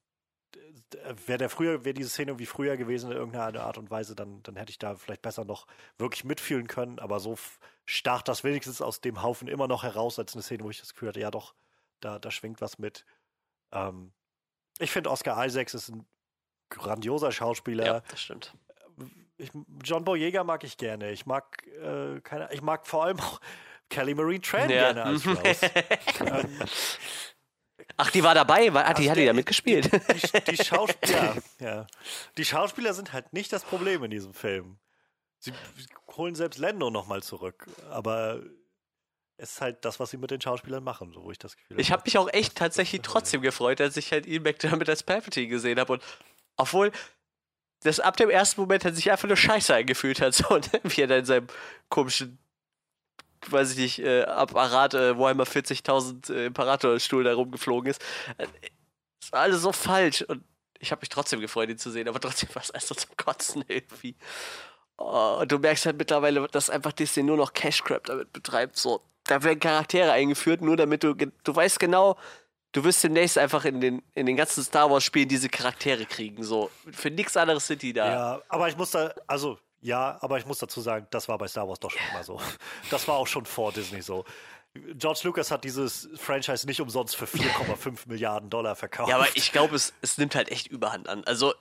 wäre 1.27 1.39
der 1.39 1.51
früher, 1.51 1.85
wäre 1.85 1.95
diese 1.95 2.09
Szene 2.09 2.33
irgendwie 2.33 2.47
früher 2.47 2.77
gewesen 2.77 3.11
in 3.11 3.17
irgendeiner 3.17 3.63
Art 3.63 3.79
und 3.79 3.91
Weise, 3.91 4.15
dann, 4.15 4.43
dann 4.43 4.57
hätte 4.57 4.71
ich 4.71 4.79
da 4.79 4.97
vielleicht 4.97 5.23
besser 5.23 5.45
noch 5.45 5.67
wirklich 5.99 6.25
mitfühlen 6.25 6.67
können. 6.67 6.99
Aber 6.99 7.21
so 7.21 7.39
stach 7.85 8.23
das 8.23 8.43
wenigstens 8.43 8.83
aus 8.83 9.01
dem 9.01 9.23
Haufen 9.23 9.49
immer 9.49 9.69
noch 9.69 9.83
heraus, 9.85 10.19
als 10.19 10.35
eine 10.35 10.43
Szene, 10.43 10.65
wo 10.65 10.71
ich 10.71 10.81
das 10.81 10.93
Gefühl 10.93 11.11
hatte, 11.11 11.21
ja 11.21 11.31
doch, 11.31 11.55
da, 12.01 12.19
da 12.19 12.31
schwingt 12.31 12.61
was 12.61 12.79
mit. 12.79 13.05
Ähm, 13.73 14.13
ich 14.79 14.91
finde, 14.91 15.11
Oscar 15.11 15.45
Isaacs 15.45 15.75
ist 15.75 15.91
ein 15.91 16.07
grandioser 16.71 17.33
Schauspieler. 17.33 17.85
ja, 17.87 18.01
das 18.09 18.23
stimmt. 18.23 18.55
Ich, 19.37 19.51
John 19.85 20.05
Boyega 20.05 20.45
mag 20.45 20.65
ich 20.65 20.77
gerne. 20.77 21.11
Ich 21.13 21.25
mag, 21.27 21.67
äh, 21.67 22.21
keine, 22.21 22.53
ich 22.53 22.61
mag 22.63 22.87
vor 22.87 23.05
allem 23.05 23.19
auch 23.21 23.41
Kelly 23.89 24.15
Marie 24.15 24.39
Tran 24.39 24.69
Ja. 24.71 24.93
gerne 24.93 25.05
als 25.05 25.27
Rose. 25.27 25.71
ähm, 26.27 26.59
Ach, 27.97 28.11
die 28.11 28.23
war 28.23 28.35
dabei? 28.35 28.73
War, 28.73 28.85
ah, 28.87 28.95
die 28.95 29.03
Also 29.03 29.11
hat 29.11 29.19
die 29.19 29.27
da 29.27 29.33
mitgespielt? 29.33 29.91
die, 29.93 30.57
die, 30.57 30.57
Schauspieler, 30.65 31.37
ja. 31.59 31.87
die 32.37 32.45
Schauspieler 32.45 32.95
sind 32.95 33.13
halt 33.13 33.33
nicht 33.33 33.53
das 33.53 33.65
Problem 33.65 34.05
in 34.05 34.11
diesem 34.11 34.33
Film. 34.35 34.79
Sie 35.39 35.53
holen 36.17 36.35
selbst 36.35 36.59
Lando 36.59 36.91
nochmal 36.91 37.23
zurück, 37.23 37.67
aber 37.91 38.41
es 39.39 39.53
ist 39.53 39.61
halt 39.63 39.85
das, 39.87 39.99
was 39.99 40.11
sie 40.11 40.19
mit 40.19 40.31
den 40.31 40.41
Schauspielern 40.41 40.85
machen, 40.85 41.13
so 41.15 41.25
wo 41.25 41.31
ich 41.31 41.39
das 41.39 41.57
Gefühl 41.57 41.81
Ich 41.81 41.91
habe 41.93 42.03
mich 42.05 42.19
auch 42.19 42.29
echt 42.31 42.57
tatsächlich 42.57 43.01
trotzdem 43.03 43.41
gefreut, 43.41 43.81
als 43.81 43.97
ich 43.97 44.13
halt 44.13 44.27
Ian 44.27 44.43
McDermott 44.43 44.89
als 44.89 45.03
Palpatine 45.03 45.49
gesehen 45.49 45.81
habe. 45.81 45.95
Und 45.95 46.03
obwohl 46.61 46.93
das 47.83 48.01
ab 48.01 48.17
dem 48.17 48.31
ersten 48.31 48.61
Moment 48.61 48.85
hat 48.85 48.95
sich 48.95 49.11
einfach 49.11 49.29
nur 49.29 49.37
scheiße 49.37 49.75
angefühlt 49.75 50.21
hat, 50.21 50.35
so, 50.35 50.57
ne? 50.57 50.81
wie 50.85 51.01
er 51.01 51.07
da 51.07 51.17
in 51.17 51.25
seinem 51.25 51.47
komischen, 51.89 52.39
weiß 53.49 53.73
ich 53.73 53.79
nicht, 53.79 53.99
äh, 54.01 54.23
Apparat, 54.25 54.95
äh, 54.95 55.19
Warhammer 55.19 55.45
40.000 55.45 56.33
äh, 56.33 56.47
Imperatorstuhl 56.47 57.25
da 57.25 57.35
rumgeflogen 57.35 57.91
ist. 57.91 58.03
Äh, 58.37 58.47
war 59.31 59.41
alles 59.41 59.63
so 59.63 59.73
falsch. 59.73 60.23
Und 60.23 60.45
ich 60.79 60.91
habe 60.93 61.01
mich 61.01 61.09
trotzdem 61.09 61.41
gefreut, 61.41 61.69
ihn 61.69 61.79
zu 61.79 61.91
sehen, 61.91 62.09
aber 62.09 62.21
trotzdem 62.21 62.49
war 62.55 62.63
es 62.63 62.71
erst 62.71 62.89
so 62.89 62.95
zum 62.95 63.17
Kotzen 63.17 63.65
irgendwie. 63.69 64.17
Oh, 64.97 65.39
und 65.41 65.51
du 65.51 65.59
merkst 65.59 65.87
halt 65.87 65.97
mittlerweile, 65.97 66.47
dass 66.49 66.69
einfach 66.69 66.93
Disney 66.93 67.23
nur 67.23 67.37
noch 67.37 67.53
Cash 67.53 67.83
Crap 67.85 68.05
damit 68.05 68.33
betreibt. 68.33 68.77
So, 68.77 69.03
da 69.25 69.43
werden 69.43 69.61
Charaktere 69.61 70.13
eingeführt, 70.13 70.61
nur 70.61 70.77
damit 70.77 71.03
du, 71.03 71.15
du 71.15 71.57
weißt 71.57 71.79
genau, 71.81 72.19
du 72.73 72.85
wirst 72.85 73.03
demnächst 73.05 73.37
einfach 73.39 73.65
in 73.65 73.81
den, 73.81 74.03
in 74.15 74.27
den 74.27 74.37
ganzen 74.37 74.63
Star 74.65 74.91
Wars 74.91 75.05
Spielen 75.05 75.29
diese 75.29 75.49
Charaktere 75.49 76.07
kriegen. 76.07 76.43
So, 76.45 76.71
für 76.93 77.11
nichts 77.11 77.37
anderes 77.37 77.67
sind 77.67 77.83
die 77.83 77.93
da. 77.93 78.07
Ja, 78.13 78.43
aber 78.49 78.69
ich 78.69 78.77
muss 78.77 78.91
da, 78.93 79.13
also 79.27 79.59
ja, 79.83 80.19
aber 80.21 80.39
ich 80.39 80.47
muss 80.47 80.59
dazu 80.59 80.81
sagen, 80.81 81.07
das 81.11 81.27
war 81.29 81.39
bei 81.39 81.49
Star 81.49 81.67
Wars 81.69 81.81
doch 81.81 81.91
schon 81.91 82.03
immer 82.13 82.23
so. 82.25 82.41
Das 82.91 83.07
war 83.09 83.17
auch 83.17 83.27
schon 83.27 83.47
vor 83.47 83.73
Disney 83.73 84.03
so. 84.03 84.25
George 84.95 85.21
Lucas 85.25 85.51
hat 85.51 85.65
dieses 85.65 86.09
Franchise 86.17 86.65
nicht 86.67 86.81
umsonst 86.81 87.17
für 87.17 87.25
4,5 87.25 88.01
Milliarden 88.07 88.51
Dollar 88.51 88.77
verkauft. 88.77 89.09
Ja, 89.09 89.17
aber 89.17 89.27
ich 89.35 89.51
glaube, 89.51 89.75
es, 89.75 89.93
es 90.01 90.17
nimmt 90.19 90.35
halt 90.37 90.51
echt 90.53 90.69
Überhand 90.69 91.09
an. 91.09 91.25
Also, 91.25 91.55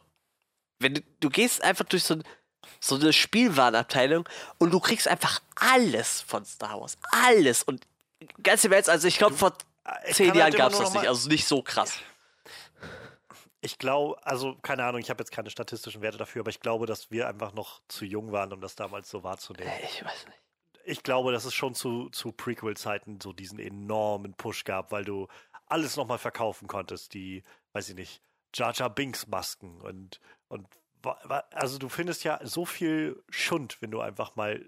wenn 0.80 0.94
du, 0.94 1.02
du 1.20 1.30
gehst 1.30 1.64
einfach 1.64 1.86
durch 1.86 2.04
so, 2.04 2.16
ein- 2.16 2.24
so 2.80 2.96
eine 2.96 3.12
Spielwarenabteilung 3.14 4.28
und 4.60 4.72
du 4.72 4.80
kriegst 4.80 5.08
einfach 5.08 5.40
alles 5.56 6.22
von 6.22 6.46
Star 6.46 6.80
Wars. 6.80 6.98
Alles. 7.12 7.64
Und 7.64 7.88
ganz 8.44 8.64
im 8.66 8.72
Ernst, 8.74 8.90
also 8.90 9.08
ich 9.08 9.18
glaube, 9.18 9.36
vor 9.36 9.54
zehn 10.12 10.28
Jahren 10.28 10.42
halt 10.42 10.56
immer 10.56 10.64
gab 10.64 10.74
es 10.74 10.80
das 10.80 10.94
nicht. 10.94 11.08
Also 11.08 11.30
nicht 11.30 11.46
so 11.46 11.62
krass. 11.62 12.00
Ich 13.62 13.78
glaube, 13.78 14.26
also 14.26 14.56
keine 14.62 14.86
Ahnung, 14.86 15.02
ich 15.02 15.10
habe 15.10 15.22
jetzt 15.22 15.32
keine 15.32 15.50
statistischen 15.50 16.02
Werte 16.02 16.18
dafür, 16.18 16.42
aber 16.42 16.50
ich 16.50 16.62
glaube, 16.62 16.86
dass 16.86 17.12
wir 17.12 17.28
einfach 17.28 17.54
noch 17.54 17.82
zu 17.90 18.06
jung 18.06 18.32
waren, 18.32 18.54
um 18.54 18.62
das 18.62 18.76
damals 18.76 19.10
so 19.10 19.24
wahrzunehmen. 19.24 19.72
Ich 19.84 20.04
weiß 20.04 20.28
nicht. 20.28 20.40
Ich 20.86 21.04
glaube, 21.04 21.32
dass 21.34 21.44
es 21.46 21.54
schon 21.54 21.76
zu, 21.76 22.10
zu 22.10 22.32
Prequel-Zeiten 22.32 23.20
so 23.22 23.34
diesen 23.34 23.60
enormen 23.60 24.34
Push 24.34 24.64
gab, 24.64 24.92
weil 24.92 25.04
du 25.04 25.28
alles 25.66 25.98
nochmal 25.98 26.18
verkaufen 26.18 26.68
konntest, 26.68 27.14
die, 27.14 27.44
weiß 27.74 27.90
ich 27.90 27.96
nicht, 27.96 28.22
Jar 28.56 28.74
Jar 28.74 28.90
Binks 28.90 29.28
Masken 29.28 29.82
und, 29.82 30.20
und 30.48 30.68
also 31.52 31.78
du 31.78 31.90
findest 31.90 32.24
ja 32.24 32.40
so 32.44 32.66
viel 32.66 33.22
Schund, 33.30 33.82
wenn 33.82 33.92
du 33.92 34.02
einfach 34.02 34.36
mal 34.36 34.66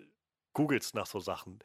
googelst 0.53 0.95
nach 0.95 1.05
so 1.05 1.19
Sachen. 1.19 1.59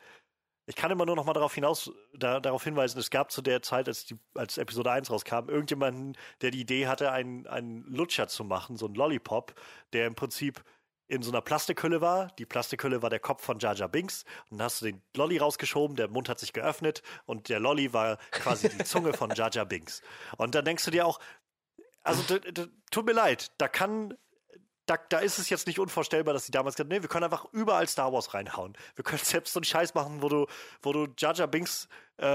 Ich 0.67 0.75
kann 0.75 0.91
immer 0.91 1.07
nur 1.07 1.17
noch 1.17 1.25
mal 1.25 1.33
darauf 1.33 1.55
hinaus, 1.55 1.93
da, 2.13 2.41
darauf 2.41 2.65
hinweisen, 2.65 2.99
es 2.99 3.11
gab 3.11 3.31
zu 3.31 3.41
der 3.41 3.63
Zeit, 3.63 3.87
als, 3.87 4.05
die, 4.05 4.19
als 4.35 4.59
Episode 4.59 4.91
1 4.91 5.11
rauskam, 5.11 5.49
irgendjemanden, 5.49 6.17
der 6.41 6.51
die 6.51 6.61
Idee 6.61 6.89
hatte, 6.89 7.13
einen, 7.13 7.47
einen 7.47 7.85
Lutscher 7.85 8.27
zu 8.27 8.43
machen, 8.43 8.77
so 8.77 8.87
einen 8.87 8.97
Lollipop, 8.97 9.55
der 9.93 10.07
im 10.07 10.17
Prinzip 10.17 10.63
in 11.09 11.23
so 11.23 11.31
einer 11.31 11.41
Plastikhülle 11.41 12.01
war. 12.01 12.29
Die 12.39 12.47
Plastikhülle 12.47 13.01
war 13.01 13.11
der 13.11 13.21
Kopf 13.21 13.45
von 13.45 13.61
Jar 13.61 13.77
Jar 13.77 13.89
Binks. 13.89 14.25
Und 14.51 14.59
dann 14.59 14.65
hast 14.65 14.81
du 14.81 14.87
den 14.87 15.03
Lolli 15.15 15.39
rausgeschoben, 15.39 15.97
der 15.97 16.09
Mund 16.09 16.29
hat 16.29 16.41
sich 16.41 16.53
geöffnet 16.53 17.03
und 17.27 17.49
der 17.49 17.61
Lolli 17.61 17.93
war 17.93 18.19
quasi 18.33 18.69
die 18.69 18.85
Zunge 18.85 19.13
von 19.13 19.31
Jar 19.31 19.51
Jar 19.53 19.67
Binks. 19.67 20.03
Und 20.37 20.57
dann 20.57 20.65
denkst 20.65 20.85
du 20.85 20.91
dir 20.91 21.07
auch, 21.07 21.21
also 22.03 22.23
tut 22.91 23.07
mir 23.07 23.13
leid, 23.13 23.53
da 23.59 23.69
kann 23.69 24.17
da, 24.87 24.97
da 25.09 25.19
ist 25.19 25.39
es 25.39 25.49
jetzt 25.51 25.67
nicht 25.67 25.79
unvorstellbar, 25.79 26.33
dass 26.35 26.47
sie 26.47 26.53
damals 26.53 26.77
gesagt 26.77 26.91
haben, 26.91 26.97
nee, 26.97 27.03
wir 27.03 27.09
können 27.09 27.25
einfach 27.25 27.47
überall 27.53 27.89
Star 27.89 28.13
Wars 28.13 28.33
reinhauen. 28.35 28.77
Wir 28.95 29.05
können 29.05 29.21
selbst 29.25 29.53
so 29.53 29.59
einen 29.61 29.65
Scheiß 29.65 29.95
machen, 29.95 30.23
wo 30.23 30.29
du, 30.29 30.47
wo 30.83 30.93
du 30.93 31.09
Jar 31.19 31.35
Jar 31.35 31.49
Binks 31.49 31.89
äh, 32.19 32.27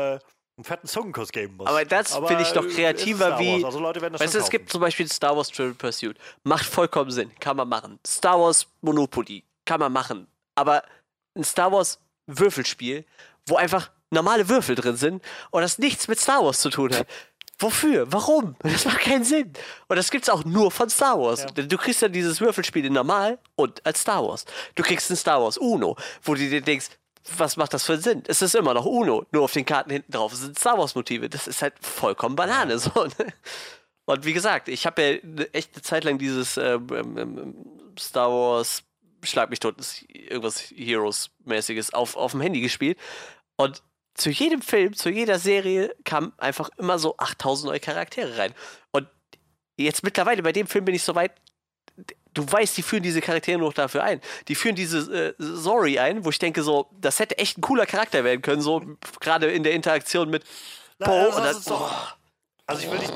einen 0.57 0.63
fetten 0.63 0.87
Zungenkuss 0.87 1.31
geben 1.31 1.55
musst. 1.57 1.69
Aber 1.69 1.83
das 1.85 2.15
finde 2.15 2.41
ich 2.43 2.51
doch 2.51 2.65
äh, 2.65 2.69
kreativer 2.69 3.39
wie- 3.39 3.63
Also 3.65 3.79
Leute 3.79 4.01
werden 4.01 4.13
das 4.13 4.21
Weißt 4.21 4.35
du, 4.35 4.39
es 4.39 4.49
gibt 4.49 4.69
zum 4.69 4.81
Beispiel 4.81 5.09
Star 5.11 5.35
Wars 5.35 5.47
Triple 5.49 5.73
Pursuit. 5.75 6.17
Macht 6.43 6.65
vollkommen 6.65 7.09
Sinn. 7.09 7.31
Kann 7.39 7.55
man 7.57 7.69
machen. 7.69 7.99
Star 8.05 8.39
Wars 8.39 8.67
Monopoly. 8.81 9.43
Kann 9.65 9.79
man 9.79 9.91
machen. 9.93 10.27
Aber 10.55 10.83
ein 11.35 11.43
Star 11.45 11.71
Wars 11.71 11.99
Würfelspiel, 12.27 13.05
wo 13.47 13.55
einfach 13.55 13.91
normale 14.11 14.49
Würfel 14.49 14.75
drin 14.75 14.97
sind 14.97 15.23
und 15.51 15.61
das 15.61 15.77
nichts 15.77 16.07
mit 16.09 16.19
Star 16.19 16.43
Wars 16.43 16.59
zu 16.59 16.69
tun 16.69 16.93
hat. 16.93 17.07
Wofür? 17.61 18.11
Warum? 18.11 18.55
Das 18.63 18.85
macht 18.85 18.99
keinen 18.99 19.23
Sinn. 19.23 19.53
Und 19.87 19.95
das 19.95 20.09
gibt's 20.11 20.29
auch 20.29 20.43
nur 20.45 20.71
von 20.71 20.89
Star 20.89 21.19
Wars. 21.19 21.41
Ja. 21.41 21.47
Denn 21.47 21.69
Du 21.69 21.77
kriegst 21.77 22.01
dann 22.01 22.11
dieses 22.11 22.41
Würfelspiel 22.41 22.85
in 22.85 22.93
normal 22.93 23.39
und 23.55 23.85
als 23.85 24.01
Star 24.01 24.23
Wars. 24.27 24.45
Du 24.75 24.83
kriegst 24.83 25.09
ein 25.11 25.15
Star 25.15 25.41
Wars 25.41 25.57
Uno, 25.57 25.95
wo 26.23 26.33
du 26.33 26.39
dir 26.41 26.61
denkst, 26.61 26.87
was 27.37 27.55
macht 27.55 27.73
das 27.73 27.85
für 27.85 27.93
einen 27.93 28.01
Sinn? 28.01 28.23
Es 28.27 28.41
ist 28.41 28.55
immer 28.55 28.73
noch 28.73 28.85
Uno, 28.85 29.25
nur 29.31 29.43
auf 29.43 29.53
den 29.53 29.65
Karten 29.65 29.91
hinten 29.91 30.11
drauf 30.11 30.33
sind 30.33 30.57
Star 30.57 30.77
Wars 30.77 30.95
Motive. 30.95 31.29
Das 31.29 31.47
ist 31.47 31.61
halt 31.61 31.73
vollkommen 31.79 32.35
Banane. 32.35 32.79
So, 32.79 32.89
ne? 33.05 33.27
Und 34.05 34.25
wie 34.25 34.33
gesagt, 34.33 34.67
ich 34.67 34.85
habe 34.87 35.01
ja 35.01 35.17
ne- 35.23 35.53
echt 35.53 35.73
eine 35.75 35.83
Zeit 35.83 36.03
lang 36.03 36.17
dieses 36.17 36.57
ähm, 36.57 36.87
ähm, 36.91 37.17
ähm, 37.17 37.55
Star 37.97 38.29
Wars 38.29 38.83
Schlag 39.23 39.51
mich 39.51 39.59
tot, 39.59 39.75
irgendwas 40.09 40.59
Heroes-mäßiges 40.75 41.93
auf, 41.93 42.15
auf 42.15 42.31
dem 42.31 42.41
Handy 42.41 42.59
gespielt. 42.59 42.97
Und 43.55 43.83
zu 44.13 44.29
jedem 44.29 44.61
Film, 44.61 44.93
zu 44.95 45.09
jeder 45.09 45.39
Serie 45.39 45.95
kamen 46.03 46.33
einfach 46.37 46.69
immer 46.77 46.99
so 46.99 47.15
8000 47.17 47.69
neue 47.71 47.79
Charaktere 47.79 48.37
rein. 48.37 48.53
Und 48.91 49.07
jetzt 49.77 50.03
mittlerweile 50.03 50.43
bei 50.43 50.51
dem 50.51 50.67
Film 50.67 50.85
bin 50.85 50.95
ich 50.95 51.03
so 51.03 51.15
weit, 51.15 51.31
du 52.33 52.49
weißt, 52.49 52.77
die 52.77 52.81
führen 52.83 53.03
diese 53.03 53.21
Charaktere 53.21 53.57
nur 53.57 53.69
noch 53.69 53.73
dafür 53.73 54.03
ein. 54.03 54.21
Die 54.47 54.55
führen 54.55 54.75
diese 54.75 55.33
äh, 55.39 55.43
Zori 55.61 55.99
ein, 55.99 56.23
wo 56.25 56.29
ich 56.29 56.39
denke 56.39 56.63
so, 56.63 56.89
das 56.99 57.19
hätte 57.19 57.37
echt 57.37 57.57
ein 57.57 57.61
cooler 57.61 57.85
Charakter 57.85 58.23
werden 58.23 58.41
können, 58.41 58.61
so 58.61 58.81
gerade 59.19 59.51
in 59.51 59.63
der 59.63 59.73
Interaktion 59.73 60.29
mit 60.29 60.43
Poe. 60.99 61.13
also 61.13 61.37
und 61.37 61.43
dann, 61.45 61.63
doch- 61.65 61.91
oh. 61.91 62.17
Also 62.67 62.83
ich 62.85 62.91
will 62.91 62.99
dich, 62.99 63.09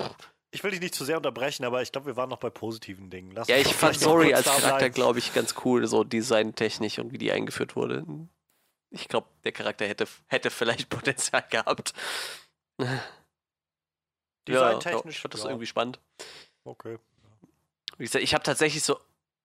ich 0.51 0.63
will 0.63 0.71
dich 0.71 0.81
nicht 0.81 0.95
zu 0.95 1.05
sehr 1.05 1.17
unterbrechen, 1.17 1.65
aber 1.65 1.81
ich 1.81 1.91
glaube, 1.91 2.07
wir 2.07 2.15
waren 2.17 2.29
noch 2.29 2.39
bei 2.39 2.49
positiven 2.49 3.09
Dingen. 3.09 3.31
Lass 3.31 3.47
Ja, 3.47 3.57
ich 3.57 3.73
fand 3.73 4.01
kurz 4.01 4.33
als 4.33 4.45
Charakter, 4.45 4.89
glaube 4.89 5.19
ich, 5.19 5.33
ganz 5.33 5.55
cool, 5.63 5.85
so 5.87 6.03
designtechnisch 6.03 6.99
und 6.99 7.11
wie 7.13 7.17
die 7.17 7.31
eingeführt 7.31 7.75
wurde. 7.75 8.05
Ich 8.95 9.07
glaube, 9.07 9.27
der 9.43 9.51
Charakter 9.51 9.85
hätte, 9.85 10.07
hätte 10.27 10.49
vielleicht 10.49 10.89
Potenzial 10.89 11.43
gehabt. 11.49 11.93
Designtechnisch, 14.47 15.15
ich 15.15 15.21
fand 15.21 15.33
das 15.33 15.43
ja. 15.43 15.49
irgendwie 15.49 15.65
spannend. 15.65 15.99
Okay. 16.63 16.97
Wie 17.97 18.03
gesagt, 18.05 18.23
ich 18.23 18.33
habe 18.33 18.43
tatsächlich 18.43 18.83
so. 18.83 18.99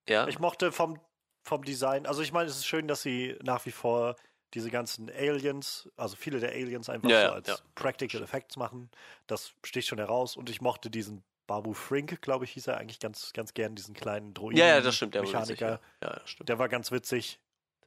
Ja. 0.08 0.26
Ich 0.28 0.38
mochte 0.38 0.72
vom, 0.72 0.98
vom 1.42 1.64
Design, 1.64 2.06
also 2.06 2.22
ich 2.22 2.32
meine, 2.32 2.48
es 2.48 2.56
ist 2.56 2.66
schön, 2.66 2.88
dass 2.88 3.02
sie 3.02 3.36
nach 3.42 3.64
wie 3.66 3.72
vor 3.72 4.16
diese 4.54 4.70
ganzen 4.70 5.10
Aliens, 5.10 5.88
also 5.96 6.16
viele 6.16 6.40
der 6.40 6.50
Aliens 6.50 6.88
einfach 6.88 7.08
Ja, 7.08 7.20
so 7.20 7.26
ja, 7.26 7.32
als 7.32 7.48
ja. 7.48 7.56
Practical 7.74 8.22
Effects 8.22 8.56
machen. 8.56 8.90
Das 9.26 9.52
sticht 9.64 9.88
schon 9.88 9.98
heraus. 9.98 10.36
Und 10.36 10.50
ich 10.50 10.60
mochte 10.60 10.90
diesen 10.90 11.22
Babu 11.46 11.72
Frink, 11.72 12.20
glaube 12.22 12.44
ich, 12.44 12.52
hieß 12.52 12.66
er 12.68 12.78
eigentlich 12.78 12.98
ganz, 12.98 13.32
ganz 13.32 13.54
gern, 13.54 13.74
diesen 13.74 13.94
kleinen 13.94 14.34
Droiden. 14.34 14.58
ja, 14.58 14.66
ja, 14.66 14.80
das 14.80 14.96
stimmt. 14.96 15.14
Der 15.14 15.22
war 15.22 15.28
witzig, 15.28 15.60
Mechaniker. 15.60 15.80
ja. 16.02 16.08
ja, 16.08 16.20
stimmt. 16.26 16.48
Der 16.48 16.58
war 16.58 16.68
ganz 16.68 16.90
witzig. 16.90 17.38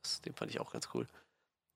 Das, 0.01 0.22
den 0.22 0.34
fand 0.34 0.51
ich 0.51 0.59
auch 0.59 0.72
ganz 0.72 0.89
cool. 0.93 1.07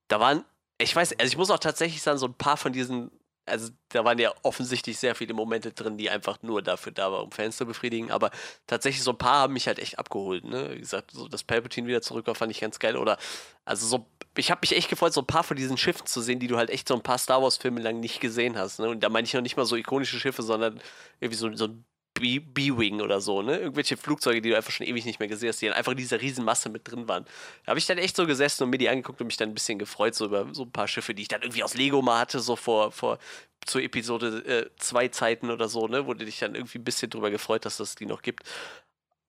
Da 0.07 0.19
waren, 0.19 0.45
ich 0.77 0.95
weiß, 0.95 1.13
also 1.19 1.31
ich 1.31 1.37
muss 1.37 1.49
auch 1.51 1.59
tatsächlich 1.59 2.01
sagen, 2.01 2.17
so 2.17 2.27
ein 2.27 2.33
paar 2.33 2.57
von 2.57 2.71
diesen, 2.73 3.11
also 3.45 3.69
da 3.89 4.03
waren 4.05 4.19
ja 4.19 4.33
offensichtlich 4.43 4.97
sehr 4.97 5.15
viele 5.15 5.33
Momente 5.33 5.71
drin, 5.71 5.97
die 5.97 6.09
einfach 6.09 6.41
nur 6.41 6.61
dafür 6.61 6.91
da 6.91 7.11
waren, 7.11 7.23
um 7.25 7.31
Fans 7.31 7.57
zu 7.57 7.65
befriedigen, 7.65 8.11
aber 8.11 8.31
tatsächlich 8.67 9.03
so 9.03 9.11
ein 9.11 9.17
paar 9.17 9.39
haben 9.41 9.53
mich 9.53 9.67
halt 9.67 9.79
echt 9.79 9.99
abgeholt, 9.99 10.43
ne? 10.43 10.75
Wie 10.75 10.79
gesagt, 10.79 11.11
so 11.11 11.27
dass 11.27 11.43
Palpatine 11.43 11.87
wieder 11.87 12.01
zurück 12.01 12.27
war, 12.27 12.35
fand 12.35 12.51
ich 12.51 12.59
ganz 12.59 12.79
geil. 12.79 12.97
Oder, 12.97 13.17
also 13.65 13.87
so, 13.87 14.05
ich 14.35 14.51
habe 14.51 14.59
mich 14.61 14.75
echt 14.75 14.89
gefreut, 14.89 15.13
so 15.13 15.21
ein 15.21 15.27
paar 15.27 15.43
von 15.43 15.57
diesen 15.57 15.77
Schiffen 15.77 16.05
zu 16.05 16.21
sehen, 16.21 16.39
die 16.39 16.47
du 16.47 16.57
halt 16.57 16.69
echt 16.69 16.87
so 16.87 16.95
ein 16.95 17.03
paar 17.03 17.17
Star 17.17 17.41
Wars-Filme 17.41 17.81
lang 17.81 17.99
nicht 17.99 18.19
gesehen 18.19 18.57
hast, 18.57 18.79
ne? 18.79 18.89
Und 18.89 19.01
da 19.01 19.09
meine 19.09 19.25
ich 19.25 19.33
noch 19.33 19.41
nicht 19.41 19.57
mal 19.57 19.65
so 19.65 19.75
ikonische 19.75 20.19
Schiffe, 20.19 20.43
sondern 20.43 20.81
irgendwie 21.19 21.37
so, 21.37 21.53
so 21.55 21.65
ein 21.65 21.85
B-Wing 22.19 23.01
oder 23.01 23.21
so, 23.21 23.41
ne? 23.41 23.57
Irgendwelche 23.57 23.97
Flugzeuge, 23.97 24.41
die 24.41 24.49
du 24.49 24.55
einfach 24.57 24.71
schon 24.71 24.87
ewig 24.87 25.05
nicht 25.05 25.19
mehr 25.19 25.27
gesehen 25.27 25.49
hast, 25.49 25.61
die 25.61 25.67
dann 25.67 25.75
einfach 25.75 25.91
in 25.93 25.97
dieser 25.97 26.21
riesen 26.21 26.45
Masse 26.45 26.69
mit 26.69 26.89
drin 26.89 27.07
waren. 27.07 27.25
Da 27.65 27.71
habe 27.71 27.79
ich 27.79 27.85
dann 27.85 27.97
echt 27.97 28.15
so 28.15 28.25
gesessen 28.25 28.63
und 28.63 28.69
mir 28.69 28.77
die 28.77 28.89
angeguckt 28.89 29.21
und 29.21 29.27
mich 29.27 29.37
dann 29.37 29.49
ein 29.49 29.53
bisschen 29.53 29.79
gefreut, 29.79 30.15
so 30.15 30.25
über 30.25 30.53
so 30.53 30.63
ein 30.63 30.71
paar 30.71 30.87
Schiffe, 30.87 31.13
die 31.13 31.23
ich 31.23 31.27
dann 31.27 31.41
irgendwie 31.41 31.63
aus 31.63 31.75
Lego 31.75 32.01
mal 32.01 32.19
hatte, 32.19 32.39
so 32.39 32.55
vor, 32.55 32.91
vor 32.91 33.19
zu 33.65 33.79
Episode 33.79 34.71
2 34.77 35.07
Zeiten 35.09 35.51
oder 35.51 35.67
so, 35.69 35.87
ne? 35.87 36.07
Wo 36.07 36.13
du 36.13 36.25
dich 36.25 36.39
dann 36.39 36.55
irgendwie 36.55 36.79
ein 36.79 36.83
bisschen 36.83 37.09
drüber 37.09 37.31
gefreut 37.31 37.65
hast, 37.65 37.79
dass 37.79 37.89
es 37.89 37.95
die 37.95 38.05
noch 38.05 38.21
gibt. 38.21 38.43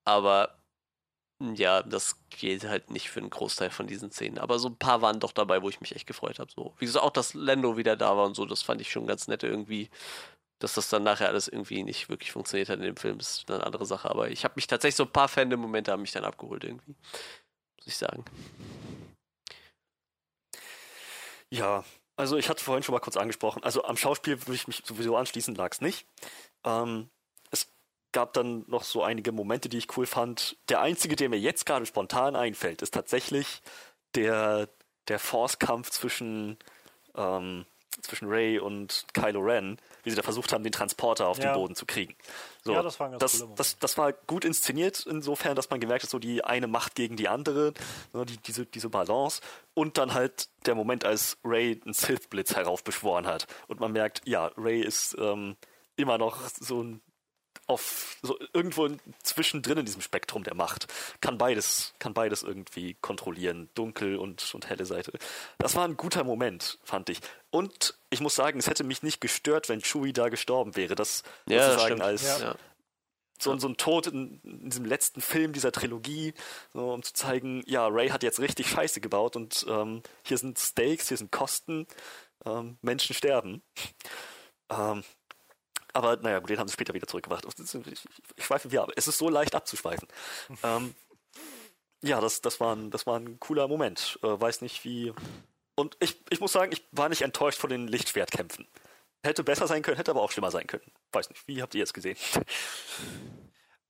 Aber 0.04 0.58
m, 1.40 1.54
ja, 1.54 1.82
das 1.82 2.16
geht 2.30 2.64
halt 2.64 2.90
nicht 2.90 3.10
für 3.10 3.20
einen 3.20 3.30
Großteil 3.30 3.70
von 3.70 3.86
diesen 3.86 4.10
Szenen. 4.10 4.38
Aber 4.38 4.58
so 4.58 4.68
ein 4.68 4.76
paar 4.76 5.02
waren 5.02 5.20
doch 5.20 5.32
dabei, 5.32 5.62
wo 5.62 5.68
ich 5.68 5.80
mich 5.80 5.94
echt 5.94 6.06
gefreut 6.06 6.38
habe. 6.38 6.50
So. 6.54 6.74
Wie 6.78 6.86
gesagt, 6.86 7.04
auch 7.04 7.10
dass 7.10 7.34
Lando 7.34 7.76
wieder 7.76 7.96
da 7.96 8.16
war 8.16 8.26
und 8.26 8.34
so, 8.34 8.44
das 8.46 8.62
fand 8.62 8.80
ich 8.80 8.90
schon 8.90 9.06
ganz 9.06 9.28
nett 9.28 9.42
irgendwie. 9.42 9.90
Dass 10.58 10.74
das 10.74 10.88
dann 10.88 11.04
nachher 11.04 11.28
alles 11.28 11.48
irgendwie 11.48 11.84
nicht 11.84 12.08
wirklich 12.08 12.32
funktioniert 12.32 12.68
hat 12.68 12.78
in 12.78 12.84
dem 12.84 12.96
Film, 12.96 13.20
ist 13.20 13.50
eine 13.50 13.64
andere 13.64 13.86
Sache. 13.86 14.10
Aber 14.10 14.30
ich 14.30 14.44
habe 14.44 14.54
mich 14.56 14.66
tatsächlich 14.66 14.96
so 14.96 15.04
ein 15.04 15.12
paar 15.12 15.28
Fandom-Momente 15.28 15.92
haben 15.92 16.02
mich 16.02 16.12
dann 16.12 16.24
abgeholt 16.24 16.64
irgendwie. 16.64 16.94
Muss 17.76 17.86
ich 17.86 17.96
sagen. 17.96 18.24
Ja, 21.50 21.84
also 22.16 22.36
ich 22.36 22.48
hatte 22.48 22.64
vorhin 22.64 22.82
schon 22.82 22.92
mal 22.92 23.00
kurz 23.00 23.16
angesprochen. 23.16 23.62
Also 23.62 23.84
am 23.84 23.96
Schauspiel 23.96 24.40
würde 24.40 24.54
ich 24.54 24.66
mich 24.66 24.82
sowieso 24.84 25.16
anschließen, 25.16 25.54
lag 25.54 25.72
es 25.72 25.80
nicht. 25.80 26.04
Ähm, 26.64 27.08
es 27.50 27.72
gab 28.12 28.32
dann 28.32 28.64
noch 28.66 28.82
so 28.82 29.04
einige 29.04 29.30
Momente, 29.32 29.68
die 29.68 29.78
ich 29.78 29.96
cool 29.96 30.06
fand. 30.06 30.56
Der 30.68 30.80
einzige, 30.80 31.14
der 31.14 31.28
mir 31.28 31.38
jetzt 31.38 31.64
gerade 31.64 31.86
spontan 31.86 32.34
einfällt, 32.34 32.82
ist 32.82 32.92
tatsächlich 32.92 33.62
der, 34.16 34.68
der 35.06 35.18
Force-Kampf 35.20 35.90
zwischen, 35.90 36.58
ähm, 37.14 37.66
zwischen 38.02 38.28
Ray 38.28 38.58
und 38.58 39.04
Kylo 39.12 39.40
Ren, 39.40 39.78
wie 40.04 40.10
sie 40.10 40.16
da 40.16 40.22
versucht 40.22 40.52
haben, 40.52 40.62
den 40.64 40.72
Transporter 40.72 41.28
auf 41.28 41.38
Ja. 41.38 41.52
den 41.52 41.54
Boden 41.54 41.74
zu 41.74 41.84
kriegen. 41.86 42.14
So, 42.64 42.72
Ja, 42.72 42.82
das 42.82 42.98
war 43.00 43.10
das, 43.18 43.44
das, 43.56 43.78
das 43.78 43.98
war 43.98 44.12
gut 44.12 44.44
inszeniert, 44.44 45.04
insofern, 45.08 45.56
dass 45.56 45.70
man 45.70 45.80
gemerkt 45.80 46.04
hat, 46.04 46.10
so 46.10 46.18
die 46.18 46.44
eine 46.44 46.66
Macht 46.66 46.94
gegen 46.94 47.16
die 47.16 47.28
andere, 47.28 47.72
ne, 48.12 48.24
die, 48.26 48.36
diese, 48.38 48.66
diese 48.66 48.88
Balance. 48.88 49.40
Und 49.74 49.98
dann 49.98 50.14
halt 50.14 50.48
der 50.66 50.74
Moment, 50.74 51.04
als 51.04 51.38
Ray 51.44 51.80
einen 51.84 51.94
Sith-Blitz 51.94 52.54
heraufbeschworen 52.56 53.26
hat. 53.26 53.46
Und 53.66 53.80
man 53.80 53.92
merkt, 53.92 54.22
ja, 54.26 54.50
Ray 54.56 54.80
ist 54.80 55.16
ähm, 55.18 55.56
immer 55.96 56.18
noch 56.18 56.40
so 56.48 56.82
ein 56.82 57.00
auf 57.68 58.16
so 58.22 58.38
irgendwo 58.52 58.88
zwischendrin 59.22 59.78
in 59.78 59.84
diesem 59.86 60.00
Spektrum 60.02 60.42
der 60.42 60.54
Macht. 60.54 60.86
Kann 61.20 61.38
beides, 61.38 61.92
kann 61.98 62.14
beides 62.14 62.42
irgendwie 62.42 62.94
kontrollieren. 62.94 63.68
Dunkel 63.74 64.16
und, 64.16 64.54
und 64.54 64.68
helle 64.68 64.86
Seite. 64.86 65.12
Das 65.58 65.76
war 65.76 65.84
ein 65.86 65.96
guter 65.96 66.24
Moment, 66.24 66.78
fand 66.82 67.10
ich. 67.10 67.20
Und 67.50 67.94
ich 68.10 68.20
muss 68.20 68.34
sagen, 68.34 68.58
es 68.58 68.66
hätte 68.68 68.84
mich 68.84 69.02
nicht 69.02 69.20
gestört, 69.20 69.68
wenn 69.68 69.80
Chewie 69.82 70.12
da 70.12 70.28
gestorben 70.30 70.76
wäre. 70.76 70.94
Das 70.94 71.22
Ja, 71.46 71.58
das 71.58 71.66
sozusagen 71.66 71.86
stimmt. 71.96 72.02
als 72.02 72.40
Ja. 72.40 72.56
so, 73.38 73.56
so 73.58 73.68
ein 73.68 73.76
Tod 73.76 74.06
in, 74.08 74.40
in 74.42 74.70
diesem 74.70 74.84
letzten 74.86 75.20
Film 75.20 75.52
dieser 75.52 75.70
Trilogie, 75.70 76.34
so, 76.72 76.92
um 76.92 77.02
zu 77.02 77.12
zeigen, 77.12 77.62
ja, 77.66 77.86
Ray 77.86 78.08
hat 78.08 78.22
jetzt 78.22 78.40
richtig 78.40 78.68
Scheiße 78.70 79.00
gebaut 79.00 79.36
und 79.36 79.66
ähm, 79.68 80.02
hier 80.24 80.38
sind 80.38 80.58
Stakes, 80.58 81.08
hier 81.08 81.18
sind 81.18 81.30
Kosten, 81.30 81.86
ähm, 82.46 82.78
Menschen 82.82 83.14
sterben. 83.14 83.62
Ähm, 84.70 85.02
aber 85.92 86.16
naja, 86.16 86.38
gut, 86.38 86.50
den 86.50 86.58
haben 86.58 86.68
sie 86.68 86.74
später 86.74 86.94
wieder 86.94 87.06
zurückgebracht. 87.06 87.44
Ich, 87.46 88.44
schweife 88.44 88.70
wieder 88.70 88.84
ab. 88.84 88.92
Es 88.96 89.08
ist 89.08 89.18
so 89.18 89.28
leicht 89.28 89.54
abzuschweifen. 89.54 90.08
ähm, 90.62 90.94
ja, 92.02 92.20
das, 92.20 92.40
das, 92.40 92.60
war 92.60 92.76
ein, 92.76 92.90
das 92.90 93.06
war 93.06 93.18
ein 93.18 93.40
cooler 93.40 93.68
Moment. 93.68 94.18
Äh, 94.22 94.40
weiß 94.40 94.60
nicht 94.60 94.84
wie. 94.84 95.12
Und 95.74 95.96
ich, 96.00 96.20
ich 96.30 96.40
muss 96.40 96.52
sagen, 96.52 96.72
ich 96.72 96.84
war 96.92 97.08
nicht 97.08 97.22
enttäuscht 97.22 97.58
von 97.58 97.70
den 97.70 97.88
Lichtschwertkämpfen. 97.88 98.66
Hätte 99.24 99.42
besser 99.42 99.66
sein 99.66 99.82
können, 99.82 99.96
hätte 99.96 100.12
aber 100.12 100.22
auch 100.22 100.30
schlimmer 100.30 100.50
sein 100.50 100.66
können. 100.66 100.90
Weiß 101.12 101.28
nicht, 101.28 101.46
wie 101.48 101.60
habt 101.62 101.74
ihr 101.74 101.80
jetzt 101.80 101.94
gesehen? 101.94 102.16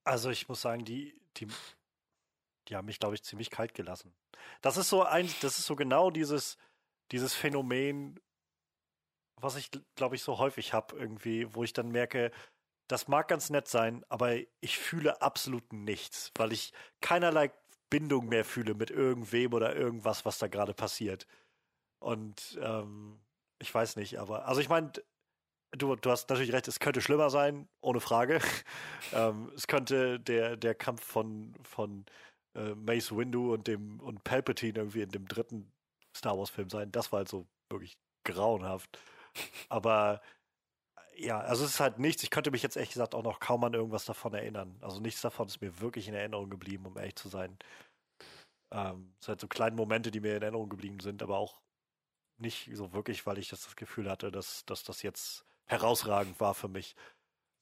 Also 0.05 0.31
ich 0.31 0.49
muss 0.49 0.63
sagen, 0.63 0.87
die, 0.87 1.21
die, 1.37 1.49
die 2.67 2.77
haben 2.77 2.87
mich, 2.87 2.99
glaube 2.99 3.15
ich, 3.15 3.23
ziemlich 3.23 3.51
kalt 3.51 3.75
gelassen. 3.75 4.15
Das 4.63 4.79
ist 4.79 4.89
so 4.89 5.03
ein, 5.03 5.29
das 5.43 5.59
ist 5.59 5.67
so 5.67 5.77
genau 5.77 6.11
dieses, 6.11 6.57
dieses 7.13 7.35
Phänomen, 7.35 8.19
was 9.41 9.57
ich, 9.57 9.71
glaube 9.95 10.17
ich, 10.17 10.23
so 10.23 10.39
häufig 10.39 10.73
habe 10.73 10.97
irgendwie, 10.97 11.55
wo 11.55 11.65
ich 11.65 11.73
dann 11.73 11.91
merke, 11.91 12.31
das 12.89 13.09
mag 13.09 13.29
ganz 13.29 13.51
nett 13.51 13.69
sein, 13.69 14.05
aber 14.09 14.37
ich 14.61 14.79
fühle 14.79 15.21
absolut 15.21 15.73
nichts, 15.73 16.33
weil 16.37 16.53
ich 16.53 16.73
keinerlei 17.01 17.51
Bindung 17.91 18.29
mehr 18.29 18.45
fühle 18.45 18.75
mit 18.75 18.91
irgendwem 18.91 19.53
oder 19.53 19.77
irgendwas, 19.77 20.25
was 20.25 20.39
da 20.39 20.49
gerade 20.49 20.75
passiert. 20.75 21.27
Und 22.01 22.59
ähm, 22.63 23.21
ich 23.59 23.75
weiß 23.75 23.97
nicht, 23.97 24.19
aber 24.19 24.47
also 24.47 24.61
ich 24.61 24.69
meine, 24.69 24.93
du, 25.73 25.97
du 25.97 26.11
hast 26.11 26.29
natürlich 26.31 26.53
recht, 26.53 26.69
es 26.69 26.81
könnte 26.81 27.01
schlimmer 27.01 27.31
sein, 27.31 27.69
ohne 27.81 28.01
Frage. 28.01 28.41
ähm, 29.13 29.51
es 29.55 29.67
könnte 29.67 30.21
der, 30.21 30.57
der 30.57 30.75
Kampf 30.75 31.05
von, 31.05 31.55
von 31.63 32.07
äh, 32.55 32.75
Mace 32.75 33.17
Windu 33.17 33.53
und 33.53 33.67
dem 33.67 34.01
und 34.01 34.25
Palpatine 34.25 34.79
irgendwie 34.79 35.03
in 35.03 35.11
dem 35.11 35.27
dritten 35.27 35.73
Star 36.17 36.39
Wars-Film 36.39 36.71
sein. 36.71 36.93
Das 36.93 37.13
war 37.13 37.19
halt 37.19 37.29
so 37.29 37.47
wirklich 37.71 37.99
grauenhaft. 38.25 38.99
Aber 39.69 40.21
ja, 41.17 41.41
also 41.41 41.65
es 41.65 41.73
ist 41.73 41.81
halt 41.81 41.99
nichts. 41.99 42.23
Ich 42.23 42.31
könnte 42.31 42.51
mich 42.51 42.63
jetzt 42.63 42.77
ehrlich 42.77 42.93
gesagt 42.93 43.15
auch 43.15 43.25
noch 43.25 43.41
kaum 43.41 43.65
an 43.65 43.75
irgendwas 43.75 44.05
davon 44.05 44.35
erinnern. 44.35 44.77
Also 44.81 45.01
nichts 45.01 45.21
davon 45.21 45.49
ist 45.49 45.61
mir 45.61 45.81
wirklich 45.81 46.09
in 46.09 46.15
Erinnerung 46.15 46.49
geblieben, 46.49 46.87
um 46.87 46.97
ehrlich 46.97 47.17
zu 47.17 47.29
sein. 47.29 47.59
Ähm, 48.71 49.15
es 49.19 49.27
sind 49.27 49.33
halt 49.33 49.41
so 49.41 49.49
kleine 49.49 49.75
Momente, 49.75 50.11
die 50.11 50.21
mir 50.21 50.37
in 50.37 50.43
Erinnerung 50.43 50.69
geblieben 50.69 51.01
sind, 51.01 51.23
aber 51.23 51.39
auch 51.39 51.61
nicht 52.39 52.71
so 52.73 52.93
wirklich, 52.93 53.27
weil 53.27 53.39
ich 53.39 53.49
das, 53.49 53.63
das 53.65 53.75
Gefühl 53.75 54.09
hatte, 54.09 54.31
dass, 54.31 54.65
dass 54.67 54.85
das 54.85 55.03
jetzt 55.03 55.45
herausragend 55.67 56.39
war 56.41 56.55
für 56.55 56.69
mich. 56.69 56.95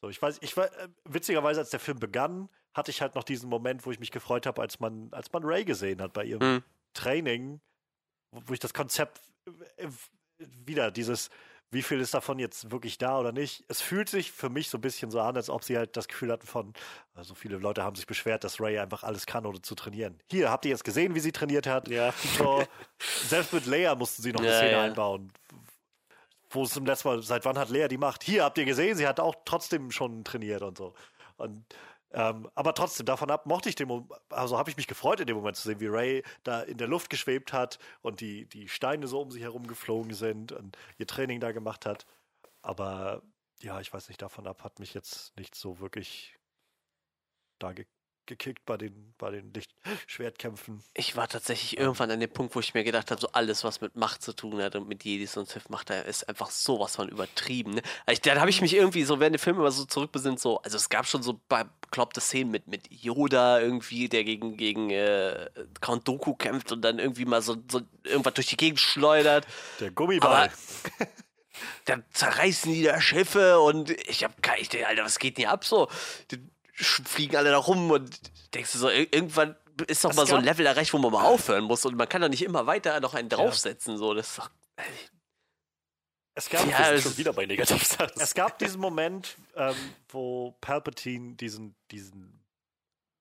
So, 0.03 0.11
ich 0.11 0.21
weiß, 0.21 0.39
ich 0.43 0.57
war, 0.57 0.67
äh, 0.79 0.89
witzigerweise, 1.05 1.61
als 1.61 1.71
der 1.71 1.81
Film 1.81 1.99
begann, 1.99 2.51
hatte 2.75 2.91
ich 2.91 3.01
halt 3.01 3.15
noch 3.15 3.25
diesen 3.25 3.49
Moment, 3.49 3.87
wo 3.87 3.91
ich 3.91 4.01
mich 4.01 4.11
gefreut 4.11 4.45
habe, 4.45 4.61
als 4.61 4.81
man, 4.81 5.09
als 5.13 5.33
man 5.33 5.45
Ray 5.45 5.65
gesehen 5.65 6.03
hat 6.03 6.13
bei 6.13 6.25
ihrem 6.25 6.57
Mhm. 6.57 6.65
Training, 6.93 7.61
wo, 8.31 8.43
wo 8.49 8.53
ich 8.53 8.61
das 8.61 8.75
Konzept 8.75 9.23
äh, 9.77 9.89
wieder, 10.39 10.91
dieses, 10.91 11.31
wie 11.71 11.83
viel 11.83 12.01
ist 12.01 12.15
davon 12.15 12.39
jetzt 12.39 12.71
wirklich 12.71 12.97
da 12.99 13.19
oder 13.19 13.33
nicht? 13.33 13.65
Es 13.69 13.81
fühlt 13.81 14.09
sich 14.09 14.31
für 14.33 14.49
mich 14.49 14.69
so 14.71 14.79
ein 14.79 14.81
bisschen 14.81 15.11
so 15.11 15.21
an, 15.21 15.37
als 15.37 15.51
ob 15.51 15.65
sie 15.65 15.77
halt 15.77 15.97
das 15.97 16.09
Gefühl 16.09 16.31
hatten 16.33 16.47
von, 16.47 16.73
also 17.15 17.35
viele 17.35 17.57
Leute 17.59 17.83
haben 17.83 17.97
sich 17.97 18.07
beschwert, 18.07 18.45
dass 18.45 18.61
Ray 18.61 18.79
einfach 18.79 19.03
alles 19.03 19.27
kann, 19.27 19.45
ohne 19.47 19.61
zu 19.63 19.75
trainieren. 19.75 20.19
Hier, 20.31 20.51
habt 20.51 20.65
ihr 20.65 20.71
jetzt 20.71 20.85
gesehen, 20.85 21.15
wie 21.15 21.21
sie 21.21 21.33
trainiert 21.33 21.67
hat? 21.67 21.89
Ja. 21.89 22.15
So, 22.39 22.65
selbst 23.27 23.53
mit 23.53 23.67
Leia 23.67 23.95
mussten 23.95 24.23
sie 24.23 24.33
noch 24.33 24.41
eine 24.41 24.51
Ja, 24.51 24.57
Szene 24.59 24.73
ja. 24.73 24.83
einbauen. 24.83 25.33
Wo 26.51 26.63
es 26.63 26.71
zum 26.71 26.87
letzten 26.87 27.09
Mal, 27.09 27.23
seit 27.23 27.45
wann 27.45 27.59
hat 27.59 27.71
Leia 27.71 27.89
die 27.89 27.99
Macht? 27.99 28.23
Hier, 28.23 28.45
habt 28.45 28.57
ihr 28.59 28.65
gesehen, 28.65 28.97
sie 28.97 29.07
hat 29.07 29.19
auch 29.19 29.35
trotzdem 29.45 29.91
schon 29.91 30.23
trainiert 30.23 30.63
und 30.63 30.79
so. 30.79 30.95
Und 31.37 31.65
ähm, 32.17 32.51
aber 32.57 32.75
trotzdem, 32.75 33.07
davon 33.07 33.31
ab 33.31 33.47
mochte 33.47 33.69
ich 33.69 33.77
den 33.77 33.87
Moment, 33.87 34.11
also 34.31 34.59
habe 34.59 34.71
ich 34.71 34.77
mich 34.77 34.89
gefreut, 34.89 35.21
in 35.21 35.27
dem 35.27 35.37
Moment 35.37 35.57
zu 35.57 35.69
sehen, 35.69 35.79
wie 35.79 35.87
Ray 35.87 36.25
da 36.43 36.63
in 36.63 36.79
der 36.79 36.89
Luft 36.89 37.11
geschwebt 37.11 37.53
hat 37.53 37.79
und 38.03 38.21
die, 38.21 38.47
die 38.47 38.69
Steine 38.69 39.07
so 39.07 39.21
um 39.21 39.31
sich 39.31 39.43
herum 39.43 39.69
geflogen 39.69 40.15
sind 40.15 40.51
und 40.51 40.77
ihr 40.99 41.07
Training 41.07 41.39
da 41.39 41.53
gemacht 41.53 41.87
hat. 41.87 42.07
Aber 42.63 43.23
ja, 43.63 43.81
ich 43.81 43.93
weiß 43.93 44.09
nicht, 44.09 44.21
davon 44.21 44.47
ab 44.47 44.65
hat 44.65 44.81
mich 44.81 44.95
jetzt 44.95 45.37
nicht 45.37 45.55
so 45.55 45.79
wirklich 45.79 46.37
da 47.59 47.73
ge 47.73 47.87
gekickt 48.29 48.67
bei 48.67 48.77
den, 48.77 49.15
bei 49.19 49.31
den 49.31 49.53
Lichtschwertkämpfen. 49.55 50.83
Ich 50.95 51.15
war 51.15 51.29
tatsächlich 51.29 51.79
irgendwann 51.79 52.11
an 52.11 52.19
dem 52.19 52.29
Punkt, 52.29 52.57
wo 52.57 52.59
ich 52.59 52.75
mir 52.75 52.83
gedacht 52.83 53.13
habe, 53.13 53.21
so 53.21 53.29
alles, 53.31 53.63
was 53.63 53.81
mit 53.81 53.95
Macht 53.95 54.21
zu 54.21 54.33
tun 54.33 54.61
hat 54.61 54.75
und 54.75 54.89
mit 54.89 55.05
Jedis 55.05 55.37
und 55.37 55.49
Sith 55.49 55.69
macht, 55.69 55.91
da 55.91 56.01
ist 56.01 56.29
einfach 56.29 56.51
sowas 56.51 56.97
von 56.97 57.09
übertrieben. 57.09 57.75
Ne? 57.75 57.83
Also 58.05 58.15
ich, 58.15 58.23
dann 58.23 58.41
habe 58.41 58.51
ich 58.51 58.61
mich 58.61 58.75
irgendwie 58.75 59.05
so, 59.05 59.21
während 59.21 59.35
der 59.35 59.41
Film 59.41 59.61
immer 59.61 59.71
so 59.71 59.85
zurückbesinnt, 59.85 60.41
so, 60.41 60.61
also 60.63 60.77
es 60.77 60.89
gab 60.89 61.07
schon 61.07 61.23
so 61.23 61.35
be- 61.49 61.71
bekloppte 61.87 62.21
Szenen 62.21 62.51
mit, 62.51 62.69
mit 62.69 62.91
Yoda 62.91 63.61
irgendwie, 63.61 64.09
der 64.09 64.25
gegen, 64.25 64.57
gegen 64.57 64.91
äh, 64.91 65.49
Count 65.81 66.07
Doku 66.07 66.35
kämpft 66.35 66.71
und 66.73 66.83
dann 66.83 66.99
irgendwie 66.99 67.25
mal 67.25 67.43
so, 67.43 67.57
so 67.71 67.81
irgendwas 68.05 68.35
durch 68.35 68.47
die 68.49 68.57
Gegend 68.57 68.79
schleudert. 68.81 69.47
Der 69.81 69.91
Gummiball. 69.91 70.45
Aber- 70.49 71.07
Dann 71.87 72.05
zerreißen 72.13 72.71
die 72.73 72.83
da 72.83 73.01
Schiffe 73.01 73.59
und 73.61 73.91
ich 73.91 74.25
hab 74.25 74.43
keine 74.43 74.61
Idee, 74.61 74.85
Alter, 74.85 75.05
was 75.05 75.19
geht 75.19 75.39
denn 75.39 75.45
hier 75.45 75.53
ab 75.53 75.65
so? 75.65 75.89
Die 76.31 76.39
fliegen 76.75 77.35
alle 77.37 77.51
da 77.51 77.57
rum 77.57 77.91
und 77.91 78.11
denkst 78.55 78.73
du 78.73 78.79
so, 78.79 78.89
ir- 78.89 79.09
irgendwann 79.11 79.57
ist 79.87 80.05
doch 80.05 80.11
Es 80.11 80.17
mal 80.17 80.27
so 80.27 80.37
ein 80.37 80.45
Level 80.45 80.67
erreicht, 80.67 80.93
wo 80.93 80.99
man 80.99 81.13
mal 81.13 81.25
aufhören 81.25 81.65
muss 81.65 81.87
und 81.87 81.97
man 81.97 82.09
kann 82.11 82.21
doch 82.21 82.29
nicht 82.29 82.43
immer 82.43 82.67
weiter 82.67 83.01
noch 83.01 83.15
einen 83.15 83.29
draufsetzen, 83.31 83.97
so, 83.97 84.13
das 84.13 84.29
ist 84.31 84.39
doch, 84.39 84.51
es 86.37 86.51
gab 86.51 86.67
Ja, 86.69 86.93
es 86.93 87.03
schon 87.03 87.17
wieder 87.17 87.33
bei 87.33 87.47
Negativsatz. 87.47 88.21
Es 88.21 88.35
gab 88.35 88.59
diesen 88.59 88.81
Moment, 88.81 89.37
ähm, 89.55 89.75
wo 90.09 90.53
Palpatine 90.61 91.35
diesen, 91.35 91.75
diesen 91.91 92.45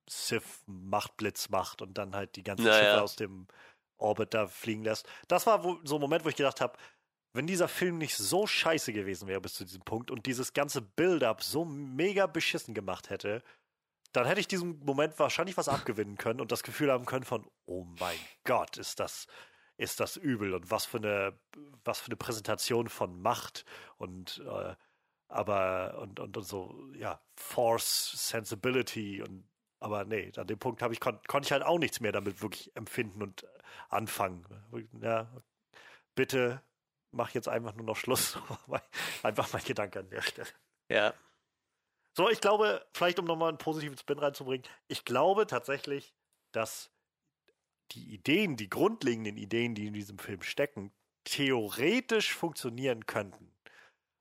Sith-Machtblitz 0.10 1.50
macht 1.50 1.82
und 1.82 1.98
dann 1.98 2.16
halt 2.16 2.36
die 2.36 2.44
ganzen 2.44 2.66
Naja. 2.66 2.92
Schiffe 2.92 3.02
aus 3.02 3.16
dem 3.16 3.48
Orbit 3.98 4.34
da 4.34 4.48
fliegen 4.48 4.84
lässt. 4.84 5.08
Das 5.28 5.48
war 5.48 5.64
wo, 5.64 5.80
so 5.84 5.96
ein 5.96 6.02
Moment, 6.02 6.26
wo 6.26 6.30
ich 6.30 6.36
gedacht 6.36 6.60
habe, 6.60 6.78
wenn 7.34 7.48
dieser 7.48 7.68
Film 7.68 7.98
nicht 7.98 8.16
so 8.16 8.48
scheiße 8.48 8.94
gewesen 8.94 9.28
wäre 9.28 9.42
bis 9.42 9.56
zu 9.56 9.64
diesem 9.64 9.82
Punkt 9.82 10.12
und 10.12 10.26
dieses 10.26 10.54
ganze 10.54 10.82
Build-up 10.82 11.42
so 11.42 11.66
mega 11.66 12.28
beschissen 12.28 12.74
gemacht 12.74 13.10
hätte, 13.10 13.42
dann 14.12 14.26
hätte 14.26 14.40
ich 14.42 14.48
diesem 14.48 14.80
Moment 14.80 15.18
wahrscheinlich 15.20 15.58
was 15.58 15.68
abgewinnen 15.70 16.18
können 16.18 16.42
und 16.42 16.52
das 16.52 16.64
Gefühl 16.64 16.92
haben 16.92 17.06
können 17.06 17.26
von, 17.26 17.48
oh 17.66 17.86
mein 18.00 18.18
Gott, 18.46 18.78
ist 18.78 19.00
das, 19.00 19.28
ist 19.78 20.00
das 20.00 20.16
übel 20.18 20.54
und 20.54 20.72
was 20.72 20.86
für 20.86 20.98
eine, 20.98 21.38
was 21.84 22.00
für 22.00 22.08
eine 22.08 22.16
Präsentation 22.16 22.90
von 22.90 23.22
Macht 23.22 23.66
und 23.98 24.44
äh, 24.48 24.76
aber 25.28 25.98
und, 26.02 26.20
und, 26.20 26.38
und 26.38 26.44
so, 26.44 26.76
ja, 26.94 27.20
Force, 27.36 28.12
Sensibility 28.30 29.22
und 29.22 29.48
aber 29.80 30.06
nee, 30.06 30.32
an 30.38 30.48
dem 30.48 30.58
Punkt 30.58 30.82
habe 30.82 30.94
ich 30.94 31.00
kon 31.00 31.20
konnte 31.28 31.48
ich 31.48 31.52
halt 31.52 31.64
auch 31.64 31.78
nichts 31.78 32.00
mehr 32.00 32.12
damit 32.12 32.42
wirklich 32.42 32.76
empfinden 32.76 33.22
und 33.22 33.44
äh, 33.44 33.48
anfangen. 33.90 34.46
Ja, 35.02 35.30
bitte 36.16 36.62
mach 37.12 37.32
jetzt 37.32 37.48
einfach 37.48 37.76
nur 37.76 37.86
noch 37.86 37.98
Schluss. 37.98 38.38
einfach 39.24 39.52
mein 39.54 39.64
Gedanke 39.64 40.00
an 40.00 40.10
der 40.10 40.22
Stelle. 40.22 40.50
ja. 40.90 41.14
So, 42.18 42.30
ich 42.30 42.40
glaube, 42.40 42.86
vielleicht 42.94 43.20
um 43.20 43.26
nochmal 43.26 43.50
einen 43.50 43.58
positiven 43.58 43.98
Spin 43.98 44.20
reinzubringen, 44.20 44.66
ich 44.88 45.04
glaube 45.04 45.48
tatsächlich, 45.48 46.16
dass 46.54 46.90
die 47.92 48.14
Ideen, 48.14 48.58
die 48.58 48.70
grundlegenden 48.70 49.38
Ideen, 49.38 49.76
die 49.76 49.88
in 49.88 49.94
diesem 49.94 50.18
Film 50.20 50.42
stecken, 50.42 50.92
theoretisch 51.24 52.34
funktionieren 52.34 53.06
könnten 53.06 53.52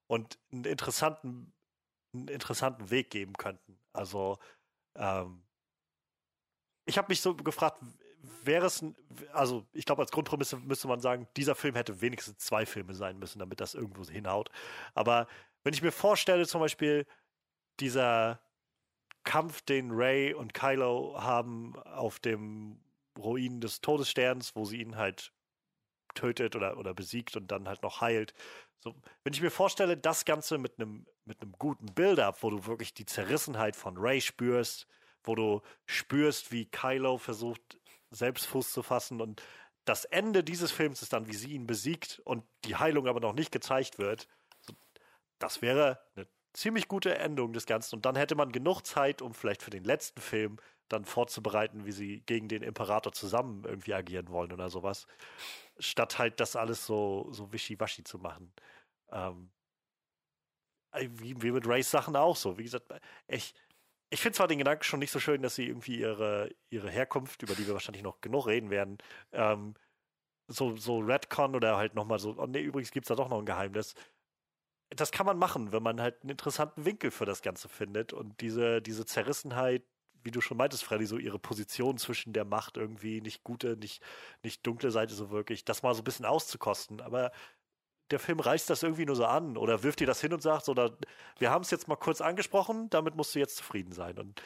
und 0.06 0.38
einen 0.52 0.64
interessanten, 0.64 1.52
einen 2.12 2.28
interessanten 2.28 2.90
Weg 2.90 3.10
geben 3.10 3.34
könnten. 3.34 3.78
Also, 3.92 4.38
ähm, 4.96 5.42
ich 6.86 6.98
habe 6.98 7.08
mich 7.08 7.20
so 7.20 7.34
gefragt, 7.34 7.78
wäre 8.42 8.66
es, 8.66 8.84
also 9.32 9.66
ich 9.72 9.84
glaube, 9.84 10.02
als 10.02 10.10
Grundprämisse 10.10 10.56
müsste 10.58 10.88
man 10.88 11.00
sagen, 11.00 11.28
dieser 11.36 11.54
Film 11.54 11.74
hätte 11.74 12.00
wenigstens 12.00 12.38
zwei 12.38 12.66
Filme 12.66 12.94
sein 12.94 13.18
müssen, 13.18 13.38
damit 13.38 13.60
das 13.60 13.74
irgendwo 13.74 14.04
hinhaut. 14.04 14.50
Aber 14.94 15.26
wenn 15.62 15.74
ich 15.74 15.82
mir 15.82 15.92
vorstelle, 15.92 16.46
zum 16.46 16.60
Beispiel, 16.60 17.06
dieser 17.80 18.40
Kampf, 19.24 19.62
den 19.62 19.90
Ray 19.90 20.34
und 20.34 20.54
Kylo 20.54 21.20
haben 21.20 21.76
auf 21.82 22.18
dem 22.20 22.83
Ruin 23.18 23.60
des 23.60 23.80
Todessterns, 23.80 24.54
wo 24.56 24.64
sie 24.64 24.80
ihn 24.80 24.96
halt 24.96 25.32
tötet 26.14 26.56
oder, 26.56 26.76
oder 26.78 26.94
besiegt 26.94 27.36
und 27.36 27.50
dann 27.50 27.68
halt 27.68 27.82
noch 27.82 28.00
heilt. 28.00 28.34
So, 28.78 28.94
wenn 29.22 29.32
ich 29.32 29.40
mir 29.40 29.50
vorstelle, 29.50 29.96
das 29.96 30.24
Ganze 30.24 30.58
mit 30.58 30.78
einem 30.78 31.06
mit 31.24 31.40
einem 31.40 31.52
guten 31.52 31.86
Build-up, 31.86 32.42
wo 32.42 32.50
du 32.50 32.66
wirklich 32.66 32.92
die 32.92 33.06
Zerrissenheit 33.06 33.76
von 33.76 33.96
Ray 33.96 34.20
spürst, 34.20 34.86
wo 35.22 35.34
du 35.34 35.62
spürst, 35.86 36.52
wie 36.52 36.66
Kylo 36.66 37.18
versucht, 37.18 37.78
selbst 38.10 38.46
Fuß 38.46 38.72
zu 38.72 38.82
fassen 38.82 39.20
und 39.20 39.42
das 39.84 40.04
Ende 40.04 40.44
dieses 40.44 40.70
Films 40.70 41.02
ist 41.02 41.12
dann, 41.12 41.26
wie 41.26 41.34
sie 41.34 41.52
ihn 41.52 41.66
besiegt 41.66 42.20
und 42.24 42.44
die 42.64 42.76
Heilung 42.76 43.06
aber 43.06 43.20
noch 43.20 43.34
nicht 43.34 43.52
gezeigt 43.52 43.98
wird. 43.98 44.28
Das 45.38 45.60
wäre 45.60 46.00
eine 46.16 46.26
ziemlich 46.54 46.88
gute 46.88 47.18
Endung 47.18 47.52
des 47.52 47.66
Ganzen. 47.66 47.96
Und 47.96 48.06
dann 48.06 48.16
hätte 48.16 48.34
man 48.34 48.50
genug 48.50 48.82
Zeit, 48.82 49.20
um 49.20 49.34
vielleicht 49.34 49.62
für 49.62 49.70
den 49.70 49.84
letzten 49.84 50.22
Film 50.22 50.58
dann 50.88 51.04
vorzubereiten, 51.04 51.86
wie 51.86 51.92
sie 51.92 52.20
gegen 52.26 52.48
den 52.48 52.62
Imperator 52.62 53.12
zusammen 53.12 53.64
irgendwie 53.64 53.94
agieren 53.94 54.28
wollen 54.28 54.52
oder 54.52 54.70
sowas. 54.70 55.06
Statt 55.78 56.18
halt 56.18 56.40
das 56.40 56.56
alles 56.56 56.86
so, 56.86 57.28
so 57.30 57.52
wischiwaschi 57.52 58.04
zu 58.04 58.18
machen. 58.18 58.52
Ähm, 59.10 59.50
äh, 60.92 61.08
wie, 61.12 61.40
wie 61.42 61.52
mit 61.52 61.66
Rays 61.66 61.90
Sachen 61.90 62.16
auch 62.16 62.36
so. 62.36 62.58
Wie 62.58 62.64
gesagt, 62.64 62.92
ich, 63.28 63.54
ich 64.10 64.20
finde 64.20 64.36
zwar 64.36 64.48
den 64.48 64.58
Gedanken 64.58 64.84
schon 64.84 65.00
nicht 65.00 65.10
so 65.10 65.20
schön, 65.20 65.42
dass 65.42 65.56
sie 65.56 65.66
irgendwie 65.68 65.98
ihre, 65.98 66.50
ihre 66.70 66.90
Herkunft, 66.90 67.42
über 67.42 67.54
die 67.54 67.66
wir 67.66 67.74
wahrscheinlich 67.74 68.04
noch 68.04 68.20
genug 68.20 68.46
reden 68.46 68.70
werden, 68.70 68.98
ähm, 69.32 69.74
so, 70.48 70.76
so 70.76 70.98
Redcon 71.00 71.54
oder 71.56 71.76
halt 71.76 71.94
nochmal 71.94 72.18
so, 72.18 72.34
oh 72.38 72.46
nee, 72.46 72.60
übrigens 72.60 72.90
gibt 72.90 73.06
es 73.06 73.08
da 73.08 73.14
doch 73.16 73.28
noch 73.28 73.38
ein 73.38 73.46
Geheimnis. 73.46 73.94
Das 74.90 75.10
kann 75.10 75.26
man 75.26 75.38
machen, 75.38 75.72
wenn 75.72 75.82
man 75.82 76.00
halt 76.00 76.22
einen 76.22 76.30
interessanten 76.30 76.84
Winkel 76.84 77.10
für 77.10 77.24
das 77.24 77.42
Ganze 77.42 77.68
findet 77.68 78.12
und 78.12 78.40
diese, 78.40 78.82
diese 78.82 79.06
Zerrissenheit, 79.06 79.82
wie 80.24 80.30
du 80.30 80.40
schon 80.40 80.56
meintest, 80.56 80.84
Freddy, 80.84 81.06
so 81.06 81.18
ihre 81.18 81.38
Position 81.38 81.98
zwischen 81.98 82.32
der 82.32 82.44
Macht 82.44 82.76
irgendwie, 82.76 83.20
nicht 83.20 83.44
gute, 83.44 83.76
nicht, 83.76 84.02
nicht 84.42 84.66
dunkle 84.66 84.90
Seite 84.90 85.14
so 85.14 85.30
wirklich, 85.30 85.64
das 85.64 85.82
mal 85.82 85.94
so 85.94 86.02
ein 86.02 86.04
bisschen 86.04 86.26
auszukosten. 86.26 87.00
Aber 87.00 87.30
der 88.10 88.18
Film 88.18 88.40
reißt 88.40 88.68
das 88.68 88.82
irgendwie 88.82 89.06
nur 89.06 89.16
so 89.16 89.24
an 89.24 89.56
oder 89.56 89.82
wirft 89.82 90.00
dir 90.00 90.06
das 90.06 90.20
hin 90.20 90.32
und 90.32 90.42
sagt, 90.42 90.64
so, 90.64 90.74
wir 91.38 91.50
haben 91.50 91.62
es 91.62 91.70
jetzt 91.70 91.88
mal 91.88 91.96
kurz 91.96 92.20
angesprochen, 92.20 92.90
damit 92.90 93.14
musst 93.16 93.34
du 93.34 93.38
jetzt 93.38 93.56
zufrieden 93.56 93.92
sein. 93.92 94.18
Und 94.18 94.42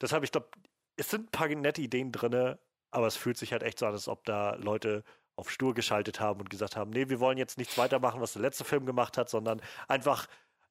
deshalb, 0.00 0.24
ich 0.24 0.32
glaube, 0.32 0.48
es 0.96 1.10
sind 1.10 1.28
ein 1.28 1.30
paar 1.30 1.48
nette 1.48 1.80
Ideen 1.80 2.12
drin, 2.12 2.56
aber 2.90 3.06
es 3.06 3.16
fühlt 3.16 3.36
sich 3.38 3.52
halt 3.52 3.62
echt 3.62 3.78
so 3.78 3.86
an, 3.86 3.92
als 3.92 4.08
ob 4.08 4.24
da 4.24 4.54
Leute 4.56 5.04
auf 5.36 5.50
stur 5.50 5.72
geschaltet 5.72 6.20
haben 6.20 6.40
und 6.40 6.50
gesagt 6.50 6.76
haben, 6.76 6.90
nee, 6.90 7.08
wir 7.08 7.20
wollen 7.20 7.38
jetzt 7.38 7.58
nichts 7.58 7.78
weitermachen, 7.78 8.20
was 8.20 8.32
der 8.32 8.42
letzte 8.42 8.64
Film 8.64 8.86
gemacht 8.86 9.16
hat, 9.16 9.30
sondern 9.30 9.60
einfach 9.86 10.26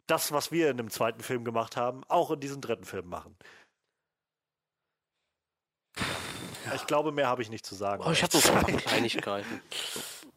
das, 0.07 0.31
was 0.31 0.51
wir 0.51 0.69
in 0.69 0.77
dem 0.77 0.89
zweiten 0.89 1.21
Film 1.21 1.45
gemacht 1.45 1.77
haben, 1.77 2.03
auch 2.07 2.31
in 2.31 2.39
diesem 2.39 2.61
dritten 2.61 2.85
Film 2.85 3.07
machen. 3.07 3.37
Ich 6.75 6.85
glaube, 6.87 7.11
mehr 7.11 7.27
habe 7.27 7.41
ich 7.41 7.49
nicht 7.49 7.65
zu 7.65 7.75
sagen. 7.75 8.03
Oh, 8.05 8.11
ich 8.11 8.23
habe 8.23 8.37
so 8.37 8.51
Kleinigkeiten. 8.77 9.61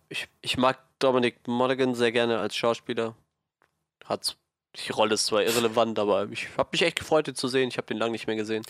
ich, 0.08 0.28
ich 0.40 0.56
mag 0.56 0.78
Dominic 0.98 1.46
Monaghan 1.46 1.94
sehr 1.94 2.12
gerne 2.12 2.38
als 2.38 2.56
Schauspieler. 2.56 3.14
Hat 4.04 4.36
die 4.76 4.92
Rolle 4.92 5.14
ist 5.14 5.26
zwar 5.26 5.42
irrelevant, 5.42 5.98
aber 5.98 6.28
ich 6.30 6.48
habe 6.56 6.68
mich 6.72 6.82
echt 6.82 6.98
gefreut, 6.98 7.26
ihn 7.28 7.34
zu 7.34 7.48
sehen. 7.48 7.68
Ich 7.68 7.76
habe 7.76 7.86
den 7.86 7.96
lange 7.96 8.12
nicht 8.12 8.26
mehr 8.26 8.36
gesehen. 8.36 8.64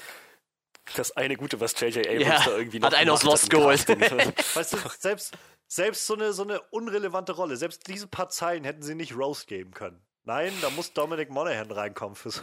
Das 0.96 1.16
eine 1.16 1.36
Gute, 1.36 1.60
was 1.60 1.78
J.J. 1.78 2.06
Abrams 2.06 2.26
Ja, 2.26 2.44
da 2.44 2.56
irgendwie 2.56 2.80
noch 2.80 2.86
hat 2.86 2.94
einen 2.94 3.10
aus 3.10 3.22
Lost 3.22 3.50
geholt. 3.50 3.86
Weißt 4.56 4.72
du, 4.72 4.78
selbst, 4.98 5.36
selbst 5.66 6.06
so, 6.06 6.14
eine, 6.14 6.32
so 6.32 6.42
eine 6.42 6.60
unrelevante 6.70 7.32
Rolle, 7.32 7.56
selbst 7.56 7.86
diese 7.86 8.06
paar 8.06 8.28
Zeilen 8.28 8.64
hätten 8.64 8.82
sie 8.82 8.94
nicht 8.94 9.14
Rose 9.14 9.46
geben 9.46 9.72
können. 9.72 10.00
Nein, 10.24 10.52
da 10.62 10.70
muss 10.70 10.92
Dominic 10.92 11.30
Monaghan 11.30 11.70
reinkommen. 11.70 12.16
Für 12.16 12.30
so. 12.30 12.42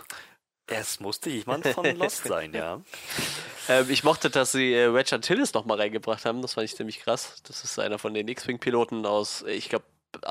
Es 0.67 0.99
musste 0.99 1.29
jemand 1.29 1.65
von 1.67 1.85
Lost 1.97 2.23
sein, 2.25 2.53
ja. 2.53 2.81
Ähm, 3.69 3.89
ich 3.89 4.03
mochte, 4.03 4.29
dass 4.29 4.51
sie 4.51 4.73
äh, 4.73 4.93
Wedge 4.93 5.15
Antilles 5.15 5.53
noch 5.53 5.65
mal 5.65 5.77
reingebracht 5.79 6.25
haben. 6.25 6.41
Das 6.41 6.53
fand 6.53 6.65
ich 6.65 6.75
ziemlich 6.75 6.99
krass. 6.99 7.41
Das 7.43 7.63
ist 7.63 7.77
einer 7.79 7.97
von 7.99 8.13
den 8.13 8.27
X-Wing-Piloten 8.27 9.05
aus, 9.05 9.41
äh, 9.43 9.51
ich 9.51 9.69
glaube, 9.69 9.85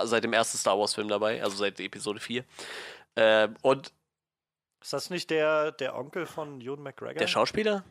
seit 0.04 0.24
dem 0.24 0.32
ersten 0.32 0.56
Star 0.58 0.78
Wars-Film 0.78 1.08
dabei, 1.08 1.42
also 1.42 1.56
seit 1.56 1.78
Episode 1.80 2.20
4. 2.20 2.44
Ähm, 3.16 3.54
und 3.62 3.92
Ist 4.82 4.92
das 4.92 5.10
nicht 5.10 5.30
der, 5.30 5.72
der 5.72 5.96
Onkel 5.96 6.26
von 6.26 6.60
Ewan 6.60 6.82
McGregor? 6.82 7.14
der 7.14 7.26
Schauspieler? 7.26 7.84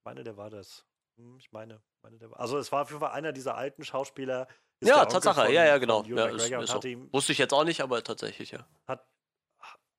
Ich 0.00 0.04
meine, 0.04 0.22
der 0.24 0.36
war 0.36 0.50
das. 0.50 0.84
Hm, 1.16 1.36
Ich 1.38 1.50
meine, 1.52 1.80
meine 2.02 2.18
der 2.18 2.30
war. 2.30 2.40
Also 2.40 2.58
es 2.58 2.70
war 2.72 2.82
auf 2.82 2.88
jeden 2.90 3.00
Fall 3.00 3.10
einer 3.12 3.32
dieser 3.32 3.56
alten 3.56 3.84
Schauspieler. 3.84 4.46
ist 4.80 4.88
Ja, 4.88 5.04
Tatsache. 5.04 5.44
von- 5.46 5.52
ja, 5.52 5.64
ja, 5.64 5.78
genau. 5.78 6.04
Ja, 6.04 6.26
ist, 6.26 6.48
ist 6.50 6.84
ihm, 6.84 7.08
wusste 7.12 7.32
ich 7.32 7.38
jetzt 7.38 7.52
auch 7.52 7.64
nicht, 7.64 7.80
aber 7.80 8.02
tatsächlich, 8.04 8.52
ja. 8.52 8.66
hat, 8.86 9.04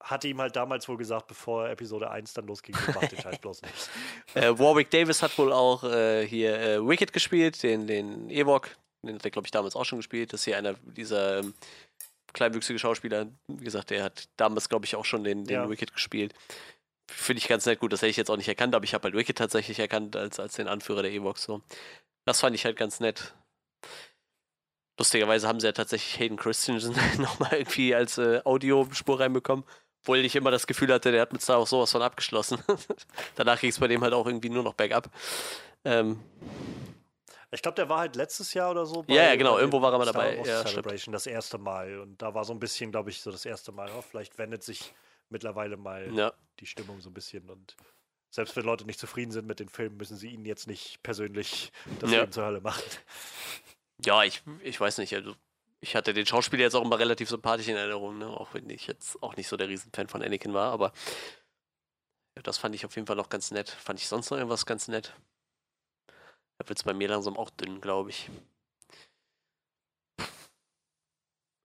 hatte 0.02 0.28
ihm 0.28 0.40
halt 0.40 0.56
damals 0.56 0.88
wohl 0.88 0.98
gesagt, 0.98 1.28
bevor 1.28 1.69
Episode 1.69 2.11
1 2.11 2.34
dann 2.34 2.48
losging, 2.48 2.76
so, 2.76 2.91
mach 2.94 3.07
den 3.07 3.19
Scheiß 3.19 3.40
bloß 3.40 3.61
nicht. 3.61 3.90
Äh, 4.36 4.57
Warwick 4.60 4.90
Davis 4.91 5.24
hat 5.24 5.38
wohl 5.38 5.52
auch 5.52 5.84
äh, 5.84 6.28
hier 6.28 6.60
äh, 6.60 6.88
Wicked 6.88 7.14
gespielt, 7.14 7.64
den, 7.64 7.88
den 7.88 8.30
Ewok. 8.30 8.69
Den 9.03 9.15
hat 9.15 9.26
er, 9.26 9.32
glaube 9.32 9.48
ich, 9.48 9.52
damals 9.52 9.76
auch 9.76 9.86
schon 9.86 9.99
gespielt. 9.99 10.34
Das 10.34 10.41
ist 10.41 10.45
hier 10.45 10.57
einer 10.57 10.74
dieser 10.74 11.40
ähm, 11.40 11.53
kleinwüchsige 12.34 12.78
Schauspieler. 12.78 13.28
Wie 13.48 13.64
gesagt, 13.64 13.90
der 13.90 14.03
hat 14.03 14.30
damals, 14.38 14.69
glaube 14.69 14.86
ich, 14.86 14.95
auch 14.95 15.06
schon 15.06 15.24
den, 15.24 15.45
den 15.45 15.53
Ja. 15.56 15.69
Wicked 15.69 15.94
gespielt. 15.94 16.34
Finde 17.10 17.40
ich 17.40 17.48
ganz 17.48 17.65
nett 17.65 17.80
gut. 17.80 17.94
Das 17.94 18.02
hätte 18.02 18.10
ich 18.10 18.18
jetzt 18.18 18.30
auch 18.30 18.38
nicht 18.38 18.49
erkannt, 18.49 18.76
aber 18.76 18.84
ich 18.84 18.94
habe 18.94 19.06
halt 19.06 19.15
Wicked 19.15 19.38
tatsächlich 19.38 19.80
erkannt 19.80 20.15
als, 20.15 20.40
als 20.40 20.56
den 20.56 20.68
Anführer 20.68 21.02
der 21.03 21.11
Ewoks. 21.11 21.44
So. 21.44 21.61
Das 22.26 22.41
fand 22.41 22.56
ich 22.56 22.65
halt 22.65 22.78
ganz 22.78 22.99
nett. 22.99 23.34
Lustigerweise 24.99 25.48
haben 25.48 25.60
sie 25.60 25.68
ja 25.68 25.74
tatsächlich 25.74 26.19
Hayden 26.19 26.38
Christensen 26.38 26.95
nochmal 27.18 27.53
irgendwie 27.53 27.95
als 27.95 28.18
äh, 28.18 28.41
Audiospur 28.44 29.19
reinbekommen. 29.19 29.64
Obwohl 30.07 30.19
ich 30.19 30.38
immer 30.38 30.51
das 30.51 30.65
Gefühl 30.65 30.93
hatte, 30.93 31.11
der 31.11 31.21
hat 31.23 31.34
mit 31.34 31.41
Star 31.41 31.59
Wars 31.59 31.69
sowas 31.69 31.91
von 31.91 32.01
abgeschlossen. 32.01 32.63
Danach 33.35 33.59
ging 33.59 33.71
es 33.71 33.77
bei 33.77 33.89
dem 33.89 34.01
halt 34.01 34.13
auch 34.13 34.25
irgendwie 34.25 34.47
nur 34.49 34.63
noch 34.63 34.73
bergab. 34.73 35.09
Ähm, 35.84 36.23
Ich 37.51 37.61
glaube, 37.61 37.75
der 37.75 37.89
war 37.89 37.99
halt 37.99 38.15
letztes 38.15 38.53
Jahr 38.53 38.71
oder 38.71 38.85
so. 38.85 39.03
Ja, 39.07 39.23
ja, 39.23 39.35
genau, 39.35 39.57
irgendwo 39.57 39.81
war 39.81 39.91
er 39.91 39.97
mal 39.97 40.05
dabei. 40.05 40.38
Ja. 40.45 40.63
Celebration 40.65 41.11
das 41.11 41.27
erste 41.27 41.57
Mal. 41.57 41.99
Und 41.99 42.21
da 42.21 42.34
war 42.34 42.45
so 42.45 42.53
ein 42.53 42.59
bisschen, 42.59 42.91
glaube 42.91 43.09
ich, 43.09 43.19
so 43.19 43.31
das 43.31 43.43
erste 43.43 43.73
Mal. 43.73 43.89
Oh, 43.97 44.01
vielleicht 44.01 44.38
wendet 44.38 44.63
sich 44.63 44.93
mittlerweile 45.29 45.75
mal 45.75 46.09
ja. 46.13 46.31
die 46.61 46.67
Stimmung 46.67 47.01
so 47.01 47.09
ein 47.09 47.13
bisschen. 47.13 47.49
Und 47.49 47.75
selbst 48.29 48.55
wenn 48.55 48.63
Leute 48.63 48.85
nicht 48.85 49.01
zufrieden 49.01 49.31
sind 49.34 49.45
mit 49.45 49.59
den 49.59 49.67
Filmen, 49.67 49.97
müssen 49.97 50.15
sie 50.15 50.29
ihnen 50.29 50.45
jetzt 50.45 50.67
nicht 50.67 51.03
persönlich 51.03 51.73
das 51.99 52.11
Ja. 52.11 52.21
Leben 52.21 52.31
zur 52.31 52.45
Hölle 52.45 52.61
machen. 52.61 52.84
ja, 54.05 54.23
ich, 54.23 54.41
ich 54.63 54.79
weiß 54.79 54.99
nicht. 54.99 55.13
Also, 55.13 55.35
ich 55.79 55.95
hatte 55.95 56.13
den 56.13 56.25
Schauspieler 56.25 56.63
jetzt 56.63 56.75
auch 56.75 56.83
immer 56.83 56.99
relativ 56.99 57.29
sympathisch 57.29 57.67
in 57.67 57.75
Erinnerung, 57.75 58.17
ne? 58.17 58.27
auch 58.27 58.53
wenn 58.53 58.69
ich 58.69 58.87
jetzt 58.87 59.21
auch 59.23 59.35
nicht 59.35 59.47
so 59.47 59.57
der 59.57 59.69
Riesenfan 59.69 60.07
von 60.07 60.23
Anakin 60.23 60.53
war, 60.53 60.71
aber 60.71 60.91
ja, 62.35 62.41
das 62.43 62.57
fand 62.57 62.75
ich 62.75 62.85
auf 62.85 62.95
jeden 62.95 63.07
Fall 63.07 63.15
noch 63.15 63.29
ganz 63.29 63.51
nett. 63.51 63.69
Fand 63.69 63.99
ich 63.99 64.07
sonst 64.07 64.29
noch 64.31 64.37
irgendwas 64.37 64.65
ganz 64.65 64.87
nett? 64.87 65.13
Da 66.59 66.67
wird 66.69 66.79
es 66.79 66.83
bei 66.83 66.93
mir 66.93 67.07
langsam 67.07 67.37
auch 67.37 67.49
dünn, 67.49 67.81
glaube 67.81 68.09
ich. 68.11 68.29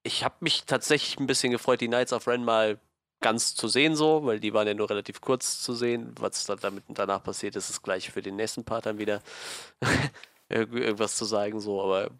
Ich 0.04 0.24
habe 0.24 0.34
mich 0.40 0.64
tatsächlich 0.64 1.18
ein 1.18 1.26
bisschen 1.26 1.52
gefreut, 1.52 1.80
die 1.80 1.86
Knights 1.88 2.12
of 2.12 2.26
Ren 2.26 2.44
mal 2.44 2.80
ganz 3.20 3.54
zu 3.54 3.68
sehen, 3.68 3.94
so, 3.94 4.24
weil 4.24 4.40
die 4.40 4.52
waren 4.52 4.66
ja 4.66 4.74
nur 4.74 4.90
relativ 4.90 5.20
kurz 5.20 5.62
zu 5.62 5.74
sehen. 5.74 6.14
Was 6.18 6.44
da 6.46 6.56
damit 6.56 6.84
danach 6.88 7.22
passiert 7.22 7.54
ist, 7.56 7.70
ist 7.70 7.82
gleich 7.82 8.10
für 8.10 8.20
den 8.22 8.36
nächsten 8.36 8.64
Part 8.64 8.86
dann 8.86 8.98
wieder 8.98 9.22
irg- 10.50 10.72
irgendwas 10.76 11.16
zu 11.16 11.24
sagen, 11.24 11.60
so, 11.60 11.80
aber 11.82 12.10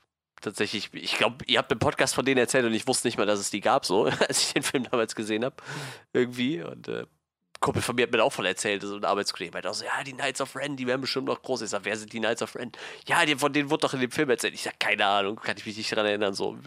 tatsächlich, 0.43 0.93
ich 0.93 1.17
glaube, 1.17 1.45
ihr 1.47 1.59
habt 1.59 1.73
im 1.73 1.79
Podcast 1.79 2.15
von 2.15 2.25
denen 2.25 2.39
erzählt 2.39 2.67
und 2.67 2.75
ich 2.75 2.87
wusste 2.87 3.09
nicht 3.09 3.17
mal, 3.17 3.27
dass 3.27 3.41
es 3.41 3.51
die 3.51 3.61
gab, 3.61 3.87
so, 3.87 4.05
als 4.29 4.43
ich 4.43 4.53
den 4.53 4.63
Film 4.63 4.85
damals 4.85 5.15
gesehen 5.15 5.45
habe. 5.45 5.57
Irgendwie. 6.13 6.63
Und 6.63 6.89
äh, 6.89 7.07
Kumpel 7.61 7.81
von 7.81 7.95
mir 7.95 8.03
hat 8.03 8.13
mir 8.13 8.23
auch 8.23 8.33
voll 8.33 8.47
erzählt, 8.47 8.83
so 8.83 8.97
ein 8.97 9.05
Arbeitskollege 9.05 9.53
meinte 9.53 9.71
auch 9.71 9.75
so, 9.75 9.85
ja, 9.85 10.03
die 10.05 10.13
Knights 10.13 10.41
of 10.41 10.55
Ren, 10.57 10.77
die 10.77 10.87
werden 10.87 11.01
bestimmt 11.01 11.27
noch 11.27 11.41
groß. 11.41 11.63
Ich 11.63 11.71
sag, 11.71 11.85
wer 11.85 11.97
sind 11.97 12.13
die 12.13 12.19
Knights 12.19 12.43
of 12.43 12.55
Ren? 12.57 12.73
Ja, 13.07 13.25
die, 13.25 13.37
von 13.37 13.53
denen 13.53 13.71
wurde 13.71 13.83
doch 13.83 13.95
in 13.95 14.01
dem 14.01 14.11
Film 14.11 14.29
erzählt. 14.29 14.53
Ich 14.55 14.63
sag, 14.63 14.79
keine 14.79 15.07
Ahnung, 15.07 15.37
kann 15.37 15.57
ich 15.57 15.65
mich 15.65 15.77
nicht 15.77 15.95
dran 15.95 16.05
erinnern, 16.05 16.35
so. 16.35 16.59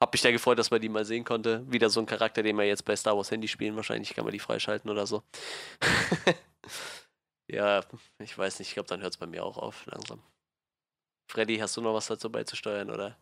Hab 0.00 0.12
mich 0.12 0.22
da 0.22 0.30
gefreut, 0.30 0.58
dass 0.58 0.70
man 0.70 0.80
die 0.80 0.88
mal 0.88 1.04
sehen 1.04 1.24
konnte. 1.24 1.64
Wieder 1.70 1.90
so 1.90 2.00
ein 2.00 2.06
Charakter, 2.06 2.42
den 2.42 2.56
wir 2.56 2.64
jetzt 2.64 2.84
bei 2.84 2.94
Star 2.94 3.16
Wars 3.16 3.30
Handy 3.30 3.48
spielen. 3.48 3.74
Wahrscheinlich 3.74 4.14
kann 4.14 4.24
man 4.24 4.32
die 4.32 4.38
freischalten 4.38 4.88
oder 4.90 5.06
so. 5.06 5.24
ja, 7.48 7.82
ich 8.20 8.38
weiß 8.38 8.60
nicht. 8.60 8.68
Ich 8.68 8.74
glaube, 8.74 8.88
dann 8.88 9.00
hört 9.00 9.12
es 9.12 9.18
bei 9.18 9.26
mir 9.26 9.44
auch 9.44 9.58
auf, 9.58 9.86
langsam. 9.86 10.22
Freddy, 11.28 11.58
hast 11.58 11.76
du 11.76 11.80
noch 11.82 11.94
was 11.94 12.06
dazu 12.06 12.30
beizusteuern, 12.32 12.90
oder? 12.90 13.16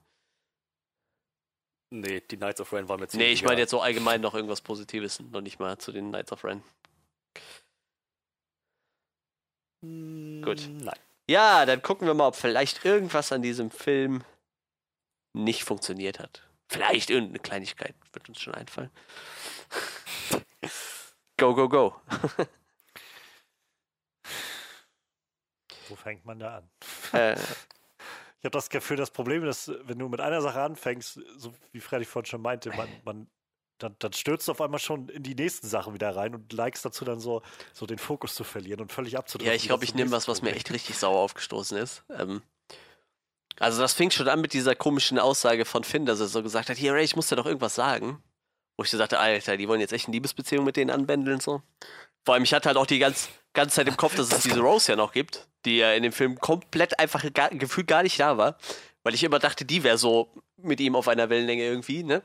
Nee, 1.90 2.20
die 2.20 2.36
Knights 2.36 2.60
of 2.60 2.72
Ren 2.72 2.88
waren 2.88 3.00
mir 3.00 3.06
Nee, 3.06 3.10
ziemlich 3.10 3.32
ich 3.32 3.44
meine 3.44 3.60
jetzt 3.60 3.70
so 3.70 3.80
allgemein 3.80 4.20
noch 4.20 4.34
irgendwas 4.34 4.60
Positives, 4.60 5.20
noch 5.20 5.40
nicht 5.40 5.58
mal 5.58 5.78
zu 5.78 5.92
den 5.92 6.08
Knights 6.08 6.32
of 6.32 6.44
Ren. 6.44 6.62
Gut. 9.82 10.60
Hm, 10.60 10.78
Nein. 10.78 10.98
Ja, 11.28 11.66
dann 11.66 11.82
gucken 11.82 12.06
wir 12.06 12.14
mal, 12.14 12.28
ob 12.28 12.36
vielleicht 12.36 12.84
irgendwas 12.84 13.32
an 13.32 13.42
diesem 13.42 13.70
Film 13.70 14.24
nicht 15.32 15.64
funktioniert 15.64 16.18
hat. 16.20 16.48
Vielleicht 16.68 17.10
irgendeine 17.10 17.40
Kleinigkeit 17.40 17.94
wird 18.12 18.28
uns 18.28 18.40
schon 18.40 18.54
einfallen. 18.54 18.90
Go, 21.38 21.54
go, 21.54 21.68
go. 21.68 22.00
Wo 25.88 25.94
fängt 25.94 26.24
man 26.24 26.38
da 26.38 26.56
an? 26.56 26.70
äh, 27.12 27.36
Ich 28.40 28.44
habe 28.44 28.50
das 28.50 28.68
Gefühl, 28.68 28.96
das 28.96 29.10
Problem 29.10 29.44
ist, 29.44 29.72
wenn 29.84 29.98
du 29.98 30.08
mit 30.08 30.20
einer 30.20 30.42
Sache 30.42 30.60
anfängst, 30.60 31.20
so 31.36 31.52
wie 31.72 31.80
Freddy 31.80 32.04
vorhin 32.04 32.26
schon 32.26 32.42
meinte, 32.42 32.70
man, 32.76 32.88
man 33.04 33.26
dann, 33.78 33.96
dann 33.98 34.12
stürzt 34.12 34.48
du 34.48 34.52
auf 34.52 34.60
einmal 34.60 34.80
schon 34.80 35.08
in 35.08 35.22
die 35.22 35.34
nächsten 35.34 35.66
Sachen 35.66 35.94
wieder 35.94 36.14
rein 36.14 36.34
und 36.34 36.52
likest 36.52 36.84
dazu 36.84 37.04
dann 37.04 37.20
so, 37.20 37.42
so 37.72 37.86
den 37.86 37.98
Fokus 37.98 38.34
zu 38.34 38.44
verlieren 38.44 38.80
und 38.80 38.92
völlig 38.92 39.18
abzudriften. 39.18 39.52
ja, 39.52 39.56
ich 39.56 39.66
glaube, 39.66 39.84
ich 39.84 39.94
nehme 39.94 40.10
was, 40.10 40.28
was 40.28 40.42
mir 40.42 40.54
echt 40.54 40.70
richtig 40.70 40.96
sauer 40.96 41.18
aufgestoßen 41.18 41.76
ist. 41.76 42.02
Ähm, 42.10 42.42
also 43.58 43.80
das 43.80 43.94
fing 43.94 44.10
schon 44.10 44.28
an 44.28 44.40
mit 44.40 44.52
dieser 44.52 44.74
komischen 44.74 45.18
Aussage 45.18 45.64
von 45.64 45.84
Finn, 45.84 46.06
dass 46.06 46.20
er 46.20 46.26
so 46.26 46.42
gesagt 46.42 46.68
hat, 46.68 46.76
hier 46.76 46.92
Ray, 46.92 47.04
ich 47.04 47.16
muss 47.16 47.28
dir 47.28 47.36
doch 47.36 47.46
irgendwas 47.46 47.74
sagen. 47.74 48.22
Wo 48.76 48.84
ich 48.84 48.90
so 48.90 48.98
dachte, 48.98 49.18
Alter, 49.18 49.56
die 49.56 49.68
wollen 49.68 49.80
jetzt 49.80 49.92
echt 49.92 50.06
eine 50.06 50.12
Liebesbeziehung 50.12 50.64
mit 50.64 50.76
denen 50.76 50.90
anbändeln 50.90 51.40
so. 51.40 51.62
Vor 52.24 52.34
allem, 52.34 52.44
ich 52.44 52.52
hatte 52.52 52.68
halt 52.68 52.76
auch 52.76 52.86
die 52.86 52.98
ganz, 52.98 53.28
ganze 53.54 53.76
Zeit 53.76 53.88
im 53.88 53.96
Kopf, 53.96 54.16
dass 54.16 54.30
es 54.30 54.42
diese 54.42 54.60
Rose 54.60 54.92
ja 54.92 54.96
noch 54.96 55.12
gibt, 55.12 55.48
die 55.66 55.78
ja 55.78 55.92
in 55.92 56.02
dem 56.02 56.12
Film 56.12 56.38
komplett 56.38 56.98
einfach 56.98 57.24
gar, 57.34 57.50
gefühlt 57.50 57.86
gar 57.86 58.02
nicht 58.02 58.18
da 58.18 58.38
war. 58.38 58.56
Weil 59.02 59.14
ich 59.14 59.22
immer 59.22 59.38
dachte, 59.38 59.64
die 59.64 59.84
wäre 59.84 59.98
so 59.98 60.32
mit 60.56 60.80
ihm 60.80 60.96
auf 60.96 61.06
einer 61.08 61.28
Wellenlänge 61.28 61.62
irgendwie, 61.64 62.02
ne? 62.02 62.22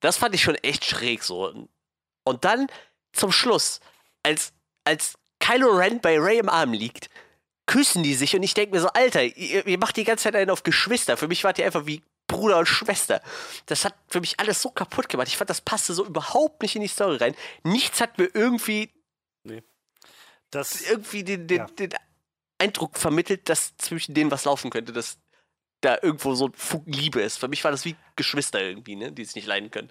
Das 0.00 0.16
fand 0.16 0.34
ich 0.34 0.42
schon 0.42 0.54
echt 0.56 0.84
schräg 0.84 1.22
so. 1.24 1.68
Und 2.24 2.44
dann 2.44 2.68
zum 3.12 3.32
Schluss, 3.32 3.80
als, 4.22 4.52
als 4.84 5.14
Kylo 5.40 5.68
Ren 5.70 6.00
bei 6.00 6.18
Ray 6.18 6.38
im 6.38 6.48
Arm 6.48 6.72
liegt, 6.72 7.10
küssen 7.66 8.02
die 8.02 8.14
sich 8.14 8.34
und 8.34 8.42
ich 8.42 8.54
denke 8.54 8.74
mir 8.74 8.80
so, 8.80 8.88
Alter, 8.88 9.22
ihr, 9.22 9.66
ihr 9.66 9.78
macht 9.78 9.96
die 9.96 10.04
ganze 10.04 10.24
Zeit 10.24 10.36
einen 10.36 10.50
auf 10.50 10.62
Geschwister. 10.62 11.16
Für 11.16 11.28
mich 11.28 11.44
wart 11.44 11.58
ihr 11.58 11.66
einfach 11.66 11.86
wie 11.86 12.02
Bruder 12.26 12.58
und 12.58 12.66
Schwester. 12.66 13.20
Das 13.66 13.84
hat 13.84 13.94
für 14.08 14.20
mich 14.20 14.40
alles 14.40 14.62
so 14.62 14.70
kaputt 14.70 15.08
gemacht. 15.08 15.28
Ich 15.28 15.36
fand, 15.36 15.50
das 15.50 15.60
passte 15.60 15.92
so 15.92 16.04
überhaupt 16.04 16.62
nicht 16.62 16.76
in 16.76 16.82
die 16.82 16.88
Story 16.88 17.16
rein. 17.16 17.34
Nichts 17.62 18.00
hat 18.00 18.16
mir 18.18 18.30
irgendwie, 18.32 18.90
Das, 20.50 20.82
irgendwie 20.82 21.24
den, 21.24 21.46
den, 21.46 21.58
Ja. 21.58 21.66
den 21.66 21.90
Eindruck 22.62 22.96
vermittelt, 22.96 23.48
dass 23.48 23.76
zwischen 23.76 24.14
denen 24.14 24.30
was 24.30 24.44
laufen 24.44 24.70
könnte, 24.70 24.92
dass 24.92 25.18
da 25.80 25.98
irgendwo 26.00 26.34
so 26.34 26.46
ein 26.46 26.52
Funken 26.54 26.92
Liebe 26.92 27.20
ist. 27.20 27.38
Für 27.38 27.48
mich 27.48 27.64
war 27.64 27.72
das 27.72 27.84
wie 27.84 27.96
Geschwister 28.14 28.60
irgendwie, 28.62 28.94
ne, 28.94 29.10
die 29.12 29.22
es 29.22 29.34
nicht 29.34 29.46
leiden 29.46 29.70
können. 29.70 29.90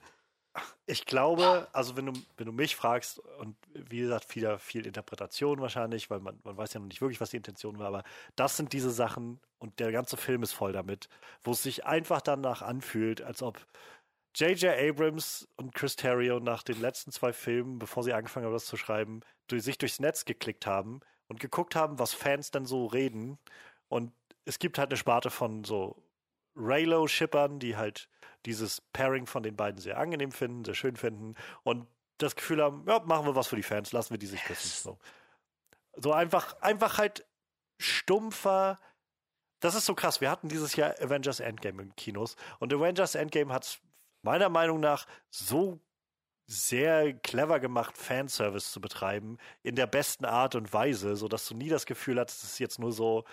Ich 0.85 1.05
glaube, 1.05 1.67
also 1.73 1.95
wenn 1.95 2.07
du, 2.07 2.13
wenn 2.37 2.45
du 2.45 2.51
mich 2.51 2.75
fragst, 2.75 3.19
und 3.39 3.55
wie 3.73 3.99
gesagt, 3.99 4.35
wieder 4.35 4.57
viel 4.59 4.85
Interpretation 4.85 5.61
wahrscheinlich, 5.61 6.09
weil 6.09 6.19
man, 6.19 6.39
man 6.43 6.57
weiß 6.57 6.73
ja 6.73 6.79
noch 6.79 6.87
nicht 6.87 7.01
wirklich, 7.01 7.21
was 7.21 7.29
die 7.29 7.37
Intention 7.37 7.77
war, 7.77 7.87
aber 7.87 8.03
das 8.35 8.57
sind 8.57 8.73
diese 8.73 8.91
Sachen, 8.91 9.39
und 9.59 9.79
der 9.79 9.91
ganze 9.91 10.17
Film 10.17 10.43
ist 10.43 10.53
voll 10.53 10.73
damit, 10.73 11.07
wo 11.43 11.51
es 11.51 11.63
sich 11.63 11.85
einfach 11.85 12.19
danach 12.21 12.61
anfühlt, 12.61 13.21
als 13.21 13.43
ob 13.43 13.65
J.J. 14.35 14.77
Abrams 14.77 15.47
und 15.57 15.75
Chris 15.75 15.95
Terrio 15.95 16.39
nach 16.39 16.63
den 16.63 16.79
letzten 16.81 17.11
zwei 17.11 17.31
Filmen, 17.33 17.79
bevor 17.79 18.03
sie 18.03 18.13
angefangen 18.13 18.45
haben, 18.45 18.53
das 18.53 18.65
zu 18.65 18.77
schreiben, 18.77 19.21
durch, 19.47 19.63
sich 19.63 19.77
durchs 19.77 19.99
Netz 19.99 20.25
geklickt 20.25 20.65
haben 20.65 21.01
und 21.31 21.39
geguckt 21.39 21.75
haben, 21.75 21.97
was 21.97 22.13
Fans 22.13 22.51
dann 22.51 22.65
so 22.65 22.85
reden. 22.85 23.39
Und 23.87 24.11
es 24.45 24.59
gibt 24.59 24.77
halt 24.77 24.89
eine 24.89 24.97
Sparte 24.97 25.29
von 25.29 25.63
so 25.63 25.95
Raylo-Shippern, 26.55 27.59
die 27.59 27.77
halt 27.77 28.09
dieses 28.45 28.81
Pairing 28.93 29.25
von 29.25 29.41
den 29.41 29.55
beiden 29.55 29.79
sehr 29.79 29.97
angenehm 29.97 30.31
finden, 30.31 30.65
sehr 30.65 30.75
schön 30.75 30.97
finden 30.97 31.35
und 31.63 31.87
das 32.17 32.35
Gefühl 32.35 32.61
haben, 32.61 32.85
ja, 32.87 32.99
machen 32.99 33.25
wir 33.25 33.35
was 33.35 33.47
für 33.47 33.55
die 33.55 33.63
Fans, 33.63 33.91
lassen 33.93 34.11
wir 34.11 34.19
die 34.19 34.27
sich 34.27 34.43
küssen. 34.43 34.69
So, 34.69 34.99
so 35.95 36.13
einfach, 36.13 36.61
einfach 36.61 36.97
halt 36.97 37.25
stumpfer 37.79 38.77
das 39.61 39.75
ist 39.75 39.85
so 39.85 39.93
krass. 39.93 40.21
Wir 40.21 40.29
hatten 40.31 40.49
dieses 40.49 40.75
Jahr 40.75 40.95
Avengers 40.99 41.39
Endgame 41.39 41.83
in 41.83 41.95
Kinos 41.95 42.35
und 42.59 42.73
Avengers 42.73 43.13
Endgame 43.13 43.53
hat 43.53 43.79
meiner 44.23 44.49
Meinung 44.49 44.79
nach 44.79 45.05
so 45.29 45.79
sehr 46.51 47.13
clever 47.13 47.59
gemacht, 47.59 47.97
Fanservice 47.97 48.71
zu 48.71 48.81
betreiben, 48.81 49.37
in 49.63 49.75
der 49.75 49.87
besten 49.87 50.25
Art 50.25 50.55
und 50.55 50.73
Weise, 50.73 51.15
sodass 51.15 51.47
du 51.47 51.55
nie 51.55 51.69
das 51.69 51.85
Gefühl 51.85 52.19
hattest, 52.19 52.43
es 52.43 52.53
ist 52.53 52.59
jetzt 52.59 52.79
nur 52.79 52.91
so, 52.91 53.23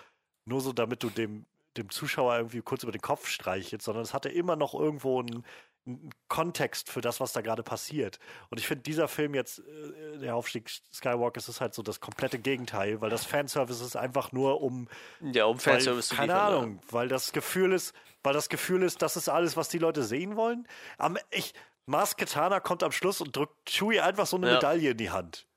nur 0.45 0.61
so, 0.61 0.71
damit 0.71 1.03
du 1.03 1.09
dem, 1.09 1.45
dem 1.75 1.89
Zuschauer 1.89 2.37
irgendwie 2.37 2.61
kurz 2.61 2.83
über 2.83 2.93
den 2.93 3.01
Kopf 3.01 3.27
streichelst, 3.27 3.85
sondern 3.85 4.03
es 4.03 4.13
hatte 4.13 4.29
immer 4.29 4.55
noch 4.55 4.73
irgendwo 4.73 5.19
einen, 5.19 5.43
einen 5.85 6.09
Kontext 6.29 6.89
für 6.89 7.01
das, 7.01 7.19
was 7.19 7.33
da 7.33 7.41
gerade 7.41 7.61
passiert. 7.61 8.19
Und 8.49 8.57
ich 8.57 8.67
finde, 8.67 8.83
dieser 8.83 9.07
Film 9.09 9.35
jetzt, 9.35 9.59
äh, 9.59 10.17
der 10.19 10.35
Aufstieg 10.35 10.69
Skywalker, 10.69 11.39
ist 11.39 11.61
halt 11.61 11.73
so 11.73 11.83
das 11.83 11.99
komplette 11.99 12.39
Gegenteil, 12.39 13.01
weil 13.01 13.09
das 13.09 13.25
Fanservice 13.25 13.81
ist 13.81 13.95
einfach 13.97 14.31
nur 14.31 14.61
um 14.61 14.87
Ja, 15.19 15.45
um 15.45 15.57
weil, 15.57 15.75
Fanservice 15.75 16.09
zu 16.09 16.15
keine 16.15 16.33
liefern, 16.33 16.53
Ahnung, 16.53 16.79
weil 16.89 17.09
das 17.09 17.33
Gefühl 17.33 17.73
ist, 17.73 17.93
weil 18.23 18.33
das 18.33 18.49
Gefühl 18.49 18.83
ist, 18.83 19.01
das 19.01 19.17
ist 19.17 19.29
alles, 19.29 19.57
was 19.57 19.69
die 19.69 19.77
Leute 19.77 20.03
sehen 20.03 20.35
wollen. 20.35 20.67
Am, 20.97 21.17
ich, 21.31 21.53
Mars 21.89 22.15
Katana 22.15 22.59
kommt 22.59 22.83
am 22.83 22.91
Schluss 22.91 23.19
und 23.19 23.35
drückt 23.35 23.67
Chewie 23.69 23.99
einfach 23.99 24.27
so 24.27 24.37
eine 24.37 24.47
Ja. 24.47 24.53
Medaille 24.55 24.91
in 24.91 24.97
die 24.97 25.09
Hand. 25.09 25.47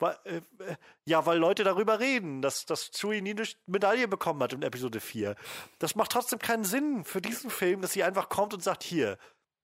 Weil, 0.00 0.16
äh, 0.24 0.36
äh, 0.36 0.76
ja, 1.06 1.26
weil 1.26 1.38
Leute 1.38 1.64
darüber 1.64 1.98
reden, 2.00 2.42
dass, 2.42 2.66
dass 2.66 2.90
Chewie 2.90 3.20
nie 3.22 3.30
eine 3.30 3.44
Medaille 3.66 4.06
bekommen 4.08 4.42
hat 4.42 4.52
in 4.52 4.62
Episode 4.62 5.00
4. 5.00 5.34
Das 5.78 5.94
macht 5.94 6.12
trotzdem 6.12 6.38
keinen 6.38 6.64
Sinn 6.64 7.04
für 7.04 7.20
diesen 7.20 7.50
Film, 7.50 7.80
dass 7.82 7.92
sie 7.92 8.04
einfach 8.04 8.28
kommt 8.28 8.52
und 8.54 8.62
sagt, 8.62 8.82
hier, 8.82 9.18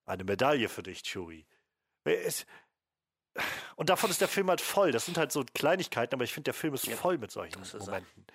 eine 0.07 0.25
Medaille 0.25 0.69
für 0.69 0.83
dich, 0.83 1.03
Chewie. 1.03 1.47
Es, 2.05 2.47
und 3.77 3.91
davon 3.91 4.11
ist 4.11 4.21
der 4.21 4.29
Film 4.29 4.49
halt 4.49 4.61
voll. 4.61 4.93
Das 4.93 5.07
sind 5.07 5.19
halt 5.19 5.33
so 5.33 5.45
Kleinigkeiten, 5.55 6.15
aber 6.15 6.25
ich 6.25 6.33
finde, 6.33 6.45
der 6.45 6.55
Film 6.55 6.75
ist 6.75 6.87
Ja, 6.87 6.97
voll 6.97 7.19
mit 7.19 7.31
solchen. 7.33 7.61
Momenten. 7.79 8.27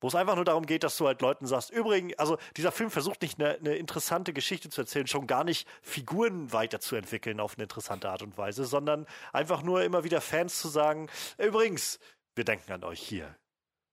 Wo 0.00 0.08
es 0.08 0.14
einfach 0.14 0.36
nur 0.36 0.44
darum 0.44 0.66
geht, 0.66 0.84
dass 0.84 0.96
du 0.96 1.06
halt 1.06 1.22
Leuten 1.22 1.46
sagst, 1.46 1.70
übrigens, 1.70 2.18
also 2.18 2.36
dieser 2.56 2.72
Film 2.72 2.90
versucht 2.90 3.22
nicht 3.22 3.40
eine, 3.40 3.54
eine 3.54 3.76
interessante 3.76 4.32
Geschichte 4.32 4.68
zu 4.68 4.82
erzählen, 4.82 5.06
schon 5.06 5.26
gar 5.26 5.42
nicht 5.42 5.66
Figuren 5.82 6.52
weiterzuentwickeln 6.52 7.40
auf 7.40 7.54
eine 7.54 7.64
interessante 7.64 8.10
Art 8.10 8.22
und 8.22 8.36
Weise, 8.36 8.66
sondern 8.66 9.06
einfach 9.32 9.62
nur 9.62 9.82
immer 9.82 10.04
wieder 10.04 10.20
Fans 10.20 10.60
zu 10.60 10.68
sagen, 10.68 11.08
übrigens, 11.38 11.98
wir 12.34 12.44
denken 12.44 12.72
an 12.72 12.84
euch 12.84 13.00
hier. 13.00 13.34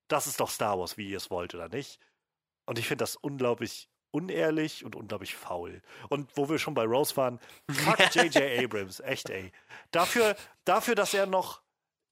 Das 0.10 0.28
ist 0.28 0.40
doch 0.40 0.50
Star 0.50 0.78
Wars, 0.78 0.98
wie 0.98 1.10
ihr 1.10 1.18
es 1.18 1.32
wollt, 1.32 1.56
oder 1.56 1.70
nicht? 1.70 2.00
Und 2.66 2.78
ich 2.78 2.88
finde 2.88 3.04
das 3.04 3.16
unglaublich 3.16 3.90
unehrlich 4.14 4.86
und 4.86 4.96
unglaublich 4.96 5.36
faul. 5.36 5.82
Und 6.08 6.30
wo 6.38 6.48
wir 6.48 6.60
schon 6.60 6.76
bei 6.76 6.86
Rose 6.86 7.18
waren, 7.18 7.40
fuck 7.70 7.98
J.J. 8.16 8.64
Abrams, 8.64 9.00
echt 9.00 9.30
ey. 9.30 9.52
Dafür, 9.92 10.36
dafür, 10.66 10.96
dass 10.96 11.14
er 11.14 11.26
noch 11.26 11.62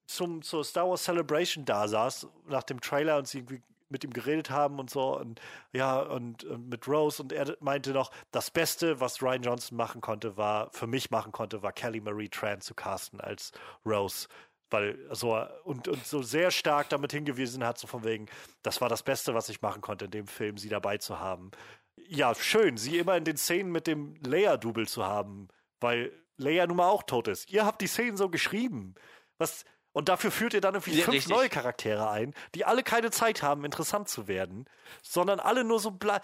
zum, 0.07 0.41
zur 0.41 0.65
Star 0.65 0.89
Wars 0.89 1.03
Celebration 1.03 1.63
da 1.63 1.87
saß, 1.87 2.27
nach 2.47 2.63
dem 2.63 2.81
Trailer 2.81 3.17
und 3.17 3.27
sie 3.27 3.39
irgendwie 3.39 3.61
mit 3.91 4.03
ihm 4.03 4.11
geredet 4.11 4.49
haben 4.49 4.79
und 4.79 4.89
so 4.89 5.17
und 5.17 5.39
ja 5.73 5.99
und, 5.99 6.43
und 6.43 6.69
mit 6.69 6.87
Rose 6.87 7.21
und 7.21 7.31
er 7.31 7.55
meinte 7.59 7.91
noch, 7.91 8.11
das 8.31 8.51
Beste, 8.51 8.99
was 8.99 9.21
Ryan 9.21 9.43
Johnson 9.43 9.77
machen 9.77 10.01
konnte, 10.01 10.37
war, 10.37 10.71
für 10.71 10.87
mich 10.87 11.11
machen 11.11 11.31
konnte, 11.31 11.61
war 11.61 11.71
Kelly 11.71 12.01
Marie 12.01 12.29
Tran 12.29 12.61
zu 12.61 12.73
casten 12.73 13.21
als 13.21 13.51
Rose. 13.85 14.27
Weil 14.69 14.97
so 15.11 15.37
und, 15.65 15.89
und 15.89 16.05
so 16.05 16.21
sehr 16.21 16.49
stark 16.49 16.87
damit 16.89 17.11
hingewiesen 17.11 17.65
hat, 17.65 17.77
so 17.77 17.87
von 17.87 18.05
wegen, 18.05 18.27
das 18.63 18.79
war 18.79 18.87
das 18.87 19.03
Beste, 19.03 19.33
was 19.33 19.49
ich 19.49 19.61
machen 19.61 19.81
konnte 19.81 20.05
in 20.05 20.11
dem 20.11 20.27
Film, 20.27 20.57
sie 20.57 20.69
dabei 20.69 20.97
zu 20.97 21.19
haben. 21.19 21.51
Ja, 21.97 22.33
schön, 22.33 22.77
sie 22.77 22.97
immer 22.97 23.17
in 23.17 23.25
den 23.25 23.35
Szenen 23.35 23.71
mit 23.71 23.85
dem 23.85 24.15
Leia-Double 24.25 24.87
zu 24.87 25.05
haben, 25.05 25.49
weil 25.81 26.13
Leia 26.37 26.65
nun 26.67 26.77
mal 26.77 26.87
auch 26.87 27.03
tot 27.03 27.27
ist. 27.27 27.51
Ihr 27.51 27.65
habt 27.65 27.81
die 27.81 27.87
Szenen 27.87 28.15
so 28.15 28.29
geschrieben. 28.29 28.95
Was, 29.37 29.65
und 29.93 30.09
dafür 30.09 30.31
führt 30.31 30.53
ihr 30.53 30.61
dann 30.61 30.75
irgendwie 30.75 30.97
Ja, 30.97 31.05
fünf 31.05 31.15
richtig. 31.15 31.35
neue 31.35 31.49
Charaktere 31.49 32.09
ein, 32.09 32.33
die 32.55 32.65
alle 32.65 32.83
keine 32.83 33.11
Zeit 33.11 33.43
haben, 33.43 33.65
interessant 33.65 34.09
zu 34.09 34.27
werden, 34.27 34.65
sondern 35.01 35.39
alle 35.39 35.63
nur 35.63 35.79
so 35.79 35.91
ble 35.91 36.19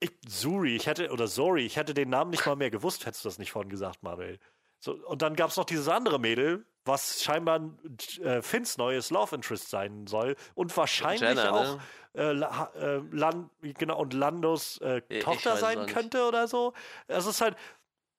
ich, 0.00 0.12
Suri, 0.28 0.76
ich 0.76 0.86
hätte, 0.86 1.10
oder 1.10 1.26
Zori, 1.26 1.66
ich 1.66 1.76
hätte 1.76 1.92
den 1.92 2.08
Namen 2.08 2.30
nicht 2.30 2.46
mal 2.46 2.54
mehr 2.54 2.70
gewusst, 2.70 3.04
hättest 3.04 3.24
du 3.24 3.28
das 3.28 3.38
nicht 3.38 3.50
vorhin 3.50 3.68
gesagt, 3.68 4.02
Marvel. 4.04 4.38
So, 4.78 4.92
und 4.92 5.22
dann 5.22 5.34
gab 5.34 5.50
es 5.50 5.56
noch 5.56 5.64
dieses 5.64 5.88
andere 5.88 6.20
Mädel, 6.20 6.64
was 6.84 7.20
scheinbar 7.22 7.60
äh, 8.22 8.40
Finns 8.42 8.78
neues 8.78 9.10
Love 9.10 9.34
Interest 9.34 9.68
sein 9.68 10.06
soll 10.06 10.36
und 10.54 10.74
wahrscheinlich 10.76 11.20
Jenna, 11.20 11.50
auch 11.50 11.76
ne? 11.76 11.80
äh, 12.14 12.32
La, 12.32 12.72
äh, 12.76 13.00
Lan, 13.10 13.50
genau, 13.60 13.98
und 13.98 14.14
Landos 14.14 14.78
äh, 14.78 15.00
Tochter 15.20 15.56
sein 15.56 15.86
könnte 15.86 16.26
oder 16.28 16.46
so. 16.46 16.74
Es 17.08 17.26
ist 17.26 17.40
halt, 17.40 17.56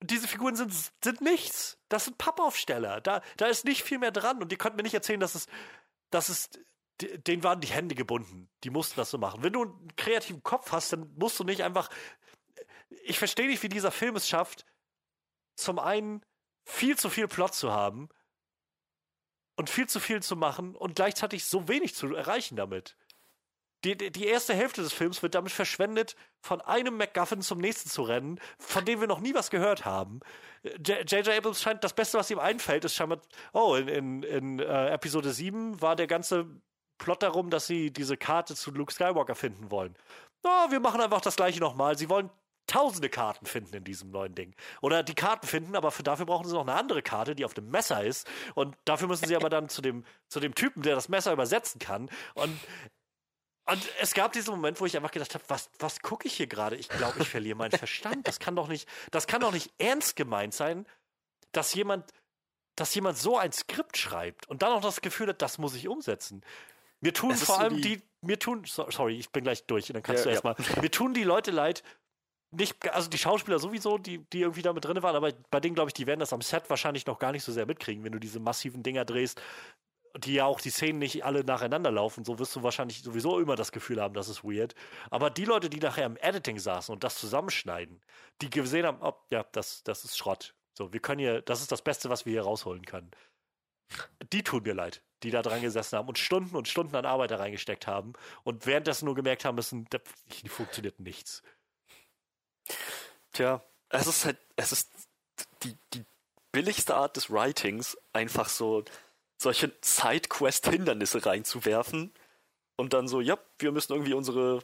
diese 0.01 0.27
Figuren 0.27 0.55
sind, 0.55 0.73
sind 1.03 1.21
nichts. 1.21 1.77
Das 1.89 2.05
sind 2.05 2.17
Pappaufsteller. 2.17 3.01
Da, 3.01 3.21
da 3.37 3.47
ist 3.47 3.65
nicht 3.65 3.83
viel 3.83 3.99
mehr 3.99 4.11
dran. 4.11 4.41
Und 4.41 4.51
die 4.51 4.57
konnten 4.57 4.77
mir 4.77 4.83
nicht 4.83 4.93
erzählen, 4.93 5.19
dass 5.19 5.35
es, 5.35 5.47
dass 6.09 6.29
es, 6.29 6.49
denen 6.99 7.43
waren 7.43 7.61
die 7.61 7.67
Hände 7.67 7.95
gebunden. 7.95 8.49
Die 8.63 8.69
mussten 8.69 8.95
das 8.95 9.11
so 9.11 9.17
machen. 9.17 9.43
Wenn 9.43 9.53
du 9.53 9.63
einen 9.63 9.95
kreativen 9.95 10.43
Kopf 10.43 10.71
hast, 10.71 10.93
dann 10.93 11.13
musst 11.15 11.39
du 11.39 11.43
nicht 11.43 11.63
einfach. 11.63 11.89
Ich 13.03 13.19
verstehe 13.19 13.47
nicht, 13.47 13.61
wie 13.63 13.69
dieser 13.69 13.91
Film 13.91 14.15
es 14.15 14.27
schafft, 14.27 14.65
zum 15.55 15.79
einen 15.79 16.23
viel 16.63 16.97
zu 16.97 17.09
viel 17.09 17.27
Plot 17.27 17.53
zu 17.53 17.71
haben 17.71 18.09
und 19.55 19.69
viel 19.69 19.87
zu 19.87 19.99
viel 19.99 20.23
zu 20.23 20.35
machen 20.35 20.75
und 20.75 20.95
gleichzeitig 20.95 21.45
so 21.45 21.67
wenig 21.67 21.95
zu 21.95 22.13
erreichen 22.15 22.55
damit. 22.55 22.95
Die, 23.85 23.95
die, 23.95 24.25
erste 24.25 24.53
Hälfte 24.53 24.81
des 24.81 24.91
Films 24.91 25.23
wird 25.23 25.35
damit 25.35 25.53
verschwendet, 25.53 26.17
von 26.41 26.59
einem 26.59 26.97
MacGuffin 26.97 27.41
zum 27.41 27.59
nächsten 27.59 27.89
zu 27.89 28.01
rennen, 28.01 28.39
von 28.57 28.83
dem 28.83 28.99
wir 28.99 29.07
noch 29.07 29.21
nie 29.21 29.33
was 29.33 29.49
gehört 29.49 29.85
haben. 29.85 30.19
J.J. 30.63 31.29
Abrams 31.29 31.61
scheint, 31.61 31.83
das 31.83 31.93
Beste, 31.93 32.17
was 32.17 32.29
ihm 32.29 32.39
einfällt, 32.39 32.83
ist 32.83 32.95
scheinbar, 32.95 33.21
oh, 33.53 33.75
in, 33.75 33.87
in, 33.87 34.23
in 34.23 34.59
äh, 34.59 34.89
Episode 34.89 35.31
7 35.31 35.81
war 35.81 35.95
der 35.95 36.07
ganze 36.07 36.45
Plot 36.97 37.23
darum, 37.23 37.49
dass 37.49 37.67
sie 37.67 37.91
diese 37.91 38.17
Karte 38.17 38.55
zu 38.55 38.71
Luke 38.71 38.93
Skywalker 38.93 39.35
finden 39.35 39.71
wollen. 39.71 39.95
Oh, 40.43 40.71
wir 40.71 40.81
machen 40.81 40.99
einfach 40.99 41.21
das 41.21 41.37
gleiche 41.37 41.59
nochmal. 41.59 41.97
Sie 41.97 42.09
wollen 42.09 42.29
tausende 42.67 43.09
Karten 43.09 43.45
finden 43.45 43.75
in 43.77 43.83
diesem 43.83 44.11
neuen 44.11 44.35
Ding. 44.35 44.53
Oder 44.81 45.03
die 45.03 45.15
Karten 45.15 45.47
finden, 45.47 45.75
aber 45.75 45.91
für, 45.91 46.03
dafür 46.03 46.25
brauchen 46.25 46.47
sie 46.47 46.53
noch 46.53 46.61
eine 46.61 46.75
andere 46.75 47.01
Karte, 47.01 47.35
die 47.35 47.45
auf 47.45 47.53
dem 47.53 47.69
Messer 47.69 48.03
ist. 48.03 48.27
Und 48.53 48.77
dafür 48.85 49.07
müssen 49.07 49.27
sie 49.27 49.35
aber 49.35 49.49
dann 49.49 49.69
zu 49.69 49.81
dem, 49.81 50.05
zu 50.27 50.39
dem 50.39 50.53
Typen, 50.53 50.83
der 50.83 50.95
das 50.95 51.09
Messer 51.09 51.33
übersetzen 51.33 51.79
kann. 51.79 52.09
Und 52.35 52.57
und 53.71 53.89
es 54.01 54.13
gab 54.13 54.33
diesen 54.33 54.51
Moment, 54.51 54.79
wo 54.81 54.85
ich 54.85 54.95
einfach 54.95 55.11
gedacht 55.11 55.33
habe, 55.33 55.43
was, 55.47 55.69
was 55.79 55.99
gucke 56.01 56.27
ich 56.27 56.35
hier 56.35 56.47
gerade? 56.47 56.75
Ich 56.75 56.89
glaube, 56.89 57.19
ich 57.21 57.29
verliere 57.29 57.57
meinen 57.57 57.71
Verstand. 57.77 58.27
Das 58.27 58.39
kann 58.39 58.55
doch 58.55 58.67
nicht, 58.67 58.87
das 59.11 59.27
kann 59.27 59.41
doch 59.41 59.51
nicht 59.51 59.71
ernst 59.77 60.15
gemeint 60.15 60.53
sein, 60.53 60.85
dass 61.51 61.73
jemand, 61.73 62.11
dass 62.75 62.93
jemand 62.95 63.17
so 63.17 63.37
ein 63.37 63.51
Skript 63.51 63.97
schreibt 63.97 64.47
und 64.47 64.61
dann 64.61 64.71
auch 64.71 64.81
das 64.81 65.01
Gefühl 65.01 65.27
hat, 65.29 65.41
das 65.41 65.57
muss 65.57 65.75
ich 65.75 65.87
umsetzen. 65.87 66.43
Mir 67.01 67.13
tun 67.13 67.35
vor 67.35 67.55
so 67.55 67.61
allem 67.61 67.81
die- 67.81 67.97
die, 67.97 68.01
mir 68.21 68.39
tun, 68.39 68.63
so, 68.65 68.89
sorry, 68.91 69.17
ich 69.17 69.29
bin 69.29 69.43
gleich 69.43 69.65
durch, 69.65 69.87
dann 69.87 70.03
kannst 70.03 70.25
Ja, 70.25 70.31
du 70.31 70.31
erstmal. 70.31 70.55
Mir 70.81 70.91
tun 70.91 71.13
die 71.13 71.23
Leute 71.23 71.51
leid, 71.51 71.83
nicht, 72.51 72.89
also 72.93 73.09
die 73.09 73.17
Schauspieler 73.17 73.59
sowieso, 73.59 73.97
die, 73.97 74.17
die 74.33 74.41
irgendwie 74.41 74.63
damit 74.63 74.83
drin 74.83 75.01
waren, 75.03 75.15
aber 75.15 75.31
bei 75.51 75.59
denen 75.59 75.75
glaube 75.75 75.89
ich, 75.89 75.93
die 75.93 76.07
werden 76.07 76.19
das 76.19 76.33
am 76.33 76.41
Set 76.41 76.69
wahrscheinlich 76.69 77.05
noch 77.05 77.19
gar 77.19 77.31
nicht 77.31 77.43
so 77.43 77.51
sehr 77.51 77.65
mitkriegen, 77.67 78.03
wenn 78.03 78.11
du 78.11 78.19
diese 78.19 78.39
massiven 78.39 78.81
Dinger 78.83 79.05
drehst, 79.05 79.41
die 80.19 80.35
ja 80.35 80.45
auch 80.45 80.61
die 80.61 80.69
Szenen 80.69 80.99
nicht 80.99 81.23
alle 81.25 81.43
nacheinander 81.43 81.91
laufen, 81.91 82.25
so 82.25 82.39
wirst 82.39 82.55
du 82.55 82.63
wahrscheinlich 82.63 83.01
sowieso 83.01 83.39
immer 83.39 83.55
das 83.55 83.71
Gefühl 83.71 84.01
haben, 84.01 84.13
das 84.13 84.29
ist 84.29 84.43
weird. 84.43 84.75
Aber 85.09 85.29
die 85.29 85.45
Leute, 85.45 85.69
die 85.69 85.79
nachher 85.79 86.05
im 86.05 86.17
Editing 86.17 86.59
saßen 86.59 86.93
und 86.93 87.03
das 87.03 87.15
zusammenschneiden, 87.15 88.01
die 88.41 88.49
gesehen 88.49 88.85
haben, 88.85 88.99
oh, 89.01 89.13
ja, 89.29 89.45
das, 89.51 89.83
das 89.83 90.03
ist 90.03 90.17
Schrott. 90.17 90.55
So, 90.77 90.93
wir 90.93 90.99
können 90.99 91.19
hier, 91.19 91.41
das 91.41 91.61
ist 91.61 91.71
das 91.71 91.81
Beste, 91.81 92.09
was 92.09 92.25
wir 92.25 92.33
hier 92.33 92.43
rausholen 92.43 92.85
können. 92.85 93.11
Die 94.31 94.43
tun 94.43 94.63
mir 94.63 94.73
leid, 94.75 95.01
die 95.23 95.31
da 95.31 95.41
dran 95.41 95.61
gesessen 95.61 95.97
haben 95.97 96.07
und 96.07 96.17
Stunden 96.17 96.55
und 96.55 96.67
Stunden 96.67 96.95
an 96.95 97.05
Arbeit 97.05 97.31
da 97.31 97.37
reingesteckt 97.37 97.87
haben 97.87 98.13
und 98.43 98.65
währenddessen 98.65 99.05
nur 99.05 99.15
gemerkt 99.15 99.45
haben 99.45 99.55
müssen, 99.55 99.87
da 99.89 99.99
funktioniert 100.47 100.99
nichts. 100.99 101.41
Tja, 103.33 103.63
es 103.89 104.07
ist 104.07 104.25
halt, 104.25 104.37
es 104.55 104.71
ist 104.71 104.91
die, 105.63 105.75
die 105.93 106.05
billigste 106.51 106.95
Art 106.95 107.15
des 107.15 107.29
Writings, 107.29 107.97
einfach 108.13 108.49
so 108.49 108.83
solche 109.39 109.71
Sidequest-Hindernisse 109.81 111.25
reinzuwerfen 111.25 112.13
und 112.77 112.93
dann 112.93 113.07
so, 113.07 113.21
ja, 113.21 113.37
wir 113.57 113.71
müssen 113.71 113.93
irgendwie 113.93 114.13
unsere, 114.13 114.59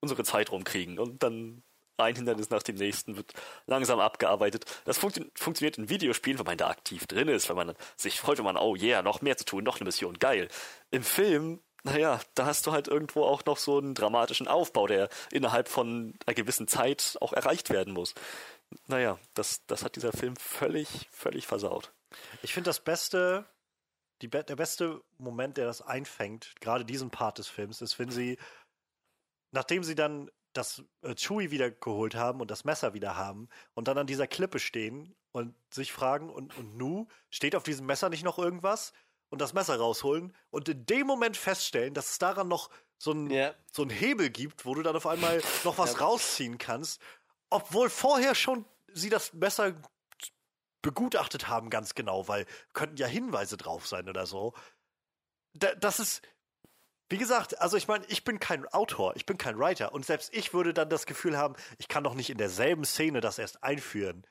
unsere 0.00 0.22
Zeit 0.24 0.52
rumkriegen 0.52 0.98
und 0.98 1.22
dann 1.22 1.62
ein 1.96 2.14
Hindernis 2.14 2.50
nach 2.50 2.62
dem 2.62 2.76
nächsten 2.76 3.16
wird 3.16 3.32
langsam 3.66 3.98
abgearbeitet. 3.98 4.64
Das 4.84 4.98
funktio 4.98 5.24
funktioniert 5.34 5.78
in 5.78 5.88
Videospielen, 5.88 6.38
wenn 6.38 6.46
man 6.46 6.56
da 6.56 6.68
aktiv 6.68 7.06
drin 7.06 7.28
ist, 7.28 7.48
wenn 7.48 7.56
man 7.56 7.74
sich 7.96 8.20
freut, 8.20 8.38
wenn 8.38 8.44
man, 8.44 8.56
oh 8.56 8.76
yeah, 8.76 9.02
noch 9.02 9.20
mehr 9.20 9.36
zu 9.36 9.44
tun, 9.44 9.64
noch 9.64 9.80
eine 9.80 9.86
Mission, 9.86 10.18
geil. 10.18 10.48
Im 10.90 11.02
Film, 11.02 11.60
naja, 11.82 12.20
da 12.34 12.46
hast 12.46 12.66
du 12.66 12.72
halt 12.72 12.86
irgendwo 12.86 13.24
auch 13.24 13.44
noch 13.46 13.56
so 13.56 13.78
einen 13.78 13.94
dramatischen 13.94 14.46
Aufbau, 14.46 14.86
der 14.86 15.08
innerhalb 15.32 15.68
von 15.68 16.14
einer 16.26 16.34
gewissen 16.34 16.68
Zeit 16.68 17.16
auch 17.20 17.32
erreicht 17.32 17.70
werden 17.70 17.94
muss. 17.94 18.14
Naja, 18.86 19.18
das, 19.34 19.64
das 19.66 19.82
hat 19.82 19.96
dieser 19.96 20.12
Film 20.12 20.36
völlig, 20.36 21.08
völlig 21.10 21.46
versaut. 21.46 21.92
Ich 22.42 22.54
finde 22.54 22.68
das 22.68 22.80
Beste, 22.80 23.44
die, 24.22 24.28
der 24.28 24.56
beste 24.56 25.02
Moment, 25.18 25.56
der 25.56 25.66
das 25.66 25.82
einfängt, 25.82 26.54
gerade 26.60 26.84
diesen 26.84 27.10
Part 27.10 27.38
des 27.38 27.48
Films, 27.48 27.80
ist, 27.82 27.98
wenn 27.98 28.10
sie, 28.10 28.38
nachdem 29.52 29.84
sie 29.84 29.94
dann 29.94 30.30
das 30.52 30.82
äh, 31.02 31.14
Chewie 31.14 31.50
wieder 31.50 31.70
geholt 31.70 32.14
haben 32.14 32.40
und 32.40 32.50
das 32.50 32.64
Messer 32.64 32.94
wieder 32.94 33.16
haben 33.16 33.48
und 33.74 33.88
dann 33.88 33.98
an 33.98 34.06
dieser 34.06 34.26
Klippe 34.26 34.58
stehen 34.58 35.14
und 35.32 35.54
sich 35.72 35.92
fragen, 35.92 36.30
und, 36.30 36.56
und 36.56 36.76
Nu, 36.76 37.06
steht 37.30 37.54
auf 37.54 37.62
diesem 37.62 37.86
Messer 37.86 38.08
nicht 38.08 38.24
noch 38.24 38.38
irgendwas? 38.38 38.92
Und 39.30 39.42
das 39.42 39.52
Messer 39.52 39.76
rausholen 39.76 40.34
und 40.50 40.70
in 40.70 40.86
dem 40.86 41.06
Moment 41.06 41.36
feststellen, 41.36 41.92
dass 41.92 42.10
es 42.12 42.18
daran 42.18 42.48
noch 42.48 42.70
so 42.96 43.10
einen, 43.10 43.30
Ja. 43.30 43.54
so 43.70 43.82
einen 43.82 43.90
Hebel 43.90 44.30
gibt, 44.30 44.64
wo 44.64 44.74
du 44.74 44.82
dann 44.82 44.96
auf 44.96 45.06
einmal 45.06 45.42
noch 45.64 45.76
was 45.76 46.00
rausziehen 46.00 46.56
kannst, 46.56 47.00
obwohl 47.50 47.90
vorher 47.90 48.34
schon 48.34 48.64
sie 48.94 49.10
das 49.10 49.34
Messer 49.34 49.74
begutachtet 50.82 51.48
haben, 51.48 51.70
ganz 51.70 51.94
genau, 51.94 52.28
weil 52.28 52.46
könnten 52.72 52.96
ja 52.96 53.06
Hinweise 53.06 53.56
drauf 53.56 53.86
sein 53.86 54.08
oder 54.08 54.26
so. 54.26 54.54
Da, 55.54 55.74
das 55.74 55.98
ist, 55.98 56.22
wie 57.08 57.18
gesagt, 57.18 57.60
also 57.60 57.76
ich 57.76 57.88
meine, 57.88 58.04
ich 58.06 58.24
bin 58.24 58.38
kein 58.38 58.66
Autor, 58.68 59.16
ich 59.16 59.26
bin 59.26 59.38
kein 59.38 59.58
Writer 59.58 59.92
und 59.92 60.04
selbst 60.06 60.32
ich 60.34 60.52
würde 60.52 60.74
dann 60.74 60.90
das 60.90 61.06
Gefühl 61.06 61.36
haben, 61.36 61.56
ich 61.78 61.88
kann 61.88 62.04
doch 62.04 62.14
nicht 62.14 62.30
in 62.30 62.38
derselben 62.38 62.84
Szene 62.84 63.20
das 63.20 63.38
erst 63.38 63.62
einführen. 63.62 64.26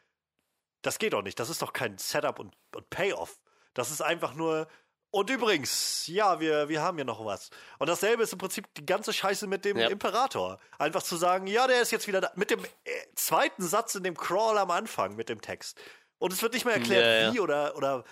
Das 0.83 0.99
geht 0.99 1.13
doch 1.13 1.23
nicht. 1.23 1.39
Das 1.39 1.49
ist 1.49 1.61
doch 1.61 1.73
kein 1.73 1.97
Setup 1.97 2.39
und, 2.39 2.55
und 2.75 2.89
Payoff. 2.89 3.39
Das 3.73 3.91
ist 3.91 4.01
einfach 4.01 4.33
nur. 4.35 4.67
Und 5.09 5.29
übrigens, 5.29 6.05
ja, 6.07 6.39
wir, 6.39 6.69
wir 6.69 6.81
haben 6.81 6.97
hier 6.97 7.05
noch 7.05 7.25
was. 7.25 7.49
Und 7.79 7.87
dasselbe 7.87 8.23
ist 8.23 8.33
im 8.33 8.39
Prinzip 8.39 8.71
die 8.75 8.85
ganze 8.85 9.13
Scheiße 9.13 9.47
mit 9.47 9.65
dem 9.65 9.77
Ja. 9.77 9.87
Imperator. 9.87 10.59
Einfach 10.77 11.01
zu 11.01 11.15
sagen, 11.15 11.47
ja, 11.47 11.65
der 11.65 11.81
ist 11.81 11.91
jetzt 11.91 12.07
wieder 12.07 12.21
da. 12.21 12.31
Mit 12.35 12.51
dem 12.51 12.63
äh, 12.63 12.89
zweiten 13.15 13.63
Satz 13.63 13.95
in 13.95 14.03
dem 14.03 14.15
Crawl 14.15 14.57
am 14.57 14.69
Anfang 14.69 15.15
mit 15.15 15.29
dem 15.29 15.41
Text. 15.41 15.79
Und 16.19 16.33
es 16.33 16.41
wird 16.41 16.53
nicht 16.53 16.65
mehr 16.65 16.75
erklärt, 16.75 17.05
Ja, 17.05 17.27
ja. 17.27 17.33
wie 17.33 17.39
oder, 17.39 17.75
oder 17.75 18.03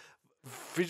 wie, 0.75 0.89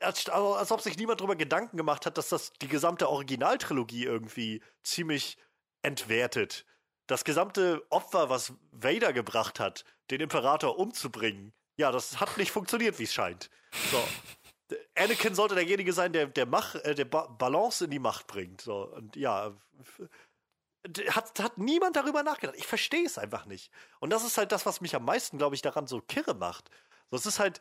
als, 0.00 0.28
also, 0.28 0.54
als 0.54 0.70
ob 0.70 0.80
sich 0.80 0.96
niemand 0.96 1.20
darüber 1.20 1.36
Gedanken 1.36 1.76
gemacht 1.76 2.06
hat, 2.06 2.18
dass 2.18 2.28
das 2.28 2.52
die 2.62 2.68
gesamte 2.68 3.08
Originaltrilogie 3.08 4.04
irgendwie 4.04 4.62
ziemlich 4.82 5.36
entwertet. 5.82 6.64
Das 7.06 7.24
gesamte 7.24 7.82
Opfer, 7.90 8.28
was 8.28 8.52
Vader 8.70 9.12
gebracht 9.12 9.60
hat, 9.60 9.84
den 10.10 10.20
Imperator 10.20 10.78
umzubringen, 10.78 11.52
ja, 11.76 11.90
das 11.92 12.20
hat 12.20 12.36
nicht 12.36 12.50
funktioniert, 12.50 12.98
wie 12.98 13.04
es 13.04 13.14
scheint. 13.14 13.50
So. 13.90 14.02
Anakin 14.96 15.34
sollte 15.34 15.54
derjenige 15.54 15.92
sein, 15.92 16.12
der, 16.12 16.26
der, 16.26 16.44
Mach, 16.44 16.74
äh, 16.74 16.94
der 16.94 17.06
ba 17.06 17.26
Balance 17.26 17.84
in 17.84 17.90
die 17.90 17.98
Macht 17.98 18.26
bringt. 18.26 18.60
So. 18.60 18.86
Und 18.88 19.16
ja, 19.16 19.56
hat, 21.10 21.38
hat 21.40 21.58
niemand 21.58 21.96
darüber 21.96 22.22
nachgedacht. 22.22 22.56
Ich 22.56 22.66
verstehe 22.66 23.04
es 23.04 23.18
einfach 23.18 23.46
nicht. 23.46 23.70
Und 24.00 24.10
das 24.10 24.24
ist 24.24 24.38
halt 24.38 24.52
das, 24.52 24.66
was 24.66 24.80
mich 24.80 24.94
am 24.94 25.04
meisten, 25.04 25.38
glaube 25.38 25.54
ich, 25.54 25.62
daran 25.62 25.86
so 25.86 26.00
kirre 26.00 26.34
macht. 26.34 26.70
So, 27.10 27.16
es 27.16 27.26
ist 27.26 27.38
halt, 27.38 27.60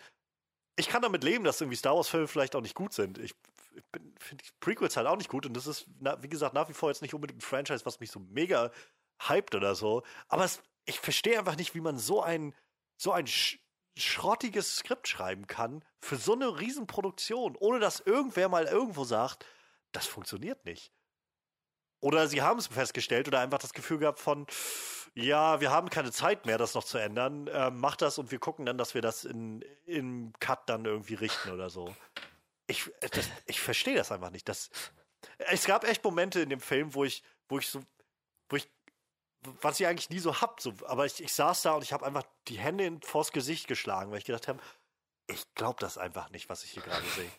ich 0.75 0.89
kann 0.89 1.01
damit 1.01 1.23
leben, 1.23 1.43
dass 1.43 1.61
irgendwie 1.61 1.77
Star 1.77 1.95
Wars-Filme 1.95 2.27
vielleicht 2.27 2.55
auch 2.55 2.61
nicht 2.61 2.75
gut 2.75 2.93
sind. 2.93 3.17
Ich, 3.17 3.33
ich 3.75 3.83
finde 4.19 4.43
Prequels 4.59 4.97
halt 4.97 5.07
auch 5.07 5.17
nicht 5.17 5.29
gut 5.29 5.45
und 5.45 5.53
das 5.55 5.67
ist, 5.67 5.85
na, 5.99 6.21
wie 6.21 6.29
gesagt, 6.29 6.53
nach 6.53 6.69
wie 6.69 6.73
vor 6.73 6.89
jetzt 6.89 7.01
nicht 7.01 7.13
unbedingt 7.13 7.39
ein 7.39 7.41
Franchise, 7.41 7.85
was 7.85 7.99
mich 7.99 8.11
so 8.11 8.19
mega 8.19 8.71
hyped 9.21 9.55
oder 9.55 9.75
so. 9.75 10.03
Aber 10.27 10.43
es, 10.45 10.61
ich 10.85 10.99
verstehe 10.99 11.37
einfach 11.37 11.57
nicht, 11.57 11.75
wie 11.75 11.81
man 11.81 11.97
so 11.97 12.21
ein, 12.21 12.55
so 12.97 13.11
ein 13.11 13.27
sch 13.27 13.59
schrottiges 13.99 14.75
Skript 14.75 15.07
schreiben 15.07 15.47
kann 15.47 15.83
für 15.99 16.17
so 16.17 16.33
eine 16.33 16.59
Riesenproduktion, 16.59 17.55
ohne 17.57 17.79
dass 17.79 17.99
irgendwer 17.99 18.47
mal 18.47 18.65
irgendwo 18.65 19.05
sagt, 19.05 19.43
das 19.91 20.05
funktioniert 20.05 20.65
nicht. 20.65 20.91
Oder 21.99 22.27
sie 22.27 22.41
haben 22.41 22.59
es 22.59 22.67
festgestellt 22.67 23.27
oder 23.27 23.39
einfach 23.39 23.59
das 23.59 23.73
Gefühl 23.73 23.97
gehabt 23.97 24.19
von, 24.19 24.45
ja, 25.15 25.59
wir 25.61 25.71
haben 25.71 25.89
keine 25.89 26.11
Zeit 26.11 26.45
mehr, 26.45 26.57
das 26.57 26.75
noch 26.75 26.83
zu 26.83 26.99
ändern. 26.99 27.49
Ähm, 27.51 27.79
mach 27.79 27.95
das 27.95 28.19
und 28.19 28.31
wir 28.31 28.39
gucken 28.39 28.65
dann, 28.65 28.77
dass 28.77 28.93
wir 28.93 29.01
das 29.01 29.25
in, 29.25 29.63
im 29.85 30.31
Cut 30.39 30.69
dann 30.69 30.85
irgendwie 30.85 31.15
richten 31.15 31.51
oder 31.51 31.69
so. 31.69 31.95
Ich, 32.67 32.87
äh, 33.01 33.09
ich 33.45 33.59
verstehe 33.59 33.95
das 33.95 34.11
einfach 34.11 34.29
nicht. 34.29 34.47
Das, 34.47 34.69
es 35.39 35.65
gab 35.65 35.85
echt 35.85 36.03
Momente 36.03 36.41
in 36.41 36.49
dem 36.49 36.59
Film, 36.59 36.93
wo 36.93 37.03
ich, 37.03 37.23
wo 37.49 37.57
ich 37.57 37.67
so, 37.67 37.81
wo 38.49 38.57
ich, 38.57 38.69
was 39.61 39.79
ich 39.79 39.87
eigentlich 39.87 40.11
nie 40.11 40.19
so 40.19 40.39
hab, 40.39 40.61
so, 40.61 40.73
aber 40.85 41.05
ich, 41.07 41.23
ich 41.23 41.33
saß 41.33 41.63
da 41.63 41.73
und 41.73 41.83
ich 41.83 41.93
habe 41.93 42.05
einfach 42.05 42.23
die 42.47 42.59
Hände 42.59 42.85
in, 42.85 43.01
vors 43.01 43.31
Gesicht 43.31 43.67
geschlagen, 43.67 44.11
weil 44.11 44.19
ich 44.19 44.25
gedacht 44.25 44.47
habe, 44.47 44.59
ich 45.27 45.43
glaube 45.55 45.79
das 45.79 45.97
einfach 45.97 46.29
nicht, 46.29 46.47
was 46.49 46.63
ich 46.63 46.71
hier 46.71 46.83
gerade 46.83 47.05
sehe. 47.07 47.31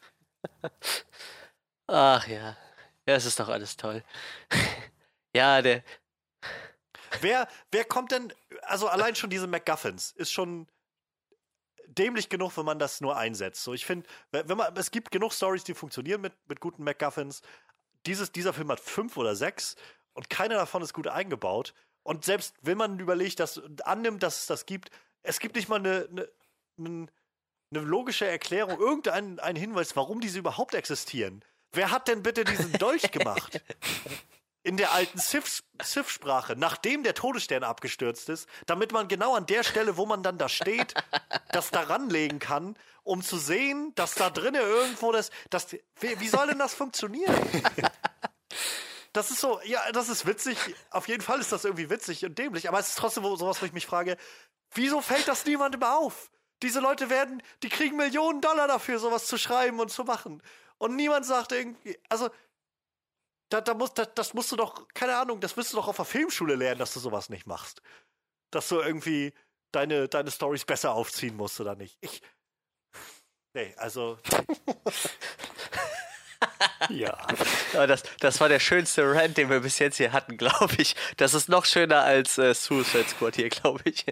Ach 1.86 2.26
ja. 2.26 2.56
Ja, 3.09 3.14
es 3.14 3.24
ist 3.24 3.40
doch 3.40 3.48
alles 3.48 3.78
toll. 3.78 4.05
ja, 5.35 5.62
der. 5.62 5.82
Wer, 7.22 7.48
wer 7.70 7.85
kommt 7.86 8.12
denn, 8.12 8.35
also 8.60 8.86
allein 8.86 9.14
schon 9.14 9.30
diese 9.30 9.47
MacGuffins 9.47 10.12
ist 10.12 10.30
schon 10.30 10.68
dämlich 11.86 12.28
genug, 12.28 12.55
wenn 12.59 12.66
man 12.66 12.78
das 12.78 13.01
nur 13.01 13.16
einsetzt. 13.16 13.64
So, 13.64 13.72
ich 13.72 13.86
finde, 13.86 14.06
wenn 14.30 14.59
man, 14.59 14.76
es 14.76 14.90
gibt 14.90 15.10
genug 15.10 15.32
Stories, 15.32 15.64
die 15.64 15.72
funktionieren 15.72 16.20
mit, 16.20 16.35
mit 16.51 16.60
guten 16.60 16.85
MacGuffins. 16.85 17.40
Dieses, 18.05 18.30
dieser 18.30 18.52
Film 18.52 18.70
hat 18.70 18.78
fünf 18.78 19.16
oder 19.16 19.35
sechs 19.35 19.76
und 20.12 20.28
keiner 20.28 20.56
davon 20.56 20.82
ist 20.82 20.93
gut 20.93 21.09
eingebaut. 21.09 21.72
Und 22.02 22.26
selbst 22.26 22.56
wenn 22.60 22.76
man 22.76 23.01
überlegt, 23.01 23.40
dass 23.40 23.59
annimmt, 23.85 24.22
dass 24.22 24.40
es 24.40 24.47
das 24.47 24.66
gibt, 24.66 24.90
es 25.22 25.40
gibt 25.40 25.56
nicht 25.56 25.70
mal 25.70 25.76
eine, 25.76 26.06
eine, 26.10 26.28
eine, 26.78 27.06
eine 27.70 27.85
logische 27.85 28.26
Erklärung, 28.26 28.78
irgendeinen 28.78 29.39
einen 29.40 29.56
Hinweis, 29.56 29.97
warum 29.97 30.20
diese 30.20 30.39
überhaupt 30.39 30.74
existieren. 30.74 31.43
Wer 31.73 31.90
hat 31.90 32.09
denn 32.09 32.23
bitte 32.23 32.45
diesen 32.45 32.73
Dolch 32.74 33.11
gemacht? 33.11 33.61
in 34.69 34.77
der 34.77 34.93
alten 34.93 35.19
Sith-Sprache, 35.19 36.55
nachdem 36.55 37.03
der 37.03 37.15
Todesstern 37.15 37.65
abgestürzt 37.65 38.28
ist, 38.28 38.47
damit 38.66 38.93
man 38.93 39.09
genau 39.09 39.35
an 39.35 39.47
der 39.47 39.62
Stelle, 39.62 39.97
wo 39.97 40.05
man 40.05 40.23
dann 40.23 40.36
da 40.36 40.51
steht, 40.51 40.93
das 41.53 41.70
da 41.70 41.81
ranlegen 41.81 42.39
kann, 42.39 42.77
um 43.03 43.23
zu 43.23 43.39
sehen, 43.39 43.93
dass 43.95 44.15
da 44.15 44.28
drinnen 44.28 44.61
irgendwo 44.61 45.11
das, 45.11 45.31
das 45.49 45.73
wie, 45.73 46.20
wie 46.20 46.28
soll 46.28 46.49
denn 46.49 46.59
das 46.59 46.74
funktionieren? 46.74 47.35
Das 49.15 49.31
ist 49.31 49.40
so, 49.40 49.59
ja, 49.65 49.81
das 49.93 50.11
ist 50.11 50.27
witzig. 50.27 50.59
Auf 50.90 51.09
jeden 51.09 51.23
Fall 51.23 51.40
ist 51.40 51.51
das 51.51 51.65
irgendwie 51.65 51.89
witzig 51.89 52.24
und 52.27 52.39
dämlich, 52.39 52.69
aber 52.69 52.78
es 52.78 52.90
ist 52.90 52.99
trotzdem 52.99 53.24
sowas, 53.24 53.61
wo 53.61 53.66
ich 53.66 53.73
mich 53.73 53.86
frage, 53.86 54.19
wieso 54.74 55.01
fällt 55.01 55.27
das 55.27 55.47
niemandem 55.47 55.82
auf? 55.82 56.31
Diese 56.62 56.78
Leute 56.78 57.09
werden, 57.09 57.43
die 57.62 57.70
kriegen 57.70 57.97
Millionen 57.97 58.43
Dollar 58.43 58.69
dafür, 58.69 58.99
sowas 58.99 59.27
zu 59.27 59.39
schreiben 59.39 59.81
und 59.81 59.90
zu 59.90 60.05
machen. 60.05 60.43
Und 60.78 60.96
niemand 60.96 61.26
sagt 61.26 61.52
irgendwie, 61.52 61.98
also 62.09 62.30
da, 63.50 63.60
da 63.60 63.74
muss, 63.74 63.94
da, 63.94 64.05
das 64.05 64.34
musst 64.34 64.52
du 64.52 64.56
doch, 64.56 64.86
keine 64.94 65.16
Ahnung, 65.16 65.40
das 65.40 65.56
wirst 65.56 65.72
du 65.72 65.76
doch 65.76 65.88
auf 65.88 65.96
der 65.96 66.05
Filmschule 66.05 66.55
lernen, 66.55 66.78
dass 66.78 66.94
du 66.94 67.00
sowas 67.00 67.28
nicht 67.28 67.46
machst. 67.46 67.82
Dass 68.50 68.68
du 68.68 68.80
irgendwie 68.80 69.32
deine, 69.72 70.09
deine 70.09 70.30
Stories 70.30 70.64
besser 70.64 70.92
aufziehen 70.92 71.36
musst 71.36 71.60
oder 71.60 71.74
nicht. 71.74 71.96
Ich. 72.00 72.22
Nee, 73.55 73.74
also. 73.76 74.18
Ja. 76.90 77.18
Aber 77.74 77.86
das, 77.86 78.02
das 78.20 78.40
war 78.40 78.48
der 78.48 78.60
schönste 78.60 79.02
Rant, 79.12 79.36
den 79.36 79.50
wir 79.50 79.60
bis 79.60 79.78
jetzt 79.78 79.96
hier 79.96 80.12
hatten, 80.12 80.36
glaube 80.36 80.74
ich. 80.78 80.94
Das 81.16 81.34
ist 81.34 81.48
noch 81.48 81.64
schöner 81.64 82.02
als 82.02 82.38
äh, 82.38 82.55
Suicide 82.55 83.09
Squad 83.09 83.36
hier, 83.36 83.48
glaube 83.48 83.82
ich. 83.84 84.06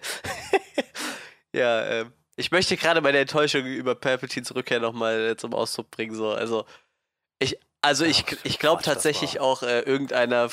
ja, 1.52 1.86
ähm, 1.86 2.12
ich 2.36 2.50
möchte 2.50 2.76
gerade 2.76 3.00
meine 3.00 3.18
Enttäuschung 3.18 3.64
über 3.66 3.94
Palpatines 3.94 4.54
Rückkehr 4.54 4.80
nochmal 4.80 5.30
äh, 5.30 5.36
zum 5.36 5.54
Ausdruck 5.54 5.90
bringen. 5.90 6.14
So. 6.14 6.30
Also, 6.32 6.66
ich, 7.38 7.58
also 7.86 8.04
ich, 8.04 8.24
ich 8.42 8.58
glaube 8.58 8.82
tatsächlich 8.82 9.38
auch, 9.38 9.62
äh, 9.62 9.80
irgendeiner, 9.82 10.50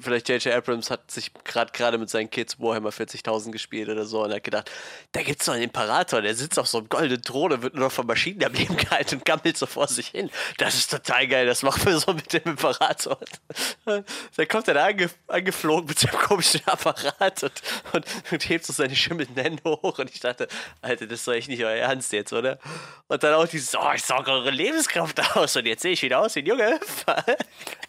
vielleicht 0.00 0.28
J.J. 0.28 0.54
Abrams 0.54 0.92
hat 0.92 1.10
sich 1.10 1.32
gerade 1.42 1.72
gerade 1.72 1.98
mit 1.98 2.08
seinen 2.08 2.30
Kids 2.30 2.60
Warhammer 2.60 2.90
40.000 2.90 3.50
gespielt 3.50 3.88
oder 3.88 4.04
so 4.04 4.22
und 4.22 4.32
hat 4.32 4.44
gedacht, 4.44 4.70
da 5.10 5.22
gibt's 5.22 5.46
doch 5.46 5.54
einen 5.54 5.64
Imperator, 5.64 6.22
der 6.22 6.36
sitzt 6.36 6.56
auf 6.56 6.68
so 6.68 6.78
einem 6.78 6.88
goldenen 6.88 7.20
Thron 7.20 7.52
und 7.52 7.62
wird 7.62 7.74
nur 7.74 7.86
noch 7.86 7.92
von 7.92 8.06
Maschinen 8.06 8.44
am 8.44 8.52
Leben 8.52 8.76
gehalten 8.76 9.16
und 9.16 9.24
gammelt 9.24 9.56
so 9.56 9.66
vor 9.66 9.88
sich 9.88 10.06
hin. 10.06 10.30
Das 10.58 10.76
ist 10.76 10.92
total 10.92 11.26
geil, 11.26 11.46
das 11.46 11.64
machen 11.64 11.84
wir 11.84 11.98
so 11.98 12.12
mit 12.12 12.32
dem 12.32 12.42
Imperator. 12.44 13.18
Dann 13.84 14.48
kommt 14.48 14.68
er 14.68 14.74
da 14.74 14.84
ange, 14.86 15.10
angeflogen 15.26 15.86
mit 15.88 15.98
seinem 15.98 16.18
komischen 16.20 16.60
Apparat 16.66 17.42
und, 17.42 17.62
und, 17.92 18.06
und 18.30 18.48
hebt 18.48 18.64
so 18.64 18.72
seine 18.72 18.94
schimmelnden 18.94 19.42
Hände 19.42 19.64
hoch 19.64 19.98
und 19.98 20.10
ich 20.10 20.20
dachte, 20.20 20.46
Alter, 20.80 21.08
das 21.08 21.18
ist 21.18 21.26
doch 21.26 21.32
echt 21.32 21.48
nicht 21.48 21.64
euer 21.64 21.74
Ernst 21.74 22.12
jetzt, 22.12 22.32
oder? 22.32 22.60
Und 23.08 23.20
dann 23.20 23.34
auch 23.34 23.48
dieses, 23.48 23.74
oh, 23.74 23.90
ich 23.96 24.04
sauge 24.04 24.30
eure 24.30 24.50
Lebenskraft 24.50 25.20
aus 25.36 25.56
und 25.56 25.66
jetzt 25.66 25.82
sehe 25.82 25.92
ich 25.92 26.02
wieder 26.02 26.20
aus 26.20 26.36
wie 26.36 26.40
ein 26.40 26.46
Junge. 26.46 26.67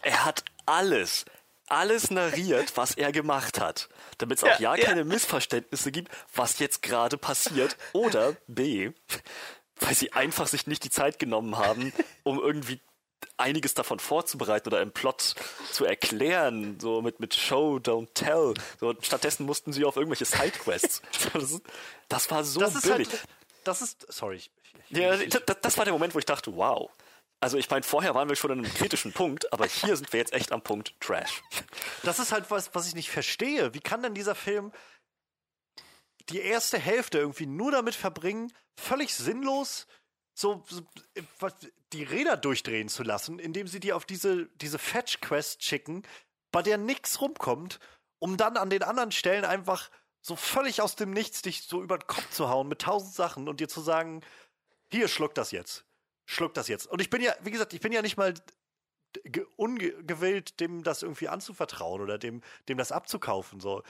Er 0.02 0.26
hat 0.26 0.44
alles, 0.66 1.26
alles 1.68 2.10
narriert, 2.12 2.76
was 2.78 2.96
er 2.96 3.12
gemacht 3.12 3.60
hat. 3.60 3.90
Damit 4.18 4.38
es 4.40 4.44
auch 4.44 4.60
Ja, 4.60 4.76
ja, 4.76 4.84
keine 4.86 5.04
Missverständnisse 5.04 5.92
gibt, 5.92 6.12
was 6.34 6.60
jetzt 6.60 6.82
gerade 6.82 7.18
passiert. 7.18 7.78
Oder 7.94 8.36
B, 8.48 8.92
weil 9.80 9.94
sie 9.96 10.14
einfach 10.14 10.48
sich 10.48 10.68
nicht 10.68 10.84
die 10.84 10.90
Zeit 10.90 11.20
genommen 11.20 11.58
haben, 11.58 11.94
um 12.24 12.40
irgendwie 12.40 12.80
einiges 13.38 13.74
davon 13.74 14.00
vorzubereiten 14.00 14.68
oder 14.70 14.82
im 14.82 14.92
Plot 14.92 15.36
zu 15.72 15.86
erklären, 15.86 16.78
so 16.80 17.02
mit, 17.02 17.20
mit 17.20 17.34
Show, 17.34 17.78
Don't 17.78 18.10
Tell. 18.14 18.54
So, 18.80 18.94
stattdessen 19.02 19.46
mussten 19.46 19.72
sie 19.74 19.86
auf 19.86 19.96
irgendwelche 19.96 20.26
Sidequests. 20.26 21.02
Das, 21.34 21.62
das 22.10 22.32
war 22.32 22.44
so 22.44 22.60
Das 22.60 22.76
ist 22.76 22.84
billig. 22.84 23.10
halt. 23.10 23.24
Das 23.64 23.82
ist. 23.82 24.06
Sorry. 24.12 24.38
Ich, 24.38 24.52
ich, 24.90 24.98
Ja, 24.98 25.16
das, 25.16 25.58
das 25.62 25.78
war 25.78 25.86
der 25.86 25.94
Moment, 25.94 26.16
wo 26.16 26.20
ich 26.20 26.26
dachte, 26.26 26.56
wow. 26.56 26.90
Also 27.42 27.58
ich 27.58 27.70
meine, 27.70 27.84
vorher 27.84 28.16
waren 28.16 28.28
wir 28.28 28.36
schon 28.36 28.52
an 28.52 28.60
einem 28.60 28.74
kritischen 28.74 29.14
Punkt, 29.14 29.52
aber 29.54 29.66
hier 29.66 29.96
sind 29.96 30.12
wir 30.12 30.20
jetzt 30.20 30.34
echt 30.34 30.52
am 30.52 30.62
Punkt 30.62 30.94
Trash. 31.00 31.42
Das 32.04 32.20
ist 32.20 32.32
halt 32.32 32.52
was, 32.52 32.76
was 32.76 32.88
ich 32.88 32.96
nicht 32.96 33.10
verstehe. 33.10 33.74
Wie 33.74 33.80
kann 33.80 34.04
denn 34.04 34.14
dieser 34.14 34.36
Film 34.36 34.72
die 36.30 36.42
erste 36.42 36.78
Hälfte 36.78 37.18
irgendwie 37.18 37.46
nur 37.46 37.72
damit 37.72 37.96
verbringen, 37.96 38.52
völlig 38.76 39.14
sinnlos 39.16 39.88
so, 40.34 40.64
so 40.68 40.82
die 41.92 42.04
Räder 42.04 42.38
durchdrehen 42.38 42.88
zu 42.88 43.04
lassen, 43.04 43.40
indem 43.40 43.68
sie 43.68 43.80
dir 43.80 43.96
auf 43.96 44.06
diese, 44.06 44.48
diese 44.56 44.80
Fetch-Quest 44.80 45.64
schicken, 45.64 46.04
bei 46.52 46.62
der 46.62 46.78
nichts 46.78 47.20
rumkommt, 47.20 47.80
um 48.20 48.38
dann 48.38 48.58
an 48.58 48.70
den 48.70 48.84
anderen 48.84 49.12
Stellen 49.12 49.44
einfach 49.44 49.90
so 50.22 50.36
völlig 50.36 50.82
aus 50.82 50.96
dem 50.96 51.12
Nichts 51.12 51.42
dich 51.42 51.64
so 51.64 51.82
über 51.82 51.98
den 51.98 52.08
Kopf 52.08 52.30
zu 52.32 52.50
hauen 52.50 52.68
mit 52.68 52.82
tausend 52.82 53.14
Sachen 53.14 53.48
und 53.48 53.60
dir 53.60 53.68
zu 53.68 53.82
sagen, 53.82 54.22
hier, 54.92 55.08
schluck 55.08 55.36
das 55.36 55.52
jetzt. 55.52 55.86
Schluck 56.32 56.54
das 56.54 56.68
jetzt. 56.68 56.86
Und 56.86 57.02
ich 57.02 57.10
bin 57.10 57.24
ja, 57.24 57.34
wie 57.42 57.50
gesagt, 57.50 57.74
ich 57.74 57.80
bin 57.80 57.92
ja 57.92 58.04
nicht 58.04 58.16
mal 58.16 58.36
ge- 59.24 59.48
ungewillt, 59.56 60.60
dem 60.60 60.84
das 60.84 61.02
irgendwie 61.02 61.28
anzuvertrauen 61.28 62.02
oder 62.02 62.20
dem, 62.20 62.44
dem 62.68 62.78
das 62.78 62.92
abzukaufen. 62.92 63.60
So. 63.60 63.82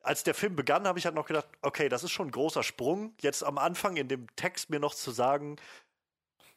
Als 0.00 0.24
der 0.24 0.32
Film 0.32 0.56
begann, 0.56 0.86
habe 0.86 0.98
ich 0.98 1.04
halt 1.04 1.14
noch 1.14 1.26
gedacht, 1.26 1.48
okay, 1.60 1.90
das 1.90 2.02
ist 2.02 2.10
schon 2.10 2.28
ein 2.28 2.32
großer 2.32 2.62
Sprung, 2.62 3.14
jetzt 3.20 3.44
am 3.44 3.58
Anfang 3.58 3.98
in 3.98 4.08
dem 4.08 4.26
Text 4.36 4.70
mir 4.70 4.80
noch 4.80 4.94
zu 4.94 5.10
sagen, 5.10 5.56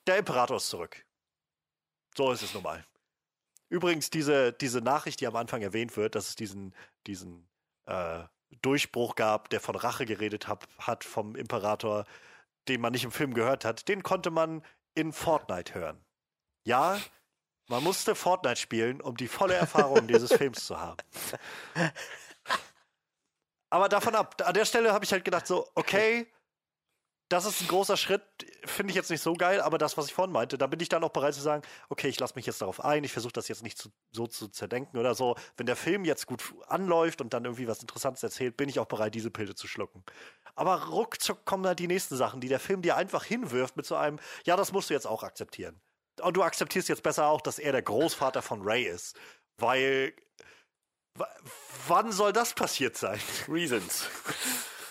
der 0.07 0.19
Imperator 0.19 0.55
ist 0.55 0.69
zurück. 0.69 1.05
So 2.15 2.31
ist 2.31 2.41
es 2.41 2.53
nun 2.53 2.63
mal. 2.63 2.85
Übrigens, 3.67 4.09
diese, 4.09 4.53
diese 4.53 4.79
Nachricht, 4.79 5.19
die 5.19 5.27
am 5.27 5.35
Anfang 5.35 5.61
erwähnt 5.61 5.97
wird, 5.97 6.15
dass 6.15 6.29
es 6.29 6.35
diesen, 6.37 6.73
diesen 7.07 7.45
äh, 7.87 8.23
Durchbruch 8.61 9.15
gab, 9.15 9.49
der 9.49 9.59
von 9.59 9.75
Rache 9.75 10.05
geredet 10.05 10.47
hab, 10.47 10.65
hat 10.77 11.03
vom 11.03 11.35
Imperator, 11.35 12.05
den 12.69 12.79
man 12.79 12.93
nicht 12.93 13.03
im 13.03 13.11
Film 13.11 13.33
gehört 13.33 13.65
hat, 13.65 13.89
den 13.89 14.01
konnte 14.01 14.31
man 14.31 14.63
in 14.95 15.13
Fortnite 15.13 15.75
hören. 15.75 16.03
Ja, 16.63 16.99
man 17.67 17.83
musste 17.83 18.15
Fortnite 18.15 18.57
spielen, 18.57 19.01
um 19.01 19.17
die 19.17 19.27
volle 19.27 19.53
Erfahrung 19.53 20.07
dieses 20.07 20.33
Films 20.37 20.65
zu 20.65 20.79
haben. 20.79 20.97
Aber 23.69 23.89
davon 23.89 24.15
ab, 24.15 24.41
an 24.43 24.53
der 24.53 24.65
Stelle 24.65 24.93
habe 24.93 25.05
ich 25.05 25.11
halt 25.11 25.25
gedacht, 25.25 25.47
so, 25.47 25.67
okay, 25.75 26.27
das 27.29 27.45
ist 27.45 27.61
ein 27.61 27.67
großer 27.67 27.97
Schritt, 27.97 28.21
finde 28.65 28.91
ich 28.91 28.95
jetzt 28.95 29.09
nicht 29.09 29.21
so 29.21 29.33
geil, 29.33 29.59
aber 29.59 29.77
das, 29.77 29.97
was 29.97 30.05
ich 30.05 30.13
vorhin 30.13 30.31
meinte, 30.31 30.57
da 30.57 30.67
bin 30.67 30.79
ich 30.79 30.89
dann 30.89 31.03
auch 31.03 31.09
bereit 31.09 31.33
zu 31.33 31.41
sagen, 31.41 31.63
okay, 31.89 32.07
ich 32.07 32.19
lasse 32.19 32.35
mich 32.35 32.45
jetzt 32.45 32.61
darauf 32.61 32.83
ein, 32.83 33.03
ich 33.03 33.13
versuche 33.13 33.33
das 33.33 33.47
jetzt 33.47 33.63
nicht 33.63 33.77
zu, 33.77 33.89
so 34.11 34.27
zu 34.27 34.47
zerdenken 34.47 34.99
oder 34.99 35.15
so. 35.15 35.35
Wenn 35.57 35.65
der 35.65 35.75
Film 35.75 36.05
jetzt 36.05 36.27
gut 36.27 36.43
anläuft 36.67 37.21
und 37.21 37.33
dann 37.33 37.45
irgendwie 37.45 37.67
was 37.67 37.81
Interessantes 37.81 38.21
erzählt, 38.21 38.57
bin 38.57 38.69
ich 38.69 38.79
auch 38.79 38.85
bereit, 38.85 39.15
diese 39.15 39.31
Pille 39.31 39.55
zu 39.55 39.67
schlucken. 39.67 40.03
Aber 40.53 40.85
ruckzuck 40.85 41.45
kommen 41.45 41.65
halt 41.65 41.79
die 41.79 41.87
nächsten 41.87 42.15
Sachen, 42.15 42.41
die 42.41 42.47
der 42.47 42.59
Film 42.59 42.83
dir 42.83 42.95
einfach 42.95 43.23
hinwirft 43.23 43.75
mit 43.75 43.87
so 43.87 43.95
einem, 43.95 44.19
ja, 44.45 44.55
das 44.55 44.71
musst 44.71 44.91
du 44.91 44.93
jetzt 44.93 45.07
auch 45.07 45.23
akzeptieren. 45.23 45.81
Und 46.21 46.37
du 46.37 46.43
akzeptierst 46.43 46.89
jetzt 46.89 47.03
besser 47.03 47.27
auch, 47.27 47.41
dass 47.41 47.59
er 47.59 47.71
der 47.71 47.81
Großvater 47.81 48.41
von 48.41 48.61
Ray 48.61 48.83
ist. 48.83 49.17
Weil, 49.57 50.13
wann 51.87 52.11
soll 52.11 52.33
das 52.33 52.53
passiert 52.53 52.97
sein? 52.97 53.19
Reasons. 53.47 54.07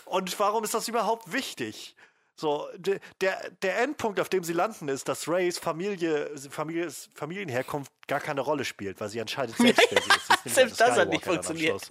Und 0.04 0.38
warum 0.38 0.64
ist 0.64 0.74
das 0.74 0.88
überhaupt 0.88 1.32
wichtig? 1.32 1.96
So, 2.36 2.68
de, 2.76 2.98
der, 3.20 3.50
der 3.62 3.78
Endpunkt, 3.80 4.18
auf 4.18 4.28
dem 4.28 4.42
sie 4.42 4.52
landen, 4.52 4.88
ist, 4.88 5.08
dass 5.08 5.28
Rays 5.28 5.58
Familie, 5.58 6.30
Familie, 6.50 6.90
Familienherkunft 7.14 7.92
gar 8.08 8.20
keine 8.20 8.40
Rolle 8.40 8.64
spielt, 8.64 9.00
weil 9.00 9.08
sie 9.08 9.20
entscheidet 9.20 9.56
selbst, 9.56 9.86
wer 9.90 10.02
sie 10.02 10.08
ist. 10.08 10.26
Sie 10.26 10.48
ist 10.48 10.54
Selbst 10.54 10.80
das 10.80 10.98
hat 10.98 11.08
nicht 11.08 11.24
funktioniert. 11.24 11.86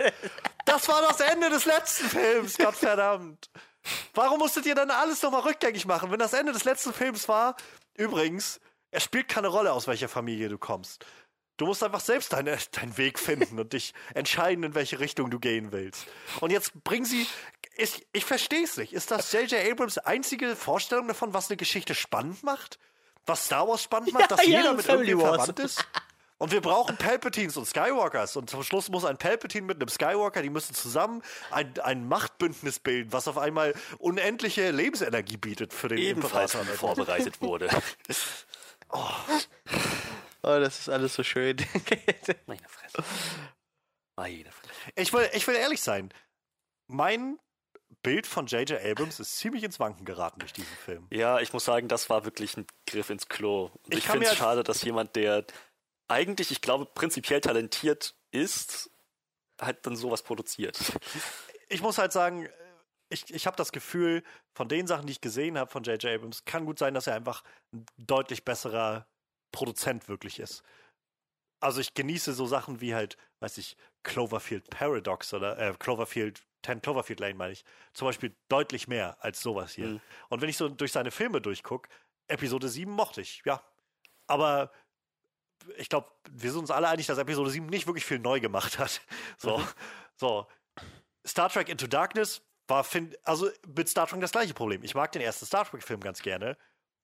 Das 0.66 0.88
war 0.88 1.02
das 1.02 1.20
Ende 1.22 1.50
des 1.50 1.66
letzten 1.66 2.10
Films, 2.10 2.58
Gottverdammt. 2.58 3.50
Warum 4.14 4.40
musstet 4.40 4.66
ihr 4.66 4.76
dann 4.76 4.92
alles 4.92 5.22
nochmal 5.22 5.42
rückgängig 5.42 5.86
machen, 5.86 6.12
wenn 6.12 6.20
das 6.20 6.34
Ende 6.34 6.52
des 6.52 6.64
letzten 6.64 6.94
Films 6.94 7.28
war? 7.28 7.56
Übrigens, 7.96 8.60
es 8.92 9.04
spielt 9.04 9.28
keine 9.28 9.48
Rolle, 9.48 9.74
aus 9.74 9.88
welcher 9.88 10.08
Familie 10.08 10.50
du 10.50 10.58
kommst. 10.58 11.06
Du 11.58 11.66
musst 11.66 11.84
einfach 11.84 12.00
selbst 12.00 12.34
deine, 12.34 12.58
deinen 12.72 12.98
Weg 12.98 13.20
finden 13.20 13.60
und 13.60 13.74
dich 13.74 13.94
entscheiden, 14.14 14.64
in 14.64 14.76
welche 14.76 15.00
Richtung 15.00 15.30
du 15.30 15.40
gehen 15.40 15.72
willst. 15.72 16.06
Und 16.40 16.52
jetzt 16.52 16.84
bringen 16.84 17.06
sie. 17.06 17.28
Ich, 17.76 18.06
ich 18.14 18.26
verstehe 18.26 18.64
es 18.64 18.78
nicht. 18.78 18.94
Ist 18.94 19.10
das 19.12 19.32
J.J. 19.32 19.72
Abrams 19.72 19.98
einzige 19.98 20.56
Vorstellung 20.56 21.08
davon, 21.08 21.34
was 21.34 21.50
eine 21.50 21.58
Geschichte 21.58 21.96
spannend 21.96 22.44
macht? 22.44 22.78
Was 23.26 23.46
Star 23.46 23.68
Wars 23.68 23.82
spannend 23.82 24.14
macht, 24.14 24.22
Ja, 24.22 24.28
dass 24.28 24.46
ja, 24.46 24.60
jeder 24.60 24.74
mit 24.74 24.86
Family 24.86 25.12
irgendwie 25.12 25.26
Wars. 25.28 25.38
verwandt 25.38 25.60
ist? 25.60 25.86
Und 26.40 26.52
wir 26.52 26.60
brauchen 26.62 26.98
Palpatines 26.98 27.56
und 27.56 27.66
Skywalkers. 27.66 28.36
Und 28.36 28.50
zum 28.50 28.64
Schluss 28.64 28.90
muss 28.90 29.06
ein 29.06 29.18
Palpatine 29.18 29.66
mit 29.66 29.78
einem 29.78 29.88
Skywalker, 29.88 30.42
die 30.42 30.50
müssen 30.50 30.76
zusammen 30.76 31.22
ein, 31.52 31.74
ein 31.80 32.06
Machtbündnis 32.08 32.80
bilden, 32.80 33.14
was 33.14 33.28
auf 33.30 33.38
einmal 33.38 33.74
unendliche 33.98 34.72
Lebensenergie 34.72 35.38
bietet 35.38 35.74
für 35.74 35.88
den 35.88 36.00
Ebenfalls 36.00 36.54
Imperator. 36.56 36.78
vorbereitet 36.78 37.42
wurde. 37.42 37.70
Oh, 40.46 40.60
das 40.60 40.82
ist 40.82 40.90
alles 40.90 41.14
so 41.16 41.24
schön. 41.24 41.56
Meine 42.46 42.62
Fresse. 42.68 43.04
Meine 44.18 44.52
Fresse. 44.52 44.74
Ich 44.96 45.14
will, 45.14 45.30
ich 45.34 45.48
will 45.48 45.56
ehrlich 45.56 45.82
sein. 45.82 46.14
Mein 46.88 47.40
Bild 48.02 48.28
von 48.28 48.48
J.J. 48.48 48.80
Abrams 48.84 49.20
ist 49.20 49.38
ziemlich 49.38 49.64
ins 49.64 49.80
Wanken 49.80 50.06
geraten 50.06 50.40
durch 50.40 50.54
diesen 50.54 50.76
Film. 50.78 51.08
Ja, 51.12 51.40
ich 51.40 51.54
muss 51.54 51.66
sagen, 51.66 51.88
das 51.88 52.10
war 52.10 52.26
wirklich 52.26 52.58
ein 52.58 52.66
Griff 52.88 53.10
ins 53.10 53.28
Klo. 53.28 53.72
Und 53.84 53.94
Ich 53.94 54.00
ich, 54.00 54.08
finde 54.08 54.28
es 54.28 54.36
schade, 54.36 54.64
dass 54.64 54.84
jemand, 54.84 55.16
der 55.16 55.46
eigentlich, 56.08 56.52
ich 56.52 56.62
glaube, 56.62 56.86
prinzipiell 56.86 57.42
talentiert 57.42 58.16
ist, 58.32 58.90
halt 59.62 59.86
dann 59.86 59.96
sowas 59.96 60.24
produziert. 60.24 60.80
Ich 61.70 61.82
muss 61.82 61.98
halt 61.98 62.12
sagen, 62.12 62.48
ich, 63.10 63.34
ich 63.34 63.48
habe 63.48 63.58
das 63.58 63.72
Gefühl, 63.72 64.24
von 64.54 64.68
den 64.68 64.88
Sachen, 64.88 65.08
die 65.08 65.14
ich 65.14 65.22
gesehen 65.22 65.58
habe 65.58 65.72
von 65.72 65.84
J.J. 65.84 66.06
Abrams, 66.06 66.46
kann 66.46 66.66
gut 66.66 66.80
sein, 66.80 66.94
dass 66.94 67.08
er 67.08 67.16
einfach 67.16 67.44
ein 67.74 67.86
deutlich 67.98 68.44
besserer 68.46 69.08
Produzent 69.52 70.08
wirklich 70.08 70.40
ist. 70.40 70.64
Also 71.60 71.80
ich 71.80 71.94
genieße 71.94 72.34
so 72.34 72.46
Sachen 72.46 72.82
wie 72.82 72.94
halt, 72.94 73.18
weiß 73.40 73.58
ich, 73.58 73.78
Cloverfield 74.04 74.70
Paradox 74.70 75.34
oder 75.34 75.58
äh, 75.58 75.74
Cloverfield, 75.80 76.44
10 76.64 76.82
Cloverfield 76.82 77.20
Lane 77.20 77.36
meine 77.36 77.54
ich, 77.54 77.64
zum 77.94 78.08
Beispiel 78.08 78.36
deutlich 78.50 78.88
mehr 78.88 79.18
als 79.22 79.42
sowas 79.42 79.74
hier. 79.74 79.88
Mhm. 79.88 80.02
Und 80.30 80.42
wenn 80.42 80.50
ich 80.50 80.58
so 80.58 80.70
durch 80.70 80.92
seine 80.92 81.12
Filme 81.12 81.42
durchgucke, 81.42 81.90
Episode 82.28 82.70
7 82.70 82.92
mochte 82.92 83.22
ich, 83.22 83.42
ja. 83.46 83.62
Aber 84.28 84.72
ich 85.78 85.90
glaube, 85.90 86.10
wir 86.30 86.52
sind 86.52 86.62
uns 86.62 86.72
alle 86.72 86.88
einig, 86.88 87.06
dass 87.08 87.18
Episode 87.18 87.50
7 87.50 87.66
nicht 87.68 87.88
wirklich 87.88 88.06
viel 88.06 88.20
neu 88.20 88.40
gemacht 88.40 88.80
hat. 88.80 89.02
So, 89.38 89.62
so. 90.16 90.48
Star 91.26 91.50
Trek 91.50 91.70
Into 91.70 91.88
Darkness 91.88 92.42
war, 92.68 92.84
find, 92.84 93.18
also 93.28 93.50
mit 93.68 93.90
Star 93.90 94.08
Trek 94.08 94.22
das 94.22 94.32
gleiche 94.32 94.54
Problem. 94.54 94.84
Ich 94.84 94.96
mag 94.96 95.12
den 95.12 95.22
ersten 95.22 95.46
Star 95.46 95.66
Trek-Film 95.66 96.00
ganz 96.00 96.22
gerne, 96.22 96.58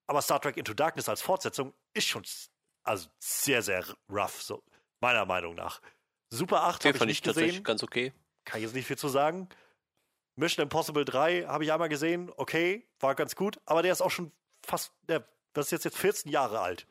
aber 0.07 0.21
Star 0.21 0.41
Trek 0.41 0.57
Into 0.57 0.73
Darkness 0.73 1.09
als 1.09 1.21
Fortsetzung 1.21 1.73
ist 1.93 2.07
schon 2.07 2.23
also 2.83 3.09
sehr, 3.19 3.61
sehr 3.61 3.85
rough, 4.09 4.41
so 4.41 4.63
meiner 4.99 5.25
Meinung 5.25 5.55
nach. 5.55 5.81
Super 6.29 6.63
8 6.63 6.85
habe 6.85 6.97
Den 6.97 7.01
ich 7.01 7.07
nicht 7.07 7.23
gesehen, 7.23 7.63
ganz 7.63 7.83
okay. 7.83 8.13
Kann 8.49 8.59
ich 8.59 8.65
jetzt 8.65 8.75
nicht 8.75 8.87
viel 8.87 8.97
zu 8.97 9.07
sagen. 9.07 9.47
Mission 10.35 10.63
Impossible 10.63 11.05
3 11.05 11.43
habe 11.43 11.63
ich 11.63 11.71
einmal 11.71 11.89
gesehen, 11.89 12.31
okay, 12.37 12.87
war 12.99 13.13
ganz 13.15 13.35
gut, 13.35 13.59
aber 13.65 13.83
der 13.83 13.91
ist 13.91 14.01
auch 14.01 14.11
schon 14.11 14.31
fast, 14.65 14.91
der, 15.07 15.27
das 15.53 15.67
ist 15.67 15.71
jetzt, 15.71 15.85
jetzt 15.85 15.97
14 15.97 16.31
Jahre 16.31 16.59
alt. 16.59 16.87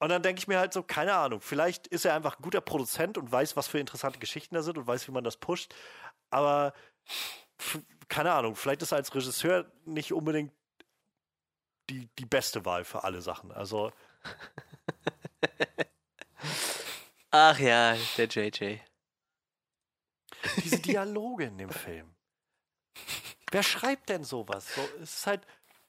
Und 0.00 0.08
dann 0.08 0.22
denke 0.22 0.40
ich 0.40 0.48
mir 0.48 0.58
halt 0.58 0.72
so, 0.72 0.82
keine 0.82 1.14
Ahnung, 1.14 1.40
vielleicht 1.40 1.86
ist 1.86 2.04
er 2.04 2.14
einfach 2.14 2.38
ein 2.38 2.42
guter 2.42 2.60
Produzent 2.60 3.16
und 3.16 3.30
weiß, 3.30 3.56
was 3.56 3.68
für 3.68 3.78
interessante 3.78 4.18
Geschichten 4.18 4.54
da 4.54 4.62
sind 4.62 4.76
und 4.76 4.86
weiß, 4.86 5.06
wie 5.08 5.12
man 5.12 5.24
das 5.24 5.36
pusht. 5.36 5.74
Aber 6.30 6.74
keine 8.08 8.32
Ahnung, 8.32 8.56
vielleicht 8.56 8.82
ist 8.82 8.92
er 8.92 8.96
als 8.96 9.14
Regisseur 9.14 9.70
nicht 9.84 10.12
unbedingt 10.12 10.52
die, 11.90 12.08
die 12.18 12.26
beste 12.26 12.64
Wahl 12.64 12.84
für 12.84 13.04
alle 13.04 13.20
Sachen. 13.22 13.52
Also, 13.52 13.92
Ach 17.30 17.58
ja, 17.58 17.96
der 18.16 18.26
JJ. 18.26 18.78
Diese 20.62 20.78
Dialoge 20.78 21.44
in 21.44 21.58
dem 21.58 21.70
Film. 21.70 22.14
Wer 23.50 23.62
schreibt 23.62 24.08
denn 24.08 24.24
sowas? 24.24 24.74
So, 24.74 24.80
es 25.02 25.18
ist 25.18 25.26
halt, 25.26 25.46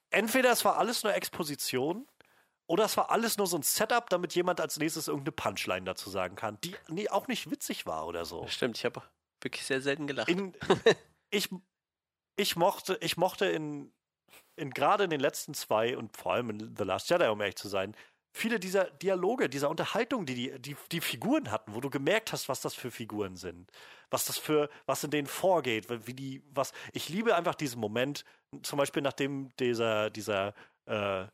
entweder 0.09 0.51
es 0.51 0.65
war 0.65 0.77
alles 0.77 1.03
nur 1.03 1.13
Exposition 1.13 2.07
oder 2.67 2.85
es 2.85 2.97
war 2.97 3.11
alles 3.11 3.37
nur 3.37 3.47
so 3.47 3.57
ein 3.57 3.63
Setup, 3.63 4.09
damit 4.09 4.35
jemand 4.35 4.59
als 4.59 4.77
nächstes 4.77 5.07
irgendeine 5.07 5.33
Punchline 5.33 5.85
dazu 5.85 6.09
sagen 6.09 6.35
kann, 6.35 6.59
die 6.61 6.75
nee, 6.87 7.09
auch 7.09 7.27
nicht 7.27 7.49
witzig 7.49 7.85
war 7.85 8.07
oder 8.07 8.25
so. 8.25 8.47
Stimmt, 8.47 8.77
ich 8.77 8.85
habe 8.85 9.01
wirklich 9.41 9.65
sehr 9.65 9.81
selten 9.81 10.07
gelacht. 10.07 10.29
In, 10.29 10.53
ich, 11.29 11.49
ich 12.35 12.55
mochte, 12.55 12.97
ich 13.01 13.17
mochte 13.17 13.45
in, 13.45 13.93
in 14.55 14.71
gerade 14.71 15.03
in 15.03 15.09
den 15.09 15.19
letzten 15.19 15.53
zwei 15.53 15.97
und 15.97 16.15
vor 16.17 16.33
allem 16.33 16.49
in 16.49 16.75
The 16.75 16.83
Last 16.83 17.09
Jedi, 17.09 17.27
um 17.27 17.39
ehrlich 17.41 17.55
zu 17.55 17.67
sein, 17.67 17.95
viele 18.35 18.59
dieser 18.59 18.91
Dialoge, 18.91 19.47
dieser 19.47 19.69
Unterhaltung, 19.69 20.25
die 20.25 20.35
die, 20.35 20.59
die 20.59 20.75
die 20.91 20.99
Figuren 20.99 21.51
hatten, 21.51 21.73
wo 21.73 21.79
du 21.79 21.89
gemerkt 21.89 22.33
hast, 22.33 22.49
was 22.49 22.59
das 22.59 22.75
für 22.75 22.91
Figuren 22.91 23.37
sind, 23.37 23.71
was 24.09 24.25
das 24.25 24.37
für, 24.37 24.69
was 24.85 25.05
in 25.05 25.09
denen 25.09 25.27
vorgeht, 25.27 25.87
wie 26.05 26.13
die, 26.13 26.43
was. 26.51 26.73
Ich 26.91 27.07
liebe 27.07 27.33
einfach 27.35 27.55
diesen 27.55 27.79
Moment, 27.79 28.25
zum 28.61 28.77
Beispiel 28.77 29.01
nachdem 29.01 29.55
dieser, 29.57 30.09
dieser 30.09 30.53
äh, 30.85 31.25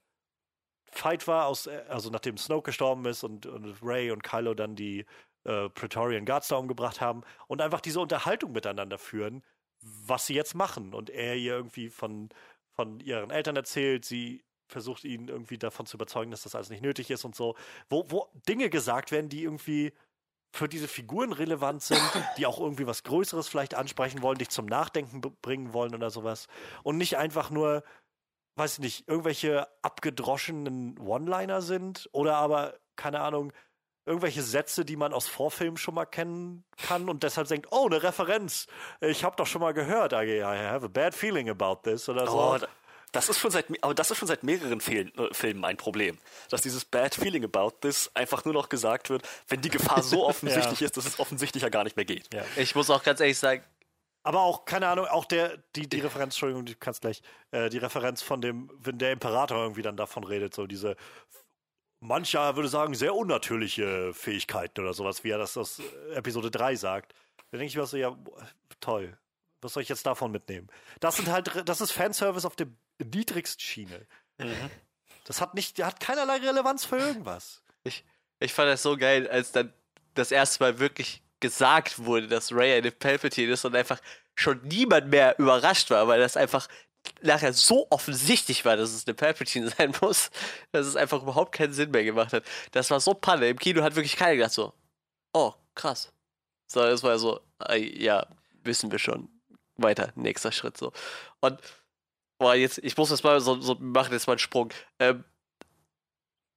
Fight 0.92 1.28
war, 1.28 1.48
aus, 1.48 1.66
äh, 1.66 1.84
also 1.90 2.12
nachdem 2.12 2.38
Snoke 2.38 2.70
gestorben 2.70 3.06
ist 3.06 3.24
und, 3.24 3.48
und 3.48 3.78
Ray 3.82 4.12
und 4.12 4.24
Kylo 4.24 4.54
dann 4.54 4.76
die 4.76 5.06
äh, 5.44 5.70
Praetorian 5.70 6.26
Guards 6.26 6.50
da 6.50 6.58
umgebracht 6.58 7.02
haben 7.02 7.24
und 7.48 7.62
einfach 7.62 7.82
diese 7.82 8.00
Unterhaltung 8.00 8.52
miteinander 8.52 9.00
führen, 9.00 9.44
was 9.82 10.28
sie 10.28 10.36
jetzt 10.36 10.54
machen. 10.54 10.94
Und 10.94 11.10
er 11.10 11.36
ihr 11.36 11.54
irgendwie 11.54 11.90
von, 11.90 12.30
von 12.74 13.00
ihren 13.00 13.32
Eltern 13.32 13.56
erzählt, 13.56 14.06
sie 14.06 14.44
versucht 14.72 15.04
ihn 15.04 15.28
irgendwie 15.28 15.58
davon 15.58 15.86
zu 15.86 15.98
überzeugen, 15.98 16.32
dass 16.32 16.44
das 16.44 16.56
alles 16.56 16.70
nicht 16.70 16.84
nötig 16.84 17.12
ist 17.12 17.26
und 17.26 17.36
so. 17.36 17.56
Wo, 17.90 18.06
wo 18.10 18.28
Dinge 18.48 18.70
gesagt 18.70 19.12
werden, 19.12 19.30
die 19.30 19.44
irgendwie 19.44 19.94
für 20.54 20.68
diese 20.68 20.88
Figuren 20.88 21.34
relevant 21.34 21.82
sind, 21.82 22.02
die 22.38 22.46
auch 22.46 22.60
irgendwie 22.60 22.88
was 22.88 23.04
Größeres 23.04 23.48
vielleicht 23.48 23.76
ansprechen 23.76 24.22
wollen, 24.22 24.38
dich 24.38 24.50
zum 24.50 24.66
Nachdenken 24.66 25.22
bringen 25.42 25.74
wollen 25.74 25.96
oder 25.96 26.10
sowas. 26.10 26.48
Und 26.84 26.98
nicht 26.98 27.18
einfach 27.18 27.50
nur, 27.50 27.84
weiß 28.56 28.74
ich 28.74 28.80
nicht, 28.80 29.08
irgendwelche 29.08 29.68
abgedroschenen 29.82 31.00
One-Liner 31.00 31.62
sind 31.62 32.10
oder 32.12 32.36
aber, 32.38 32.76
keine 32.96 33.22
Ahnung, 33.22 33.54
irgendwelche 34.06 34.42
Sätze, 34.42 34.84
die 34.84 34.96
man 34.96 35.14
aus 35.14 35.28
Vorfilmen 35.28 35.78
schon 35.78 35.94
mal 35.94 36.06
kennen 36.06 36.64
kann 36.78 37.08
und 37.08 37.24
deshalb 37.24 37.48
denkt, 37.48 37.68
oh, 37.72 37.86
eine 37.86 38.02
Referenz. 38.02 38.68
Ich 39.00 39.24
habe 39.24 39.36
doch 39.36 39.46
schon 39.46 39.62
mal 39.62 39.74
gehört, 39.74 40.14
I, 40.14 40.42
have 40.44 40.86
a 40.86 40.90
bad 40.90 41.14
feeling 41.14 41.50
about 41.50 41.82
this 41.84 42.10
oder 42.10 42.26
so. 42.26 42.40
Oh, 42.40 42.58
Das 43.12 43.28
ist 43.28 43.40
schon 43.40 43.52
seit, 43.52 43.66
aber 43.84 43.94
das 43.94 44.10
ist 44.10 44.18
schon 44.18 44.28
seit 44.28 44.44
mehreren 44.44 44.80
Fil 44.80 45.12
äh, 45.18 45.34
Filmen 45.34 45.66
ein 45.66 45.78
Problem. 45.78 46.18
Dass 46.50 46.62
dieses 46.62 46.86
Bad 46.86 47.16
Feeling 47.16 47.44
about 47.44 47.78
this 47.82 48.10
einfach 48.14 48.46
nur 48.46 48.54
noch 48.54 48.70
gesagt 48.70 49.10
wird, 49.10 49.28
wenn 49.48 49.62
die 49.62 49.70
Gefahr 49.70 50.02
so 50.02 50.26
offensichtlich 50.28 50.80
ja. 50.80 50.86
ist, 50.86 50.98
dass 50.98 51.06
es 51.06 51.20
offensichtlicher 51.20 51.70
gar 51.70 51.84
nicht 51.84 51.98
mehr 51.98 52.06
geht. 52.06 52.34
Ja. 52.34 52.44
Ich 52.56 52.76
muss 52.76 52.90
auch 52.90 53.04
ganz 53.04 53.20
ehrlich 53.20 53.38
sagen, 53.38 53.64
aber 54.24 54.42
auch, 54.42 54.66
keine 54.66 54.88
Ahnung, 54.88 55.08
auch 55.08 55.26
der, 55.26 55.58
die, 55.76 55.90
die 55.90 56.00
Referenz, 56.00 56.36
Entschuldigung, 56.36 56.66
du 56.66 56.76
kannst 56.76 57.02
gleich, 57.02 57.22
äh, 57.50 57.70
die 57.70 57.80
Referenz 57.80 58.22
von 58.22 58.40
dem, 58.40 58.70
wenn 58.80 59.00
der 59.00 59.12
Imperator 59.12 59.58
irgendwie 59.58 59.82
dann 59.82 59.98
davon 59.98 60.24
redet, 60.24 60.54
so 60.54 60.68
diese, 60.68 60.96
mancher 62.02 62.56
würde 62.56 62.70
sagen, 62.70 62.94
sehr 62.94 63.16
unnatürliche 63.16 64.14
Fähigkeiten 64.14 64.82
oder 64.82 64.94
sowas, 64.94 65.24
wie 65.24 65.30
er 65.30 65.38
das 65.38 65.58
aus 65.58 65.82
Episode 66.14 66.52
3 66.52 66.76
sagt. 66.76 67.14
Da 67.52 67.58
denke 67.58 67.68
ich 67.68 67.76
mir 67.76 67.86
so, 67.86 67.98
ja, 67.98 68.16
toll. 68.80 69.18
Was 69.62 69.74
soll 69.74 69.84
ich 69.84 69.90
jetzt 69.90 70.06
davon 70.06 70.32
mitnehmen? 70.32 70.68
Das 71.00 71.18
sind 71.18 71.30
halt, 71.30 71.68
das 71.68 71.82
ist 71.82 71.92
Fanservice 71.92 72.46
auf 72.46 72.56
der 72.56 72.68
niedrigsten 73.10 73.60
Schiene. 73.60 74.08
Mhm. 74.38 74.70
Das 75.26 75.42
hat 75.42 75.54
nicht, 75.54 75.82
hat 75.84 76.00
keinerlei 76.00 76.38
Relevanz 76.38 76.86
für 76.86 76.98
irgendwas. 76.98 77.62
Ich, 77.84 78.04
ich 78.40 78.54
fand 78.54 78.70
das 78.70 78.84
so 78.84 78.98
geil, 78.98 79.30
als 79.30 79.52
dann 79.52 79.74
das 80.14 80.32
erste 80.32 80.64
Mal 80.64 80.80
wirklich 80.80 81.22
gesagt 81.40 82.00
wurde, 82.00 82.28
dass 82.28 82.52
Ray 82.52 82.74
eine 82.74 82.92
Palpatine 82.92 83.54
ist 83.54 83.66
und 83.66 83.76
einfach 83.76 84.00
schon 84.36 84.62
niemand 84.64 85.10
mehr 85.10 85.38
überrascht 85.40 85.90
war, 85.90 86.08
weil 86.08 86.20
das 86.20 86.38
einfach 86.38 86.68
nachher 87.22 87.54
so 87.54 87.88
offensichtlich 87.90 88.64
war, 88.64 88.78
dass 88.78 88.92
es 88.92 89.08
eine 89.08 89.16
Palpatine 89.16 89.70
sein 89.70 89.94
muss, 90.02 90.30
dass 90.72 90.86
es 90.86 90.96
einfach 90.96 91.22
überhaupt 91.22 91.54
keinen 91.54 91.74
Sinn 91.74 91.92
mehr 91.92 92.04
gemacht 92.04 92.34
hat. 92.34 92.44
Das 92.72 92.90
war 92.92 93.00
so 93.00 93.14
Panne. 93.14 93.50
Im 93.50 93.60
Kino 93.60 93.82
hat 93.82 93.96
wirklich 93.96 94.16
keiner 94.16 94.36
gedacht 94.36 94.54
so, 94.54 94.74
oh, 95.34 95.54
krass. 95.76 96.12
So, 96.68 96.82
das 96.82 97.04
war 97.04 97.18
so, 97.20 97.42
ja, 97.76 98.28
wissen 98.64 98.92
wir 98.92 99.00
schon. 99.00 99.30
Weiter, 99.78 100.12
nächster 100.16 100.52
Schritt 100.52 100.78
so. 100.78 100.92
Und 101.40 101.60
boah, 102.42 102.56
jetzt, 102.56 102.80
ich 102.80 102.98
muss 102.98 103.10
das 103.10 103.22
mal 103.22 103.40
so, 103.40 103.62
so 103.62 103.76
machen, 103.76 104.14
jetzt 104.14 104.26
mal 104.26 104.34
einen 104.34 104.40
Sprung. 104.40 104.74
Ähm, 104.98 105.24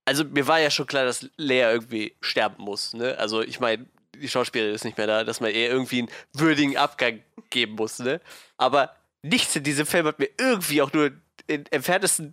also 0.07 0.25
mir 0.25 0.47
war 0.47 0.59
ja 0.59 0.71
schon 0.71 0.87
klar, 0.87 1.05
dass 1.05 1.29
Lea 1.37 1.61
irgendwie 1.61 2.17
sterben 2.23 2.65
muss. 2.65 2.95
Ne? 2.95 3.19
Also 3.19 3.43
ich 3.43 3.61
meine, 3.61 3.85
die 4.15 4.29
Schauspielerin 4.29 4.75
ist 4.75 4.87
nicht 4.87 4.97
mehr 4.97 5.07
da, 5.07 5.25
dass 5.25 5.41
man 5.41 5.51
ihr 5.51 5.69
irgendwie 5.69 5.99
einen 5.99 6.11
würdigen 6.33 6.79
Abgang 6.79 7.23
geben 7.51 7.75
muss, 7.75 7.99
ne? 7.99 8.21
Aber 8.57 8.97
nichts 9.23 9.57
in 9.57 9.63
diesem 9.63 9.87
Film 9.87 10.07
hat 10.07 10.19
mir 10.19 10.31
irgendwie 10.39 10.81
auch 10.81 10.93
nur 10.93 11.11
im 11.49 11.65
entferntesten 11.71 12.31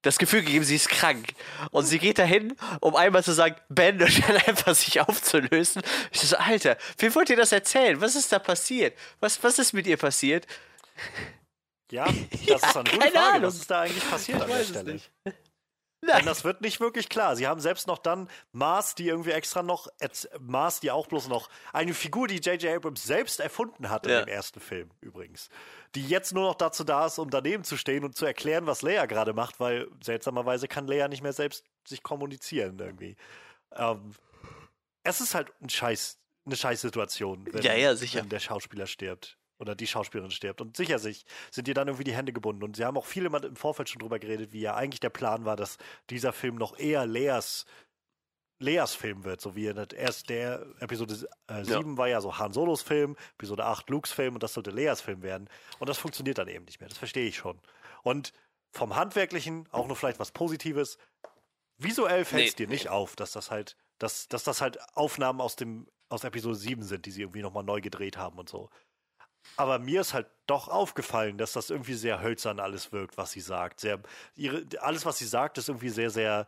das 0.00 0.18
Gefühl 0.18 0.42
gegeben, 0.42 0.64
sie 0.64 0.76
ist 0.76 0.88
krank. 0.88 1.26
Und 1.72 1.84
sie 1.84 1.98
geht 1.98 2.18
dahin, 2.18 2.54
um 2.80 2.94
einmal 2.94 3.24
zu 3.24 3.32
sagen, 3.32 3.56
Ben, 3.68 4.00
und 4.00 4.28
dann 4.28 4.36
einfach 4.36 4.74
sich 4.74 5.00
aufzulösen. 5.00 5.82
Ich 6.10 6.20
so, 6.20 6.36
Alter, 6.36 6.78
wie 6.98 7.14
wollt 7.14 7.30
ihr 7.30 7.36
das 7.36 7.52
erzählen? 7.52 8.00
Was 8.00 8.14
ist 8.14 8.32
da 8.32 8.38
passiert? 8.38 8.96
Was, 9.20 9.42
was 9.42 9.58
ist 9.58 9.72
mit 9.72 9.86
ihr 9.86 9.96
passiert? 9.96 10.46
Ja, 11.94 12.06
das 12.48 12.62
ist 12.62 12.76
eine 12.76 12.90
gute 12.90 13.10
Frage. 13.12 13.20
Ahnung. 13.20 13.42
Was 13.44 13.54
ist 13.54 13.70
da 13.70 13.82
eigentlich 13.82 14.10
passiert 14.10 14.42
an 14.42 14.48
der 14.48 14.64
Stelle? 14.64 15.00
Denn 16.02 16.26
das 16.26 16.42
wird 16.42 16.60
nicht 16.60 16.80
wirklich 16.80 17.08
klar. 17.08 17.36
Sie 17.36 17.46
haben 17.46 17.60
selbst 17.60 17.86
noch 17.86 17.98
dann 17.98 18.28
Mars, 18.52 18.96
die 18.96 19.06
irgendwie 19.06 19.30
extra 19.30 19.62
noch, 19.62 19.86
Mars, 20.40 20.80
die 20.80 20.90
auch 20.90 21.06
bloß 21.06 21.28
noch 21.28 21.48
eine 21.72 21.94
Figur, 21.94 22.26
die 22.26 22.40
J.J. 22.40 22.76
Abrams 22.76 23.04
selbst 23.04 23.38
erfunden 23.38 23.88
hat 23.90 24.06
in 24.06 24.12
ja. 24.12 24.22
dem 24.22 24.28
ersten 24.28 24.60
Film 24.60 24.90
übrigens. 25.00 25.48
Die 25.94 26.06
jetzt 26.06 26.34
nur 26.34 26.48
noch 26.48 26.56
dazu 26.56 26.82
da 26.82 27.06
ist, 27.06 27.18
um 27.18 27.30
daneben 27.30 27.62
zu 27.62 27.76
stehen 27.76 28.04
und 28.04 28.16
zu 28.16 28.26
erklären, 28.26 28.66
was 28.66 28.82
Leia 28.82 29.06
gerade 29.06 29.32
macht, 29.32 29.60
weil 29.60 29.88
seltsamerweise 30.02 30.66
kann 30.66 30.88
Leia 30.88 31.06
nicht 31.06 31.22
mehr 31.22 31.32
selbst 31.32 31.64
sich 31.86 32.02
kommunizieren 32.02 32.76
irgendwie. 32.78 33.16
Ähm, 33.72 34.14
es 35.04 35.20
ist 35.20 35.34
halt 35.34 35.52
ein 35.62 35.70
Scheiß, 35.70 36.18
eine 36.44 36.56
Scheißsituation, 36.56 37.46
wenn, 37.52 37.62
ja, 37.62 37.74
ja, 37.74 37.94
wenn 37.98 38.28
der 38.28 38.40
Schauspieler 38.40 38.86
stirbt 38.86 39.38
oder 39.58 39.74
die 39.74 39.86
Schauspielerin 39.86 40.30
stirbt. 40.30 40.60
Und 40.60 40.76
sicher 40.76 40.98
sich 40.98 41.24
sind 41.50 41.68
ihr 41.68 41.74
dann 41.74 41.88
irgendwie 41.88 42.04
die 42.04 42.14
Hände 42.14 42.32
gebunden. 42.32 42.62
Und 42.64 42.76
sie 42.76 42.84
haben 42.84 42.96
auch 42.96 43.06
viele 43.06 43.30
mal 43.30 43.44
im 43.44 43.56
Vorfeld 43.56 43.88
schon 43.88 44.00
drüber 44.00 44.18
geredet, 44.18 44.52
wie 44.52 44.60
ja 44.60 44.74
eigentlich 44.74 45.00
der 45.00 45.10
Plan 45.10 45.44
war, 45.44 45.56
dass 45.56 45.78
dieser 46.10 46.32
Film 46.32 46.56
noch 46.56 46.78
eher 46.78 47.06
Leas 47.06 47.66
Leas 48.60 48.94
Film 48.94 49.24
wird, 49.24 49.40
so 49.40 49.56
wie 49.56 49.66
erst 49.66 50.28
der 50.28 50.64
Episode 50.78 51.28
äh, 51.48 51.64
7 51.64 51.90
ja. 51.90 51.96
war 51.98 52.08
ja 52.08 52.20
so 52.20 52.38
Han 52.38 52.52
Solos 52.52 52.82
Film, 52.82 53.16
Episode 53.34 53.64
8 53.64 53.90
Lukes 53.90 54.12
Film 54.12 54.34
und 54.34 54.42
das 54.42 54.54
sollte 54.54 54.70
Leas 54.70 55.00
Film 55.00 55.22
werden. 55.22 55.48
Und 55.78 55.88
das 55.88 55.98
funktioniert 55.98 56.38
dann 56.38 56.48
eben 56.48 56.64
nicht 56.64 56.80
mehr. 56.80 56.88
Das 56.88 56.98
verstehe 56.98 57.26
ich 57.26 57.36
schon. 57.36 57.60
Und 58.02 58.32
vom 58.70 58.96
Handwerklichen 58.96 59.68
auch 59.70 59.86
nur 59.86 59.96
vielleicht 59.96 60.18
was 60.18 60.32
Positives. 60.32 60.98
Visuell 61.78 62.24
fällt 62.24 62.48
es 62.48 62.52
nee, 62.52 62.66
dir 62.66 62.68
nicht 62.68 62.88
auf, 62.88 63.16
dass 63.16 63.32
das 63.32 63.50
halt, 63.50 63.76
dass, 63.98 64.28
dass 64.28 64.44
das 64.44 64.60
halt 64.60 64.78
Aufnahmen 64.96 65.40
aus 65.40 65.56
dem, 65.56 65.88
aus 66.08 66.24
Episode 66.24 66.56
7 66.56 66.82
sind, 66.82 67.06
die 67.06 67.10
sie 67.10 67.22
irgendwie 67.22 67.42
nochmal 67.42 67.64
neu 67.64 67.80
gedreht 67.80 68.16
haben 68.16 68.38
und 68.38 68.48
so. 68.48 68.70
Aber 69.56 69.78
mir 69.78 70.00
ist 70.00 70.14
halt 70.14 70.26
doch 70.46 70.68
aufgefallen, 70.68 71.38
dass 71.38 71.52
das 71.52 71.70
irgendwie 71.70 71.94
sehr 71.94 72.20
hölzern 72.20 72.60
alles 72.60 72.92
wirkt, 72.92 73.16
was 73.16 73.32
sie 73.32 73.40
sagt. 73.40 73.80
Sehr, 73.80 74.00
ihre, 74.34 74.64
alles, 74.80 75.06
was 75.06 75.18
sie 75.18 75.26
sagt, 75.26 75.58
ist 75.58 75.68
irgendwie 75.68 75.90
sehr, 75.90 76.10
sehr, 76.10 76.46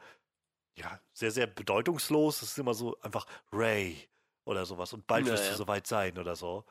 ja, 0.74 1.00
sehr, 1.12 1.30
sehr 1.30 1.46
bedeutungslos. 1.46 2.42
Es 2.42 2.52
ist 2.52 2.58
immer 2.58 2.74
so 2.74 2.98
einfach 3.00 3.26
Ray 3.52 4.08
oder 4.44 4.64
sowas 4.64 4.92
und 4.92 5.06
bald 5.06 5.26
wirst 5.26 5.44
ja. 5.44 5.50
du 5.52 5.56
soweit 5.56 5.86
sein 5.86 6.18
oder 6.18 6.36
so. 6.36 6.64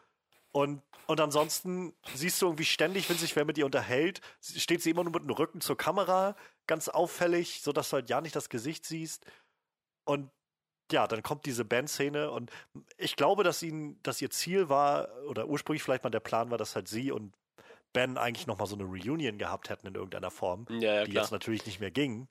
Und, 0.52 0.82
und 1.08 1.20
ansonsten 1.20 1.94
siehst 2.14 2.42
du 2.42 2.46
irgendwie 2.46 2.64
ständig, 2.64 3.10
wenn 3.10 3.18
sich 3.18 3.36
wer 3.36 3.44
mit 3.44 3.58
ihr 3.58 3.66
unterhält, 3.66 4.22
steht 4.40 4.82
sie 4.82 4.92
immer 4.92 5.04
nur 5.04 5.12
mit 5.12 5.24
dem 5.24 5.32
Rücken 5.32 5.60
zur 5.60 5.78
Kamera, 5.78 6.38
ganz 6.66 6.88
auffällig, 6.88 7.62
sodass 7.62 7.90
du 7.90 7.96
halt 7.96 8.10
ja 8.10 8.22
nicht 8.22 8.38
das 8.38 8.48
Gesicht 8.48 8.86
siehst. 8.86 9.26
Und 10.06 10.32
ja, 10.92 11.08
dann 11.08 11.24
kommt 11.24 11.46
diese 11.46 11.66
Bandszene 11.66 12.30
und 12.32 12.52
ich 12.98 13.16
glaube, 13.16 13.44
dass 13.44 13.64
ihnen, 13.64 14.02
dass 14.04 14.22
ihr 14.22 14.30
Ziel 14.30 14.70
war, 14.70 15.10
oder 15.28 15.48
ursprünglich 15.48 15.84
vielleicht 15.84 16.04
mal 16.04 16.10
der 16.10 16.20
Plan 16.20 16.52
war, 16.52 16.58
dass 16.58 16.76
halt 16.76 16.88
sie 16.88 17.12
und 17.12 17.34
Ben 17.94 18.18
eigentlich 18.18 18.46
nochmal 18.46 18.68
so 18.68 18.76
eine 18.76 18.84
Reunion 18.84 19.38
gehabt 19.38 19.70
hätten 19.70 19.88
in 19.88 19.96
irgendeiner 19.96 20.32
Form, 20.32 20.66
ja, 20.70 20.96
ja, 20.96 21.04
die 21.06 21.14
jetzt 21.14 21.32
natürlich 21.32 21.66
nicht 21.66 21.80
mehr 21.80 21.92
ging. 21.92 22.28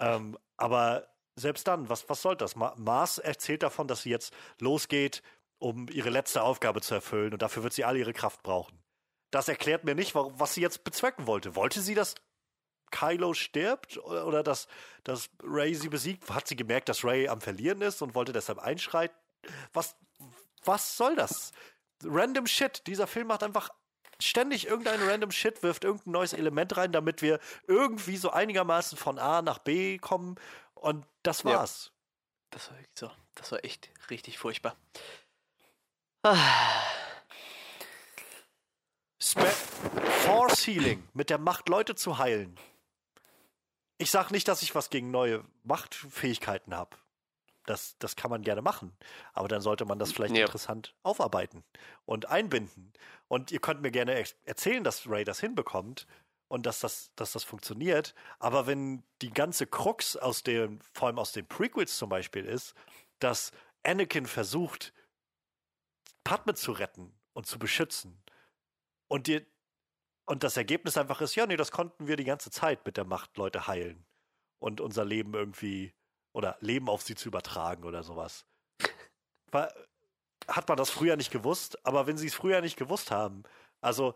Ähm, 0.00 0.36
aber 0.56 1.06
selbst 1.36 1.68
dann, 1.68 1.88
was, 1.88 2.08
was 2.08 2.22
soll 2.22 2.36
das? 2.36 2.56
Ma 2.56 2.74
Mars 2.76 3.18
erzählt 3.18 3.62
davon, 3.62 3.86
dass 3.86 4.02
sie 4.02 4.10
jetzt 4.10 4.34
losgeht, 4.58 5.22
um 5.58 5.88
ihre 5.88 6.10
letzte 6.10 6.42
Aufgabe 6.42 6.80
zu 6.80 6.94
erfüllen 6.94 7.32
und 7.32 7.42
dafür 7.42 7.62
wird 7.62 7.72
sie 7.72 7.84
all 7.84 7.96
ihre 7.96 8.12
Kraft 8.12 8.42
brauchen. 8.42 8.82
Das 9.30 9.48
erklärt 9.48 9.84
mir 9.84 9.94
nicht, 9.94 10.14
warum, 10.14 10.38
was 10.40 10.54
sie 10.54 10.60
jetzt 10.60 10.82
bezwecken 10.82 11.26
wollte. 11.26 11.54
Wollte 11.54 11.80
sie 11.80 11.94
das 11.94 12.16
Kylo 12.90 13.34
stirbt 13.34 13.98
oder 13.98 14.42
dass, 14.42 14.68
dass 15.04 15.30
Ray 15.42 15.74
sie 15.74 15.88
besiegt, 15.88 16.28
hat 16.30 16.48
sie 16.48 16.56
gemerkt, 16.56 16.88
dass 16.88 17.04
Ray 17.04 17.28
am 17.28 17.40
Verlieren 17.40 17.80
ist 17.82 18.02
und 18.02 18.14
wollte 18.14 18.32
deshalb 18.32 18.58
einschreiten. 18.58 19.16
Was, 19.72 19.96
was 20.64 20.96
soll 20.96 21.16
das? 21.16 21.52
Random 22.04 22.46
Shit. 22.46 22.86
Dieser 22.86 23.06
Film 23.06 23.28
macht 23.28 23.42
einfach 23.42 23.70
ständig 24.18 24.66
irgendein 24.66 25.00
random 25.02 25.30
Shit, 25.30 25.62
wirft 25.62 25.84
irgendein 25.84 26.12
neues 26.12 26.32
Element 26.32 26.76
rein, 26.76 26.92
damit 26.92 27.22
wir 27.22 27.40
irgendwie 27.66 28.16
so 28.16 28.30
einigermaßen 28.30 28.96
von 28.98 29.18
A 29.18 29.42
nach 29.42 29.58
B 29.58 29.98
kommen. 29.98 30.36
Und 30.74 31.06
das 31.22 31.44
war's. 31.44 31.86
Ja. 31.86 31.92
Das 32.50 32.68
war 32.68 32.76
wirklich 32.76 32.98
so. 32.98 33.10
Das 33.34 33.52
war 33.52 33.64
echt 33.64 33.90
richtig 34.10 34.38
furchtbar. 34.38 34.76
Ah. 36.22 36.36
Spe 39.22 39.46
Force 39.46 40.66
Healing, 40.66 41.06
mit 41.14 41.30
der 41.30 41.38
Macht 41.38 41.68
Leute 41.68 41.94
zu 41.94 42.18
heilen. 42.18 42.58
Ich 44.00 44.10
sage 44.10 44.32
nicht, 44.32 44.48
dass 44.48 44.62
ich 44.62 44.74
was 44.74 44.88
gegen 44.88 45.10
neue 45.10 45.44
Machtfähigkeiten 45.62 46.74
habe. 46.74 46.96
Das, 47.66 47.98
das 47.98 48.16
kann 48.16 48.30
man 48.30 48.40
gerne 48.40 48.62
machen. 48.62 48.96
Aber 49.34 49.46
dann 49.46 49.60
sollte 49.60 49.84
man 49.84 49.98
das 49.98 50.10
vielleicht 50.10 50.34
ja. 50.34 50.46
interessant 50.46 50.94
aufarbeiten 51.02 51.64
und 52.06 52.24
einbinden. 52.24 52.94
Und 53.28 53.52
ihr 53.52 53.60
könnt 53.60 53.82
mir 53.82 53.90
gerne 53.90 54.24
erzählen, 54.44 54.82
dass 54.84 55.06
Ray 55.06 55.24
das 55.24 55.38
hinbekommt 55.38 56.06
und 56.48 56.64
dass 56.64 56.80
das, 56.80 57.12
dass 57.14 57.32
das 57.32 57.44
funktioniert. 57.44 58.14
Aber 58.38 58.66
wenn 58.66 59.02
die 59.20 59.34
ganze 59.34 59.66
Krux 59.66 60.16
aus 60.16 60.42
dem, 60.42 60.80
vor 60.94 61.08
allem 61.08 61.18
aus 61.18 61.32
den 61.32 61.46
Prequels 61.46 61.98
zum 61.98 62.08
Beispiel 62.08 62.46
ist, 62.46 62.72
dass 63.18 63.52
Anakin 63.82 64.24
versucht, 64.24 64.94
Padme 66.24 66.54
zu 66.54 66.72
retten 66.72 67.12
und 67.34 67.46
zu 67.46 67.58
beschützen 67.58 68.18
und 69.08 69.26
dir 69.26 69.44
und 70.30 70.44
das 70.44 70.56
Ergebnis 70.56 70.96
einfach 70.96 71.20
ist, 71.22 71.34
ja, 71.34 71.44
nee, 71.44 71.56
das 71.56 71.72
konnten 71.72 72.06
wir 72.06 72.14
die 72.14 72.22
ganze 72.22 72.52
Zeit 72.52 72.86
mit 72.86 72.96
der 72.96 73.04
Macht 73.04 73.36
Leute 73.36 73.66
heilen 73.66 74.06
und 74.60 74.80
unser 74.80 75.04
Leben 75.04 75.34
irgendwie 75.34 75.92
oder 76.32 76.56
Leben 76.60 76.88
auf 76.88 77.02
sie 77.02 77.16
zu 77.16 77.26
übertragen 77.26 77.82
oder 77.82 78.04
sowas. 78.04 78.46
War, 79.50 79.74
hat 80.46 80.68
man 80.68 80.76
das 80.76 80.88
früher 80.88 81.16
nicht 81.16 81.32
gewusst, 81.32 81.84
aber 81.84 82.06
wenn 82.06 82.16
sie 82.16 82.28
es 82.28 82.34
früher 82.36 82.60
nicht 82.60 82.76
gewusst 82.76 83.10
haben, 83.10 83.42
also 83.80 84.14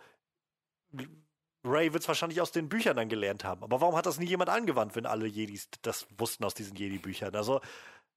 Ray 1.64 1.92
wird 1.92 2.04
es 2.04 2.08
wahrscheinlich 2.08 2.40
aus 2.40 2.52
den 2.52 2.68
Büchern 2.68 2.96
dann 2.96 3.08
gelernt 3.08 3.42
haben. 3.42 3.64
Aber 3.64 3.80
warum 3.80 3.96
hat 3.96 4.06
das 4.06 4.20
nie 4.20 4.26
jemand 4.26 4.50
angewandt, 4.50 4.94
wenn 4.94 5.06
alle 5.06 5.26
Jedis 5.26 5.68
das 5.82 6.06
wussten 6.16 6.44
aus 6.44 6.54
diesen 6.54 6.76
Jedi-Büchern? 6.76 7.34
Also, 7.34 7.60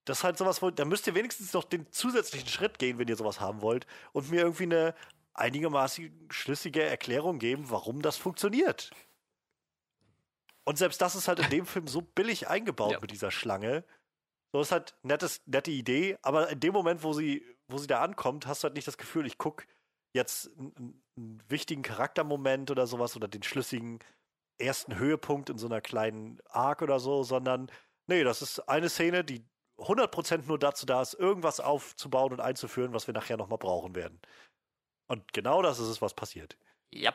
das 0.05 0.19
ist 0.19 0.23
halt 0.23 0.37
sowas, 0.37 0.61
wo, 0.61 0.69
da 0.69 0.85
müsst 0.85 1.07
ihr 1.07 1.15
wenigstens 1.15 1.51
noch 1.51 1.63
den 1.63 1.91
zusätzlichen 1.91 2.47
Schritt 2.47 2.77
gehen, 2.77 2.99
wenn 2.99 3.07
ihr 3.07 3.15
sowas 3.15 3.39
haben 3.39 3.63
wollt 3.63 3.87
und 4.11 4.29
mir 4.29 4.41
irgendwie 4.41 4.63
eine, 4.63 4.93
einigermaßen 5.37 6.27
schlüssige 6.29 6.83
Erklärung 6.83 7.39
geben, 7.39 7.69
warum 7.69 8.01
das 8.01 8.17
funktioniert. 8.17 8.91
Und 10.63 10.77
selbst 10.77 11.01
das 11.01 11.15
ist 11.15 11.27
halt 11.27 11.39
in 11.39 11.49
dem 11.49 11.65
Film 11.65 11.87
so 11.87 12.01
billig 12.01 12.49
eingebaut 12.49 12.91
ja. 12.91 12.99
mit 12.99 13.11
dieser 13.11 13.31
Schlange. 13.31 13.85
So 14.51 14.61
ist 14.61 14.71
halt 14.71 14.95
nettes, 15.03 15.41
nette 15.45 15.71
Idee, 15.71 16.17
aber 16.21 16.49
in 16.49 16.59
dem 16.59 16.73
Moment, 16.73 17.03
wo 17.03 17.13
sie, 17.13 17.45
wo 17.67 17.77
sie 17.77 17.87
da 17.87 18.01
ankommt, 18.01 18.47
hast 18.47 18.63
du 18.63 18.65
halt 18.65 18.75
nicht 18.75 18.87
das 18.87 18.97
Gefühl, 18.97 19.25
ich 19.25 19.37
gucke 19.37 19.65
jetzt 20.13 20.49
einen, 20.57 21.01
einen, 21.15 21.43
wichtigen 21.47 21.83
Charaktermoment 21.83 22.71
oder 22.71 22.87
sowas 22.87 23.15
oder 23.15 23.27
den 23.27 23.43
schlüssigen, 23.43 23.99
ersten 24.57 24.97
Höhepunkt 24.97 25.49
in 25.49 25.57
so 25.57 25.67
einer 25.67 25.81
kleinen 25.81 26.39
Arc 26.49 26.81
oder 26.81 26.99
so, 26.99 27.23
sondern 27.23 27.71
nee, 28.07 28.23
das 28.23 28.41
ist 28.41 28.59
eine 28.67 28.89
Szene, 28.89 29.23
die 29.23 29.45
100% 29.77 30.47
nur 30.47 30.57
dazu 30.57 30.85
da 30.85 31.01
ist, 31.01 31.13
irgendwas 31.13 31.59
aufzubauen 31.59 32.33
und 32.33 32.41
einzuführen, 32.41 32.93
was 32.93 33.07
wir 33.07 33.13
nachher 33.13 33.37
nochmal 33.37 33.59
brauchen 33.59 33.95
werden. 33.95 34.19
Und 35.07 35.33
genau 35.33 35.61
das 35.61 35.79
ist 35.79 35.87
es, 35.87 36.01
was 36.01 36.13
passiert. 36.13 36.57
Ja, 36.91 37.13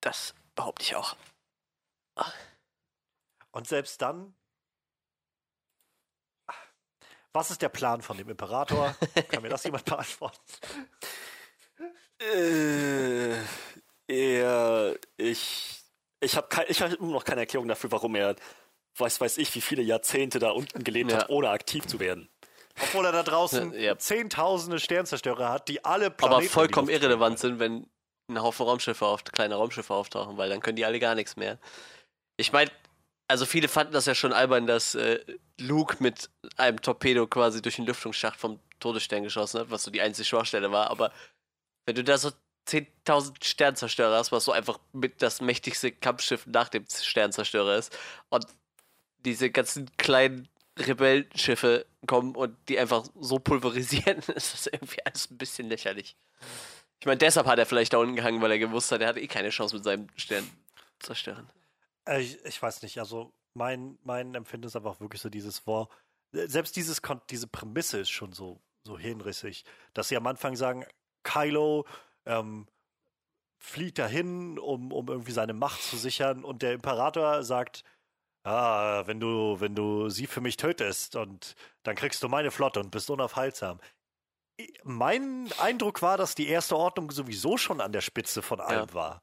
das 0.00 0.34
behaupte 0.54 0.82
ich 0.82 0.96
auch. 0.96 1.16
Und 3.52 3.66
selbst 3.68 4.02
dann. 4.02 4.34
Was 7.32 7.50
ist 7.50 7.62
der 7.62 7.68
Plan 7.68 8.00
von 8.02 8.16
dem 8.16 8.28
Imperator? 8.28 8.94
Kann 9.28 9.42
mir 9.42 9.48
das 9.48 9.64
jemand 9.64 9.84
beantworten? 9.84 10.38
Äh, 12.20 13.36
er, 14.06 14.96
ich, 15.16 15.82
ich 16.20 16.36
habe 16.36 16.48
ich 16.68 16.80
hab 16.80 16.92
immer 16.92 17.12
noch 17.12 17.24
keine 17.24 17.40
Erklärung 17.40 17.66
dafür, 17.66 17.90
warum 17.90 18.14
er, 18.14 18.36
weiß 18.96 19.20
weiß 19.20 19.38
ich, 19.38 19.52
wie 19.56 19.60
viele 19.60 19.82
Jahrzehnte 19.82 20.38
da 20.38 20.50
unten 20.50 20.84
gelebt 20.84 21.10
Ja. 21.10 21.18
hat, 21.18 21.30
ohne 21.30 21.50
aktiv 21.50 21.86
zu 21.86 21.98
werden. 21.98 22.28
Obwohl 22.80 23.06
er 23.06 23.12
da 23.12 23.22
draußen 23.22 23.72
Ja, 23.74 23.96
zehntausende 23.98 24.78
Sternzerstörer 24.78 25.48
hat, 25.48 25.68
die 25.68 25.84
alle 25.84 26.10
Planeten 26.10 26.42
Aber 26.42 26.50
vollkommen 26.50 26.88
irrelevant 26.88 27.38
sind, 27.38 27.58
wenn 27.58 27.86
ein 28.28 28.42
Haufen 28.42 28.66
Raumschiffe 28.66 29.06
auf, 29.06 29.24
kleine 29.24 29.54
Raumschiffe 29.54 29.94
auftauchen, 29.94 30.36
weil 30.36 30.48
dann 30.48 30.60
können 30.60 30.76
die 30.76 30.84
alle 30.84 30.98
gar 30.98 31.14
nichts 31.14 31.36
mehr. 31.36 31.58
Ich 32.36 32.52
meine, 32.52 32.70
also 33.28 33.46
viele 33.46 33.68
fanden 33.68 33.92
das 33.92 34.06
ja 34.06 34.14
schon 34.14 34.32
albern, 34.32 34.66
dass 34.66 34.94
äh, 34.94 35.20
Luke 35.58 35.96
mit 36.00 36.30
einem 36.56 36.80
Torpedo 36.80 37.26
quasi 37.26 37.62
durch 37.62 37.76
den 37.76 37.86
Lüftungsschacht 37.86 38.38
vom 38.38 38.60
Todesstern 38.80 39.22
geschossen 39.22 39.60
hat, 39.60 39.70
was 39.70 39.84
so 39.84 39.90
die 39.90 40.00
einzige 40.00 40.26
Schwachstelle 40.26 40.72
war. 40.72 40.90
Aber 40.90 41.12
wenn 41.86 41.94
du 41.94 42.04
da 42.04 42.18
so 42.18 42.30
10.000 42.68 43.44
Sternzerstörer 43.44 44.16
hast, 44.16 44.32
was 44.32 44.44
so 44.44 44.52
einfach 44.52 44.78
mit 44.92 45.22
das 45.22 45.40
mächtigste 45.40 45.92
Kampfschiff 45.92 46.46
nach 46.46 46.68
dem 46.68 46.86
Sternzerstörer 46.88 47.76
ist 47.76 47.96
und 48.30 48.46
diese 49.18 49.50
ganzen 49.50 49.94
kleinen 49.96 50.48
Rebellenschiffe 50.78 51.86
kommen 52.06 52.34
und 52.34 52.56
die 52.68 52.78
einfach 52.78 53.04
so 53.20 53.38
pulverisieren, 53.38 54.18
ist 54.34 54.54
das 54.54 54.66
irgendwie 54.66 55.04
alles 55.04 55.30
ein 55.30 55.38
bisschen 55.38 55.68
lächerlich. 55.68 56.16
Ich 57.00 57.06
meine, 57.06 57.18
deshalb 57.18 57.46
hat 57.46 57.58
er 57.58 57.66
vielleicht 57.66 57.92
da 57.92 57.98
unten 57.98 58.16
gehangen, 58.16 58.40
weil 58.40 58.50
er 58.50 58.58
gewusst 58.58 58.90
hat, 58.90 59.00
er 59.00 59.08
hat 59.08 59.16
eh 59.16 59.26
keine 59.26 59.50
Chance 59.50 59.74
mit 59.74 59.84
seinem 59.84 60.08
Stern 60.16 60.48
zerstören. 60.98 61.48
Äh, 62.06 62.22
ich, 62.22 62.44
ich 62.44 62.60
weiß 62.60 62.82
nicht, 62.82 62.98
also 62.98 63.32
mein, 63.54 63.98
mein 64.02 64.34
Empfinden 64.34 64.66
ist 64.66 64.76
einfach 64.76 65.00
wirklich 65.00 65.20
so 65.20 65.28
dieses, 65.28 65.66
wow, 65.66 65.88
selbst 66.32 66.76
dieses, 66.76 67.00
diese 67.30 67.46
Prämisse 67.46 68.00
ist 68.00 68.10
schon 68.10 68.32
so, 68.32 68.60
so 68.82 68.98
hirnrissig, 68.98 69.64
dass 69.92 70.08
sie 70.08 70.16
am 70.16 70.26
Anfang 70.26 70.56
sagen, 70.56 70.84
Kylo 71.22 71.86
ähm, 72.26 72.66
flieht 73.58 73.98
dahin, 73.98 74.58
um, 74.58 74.92
um 74.92 75.08
irgendwie 75.08 75.32
seine 75.32 75.54
Macht 75.54 75.82
zu 75.82 75.96
sichern 75.96 76.44
und 76.44 76.62
der 76.62 76.74
Imperator 76.74 77.42
sagt, 77.44 77.84
ah, 78.44 79.02
wenn 79.06 79.20
du, 79.20 79.60
wenn 79.60 79.74
du 79.74 80.08
sie 80.08 80.26
für 80.26 80.40
mich 80.40 80.56
tötest 80.56 81.16
und 81.16 81.54
dann 81.82 81.96
kriegst 81.96 82.22
du 82.22 82.28
meine 82.28 82.50
Flotte 82.50 82.80
und 82.80 82.90
bist 82.90 83.10
unaufhaltsam. 83.10 83.80
Mein 84.84 85.50
Eindruck 85.58 86.00
war, 86.00 86.16
dass 86.16 86.36
die 86.36 86.46
erste 86.46 86.76
Ordnung 86.76 87.10
sowieso 87.10 87.56
schon 87.56 87.80
an 87.80 87.90
der 87.90 88.00
Spitze 88.00 88.40
von 88.40 88.60
allem 88.60 88.92
war 88.94 89.20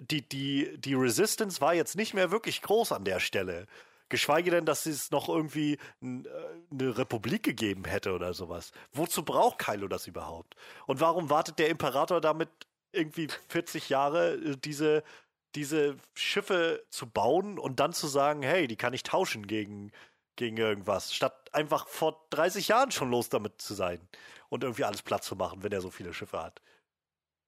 die, 0.00 0.26
die, 0.26 0.78
die 0.78 0.94
Resistance 0.94 1.60
war 1.60 1.74
jetzt 1.74 1.96
nicht 1.96 2.14
mehr 2.14 2.30
wirklich 2.30 2.62
groß 2.62 2.92
an 2.92 3.04
der 3.04 3.20
Stelle. 3.20 3.66
Geschweige 4.08 4.50
denn, 4.50 4.64
dass 4.64 4.86
es 4.86 5.10
noch 5.10 5.28
irgendwie 5.28 5.74
äh, 5.74 5.78
eine 6.02 6.98
Republik 6.98 7.42
gegeben 7.42 7.84
hätte 7.84 8.12
oder 8.12 8.34
sowas. 8.34 8.72
Wozu 8.92 9.24
braucht 9.24 9.58
Kylo 9.58 9.88
das 9.88 10.06
überhaupt? 10.06 10.56
Und 10.86 11.00
warum 11.00 11.30
wartet 11.30 11.58
der 11.58 11.68
Imperator 11.68 12.20
damit 12.20 12.48
irgendwie 12.92 13.28
40 13.48 13.88
Jahre, 13.88 14.34
äh, 14.34 14.56
diese, 14.56 15.04
diese 15.54 15.96
Schiffe 16.14 16.84
zu 16.90 17.08
bauen 17.08 17.58
und 17.58 17.80
dann 17.80 17.92
zu 17.92 18.06
sagen, 18.06 18.42
hey, 18.42 18.66
die 18.66 18.76
kann 18.76 18.92
ich 18.92 19.02
tauschen 19.02 19.46
gegen, 19.46 19.92
gegen 20.36 20.56
irgendwas, 20.56 21.14
statt 21.14 21.52
einfach 21.52 21.88
vor 21.88 22.26
30 22.30 22.68
Jahren 22.68 22.90
schon 22.90 23.10
los 23.10 23.28
damit 23.28 23.60
zu 23.60 23.74
sein 23.74 24.00
und 24.48 24.64
irgendwie 24.64 24.84
alles 24.84 25.02
platt 25.02 25.24
zu 25.24 25.36
machen, 25.36 25.62
wenn 25.62 25.72
er 25.72 25.80
so 25.80 25.90
viele 25.90 26.14
Schiffe 26.14 26.42
hat. 26.42 26.60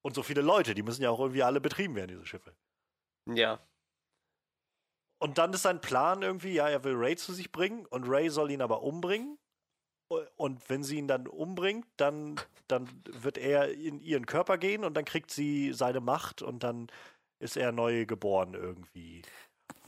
Und 0.02 0.14
so 0.14 0.22
viele 0.22 0.42
Leute, 0.42 0.74
die 0.74 0.82
müssen 0.82 1.02
ja 1.02 1.10
auch 1.10 1.20
irgendwie 1.20 1.44
alle 1.44 1.60
betrieben 1.60 1.94
werden, 1.94 2.08
diese 2.08 2.26
Schiffe. 2.26 2.54
Ja. 3.26 3.60
Und 5.18 5.38
dann 5.38 5.52
ist 5.52 5.62
sein 5.62 5.80
Plan 5.80 6.22
irgendwie, 6.22 6.54
ja, 6.54 6.68
er 6.68 6.82
will 6.82 6.94
Ray 6.96 7.16
zu 7.16 7.32
sich 7.32 7.52
bringen 7.52 7.86
und 7.86 8.08
Ray 8.08 8.28
soll 8.28 8.50
ihn 8.50 8.62
aber 8.62 8.82
umbringen. 8.82 9.38
Und 10.36 10.68
wenn 10.68 10.82
sie 10.82 10.98
ihn 10.98 11.08
dann 11.08 11.26
umbringt, 11.26 11.86
dann, 11.96 12.38
dann 12.68 12.88
wird 13.06 13.38
er 13.38 13.72
in 13.72 14.00
ihren 14.00 14.26
Körper 14.26 14.58
gehen 14.58 14.84
und 14.84 14.94
dann 14.94 15.04
kriegt 15.04 15.30
sie 15.30 15.72
seine 15.72 16.00
Macht 16.00 16.42
und 16.42 16.64
dann 16.64 16.88
ist 17.43 17.56
er 17.56 17.73
neu 17.73 18.06
geboren 18.06 18.55
irgendwie. 18.55 19.23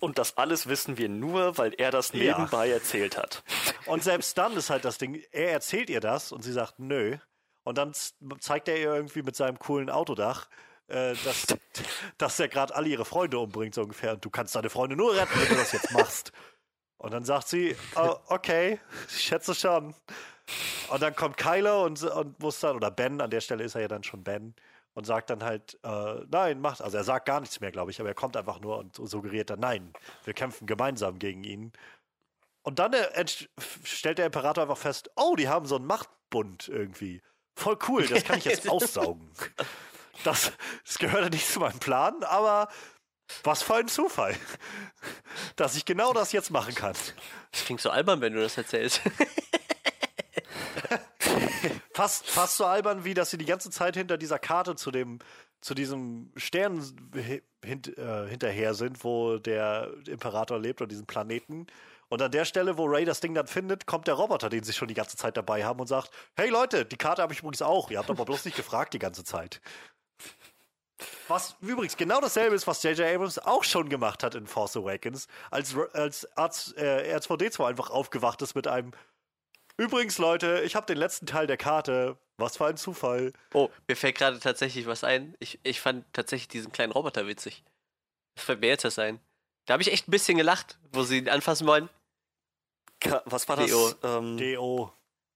Und 0.00 0.18
das 0.18 0.36
alles 0.36 0.66
wissen 0.66 0.98
wir 0.98 1.08
nur, 1.08 1.56
weil 1.56 1.72
er 1.74 1.90
das 1.90 2.12
Ja. 2.12 2.36
nebenbei 2.36 2.68
erzählt 2.70 3.16
hat. 3.16 3.42
Und 3.86 4.02
selbst 4.02 4.36
dann 4.36 4.56
ist 4.56 4.68
halt 4.70 4.84
das 4.84 4.98
Ding, 4.98 5.22
er 5.30 5.52
erzählt 5.52 5.88
ihr 5.90 6.00
das 6.00 6.32
und 6.32 6.42
sie 6.42 6.52
sagt 6.52 6.78
nö. 6.78 7.16
Und 7.62 7.78
dann 7.78 7.92
zeigt 8.40 8.68
er 8.68 8.76
ihr 8.78 8.94
irgendwie 8.94 9.22
mit 9.22 9.36
seinem 9.36 9.58
coolen 9.58 9.88
Autodach, 9.90 10.48
äh, 10.88 11.14
dass, 11.24 11.46
dass 12.18 12.40
er 12.40 12.48
gerade 12.48 12.74
alle 12.74 12.88
ihre 12.88 13.04
Freunde 13.04 13.38
umbringt, 13.38 13.74
so 13.74 13.82
ungefähr. 13.82 14.12
Und 14.14 14.24
du 14.24 14.30
kannst 14.30 14.54
deine 14.54 14.70
Freunde 14.70 14.96
nur 14.96 15.14
retten, 15.14 15.38
wenn 15.40 15.48
du 15.48 15.54
das 15.56 15.72
jetzt 15.72 15.92
machst. 15.92 16.32
Und 16.98 17.12
dann 17.12 17.24
sagt 17.24 17.48
sie, 17.48 17.76
oh, 17.96 18.16
okay, 18.28 18.80
ich 19.08 19.20
schätze 19.22 19.54
schon. 19.54 19.94
Und 20.88 21.02
dann 21.02 21.14
kommt 21.14 21.36
Kylo 21.36 21.84
und, 21.84 22.02
und 22.02 22.40
muss 22.40 22.60
dann, 22.60 22.76
oder 22.76 22.90
Ben, 22.90 23.20
an 23.20 23.30
der 23.30 23.40
Stelle 23.42 23.64
ist 23.64 23.74
er 23.74 23.82
ja 23.82 23.88
dann 23.88 24.02
schon 24.04 24.22
Ben, 24.24 24.54
und 24.94 25.04
sagt 25.04 25.30
dann 25.30 25.42
halt, 25.42 25.78
äh, 25.82 26.24
nein, 26.30 26.60
macht, 26.60 26.80
also 26.80 26.96
er 26.96 27.04
sagt 27.04 27.26
gar 27.26 27.40
nichts 27.40 27.60
mehr, 27.60 27.72
glaube 27.72 27.90
ich, 27.90 28.00
aber 28.00 28.08
er 28.08 28.14
kommt 28.14 28.36
einfach 28.36 28.60
nur 28.60 28.78
und 28.78 28.94
suggeriert 28.96 29.50
dann, 29.50 29.60
nein, 29.60 29.92
wir 30.24 30.34
kämpfen 30.34 30.66
gemeinsam 30.66 31.18
gegen 31.18 31.44
ihn. 31.44 31.72
Und 32.62 32.78
dann 32.78 32.92
äh, 32.94 33.26
stellt 33.84 34.18
der 34.18 34.26
Imperator 34.26 34.62
einfach 34.62 34.78
fest, 34.78 35.10
oh, 35.16 35.34
die 35.36 35.48
haben 35.48 35.66
so 35.66 35.76
einen 35.76 35.86
Machtbund 35.86 36.68
irgendwie. 36.68 37.22
Voll 37.56 37.78
cool, 37.88 38.06
das 38.06 38.24
kann 38.24 38.38
ich 38.38 38.44
jetzt 38.46 38.68
aussaugen. 38.70 39.30
Das, 40.22 40.52
das 40.86 40.98
gehörte 40.98 41.30
nicht 41.30 41.48
zu 41.48 41.60
meinem 41.60 41.78
Plan, 41.78 42.22
aber 42.24 42.68
was 43.42 43.62
für 43.62 43.76
ein 43.76 43.88
Zufall, 43.88 44.36
dass 45.56 45.76
ich 45.76 45.84
genau 45.84 46.12
das 46.12 46.32
jetzt 46.32 46.50
machen 46.50 46.74
kann. 46.74 46.94
Das 47.50 47.64
klingt 47.64 47.80
so 47.80 47.90
albern, 47.90 48.20
wenn 48.20 48.32
du 48.32 48.40
das 48.40 48.56
erzählst. 48.56 49.00
Fast, 51.94 52.26
fast 52.26 52.56
so 52.56 52.64
albern, 52.66 53.04
wie 53.04 53.14
dass 53.14 53.30
sie 53.30 53.38
die 53.38 53.44
ganze 53.44 53.70
Zeit 53.70 53.96
hinter 53.96 54.18
dieser 54.18 54.38
Karte 54.38 54.74
zu 54.76 54.90
dem 54.90 55.18
zu 55.60 55.72
diesem 55.74 56.30
Stern 56.36 56.82
hi- 57.14 57.42
hint, 57.64 57.96
äh, 57.96 58.28
hinterher 58.28 58.74
sind, 58.74 59.02
wo 59.02 59.38
der 59.38 59.90
Imperator 60.06 60.58
lebt 60.58 60.82
und 60.82 60.90
diesem 60.92 61.06
Planeten. 61.06 61.66
Und 62.10 62.20
an 62.20 62.30
der 62.30 62.44
Stelle, 62.44 62.76
wo 62.76 62.84
Ray 62.84 63.06
das 63.06 63.20
Ding 63.20 63.32
dann 63.32 63.46
findet, 63.46 63.86
kommt 63.86 64.06
der 64.06 64.14
Roboter, 64.14 64.50
den 64.50 64.62
sie 64.62 64.74
schon 64.74 64.88
die 64.88 64.94
ganze 64.94 65.16
Zeit 65.16 65.38
dabei 65.38 65.64
haben 65.64 65.80
und 65.80 65.86
sagt, 65.86 66.10
hey 66.36 66.50
Leute, 66.50 66.84
die 66.84 66.98
Karte 66.98 67.22
habe 67.22 67.32
ich 67.32 67.38
übrigens 67.38 67.62
auch. 67.62 67.90
Ihr 67.90 67.98
habt 67.98 68.10
aber 68.10 68.26
bloß 68.26 68.44
nicht 68.44 68.56
gefragt 68.58 68.92
die 68.92 68.98
ganze 68.98 69.24
Zeit. 69.24 69.62
Was 71.28 71.56
übrigens 71.60 71.96
genau 71.96 72.20
dasselbe 72.20 72.54
ist, 72.54 72.66
was 72.66 72.82
J.J. 72.82 73.14
Abrams 73.14 73.38
auch 73.38 73.64
schon 73.64 73.88
gemacht 73.88 74.22
hat 74.22 74.34
in 74.34 74.46
Force 74.46 74.76
Awakens, 74.76 75.28
als, 75.50 75.74
als 75.94 76.28
Arz, 76.36 76.74
äh, 76.76 77.16
R2D2 77.16 77.66
einfach 77.66 77.88
aufgewacht 77.90 78.42
ist 78.42 78.54
mit 78.54 78.66
einem 78.66 78.92
Übrigens, 79.76 80.18
Leute, 80.18 80.62
ich 80.64 80.76
habe 80.76 80.86
den 80.86 80.96
letzten 80.98 81.26
Teil 81.26 81.46
der 81.46 81.56
Karte. 81.56 82.16
Was 82.36 82.56
für 82.56 82.66
ein 82.66 82.76
Zufall. 82.76 83.32
Oh, 83.52 83.70
mir 83.88 83.96
fällt 83.96 84.16
gerade 84.18 84.40
tatsächlich 84.40 84.86
was 84.86 85.04
ein. 85.04 85.36
Ich, 85.38 85.60
ich 85.62 85.80
fand 85.80 86.04
tatsächlich 86.12 86.48
diesen 86.48 86.72
kleinen 86.72 86.92
Roboter 86.92 87.26
witzig. 87.26 87.62
Das 88.34 88.44
fällt 88.44 88.60
mir 88.60 88.66
jetzt 88.68 88.84
erst 88.84 88.98
ein. 88.98 89.20
Da 89.66 89.72
habe 89.74 89.82
ich 89.82 89.92
echt 89.92 90.08
ein 90.08 90.10
bisschen 90.10 90.36
gelacht, 90.36 90.78
wo 90.92 91.02
sie 91.04 91.18
ihn 91.18 91.28
anfassen 91.28 91.66
wollen. 91.66 91.88
Ka- 93.00 93.22
Was 93.26 93.48
war 93.48 93.56
das? 93.56 93.70
DO. 93.70 93.94
Ähm, 94.02 94.36
DO. 94.36 94.92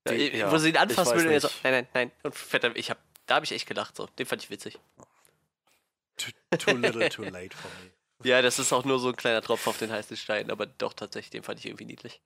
Ja, 0.08 0.50
wo 0.50 0.58
sie 0.58 0.70
ihn 0.70 0.76
anfassen 0.76 1.18
und 1.18 1.26
er 1.26 1.40
so, 1.40 1.48
nein, 1.62 1.72
nein, 1.72 1.88
nein. 1.94 2.12
Und 2.22 2.34
fetter, 2.34 2.74
ich 2.76 2.90
hab, 2.90 2.98
da 3.26 3.36
habe 3.36 3.44
ich 3.44 3.52
echt 3.52 3.66
gelacht. 3.68 3.94
So. 3.96 4.06
Den 4.18 4.26
fand 4.26 4.42
ich 4.42 4.50
witzig. 4.50 4.78
Too, 6.16 6.30
too 6.58 6.76
little, 6.76 7.08
too 7.08 7.22
late 7.24 7.56
for 7.56 7.70
me. 7.82 7.90
Ja, 8.24 8.42
das 8.42 8.58
ist 8.58 8.72
auch 8.72 8.84
nur 8.84 8.98
so 8.98 9.10
ein 9.10 9.14
kleiner 9.16 9.40
Tropfen 9.42 9.70
auf 9.70 9.78
den 9.78 9.92
heißen 9.92 10.16
Stein, 10.16 10.50
aber 10.50 10.66
doch 10.66 10.92
tatsächlich, 10.92 11.30
den 11.30 11.44
fand 11.44 11.60
ich 11.60 11.66
irgendwie 11.66 11.84
niedlich. 11.84 12.20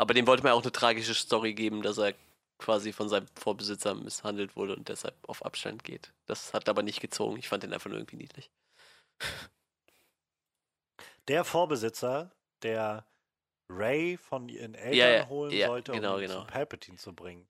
Aber 0.00 0.14
dem 0.14 0.26
wollte 0.26 0.42
man 0.42 0.52
auch 0.52 0.62
eine 0.62 0.72
tragische 0.72 1.12
Story 1.12 1.52
geben, 1.52 1.82
dass 1.82 1.98
er 1.98 2.14
quasi 2.56 2.90
von 2.90 3.10
seinem 3.10 3.26
Vorbesitzer 3.34 3.94
misshandelt 3.94 4.56
wurde 4.56 4.74
und 4.74 4.88
deshalb 4.88 5.14
auf 5.28 5.44
Abstand 5.44 5.84
geht. 5.84 6.14
Das 6.24 6.54
hat 6.54 6.70
aber 6.70 6.82
nicht 6.82 7.02
gezogen. 7.02 7.36
Ich 7.36 7.48
fand 7.48 7.64
den 7.64 7.74
einfach 7.74 7.90
nur 7.90 7.98
irgendwie 7.98 8.16
niedlich. 8.16 8.50
Der 11.28 11.44
Vorbesitzer, 11.44 12.30
der 12.62 13.04
Ray 13.68 14.16
von 14.16 14.48
ihren 14.48 14.74
Eltern 14.74 14.94
Ja, 14.94 15.10
ja, 15.10 15.28
holen 15.28 15.52
ja, 15.52 15.66
sollte, 15.66 15.92
genau, 15.92 16.14
um 16.14 16.20
genau. 16.20 16.40
zu 16.40 16.46
Palpatine 16.46 16.96
zu 16.96 17.14
bringen. 17.14 17.46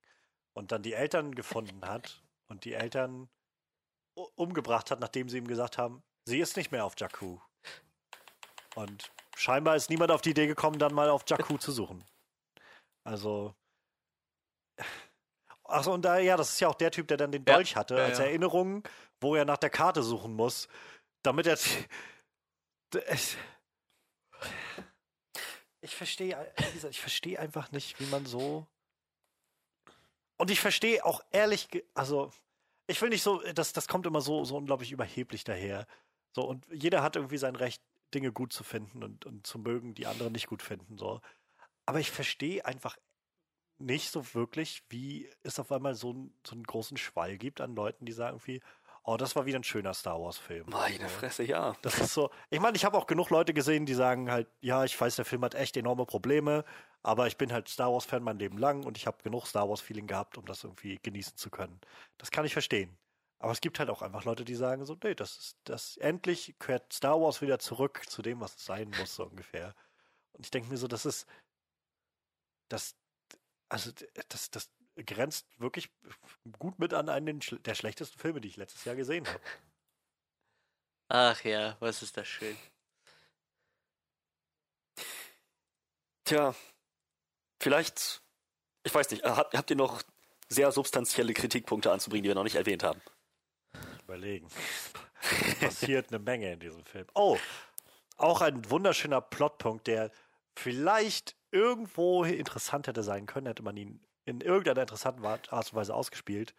Und 0.53 0.73
dann 0.73 0.83
die 0.83 0.95
Eltern 0.95 1.37
gefunden 1.37 1.87
hat 1.87 2.21
und 2.49 2.65
die 2.65 2.73
Eltern 2.73 3.29
umgebracht 4.35 4.91
hat, 4.91 4.99
nachdem 4.99 5.29
sie 5.29 5.39
ihm 5.39 5.47
gesagt 5.47 5.79
haben, 5.79 6.03
sie 6.25 6.41
ist 6.41 6.57
nicht 6.57 6.73
mehr 6.73 6.85
auf 6.85 6.95
Jakku. 6.99 7.39
Und 8.75 9.13
scheinbar 9.37 9.77
ist 9.77 9.89
niemand 9.89 10.11
auf 10.11 10.21
die 10.21 10.31
Idee 10.31 10.49
gekommen, 10.49 10.81
dann 10.81 10.93
mal 10.93 11.11
auf 11.11 11.23
Jakku 11.29 11.57
zu 11.57 11.71
suchen. 11.71 12.05
Also. 13.11 13.55
Achso, 15.65 15.93
und 15.93 16.03
da, 16.03 16.19
ja, 16.19 16.37
das 16.37 16.53
ist 16.53 16.61
ja 16.61 16.69
auch 16.69 16.75
der 16.75 16.91
Typ, 16.91 17.09
der 17.09 17.17
dann 17.17 17.33
den 17.33 17.45
Ja, 17.47 17.55
Dolch 17.55 17.77
hatte, 17.77 17.97
ja, 17.97 18.05
als 18.05 18.19
ja. 18.19 18.25
Erinnerung, 18.25 18.83
wo 19.21 19.35
er 19.35 19.45
nach 19.45 19.57
der 19.59 19.71
Karte 19.71 20.03
suchen 20.03 20.35
muss. 20.35 20.69
damit 21.23 21.47
er. 21.47 21.59
Ich, 23.13 23.37
ich 25.81 25.95
verstehe, 25.95 26.37
wie 26.57 26.73
gesagt, 26.73 26.95
ich 26.95 27.01
verstehe 27.01 27.39
einfach 27.39 27.71
nicht, 27.73 28.01
wie 28.01 28.07
man 28.07 28.27
so. 28.27 28.67
Und 30.39 30.51
ich 30.51 30.61
verstehe 30.61 31.05
auch 31.05 31.21
ehrlich, 31.31 31.69
also 31.95 32.33
ich 32.87 33.01
will 33.03 33.11
nicht 33.11 33.23
so, 33.23 33.41
das, 33.53 33.73
das 33.73 33.87
kommt 33.89 34.07
immer 34.07 34.21
so, 34.23 34.45
so 34.45 34.57
unglaublich 34.57 34.91
überheblich 34.91 35.45
daher. 35.45 35.87
So, 36.35 36.43
und 36.43 36.67
jeder 36.73 37.03
hat 37.03 37.17
irgendwie 37.17 37.39
sein 37.39 37.57
Recht, 37.57 37.83
Dinge 38.15 38.33
gut 38.33 38.53
zu 38.53 38.65
finden 38.65 39.05
und, 39.05 39.25
und 39.25 39.47
zu 39.47 39.59
mögen, 39.61 39.95
die 39.95 40.07
andere 40.07 40.31
nicht 40.33 40.49
gut 40.49 40.63
finden. 40.63 40.99
So. 40.99 41.21
Aber 41.91 41.99
ich 41.99 42.13
verstehe 42.13 42.65
einfach 42.65 42.97
nicht 43.79 44.13
so 44.13 44.33
wirklich, 44.33 44.85
wie 44.91 45.29
es 45.43 45.59
auf 45.59 45.73
einmal 45.73 45.97
so, 45.97 46.13
ein, 46.13 46.33
so 46.47 46.55
einen 46.55 46.63
großen 46.63 46.97
Schwall 46.97 47.37
gibt 47.37 47.61
an 47.61 47.75
Leuten, 47.75 48.07
die 48.07 48.13
sagen 48.13 48.37
irgendwie, 48.37 48.63
oh, 49.03 49.17
das 49.17 49.35
war 49.35 49.45
wieder 49.45 49.59
ein 49.59 49.65
schöner 49.65 49.93
Star 49.93 50.21
Wars-Film. 50.21 50.67
Meine 50.69 51.09
Fresse, 51.09 51.43
ja. 51.43 51.75
Das 51.83 51.99
ist 51.99 52.15
so. 52.15 52.31
Ich 52.49 52.61
meine, 52.61 52.77
ich 52.77 52.85
habe 52.85 52.97
auch 52.97 53.09
genug 53.09 53.31
Leute 53.31 53.53
gesehen, 53.53 53.87
die 53.87 53.95
sagen 53.95 54.31
halt, 54.31 54.47
ja, 54.61 54.85
ich 54.85 55.01
weiß, 55.01 55.17
der 55.17 55.25
Film 55.25 55.43
hat 55.43 55.57
echt 55.57 55.77
enorme 55.77 56.07
Probleme, 56.07 56.65
aber 57.03 57.27
ich 57.27 57.37
bin 57.37 57.53
halt 57.53 57.69
Star 57.69 57.93
Wars-Fan 57.93 58.23
mein 58.23 58.39
Leben 58.39 58.59
lang 58.59 58.85
und 58.85 58.97
ich 58.97 59.09
habe 59.09 59.21
genug 59.25 59.49
Star 59.49 59.69
Wars-Feeling 59.69 60.07
gehabt, 60.07 60.39
um 60.39 60.47
das 60.47 60.63
irgendwie 60.63 61.01
genießen 61.03 61.37
zu 61.37 61.51
können. 61.51 61.81
Das 62.19 62.31
kann 62.31 62.45
ich 62.45 62.53
verstehen. 62.53 62.97
Aber 63.41 63.51
es 63.51 63.61
gibt 63.61 63.81
halt 63.81 63.91
auch 63.91 64.03
einfach 64.03 64.25
Leute, 64.25 64.45
die 64.45 64.55
sagen 64.55 64.85
so, 64.85 64.97
nee, 65.03 65.17
das 65.17 65.39
ist, 65.39 65.57
das 65.65 65.97
endlich 65.97 66.55
kehrt 66.61 66.93
Star 66.93 67.21
Wars 67.21 67.43
wieder 67.43 67.59
zurück 67.59 68.03
zu 68.07 68.23
dem, 68.23 68.39
was 68.39 68.55
es 68.55 68.65
sein 68.65 68.93
muss, 68.97 69.17
so 69.17 69.25
ungefähr. 69.25 69.75
Und 70.35 70.47
ich 70.47 70.53
denke 70.53 70.71
mir 70.71 70.77
so, 70.77 70.87
das 70.87 71.05
ist, 71.05 71.27
das, 72.71 72.97
also, 73.69 73.91
das, 74.29 74.51
das 74.51 74.71
grenzt 75.07 75.47
wirklich 75.59 75.91
gut 76.59 76.79
mit 76.79 76.95
an 76.95 77.09
einen 77.09 77.41
der 77.41 77.75
schlechtesten 77.75 78.19
Filme, 78.19 78.41
die 78.41 78.49
ich 78.49 78.57
letztes 78.57 78.85
Jahr 78.85 78.97
gesehen 78.97 79.27
habe. 79.27 79.41
Ach 81.09 81.43
ja, 81.45 81.77
was 81.81 82.03
ist 82.03 82.17
das 82.17 82.29
schön. 82.29 82.57
Tja, 86.25 86.55
vielleicht, 87.61 88.23
ich 88.85 88.95
weiß 88.95 89.11
nicht, 89.11 89.25
habt, 89.25 89.57
habt 89.57 89.71
ihr 89.71 89.77
noch 89.77 90.03
sehr 90.49 90.71
substanzielle 90.71 91.35
Kritikpunkte 91.35 91.91
anzubringen, 91.91 92.23
die 92.23 92.29
wir 92.29 92.35
noch 92.35 92.45
nicht 92.45 92.55
erwähnt 92.55 92.85
haben? 92.85 93.01
Überlegen. 94.05 94.49
passiert 95.61 96.09
eine 96.09 96.19
Menge 96.19 96.53
in 96.53 96.61
diesem 96.61 96.85
Film. 96.85 97.07
Oh, 97.15 97.39
auch 98.17 98.41
ein 98.41 98.69
wunderschöner 98.71 99.21
Plotpunkt, 99.21 99.87
der 99.87 100.11
vielleicht 100.57 101.37
irgendwo 101.51 102.25
interessant 102.25 102.87
hätte 102.87 103.03
sein 103.03 103.27
können, 103.27 103.47
hätte 103.47 103.63
man 103.63 103.77
ihn 103.77 104.01
in 104.25 104.41
irgendeiner 104.41 104.83
interessanten 104.83 105.25
Art 105.25 105.53
und 105.53 105.75
Weise 105.75 105.95
ausgespielt. 105.95 106.55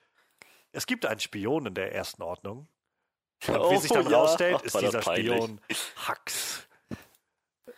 Es 0.71 0.85
gibt 0.85 1.05
einen 1.05 1.19
Spion 1.19 1.65
in 1.65 1.73
der 1.73 1.93
ersten 1.93 2.21
Ordnung. 2.23 2.67
Und 3.47 3.57
oh, 3.57 3.71
wie 3.71 3.77
sich 3.77 3.91
dann 3.91 4.09
ja. 4.09 4.17
rausstellt, 4.17 4.61
ist 4.61 4.79
dieser 4.79 5.01
Spion 5.01 5.59
Hux. 6.07 6.67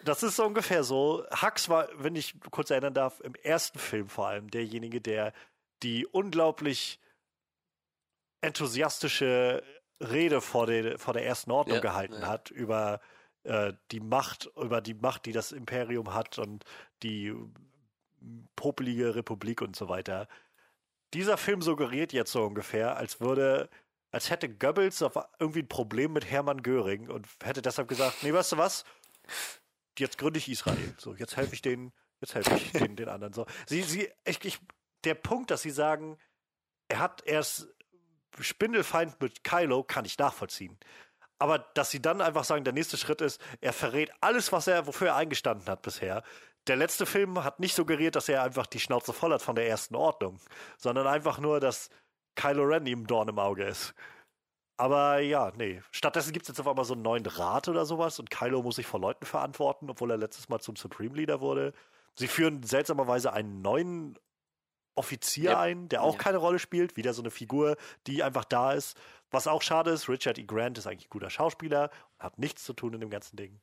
Das 0.03 0.21
ist 0.21 0.35
so 0.35 0.45
ungefähr 0.45 0.83
so. 0.83 1.25
Hux 1.41 1.69
war, 1.69 1.87
wenn 1.95 2.15
ich 2.15 2.35
kurz 2.51 2.69
erinnern 2.69 2.93
darf, 2.93 3.21
im 3.21 3.35
ersten 3.35 3.79
Film 3.79 4.09
vor 4.09 4.27
allem 4.27 4.51
derjenige, 4.51 4.99
der 4.99 5.33
die 5.81 6.05
unglaublich 6.05 6.99
enthusiastische 8.41 9.63
Rede 10.01 10.41
vor, 10.41 10.67
der, 10.67 10.99
vor 10.99 11.13
der 11.13 11.25
ersten 11.25 11.51
Ordnung 11.51 11.75
ja, 11.75 11.81
gehalten 11.81 12.21
ja. 12.21 12.27
hat 12.27 12.51
über 12.51 12.99
äh, 13.43 13.73
die 13.91 13.99
Macht, 13.99 14.49
über 14.55 14.81
die 14.81 14.93
Macht, 14.93 15.25
die 15.25 15.31
das 15.31 15.51
Imperium 15.51 16.13
hat 16.13 16.39
und 16.39 16.63
die 17.03 17.33
popelige 18.55 19.15
Republik 19.15 19.61
und 19.61 19.75
so 19.75 19.89
weiter. 19.89 20.27
Dieser 21.13 21.37
Film 21.37 21.61
suggeriert 21.61 22.13
jetzt 22.13 22.31
so 22.31 22.43
ungefähr, 22.43 22.95
als 22.97 23.19
würde, 23.19 23.69
als 24.11 24.29
hätte 24.29 24.49
Goebbels 24.49 25.03
irgendwie 25.39 25.59
ein 25.59 25.67
Problem 25.67 26.13
mit 26.13 26.29
Hermann 26.29 26.63
Göring 26.63 27.09
und 27.09 27.27
hätte 27.43 27.61
deshalb 27.61 27.87
gesagt, 27.87 28.23
nee, 28.23 28.33
weißt 28.33 28.53
du 28.53 28.57
was? 28.57 28.85
Jetzt 29.99 30.17
gründe 30.17 30.39
ich 30.39 30.49
Israel. 30.49 30.95
So, 30.97 31.13
jetzt 31.15 31.37
helfe 31.37 31.53
ich 31.53 31.61
denen, 31.61 31.91
jetzt 32.21 32.33
helfe 32.33 32.55
ich 32.55 32.71
den, 32.71 32.95
den 32.95 33.09
anderen. 33.09 33.33
So, 33.33 33.45
sie, 33.67 33.83
sie, 33.83 34.09
ich, 34.25 34.43
ich, 34.43 34.59
der 35.03 35.15
Punkt, 35.15 35.51
dass 35.51 35.61
sie 35.61 35.69
sagen, 35.69 36.17
er 36.87 36.99
hat 36.99 37.21
erst 37.25 37.67
Spindelfeind 38.39 39.21
mit 39.21 39.43
Kylo, 39.43 39.83
kann 39.83 40.05
ich 40.05 40.17
nachvollziehen. 40.17 40.79
Aber 41.39 41.59
dass 41.59 41.91
sie 41.91 42.01
dann 42.01 42.21
einfach 42.21 42.43
sagen, 42.43 42.63
der 42.63 42.73
nächste 42.73 42.97
Schritt 42.97 43.21
ist, 43.21 43.41
er 43.59 43.73
verrät 43.73 44.11
alles, 44.21 44.51
was 44.51 44.67
er, 44.67 44.87
wofür 44.87 45.07
er 45.09 45.15
eingestanden 45.15 45.67
hat 45.67 45.81
bisher 45.81 46.23
der 46.67 46.75
letzte 46.75 47.05
Film 47.05 47.43
hat 47.43 47.59
nicht 47.59 47.75
suggeriert, 47.75 48.15
dass 48.15 48.29
er 48.29 48.43
einfach 48.43 48.67
die 48.67 48.79
Schnauze 48.79 49.13
voll 49.13 49.33
hat 49.33 49.41
von 49.41 49.55
der 49.55 49.67
ersten 49.67 49.95
Ordnung, 49.95 50.39
sondern 50.77 51.07
einfach 51.07 51.39
nur, 51.39 51.59
dass 51.59 51.89
Kylo 52.35 52.63
Ren 52.63 52.85
ihm 52.85 53.05
Dorn 53.05 53.27
im 53.27 53.39
Auge 53.39 53.63
ist. 53.65 53.93
Aber 54.77 55.19
ja, 55.19 55.51
nee. 55.55 55.81
Stattdessen 55.91 56.33
gibt 56.33 56.43
es 56.43 56.49
jetzt 56.49 56.59
auf 56.59 56.67
einmal 56.67 56.85
so 56.85 56.93
einen 56.93 57.03
neuen 57.03 57.25
Rat 57.25 57.67
oder 57.67 57.85
sowas 57.85 58.19
und 58.19 58.31
Kylo 58.31 58.63
muss 58.63 58.77
sich 58.77 58.87
vor 58.87 58.99
Leuten 58.99 59.25
verantworten, 59.25 59.89
obwohl 59.89 60.11
er 60.11 60.17
letztes 60.17 60.49
Mal 60.49 60.59
zum 60.59 60.75
Supreme 60.75 61.15
Leader 61.15 61.41
wurde. 61.41 61.73
Sie 62.15 62.27
führen 62.27 62.63
seltsamerweise 62.63 63.33
einen 63.33 63.61
neuen 63.61 64.17
Offizier 64.95 65.51
ja. 65.51 65.59
ein, 65.59 65.89
der 65.89 66.03
auch 66.03 66.13
ja. 66.13 66.19
keine 66.19 66.37
Rolle 66.37 66.59
spielt, 66.59 66.97
wieder 66.97 67.13
so 67.13 67.21
eine 67.21 67.31
Figur, 67.31 67.77
die 68.07 68.23
einfach 68.23 68.45
da 68.45 68.73
ist. 68.73 68.97
Was 69.31 69.47
auch 69.47 69.61
schade 69.61 69.91
ist, 69.91 70.09
Richard 70.09 70.37
E. 70.37 70.43
Grant 70.43 70.77
ist 70.77 70.85
eigentlich 70.85 71.07
ein 71.07 71.09
guter 71.09 71.29
Schauspieler, 71.29 71.89
hat 72.19 72.37
nichts 72.37 72.63
zu 72.63 72.73
tun 72.73 72.93
in 72.93 72.99
dem 72.99 73.09
ganzen 73.09 73.35
Ding. 73.35 73.59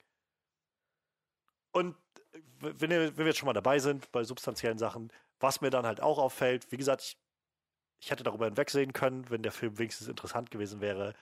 Und 1.72 1.96
wenn, 2.58 2.90
wir, 2.90 3.16
wenn 3.16 3.18
wir 3.18 3.26
jetzt 3.26 3.38
schon 3.38 3.46
mal 3.46 3.52
dabei 3.52 3.78
sind 3.78 4.10
bei 4.12 4.24
substanziellen 4.24 4.78
Sachen, 4.78 5.12
was 5.38 5.60
mir 5.60 5.70
dann 5.70 5.86
halt 5.86 6.00
auch 6.00 6.18
auffällt, 6.18 6.70
wie 6.72 6.76
gesagt, 6.76 7.02
ich, 7.02 7.18
ich 8.00 8.10
hätte 8.10 8.24
darüber 8.24 8.46
hinwegsehen 8.46 8.92
können, 8.92 9.30
wenn 9.30 9.42
der 9.42 9.52
Film 9.52 9.78
wenigstens 9.78 10.08
interessant 10.08 10.50
gewesen 10.50 10.80
wäre. 10.80 11.14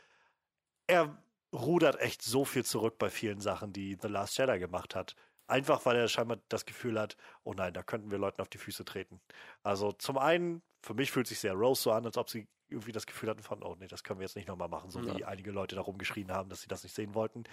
Er 0.87 1.17
rudert 1.53 2.01
echt 2.01 2.23
so 2.23 2.45
viel 2.45 2.65
zurück 2.65 2.99
bei 2.99 3.11
vielen 3.11 3.41
Sachen, 3.41 3.73
die 3.73 3.97
The 4.01 4.09
Last 4.09 4.39
Jedi 4.39 4.59
gemacht 4.59 4.95
hat. 4.95 5.15
Einfach 5.49 5.85
weil 5.87 5.97
er 5.97 6.09
scheinbar 6.09 6.39
das 6.51 6.67
Gefühl 6.67 7.01
hat, 7.01 7.17
oh 7.43 7.55
nein, 7.55 7.73
da 7.73 7.83
könnten 7.83 8.11
wir 8.11 8.19
Leuten 8.19 8.43
auf 8.43 8.49
die 8.49 8.59
Füße 8.59 8.85
treten. 8.85 9.21
Also 9.63 9.93
zum 9.93 10.19
einen, 10.19 10.63
für 10.83 10.95
mich 10.95 11.11
fühlt 11.11 11.27
sich 11.27 11.41
sehr 11.41 11.55
Rose 11.55 11.83
so 11.83 11.93
an, 11.93 12.05
als 12.05 12.19
ob 12.19 12.29
sie 12.29 12.47
irgendwie 12.69 12.93
das 12.93 13.07
Gefühl 13.07 13.31
hatten 13.31 13.43
von, 13.43 13.63
oh 13.63 13.75
nee, 13.81 13.87
das 13.87 14.05
können 14.05 14.21
wir 14.21 14.27
jetzt 14.27 14.37
nicht 14.37 14.47
nochmal 14.47 14.69
machen, 14.69 14.91
so 14.91 15.01
ja. 15.01 15.17
wie 15.17 15.25
einige 15.25 15.51
Leute 15.51 15.75
da 15.75 15.81
rumgeschrien 15.81 16.31
haben, 16.31 16.51
dass 16.51 16.61
sie 16.61 16.69
das 16.69 16.83
nicht 16.83 16.95
sehen 16.95 17.15
wollten. 17.15 17.45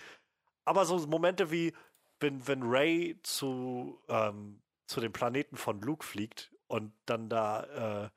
Aber 0.65 0.85
so 0.85 0.97
Momente 1.07 1.51
wie, 1.51 1.73
wenn, 2.19 2.45
wenn 2.47 2.63
Ray 2.63 3.17
zu, 3.23 4.01
ähm, 4.09 4.61
zu 4.87 4.99
dem 4.99 5.13
Planeten 5.13 5.55
von 5.55 5.79
Luke 5.81 6.05
fliegt 6.05 6.51
und 6.67 6.91
dann 7.05 7.29
da 7.29 8.03
äh, 8.03 8.09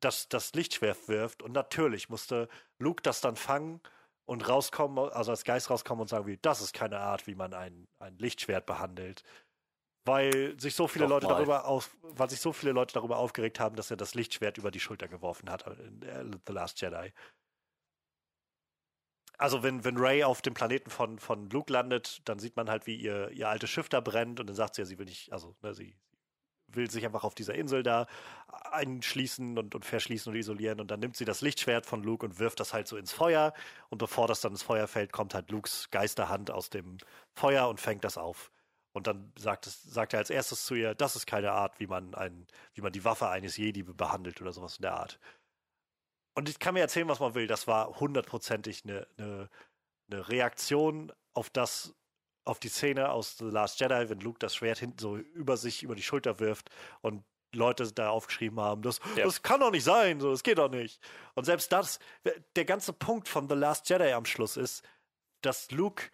das, 0.00 0.28
das 0.30 0.54
Lichtschwert 0.54 1.06
wirft 1.08 1.42
und 1.42 1.52
natürlich 1.52 2.08
musste 2.08 2.48
Luke 2.78 3.02
das 3.02 3.20
dann 3.20 3.36
fangen 3.36 3.80
und 4.28 4.48
rauskommen, 4.48 5.10
also 5.10 5.30
als 5.30 5.44
Geist 5.44 5.70
rauskommen 5.70 6.02
und 6.02 6.08
sagen, 6.08 6.26
wie, 6.26 6.36
das 6.36 6.60
ist 6.60 6.74
keine 6.74 6.98
Art, 7.00 7.26
wie 7.26 7.34
man 7.34 7.54
ein, 7.54 7.88
ein 7.98 8.18
Lichtschwert 8.18 8.66
behandelt. 8.66 9.22
Weil 10.04 10.58
sich 10.60 10.74
so 10.74 10.86
viele 10.86 11.04
Doch 11.04 11.10
Leute 11.10 11.26
mal. 11.26 11.34
darüber 11.34 11.64
auf, 11.66 11.96
weil 12.02 12.30
sich 12.30 12.40
so 12.40 12.52
viele 12.52 12.72
Leute 12.72 12.94
darüber 12.94 13.16
aufgeregt 13.16 13.58
haben, 13.58 13.76
dass 13.76 13.90
er 13.90 13.96
das 13.96 14.14
Lichtschwert 14.14 14.58
über 14.58 14.70
die 14.70 14.80
Schulter 14.80 15.08
geworfen 15.08 15.50
hat 15.50 15.66
in 15.66 16.40
The 16.46 16.52
Last 16.52 16.80
Jedi 16.80 17.12
also 19.38 19.62
wenn, 19.62 19.84
wenn 19.84 19.96
Ray 19.96 20.24
auf 20.24 20.42
dem 20.42 20.52
Planeten 20.52 20.90
von, 20.90 21.18
von 21.18 21.48
Luke 21.50 21.72
landet, 21.72 22.20
dann 22.24 22.40
sieht 22.40 22.56
man 22.56 22.68
halt, 22.68 22.86
wie 22.86 22.96
ihr, 22.96 23.30
ihr 23.30 23.48
altes 23.48 23.70
Schiff 23.70 23.88
da 23.88 24.00
brennt 24.00 24.40
und 24.40 24.48
dann 24.48 24.56
sagt 24.56 24.74
sie 24.74 24.82
ja, 24.82 24.86
sie 24.86 24.98
will 24.98 25.06
nicht, 25.06 25.32
also 25.32 25.54
ne, 25.62 25.74
sie 25.74 25.96
will 26.68 26.90
sich 26.90 27.04
einfach 27.04 27.24
auf 27.24 27.34
dieser 27.34 27.54
Insel 27.54 27.82
da 27.82 28.06
einschließen 28.70 29.58
und, 29.58 29.74
und 29.74 29.84
verschließen 29.84 30.32
und 30.32 30.38
isolieren 30.38 30.80
und 30.80 30.90
dann 30.90 31.00
nimmt 31.00 31.16
sie 31.16 31.24
das 31.24 31.40
Lichtschwert 31.40 31.86
von 31.86 32.02
Luke 32.02 32.24
und 32.26 32.38
wirft 32.38 32.60
das 32.60 32.72
halt 32.72 32.88
so 32.88 32.96
ins 32.96 33.12
Feuer 33.12 33.52
und 33.88 33.98
bevor 33.98 34.26
das 34.28 34.40
dann 34.40 34.52
ins 34.52 34.62
Feuer 34.62 34.86
fällt, 34.86 35.12
kommt 35.12 35.34
halt 35.34 35.50
Lukes 35.50 35.90
Geisterhand 35.90 36.50
aus 36.50 36.70
dem 36.70 36.98
Feuer 37.34 37.68
und 37.68 37.80
fängt 37.80 38.04
das 38.04 38.18
auf. 38.18 38.50
Und 38.92 39.06
dann 39.06 39.32
sagt, 39.38 39.66
es, 39.66 39.82
sagt 39.82 40.12
er 40.12 40.18
als 40.18 40.30
erstes 40.30 40.64
zu 40.64 40.74
ihr, 40.74 40.94
das 40.94 41.14
ist 41.14 41.26
keine 41.26 41.52
Art, 41.52 41.78
wie 41.78 41.86
man, 41.86 42.14
ein, 42.14 42.46
wie 42.74 42.80
man 42.80 42.92
die 42.92 43.04
Waffe 43.04 43.28
eines 43.28 43.56
Jedi 43.56 43.82
behandelt 43.82 44.40
oder 44.40 44.52
sowas 44.52 44.76
in 44.76 44.82
der 44.82 44.94
Art. 44.94 45.20
Und 46.34 46.48
ich 46.48 46.58
kann 46.58 46.74
mir 46.74 46.80
erzählen, 46.80 47.08
was 47.08 47.20
man 47.20 47.34
will. 47.34 47.46
Das 47.46 47.66
war 47.66 48.00
hundertprozentig 48.00 48.84
eine, 48.84 49.06
eine, 49.18 49.50
eine 50.10 50.28
Reaktion 50.28 51.12
auf 51.32 51.50
das, 51.50 51.94
auf 52.48 52.58
die 52.58 52.68
Szene 52.68 53.10
aus 53.10 53.36
The 53.38 53.44
Last 53.44 53.80
Jedi, 53.80 54.08
wenn 54.08 54.20
Luke 54.20 54.38
das 54.38 54.54
Schwert 54.54 54.78
hinten 54.78 54.98
so 54.98 55.16
über 55.16 55.56
sich, 55.56 55.82
über 55.82 55.94
die 55.94 56.02
Schulter 56.02 56.40
wirft 56.40 56.70
und 57.02 57.24
Leute 57.54 57.90
da 57.92 58.10
aufgeschrieben 58.10 58.60
haben, 58.60 58.82
das, 58.82 59.00
ja. 59.16 59.24
das 59.24 59.42
kann 59.42 59.60
doch 59.60 59.70
nicht 59.70 59.84
sein, 59.84 60.20
so, 60.20 60.30
das 60.30 60.42
geht 60.42 60.58
doch 60.58 60.70
nicht. 60.70 61.00
Und 61.34 61.44
selbst 61.44 61.72
das, 61.72 61.98
der 62.56 62.64
ganze 62.64 62.92
Punkt 62.92 63.28
von 63.28 63.48
The 63.48 63.54
Last 63.54 63.88
Jedi 63.88 64.12
am 64.12 64.24
Schluss 64.24 64.56
ist, 64.56 64.82
dass 65.40 65.70
Luke 65.70 66.04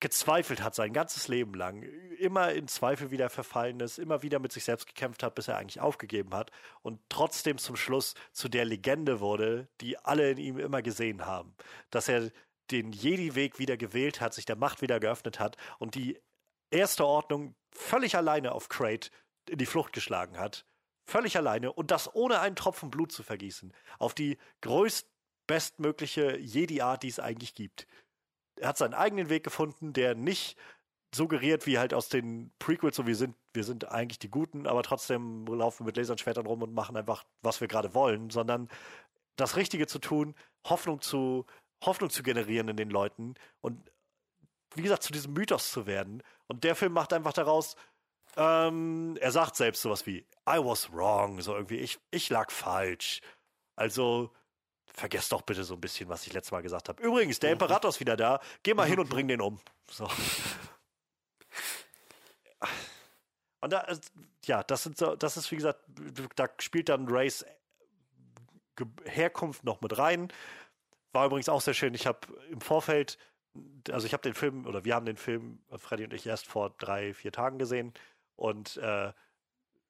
gezweifelt 0.00 0.62
hat 0.62 0.74
sein 0.74 0.92
ganzes 0.92 1.28
Leben 1.28 1.54
lang, 1.54 1.82
immer 2.18 2.52
in 2.52 2.68
Zweifel 2.68 3.10
wieder 3.10 3.30
verfallen 3.30 3.80
ist, 3.80 3.98
immer 3.98 4.22
wieder 4.22 4.38
mit 4.38 4.52
sich 4.52 4.64
selbst 4.64 4.86
gekämpft 4.86 5.22
hat, 5.22 5.34
bis 5.34 5.48
er 5.48 5.56
eigentlich 5.56 5.80
aufgegeben 5.80 6.34
hat 6.34 6.50
und 6.82 7.00
trotzdem 7.08 7.56
zum 7.56 7.74
Schluss 7.76 8.14
zu 8.32 8.50
der 8.50 8.66
Legende 8.66 9.20
wurde, 9.20 9.68
die 9.80 9.96
alle 9.98 10.32
in 10.32 10.36
ihm 10.36 10.58
immer 10.58 10.82
gesehen 10.82 11.24
haben. 11.24 11.54
Dass 11.90 12.08
er 12.08 12.30
den 12.70 12.92
Jedi-Weg 12.92 13.58
wieder 13.58 13.76
gewählt 13.76 14.20
hat, 14.20 14.34
sich 14.34 14.44
der 14.44 14.56
Macht 14.56 14.82
wieder 14.82 15.00
geöffnet 15.00 15.38
hat 15.38 15.56
und 15.78 15.94
die 15.94 16.18
erste 16.70 17.06
Ordnung 17.06 17.54
völlig 17.72 18.16
alleine 18.16 18.52
auf 18.52 18.68
Crate 18.68 19.10
in 19.48 19.58
die 19.58 19.66
Flucht 19.66 19.92
geschlagen 19.92 20.38
hat. 20.38 20.64
Völlig 21.06 21.36
alleine 21.36 21.72
und 21.72 21.90
das 21.90 22.14
ohne 22.14 22.40
einen 22.40 22.56
Tropfen 22.56 22.90
Blut 22.90 23.12
zu 23.12 23.22
vergießen. 23.22 23.74
Auf 23.98 24.14
die 24.14 24.38
größtbestmögliche 24.62 26.38
Jedi-Art, 26.38 27.02
die 27.02 27.08
es 27.08 27.20
eigentlich 27.20 27.54
gibt. 27.54 27.86
er 28.56 28.68
hat 28.68 28.78
seinen 28.78 28.94
eigenen 28.94 29.28
Weg 29.28 29.44
gefunden, 29.44 29.92
der 29.92 30.14
nicht 30.14 30.56
suggeriert 31.14 31.66
wie 31.66 31.78
halt 31.78 31.94
aus 31.94 32.08
den 32.08 32.52
Prequels, 32.58 32.96
so 32.96 33.06
wir 33.06 33.16
sind, 33.16 33.36
wir 33.52 33.64
sind 33.64 33.90
eigentlich 33.90 34.18
die 34.18 34.30
Guten, 34.30 34.66
aber 34.66 34.82
trotzdem 34.82 35.46
laufen 35.46 35.80
wir 35.80 35.86
mit 35.86 35.96
Lasern 35.96 36.18
Schwertern 36.18 36.46
rum 36.46 36.62
und 36.62 36.74
machen 36.74 36.96
einfach, 36.96 37.24
was 37.42 37.60
wir 37.60 37.68
gerade 37.68 37.94
wollen, 37.94 38.30
sondern 38.30 38.68
das 39.36 39.56
Richtige 39.56 39.86
zu 39.86 39.98
tun, 39.98 40.34
Hoffnung 40.66 41.00
zu, 41.00 41.46
Hoffnung 41.86 42.10
zu 42.10 42.22
generieren 42.22 42.68
in 42.68 42.76
den 42.76 42.90
Leuten 42.90 43.34
und 43.60 43.90
wie 44.74 44.82
gesagt, 44.82 45.02
zu 45.02 45.12
diesem 45.12 45.32
Mythos 45.32 45.70
zu 45.70 45.86
werden. 45.86 46.22
Und 46.48 46.64
der 46.64 46.74
Film 46.74 46.92
macht 46.92 47.12
einfach 47.12 47.32
daraus, 47.32 47.76
ähm, 48.36 49.16
er 49.20 49.30
sagt 49.30 49.56
selbst 49.56 49.82
sowas 49.82 50.06
wie, 50.06 50.26
I 50.48 50.58
was 50.58 50.92
wrong, 50.92 51.40
so 51.40 51.54
irgendwie, 51.54 51.78
ich, 51.78 51.98
ich 52.10 52.28
lag 52.30 52.50
falsch. 52.50 53.20
Also, 53.76 54.32
vergesst 54.86 55.32
doch 55.32 55.42
bitte 55.42 55.64
so 55.64 55.74
ein 55.74 55.80
bisschen, 55.80 56.08
was 56.08 56.26
ich 56.26 56.32
letztes 56.32 56.52
Mal 56.52 56.62
gesagt 56.62 56.88
habe. 56.88 57.02
Übrigens, 57.02 57.38
der 57.38 57.52
Imperator 57.52 57.88
ist 57.88 58.00
wieder 58.00 58.16
da. 58.16 58.40
Geh 58.62 58.74
mal 58.74 58.88
hin 58.88 58.98
und 58.98 59.08
bring 59.08 59.28
den 59.28 59.40
um. 59.40 59.60
So. 59.90 60.08
Und 63.60 63.72
da, 63.72 63.80
äh, 63.84 63.96
ja, 64.44 64.62
das 64.62 64.82
sind 64.82 64.98
so, 64.98 65.16
das 65.16 65.38
ist 65.38 65.50
wie 65.50 65.56
gesagt, 65.56 65.80
da 66.36 66.48
spielt 66.58 66.90
dann 66.90 67.08
Rays 67.08 67.46
Herkunft 69.06 69.64
noch 69.64 69.80
mit 69.80 69.96
rein. 69.96 70.30
War 71.14 71.26
übrigens 71.26 71.48
auch 71.48 71.60
sehr 71.60 71.74
schön. 71.74 71.94
Ich 71.94 72.08
habe 72.08 72.18
im 72.50 72.60
Vorfeld, 72.60 73.18
also 73.90 74.04
ich 74.04 74.12
habe 74.12 74.22
den 74.22 74.34
Film, 74.34 74.66
oder 74.66 74.84
wir 74.84 74.96
haben 74.96 75.06
den 75.06 75.16
Film, 75.16 75.60
äh, 75.70 75.78
Freddy 75.78 76.04
und 76.04 76.12
ich, 76.12 76.26
erst 76.26 76.48
vor 76.48 76.70
drei, 76.78 77.14
vier 77.14 77.30
Tagen 77.30 77.56
gesehen. 77.56 77.94
Und 78.34 78.78
äh, 78.78 79.12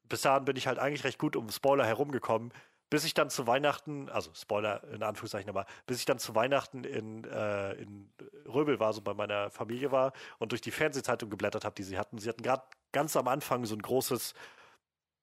bis 0.03 0.21
dahin 0.21 0.45
bin 0.45 0.57
ich 0.57 0.67
halt 0.67 0.79
eigentlich 0.79 1.05
recht 1.05 1.19
gut 1.19 1.35
um 1.35 1.49
Spoiler 1.49 1.87
herumgekommen, 1.87 2.53
bis 2.91 3.07
ich 3.07 3.15
dann 3.15 3.31
zu 3.31 3.47
Weihnachten, 3.47 4.11
also 4.11 4.35
Spoiler 4.35 4.85
in 4.93 5.03
Anführungszeichen, 5.03 5.49
aber 5.49 5.65
bis 5.87 5.99
ich 5.99 6.05
dann 6.05 6.19
zu 6.19 6.35
Weihnachten 6.35 6.85
in, 6.85 7.25
äh, 7.25 7.73
in 7.73 8.13
Röbel 8.47 8.79
war, 8.79 8.93
so 8.93 9.01
bei 9.01 9.15
meiner 9.15 9.49
Familie 9.51 9.91
war 9.91 10.13
und 10.39 10.53
durch 10.53 10.61
die 10.61 10.71
Fernsehzeitung 10.71 11.31
geblättert 11.31 11.65
habe, 11.65 11.75
die 11.75 11.85
sie 11.85 11.99
hatten. 11.99 12.19
Sie 12.19 12.29
hatten 12.29 12.43
gerade 12.43 12.65
ganz 12.93 13.17
am 13.17 13.29
Anfang 13.29 13.65
so 13.65 13.75
ein 13.75 13.81
großes 13.81 14.35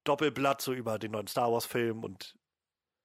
Doppelblatt 0.04 0.62
so 0.62 0.74
über 0.74 0.98
den 0.98 1.12
neuen 1.12 1.28
Star 1.28 1.52
Wars 1.52 1.68
Film 1.68 2.04
und 2.04 2.36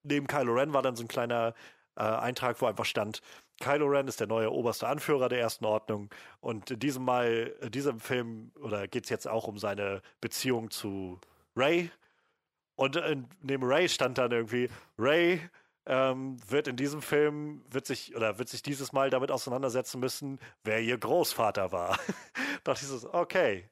neben 0.02 0.26
Kylo 0.26 0.54
Ren 0.54 0.72
war 0.72 0.80
dann 0.80 0.96
so 0.96 1.04
ein 1.04 1.08
kleiner 1.08 1.52
äh, 1.96 2.02
Eintrag, 2.02 2.60
wo 2.60 2.66
einfach 2.66 2.84
stand, 2.84 3.22
Kylo 3.60 3.86
Ren 3.86 4.08
ist 4.08 4.20
der 4.20 4.26
neue 4.26 4.52
oberste 4.52 4.86
Anführer 4.86 5.28
der 5.28 5.40
ersten 5.40 5.64
Ordnung 5.64 6.10
und 6.40 6.70
in 6.70 6.78
diesem 6.78 7.04
Mal, 7.04 7.54
in 7.62 7.70
diesem 7.70 8.00
Film, 8.00 8.52
oder 8.60 8.86
geht 8.86 9.04
es 9.04 9.10
jetzt 9.10 9.26
auch 9.26 9.48
um 9.48 9.58
seine 9.58 10.02
Beziehung 10.20 10.70
zu 10.70 11.18
Ray. 11.56 11.90
Und 12.74 12.96
in, 12.96 13.26
neben 13.40 13.64
Ray 13.64 13.88
stand 13.88 14.18
dann 14.18 14.30
irgendwie, 14.30 14.68
Ray 14.98 15.40
ähm, 15.86 16.36
wird 16.48 16.68
in 16.68 16.76
diesem 16.76 17.00
Film, 17.00 17.64
wird 17.70 17.86
sich, 17.86 18.14
oder 18.14 18.38
wird 18.38 18.50
sich 18.50 18.62
dieses 18.62 18.92
Mal 18.92 19.08
damit 19.08 19.30
auseinandersetzen 19.30 20.00
müssen, 20.00 20.38
wer 20.62 20.80
ihr 20.80 20.98
Großvater 20.98 21.72
war. 21.72 21.98
dachte 22.64 22.84
ich 22.84 22.88
so, 22.88 23.14
okay. 23.14 23.70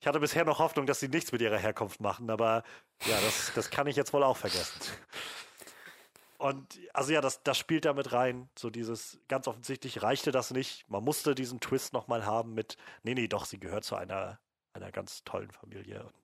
Ich 0.00 0.06
hatte 0.06 0.20
bisher 0.20 0.46
noch 0.46 0.60
Hoffnung, 0.60 0.86
dass 0.86 1.00
sie 1.00 1.08
nichts 1.08 1.30
mit 1.30 1.42
ihrer 1.42 1.58
Herkunft 1.58 2.00
machen, 2.00 2.30
aber 2.30 2.62
ja, 3.04 3.20
das, 3.20 3.52
das 3.54 3.68
kann 3.68 3.86
ich 3.86 3.96
jetzt 3.96 4.14
wohl 4.14 4.22
auch 4.22 4.36
vergessen. 4.38 4.80
Und 6.40 6.80
also 6.94 7.12
ja, 7.12 7.20
das, 7.20 7.42
das 7.42 7.58
spielt 7.58 7.84
da 7.84 7.92
mit 7.92 8.12
rein. 8.12 8.48
So 8.58 8.70
dieses, 8.70 9.20
ganz 9.28 9.46
offensichtlich 9.46 10.02
reichte 10.02 10.32
das 10.32 10.50
nicht. 10.52 10.88
Man 10.88 11.04
musste 11.04 11.34
diesen 11.34 11.60
Twist 11.60 11.92
nochmal 11.92 12.24
haben 12.24 12.54
mit, 12.54 12.78
nee, 13.02 13.12
nee, 13.12 13.28
doch, 13.28 13.44
sie 13.44 13.60
gehört 13.60 13.84
zu 13.84 13.94
einer, 13.94 14.40
einer 14.72 14.90
ganz 14.90 15.22
tollen 15.24 15.50
Familie. 15.50 16.02
Und, 16.02 16.14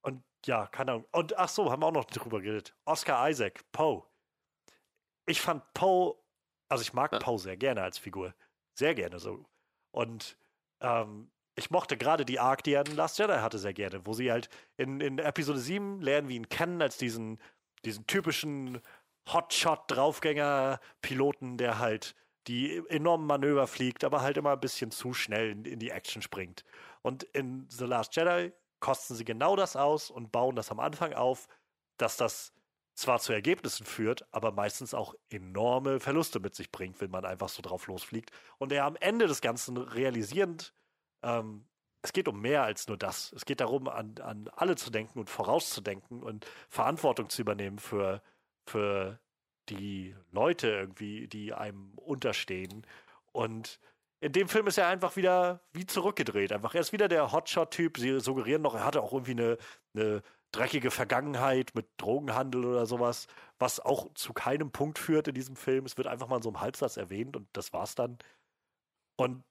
und 0.00 0.24
ja, 0.46 0.66
keine 0.66 0.92
Ahnung. 0.92 1.06
Und 1.12 1.36
ach 1.36 1.50
so, 1.50 1.70
haben 1.70 1.82
wir 1.82 1.88
auch 1.88 1.92
noch 1.92 2.06
drüber 2.06 2.40
geredet. 2.40 2.74
Oscar 2.86 3.28
Isaac, 3.28 3.70
Poe. 3.70 4.02
Ich 5.26 5.42
fand 5.42 5.62
Poe, 5.74 6.16
also 6.70 6.80
ich 6.80 6.94
mag 6.94 7.12
Ja. 7.12 7.18
Poe 7.18 7.38
sehr 7.38 7.58
gerne 7.58 7.82
als 7.82 7.98
Figur. 7.98 8.34
Sehr 8.78 8.94
gerne 8.94 9.18
so. 9.18 9.44
Und 9.90 10.38
ähm, 10.80 11.30
ich 11.54 11.70
mochte 11.70 11.96
gerade 11.98 12.24
die 12.24 12.38
Arc, 12.38 12.62
die 12.64 12.72
er 12.72 12.86
in 12.86 12.96
Last 12.96 13.18
Jedi 13.18 13.34
hatte, 13.34 13.58
sehr 13.58 13.74
gerne, 13.74 14.06
wo 14.06 14.12
sie 14.12 14.30
halt 14.30 14.48
in, 14.78 15.00
in 15.00 15.18
Episode 15.18 15.58
7 15.58 16.00
lernen 16.00 16.28
wir 16.28 16.36
ihn 16.36 16.48
kennen 16.48 16.80
als 16.82 16.98
diesen, 16.98 17.38
diesen 17.86 18.06
typischen 18.06 18.82
Hotshot-Draufgänger-Piloten, 19.32 21.56
der 21.56 21.78
halt 21.78 22.14
die 22.46 22.82
enormen 22.88 23.26
Manöver 23.26 23.66
fliegt, 23.66 24.04
aber 24.04 24.22
halt 24.22 24.36
immer 24.36 24.52
ein 24.52 24.60
bisschen 24.60 24.92
zu 24.92 25.14
schnell 25.14 25.50
in, 25.50 25.64
in 25.64 25.80
die 25.80 25.90
Action 25.90 26.22
springt. 26.22 26.64
Und 27.02 27.24
in 27.24 27.66
The 27.70 27.84
Last 27.84 28.14
Jedi 28.14 28.52
kosten 28.80 29.14
sie 29.14 29.24
genau 29.24 29.56
das 29.56 29.74
aus 29.74 30.10
und 30.10 30.30
bauen 30.30 30.54
das 30.54 30.70
am 30.70 30.80
Anfang 30.80 31.14
auf, 31.14 31.48
dass 31.96 32.16
das 32.16 32.52
zwar 32.94 33.18
zu 33.20 33.32
Ergebnissen 33.32 33.84
führt, 33.84 34.26
aber 34.32 34.52
meistens 34.52 34.94
auch 34.94 35.14
enorme 35.28 36.00
Verluste 36.00 36.40
mit 36.40 36.54
sich 36.54 36.70
bringt, 36.70 37.00
wenn 37.00 37.10
man 37.10 37.24
einfach 37.24 37.48
so 37.48 37.62
drauf 37.62 37.88
losfliegt. 37.88 38.30
Und 38.58 38.72
er 38.72 38.84
am 38.84 38.96
Ende 38.96 39.26
des 39.26 39.40
Ganzen 39.40 39.76
realisierend, 39.76 40.72
ähm, 41.22 41.66
es 42.06 42.12
geht 42.12 42.28
um 42.28 42.40
mehr 42.40 42.62
als 42.62 42.86
nur 42.86 42.96
das. 42.96 43.32
Es 43.32 43.44
geht 43.44 43.60
darum, 43.60 43.88
an, 43.88 44.14
an 44.22 44.48
alle 44.54 44.76
zu 44.76 44.90
denken 44.90 45.18
und 45.18 45.28
vorauszudenken 45.28 46.22
und 46.22 46.46
Verantwortung 46.68 47.28
zu 47.30 47.42
übernehmen 47.42 47.80
für, 47.80 48.22
für 48.64 49.18
die 49.68 50.14
Leute 50.30 50.68
irgendwie, 50.68 51.26
die 51.26 51.52
einem 51.52 51.98
unterstehen. 51.98 52.86
Und 53.32 53.80
in 54.20 54.30
dem 54.30 54.48
Film 54.48 54.68
ist 54.68 54.78
er 54.78 54.86
einfach 54.86 55.16
wieder 55.16 55.60
wie 55.72 55.84
zurückgedreht. 55.84 56.52
Einfach, 56.52 56.76
er 56.76 56.80
ist 56.80 56.92
wieder 56.92 57.08
der 57.08 57.32
Hotshot-Typ. 57.32 57.98
Sie 57.98 58.20
suggerieren 58.20 58.62
noch, 58.62 58.76
er 58.76 58.84
hatte 58.84 59.02
auch 59.02 59.12
irgendwie 59.12 59.32
eine, 59.32 59.58
eine 59.94 60.22
dreckige 60.52 60.92
Vergangenheit 60.92 61.74
mit 61.74 61.88
Drogenhandel 61.96 62.66
oder 62.66 62.86
sowas, 62.86 63.26
was 63.58 63.80
auch 63.80 64.14
zu 64.14 64.32
keinem 64.32 64.70
Punkt 64.70 65.00
führt 65.00 65.26
in 65.26 65.34
diesem 65.34 65.56
Film. 65.56 65.86
Es 65.86 65.96
wird 65.96 66.06
einfach 66.06 66.28
mal 66.28 66.36
in 66.36 66.42
so 66.42 66.50
einem 66.50 66.60
Halbsatz 66.60 66.96
erwähnt 66.96 67.36
und 67.36 67.48
das 67.52 67.72
war's 67.72 67.96
dann. 67.96 68.16
Und 69.16 69.42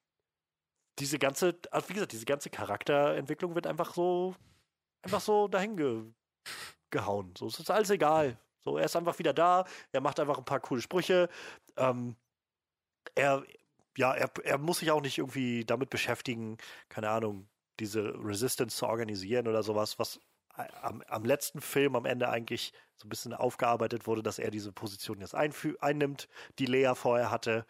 diese 1.00 1.20
ganze, 1.20 1.58
also 1.72 1.90
wie 1.90 1.94
gesagt, 1.94 2.12
diese 2.12 2.26
ganze 2.26 2.50
Charakterentwicklung 2.50 3.56
wird 3.56 3.68
einfach 3.68 3.94
so, 3.94 4.36
einfach 5.02 5.22
so 5.22 5.48
dahin 5.48 5.76
ge, 5.78 6.04
gehauen. 6.90 7.34
So, 7.38 7.48
es 7.48 7.60
ist 7.60 7.72
alles 7.72 7.90
egal. 7.90 8.40
So, 8.64 8.78
er 8.78 8.86
ist 8.86 8.96
einfach 8.96 9.20
wieder 9.20 9.34
da, 9.34 9.66
er 9.92 10.02
macht 10.02 10.20
einfach 10.20 10.38
ein 10.38 10.46
paar 10.46 10.60
coole 10.60 10.82
Sprüche. 10.82 11.30
Ähm, 11.78 12.16
er, 13.14 13.44
ja, 13.98 14.14
er, 14.14 14.32
er 14.44 14.58
muss 14.58 14.80
sich 14.80 14.92
auch 14.92 15.02
nicht 15.02 15.18
irgendwie 15.18 15.66
damit 15.66 15.90
beschäftigen, 15.90 16.58
keine 16.90 17.10
Ahnung, 17.10 17.48
diese 17.80 18.14
Resistance 18.24 18.78
zu 18.78 18.88
organisieren 18.88 19.48
oder 19.48 19.64
sowas, 19.64 20.00
was 20.00 20.20
am, 20.82 21.02
am 21.08 21.26
letzten 21.26 21.62
Film 21.62 21.96
am 21.96 22.06
Ende 22.06 22.30
eigentlich 22.30 22.74
so 22.96 23.06
ein 23.06 23.10
bisschen 23.10 23.34
aufgearbeitet 23.34 24.08
wurde, 24.08 24.24
dass 24.24 24.40
er 24.40 24.52
diese 24.52 24.72
Position 24.72 25.20
jetzt 25.20 25.36
einnimmt, 25.36 26.30
die 26.60 26.66
Lea 26.66 26.94
vorher 26.96 27.30
hatte. 27.30 27.66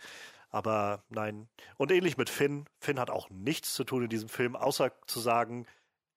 Aber 0.56 1.04
nein. 1.10 1.50
Und 1.76 1.92
ähnlich 1.92 2.16
mit 2.16 2.30
Finn. 2.30 2.64
Finn 2.80 2.98
hat 2.98 3.10
auch 3.10 3.30
nichts 3.30 3.74
zu 3.74 3.84
tun 3.84 4.04
in 4.04 4.10
diesem 4.10 4.30
Film, 4.30 4.56
außer 4.56 4.94
zu 5.06 5.20
sagen, 5.20 5.68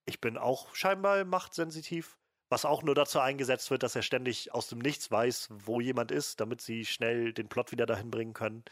ich 0.06 0.20
bin 0.20 0.38
auch 0.38 0.72
scheinbar 0.76 1.24
machtsensitiv. 1.24 2.16
Was 2.48 2.64
auch 2.64 2.84
nur 2.84 2.94
dazu 2.94 3.18
eingesetzt 3.18 3.68
wird, 3.72 3.82
dass 3.82 3.96
er 3.96 4.02
ständig 4.02 4.54
aus 4.54 4.68
dem 4.68 4.78
Nichts 4.78 5.10
weiß, 5.10 5.48
wo 5.50 5.80
jemand 5.80 6.12
ist, 6.12 6.38
damit 6.38 6.60
sie 6.60 6.86
schnell 6.86 7.32
den 7.32 7.48
Plot 7.48 7.72
wieder 7.72 7.84
dahin 7.84 8.12
bringen 8.12 8.32
können. 8.32 8.64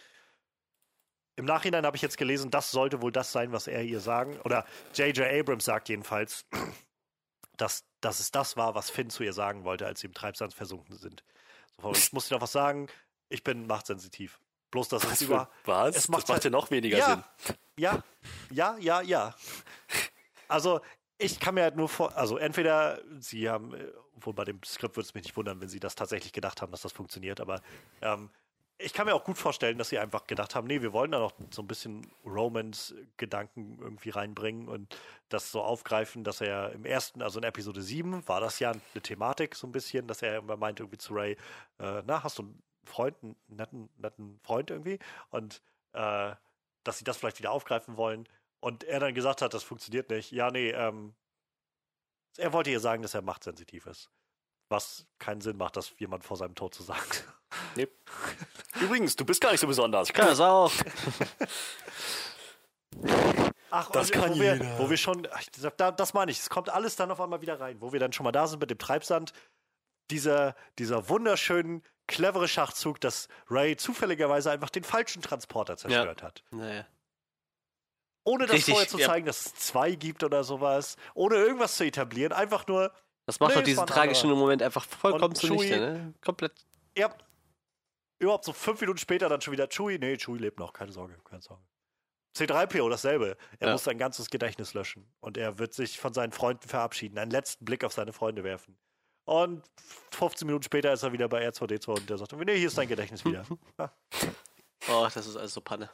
Im 1.34 1.46
Nachhinein 1.46 1.84
habe 1.84 1.96
ich 1.96 2.02
jetzt 2.02 2.16
gelesen, 2.16 2.52
das 2.52 2.70
sollte 2.70 3.02
wohl 3.02 3.10
das 3.10 3.32
sein, 3.32 3.50
was 3.50 3.66
er 3.66 3.82
ihr 3.82 3.98
sagen. 3.98 4.38
Oder 4.44 4.66
J.J. 4.94 5.26
Abrams 5.26 5.64
sagt 5.64 5.88
jedenfalls, 5.88 6.46
dass, 7.56 7.84
dass 8.00 8.20
es 8.20 8.30
das 8.30 8.56
war, 8.56 8.76
was 8.76 8.88
Finn 8.88 9.10
zu 9.10 9.24
ihr 9.24 9.32
sagen 9.32 9.64
wollte, 9.64 9.84
als 9.84 9.98
sie 9.98 10.06
im 10.06 10.14
Treibsand 10.14 10.54
versunken 10.54 10.96
sind. 10.96 11.24
So, 11.82 11.90
ich 11.90 12.12
muss 12.12 12.28
dir 12.28 12.36
noch 12.36 12.42
was 12.42 12.52
sagen, 12.52 12.86
ich 13.28 13.42
bin 13.42 13.66
machtsensitiv. 13.66 14.38
Bloß, 14.76 14.88
dass 14.88 15.04
es 15.04 15.10
Was? 15.12 15.20
über. 15.22 15.48
Was? 15.64 15.88
Es 15.88 15.94
Das 16.02 16.08
macht 16.08 16.28
macht 16.28 16.38
ja 16.40 16.44
halt- 16.44 16.52
noch 16.52 16.70
weniger 16.70 16.98
ja, 16.98 17.24
Sinn. 17.46 17.54
Ja, 17.78 18.02
ja, 18.50 18.76
ja, 18.78 19.00
ja. 19.00 19.34
Also, 20.48 20.80
ich 21.16 21.40
kann 21.40 21.54
mir 21.54 21.62
halt 21.62 21.76
nur 21.76 21.88
vor, 21.88 22.14
also 22.14 22.36
entweder 22.36 23.00
sie 23.18 23.48
haben, 23.48 23.72
äh, 23.74 23.86
obwohl 24.16 24.34
bei 24.34 24.44
dem 24.44 24.62
Skript 24.62 24.96
würde 24.96 25.06
es 25.06 25.14
mich 25.14 25.24
nicht 25.24 25.36
wundern, 25.36 25.60
wenn 25.62 25.68
sie 25.70 25.80
das 25.80 25.94
tatsächlich 25.94 26.32
gedacht 26.34 26.60
haben, 26.60 26.72
dass 26.72 26.82
das 26.82 26.92
funktioniert, 26.92 27.40
aber 27.40 27.62
ähm, 28.02 28.28
ich 28.78 28.92
kann 28.92 29.06
mir 29.06 29.14
auch 29.14 29.24
gut 29.24 29.38
vorstellen, 29.38 29.78
dass 29.78 29.88
sie 29.88 29.98
einfach 29.98 30.26
gedacht 30.26 30.54
haben, 30.54 30.66
nee, 30.66 30.82
wir 30.82 30.92
wollen 30.92 31.10
da 31.10 31.18
noch 31.20 31.32
so 31.50 31.62
ein 31.62 31.66
bisschen 31.66 32.06
Romance-Gedanken 32.26 33.78
irgendwie 33.80 34.10
reinbringen 34.10 34.68
und 34.68 34.94
das 35.30 35.50
so 35.50 35.62
aufgreifen, 35.62 36.24
dass 36.24 36.42
er 36.42 36.72
im 36.72 36.84
ersten, 36.84 37.22
also 37.22 37.38
in 37.38 37.44
Episode 37.44 37.80
7, 37.80 38.28
war 38.28 38.40
das 38.42 38.58
ja 38.58 38.72
eine 38.72 39.02
Thematik 39.02 39.54
so 39.54 39.66
ein 39.66 39.72
bisschen, 39.72 40.06
dass 40.06 40.20
er 40.20 40.36
immer 40.38 40.58
meinte 40.58 40.82
irgendwie 40.82 40.98
zu 40.98 41.14
Ray, 41.14 41.32
äh, 41.78 42.02
na, 42.06 42.22
hast 42.22 42.38
du 42.38 42.54
Freund, 42.86 43.16
einen 43.22 43.36
netten, 43.48 43.88
netten 43.96 44.40
Freund 44.42 44.70
irgendwie? 44.70 44.98
Und 45.30 45.62
äh, 45.92 46.34
dass 46.84 46.98
sie 46.98 47.04
das 47.04 47.16
vielleicht 47.16 47.38
wieder 47.38 47.50
aufgreifen 47.50 47.96
wollen. 47.96 48.28
Und 48.60 48.84
er 48.84 49.00
dann 49.00 49.14
gesagt 49.14 49.42
hat, 49.42 49.54
das 49.54 49.62
funktioniert 49.62 50.10
nicht. 50.10 50.32
Ja, 50.32 50.50
nee, 50.50 50.70
ähm, 50.70 51.14
er 52.36 52.52
wollte 52.52 52.70
ihr 52.70 52.80
sagen, 52.80 53.02
dass 53.02 53.14
er 53.14 53.22
machtsensitiv 53.22 53.86
ist. 53.86 54.10
Was 54.68 55.06
keinen 55.18 55.40
Sinn 55.40 55.56
macht, 55.56 55.76
das 55.76 55.92
jemand 55.98 56.24
vor 56.24 56.36
seinem 56.36 56.54
Tod 56.54 56.74
zu 56.74 56.82
sagen. 56.82 57.04
Nee. 57.76 57.88
Übrigens, 58.80 59.16
du 59.16 59.24
bist 59.24 59.40
gar 59.40 59.52
nicht 59.52 59.60
so 59.60 59.66
besonders. 59.66 60.12
Kann 60.12 60.26
das 60.26 60.40
auch. 60.40 60.72
Ach, 63.70 63.90
Das 63.90 64.10
und, 64.10 64.20
kann 64.20 64.30
wo 64.34 64.40
wir, 64.40 64.54
jeder. 64.54 64.78
Wo 64.78 64.90
wir 64.90 64.96
schon, 64.96 65.28
da, 65.76 65.92
das 65.92 66.14
meine 66.14 66.30
ich, 66.30 66.38
es 66.40 66.50
kommt 66.50 66.70
alles 66.70 66.96
dann 66.96 67.10
auf 67.10 67.20
einmal 67.20 67.40
wieder 67.42 67.60
rein, 67.60 67.80
wo 67.80 67.92
wir 67.92 68.00
dann 68.00 68.12
schon 68.12 68.24
mal 68.24 68.32
da 68.32 68.46
sind 68.46 68.60
mit 68.60 68.70
dem 68.70 68.78
Treibsand. 68.78 69.32
Dieser, 70.10 70.54
dieser 70.78 71.08
wunderschönen 71.08 71.82
clevere 72.06 72.48
Schachzug, 72.48 73.00
dass 73.00 73.28
Ray 73.48 73.76
zufälligerweise 73.76 74.50
einfach 74.50 74.70
den 74.70 74.84
falschen 74.84 75.22
Transporter 75.22 75.76
zerstört 75.76 76.22
hat. 76.22 76.44
Naja. 76.50 76.86
Ohne 78.24 78.46
das 78.46 78.54
Richtig, 78.56 78.74
vorher 78.74 78.88
zu 78.88 78.98
ja. 78.98 79.06
zeigen, 79.06 79.26
dass 79.26 79.46
es 79.46 79.54
zwei 79.54 79.94
gibt 79.94 80.24
oder 80.24 80.42
sowas. 80.42 80.96
Ohne 81.14 81.36
irgendwas 81.36 81.76
zu 81.76 81.84
etablieren. 81.84 82.32
Einfach 82.32 82.66
nur, 82.66 82.92
Das 83.24 83.38
macht 83.40 83.50
Nee, 83.50 83.54
doch 83.54 83.62
es 83.62 83.66
diesen 83.66 83.86
tragischen 83.86 84.26
anderer. 84.30 84.40
Moment 84.40 84.62
einfach 84.62 84.84
vollkommen 84.84 85.24
Und 85.24 85.36
zunichte, 85.36 85.74
Chewie- 85.76 85.80
ne? 85.80 86.14
Komplett. 86.24 86.52
ja, 86.96 87.14
überhaupt 88.18 88.44
so 88.44 88.52
fünf 88.52 88.80
Minuten 88.80 88.98
später 88.98 89.28
dann 89.28 89.40
schon 89.40 89.52
wieder 89.52 89.68
Chewie. 89.68 89.98
Nee, 89.98 90.16
Chewie 90.16 90.38
lebt 90.38 90.58
noch, 90.58 90.72
keine 90.72 90.92
Sorge, 90.92 91.16
keine 91.24 91.42
Sorge. 91.42 91.62
C3PO 92.36 92.88
dasselbe. 92.90 93.36
Er 93.60 93.68
Ja. 93.68 93.72
muss 93.72 93.84
sein 93.84 93.96
ganzes 93.98 94.28
Gedächtnis 94.30 94.74
löschen. 94.74 95.10
Und 95.20 95.36
er 95.38 95.58
wird 95.58 95.72
sich 95.74 95.98
von 95.98 96.12
seinen 96.12 96.32
Freunden 96.32 96.68
verabschieden, 96.68 97.18
einen 97.18 97.30
letzten 97.30 97.64
Blick 97.64 97.82
auf 97.84 97.92
seine 97.92 98.12
Freunde 98.12 98.44
werfen. 98.44 98.76
Und 99.26 99.62
15 100.12 100.46
Minuten 100.46 100.62
später 100.62 100.92
ist 100.92 101.02
er 101.02 101.12
wieder 101.12 101.28
bei 101.28 101.46
R2D2 101.46 101.88
und 101.88 102.08
der 102.08 102.16
sagt, 102.16 102.32
nee, 102.32 102.56
hier 102.56 102.68
ist 102.68 102.78
dein 102.78 102.88
Gedächtnis 102.88 103.24
wieder. 103.24 103.44
Oh, 104.88 105.02
das 105.12 105.26
ist 105.26 105.36
alles 105.36 105.52
so 105.52 105.60
Panne. 105.60 105.90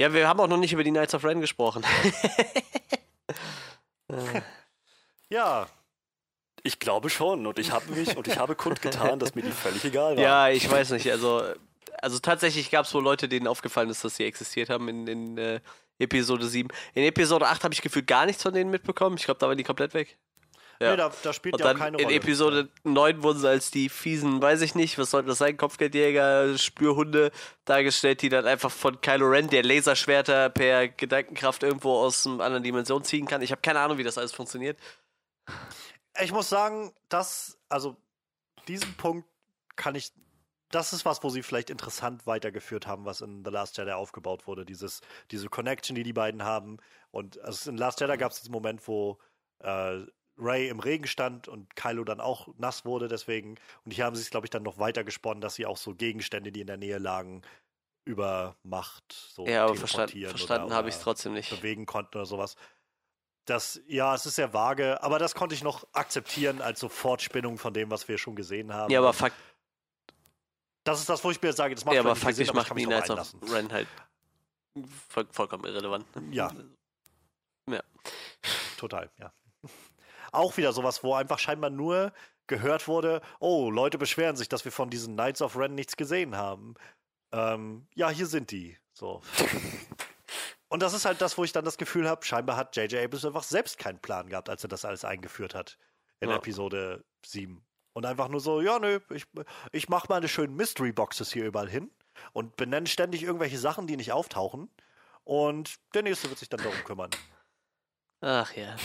Ja, 0.00 0.10
wir 0.14 0.26
haben 0.26 0.40
auch 0.40 0.46
noch 0.46 0.56
nicht 0.56 0.72
über 0.72 0.82
die 0.84 0.90
Knights 0.90 1.12
of 1.14 1.24
Ren 1.24 1.40
gesprochen. 1.40 1.84
Äh, 4.10 4.40
Ja, 5.28 5.68
Ich 6.62 6.78
glaube 6.78 7.10
schon 7.10 7.46
und 7.46 7.58
ich 7.58 7.70
habe 7.72 7.90
mich 7.92 8.16
und 8.16 8.26
ich 8.26 8.38
habe 8.38 8.54
kundgetan, 8.54 9.18
dass 9.18 9.34
mir 9.34 9.42
die 9.42 9.50
völlig 9.52 9.84
egal 9.84 10.16
war. 10.16 10.22
ja, 10.22 10.48
ich 10.48 10.70
weiß 10.70 10.90
nicht. 10.92 11.10
Also, 11.10 11.42
also 12.00 12.18
tatsächlich 12.20 12.70
gab 12.70 12.86
es 12.86 12.94
wohl 12.94 13.02
Leute, 13.02 13.28
denen 13.28 13.46
aufgefallen 13.46 13.90
ist, 13.90 14.02
dass 14.02 14.16
sie 14.16 14.24
existiert 14.24 14.70
haben 14.70 14.88
in, 14.88 15.06
in 15.06 15.36
äh, 15.38 15.60
Episode 15.98 16.46
7. 16.46 16.70
In 16.94 17.04
Episode 17.04 17.46
8 17.46 17.64
habe 17.64 17.74
ich 17.74 17.82
gefühlt 17.82 18.06
gar 18.06 18.24
nichts 18.24 18.42
von 18.42 18.54
denen 18.54 18.70
mitbekommen. 18.70 19.18
Ich 19.18 19.24
glaube, 19.26 19.40
da 19.40 19.46
waren 19.48 19.58
die 19.58 19.64
komplett 19.64 19.92
weg. 19.92 20.16
Ja. 20.80 20.90
nee, 20.92 20.96
da, 20.96 21.10
da 21.22 21.32
spielt 21.32 21.54
Und 21.54 21.60
ja 21.60 21.66
dann 21.66 21.78
keine 21.78 21.98
in 21.98 22.04
Rolle. 22.04 22.16
Episode 22.16 22.68
9 22.84 23.22
wurden 23.22 23.40
sie 23.40 23.48
als 23.48 23.70
die 23.70 23.88
fiesen, 23.88 24.40
weiß 24.40 24.60
ich 24.60 24.74
nicht, 24.74 24.96
was 24.98 25.10
soll 25.10 25.24
das 25.24 25.38
sein, 25.38 25.56
Kopfgeldjäger, 25.56 26.56
Spürhunde 26.56 27.32
dargestellt, 27.64 28.22
die 28.22 28.28
dann 28.28 28.46
einfach 28.46 28.70
von 28.70 29.00
Kylo 29.00 29.26
Ren, 29.26 29.48
der 29.48 29.64
Laserschwerter 29.64 30.50
per 30.50 30.88
Gedankenkraft 30.88 31.64
irgendwo 31.64 31.94
aus 31.94 32.26
einer 32.26 32.44
anderen 32.44 32.62
Dimension 32.62 33.02
ziehen 33.02 33.26
kann. 33.26 33.42
Ich 33.42 33.50
habe 33.50 33.60
keine 33.60 33.80
Ahnung, 33.80 33.98
wie 33.98 34.04
das 34.04 34.18
alles 34.18 34.32
funktioniert. 34.32 34.78
Ich 36.20 36.32
muss 36.32 36.48
sagen, 36.48 36.94
dass, 37.08 37.58
also 37.68 37.96
diesen 38.68 38.94
Punkt 38.94 39.28
kann 39.74 39.96
ich, 39.96 40.12
das 40.70 40.92
ist 40.92 41.04
was, 41.04 41.24
wo 41.24 41.30
sie 41.30 41.42
vielleicht 41.42 41.70
interessant 41.70 42.26
weitergeführt 42.26 42.86
haben, 42.86 43.04
was 43.04 43.20
in 43.20 43.44
The 43.44 43.50
Last 43.50 43.78
Jedi 43.78 43.92
aufgebaut 43.92 44.46
wurde. 44.46 44.64
Dieses, 44.64 45.00
diese 45.30 45.48
Connection, 45.48 45.96
die 45.96 46.02
die 46.02 46.12
beiden 46.12 46.44
haben. 46.44 46.76
Und 47.10 47.40
also 47.40 47.70
in 47.70 47.76
Last 47.76 48.00
Jedi 48.00 48.16
gab 48.16 48.32
es 48.32 48.38
diesen 48.40 48.52
Moment, 48.52 48.86
wo 48.86 49.18
äh, 49.60 50.02
Ray 50.38 50.68
im 50.68 50.80
Regen 50.80 51.06
stand 51.06 51.48
und 51.48 51.74
Kylo 51.76 52.04
dann 52.04 52.20
auch 52.20 52.48
nass 52.58 52.84
wurde, 52.84 53.08
deswegen. 53.08 53.56
Und 53.84 53.92
hier 53.92 54.04
haben 54.04 54.16
sie 54.16 54.22
es, 54.22 54.30
glaube 54.30 54.46
ich, 54.46 54.50
dann 54.50 54.62
noch 54.62 54.78
weiter 54.78 55.04
gesponnen, 55.04 55.40
dass 55.40 55.54
sie 55.54 55.66
auch 55.66 55.76
so 55.76 55.94
Gegenstände, 55.94 56.52
die 56.52 56.60
in 56.60 56.66
der 56.66 56.76
Nähe 56.76 56.98
lagen, 56.98 57.42
über 58.04 58.56
Macht 58.62 59.12
so 59.12 59.46
Ja, 59.46 59.64
aber 59.64 59.74
verstanden, 59.74 60.26
verstanden 60.28 60.72
habe 60.72 60.88
ich 60.88 60.94
es 60.94 61.02
trotzdem 61.02 61.34
nicht. 61.34 61.50
bewegen 61.50 61.84
konnten 61.86 62.16
oder 62.16 62.26
sowas. 62.26 62.56
Das, 63.44 63.80
ja, 63.86 64.14
es 64.14 64.26
ist 64.26 64.36
sehr 64.36 64.52
vage, 64.52 65.02
aber 65.02 65.18
das 65.18 65.34
konnte 65.34 65.54
ich 65.54 65.62
noch 65.62 65.86
akzeptieren 65.92 66.60
als 66.60 66.80
so 66.80 66.88
Fortspinnung 66.88 67.58
von 67.58 67.72
dem, 67.72 67.90
was 67.90 68.08
wir 68.08 68.18
schon 68.18 68.36
gesehen 68.36 68.72
haben. 68.72 68.92
Ja, 68.92 68.98
aber 69.00 69.12
fakt, 69.12 69.36
das 70.84 71.00
ist 71.00 71.08
das, 71.08 71.22
wo 71.22 71.30
ich 71.30 71.40
mir 71.42 71.52
sage, 71.52 71.74
das 71.74 71.84
macht 71.84 71.94
ja, 71.94 72.00
aber 72.00 72.16
faktisch 72.16 72.46
Sinn, 72.46 72.50
aber 72.56 72.62
ich 72.62 72.74
macht 72.74 72.86
drauf 72.86 73.02
of 73.04 73.10
einlassen. 73.10 73.40
Ren 73.42 73.72
halt 73.72 73.88
voll, 75.08 75.26
vollkommen 75.30 75.64
irrelevant. 75.64 76.06
Ja. 76.30 76.50
Ja. 77.68 77.82
Total, 78.78 79.10
ja. 79.18 79.32
Auch 80.32 80.56
wieder 80.56 80.72
sowas, 80.72 81.02
wo 81.02 81.14
einfach 81.14 81.38
scheinbar 81.38 81.70
nur 81.70 82.12
gehört 82.46 82.88
wurde, 82.88 83.20
oh, 83.40 83.70
Leute 83.70 83.98
beschweren 83.98 84.36
sich, 84.36 84.48
dass 84.48 84.64
wir 84.64 84.72
von 84.72 84.90
diesen 84.90 85.14
Knights 85.14 85.42
of 85.42 85.56
Ren 85.56 85.74
nichts 85.74 85.96
gesehen 85.96 86.36
haben. 86.36 86.74
Ähm, 87.32 87.86
ja, 87.94 88.08
hier 88.10 88.26
sind 88.26 88.50
die. 88.50 88.78
So. 88.92 89.22
Und 90.68 90.82
das 90.82 90.92
ist 90.92 91.04
halt 91.04 91.20
das, 91.20 91.38
wo 91.38 91.44
ich 91.44 91.52
dann 91.52 91.64
das 91.64 91.78
Gefühl 91.78 92.08
habe, 92.08 92.24
scheinbar 92.24 92.56
hat 92.56 92.76
J.J. 92.76 93.04
Abrams 93.04 93.24
einfach 93.24 93.42
selbst 93.42 93.78
keinen 93.78 94.00
Plan 94.00 94.28
gehabt, 94.28 94.48
als 94.48 94.64
er 94.64 94.68
das 94.68 94.84
alles 94.84 95.04
eingeführt 95.04 95.54
hat 95.54 95.78
in 96.20 96.28
Ja. 96.30 96.36
Episode 96.36 97.04
7. 97.24 97.64
Und 97.94 98.06
einfach 98.06 98.28
nur 98.28 98.40
so, 98.40 98.60
ja, 98.60 98.78
nö, 98.78 99.00
ich, 99.10 99.24
ich 99.72 99.88
mach 99.88 100.08
meine 100.08 100.28
schönen 100.28 100.54
Mystery-Boxes 100.56 101.32
hier 101.32 101.46
überall 101.46 101.68
hin 101.68 101.90
und 102.32 102.56
benenne 102.56 102.86
ständig 102.86 103.22
irgendwelche 103.22 103.58
Sachen, 103.58 103.86
die 103.86 103.96
nicht 103.96 104.12
auftauchen. 104.12 104.70
Und 105.24 105.76
der 105.94 106.02
nächste 106.02 106.28
wird 106.28 106.38
sich 106.38 106.48
dann 106.48 106.62
darum 106.62 106.78
kümmern. 106.84 107.10
Ach 108.20 108.52
ja. 108.54 108.76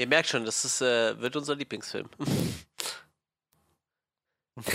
Ihr 0.00 0.06
merkt 0.06 0.30
schon, 0.30 0.46
das 0.46 0.64
ist, 0.64 0.80
äh, 0.80 1.20
wird 1.20 1.36
unser 1.36 1.54
Lieblingsfilm. 1.54 2.08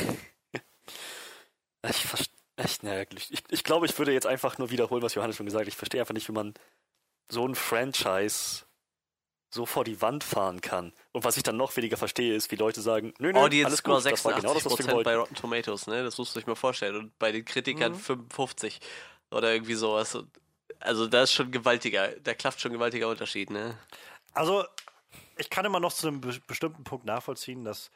Ich 1.87 1.97
verstehe. 1.97 2.33
Echt, 2.57 2.81
naja, 2.83 3.05
ich, 3.15 3.43
ich 3.49 3.63
glaube, 3.63 3.85
ich 3.85 3.95
würde 3.99 4.11
jetzt 4.11 4.25
einfach 4.25 4.57
nur 4.57 4.71
wiederholen, 4.71 5.03
was 5.03 5.13
Johannes 5.13 5.35
schon 5.35 5.45
gesagt 5.45 5.61
hat. 5.61 5.67
Ich 5.67 5.75
verstehe 5.75 5.99
einfach 6.01 6.15
nicht, 6.15 6.27
wie 6.29 6.33
man 6.33 6.55
so 7.29 7.47
ein 7.47 7.53
Franchise 7.53 8.63
so 9.53 9.65
vor 9.67 9.83
die 9.83 10.01
Wand 10.01 10.23
fahren 10.23 10.61
kann. 10.61 10.93
Und 11.11 11.25
was 11.25 11.37
ich 11.37 11.43
dann 11.43 11.57
noch 11.57 11.75
weniger 11.75 11.97
verstehe, 11.97 12.33
ist, 12.33 12.49
wie 12.51 12.55
Leute 12.55 12.81
sagen, 12.81 13.13
nö, 13.19 13.31
nö, 13.33 13.39
Audience 13.39 13.67
alles 13.67 13.79
Score 13.79 14.01
gut, 14.01 14.11
das 14.11 14.25
war 14.25 14.33
genau 14.33 14.53
das, 14.55 14.65
was 14.65 14.79
wir 14.79 14.85
86% 14.85 15.03
bei. 15.03 15.15
Rotten 15.15 15.35
Tomatoes, 15.35 15.85
ne? 15.87 16.03
Das 16.03 16.17
musst 16.17 16.33
du 16.35 16.39
euch 16.39 16.47
mal 16.47 16.55
vorstellen. 16.55 16.95
Und 16.95 17.19
bei 17.19 17.31
den 17.31 17.45
Kritikern 17.45 17.91
Mhm. 17.91 17.99
55 17.99 18.79
oder 19.29 19.53
irgendwie 19.53 19.75
sowas. 19.75 20.17
Also 20.79 21.07
da 21.07 21.23
ist 21.23 21.33
schon 21.33 21.51
gewaltiger, 21.51 22.07
da 22.21 22.33
klafft 22.33 22.61
schon 22.61 22.71
ein 22.71 22.75
gewaltiger 22.75 23.09
Unterschied, 23.09 23.49
ne? 23.49 23.77
Also, 24.33 24.65
ich 25.37 25.49
kann 25.49 25.65
immer 25.65 25.79
noch 25.79 25.93
zu 25.93 26.07
einem 26.07 26.21
be 26.21 26.37
bestimmten 26.47 26.83
Punkt 26.83 27.05
nachvollziehen, 27.05 27.63
dass 27.63 27.91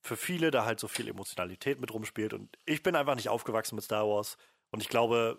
für 0.00 0.16
viele 0.16 0.50
da 0.50 0.64
halt 0.64 0.80
so 0.80 0.88
viel 0.88 1.08
Emotionalität 1.08 1.80
mit 1.80 1.92
rumspielt. 1.92 2.34
Und 2.34 2.58
ich 2.66 2.82
bin 2.82 2.96
einfach 2.96 3.14
nicht 3.14 3.28
aufgewachsen 3.28 3.76
mit 3.76 3.84
Star 3.84 4.06
Wars. 4.06 4.36
Und 4.70 4.82
ich 4.82 4.88
glaube, 4.88 5.38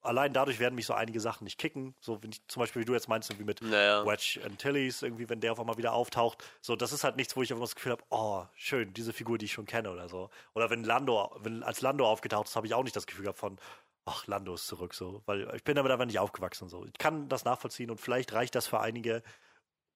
allein 0.00 0.32
dadurch 0.32 0.58
werden 0.58 0.74
mich 0.74 0.86
so 0.86 0.94
einige 0.94 1.20
Sachen 1.20 1.44
nicht 1.44 1.58
kicken. 1.58 1.94
So, 2.00 2.22
wenn 2.22 2.30
ich 2.30 2.46
zum 2.48 2.60
Beispiel, 2.60 2.82
wie 2.82 2.86
du 2.86 2.94
jetzt 2.94 3.08
meinst, 3.08 3.30
irgendwie 3.30 3.44
mit 3.44 3.62
Naja. 3.62 4.04
Wedge 4.04 4.40
Antilles, 4.44 5.02
irgendwie, 5.02 5.28
wenn 5.28 5.40
der 5.40 5.52
auf 5.52 5.60
einmal 5.60 5.78
wieder 5.78 5.92
auftaucht. 5.92 6.44
So, 6.60 6.74
das 6.74 6.92
ist 6.92 7.04
halt 7.04 7.16
nichts, 7.16 7.36
wo 7.36 7.42
ich 7.42 7.52
einfach 7.52 7.64
das 7.64 7.76
Gefühl 7.76 7.92
habe, 7.92 8.02
oh, 8.10 8.44
schön, 8.56 8.92
diese 8.92 9.12
Figur, 9.12 9.38
die 9.38 9.44
ich 9.44 9.52
schon 9.52 9.66
kenne 9.66 9.90
oder 9.90 10.08
so. 10.08 10.30
Oder 10.54 10.68
wenn 10.70 10.82
Lando, 10.84 11.34
wenn 11.40 11.62
als 11.62 11.80
Lando 11.80 12.06
aufgetaucht 12.06 12.48
ist, 12.48 12.56
habe 12.56 12.66
ich 12.66 12.74
auch 12.74 12.82
nicht 12.82 12.96
das 12.96 13.06
Gefühl 13.06 13.24
gehabt 13.24 13.38
von, 13.38 13.58
ach, 14.04 14.26
Lando 14.26 14.54
ist 14.54 14.66
zurück, 14.66 14.94
so. 14.94 15.22
Weil 15.26 15.48
ich 15.54 15.62
bin 15.62 15.76
damit 15.76 15.92
einfach 15.92 16.06
nicht 16.06 16.18
aufgewachsen, 16.18 16.68
so. 16.68 16.84
Ich 16.84 16.94
kann 16.94 17.28
das 17.28 17.44
nachvollziehen 17.44 17.90
und 17.90 18.00
vielleicht 18.00 18.32
reicht 18.32 18.54
das 18.56 18.66
für 18.66 18.80
einige, 18.80 19.22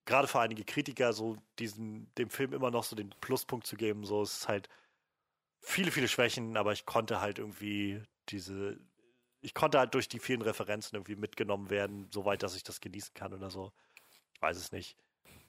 gerade 0.06 0.28
für 0.28 0.40
einige 0.40 0.64
Kritiker, 0.64 1.12
so 1.12 1.36
diesen, 1.58 2.12
dem 2.14 2.30
Film 2.30 2.52
immer 2.52 2.70
noch 2.70 2.84
so 2.84 2.96
den 2.96 3.10
Pluspunkt 3.20 3.66
zu 3.66 3.76
geben. 3.76 4.04
So, 4.04 4.22
es 4.22 4.38
ist 4.38 4.48
halt 4.48 4.68
viele, 5.60 5.90
viele 5.90 6.08
Schwächen, 6.08 6.56
aber 6.56 6.72
ich 6.72 6.86
konnte 6.86 7.20
halt 7.20 7.38
irgendwie 7.38 8.02
diese, 8.28 8.78
ich 9.40 9.52
konnte 9.52 9.78
halt 9.78 9.94
durch 9.94 10.08
die 10.08 10.20
vielen 10.20 10.42
Referenzen 10.42 10.96
irgendwie 10.96 11.16
mitgenommen 11.16 11.70
werden, 11.70 12.08
soweit, 12.12 12.42
dass 12.42 12.56
ich 12.56 12.62
das 12.62 12.80
genießen 12.80 13.14
kann 13.14 13.34
oder 13.34 13.50
so. 13.50 13.72
Ich 14.32 14.40
weiß 14.40 14.56
es 14.56 14.72
nicht. 14.72 14.96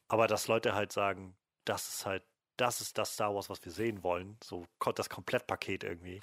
Aber 0.07 0.27
dass 0.27 0.47
Leute 0.47 0.73
halt 0.73 0.91
sagen, 0.91 1.35
das 1.65 1.89
ist 1.89 2.05
halt, 2.05 2.23
das 2.57 2.81
ist 2.81 2.97
das 2.97 3.13
Star 3.13 3.35
Wars, 3.35 3.49
was 3.49 3.63
wir 3.63 3.71
sehen 3.71 4.03
wollen, 4.03 4.37
so 4.43 4.65
das 4.95 5.09
Komplettpaket 5.09 5.83
irgendwie, 5.83 6.19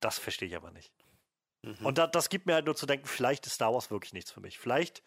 das 0.00 0.18
verstehe 0.18 0.48
ich 0.48 0.56
aber 0.56 0.70
nicht. 0.70 0.92
Mhm. 1.62 1.84
Und 1.84 1.98
da, 1.98 2.06
das 2.06 2.30
gibt 2.30 2.46
mir 2.46 2.54
halt 2.54 2.66
nur 2.66 2.76
zu 2.76 2.86
denken, 2.86 3.06
vielleicht 3.06 3.46
ist 3.46 3.54
Star 3.54 3.74
Wars 3.74 3.90
wirklich 3.90 4.12
nichts 4.12 4.30
für 4.30 4.40
mich. 4.40 4.58
Vielleicht 4.58 5.02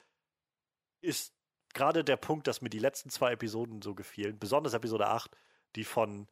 ist 1.02 1.34
gerade 1.73 2.03
der 2.03 2.18
Punkt, 2.18 2.48
dass 2.48 2.61
mir 2.61 2.69
die 2.69 2.80
letzten 2.80 3.10
zwei 3.10 3.34
Episoden 3.34 3.81
so 3.81 3.95
gefielen, 3.95 4.39
besonders 4.39 4.73
Episode 4.73 5.07
8, 5.07 5.31
die 5.76 5.84
von, 5.84 6.27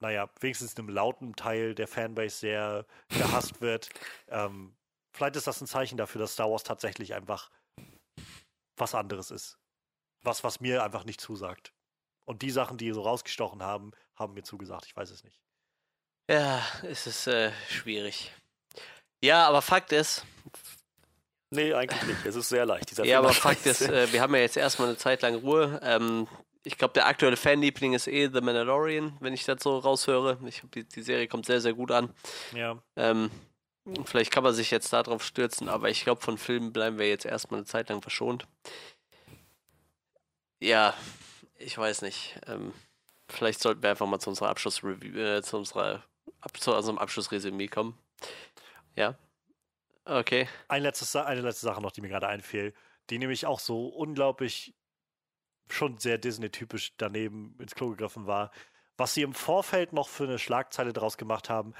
naja, 0.00 0.28
wenigstens 0.40 0.76
einem 0.76 0.88
lauten 0.88 1.34
Teil 1.36 1.74
der 1.74 1.88
Fanbase 1.88 2.36
sehr 2.36 2.86
gehasst 3.08 3.60
wird. 3.60 3.88
Ähm, 4.28 4.76
vielleicht 5.12 5.36
ist 5.36 5.46
das 5.46 5.60
ein 5.60 5.66
Zeichen 5.66 5.96
dafür, 5.96 6.20
dass 6.20 6.32
Star 6.32 6.50
Wars 6.50 6.62
tatsächlich 6.62 7.14
einfach 7.14 7.50
was 8.76 8.94
anderes 8.94 9.30
ist. 9.30 9.58
Was, 10.22 10.42
was 10.42 10.60
mir 10.60 10.82
einfach 10.82 11.04
nicht 11.04 11.20
zusagt. 11.20 11.72
Und 12.24 12.42
die 12.42 12.50
Sachen, 12.50 12.78
die 12.78 12.90
so 12.92 13.02
rausgestochen 13.02 13.62
haben, 13.62 13.92
haben 14.14 14.34
mir 14.34 14.42
zugesagt. 14.42 14.86
Ich 14.86 14.96
weiß 14.96 15.10
es 15.10 15.22
nicht. 15.24 15.40
Ja, 16.30 16.62
es 16.82 17.06
ist 17.06 17.26
äh, 17.26 17.52
schwierig. 17.68 18.32
Ja, 19.22 19.46
aber 19.46 19.60
Fakt 19.60 19.92
ist, 19.92 20.24
Nee, 21.54 21.72
eigentlich 21.72 22.02
nicht. 22.02 22.26
Es 22.26 22.36
ist 22.36 22.48
sehr 22.48 22.66
leicht. 22.66 22.90
Dieser 22.90 23.04
ja, 23.04 23.18
Film 23.18 23.26
aber 23.26 23.34
Fakt 23.34 23.66
ist, 23.66 23.82
äh, 23.88 24.12
wir 24.12 24.20
haben 24.20 24.34
ja 24.34 24.40
jetzt 24.40 24.56
erstmal 24.56 24.88
eine 24.88 24.96
Zeit 24.96 25.22
lang 25.22 25.36
Ruhe. 25.36 25.80
Ähm, 25.82 26.26
ich 26.64 26.78
glaube, 26.78 26.94
der 26.94 27.06
aktuelle 27.06 27.36
Fanliebling 27.36 27.92
ist 27.92 28.08
eh 28.08 28.28
The 28.32 28.40
Mandalorian, 28.40 29.16
wenn 29.20 29.34
ich 29.34 29.44
das 29.44 29.62
so 29.62 29.78
raushöre. 29.78 30.38
Ich, 30.46 30.62
die, 30.74 30.84
die 30.84 31.02
Serie 31.02 31.28
kommt 31.28 31.46
sehr, 31.46 31.60
sehr 31.60 31.74
gut 31.74 31.90
an. 31.90 32.10
Ja. 32.54 32.82
Ähm, 32.96 33.30
vielleicht 34.04 34.32
kann 34.32 34.42
man 34.42 34.54
sich 34.54 34.70
jetzt 34.70 34.92
darauf 34.92 35.22
stürzen, 35.22 35.68
aber 35.68 35.90
ich 35.90 36.02
glaube, 36.04 36.22
von 36.22 36.38
Filmen 36.38 36.72
bleiben 36.72 36.98
wir 36.98 37.08
jetzt 37.08 37.26
erstmal 37.26 37.60
eine 37.60 37.66
Zeit 37.66 37.90
lang 37.90 38.02
verschont. 38.02 38.46
Ja, 40.60 40.94
ich 41.58 41.76
weiß 41.76 42.02
nicht. 42.02 42.40
Ähm, 42.46 42.72
vielleicht 43.28 43.60
sollten 43.60 43.82
wir 43.82 43.90
einfach 43.90 44.06
mal 44.06 44.18
zu 44.18 44.30
unserer 44.30 44.48
Abschlussreview, 44.48 45.18
äh, 45.18 45.42
zu 45.42 45.58
unserer 45.58 46.02
ab, 46.40 46.58
zu 46.58 46.74
unserem 46.74 46.98
Abschlussresümee 46.98 47.68
kommen. 47.68 47.98
Ja. 48.96 49.16
Okay. 50.04 50.48
Ein 50.68 50.82
letztes, 50.82 51.14
eine 51.16 51.40
letzte 51.40 51.66
Sache 51.66 51.80
noch, 51.80 51.92
die 51.92 52.00
mir 52.00 52.08
gerade 52.08 52.28
einfiel, 52.28 52.74
die 53.10 53.18
nämlich 53.18 53.46
auch 53.46 53.60
so 53.60 53.88
unglaublich 53.88 54.74
schon 55.68 55.98
sehr 55.98 56.18
Disney-typisch 56.18 56.94
daneben 56.96 57.56
ins 57.58 57.74
Klo 57.74 57.90
gegriffen 57.90 58.26
war, 58.26 58.50
was 58.96 59.14
sie 59.14 59.22
im 59.22 59.34
Vorfeld 59.34 59.92
noch 59.92 60.08
für 60.08 60.24
eine 60.24 60.38
Schlagzeile 60.38 60.92
draus 60.92 61.16
gemacht 61.16 61.48
haben. 61.48 61.74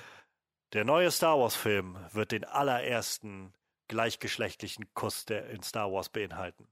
Der 0.73 0.85
neue 0.85 1.11
Star 1.11 1.39
Wars-Film 1.39 1.99
wird 2.13 2.33
den 2.33 2.45
allerersten 2.45 3.53
gleichgeschlechtlichen 3.89 4.93
Kuss 4.95 5.27
der 5.27 5.51
in 5.51 5.63
Star 5.63 5.93
Wars 5.93 6.09
beinhalten. 6.09 6.67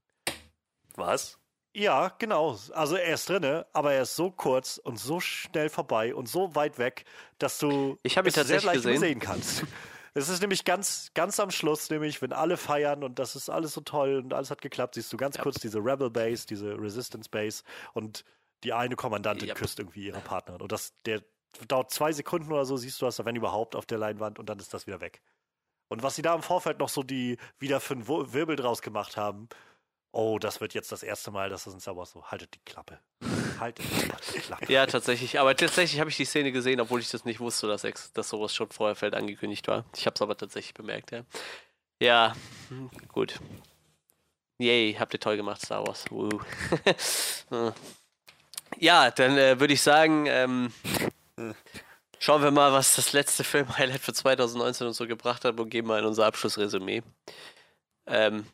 Was? 0.95 1.39
Ja, 1.75 2.09
genau. 2.19 2.57
Also 2.73 2.95
er 2.95 3.13
ist 3.13 3.29
drinne, 3.29 3.65
aber 3.73 3.93
er 3.93 4.03
ist 4.03 4.15
so 4.15 4.29
kurz 4.31 4.77
und 4.77 4.97
so 4.97 5.19
schnell 5.19 5.69
vorbei 5.69 6.13
und 6.13 6.27
so 6.27 6.53
weit 6.55 6.77
weg, 6.77 7.05
dass 7.39 7.57
du 7.57 7.97
Ich 8.03 8.17
es 8.17 8.23
sehr 8.23 8.33
tatsächlich 8.33 8.63
leicht 8.65 8.75
gesehen. 8.77 8.91
übersehen 8.91 9.19
kannst. 9.19 9.63
Es 10.15 10.29
ist 10.29 10.41
nämlich 10.41 10.63
ganz, 10.63 11.09
ganz 11.15 11.39
am 11.39 11.49
Schluss, 11.49 11.89
nämlich 11.89 12.21
wenn 12.21 12.33
alle 12.33 12.57
feiern 12.57 13.03
und 13.03 13.17
das 13.17 13.35
ist 13.35 13.49
alles 13.49 13.73
so 13.73 13.81
toll 13.81 14.21
und 14.23 14.33
alles 14.33 14.51
hat 14.51 14.61
geklappt, 14.61 14.95
siehst 14.95 15.11
du 15.11 15.17
ganz 15.17 15.37
kurz 15.39 15.59
diese 15.59 15.79
Rebel 15.79 16.11
Base, 16.11 16.45
diese 16.45 16.79
Resistance 16.79 17.29
Base 17.29 17.63
und 17.93 18.23
die 18.63 18.73
eine 18.73 18.95
Kommandantin 18.95 19.49
Yep. 19.49 19.57
küsst 19.57 19.79
irgendwie 19.79 20.05
ihre 20.05 20.21
Partnerin. 20.21 20.61
Und 20.61 20.71
das, 20.71 20.93
der 21.05 21.23
dauert 21.67 21.91
zwei 21.91 22.11
Sekunden 22.11 22.51
oder 22.51 22.65
so, 22.65 22.77
siehst 22.77 23.01
du 23.01 23.05
das, 23.05 23.23
wenn 23.25 23.35
überhaupt, 23.35 23.75
auf 23.75 23.85
der 23.85 23.97
Leinwand 23.97 24.39
und 24.39 24.49
dann 24.49 24.59
ist 24.59 24.73
das 24.73 24.87
wieder 24.87 25.01
weg. 25.01 25.21
Und 25.89 26.03
was 26.03 26.15
sie 26.15 26.21
da 26.21 26.33
im 26.33 26.41
Vorfeld 26.41 26.79
noch 26.79 26.89
so 26.89 27.03
die 27.03 27.37
wieder 27.59 27.79
für 27.79 27.95
einen 27.95 28.07
Wirbel 28.07 28.55
draus 28.55 28.81
gemacht 28.81 29.17
haben, 29.17 29.49
oh, 30.13 30.39
das 30.39 30.61
wird 30.61 30.73
jetzt 30.73 30.91
das 30.91 31.03
erste 31.03 31.31
Mal, 31.31 31.49
dass 31.49 31.65
das 31.65 31.73
in 31.73 31.79
Star 31.79 31.97
Wars 31.97 32.11
so, 32.11 32.23
haltet 32.23 32.53
die 32.53 32.59
Klappe. 32.63 32.99
Haltet 33.59 33.85
die 33.85 34.39
Klappe. 34.39 34.65
Ja, 34.71 34.85
tatsächlich. 34.85 35.39
Aber 35.39 35.55
tatsächlich 35.55 35.99
habe 35.99 36.09
ich 36.09 36.17
die 36.17 36.25
Szene 36.25 36.51
gesehen, 36.51 36.79
obwohl 36.79 37.01
ich 37.01 37.09
das 37.09 37.25
nicht 37.25 37.39
wusste, 37.39 37.67
dass, 37.67 37.83
ex 37.83 38.13
dass 38.13 38.29
sowas 38.29 38.53
schon 38.53 38.69
vorher 38.69 38.95
fällt 38.95 39.15
angekündigt 39.15 39.67
war. 39.67 39.85
Ich 39.95 40.05
habe 40.05 40.13
es 40.13 40.21
aber 40.21 40.37
tatsächlich 40.37 40.73
bemerkt, 40.73 41.11
ja. 41.11 41.25
Ja, 41.99 42.35
hm, 42.69 42.89
gut. 43.09 43.39
Yay, 44.59 44.95
habt 44.99 45.13
ihr 45.13 45.19
toll 45.19 45.35
gemacht, 45.35 45.61
Star 45.61 45.85
Wars. 45.85 46.05
Ja, 48.79 49.11
dann 49.11 49.37
äh, 49.37 49.59
würde 49.59 49.75
ich 49.75 49.81
sagen, 49.81 50.25
ähm, 50.25 50.73
schauen 52.17 52.41
wir 52.41 52.49
mal, 52.49 52.73
was 52.73 52.95
das 52.95 53.13
letzte 53.13 53.43
Film-Highlight 53.43 54.01
für 54.01 54.13
2019 54.13 54.87
uns 54.87 54.97
so 54.97 55.05
gebracht 55.05 55.45
hat 55.45 55.59
und 55.59 55.69
gehen 55.69 55.85
mal 55.85 55.99
in 55.99 56.05
unser 56.05 56.25
Abschlussresümee. 56.25 57.03
Ähm, 58.07 58.47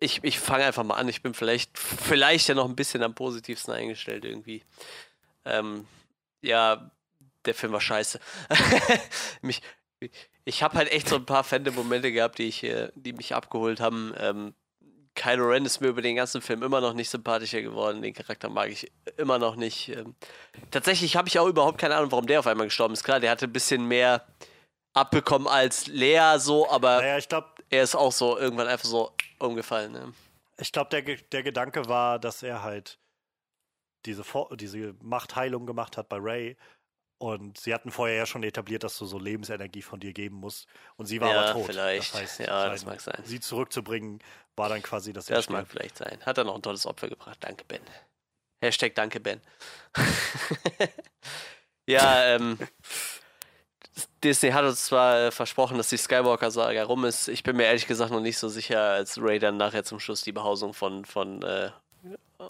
ich, 0.00 0.20
ich 0.22 0.38
fange 0.38 0.64
einfach 0.64 0.84
mal 0.84 0.94
an. 0.94 1.08
Ich 1.08 1.22
bin 1.22 1.34
vielleicht, 1.34 1.76
vielleicht 1.78 2.48
ja 2.48 2.54
noch 2.54 2.68
ein 2.68 2.76
bisschen 2.76 3.02
am 3.02 3.14
positivsten 3.14 3.74
eingestellt 3.74 4.24
irgendwie. 4.24 4.62
Ähm, 5.44 5.86
ja, 6.40 6.90
der 7.44 7.54
Film 7.54 7.72
war 7.72 7.80
scheiße. 7.80 8.20
mich, 9.42 9.62
ich 10.44 10.62
habe 10.62 10.76
halt 10.76 10.92
echt 10.92 11.08
so 11.08 11.16
ein 11.16 11.26
paar 11.26 11.44
Fande-Momente 11.44 12.12
gehabt, 12.12 12.38
die, 12.38 12.48
ich, 12.48 12.64
äh, 12.64 12.90
die 12.94 13.12
mich 13.12 13.34
abgeholt 13.34 13.80
haben. 13.80 14.14
Ähm, 14.18 14.54
Kylo 15.14 15.48
Ren 15.48 15.66
ist 15.66 15.80
mir 15.80 15.88
über 15.88 16.02
den 16.02 16.14
ganzen 16.14 16.40
Film 16.40 16.62
immer 16.62 16.80
noch 16.80 16.94
nicht 16.94 17.10
sympathischer 17.10 17.60
geworden. 17.60 18.02
Den 18.02 18.14
Charakter 18.14 18.48
mag 18.48 18.70
ich 18.70 18.90
immer 19.16 19.38
noch 19.38 19.56
nicht. 19.56 19.88
Ähm, 19.88 20.14
tatsächlich 20.70 21.16
habe 21.16 21.26
ich 21.26 21.40
auch 21.40 21.48
überhaupt 21.48 21.78
keine 21.78 21.96
Ahnung, 21.96 22.12
warum 22.12 22.26
der 22.28 22.38
auf 22.38 22.46
einmal 22.46 22.68
gestorben 22.68 22.94
ist. 22.94 23.02
Klar, 23.02 23.18
der 23.18 23.32
hatte 23.32 23.46
ein 23.46 23.52
bisschen 23.52 23.86
mehr 23.86 24.24
abbekommen 24.92 25.48
als 25.48 25.88
Lea 25.88 26.36
so, 26.38 26.70
aber 26.70 27.00
Naja, 27.00 27.18
ich 27.18 27.28
glaube, 27.28 27.48
er 27.70 27.82
ist 27.82 27.94
auch 27.94 28.12
so 28.12 28.38
irgendwann 28.38 28.68
einfach 28.68 28.88
so 28.88 29.12
umgefallen. 29.38 29.92
Ne? 29.92 30.12
ich 30.60 30.72
glaub, 30.72 30.90
der, 30.90 31.02
der 31.02 31.42
Gedanke 31.42 31.88
war, 31.88 32.18
dass 32.18 32.42
er 32.42 32.62
halt 32.62 32.98
diese, 34.06 34.24
Vor 34.24 34.56
diese 34.56 34.94
Machtheilung 35.00 35.66
gemacht 35.66 35.96
hat 35.96 36.08
bei 36.08 36.18
Ray. 36.20 36.56
Und 37.20 37.58
sie 37.58 37.74
hatten 37.74 37.90
vorher 37.90 38.16
ja 38.16 38.26
schon 38.26 38.44
etabliert, 38.44 38.84
dass 38.84 38.96
du 38.96 39.04
so 39.04 39.18
Lebensenergie 39.18 39.82
von 39.82 39.98
dir 39.98 40.12
geben 40.12 40.36
musst. 40.36 40.68
Und 40.96 41.06
sie 41.06 41.20
war 41.20 41.30
Ja, 41.30 41.40
aber 41.40 41.52
tot. 41.52 41.66
vielleicht. 41.66 42.14
Das 42.14 42.20
heißt, 42.20 42.38
Ja, 42.40 42.68
das 42.68 42.84
mag 42.86 43.00
sein. 43.00 43.20
Sie 43.24 43.40
zurückzubringen, 43.40 44.20
war 44.54 44.68
dann 44.68 44.82
quasi 44.82 45.12
das 45.12 45.26
Das 45.26 45.48
mag 45.48 45.66
vielleicht 45.66 45.96
sein. 45.96 46.18
Hat 46.24 46.38
er 46.38 46.44
noch 46.44 46.54
ein 46.54 46.62
tolles 46.62 46.86
Opfer 46.86 47.08
gebracht. 47.08 47.38
Danke, 47.40 47.64
Ben. 47.64 47.82
Hashtag 48.60 48.94
Danke, 48.94 49.18
Ben. 49.20 49.40
ja, 51.86 52.34
ähm. 52.34 52.58
Disney 54.22 54.50
hat 54.50 54.64
uns 54.64 54.84
zwar 54.86 55.18
äh, 55.18 55.30
versprochen, 55.30 55.76
dass 55.76 55.88
die 55.88 55.96
Skywalker-Saga 55.96 56.84
rum 56.84 57.04
ist. 57.04 57.28
Ich 57.28 57.42
bin 57.42 57.56
mir 57.56 57.64
ehrlich 57.64 57.86
gesagt 57.86 58.10
noch 58.10 58.20
nicht 58.20 58.38
so 58.38 58.48
sicher, 58.48 58.80
als 58.80 59.20
Ray 59.20 59.38
dann 59.38 59.56
nachher 59.56 59.84
zum 59.84 60.00
Schluss 60.00 60.22
die 60.22 60.32
Behausung 60.32 60.74
von, 60.74 61.04
von 61.04 61.42
äh, 61.42 61.70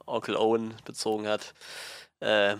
Onkel 0.07 0.37
Owen 0.37 0.75
bezogen 0.85 1.27
hat 1.27 1.55
äh, 2.20 2.57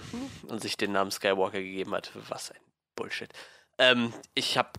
und 0.49 0.63
sich 0.63 0.77
den 0.77 0.93
Namen 0.93 1.11
Skywalker 1.11 1.61
gegeben 1.61 1.95
hat. 1.95 2.11
Was 2.29 2.51
ein 2.51 2.61
Bullshit. 2.95 3.33
Ähm, 3.79 4.13
ich 4.35 4.57
habe 4.57 4.71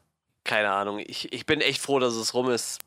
keine 0.44 0.72
Ahnung. 0.72 1.00
Ich, 1.00 1.32
ich 1.32 1.46
bin 1.46 1.62
echt 1.62 1.82
froh, 1.82 2.00
dass 2.00 2.16
es 2.16 2.34
rum 2.34 2.50
ist. 2.50 2.80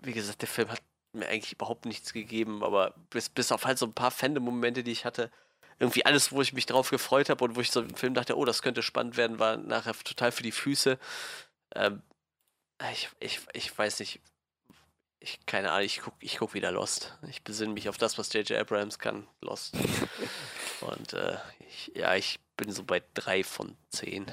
Wie 0.00 0.12
gesagt, 0.12 0.42
der 0.42 0.48
Film 0.48 0.70
hat 0.70 0.82
mir 1.12 1.28
eigentlich 1.28 1.52
überhaupt 1.52 1.86
nichts 1.86 2.12
gegeben, 2.12 2.62
aber 2.62 2.94
bis, 3.10 3.28
bis 3.28 3.50
auf 3.50 3.64
halt 3.64 3.78
so 3.78 3.86
ein 3.86 3.94
paar 3.94 4.10
Fände-Momente, 4.10 4.84
die 4.84 4.92
ich 4.92 5.04
hatte, 5.04 5.30
irgendwie 5.78 6.04
alles, 6.04 6.32
wo 6.32 6.42
ich 6.42 6.52
mich 6.52 6.66
drauf 6.66 6.90
gefreut 6.90 7.30
habe 7.30 7.44
und 7.44 7.56
wo 7.56 7.60
ich 7.60 7.70
so 7.70 7.80
im 7.80 7.94
Film 7.94 8.14
dachte, 8.14 8.36
oh, 8.36 8.44
das 8.44 8.62
könnte 8.62 8.82
spannend 8.82 9.16
werden, 9.16 9.38
war 9.38 9.56
nachher 9.56 9.94
total 9.94 10.32
für 10.32 10.42
die 10.42 10.52
Füße. 10.52 10.98
Ähm, 11.74 12.02
ich, 12.92 13.08
ich, 13.20 13.40
ich 13.52 13.76
weiß 13.76 14.00
nicht. 14.00 14.20
Ich, 15.20 15.44
keine 15.46 15.72
Ahnung, 15.72 15.84
ich 15.84 16.00
guck, 16.00 16.14
ich 16.20 16.38
guck 16.38 16.54
wieder 16.54 16.70
Lost. 16.70 17.18
Ich 17.28 17.42
besinne 17.42 17.72
mich 17.72 17.88
auf 17.88 17.98
das, 17.98 18.18
was 18.18 18.32
J.J. 18.32 18.56
Abrams 18.58 19.00
kann. 19.00 19.26
Lost. 19.40 19.74
Und 20.80 21.12
äh, 21.12 21.38
ich, 21.68 21.92
ja, 21.96 22.14
ich 22.14 22.38
bin 22.56 22.70
so 22.70 22.84
bei 22.84 23.02
drei 23.14 23.42
von 23.42 23.76
zehn. 23.90 24.30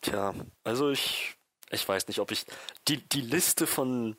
Tja, 0.00 0.34
also 0.64 0.90
ich, 0.90 1.36
ich 1.70 1.86
weiß 1.86 2.08
nicht, 2.08 2.20
ob 2.20 2.30
ich 2.30 2.46
die, 2.88 3.06
die 3.08 3.20
Liste 3.20 3.66
von 3.66 4.16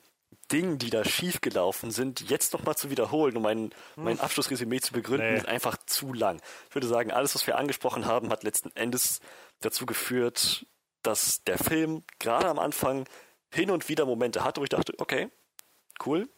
Dingen, 0.52 0.78
die 0.78 0.90
da 0.90 1.04
schiefgelaufen 1.04 1.90
sind, 1.90 2.28
jetzt 2.30 2.52
nochmal 2.52 2.76
zu 2.76 2.90
wiederholen, 2.90 3.36
um 3.36 3.42
mein, 3.42 3.70
mein 3.96 4.20
Abschlussresümee 4.20 4.80
zu 4.80 4.92
begründen, 4.92 5.30
Nee. 5.32 5.38
ist 5.38 5.46
einfach 5.48 5.76
zu 5.86 6.12
lang. 6.12 6.40
Ich 6.68 6.74
würde 6.74 6.86
sagen, 6.86 7.10
alles, 7.10 7.34
was 7.34 7.46
wir 7.46 7.58
angesprochen 7.58 8.06
haben, 8.06 8.30
hat 8.30 8.44
letzten 8.44 8.70
Endes 8.76 9.20
dazu 9.60 9.86
geführt, 9.86 10.66
dass 11.02 11.42
der 11.44 11.58
Film 11.58 12.04
gerade 12.18 12.48
am 12.48 12.58
Anfang 12.58 13.08
hin 13.52 13.70
und 13.70 13.88
wieder 13.88 14.06
Momente 14.06 14.44
hatte, 14.44 14.60
wo 14.60 14.64
ich 14.64 14.70
dachte, 14.70 14.92
okay, 14.98 15.28
cool. 16.04 16.28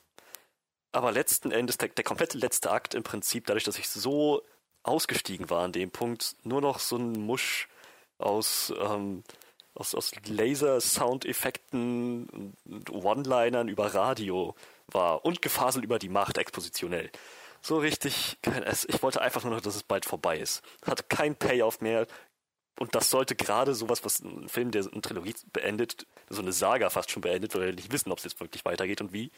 Aber 0.93 1.12
letzten 1.12 1.51
Endes, 1.51 1.76
der, 1.78 1.89
der 1.89 2.05
komplette 2.05 2.39
letzte 2.39 2.70
Akt 2.70 2.94
im 2.94 3.02
Prinzip, 3.02 3.47
dadurch, 3.47 3.64
dass 3.64 3.78
ich 3.78 3.89
so 3.89 4.43
ausgestiegen 4.82 5.51
war 5.51 5.64
an 5.64 5.72
dem 5.72 5.90
Punkt, 5.90 6.36
nur 6.44 6.60
noch 6.62 6.78
so 6.78 6.97
ein 6.97 7.12
Musch 7.12 7.68
aus, 8.16 8.72
ähm, 8.80 9.22
aus, 9.78 9.94
aus 9.94 10.12
Laser-Soundeffekten 10.26 12.55
und 12.64 12.90
One-Linern 12.90 13.68
über 13.68 13.94
Radio 13.94 14.55
war 14.88 15.24
und 15.24 15.40
Gefasel 15.40 15.84
über 15.84 15.98
die 15.98 16.09
Macht 16.09 16.38
expositionell. 16.38 17.10
So 17.62 17.78
richtig, 17.78 18.38
ich 18.88 19.02
wollte 19.02 19.20
einfach 19.20 19.44
nur 19.44 19.55
noch, 19.55 19.60
dass 19.60 19.76
es 19.76 19.82
bald 19.82 20.05
vorbei 20.05 20.38
ist. 20.38 20.62
Hat 20.84 21.09
kein 21.09 21.36
Payoff 21.36 21.80
mehr. 21.80 22.06
Und 22.78 22.94
das 22.94 23.10
sollte 23.10 23.34
gerade 23.34 23.74
sowas, 23.74 24.05
was 24.05 24.20
ein 24.20 24.48
Film, 24.48 24.70
der 24.70 24.86
eine 24.86 25.00
Trilogie 25.00 25.34
beendet, 25.52 26.06
so 26.28 26.42
eine 26.42 26.52
Saga 26.52 26.90
fast 26.90 27.10
schon 27.10 27.22
beendet, 27.22 27.55
weil 27.55 27.66
wir 27.66 27.72
nicht 27.72 27.92
wissen, 27.92 28.12
ob 28.12 28.18
es 28.18 28.24
jetzt 28.24 28.40
wirklich 28.40 28.64
weitergeht 28.64 29.00
und 29.00 29.12
wie, 29.12 29.30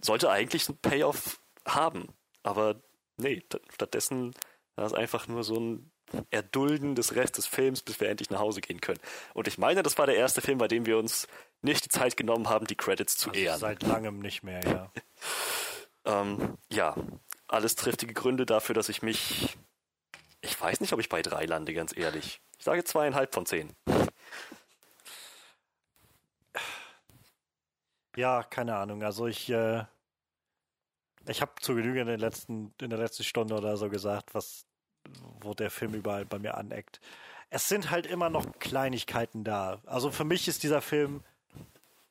sollte 0.00 0.30
eigentlich 0.30 0.68
einen 0.68 0.78
Payoff 0.78 1.40
haben. 1.64 2.08
Aber 2.42 2.76
nee, 3.16 3.42
stattdessen 3.72 4.34
war 4.76 4.84
es 4.84 4.92
einfach 4.92 5.28
nur 5.28 5.44
so 5.44 5.58
ein 5.58 5.90
Erdulden 6.30 6.94
des 6.94 7.14
Rest 7.14 7.38
des 7.38 7.46
Films, 7.46 7.82
bis 7.82 8.00
wir 8.00 8.08
endlich 8.08 8.30
nach 8.30 8.40
Hause 8.40 8.60
gehen 8.60 8.80
können. 8.80 9.00
Und 9.34 9.48
ich 9.48 9.58
meine, 9.58 9.82
das 9.82 9.98
war 9.98 10.06
der 10.06 10.16
erste 10.16 10.40
Film, 10.40 10.58
bei 10.58 10.68
dem 10.68 10.86
wir 10.86 10.98
uns 10.98 11.28
nicht 11.62 11.84
die 11.84 11.88
Zeit 11.88 12.16
genommen 12.16 12.48
haben, 12.48 12.66
die 12.66 12.76
Credits 12.76 13.16
zu 13.16 13.30
ehren. 13.30 13.58
Seit 13.58 13.82
langem 13.82 14.20
nicht 14.20 14.42
mehr, 14.42 14.60
ja. 14.64 14.90
Ähm, 16.06 16.58
ja, 16.70 16.94
alles 17.48 17.76
triftige 17.76 18.12
Gründe 18.12 18.44
dafür, 18.44 18.74
dass 18.74 18.90
ich 18.90 19.00
mich. 19.00 19.56
Ich 20.42 20.60
weiß 20.60 20.80
nicht, 20.80 20.92
ob 20.92 21.00
ich 21.00 21.08
bei 21.08 21.22
drei 21.22 21.46
lande, 21.46 21.72
ganz 21.72 21.96
ehrlich. 21.96 22.42
Ich 22.58 22.64
sage 22.64 22.84
zweieinhalb 22.84 23.32
von 23.32 23.46
zehn. 23.46 23.74
Ja, 28.16 28.42
keine 28.42 28.76
Ahnung. 28.76 29.02
Also 29.02 29.26
ich, 29.26 29.48
äh, 29.50 29.84
ich 31.26 31.40
habe 31.40 31.52
zu 31.60 31.74
Genüge 31.74 32.00
in, 32.00 32.06
den 32.06 32.20
letzten, 32.20 32.74
in 32.80 32.90
der 32.90 32.98
letzten 32.98 33.24
Stunde 33.24 33.54
oder 33.54 33.76
so 33.76 33.88
gesagt, 33.88 34.34
was, 34.34 34.66
wo 35.40 35.54
der 35.54 35.70
Film 35.70 35.94
überall 35.94 36.24
bei 36.24 36.38
mir 36.38 36.56
aneckt. 36.56 37.00
Es 37.50 37.68
sind 37.68 37.90
halt 37.90 38.06
immer 38.06 38.30
noch 38.30 38.58
Kleinigkeiten 38.58 39.44
da. 39.44 39.80
Also 39.86 40.10
für 40.10 40.24
mich 40.24 40.48
ist 40.48 40.62
dieser 40.62 40.80
Film 40.80 41.22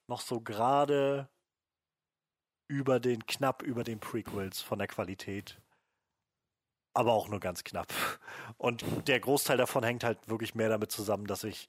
noch 0.08 0.22
so 0.22 0.40
gerade 0.40 1.28
über 2.68 3.00
den, 3.00 3.26
knapp 3.26 3.62
über 3.62 3.84
den 3.84 4.00
Prequels 4.00 4.62
von 4.62 4.80
der 4.80 4.88
Qualität. 4.88 5.60
Aber 6.94 7.14
auch 7.14 7.28
nur 7.28 7.40
ganz 7.40 7.64
knapp. 7.64 7.92
Und 8.58 8.84
der 9.08 9.20
Großteil 9.20 9.58
davon 9.58 9.84
hängt 9.84 10.04
halt 10.04 10.28
wirklich 10.28 10.56
mehr 10.56 10.70
damit 10.70 10.92
zusammen, 10.92 11.26
dass 11.26 11.44
ich 11.44 11.68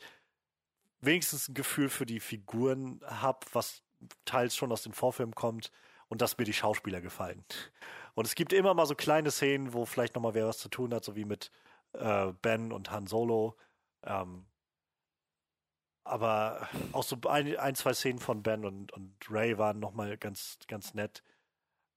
wenigstens 1.01 1.49
ein 1.49 1.55
Gefühl 1.55 1.89
für 1.89 2.07
die 2.07 2.21
Figuren 2.21 3.01
habe, 3.07 3.41
was 3.53 3.83
teils 4.25 4.55
schon 4.55 4.73
aus 4.73 4.83
den 4.83 4.93
Vorfilmen 4.93 5.35
kommt 5.35 5.71
und 6.09 6.23
dass 6.23 6.39
mir 6.39 6.45
die 6.45 6.53
Schauspieler 6.53 7.01
gefallen. 7.01 7.45
Und 8.15 8.27
es 8.27 8.35
gibt 8.35 8.53
immer 8.53 8.74
mal 8.74 8.86
so 8.86 8.95
kleine 8.95 9.31
Szenen, 9.31 9.73
wo 9.73 9.85
vielleicht 9.86 10.15
nochmal 10.15 10.35
wer 10.35 10.47
was 10.47 10.59
zu 10.59 10.69
tun 10.69 10.95
hat, 10.95 11.05
so 11.05 11.16
wie 11.16 11.24
mit 11.24 11.51
äh, 11.93 12.32
Ben 12.43 12.73
und 12.73 12.91
Han 12.91 13.07
Solo. 13.07 13.57
Ähm, 14.03 14.47
aber 16.05 16.69
auch 16.93 17.03
so 17.03 17.16
ein, 17.28 17.57
ein, 17.57 17.74
zwei 17.74 17.95
Szenen 17.95 18.19
von 18.19 18.43
Ben 18.43 18.65
und, 18.65 18.93
und 18.93 19.16
Ray 19.31 19.59
waren 19.59 19.81
nochmal 19.81 20.16
ganz, 20.19 20.59
ganz 20.69 20.95
nett. 20.95 21.23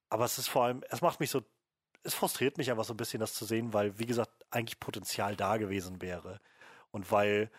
Aber 0.09 0.25
es 0.25 0.37
ist 0.37 0.47
vor 0.47 0.63
allem, 0.65 0.83
es 0.89 1.01
macht 1.01 1.19
mich 1.19 1.29
so 1.29 1.41
es 2.07 2.13
frustriert 2.13 2.57
mich 2.57 2.71
einfach 2.71 2.85
so 2.85 2.93
ein 2.93 2.97
bisschen, 2.97 3.19
das 3.19 3.33
zu 3.33 3.45
sehen, 3.45 3.73
weil, 3.73 3.99
wie 3.99 4.05
gesagt, 4.05 4.31
eigentlich 4.49 4.79
Potenzial 4.79 5.35
da 5.35 5.57
gewesen 5.57 6.01
wäre. 6.01 6.39
Und 6.91 7.11
weil 7.11 7.51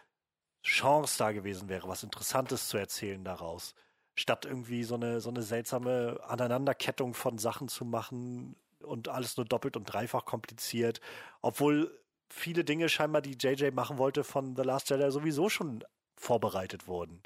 Chance 0.62 1.18
da 1.18 1.32
gewesen 1.32 1.68
wäre, 1.68 1.86
was 1.88 2.02
Interessantes 2.02 2.68
zu 2.68 2.78
erzählen 2.78 3.22
daraus. 3.24 3.74
Statt 4.18 4.44
irgendwie 4.44 4.82
so 4.82 4.96
eine, 4.96 5.20
so 5.20 5.30
eine 5.30 5.42
seltsame 5.42 6.18
Aneinanderkettung 6.26 7.14
von 7.14 7.38
Sachen 7.38 7.68
zu 7.68 7.84
machen 7.84 8.56
und 8.80 9.08
alles 9.08 9.36
nur 9.36 9.46
doppelt 9.46 9.76
und 9.76 9.84
dreifach 9.84 10.24
kompliziert. 10.24 11.00
Obwohl 11.40 11.96
viele 12.28 12.64
Dinge 12.64 12.88
scheinbar, 12.88 13.22
die 13.22 13.36
JJ 13.38 13.70
machen 13.70 13.96
wollte 13.96 14.24
von 14.24 14.56
The 14.56 14.62
Last 14.62 14.90
Jedi, 14.90 15.08
sowieso 15.12 15.48
schon 15.48 15.84
vorbereitet 16.16 16.88
wurden. 16.88 17.22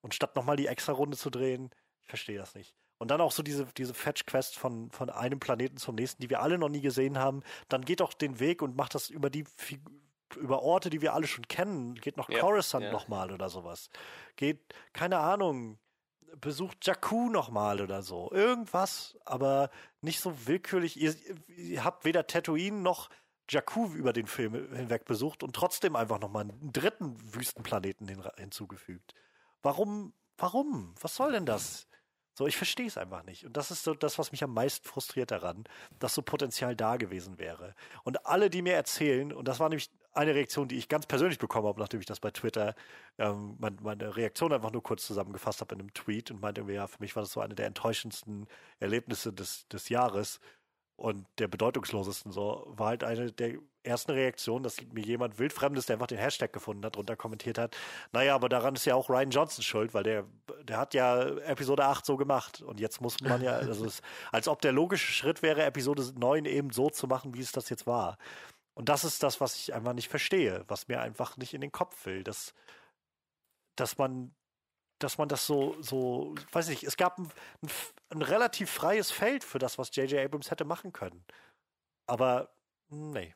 Und 0.00 0.14
statt 0.14 0.36
nochmal 0.36 0.56
die 0.56 0.68
extra 0.68 0.92
Runde 0.92 1.16
zu 1.16 1.28
drehen, 1.28 1.70
ich 2.02 2.08
verstehe 2.08 2.38
das 2.38 2.54
nicht. 2.54 2.76
Und 2.98 3.10
dann 3.10 3.20
auch 3.20 3.32
so 3.32 3.42
diese, 3.42 3.66
diese 3.76 3.94
Fetch-Quest 3.94 4.56
von, 4.56 4.92
von 4.92 5.10
einem 5.10 5.40
Planeten 5.40 5.76
zum 5.76 5.96
nächsten, 5.96 6.22
die 6.22 6.30
wir 6.30 6.40
alle 6.40 6.56
noch 6.56 6.68
nie 6.68 6.80
gesehen 6.80 7.18
haben. 7.18 7.42
Dann 7.68 7.84
geht 7.84 7.98
doch 7.98 8.12
den 8.12 8.38
Weg 8.38 8.62
und 8.62 8.76
macht 8.76 8.94
das 8.94 9.10
über 9.10 9.28
die 9.28 9.44
über 10.36 10.62
Orte, 10.62 10.90
die 10.90 11.00
wir 11.00 11.14
alle 11.14 11.26
schon 11.26 11.48
kennen. 11.48 11.94
Geht 11.94 12.16
noch 12.16 12.28
ja, 12.28 12.40
Coruscant 12.40 12.84
ja. 12.84 12.92
nochmal 12.92 13.32
oder 13.32 13.48
sowas. 13.48 13.90
Geht, 14.36 14.60
keine 14.92 15.18
Ahnung, 15.18 15.78
besucht 16.40 16.86
Jakku 16.86 17.28
nochmal 17.30 17.80
oder 17.80 18.02
so. 18.02 18.30
Irgendwas, 18.32 19.16
aber 19.24 19.70
nicht 20.00 20.20
so 20.20 20.46
willkürlich. 20.46 21.00
Ihr, 21.00 21.14
ihr 21.56 21.84
habt 21.84 22.04
weder 22.04 22.26
Tatooine 22.26 22.78
noch 22.80 23.10
Jakku 23.50 23.86
über 23.94 24.12
den 24.12 24.26
Film 24.26 24.52
hinweg 24.74 25.04
besucht 25.04 25.42
und 25.42 25.54
trotzdem 25.54 25.96
einfach 25.96 26.18
nochmal 26.18 26.44
einen 26.44 26.72
dritten 26.72 27.16
Wüstenplaneten 27.34 28.08
hin, 28.08 28.22
hinzugefügt. 28.36 29.14
Warum, 29.62 30.12
warum? 30.36 30.94
Was 31.00 31.16
soll 31.16 31.32
denn 31.32 31.46
das? 31.46 31.86
So, 32.34 32.46
ich 32.46 32.56
verstehe 32.56 32.86
es 32.86 32.96
einfach 32.96 33.24
nicht. 33.24 33.44
Und 33.44 33.56
das 33.56 33.72
ist 33.72 33.82
so 33.82 33.94
das, 33.94 34.16
was 34.16 34.30
mich 34.30 34.44
am 34.44 34.54
meisten 34.54 34.86
frustriert 34.86 35.32
daran, 35.32 35.64
dass 35.98 36.14
so 36.14 36.22
Potenzial 36.22 36.76
da 36.76 36.96
gewesen 36.96 37.38
wäre. 37.38 37.74
Und 38.04 38.26
alle, 38.26 38.48
die 38.48 38.62
mir 38.62 38.74
erzählen, 38.74 39.32
und 39.32 39.48
das 39.48 39.58
war 39.58 39.68
nämlich 39.68 39.90
eine 40.18 40.34
Reaktion, 40.34 40.68
die 40.68 40.76
ich 40.76 40.88
ganz 40.88 41.06
persönlich 41.06 41.38
bekommen 41.38 41.66
habe, 41.66 41.80
nachdem 41.80 42.00
ich 42.00 42.06
das 42.06 42.20
bei 42.20 42.30
Twitter 42.30 42.74
ähm, 43.18 43.56
meine, 43.58 43.76
meine 43.82 44.16
Reaktion 44.16 44.52
einfach 44.52 44.72
nur 44.72 44.82
kurz 44.82 45.06
zusammengefasst 45.06 45.60
habe 45.60 45.74
in 45.74 45.80
einem 45.80 45.94
Tweet 45.94 46.30
und 46.30 46.40
meinte, 46.40 46.62
ja, 46.68 46.86
für 46.86 46.98
mich 47.00 47.16
war 47.16 47.22
das 47.22 47.32
so 47.32 47.40
eine 47.40 47.54
der 47.54 47.66
enttäuschendsten 47.66 48.46
Erlebnisse 48.80 49.32
des, 49.32 49.66
des 49.68 49.88
Jahres 49.88 50.40
und 50.96 51.26
der 51.38 51.46
bedeutungslosesten 51.46 52.32
so, 52.32 52.64
war 52.66 52.88
halt 52.88 53.04
eine 53.04 53.30
der 53.30 53.54
ersten 53.84 54.10
Reaktionen, 54.10 54.64
dass 54.64 54.76
mir 54.92 55.04
jemand 55.04 55.38
wildfremdes, 55.38 55.86
der 55.86 55.94
einfach 55.94 56.08
den 56.08 56.18
Hashtag 56.18 56.52
gefunden 56.52 56.84
hat, 56.84 56.96
drunter 56.96 57.14
kommentiert 57.14 57.56
hat, 57.56 57.76
naja, 58.12 58.34
aber 58.34 58.48
daran 58.48 58.74
ist 58.74 58.84
ja 58.84 58.96
auch 58.96 59.08
Ryan 59.08 59.30
Johnson 59.30 59.62
schuld, 59.62 59.94
weil 59.94 60.02
der, 60.02 60.24
der 60.64 60.76
hat 60.76 60.94
ja 60.94 61.22
Episode 61.22 61.84
8 61.84 62.04
so 62.04 62.16
gemacht 62.16 62.60
und 62.62 62.80
jetzt 62.80 63.00
muss 63.00 63.20
man 63.20 63.40
ja, 63.40 63.52
also 63.52 63.86
es, 63.86 64.02
als 64.32 64.48
ob 64.48 64.60
der 64.60 64.72
logische 64.72 65.12
Schritt 65.12 65.42
wäre, 65.42 65.62
Episode 65.62 66.02
9 66.16 66.44
eben 66.46 66.70
so 66.70 66.90
zu 66.90 67.06
machen, 67.06 67.34
wie 67.34 67.40
es 67.40 67.52
das 67.52 67.68
jetzt 67.70 67.86
war. 67.86 68.18
Und 68.78 68.88
das 68.88 69.02
ist 69.02 69.24
das, 69.24 69.40
was 69.40 69.56
ich 69.56 69.74
einfach 69.74 69.92
nicht 69.92 70.08
verstehe, 70.08 70.64
was 70.68 70.86
mir 70.86 71.00
einfach 71.00 71.36
nicht 71.36 71.52
in 71.52 71.60
den 71.60 71.72
Kopf 71.72 72.06
will, 72.06 72.22
dass, 72.22 72.54
dass 73.74 73.98
man 73.98 74.32
dass 75.00 75.18
man 75.18 75.28
das 75.28 75.46
so, 75.46 75.76
so, 75.80 76.34
weiß 76.52 76.68
nicht, 76.68 76.84
es 76.84 76.96
gab 76.96 77.18
ein, 77.18 77.28
ein, 77.62 77.70
ein 78.10 78.22
relativ 78.22 78.70
freies 78.70 79.10
Feld 79.10 79.42
für 79.42 79.58
das, 79.58 79.78
was 79.78 79.94
J.J. 79.94 80.24
Abrams 80.24 80.52
hätte 80.52 80.64
machen 80.64 80.92
können. 80.92 81.24
Aber 82.06 82.50
nee. 82.88 83.34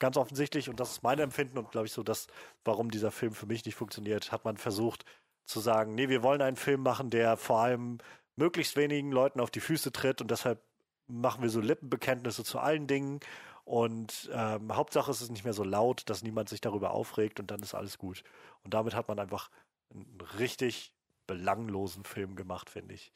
Ganz 0.00 0.16
offensichtlich, 0.16 0.68
und 0.68 0.80
das 0.80 0.92
ist 0.92 1.02
mein 1.04 1.20
Empfinden 1.20 1.56
und 1.58 1.70
glaube 1.70 1.86
ich 1.86 1.92
so, 1.92 2.02
das, 2.02 2.26
warum 2.64 2.90
dieser 2.90 3.12
Film 3.12 3.34
für 3.34 3.46
mich 3.46 3.64
nicht 3.64 3.76
funktioniert, 3.76 4.32
hat 4.32 4.44
man 4.44 4.56
versucht 4.56 5.04
zu 5.44 5.60
sagen, 5.60 5.94
nee, 5.94 6.08
wir 6.08 6.24
wollen 6.24 6.42
einen 6.42 6.56
Film 6.56 6.82
machen, 6.82 7.10
der 7.10 7.36
vor 7.36 7.60
allem 7.60 7.98
möglichst 8.34 8.76
wenigen 8.76 9.12
Leuten 9.12 9.40
auf 9.40 9.50
die 9.50 9.60
Füße 9.60 9.92
tritt 9.92 10.20
und 10.20 10.30
deshalb 10.30 10.60
machen 11.06 11.42
wir 11.42 11.50
so 11.50 11.60
Lippenbekenntnisse 11.60 12.44
zu 12.44 12.58
allen 12.58 12.86
Dingen 12.86 13.20
und 13.64 14.30
ähm, 14.32 14.74
Hauptsache 14.74 15.10
es 15.10 15.28
nicht 15.30 15.44
mehr 15.44 15.52
so 15.52 15.64
laut, 15.64 16.08
dass 16.08 16.22
niemand 16.22 16.48
sich 16.48 16.60
darüber 16.60 16.90
aufregt 16.92 17.40
und 17.40 17.50
dann 17.50 17.60
ist 17.60 17.74
alles 17.74 17.98
gut. 17.98 18.22
Und 18.64 18.74
damit 18.74 18.94
hat 18.94 19.08
man 19.08 19.18
einfach 19.18 19.50
einen 19.92 20.20
richtig 20.38 20.92
belanglosen 21.26 22.04
Film 22.04 22.36
gemacht, 22.36 22.70
finde 22.70 22.94
ich. 22.94 23.12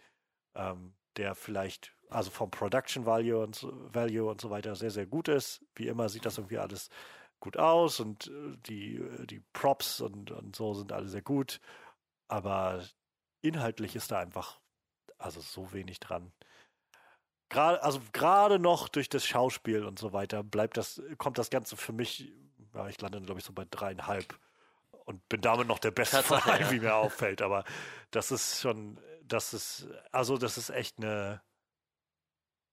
Ähm, 0.54 0.94
der 1.16 1.34
vielleicht, 1.34 1.94
also 2.10 2.30
vom 2.30 2.50
Production 2.50 3.06
Value 3.06 3.42
und, 3.42 3.54
so, 3.54 3.72
Value 3.92 4.28
und 4.28 4.40
so 4.40 4.50
weiter 4.50 4.74
sehr, 4.76 4.90
sehr 4.90 5.06
gut 5.06 5.28
ist. 5.28 5.64
Wie 5.74 5.88
immer 5.88 6.08
sieht 6.08 6.26
das 6.26 6.38
irgendwie 6.38 6.58
alles 6.58 6.90
gut 7.40 7.56
aus 7.56 8.00
und 8.00 8.26
äh, 8.28 8.56
die, 8.66 8.96
äh, 8.96 9.26
die 9.26 9.40
Props 9.52 10.00
und, 10.00 10.30
und 10.30 10.56
so 10.56 10.74
sind 10.74 10.92
alle 10.92 11.08
sehr 11.08 11.22
gut. 11.22 11.60
Aber 12.28 12.82
inhaltlich 13.42 13.96
ist 13.96 14.10
da 14.10 14.18
einfach 14.18 14.60
also 15.18 15.40
so 15.40 15.72
wenig 15.72 16.00
dran. 16.00 16.32
Gerade, 17.54 17.80
also 17.84 18.00
gerade 18.12 18.58
noch 18.58 18.88
durch 18.88 19.08
das 19.08 19.24
Schauspiel 19.24 19.84
und 19.84 19.96
so 19.96 20.12
weiter 20.12 20.42
bleibt 20.42 20.76
das, 20.76 21.00
kommt 21.18 21.38
das 21.38 21.50
Ganze 21.50 21.76
für 21.76 21.92
mich, 21.92 22.32
ja, 22.74 22.88
ich 22.88 23.00
lande, 23.00 23.20
glaube 23.20 23.38
ich, 23.38 23.46
so 23.46 23.52
bei 23.52 23.64
dreieinhalb 23.70 24.36
und 25.04 25.28
bin 25.28 25.40
damit 25.40 25.68
noch 25.68 25.78
der 25.78 25.92
Beste 25.92 26.24
von 26.24 26.40
allen, 26.40 26.62
ja. 26.62 26.70
wie 26.72 26.80
mir 26.80 26.96
auffällt. 26.96 27.42
Aber 27.42 27.62
das 28.10 28.32
ist 28.32 28.60
schon, 28.60 28.98
das 29.22 29.54
ist, 29.54 29.86
also 30.10 30.36
das 30.36 30.58
ist 30.58 30.70
echt 30.70 30.98
eine, 30.98 31.42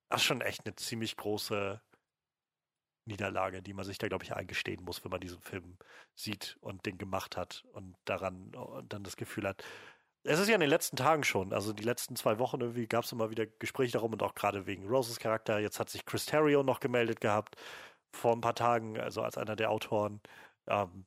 das 0.09 0.21
ist 0.21 0.25
schon 0.25 0.41
echt 0.41 0.65
eine 0.65 0.75
ziemlich 0.75 1.15
große 1.15 1.79
Niederlage, 3.05 3.61
die 3.61 3.75
man 3.75 3.85
sich 3.85 3.99
da, 3.99 4.07
glaube 4.07 4.23
ich, 4.23 4.33
eingestehen 4.33 4.83
muss, 4.83 5.03
wenn 5.03 5.11
man 5.11 5.21
diesen 5.21 5.41
Film 5.41 5.77
sieht 6.15 6.57
und 6.61 6.87
den 6.87 6.97
gemacht 6.97 7.37
hat 7.37 7.65
und 7.73 7.95
daran 8.05 8.55
und 8.55 8.91
dann 8.91 9.03
das 9.03 9.15
Gefühl 9.15 9.47
hat. 9.47 9.63
Es 10.23 10.39
ist 10.39 10.47
ja 10.47 10.55
in 10.55 10.61
den 10.61 10.69
letzten 10.69 10.97
Tagen 10.97 11.23
schon, 11.23 11.51
also 11.51 11.73
die 11.73 11.83
letzten 11.83 12.15
zwei 12.15 12.37
Wochen 12.37 12.61
irgendwie 12.61 12.87
gab 12.87 13.03
es 13.05 13.11
immer 13.11 13.31
wieder 13.31 13.47
Gespräche 13.47 13.93
darum 13.93 14.13
und 14.13 14.21
auch 14.21 14.35
gerade 14.35 14.67
wegen 14.67 14.87
Roses 14.87 15.19
Charakter. 15.19 15.59
Jetzt 15.59 15.79
hat 15.79 15.89
sich 15.89 16.05
Chris 16.05 16.25
Terrio 16.25 16.63
noch 16.63 16.79
gemeldet 16.79 17.21
gehabt 17.21 17.55
vor 18.13 18.33
ein 18.33 18.41
paar 18.41 18.55
Tagen, 18.55 18.99
also 18.99 19.23
als 19.23 19.37
einer 19.37 19.55
der 19.55 19.71
Autoren. 19.71 20.21
Ähm, 20.67 21.05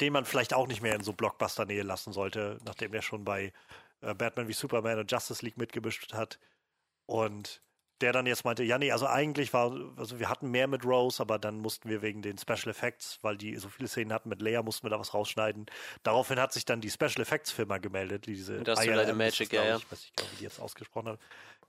den 0.00 0.12
man 0.12 0.24
vielleicht 0.24 0.54
auch 0.54 0.66
nicht 0.66 0.82
mehr 0.82 0.94
in 0.94 1.02
so 1.02 1.12
Blockbuster-Nähe 1.12 1.82
lassen 1.82 2.12
sollte, 2.12 2.58
nachdem 2.64 2.94
er 2.94 3.02
schon 3.02 3.24
bei 3.24 3.52
äh, 4.00 4.14
Batman 4.14 4.48
wie 4.48 4.52
Superman 4.52 4.98
und 4.98 5.10
Justice 5.10 5.44
League 5.44 5.58
mitgemischt 5.58 6.12
hat. 6.14 6.38
Und 7.06 7.62
der 8.00 8.12
dann 8.12 8.26
jetzt 8.26 8.44
meinte, 8.44 8.62
ja, 8.64 8.78
nee, 8.78 8.90
also 8.90 9.06
eigentlich 9.06 9.52
war, 9.52 9.72
also 9.96 10.18
wir 10.18 10.28
hatten 10.28 10.50
mehr 10.50 10.66
mit 10.66 10.84
Rose, 10.84 11.22
aber 11.22 11.38
dann 11.38 11.60
mussten 11.60 11.88
wir 11.88 12.02
wegen 12.02 12.22
den 12.22 12.38
Special 12.38 12.68
Effects, 12.68 13.18
weil 13.22 13.36
die 13.36 13.56
so 13.56 13.68
viele 13.68 13.88
Szenen 13.88 14.12
hatten 14.12 14.28
mit 14.28 14.42
Leia, 14.42 14.62
mussten 14.62 14.84
wir 14.84 14.90
da 14.90 14.98
was 14.98 15.14
rausschneiden. 15.14 15.66
Daraufhin 16.02 16.40
hat 16.40 16.52
sich 16.52 16.64
dann 16.64 16.80
die 16.80 16.90
Special 16.90 17.20
Effects 17.20 17.52
Firma 17.52 17.78
gemeldet, 17.78 18.26
die 18.26 18.34
diese 18.34 18.56
Industrial 18.56 19.12
Magic, 19.14 19.52
ja, 19.52 19.64
ja. 19.64 19.76
Ich 19.76 19.90
weiß 19.90 20.00
nicht, 20.00 20.32
wie 20.32 20.36
die 20.36 20.44
jetzt 20.44 20.60
ausgesprochen 20.60 21.10
hat. 21.10 21.20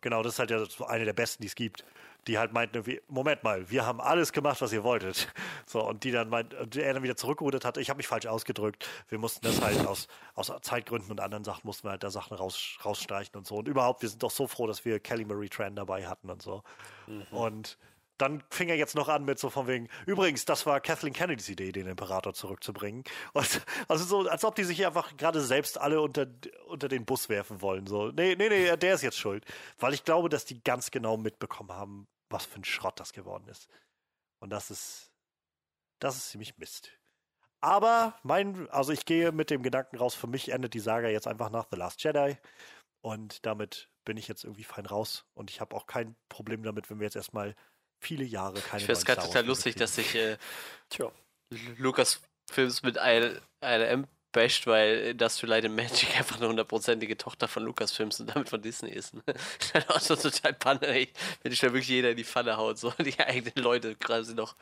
Genau, 0.01 0.23
das 0.23 0.33
ist 0.33 0.39
halt 0.39 0.51
ja 0.51 0.63
eine 0.87 1.05
der 1.05 1.13
besten, 1.13 1.41
die 1.41 1.47
es 1.47 1.55
gibt 1.55 1.83
die 2.27 2.37
halt 2.37 2.53
meinten 2.53 2.83
Moment 3.07 3.43
mal, 3.43 3.69
wir 3.69 3.85
haben 3.85 4.01
alles 4.01 4.31
gemacht, 4.31 4.61
was 4.61 4.73
ihr 4.73 4.83
wolltet. 4.83 5.27
So, 5.67 5.83
und 5.83 6.03
die 6.03 6.11
dann 6.11 6.29
meint, 6.29 6.53
und 6.53 6.75
er 6.75 6.93
dann 6.93 7.01
wieder 7.01 7.15
zurückgerudert 7.15 7.65
hatte, 7.65 7.81
ich 7.81 7.89
habe 7.89 7.97
mich 7.97 8.07
falsch 8.07 8.27
ausgedrückt. 8.27 8.87
Wir 9.09 9.17
mussten 9.17 9.43
das 9.45 9.61
halt 9.61 9.85
aus, 9.85 10.07
aus 10.35 10.51
Zeitgründen 10.61 11.09
und 11.09 11.19
anderen 11.19 11.43
Sachen 11.43 11.61
mussten 11.65 11.87
wir 11.87 11.91
halt 11.91 12.03
da 12.03 12.11
Sachen 12.11 12.37
raus, 12.37 12.77
rausstreichen 12.85 13.35
und 13.35 13.47
so. 13.47 13.55
Und 13.57 13.67
überhaupt, 13.67 14.03
wir 14.03 14.09
sind 14.09 14.21
doch 14.21 14.29
so 14.29 14.47
froh, 14.47 14.67
dass 14.67 14.85
wir 14.85 14.99
Kelly 14.99 15.25
Marie 15.25 15.49
Tran 15.49 15.75
dabei 15.75 16.07
hatten 16.07 16.29
und 16.29 16.41
so. 16.41 16.61
Mhm. 17.07 17.23
Und 17.31 17.77
dann 18.17 18.43
fing 18.49 18.69
er 18.69 18.77
jetzt 18.77 18.95
noch 18.95 19.09
an 19.09 19.25
mit 19.25 19.39
so 19.39 19.49
von 19.49 19.67
wegen, 19.67 19.89
übrigens, 20.05 20.45
das 20.45 20.65
war 20.65 20.79
Kathleen 20.79 21.13
Kennedys 21.13 21.49
Idee, 21.49 21.71
den 21.71 21.87
Imperator 21.87 22.33
zurückzubringen. 22.33 23.03
Und, 23.33 23.61
also 23.87 24.05
so, 24.05 24.29
als 24.29 24.45
ob 24.45 24.55
die 24.55 24.63
sich 24.63 24.85
einfach 24.85 25.17
gerade 25.17 25.41
selbst 25.41 25.79
alle 25.79 26.01
unter, 26.01 26.27
unter 26.67 26.87
den 26.87 27.05
Bus 27.05 27.29
werfen 27.29 27.61
wollen. 27.61 27.87
So, 27.87 28.11
nee, 28.11 28.35
nee, 28.35 28.49
nee, 28.49 28.75
der 28.77 28.93
ist 28.93 29.01
jetzt 29.01 29.17
schuld. 29.17 29.43
Weil 29.79 29.93
ich 29.93 30.05
glaube, 30.05 30.29
dass 30.29 30.45
die 30.45 30.63
ganz 30.63 30.91
genau 30.91 31.17
mitbekommen 31.17 31.71
haben, 31.71 32.07
was 32.35 32.45
für 32.45 32.59
ein 32.59 32.65
Schrott 32.65 32.99
das 32.99 33.13
geworden 33.13 33.47
ist. 33.47 33.69
Und 34.39 34.49
das 34.49 34.69
ist, 34.69 35.11
das 35.99 36.17
ist 36.17 36.29
ziemlich 36.29 36.57
Mist. 36.57 36.91
Aber 37.61 38.19
mein, 38.23 38.69
also 38.69 38.91
ich 38.91 39.05
gehe 39.05 39.31
mit 39.31 39.49
dem 39.49 39.63
Gedanken 39.63 39.95
raus, 39.97 40.13
für 40.13 40.27
mich 40.27 40.49
endet 40.49 40.73
die 40.73 40.79
Saga 40.79 41.07
jetzt 41.07 41.27
einfach 41.27 41.49
nach 41.49 41.67
The 41.71 41.77
Last 41.77 42.03
Jedi. 42.03 42.37
Und 43.01 43.45
damit 43.45 43.89
bin 44.03 44.17
ich 44.17 44.27
jetzt 44.27 44.43
irgendwie 44.43 44.65
fein 44.65 44.85
raus. 44.85 45.25
Und 45.33 45.49
ich 45.49 45.61
habe 45.61 45.75
auch 45.75 45.87
kein 45.87 46.15
Problem 46.27 46.61
damit, 46.61 46.89
wenn 46.89 46.99
wir 46.99 47.05
jetzt 47.05 47.15
erstmal 47.15 47.55
viele 47.99 48.25
Jahre 48.25 48.59
keine 48.59 48.81
Ich 48.81 48.85
finde 48.85 48.99
es 48.99 49.05
gerade 49.05 49.21
total 49.21 49.45
lustig, 49.45 49.75
dass 49.75 49.95
sich 49.95 50.13
äh, 50.15 50.37
Lukas 51.77 52.21
Films 52.51 52.83
mit 52.83 52.97
ILM 52.97 54.07
basht, 54.35 54.67
weil 54.67 54.97
Industrial 54.97 55.49
Light 55.49 55.65
and 55.65 55.75
Magic 55.75 56.15
einfach 56.17 56.37
eine 56.37 56.49
hundertprozentige 56.49 57.17
Tochter 57.17 57.47
von 57.47 57.63
Lucasfilms 57.63 58.19
und 58.19 58.35
damit 58.35 58.49
von 58.49 58.61
Disney 58.61 58.91
ist. 58.91 59.13
Ne? 59.13 59.23
Dann 59.73 59.83
auch 59.87 59.99
so 59.99 60.15
total 60.15 60.53
Panne, 60.53 60.85
ey, 60.87 61.11
wenn 61.41 61.51
dich 61.51 61.61
da 61.61 61.67
wirklich 61.67 61.87
jeder 61.87 62.11
in 62.11 62.17
die 62.17 62.25
Pfanne 62.25 62.57
haut, 62.57 62.77
so 62.77 62.91
die 62.99 63.17
eigenen 63.19 63.63
Leute 63.63 63.95
quasi 63.95 64.35
noch 64.35 64.55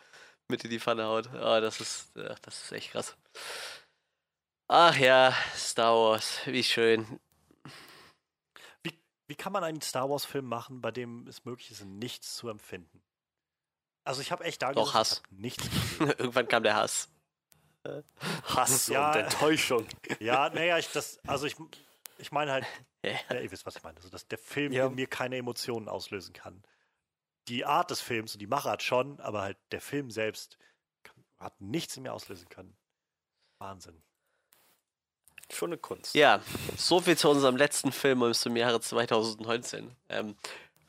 mit 0.48 0.64
in 0.64 0.70
die 0.70 0.80
Pfanne 0.80 1.06
haut. 1.06 1.28
oh, 1.34 1.60
das 1.60 1.82
ist, 1.82 2.12
ach, 2.18 2.38
das 2.40 2.64
ist 2.64 2.72
echt 2.72 2.92
krass. 2.92 3.18
Ach 4.68 4.96
ja, 4.98 5.36
Star 5.56 5.96
Wars, 5.96 6.40
wie 6.46 6.64
schön. 6.64 7.20
Wie, 8.84 8.98
wie 9.28 9.36
kann 9.36 9.54
man 9.54 9.64
einen 9.64 9.82
Star 9.82 10.10
Wars-Film 10.10 10.46
machen, 10.46 10.82
bei 10.82 10.92
dem 10.92 11.28
es 11.28 11.46
möglich 11.46 11.72
ist, 11.72 11.84
nichts 11.84 12.36
zu 12.36 12.48
empfinden? 12.48 13.02
Also 14.06 14.22
ich 14.22 14.32
habe 14.32 14.44
echt 14.44 14.62
da 14.62 14.74
Doch, 14.74 14.94
Hass. 14.94 15.24
nichts. 15.32 15.68
Irgendwann 16.00 16.48
kam 16.48 16.64
der 16.64 16.76
Hass. 16.76 17.10
Hass 18.46 18.88
ja, 18.88 19.12
und 19.12 19.18
Enttäuschung. 19.18 19.88
Ja, 20.20 20.50
naja, 20.50 20.78
ich 20.78 20.90
das, 20.92 21.20
also 21.28 21.46
ich, 21.46 21.56
ich 22.18 22.32
meine 22.32 22.52
halt, 22.52 22.66
ja, 23.04 23.36
ihr 23.36 23.52
wisst, 23.52 23.66
was 23.66 23.76
ich 23.76 23.84
meine, 23.84 23.98
also 23.98 24.10
dass 24.10 24.28
der 24.28 24.38
Film 24.38 24.72
ja. 24.72 24.88
in 24.88 24.96
mir 24.96 25.08
keine 25.08 25.38
Emotionen 25.38 25.90
auslösen 25.90 26.34
kann. 26.34 26.64
die 27.50 27.66
Art 27.66 27.92
des 27.92 28.00
Films 28.00 28.34
und 28.34 28.40
die 28.40 28.48
Machart 28.48 28.84
schon, 28.84 29.20
aber 29.20 29.42
halt 29.42 29.58
der 29.72 29.82
Film 29.82 30.10
selbst 30.12 30.58
kann- 31.04 31.26
hat 31.38 31.60
nichts 31.60 31.98
in 31.98 32.04
mir 32.04 32.14
auslösen 32.14 32.48
können. 32.48 32.76
Wahnsinn. 33.60 34.02
Schon 35.52 35.70
eine 35.70 35.78
Kunst. 35.78 36.16
Ja, 36.16 36.42
so 36.78 37.02
viel 37.02 37.18
zu 37.18 37.30
unserem 37.30 37.58
letzten 37.58 37.92
Film 37.92 38.24
aus 38.24 38.42
dem 38.42 38.56
Jahre 38.56 38.80
2019. 38.80 39.94
Ähm, 40.10 40.36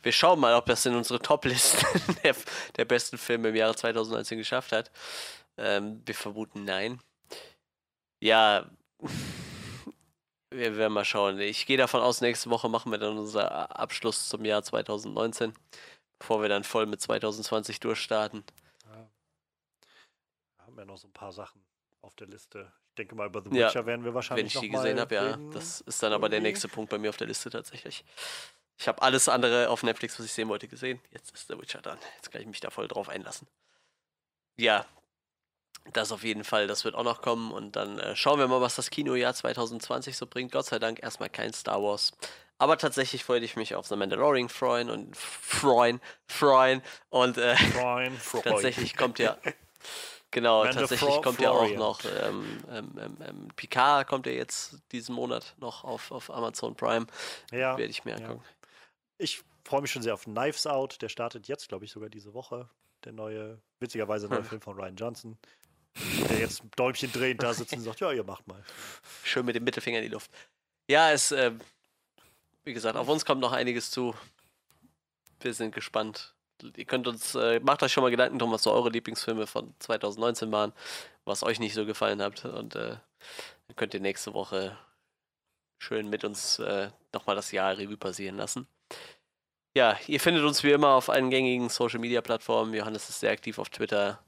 wir 0.03 0.13
schauen 0.13 0.39
mal, 0.39 0.55
ob 0.55 0.67
das 0.67 0.87
in 0.87 0.95
unsere 0.95 1.19
Top-Liste 1.21 1.85
der, 2.23 2.37
der 2.77 2.85
besten 2.85 3.19
Filme 3.19 3.49
im 3.49 3.57
Jahre 3.57 3.75
2019 3.75 4.39
geschafft 4.39 4.71
hat. 4.73 4.91
Ähm, 5.57 6.03
wir 6.05 6.15
vermuten 6.15 6.65
nein. 6.65 7.01
Ja, 8.21 8.71
wir 10.51 10.77
werden 10.77 10.93
mal 10.93 11.05
schauen. 11.05 11.39
Ich 11.39 11.67
gehe 11.67 11.77
davon 11.77 12.01
aus, 12.01 12.21
nächste 12.21 12.51
Woche 12.51 12.69
machen 12.69 12.91
wir 12.91 12.99
dann 12.99 13.19
unseren 13.19 13.47
Abschluss 13.47 14.29
zum 14.29 14.45
Jahr 14.45 14.63
2019, 14.63 15.55
bevor 16.19 16.43
wir 16.43 16.49
dann 16.49 16.65
voll 16.65 16.87
mit 16.87 17.01
2020 17.01 17.81
durchstarten. 17.81 18.45
Ja. 18.87 19.09
Wir 20.57 20.67
haben 20.67 20.79
ja 20.79 20.85
noch 20.85 20.97
so 20.97 21.09
ein 21.09 21.13
paar 21.13 21.33
Sachen 21.33 21.63
auf 22.01 22.15
der 22.17 22.29
Liste. 22.29 22.73
Ich 22.89 22.95
denke 22.97 23.15
mal, 23.17 23.27
über 23.27 23.43
The 23.43 23.57
Ja, 23.57 23.69
Witcher 23.69 23.87
werden 23.87 24.03
wir 24.03 24.11
Wenn 24.11 24.15
wahrscheinlich 24.15 24.55
ich 24.55 24.61
die 24.61 24.69
gesehen 24.69 25.01
habe, 25.01 25.15
ja. 25.15 25.37
Das 25.53 25.81
ist 25.81 26.03
dann 26.03 26.13
aber 26.13 26.29
der 26.29 26.39
irgendwie. 26.39 26.51
nächste 26.51 26.69
Punkt 26.69 26.91
bei 26.91 26.99
mir 26.99 27.09
auf 27.11 27.17
der 27.17 27.27
Liste 27.27 27.51
tatsächlich. 27.51 28.05
Ich 28.77 28.89
habe 28.89 29.03
alles 29.03 29.29
andere 29.29 29.69
auf 29.69 29.83
Netflix, 29.83 30.19
was 30.19 30.27
ich 30.27 30.33
sehen 30.33 30.49
wollte, 30.49 30.69
gesehen. 30.69 31.01
Jetzt 31.11 31.35
ist 31.35 31.49
The 31.49 31.59
Witcher 31.59 31.81
dran. 31.81 31.99
Jetzt 32.17 32.31
kann 32.31 32.41
ich 32.41 32.47
mich 32.47 32.61
da 32.61 32.71
voll 32.71 32.89
drauf 32.89 33.09
einlassen. 33.09 33.49
Ja, 34.57 34.87
das 35.93 36.13
auf 36.13 36.25
jeden 36.25 36.45
Fall. 36.45 36.67
Das 36.67 36.85
wird 36.85 36.95
auch 36.95 37.05
noch 37.05 37.23
kommen. 37.23 37.53
Und 37.53 37.77
dann 37.77 37.99
äh, 37.99 38.17
schauen 38.17 38.39
wir 38.39 38.49
mal, 38.49 38.61
was 38.61 38.77
das 38.77 38.91
Kinojahr 38.91 39.35
2020 39.35 40.17
so 40.17 40.27
bringt. 40.27 40.53
Gott 40.53 40.67
sei 40.67 40.79
Dank 40.79 41.03
erstmal 41.03 41.29
kein 41.31 41.53
Star 41.53 41.83
Wars. 41.83 42.13
Aber 42.59 42.79
tatsächlich 42.79 43.29
wollte 43.29 43.45
ich 43.45 43.57
mich 43.57 43.75
auf 43.75 43.87
The 43.87 43.97
Mandalorian 43.97 44.49
freuen 44.49 44.89
und 44.89 45.17
freuen, 45.17 46.01
freuen. 46.27 46.83
Und 47.11 47.37
äh, 47.37 47.57
Freuen, 47.57 48.17
Freuen. 48.19 48.45
tatsächlich 48.45 48.97
kommt 48.97 49.19
ja. 49.19 49.37
Genau, 50.31 50.65
tatsächlich 50.65 51.23
kommt 51.23 51.41
ja 51.41 51.51
auch 51.51 51.71
noch 51.71 52.01
ähm, 52.05 52.59
ähm, 52.69 52.91
ähm, 52.99 53.17
ähm, 53.25 53.49
Picard 53.55 54.09
kommt 54.09 54.27
ja 54.27 54.33
jetzt 54.33 54.79
diesen 54.91 55.15
Monat 55.15 55.55
noch 55.59 55.85
auf, 55.85 56.11
auf 56.11 56.29
Amazon 56.29 56.75
Prime. 56.75 57.07
Ja, 57.53 57.77
Werde 57.79 57.91
ich 57.91 58.05
mir 58.05 58.13
ja. 58.13 58.27
angucken. 58.27 58.45
ich 59.19 59.43
freue 59.65 59.83
mich 59.83 59.93
schon 59.93 60.03
sehr 60.03 60.15
auf 60.15 60.25
Knives 60.25 60.67
Out. 60.67 61.01
Der 61.03 61.09
startet 61.09 61.47
jetzt, 61.47 61.69
glaube 61.69 61.85
ich, 61.85 61.93
sogar 61.93 62.09
diese 62.09 62.35
Woche. 62.35 62.69
Der 63.05 63.13
neue, 63.13 63.61
witzigerweise 63.79 64.29
neue 64.29 64.39
Hm. 64.41 64.45
Film 64.47 64.61
von 64.61 64.77
Ryan 64.77 64.97
Johnson. 64.97 65.39
Der 66.29 66.39
jetzt 66.39 66.63
Däumchen 66.77 67.13
drehend 67.13 67.43
da 67.43 67.55
sitzt 67.55 67.73
und 67.73 67.81
sagt, 67.81 68.01
ja, 68.01 68.11
ihr 68.13 68.25
macht 68.25 68.47
mal. 68.47 68.63
Schön 69.23 69.47
mit 69.47 69.55
dem 69.55 69.65
Mittelfinger 69.65 69.99
in 69.99 70.05
die 70.05 70.11
Luft. 70.11 70.31
Ja, 70.89 71.13
es, 71.13 71.31
ähm, 71.33 71.61
wie 72.65 72.75
gesagt, 72.75 72.97
auf 72.97 73.09
uns 73.09 73.25
kommt 73.25 73.41
noch 73.41 73.53
einiges 73.53 73.91
zu. 73.91 74.15
Wir 75.41 75.55
sind 75.55 75.75
gespannt. 75.75 76.35
Ihr 76.77 76.85
könnt 76.85 77.07
uns, 77.07 77.35
äh, 77.35 77.61
macht 77.61 77.83
euch 77.83 77.93
schon 77.93 78.03
mal 78.03 78.11
Gedanken 78.11 78.39
drum, 78.39 78.51
was 78.51 78.63
so 78.63 78.73
eure 78.73 78.91
Lieblingsfilme 78.91 79.47
von 79.47 79.75
2019 79.79 80.51
waren, 80.51 80.73
was 81.25 81.43
euch 81.43 81.61
nicht 81.61 81.75
so 81.75 81.85
gefallen 81.87 82.23
hat. 82.23 82.45
Und 82.45 82.75
äh, 82.75 82.97
dann 83.67 83.77
könnt 83.77 83.95
ihr 83.95 84.01
nächste 84.01 84.35
Woche 84.35 84.77
schön 85.79 86.09
mit 86.09 86.25
uns 86.25 86.59
äh, 86.59 86.91
nochmal 87.13 87.37
das 87.37 87.53
Jahr 87.53 87.77
Revue 87.77 87.97
passieren 87.97 88.37
lassen. 88.37 88.67
Ja, 89.77 89.99
ihr 90.07 90.21
findet 90.21 90.45
uns 90.45 90.63
wie 90.63 90.71
immer 90.71 90.91
auf 90.91 91.11
allen 91.11 91.31
gängigen 91.31 91.69
Social 91.69 91.99
Media 91.99 92.21
Plattformen. 92.21 92.75
Johannes 92.75 93.09
ist 93.09 93.21
sehr 93.21 93.33
aktiv 93.33 93.59
auf 93.59 93.69
Twitter. 93.69 94.23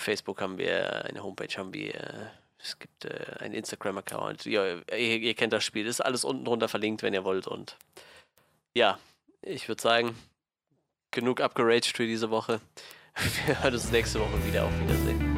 Facebook 0.00 0.40
haben 0.40 0.58
wir, 0.58 1.04
eine 1.04 1.22
Homepage 1.22 1.54
haben 1.56 1.72
wir. 1.72 2.32
Es 2.58 2.78
gibt 2.78 3.04
äh, 3.04 3.36
einen 3.38 3.54
Instagram-Account. 3.54 4.44
Ja, 4.44 4.66
ihr, 4.66 5.18
ihr 5.18 5.34
kennt 5.34 5.52
das 5.52 5.64
Spiel. 5.64 5.86
Ist 5.86 6.00
alles 6.00 6.24
unten 6.24 6.44
drunter 6.44 6.68
verlinkt, 6.68 7.02
wenn 7.02 7.14
ihr 7.14 7.24
wollt. 7.24 7.46
Und 7.46 7.76
ja, 8.74 8.98
ich 9.42 9.68
würde 9.68 9.80
sagen, 9.80 10.14
genug 11.10 11.40
abgeraged 11.40 11.96
für 11.96 12.06
diese 12.06 12.30
Woche. 12.30 12.60
Wir 13.46 13.62
hören 13.62 13.74
uns 13.74 13.90
nächste 13.90 14.20
Woche 14.20 14.46
wieder. 14.46 14.64
Auf 14.64 14.80
Wiedersehen. 14.80 15.29